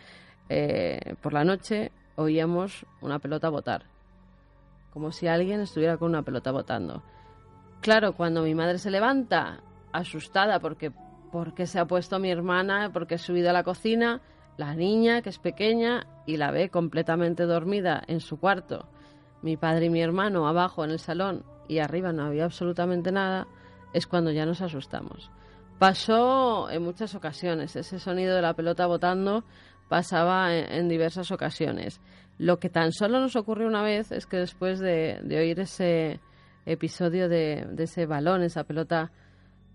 eh, 0.49 1.15
por 1.21 1.33
la 1.33 1.45
noche 1.45 1.91
oíamos 2.15 2.85
una 3.01 3.19
pelota 3.19 3.49
botar, 3.49 3.85
como 4.91 5.11
si 5.11 5.27
alguien 5.27 5.61
estuviera 5.61 5.97
con 5.97 6.09
una 6.09 6.23
pelota 6.23 6.51
botando. 6.51 7.01
Claro, 7.79 8.13
cuando 8.13 8.43
mi 8.43 8.53
madre 8.53 8.77
se 8.77 8.91
levanta, 8.91 9.61
asustada 9.93 10.59
porque, 10.59 10.91
porque 11.31 11.65
se 11.65 11.79
ha 11.79 11.85
puesto 11.85 12.19
mi 12.19 12.29
hermana, 12.29 12.91
porque 12.91 13.15
he 13.15 13.17
subido 13.17 13.49
a 13.49 13.53
la 13.53 13.63
cocina, 13.63 14.21
la 14.57 14.75
niña, 14.75 15.21
que 15.21 15.29
es 15.29 15.39
pequeña, 15.39 16.07
y 16.25 16.37
la 16.37 16.51
ve 16.51 16.69
completamente 16.69 17.43
dormida 17.43 18.03
en 18.07 18.19
su 18.19 18.37
cuarto, 18.37 18.87
mi 19.43 19.57
padre 19.57 19.85
y 19.85 19.89
mi 19.89 20.01
hermano 20.01 20.47
abajo 20.47 20.83
en 20.83 20.91
el 20.91 20.99
salón 20.99 21.43
y 21.67 21.79
arriba 21.79 22.11
no 22.11 22.25
había 22.25 22.45
absolutamente 22.45 23.11
nada, 23.11 23.47
es 23.93 24.07
cuando 24.07 24.31
ya 24.31 24.45
nos 24.45 24.61
asustamos. 24.61 25.29
Pasó 25.79 26.69
en 26.69 26.81
muchas 26.81 27.13
ocasiones, 27.13 27.75
ese 27.75 27.99
sonido 27.99 28.35
de 28.35 28.41
la 28.41 28.53
pelota 28.53 28.85
botando 28.87 29.43
pasaba 29.89 30.55
en, 30.55 30.87
diversas 30.87 31.31
ocasiones. 31.31 31.99
Lo 32.37 32.57
que 32.59 32.69
tan 32.69 32.91
solo 32.91 33.19
nos 33.19 33.35
ocurrió 33.35 33.67
una 33.67 33.83
vez 33.83 34.11
es 34.11 34.25
que 34.25 34.37
después 34.37 34.79
de, 34.79 35.19
oír 35.29 35.59
ese 35.59 36.19
episodio 36.65 37.27
de, 37.27 37.67
de, 37.69 37.83
ese 37.83 38.05
balón, 38.05 38.43
esa 38.43 38.63
pelota, 38.63 39.11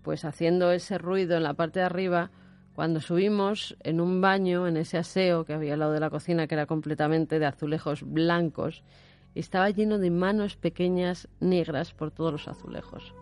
pues 0.03 0.25
haciendo 0.25 0.71
ese 0.71 0.97
ruido 0.97 1.37
en 1.37 1.43
la 1.43 1.53
parte 1.53 1.79
de 1.79 1.85
arriba, 1.85 2.31
cuando 2.73 3.01
subimos 3.01 3.77
en 3.83 4.01
un 4.01 4.19
baño, 4.19 4.67
en 4.67 4.77
ese 4.77 4.97
aseo 4.97 5.45
que 5.45 5.53
había 5.53 5.73
al 5.73 5.79
lado 5.79 5.91
de 5.91 5.99
la 5.99 6.09
cocina, 6.09 6.47
que 6.47 6.55
era 6.55 6.65
completamente 6.65 7.37
de 7.37 7.45
azulejos 7.45 8.03
blancos, 8.03 8.83
estaba 9.35 9.69
lleno 9.69 9.97
de 9.97 10.11
manos 10.11 10.55
pequeñas 10.55 11.27
negras 11.39 11.93
por 11.93 12.11
todos 12.11 12.31
los 12.31 12.47
azulejos. 12.47 13.13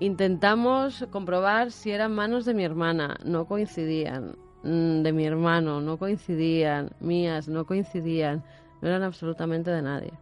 Intentamos 0.00 1.06
comprobar 1.10 1.72
si 1.72 1.90
eran 1.90 2.14
manos 2.14 2.46
de 2.46 2.54
mi 2.54 2.64
hermana, 2.64 3.18
no 3.24 3.44
coincidían, 3.44 4.36
mm, 4.62 5.02
de 5.02 5.12
mi 5.12 5.26
hermano, 5.26 5.80
no 5.80 5.98
coincidían, 5.98 6.90
mías, 7.00 7.48
no 7.48 7.66
coincidían, 7.66 8.42
no 8.80 8.88
eran 8.88 9.02
absolutamente 9.02 9.70
de 9.70 9.82
nadie. 9.82 10.12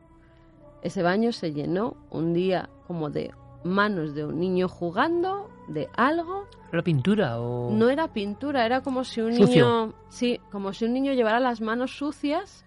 Ese 0.82 1.02
baño 1.02 1.32
se 1.32 1.52
llenó 1.52 1.97
un 2.10 2.34
día 2.34 2.68
como 2.86 3.10
de 3.10 3.32
manos 3.62 4.14
de 4.14 4.24
un 4.24 4.40
niño 4.40 4.68
jugando 4.68 5.48
de 5.68 5.88
algo. 5.97 6.47
¿Era 6.72 6.82
pintura 6.82 7.40
o...? 7.40 7.70
No 7.70 7.88
era 7.88 8.08
pintura, 8.12 8.66
era 8.66 8.80
como 8.80 9.05
si 9.05 9.20
un 9.20 9.34
niño... 9.34 9.94
Sí, 10.08 10.40
como 10.50 10.72
si 10.72 10.86
un 10.86 10.92
niño 10.92 11.12
llevara 11.12 11.38
las 11.40 11.60
manos 11.60 11.97
sucias 11.97 12.64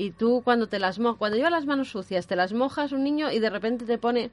y 0.00 0.12
tú 0.12 0.40
cuando 0.42 0.66
te 0.66 0.78
las 0.78 0.98
mojas, 0.98 1.18
cuando 1.18 1.36
llevas 1.36 1.52
las 1.52 1.66
manos 1.66 1.90
sucias, 1.90 2.26
te 2.26 2.34
las 2.34 2.54
mojas 2.54 2.92
un 2.92 3.04
niño 3.04 3.30
y 3.30 3.38
de 3.38 3.50
repente 3.50 3.84
te 3.84 3.98
pone 3.98 4.30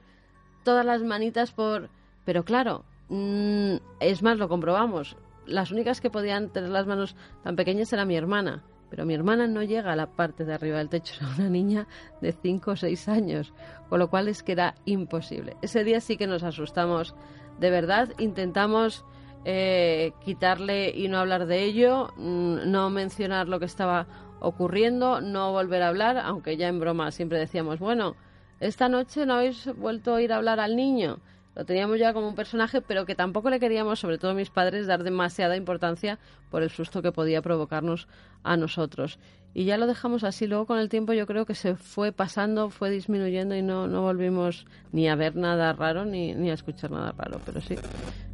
todas 0.63 0.85
las 0.85 1.03
manitas 1.03 1.51
por 1.51 1.89
pero 2.23 2.45
claro, 2.45 2.85
mm, 3.09 3.75
es 3.99 4.21
más, 4.21 4.37
lo 4.37 4.47
comprobamos. 4.47 5.17
Las 5.45 5.71
únicas 5.71 6.01
que 6.01 6.09
podían 6.09 6.49
tener 6.49 6.69
las 6.69 6.87
manos 6.87 7.15
tan 7.43 7.55
pequeñas 7.55 7.91
era 7.93 8.03
mi 8.03 8.15
hermana. 8.15 8.63
Pero 8.89 9.05
mi 9.05 9.13
hermana 9.13 9.47
no 9.47 9.63
llega 9.63 9.91
a 9.91 9.95
la 9.97 10.07
parte 10.07 10.45
de 10.45 10.53
arriba 10.53 10.77
del 10.77 10.87
techo, 10.87 11.15
era 11.21 11.35
una 11.35 11.49
niña 11.49 11.87
de 12.21 12.31
5 12.31 12.71
o 12.71 12.75
6 12.77 13.09
años, 13.09 13.53
con 13.89 13.99
lo 13.99 14.09
cual 14.09 14.29
es 14.29 14.43
que 14.43 14.53
era 14.53 14.75
imposible. 14.85 15.57
Ese 15.61 15.83
día 15.83 15.99
sí 15.99 16.15
que 16.15 16.27
nos 16.27 16.43
asustamos, 16.43 17.13
de 17.59 17.69
verdad, 17.69 18.09
intentamos 18.17 19.05
eh, 19.45 20.11
quitarle 20.23 20.89
y 20.89 21.07
no 21.07 21.19
hablar 21.19 21.45
de 21.45 21.63
ello, 21.63 22.13
mm, 22.17 22.69
no 22.69 22.89
mencionar 22.89 23.47
lo 23.47 23.59
que 23.59 23.65
estaba 23.65 24.07
ocurriendo, 24.40 25.22
no 25.22 25.51
volver 25.51 25.82
a 25.82 25.90
hablar, 25.90 26.17
aunque 26.17 26.57
ya 26.57 26.67
en 26.67 26.80
broma 26.80 27.11
siempre 27.11 27.40
decíamos, 27.40 27.80
bueno, 27.80 28.16
esta 28.59 28.90
noche 28.90 29.25
no 29.25 29.35
habéis 29.35 29.67
vuelto 29.75 30.16
a 30.16 30.22
ir 30.22 30.33
a 30.33 30.38
hablar 30.38 30.59
al 30.59 30.75
niño 30.75 31.19
lo 31.57 31.66
teníamos 31.66 31.98
ya 31.98 32.14
como 32.14 32.27
un 32.27 32.35
personaje, 32.35 32.82
pero 32.82 33.07
que 33.07 33.16
tampoco 33.16 33.49
le 33.49 33.59
queríamos, 33.59 33.99
sobre 33.99 34.19
todo 34.19 34.35
mis 34.35 34.51
padres, 34.51 34.85
dar 34.85 35.03
demasiada 35.03 35.57
importancia 35.57 36.19
por 36.51 36.61
el 36.61 36.69
susto 36.69 37.01
que 37.01 37.11
podía 37.11 37.41
provocarnos 37.41 38.07
a 38.43 38.57
nosotros. 38.57 39.17
Y 39.56 39.66
ya 39.66 39.77
lo 39.77 39.88
dejamos 39.88 40.24
así. 40.24 40.45
Luego 40.45 40.67
con 40.67 40.77
el 40.77 40.88
tiempo 40.88 41.14
yo 41.14 41.25
creo 41.25 41.48
que 41.48 41.56
se 41.56 41.75
fue 41.75 42.11
pasando, 42.11 42.69
fue 42.69 42.91
disminuyendo 42.91 43.56
y 43.56 43.64
no, 43.64 43.88
no 43.88 44.03
volvimos 44.03 44.67
ni 44.91 45.09
a 45.09 45.16
ver 45.16 45.35
nada 45.35 45.74
raro 45.74 46.06
ni, 46.06 46.35
ni 46.35 46.51
a 46.51 46.53
escuchar 46.53 46.91
nada 46.91 47.11
raro. 47.17 47.41
Pero 47.43 47.59
sí, 47.59 47.74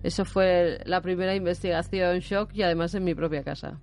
eso 0.04 0.26
fue 0.26 0.82
la 0.86 1.00
primera 1.00 1.34
investigación 1.34 2.20
shock 2.20 2.50
y 2.54 2.64
además 2.64 2.94
en 2.94 3.06
mi 3.06 3.16
propia 3.16 3.42
casa. 3.42 3.80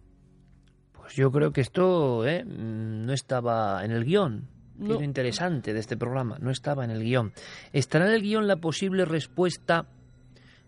Pues 1.10 1.16
yo 1.16 1.32
creo 1.32 1.52
que 1.52 1.60
esto 1.60 2.24
¿eh? 2.24 2.44
no 2.46 3.12
estaba 3.12 3.84
en 3.84 3.90
el 3.90 4.04
guion 4.04 4.46
lo 4.78 5.02
interesante 5.02 5.72
de 5.72 5.80
este 5.80 5.96
programa, 5.96 6.38
no 6.38 6.52
estaba 6.52 6.84
en 6.84 6.92
el 6.92 7.02
guion. 7.02 7.32
¿Estará 7.72 8.06
en 8.06 8.12
el 8.12 8.22
guion 8.22 8.46
la 8.46 8.58
posible 8.58 9.04
respuesta 9.04 9.86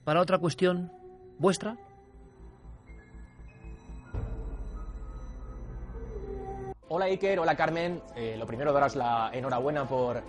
para 0.02 0.20
otra 0.20 0.38
cuestión 0.38 0.90
vuestra? 1.38 1.76
Hola 6.88 7.04
Iker, 7.04 7.38
hola 7.38 7.54
Carmen. 7.54 8.02
Eh, 8.16 8.34
lo 8.36 8.44
primero, 8.44 8.72
daros 8.72 8.96
la 8.96 9.30
enhorabuena 9.32 9.86
por 9.86 10.24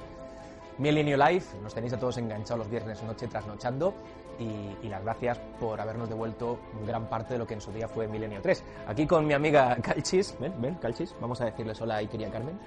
Milenio 0.78 1.18
Life. 1.18 1.58
Nos 1.62 1.74
tenéis 1.74 1.94
a 1.94 2.00
todos 2.00 2.18
enganchados 2.18 2.60
los 2.60 2.70
viernes 2.70 3.02
noche 3.04 3.28
trasnochando. 3.28 3.94
Y, 4.40 4.86
y, 4.86 4.90
las 4.90 5.04
gracias 5.04 5.40
por 5.60 5.80
habernos 5.80 6.10
devuelto 6.10 6.58
gran 6.88 7.08
parte 7.08 7.34
de 7.34 7.40
lo 7.40 7.46
que 7.46 7.54
en 7.54 7.62
su 7.62 7.72
día 7.72 7.88
fue 7.88 8.08
Milenio 8.08 8.42
3. 8.42 8.64
Aquí 8.88 9.06
con 9.06 9.28
mi 9.28 9.34
amiga 9.34 9.76
Calchis. 9.82 10.36
Ven, 10.40 10.54
ven, 10.60 10.76
Calchis. 10.76 11.14
Vamos 11.22 11.40
a 11.42 11.46
decirles 11.46 11.80
hola 11.82 12.02
y 12.02 12.06
a 12.06 12.32
Carmen. 12.32 12.58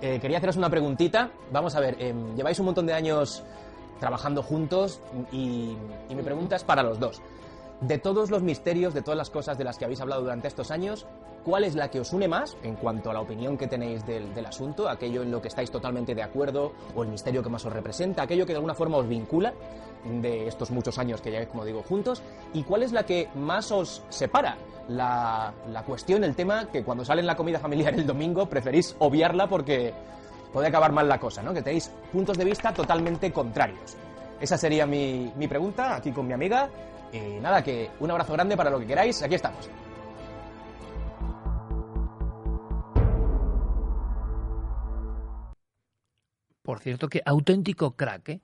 Eh, 0.00 0.20
quería 0.20 0.38
haceros 0.38 0.56
una 0.56 0.70
preguntita. 0.70 1.30
Vamos 1.50 1.74
a 1.74 1.80
ver, 1.80 1.96
em, 2.00 2.36
lleváis 2.36 2.58
un 2.60 2.66
montón 2.66 2.86
de 2.86 2.92
años 2.92 3.42
trabajando 3.98 4.42
juntos 4.42 5.00
y, 5.32 5.76
mi 6.08 6.22
pregunta 6.22 6.56
es 6.56 6.64
para 6.64 6.82
los 6.82 6.98
dos. 7.00 7.20
De 7.80 7.98
todos 7.98 8.30
los 8.30 8.42
misterios, 8.42 8.92
de 8.92 9.02
todas 9.02 9.16
las 9.16 9.30
cosas 9.30 9.56
de 9.56 9.62
las 9.62 9.78
que 9.78 9.84
habéis 9.84 10.00
hablado 10.00 10.22
durante 10.22 10.48
estos 10.48 10.72
años, 10.72 11.06
¿cuál 11.44 11.62
es 11.62 11.76
la 11.76 11.88
que 11.88 12.00
os 12.00 12.12
une 12.12 12.26
más 12.26 12.56
en 12.64 12.74
cuanto 12.74 13.08
a 13.08 13.14
la 13.14 13.20
opinión 13.20 13.56
que 13.56 13.68
tenéis 13.68 14.04
del, 14.04 14.44
asunto, 14.44 14.88
aquello 14.88 15.22
en 15.22 15.30
lo 15.30 15.40
que 15.40 15.46
estáis 15.46 15.70
totalmente 15.70 16.12
de 16.12 16.24
acuerdo 16.24 16.72
o 16.96 17.04
el 17.04 17.08
misterio 17.08 17.40
que 17.40 17.48
más 17.48 17.64
os 17.64 17.72
representa, 17.72 18.22
aquello 18.22 18.44
que 18.46 18.52
de 18.52 18.56
alguna 18.56 18.74
forma 18.74 18.96
os 18.96 19.08
vincula 19.08 19.54
de 20.04 20.48
estos 20.48 20.72
muchos 20.72 20.98
años 20.98 21.20
que 21.20 21.30
lleváis, 21.30 21.50
como 21.50 21.64
digo, 21.64 21.84
juntos? 21.84 22.20
¿Y 22.52 22.64
cuál 22.64 22.82
es 22.82 22.90
la 22.90 23.06
que 23.06 23.28
más 23.36 23.70
os 23.70 24.02
separa? 24.08 24.56
La, 24.88 25.54
cuestión, 25.86 26.24
el 26.24 26.34
tema, 26.34 26.68
que 26.72 26.82
cuando 26.82 27.04
sale 27.04 27.20
en 27.20 27.26
la 27.28 27.36
comida 27.36 27.60
familiar 27.60 27.94
el 27.94 28.06
domingo 28.06 28.46
preferís 28.46 28.96
obviarla 28.98 29.46
porque 29.46 29.94
puede 30.52 30.66
acabar 30.66 30.90
mal 30.90 31.08
la 31.08 31.20
cosa, 31.20 31.42
¿no? 31.42 31.54
Que 31.54 31.62
tenéis 31.62 31.92
puntos 32.10 32.36
de 32.36 32.44
vista 32.44 32.72
totalmente 32.72 33.30
contrarios. 33.32 33.96
Esa 34.40 34.58
sería 34.58 34.84
mi 34.84 35.46
pregunta 35.48 35.94
aquí 35.94 36.10
con 36.10 36.26
mi 36.26 36.32
amiga. 36.32 36.68
Y 37.12 37.40
nada, 37.40 37.62
que 37.62 37.90
un 38.00 38.10
abrazo 38.10 38.32
grande 38.34 38.56
para 38.56 38.70
lo 38.70 38.78
que 38.78 38.86
queráis. 38.86 39.22
Aquí 39.22 39.34
estamos. 39.34 39.68
Por 46.62 46.80
cierto, 46.80 47.08
que 47.08 47.22
auténtico 47.24 47.96
crack, 47.96 48.28
¿eh? 48.28 48.40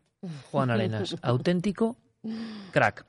Juan 0.50 0.70
Arenas. 0.70 1.16
auténtico 1.22 1.98
crack. 2.72 3.04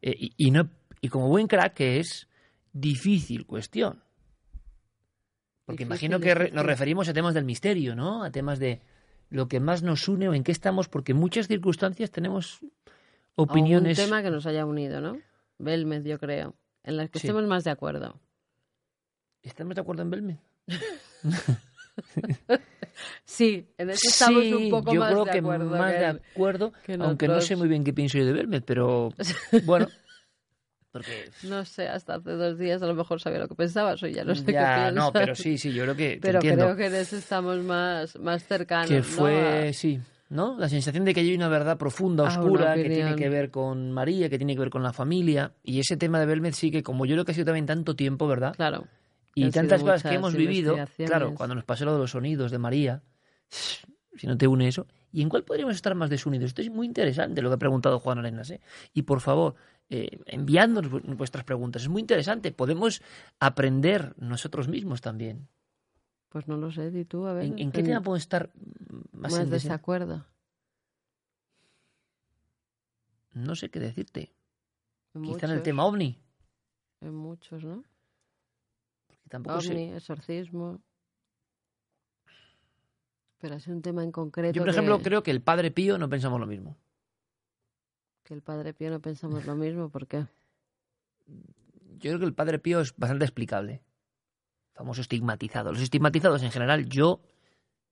Eh, 0.00 0.14
y, 0.18 0.32
y, 0.38 0.50
no, 0.50 0.70
y 1.02 1.08
como 1.08 1.28
buen 1.28 1.46
crack 1.46 1.74
que 1.74 1.98
es, 1.98 2.28
difícil 2.72 3.46
cuestión. 3.46 4.02
Porque 5.64 5.84
difícil, 5.84 6.10
imagino 6.10 6.20
que 6.20 6.34
re, 6.34 6.50
nos 6.50 6.66
referimos 6.66 7.08
a 7.08 7.14
temas 7.14 7.34
del 7.34 7.44
misterio, 7.44 7.94
¿no? 7.94 8.24
A 8.24 8.30
temas 8.30 8.58
de 8.58 8.82
lo 9.30 9.48
que 9.48 9.60
más 9.60 9.82
nos 9.82 10.08
une 10.08 10.28
o 10.28 10.34
en 10.34 10.44
qué 10.44 10.52
estamos, 10.52 10.88
porque 10.88 11.12
en 11.12 11.18
muchas 11.18 11.48
circunstancias 11.48 12.10
tenemos 12.10 12.60
opiniones. 13.36 13.98
O 13.98 14.02
un 14.02 14.08
tema 14.08 14.22
que 14.22 14.30
nos 14.30 14.46
haya 14.46 14.64
unido, 14.66 15.00
¿no? 15.00 15.20
Belmez, 15.58 16.04
yo 16.04 16.18
creo. 16.18 16.54
en 16.82 16.96
las 16.98 17.08
que 17.10 17.18
Sí. 17.18 17.26
estemos 17.28 17.44
más 17.46 17.64
de 17.64 17.70
acuerdo. 17.70 18.20
¿Estamos 19.42 19.74
de 19.74 19.80
acuerdo 19.80 20.02
en 20.02 20.10
Belmed? 20.10 20.36
Sí, 23.24 23.66
en 23.78 23.90
eso 23.90 24.08
estamos 24.08 24.44
Sí, 24.44 24.52
un 24.52 24.70
poco 24.70 24.92
yo 24.92 25.00
más 25.00 25.10
creo 25.10 25.24
de 25.24 25.30
que 25.32 25.38
acuerdo. 25.38 25.70
más 25.70 25.92
que 25.92 25.98
de 25.98 26.06
acuerdo, 26.06 26.72
que 26.84 26.94
aunque 26.94 27.26
no 27.28 27.40
sé 27.40 27.56
muy 27.56 27.68
bien 27.68 27.82
qué 27.84 27.92
pienso 27.92 28.18
yo 28.18 28.26
de 28.26 28.32
Belmed, 28.32 28.62
pero 28.64 29.12
bueno, 29.64 29.88
porque 30.92 31.24
No 31.42 31.64
sé, 31.64 31.88
hasta 31.88 32.14
hace 32.16 32.30
dos 32.32 32.58
días 32.58 32.82
a 32.82 32.86
lo 32.86 32.94
mejor 32.94 33.20
sabía 33.20 33.38
lo 33.40 33.48
que 33.48 33.54
pensabas 33.54 34.02
o 34.02 34.06
ya 34.06 34.24
no 34.24 34.34
sé 34.34 34.44
qué 34.44 34.52
Ya, 34.52 34.74
piensas. 34.74 34.94
no, 34.94 35.12
pero 35.12 35.34
sí, 35.34 35.58
sí, 35.58 35.72
yo 35.72 35.82
creo 35.84 35.96
que 35.96 36.10
te 36.16 36.20
Pero 36.20 36.34
entiendo. 36.38 36.64
creo 36.66 36.76
que 36.76 36.86
en 36.86 36.94
eso 36.94 37.16
estamos 37.16 37.58
más, 37.58 38.16
más 38.18 38.44
cercanos. 38.46 38.88
que 38.88 38.96
¿no? 39.00 39.02
fue, 39.02 39.68
A- 39.68 39.72
sí, 39.72 40.00
¿no? 40.28 40.58
La 40.58 40.68
sensación 40.68 41.04
de 41.04 41.14
que 41.14 41.20
hay 41.20 41.34
una 41.34 41.48
verdad 41.48 41.76
profunda, 41.78 42.24
A 42.24 42.26
una 42.26 42.40
oscura, 42.40 42.74
que 42.74 42.82
tiene 42.88 43.16
que 43.16 43.28
ver 43.28 43.50
con 43.50 43.92
María, 43.92 44.28
que 44.28 44.38
tiene 44.38 44.54
que 44.54 44.60
ver 44.60 44.70
con 44.70 44.82
la 44.82 44.92
familia. 44.92 45.52
Y 45.62 45.78
ese 45.80 45.96
tema 45.96 46.18
de 46.20 46.26
Belmed 46.26 46.52
sí 46.54 46.70
que, 46.70 46.82
como 46.82 47.06
yo 47.06 47.14
creo 47.14 47.24
que 47.24 47.32
ha 47.32 47.34
sido 47.34 47.46
también 47.46 47.66
tanto 47.66 47.94
tiempo, 47.96 48.26
¿verdad? 48.26 48.54
Claro. 48.54 48.86
Y 49.34 49.44
tantas 49.50 49.80
cosas 49.86 50.02
que 50.02 50.08
hemos 50.16 50.32
vivido, 50.48 50.74
claro, 51.06 51.26
cuando 51.36 51.54
nos 51.54 51.64
pasó 51.64 51.84
lo 51.84 51.92
de 51.92 51.98
los 51.98 52.10
sonidos 52.12 52.50
de 52.50 52.58
María, 52.58 53.02
si 54.16 54.26
no 54.26 54.36
te 54.38 54.46
une 54.46 54.68
eso, 54.68 54.86
¿y 55.12 55.22
en 55.22 55.28
cuál 55.28 55.44
podríamos 55.44 55.74
estar 55.74 55.94
más 55.94 56.08
desunidos? 56.10 56.48
Esto 56.48 56.62
es 56.62 56.70
muy 56.70 56.86
interesante 56.86 57.42
lo 57.42 57.48
que 57.50 57.54
ha 57.54 57.58
preguntado 57.58 57.98
Juan 57.98 58.18
Arenas, 58.18 58.50
¿eh? 58.50 58.60
Y 58.92 59.02
por 59.02 59.20
favor, 59.20 59.54
eh, 59.90 60.18
enviándonos 60.26 60.90
vu- 60.90 61.16
vuestras 61.16 61.44
preguntas, 61.44 61.82
es 61.82 61.88
muy 61.88 62.00
interesante, 62.00 62.52
podemos 62.52 63.02
aprender 63.40 64.14
nosotros 64.18 64.68
mismos 64.68 65.00
también. 65.00 65.48
Pues 66.34 66.48
no 66.48 66.56
lo 66.56 66.72
sé, 66.72 66.90
di 66.90 67.04
tú, 67.04 67.28
a 67.28 67.32
ver. 67.32 67.44
¿En, 67.44 67.60
en 67.60 67.70
qué 67.70 67.84
tema 67.84 68.00
podemos 68.00 68.22
estar 68.22 68.50
más, 69.12 69.30
más 69.30 69.40
en 69.42 69.50
desacuerdo? 69.50 70.26
No 73.34 73.54
sé 73.54 73.70
qué 73.70 73.78
decirte. 73.78 74.34
En 75.14 75.22
Quizá 75.22 75.46
en 75.46 75.52
el 75.52 75.62
tema 75.62 75.86
ovni. 75.86 76.18
En 77.00 77.14
muchos, 77.14 77.62
¿no? 77.62 77.84
que 79.22 79.28
tampoco 79.28 79.60
sé. 79.60 79.74
Ovni, 79.74 79.92
exorcismo. 79.92 80.80
Pero 83.38 83.54
es 83.54 83.68
un 83.68 83.80
tema 83.80 84.02
en 84.02 84.10
concreto 84.10 84.56
Yo, 84.56 84.62
por 84.62 84.70
ejemplo, 84.70 84.98
que, 84.98 85.04
creo 85.04 85.22
que 85.22 85.30
el 85.30 85.40
Padre 85.40 85.70
Pío 85.70 85.98
no 85.98 86.08
pensamos 86.08 86.40
lo 86.40 86.48
mismo. 86.48 86.76
que 88.24 88.34
el 88.34 88.42
Padre 88.42 88.74
Pío 88.74 88.90
no 88.90 88.98
pensamos 88.98 89.46
lo 89.46 89.54
mismo. 89.54 89.88
¿Por 89.88 90.08
qué? 90.08 90.26
Yo 91.28 92.10
creo 92.10 92.18
que 92.18 92.26
el 92.26 92.34
Padre 92.34 92.58
Pío 92.58 92.80
es 92.80 92.92
bastante 92.96 93.24
explicable. 93.24 93.84
Famoso 94.74 95.00
estigmatizado. 95.00 95.72
Los 95.72 95.82
estigmatizados 95.82 96.42
en 96.42 96.50
general, 96.50 96.86
yo... 96.86 97.20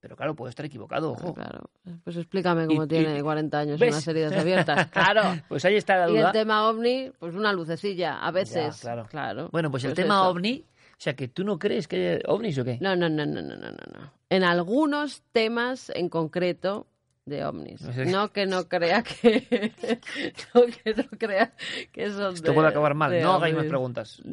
Pero 0.00 0.16
claro, 0.16 0.34
puedo 0.34 0.48
estar 0.50 0.66
equivocado, 0.66 1.12
ojo. 1.12 1.32
Claro. 1.32 1.70
Pues 2.02 2.16
explícame 2.16 2.66
cómo 2.66 2.84
Y- 2.84 2.88
tiene 2.88 3.18
y- 3.18 3.22
40 3.22 3.56
años 3.56 3.78
¿Ves? 3.78 3.92
unas 3.94 4.08
heridas 4.08 4.32
abiertas. 4.36 4.88
Claro. 4.88 5.40
Pues 5.48 5.64
ahí 5.64 5.76
está 5.76 5.96
la 5.96 6.10
Y 6.10 6.16
duda. 6.16 6.26
el 6.26 6.32
tema 6.32 6.68
ovni, 6.68 7.12
pues 7.20 7.34
una 7.34 7.52
lucecilla, 7.52 8.18
a 8.18 8.32
veces. 8.32 8.80
claro. 8.80 9.06
claro. 9.08 9.48
Bueno, 9.52 9.70
pues 9.70 9.84
el 9.84 9.90
Pues 9.90 10.02
tema 10.04 10.14
eso. 10.16 10.28
ovni... 10.30 10.64
O 10.92 11.04
sea, 11.04 11.14
que 11.14 11.26
tú 11.28 11.42
no 11.44 11.58
crees 11.58 11.88
que 11.88 12.10
hay 12.14 12.20
ovnis 12.26 12.58
o 12.58 12.64
qué? 12.64 12.78
No, 12.80 12.94
no, 12.96 13.08
no, 13.08 13.26
no, 13.26 13.42
no, 13.42 13.56
no, 13.56 13.70
no, 13.70 14.00
no. 14.00 14.12
En 14.30 14.44
algunos 14.44 15.22
temas 15.32 15.90
en 15.94 16.08
concreto 16.08 16.86
de 17.24 17.44
ovnis. 17.44 17.80
No. 17.82 18.04
No 18.04 18.32
que 18.32 18.46
no 18.46 18.68
crea 18.68 19.02
que 19.02 19.72
no 20.54 20.62
que 20.66 20.94
no 20.94 21.04
crea 21.18 21.52
que 21.92 22.10
son 22.10 22.34
Esto 22.34 22.48
de- 22.48 22.52
puede 22.54 22.68
acabar 22.68 22.94
mal. 22.94 23.20
No 23.22 23.34
hagáis 23.34 23.54
más 23.54 23.66
preguntas. 23.66 24.20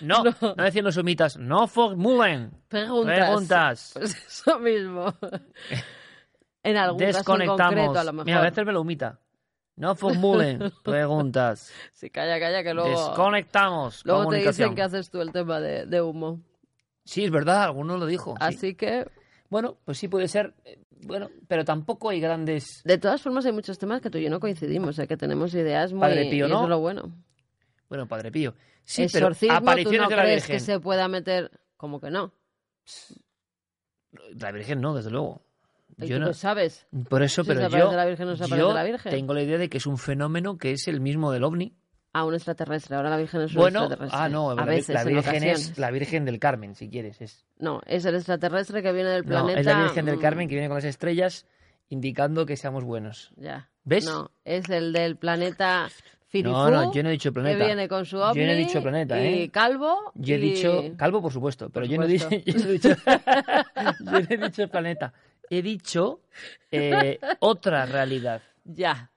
No, 0.00 0.24
no, 0.24 0.54
decir 0.64 0.82
los 0.82 0.96
sumitas. 0.96 1.36
No 1.36 1.68
formulen 1.68 2.50
Preguntas. 2.68 3.16
preguntas. 3.16 3.90
Pues 3.94 4.16
eso 4.26 4.58
mismo. 4.58 5.14
En 6.64 6.76
algún 6.76 6.98
caso 6.98 7.08
en 7.10 7.14
Desconectamos. 7.16 7.58
concreto 7.74 7.98
a 8.00 8.04
lo 8.04 8.12
mejor. 8.12 8.26
Mira, 8.26 8.38
a 8.40 8.42
veces 8.42 8.66
me 8.66 8.72
lo 8.72 8.80
humita. 8.80 9.20
No 9.76 9.94
formulen 9.94 10.72
preguntas. 10.82 11.72
Sí, 11.92 12.10
calla, 12.10 12.40
calla, 12.40 12.64
que 12.64 12.74
luego 12.74 12.88
Desconectamos. 12.90 14.04
luego 14.04 14.28
te 14.30 14.38
dicen 14.38 14.74
que 14.74 14.82
haces 14.82 15.08
tú 15.08 15.20
el 15.20 15.30
tema 15.30 15.60
de, 15.60 15.86
de 15.86 16.02
humo. 16.02 16.40
Sí, 17.04 17.24
es 17.24 17.30
verdad, 17.30 17.62
alguno 17.62 17.96
lo 17.96 18.06
dijo. 18.06 18.32
sí. 18.32 18.38
Así 18.40 18.74
que 18.74 19.08
Bueno, 19.50 19.78
pues 19.84 19.98
sí 19.98 20.08
puede 20.08 20.26
ser. 20.26 20.52
Bueno, 21.02 21.30
pero 21.48 21.64
tampoco 21.64 22.10
hay 22.10 22.20
grandes. 22.20 22.82
de 22.84 22.98
todas 22.98 23.22
formas 23.22 23.46
hay 23.46 23.52
muchos 23.52 23.78
temas 23.78 24.00
que 24.00 24.10
tú 24.10 24.18
y 24.18 24.24
yo 24.24 24.30
no 24.30 24.40
coincidimos, 24.40 24.98
¿eh? 24.98 25.06
que 25.06 25.16
tenemos 25.16 25.54
ideas 25.54 25.92
muy 25.92 26.00
Padre 26.00 26.28
Pío, 26.30 26.46
y 26.46 26.50
¿no? 26.50 26.56
eso 26.56 26.62
es 26.64 26.68
lo 26.70 26.78
bueno. 26.80 27.12
Bueno, 27.88 28.06
Padre 28.06 28.30
Pío. 28.30 28.54
Sí, 28.84 29.06
pero 29.12 29.26
Exorcismo, 29.28 29.54
¿tú 29.58 29.62
apariciones 29.62 30.00
no 30.02 30.08
de 30.08 30.16
la 30.16 30.22
crees 30.22 30.42
Virgen. 30.42 30.56
que 30.56 30.60
se 30.60 30.80
pueda 30.80 31.08
meter? 31.08 31.50
Como 31.76 32.00
que 32.00 32.10
no. 32.10 32.32
La 34.34 34.52
Virgen 34.52 34.80
no, 34.80 34.94
desde 34.94 35.10
luego. 35.10 35.42
¿Y 35.98 36.06
Yo 36.06 36.16
tú 36.16 36.20
no- 36.22 36.26
qué 36.28 36.34
sabes? 36.34 36.86
Por 37.08 37.22
eso, 37.22 37.42
Si 37.42 37.48
pero 37.48 37.68
se 37.70 37.78
yo, 37.78 37.92
la 37.92 38.04
Virgen, 38.06 38.26
no 38.26 38.36
se 38.36 38.46
yo 38.48 38.72
la 38.72 38.82
Virgen. 38.84 39.10
tengo 39.10 39.34
la 39.34 39.42
idea 39.42 39.58
de 39.58 39.68
que 39.68 39.78
es 39.78 39.86
un 39.86 39.98
fenómeno 39.98 40.56
que 40.58 40.72
es 40.72 40.88
el 40.88 41.00
mismo 41.00 41.30
del 41.32 41.44
ovni. 41.44 41.74
A 42.12 42.24
un 42.24 42.34
extraterrestre. 42.34 42.96
Ahora 42.96 43.10
la 43.10 43.16
Virgen 43.18 43.42
es 43.42 43.52
un 43.52 43.56
Bueno, 43.58 43.80
extraterrestre. 43.80 44.20
ah, 44.20 44.28
no, 44.28 44.50
a 44.50 44.54
la, 44.56 44.64
veces, 44.64 44.94
la 44.94 45.02
en 45.02 45.08
Virgen 45.08 45.44
es 45.44 45.78
la 45.78 45.90
Virgen 45.92 46.24
del 46.24 46.38
Carmen, 46.40 46.74
si 46.74 46.88
quieres. 46.88 47.20
Es, 47.20 47.46
No, 47.58 47.80
es 47.86 48.04
el 48.04 48.16
extraterrestre 48.16 48.82
que 48.82 48.92
viene 48.92 49.10
del 49.10 49.22
no, 49.22 49.28
planeta. 49.28 49.60
es 49.60 49.66
la 49.66 49.82
Virgen 49.82 50.06
del 50.06 50.16
mm, 50.16 50.20
Carmen 50.20 50.48
que 50.48 50.54
viene 50.56 50.68
con 50.68 50.76
las 50.76 50.84
estrellas 50.84 51.46
indicando 51.88 52.46
que 52.46 52.56
seamos 52.56 52.82
buenos. 52.84 53.32
Ya. 53.36 53.68
¿Ves? 53.84 54.04
No, 54.06 54.30
es 54.44 54.68
el 54.70 54.92
del 54.92 55.16
planeta 55.16 55.88
Firifú. 56.28 56.52
No, 56.52 56.70
no, 56.70 56.92
yo 56.92 57.02
no 57.02 57.08
he 57.08 57.12
dicho 57.12 57.32
planeta. 57.32 57.58
Que 57.58 57.64
viene 57.64 57.88
con 57.88 58.04
su 58.04 58.16
Yo 58.16 58.28
ovni. 58.30 58.44
no 58.44 58.50
he 58.52 58.56
dicho 58.56 58.82
planeta, 58.82 59.20
y 59.20 59.42
¿eh? 59.44 59.50
calvo. 59.50 60.12
Yo 60.14 60.34
he 60.34 60.38
y- 60.38 60.40
dicho 60.54 60.82
calvo, 60.96 61.22
por 61.22 61.32
supuesto, 61.32 61.70
pero 61.70 61.86
Por 61.86 61.90
yo, 61.92 61.98
no 61.98 62.04
he 62.04 62.08
dicho, 62.08 62.28
supuesto. 62.28 62.50
yo 62.52 62.58
no 62.64 62.68
he 62.68 62.72
dicho, 62.72 62.88
yo 64.00 64.36
no 64.38 64.44
he 64.46 64.48
dicho 64.48 64.68
planeta. 64.68 65.12
He 65.48 65.62
dicho 65.62 66.20
eh, 66.70 67.18
otra 67.40 67.86
realidad. 67.86 68.42
Ya. 68.64 69.10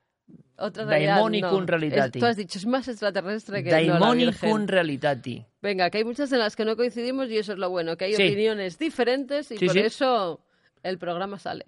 Otra 0.58 0.86
realidad, 0.86 1.16
Daimonicum 1.16 1.60
no. 1.62 1.66
realitati. 1.66 2.20
Es- 2.20 2.22
tú 2.22 2.26
has 2.28 2.38
dicho, 2.38 2.60
es 2.60 2.66
más 2.66 2.88
extraterrestre 2.88 3.64
que 3.64 3.72
no 3.72 3.76
la 3.76 4.00
Daimonicum 4.00 4.68
realitati. 4.68 5.44
Venga, 5.62 5.90
que 5.90 5.98
hay 6.00 6.04
muchas 6.04 6.32
en 6.32 6.40
las 6.40 6.56
que 6.56 6.64
no 6.66 6.76
coincidimos 6.76 7.30
y 7.30 7.38
eso 7.38 7.54
es 7.54 7.60
lo 7.60 7.70
bueno, 7.70 7.98
que 7.98 8.06
hay 8.06 8.14
Sí. 8.14 8.24
opiniones 8.24 8.78
diferentes 8.78 9.52
y 9.52 9.58
Sí, 9.58 9.66
por 9.66 9.74
sí. 9.74 9.80
eso 9.80 10.42
el 10.84 10.98
programa 11.00 11.40
sale. 11.40 11.66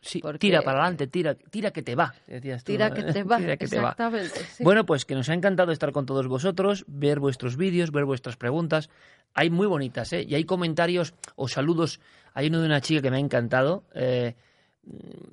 Sí, 0.00 0.20
Porque- 0.20 0.38
tira 0.38 0.62
para 0.62 0.78
adelante, 0.80 1.08
tira, 1.08 1.34
tira 1.34 1.72
que 1.72 1.82
te 1.82 1.96
va, 1.96 2.14
decías 2.28 2.62
tú, 2.62 2.70
Tira 2.72 2.88
¿no? 2.90 2.94
que 2.94 3.02
te 3.04 3.22
va, 3.24 3.36
Tira 3.38 3.56
que 3.56 3.66
te 3.66 3.76
va. 3.80 3.90
exactamente. 3.90 4.38
sí. 4.54 4.62
Bueno, 4.62 4.86
pues 4.86 5.04
que 5.04 5.14
nos 5.16 5.28
ha 5.28 5.34
encantado 5.34 5.72
estar 5.72 5.90
con 5.90 6.06
todos 6.06 6.28
vosotros, 6.28 6.84
ver 6.86 7.18
vuestros 7.18 7.56
vídeos, 7.56 7.90
ver 7.90 8.04
vuestras 8.04 8.36
preguntas. 8.36 8.90
Hay 9.34 9.50
muy 9.50 9.66
bonitas, 9.66 10.12
¿eh? 10.12 10.22
Y 10.28 10.34
hay 10.36 10.44
comentarios 10.44 11.14
o 11.34 11.48
saludos. 11.48 11.98
Hay 12.34 12.46
uno 12.46 12.60
de 12.60 12.66
una 12.66 12.80
chica 12.80 13.02
que 13.02 13.10
me 13.10 13.16
ha 13.16 13.20
encantado. 13.20 13.82
eh, 13.94 14.36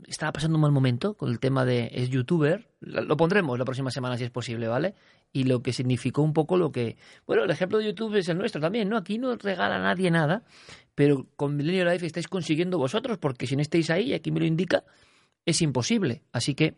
estaba 0.07 0.33
pasando 0.33 0.57
un 0.57 0.61
mal 0.61 0.71
momento 0.71 1.15
con 1.15 1.29
el 1.29 1.39
tema 1.39 1.65
de 1.65 1.89
es 1.93 2.09
youtuber. 2.09 2.69
Lo 2.79 3.17
pondremos 3.17 3.57
la 3.57 3.65
próxima 3.65 3.91
semana 3.91 4.17
si 4.17 4.23
es 4.23 4.31
posible, 4.31 4.67
¿vale? 4.67 4.95
Y 5.31 5.43
lo 5.45 5.61
que 5.61 5.73
significó 5.73 6.21
un 6.21 6.33
poco 6.33 6.57
lo 6.57 6.71
que... 6.71 6.97
Bueno, 7.25 7.43
el 7.43 7.51
ejemplo 7.51 7.77
de 7.77 7.85
YouTube 7.85 8.15
es 8.15 8.29
el 8.29 8.37
nuestro 8.37 8.61
también, 8.61 8.89
¿no? 8.89 8.97
Aquí 8.97 9.17
no 9.17 9.35
regala 9.35 9.75
a 9.75 9.79
nadie 9.79 10.11
nada, 10.11 10.43
pero 10.93 11.27
con 11.35 11.55
Millennial 11.55 11.89
Life 11.89 12.05
estáis 12.05 12.27
consiguiendo 12.27 12.77
vosotros, 12.77 13.17
porque 13.17 13.47
si 13.47 13.55
no 13.55 13.61
estáis 13.61 13.89
ahí, 13.89 14.13
aquí 14.13 14.31
me 14.31 14.39
lo 14.39 14.45
indica, 14.45 14.83
es 15.45 15.61
imposible. 15.61 16.23
Así 16.31 16.55
que 16.55 16.77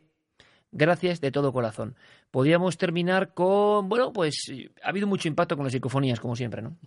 gracias 0.71 1.21
de 1.21 1.31
todo 1.31 1.53
corazón. 1.53 1.95
Podríamos 2.31 2.77
terminar 2.77 3.33
con, 3.33 3.89
bueno, 3.89 4.13
pues 4.13 4.51
ha 4.83 4.89
habido 4.89 5.07
mucho 5.07 5.27
impacto 5.27 5.55
con 5.55 5.65
las 5.65 5.73
psicofonías, 5.73 6.19
como 6.19 6.35
siempre, 6.35 6.61
¿no? 6.61 6.77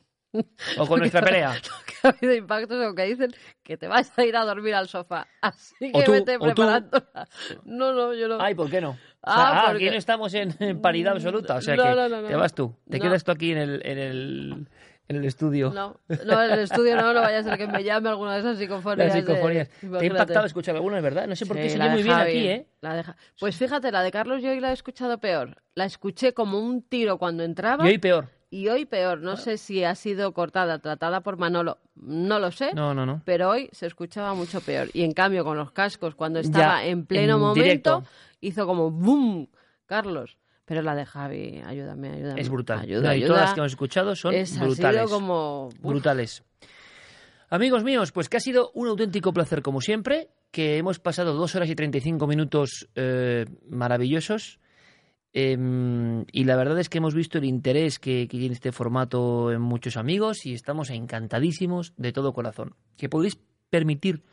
O 0.79 0.87
con 0.87 0.99
nuestra 1.01 1.21
pelea. 1.23 1.53
que 1.87 1.95
ha 2.07 2.11
habido 2.11 2.35
impactos 2.35 2.79
lo 2.79 2.95
que 2.95 3.05
dicen 3.05 3.31
que 3.63 3.77
te 3.77 3.89
vas 3.89 4.13
a 4.17 4.25
ir 4.25 4.37
a 4.37 4.45
dormir 4.45 4.75
al 4.75 4.89
sofá. 4.89 5.27
Así 5.41 5.93
que 5.93 6.03
tú, 6.05 6.13
vete 6.13 6.39
preparándola. 6.39 7.29
No, 7.65 7.93
no, 7.93 8.15
yo 8.15 8.29
no. 8.29 8.41
Ay, 8.41 8.55
¿por 8.55 8.71
qué 8.71 8.81
no? 8.81 8.91
O 8.91 8.95
sea, 8.95 8.99
Ah, 9.23 9.51
ah, 9.53 9.63
porque- 9.71 9.85
aquí 9.87 9.93
no 9.93 9.99
estamos 9.99 10.33
en, 10.35 10.55
en 10.61 10.81
paridad 10.81 11.13
absoluta, 11.15 11.57
o 11.57 11.61
sea 11.61 11.77
No, 11.77 11.83
que 11.83 11.89
no, 11.91 12.09
no, 12.09 12.29
te 12.29 12.37
vas 12.37 12.55
tú, 12.55 12.75
te 12.89 12.99
quedas 13.01 13.23
tú 13.25 13.33
aquí 13.33 13.53
en 13.53 13.59
el, 13.59 13.83
en 13.85 13.99
el, 13.99 14.69
en 15.09 15.17
el 15.17 15.25
estudio. 15.27 15.73
No, 15.75 16.01
no, 16.25 16.43
en 16.43 16.51
el 16.53 16.61
estudio 16.61 16.97
no, 16.97 17.13
no 17.13 17.21
vaya 17.21 17.41
a 17.41 17.43
ser 17.43 17.59
que 17.59 17.67
me 17.67 17.83
llame 17.85 18.09
alguna 18.09 18.35
de 18.35 18.41
esas 18.41 18.57
psicofonías. 18.57 19.09
Las 19.09 19.17
psicofonías. 19.19 19.69
de- 19.83 19.99
Te 19.99 20.05
ha 20.05 20.09
impactado 20.09 20.47
escuchar 20.47 20.77
algunas, 20.77 21.03
¿verdad? 21.03 21.27
No 21.27 21.37
sé 21.37 21.45
por 21.45 21.57
qué 21.57 21.69
se 21.69 21.79
muy 21.79 22.03
bien 22.03 22.15
Javi, 22.17 22.31
aquí, 22.31 22.49
¿eh? 22.49 22.67
la 22.81 22.95
de 22.95 23.05
Pues 23.39 23.57
fíjate, 23.57 23.91
la 23.93 24.03
de 24.03 24.11
Carlos 24.11 24.43
yo 24.43 24.51
hoy 24.51 24.61
la 24.61 24.71
he 24.71 24.75
escuchado 24.75 25.19
peor. 25.19 25.61
La 25.75 25.85
escuché 25.85 26.33
como 26.33 26.59
un 26.61 26.83
tiro 26.83 27.19
cuando 27.19 27.43
entraba. 27.43 27.85
Y 27.85 27.89
hoy 27.89 27.99
peor. 27.99 28.29
Y 28.51 28.69
hoy 28.69 28.85
peor. 28.85 29.21
No 29.21 29.37
sé 29.37 29.57
si 29.59 29.85
ha 29.85 29.95
sido 29.95 30.33
cortada, 30.33 30.81
tratada 30.81 31.21
por 31.21 31.39
Manolo. 31.39 31.79
No 31.95 32.39
lo 32.41 32.51
sé. 32.51 32.75
No, 32.75 32.95
no, 32.95 33.07
no. 33.07 33.23
Pero 33.25 33.49
hoy 33.51 33.69
se 33.73 33.87
escuchaba 33.87 34.35
mucho 34.35 34.61
peor. 34.61 34.89
Y 34.93 35.03
en 35.05 35.13
cambio, 35.13 35.45
con 35.45 35.57
los 35.57 35.71
cascos, 35.71 36.15
cuando 36.17 36.41
estaba 36.41 36.83
Ya, 36.83 36.87
en 36.87 37.07
pleno 37.07 37.35
en 37.35 37.41
momento, 37.41 37.63
directo. 37.63 38.05
hizo 38.41 38.67
como 38.67 38.91
¡boom! 38.91 39.49
Carlos. 39.87 40.37
Pero 40.65 40.83
la 40.83 40.95
de 40.95 41.05
Javi, 41.07 41.63
ayúdame, 41.67 42.11
ayúdame. 42.11 42.41
Es 42.41 42.49
brutal. 42.49 42.81
Ayuda, 42.81 43.01
No, 43.09 43.13
y 43.15 43.17
ayuda. 43.19 43.29
todas 43.29 43.43
las 43.43 43.55
que 43.55 43.61
hemos 43.61 43.73
escuchado 43.73 44.15
son 44.17 44.35
ha 44.35 44.65
brutales. 44.65 45.01
sido 45.03 45.09
como... 45.11 45.67
uf. 45.67 45.81
brutales. 45.81 46.45
Amigos 47.49 47.83
míos, 47.83 48.13
pues 48.13 48.29
que 48.29 48.37
ha 48.37 48.41
sido 48.41 48.71
un 48.75 48.87
auténtico 48.87 49.33
placer 49.33 49.63
como 49.63 49.81
siempre, 49.81 50.29
que 50.53 50.77
hemos 50.79 51.01
pasado 51.01 51.35
dos 51.35 51.57
horas 51.57 51.69
y 51.69 51.75
35 51.75 52.27
minutos 52.29 52.89
eh, 52.95 53.47
maravillosos. 53.69 54.61
Em, 55.33 56.25
y 56.33 56.45
la 56.45 56.57
verdad 56.57 56.79
es 56.81 56.89
que 56.89 56.99
hemos 56.99 57.15
visto 57.15 57.39
el 57.39 57.45
interés 57.45 57.99
que, 57.99 58.27
que 58.29 58.39
tiene 58.39 58.55
este 58.55 58.73
formato 58.73 59.53
en 59.53 59.61
muchos 59.61 59.97
amigos 59.97 60.45
y 60.45 60.55
estamos 60.55 60.91
encantadísimos 60.91 61.93
de 61.97 62.13
todo 62.13 62.33
corazón. 62.33 62.75
Que 62.97 63.09
podéis 63.09 63.39
permitir 63.71 64.25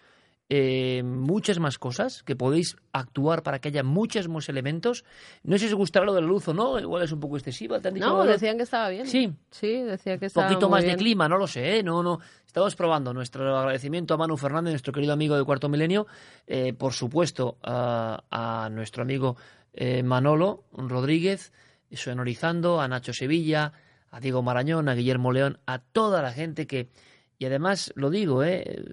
eh, 0.49 1.03
muchas 1.03 1.59
más 1.59 1.77
cosas, 1.77 2.23
que 2.23 2.37
podéis 2.37 2.77
actuar 2.93 3.43
para 3.43 3.59
que 3.59 3.67
haya 3.67 3.83
muchos 3.83 4.29
más 4.29 4.47
elementos. 4.47 5.03
No 5.43 5.57
sé 5.57 5.67
si 5.67 5.73
os 5.73 5.77
gustará 5.77 6.05
lo 6.05 6.13
de 6.13 6.21
la 6.21 6.27
luz 6.27 6.47
o 6.47 6.53
no, 6.53 6.79
igual 6.79 7.03
es 7.03 7.11
un 7.11 7.19
poco 7.19 7.37
excesiva. 7.37 7.81
¿te 7.81 7.89
han 7.89 7.95
dicho 7.95 8.07
No, 8.07 8.23
decían 8.23 8.55
que 8.55 8.63
estaba 8.63 8.87
bien. 8.89 9.05
Sí. 9.07 9.33
Sí, 9.51 9.81
decía 9.81 10.17
que 10.17 10.25
Un 10.25 10.27
estaba 10.27 10.47
poquito 10.47 10.69
muy 10.69 10.77
más 10.79 10.85
de 10.85 10.95
clima, 10.95 11.27
no 11.27 11.37
lo 11.37 11.47
sé, 11.47 11.79
¿eh? 11.79 11.83
no, 11.83 12.01
no. 12.01 12.19
Estamos 12.45 12.75
probando 12.75 13.13
nuestro 13.13 13.57
agradecimiento 13.57 14.13
a 14.13 14.17
Manu 14.17 14.37
Fernández, 14.37 14.71
nuestro 14.71 14.93
querido 14.93 15.11
amigo 15.11 15.35
de 15.35 15.43
Cuarto 15.43 15.67
Milenio, 15.67 16.07
eh, 16.47 16.71
por 16.73 16.93
supuesto 16.93 17.57
a, 17.61 18.23
a 18.31 18.69
nuestro 18.69 19.03
amigo 19.03 19.35
eh, 19.77 20.03
Manolo 20.03 20.65
Rodríguez, 20.73 21.53
sonorizando, 21.91 22.81
a 22.81 22.87
Nacho 22.87 23.13
Sevilla, 23.13 23.73
a 24.09 24.19
Diego 24.19 24.41
Marañón, 24.41 24.89
a 24.89 24.95
Guillermo 24.95 25.31
León, 25.31 25.59
a 25.65 25.79
toda 25.79 26.21
la 26.21 26.31
gente 26.31 26.67
que, 26.67 26.89
y 27.37 27.45
además 27.45 27.93
lo 27.95 28.09
digo, 28.09 28.43
¿eh? 28.43 28.83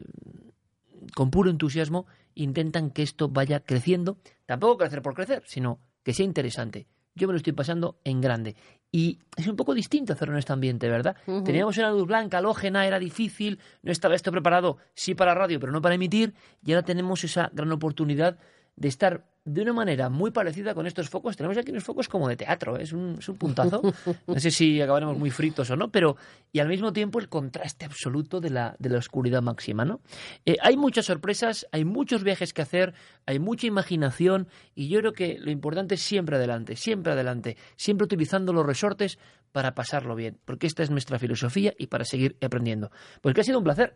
con 1.15 1.31
puro 1.31 1.51
entusiasmo, 1.51 2.07
intentan 2.35 2.91
que 2.91 3.03
esto 3.03 3.29
vaya 3.29 3.61
creciendo, 3.61 4.19
tampoco 4.47 4.79
crecer 4.79 5.03
por 5.03 5.15
crecer, 5.15 5.43
sino 5.47 5.81
que 6.03 6.13
sea 6.13 6.27
interesante. 6.27 6.87
Yo 7.15 7.29
me 7.29 7.33
lo 7.33 7.39
estoy 7.39 7.53
pasando 7.53 8.01
en 8.05 8.21
grande. 8.21 8.57
Y 8.91 9.21
es 9.37 9.47
un 9.47 9.57
poco 9.57 9.73
distinto 9.73 10.13
hacerlo 10.13 10.35
en 10.35 10.41
este 10.41 10.53
ambiente, 10.53 10.89
¿verdad? 10.89 11.17
Teníamos 11.45 11.79
una 11.79 11.91
luz 11.91 12.07
blanca, 12.07 12.39
halógena, 12.39 12.87
era 12.87 12.99
difícil, 12.99 13.61
no 13.83 13.93
estaba 13.93 14.15
esto 14.15 14.31
preparado, 14.33 14.79
sí 14.95 15.15
para 15.15 15.35
radio, 15.35 15.59
pero 15.59 15.73
no 15.73 15.81
para 15.81 15.95
emitir, 15.95 16.35
y 16.65 16.73
ahora 16.73 16.85
tenemos 16.85 17.25
esa 17.25 17.51
gran 17.53 17.73
oportunidad 17.73 18.39
de 18.77 18.89
estar 18.89 19.25
de 19.45 19.61
una 19.61 19.75
manera 19.75 20.09
muy 20.09 20.31
parecida 20.31 20.75
con 20.75 20.87
estos 20.87 21.11
focos. 21.11 21.37
Tenemos 21.37 21.59
aquí 21.59 21.71
unos 21.71 21.85
focos 21.85 22.09
como 22.09 22.29
de 22.29 22.37
teatro, 22.37 22.79
¿eh? 22.79 22.83
es, 22.83 22.93
un, 22.93 23.17
es 23.19 23.29
un 23.29 23.37
puntazo. 23.37 23.83
No 24.27 24.41
sé 24.41 24.51
si 24.51 24.81
acabaremos 24.81 25.19
muy 25.19 25.31
fritos 25.31 25.71
o 25.71 25.77
no, 25.77 25.91
pero 25.91 26.17
y 26.53 26.61
al 26.61 26.69
mismo 26.69 26.93
tiempo 26.93 27.19
el 27.19 27.29
contraste 27.29 27.85
absoluto 27.85 28.41
de 28.41 28.51
la, 28.51 28.75
de 28.79 28.89
la 28.89 28.99
oscuridad 28.99 29.43
máxima, 29.43 29.85
¿no? 29.85 30.01
Eh, 30.47 30.57
hay 30.63 30.77
muchas 30.77 31.07
sorpresas, 31.07 31.67
hay 31.73 31.85
muchos 31.85 32.25
viajes 32.25 32.55
que 32.55 32.63
hacer, 32.63 32.95
hay 33.27 33.39
mucha 33.39 33.67
imaginación 33.67 34.49
y 34.75 34.89
yo 34.89 35.01
creo 35.01 35.13
que 35.13 35.39
lo 35.39 35.51
importante 35.51 35.97
es 35.97 36.01
siempre 36.03 36.37
adelante, 36.37 36.77
siempre 36.77 37.13
adelante, 37.13 37.57
siempre 37.77 38.07
utilizando 38.07 38.53
los 38.53 38.65
resortes 38.65 39.19
para 39.53 39.75
pasarlo 39.75 40.17
bien, 40.17 40.39
porque 40.45 40.67
esta 40.67 40.83
es 40.83 40.91
nuestra 40.91 41.19
filosofía 41.19 41.75
y 41.79 41.89
para 41.89 42.05
seguir 42.05 42.37
aprendiendo. 42.43 42.91
Pues 43.21 43.35
que 43.35 43.43
ha 43.43 43.45
sido 43.45 43.59
un 43.59 43.65
placer. 43.65 43.95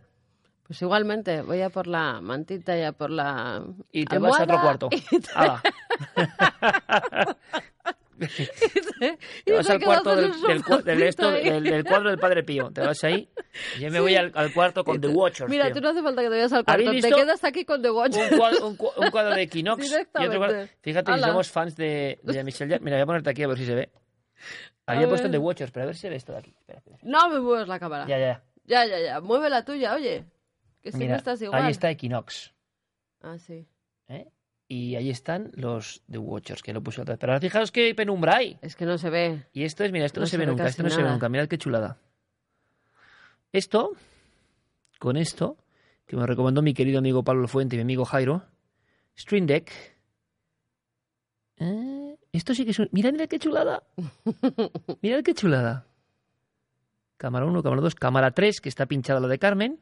Pues 0.69 0.83
igualmente, 0.83 1.41
voy 1.43 1.63
a 1.63 1.71
por 1.71 1.87
la 1.87 2.21
mantita 2.21 2.77
y 2.79 2.83
a 2.83 2.93
por 2.93 3.11
la. 3.11 3.65
Y 3.91 4.05
te 4.05 4.19
vas 4.19 4.39
a 4.39 4.43
otro 4.45 4.61
cuarto. 4.61 4.89
y 4.93 5.01
te- 5.19 5.31
Hala. 5.35 5.63
Te 9.45 9.53
vas 9.53 9.67
te 9.67 9.73
al 9.75 9.81
cuarto 9.81 10.17
del, 10.17 10.31
un 10.33 10.43
del, 10.43 10.63
cua- 10.65 10.83
del 10.83 11.03
esto- 11.05 11.23
sofacito 11.23 11.49
ahí. 11.49 11.61
del- 11.63 11.65
del 11.73 11.85
cuadro 11.85 12.11
del 12.11 12.19
Padre 12.19 12.43
Pío. 12.43 12.71
Te 12.73 12.81
vas 12.81 13.03
ahí. 13.05 13.29
y 13.77 13.81
Yo 13.81 13.91
me 13.91 14.01
voy 14.01 14.17
al, 14.17 14.33
al 14.35 14.53
cuarto 14.53 14.83
con 14.85 15.01
The 15.01 15.07
Watchers. 15.09 15.49
Mira, 15.49 15.67
tío. 15.67 15.75
tú 15.75 15.81
no 15.81 15.91
hace 15.91 16.03
falta 16.03 16.23
que 16.23 16.29
te 16.29 16.35
vayas 16.35 16.53
al 16.53 16.65
¿Habéis 16.67 16.91
cuarto, 16.91 17.09
te 17.17 17.23
quedas 17.23 17.45
aquí 17.45 17.65
con 17.65 17.81
The 17.81 17.91
Watch. 17.91 18.17
un 18.17 18.37
cuadro, 18.39 18.67
un 18.67 18.77
cua- 18.77 18.93
un 18.97 19.11
cuadro 19.11 19.35
de 19.37 19.43
Equinox 19.43 19.81
y 19.85 19.95
otro 19.95 20.05
cuadro. 20.13 20.29
Directamente. 20.31 20.75
Fíjate 20.83 21.19
somos 21.21 21.51
fans 21.51 21.77
de, 21.77 22.19
de 22.23 22.45
Michelle. 22.45 22.81
Mira, 22.81 22.97
voy 22.97 23.03
a 23.03 23.07
ponerte 23.07 23.31
aquí 23.31 23.43
a 23.45 23.49
ver 23.49 23.57
si 23.59 23.67
se 23.67 23.75
ve. 23.75 23.91
Había 24.87 25.07
A 25.07 25.09
puesto 25.09 25.27
en. 25.27 25.33
The 25.33 25.39
Watchers, 25.39 25.71
pero 25.71 25.85
a 25.85 25.87
ver 25.87 25.95
si 25.95 26.01
se 26.03 26.11
ve 26.11 26.17
esto 26.17 26.33
de 26.33 26.39
aquí. 26.39 26.55
Espera, 26.59 26.79
espera. 26.79 26.99
No 27.03 27.29
me 27.31 27.39
muevas 27.41 27.69
la 27.69 27.79
cámara. 27.79 28.05
Ya, 28.09 28.19
ya. 28.19 28.43
Ya, 28.65 28.85
ya, 28.85 28.99
ya. 29.01 29.21
Mueve 29.21 29.49
la 29.49 29.65
tuya, 29.65 29.95
oye. 29.95 30.25
Que 30.83 30.93
si 30.93 30.99
Mira, 30.99 31.13
no 31.13 31.19
estás 31.19 31.43
igual. 31.43 31.63
ahí 31.63 31.71
está 31.71 31.91
Equinox. 31.91 32.53
Ah, 33.21 33.39
sí. 33.39 33.67
¿eh? 34.09 34.29
Y 34.69 34.97
ahí 34.97 35.11
están 35.11 35.51
los 35.55 36.03
The 36.11 36.19
Watchers, 36.19 36.63
que 36.63 36.73
lo 36.73 36.83
puse 36.83 37.01
otra 37.01 37.15
vez. 37.15 37.21
Pero 37.21 37.33
ahora 37.33 37.41
fijaos 37.41 37.73
qué 37.73 37.95
penumbra 37.95 38.37
hay. 38.37 38.59
Es 38.61 38.77
que 38.77 38.85
no 38.85 38.99
se 38.99 39.11
ve. 39.11 39.47
Y 39.53 39.65
esto 39.65 39.83
es, 39.85 39.93
mira, 39.93 40.05
esto 40.07 40.21
no, 40.21 40.23
No 40.23 40.27
se, 40.27 40.31
se 40.33 40.37
ve 40.37 40.47
nunca, 40.47 40.67
esto 40.67 40.83
no 40.83 40.91
se 40.91 41.03
ve 41.03 41.09
nunca. 41.11 41.29
Mirad 41.29 41.49
qué 41.49 41.59
chulada. 41.59 41.99
Esto, 43.51 43.93
con 44.99 45.17
esto, 45.17 45.57
que 46.07 46.17
me 46.17 46.27
recomendó 46.27 46.61
mi 46.61 46.75
querido 46.75 46.99
amigo 46.99 47.25
Pablo 47.25 47.49
Fuente 47.49 47.77
y 47.77 47.79
mi 47.79 47.83
amigo 47.83 48.05
Jairo, 48.05 48.45
Stream 49.17 49.47
Deck. 49.47 49.73
Eh, 51.57 52.19
esto 52.33 52.55
sí 52.55 52.65
que 52.65 52.73
es 52.73 52.79
un... 52.79 52.89
Mirad, 52.93 53.13
mirad 53.13 53.27
qué 53.29 53.39
chulada. 53.39 53.83
Mirad 55.03 55.23
qué 55.23 55.35
chulada. 55.35 55.87
Cámara 57.17 57.47
1, 57.47 57.63
cámara 57.63 57.81
2, 57.81 57.95
cámara 57.95 58.31
3, 58.33 58.61
que 58.61 58.69
está 58.69 58.87
pinchada 58.87 59.19
la 59.19 59.29
de 59.29 59.39
Carmen. 59.39 59.81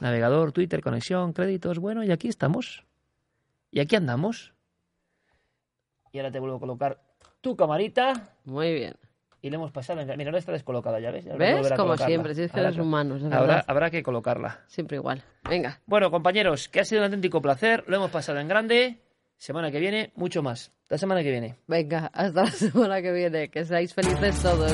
Navegador, 0.00 0.52
Twitter, 0.52 0.80
conexión, 0.82 1.32
créditos. 1.32 1.78
Bueno, 1.78 2.04
y 2.04 2.10
aquí 2.12 2.28
estamos. 2.28 2.84
Y 3.70 3.80
aquí 3.80 3.96
andamos. 3.96 4.52
Y 6.12 6.18
ahora 6.18 6.30
te 6.32 6.38
vuelvo 6.38 6.56
a 6.56 6.60
colocar 6.60 7.00
tu 7.40 7.56
camarita. 7.56 8.34
Muy 8.44 8.72
bien. 8.74 8.94
Y 9.42 9.48
le 9.50 9.56
hemos 9.56 9.70
pasado. 9.72 10.00
en- 10.00 10.08
Mira, 10.18 10.28
ahora 10.30 10.38
está 10.38 10.52
descolocada, 10.52 11.00
¿ya 11.00 11.10
ves? 11.10 11.26
Ahora 11.26 11.38
¿Ves? 11.38 11.72
Como 11.72 11.96
siempre, 11.96 12.34
si 12.34 12.42
es 12.42 12.52
que 12.52 12.60
eres 12.60 12.76
humano, 12.76 13.16
habrá, 13.34 13.64
habrá 13.66 13.90
que 13.90 14.02
colocarla. 14.02 14.60
Siempre 14.66 14.96
igual. 14.98 15.22
Venga. 15.48 15.80
Bueno, 15.86 16.10
compañeros, 16.10 16.68
que 16.68 16.80
ha 16.80 16.84
sido 16.84 17.00
un 17.00 17.04
auténtico 17.06 17.40
placer. 17.40 17.84
Lo 17.86 17.96
hemos 17.96 18.10
pasado 18.10 18.38
en 18.40 18.48
grande. 18.48 18.98
Semana 19.38 19.70
que 19.70 19.78
viene, 19.80 20.12
mucho 20.16 20.42
más. 20.42 20.72
La 20.90 20.98
semana 20.98 21.22
que 21.22 21.30
viene. 21.30 21.56
Venga, 21.66 22.10
hasta 22.12 22.44
la 22.44 22.50
semana 22.50 23.00
que 23.00 23.12
viene. 23.12 23.48
Que 23.48 23.64
seáis 23.64 23.94
felices 23.94 24.42
todos. 24.42 24.72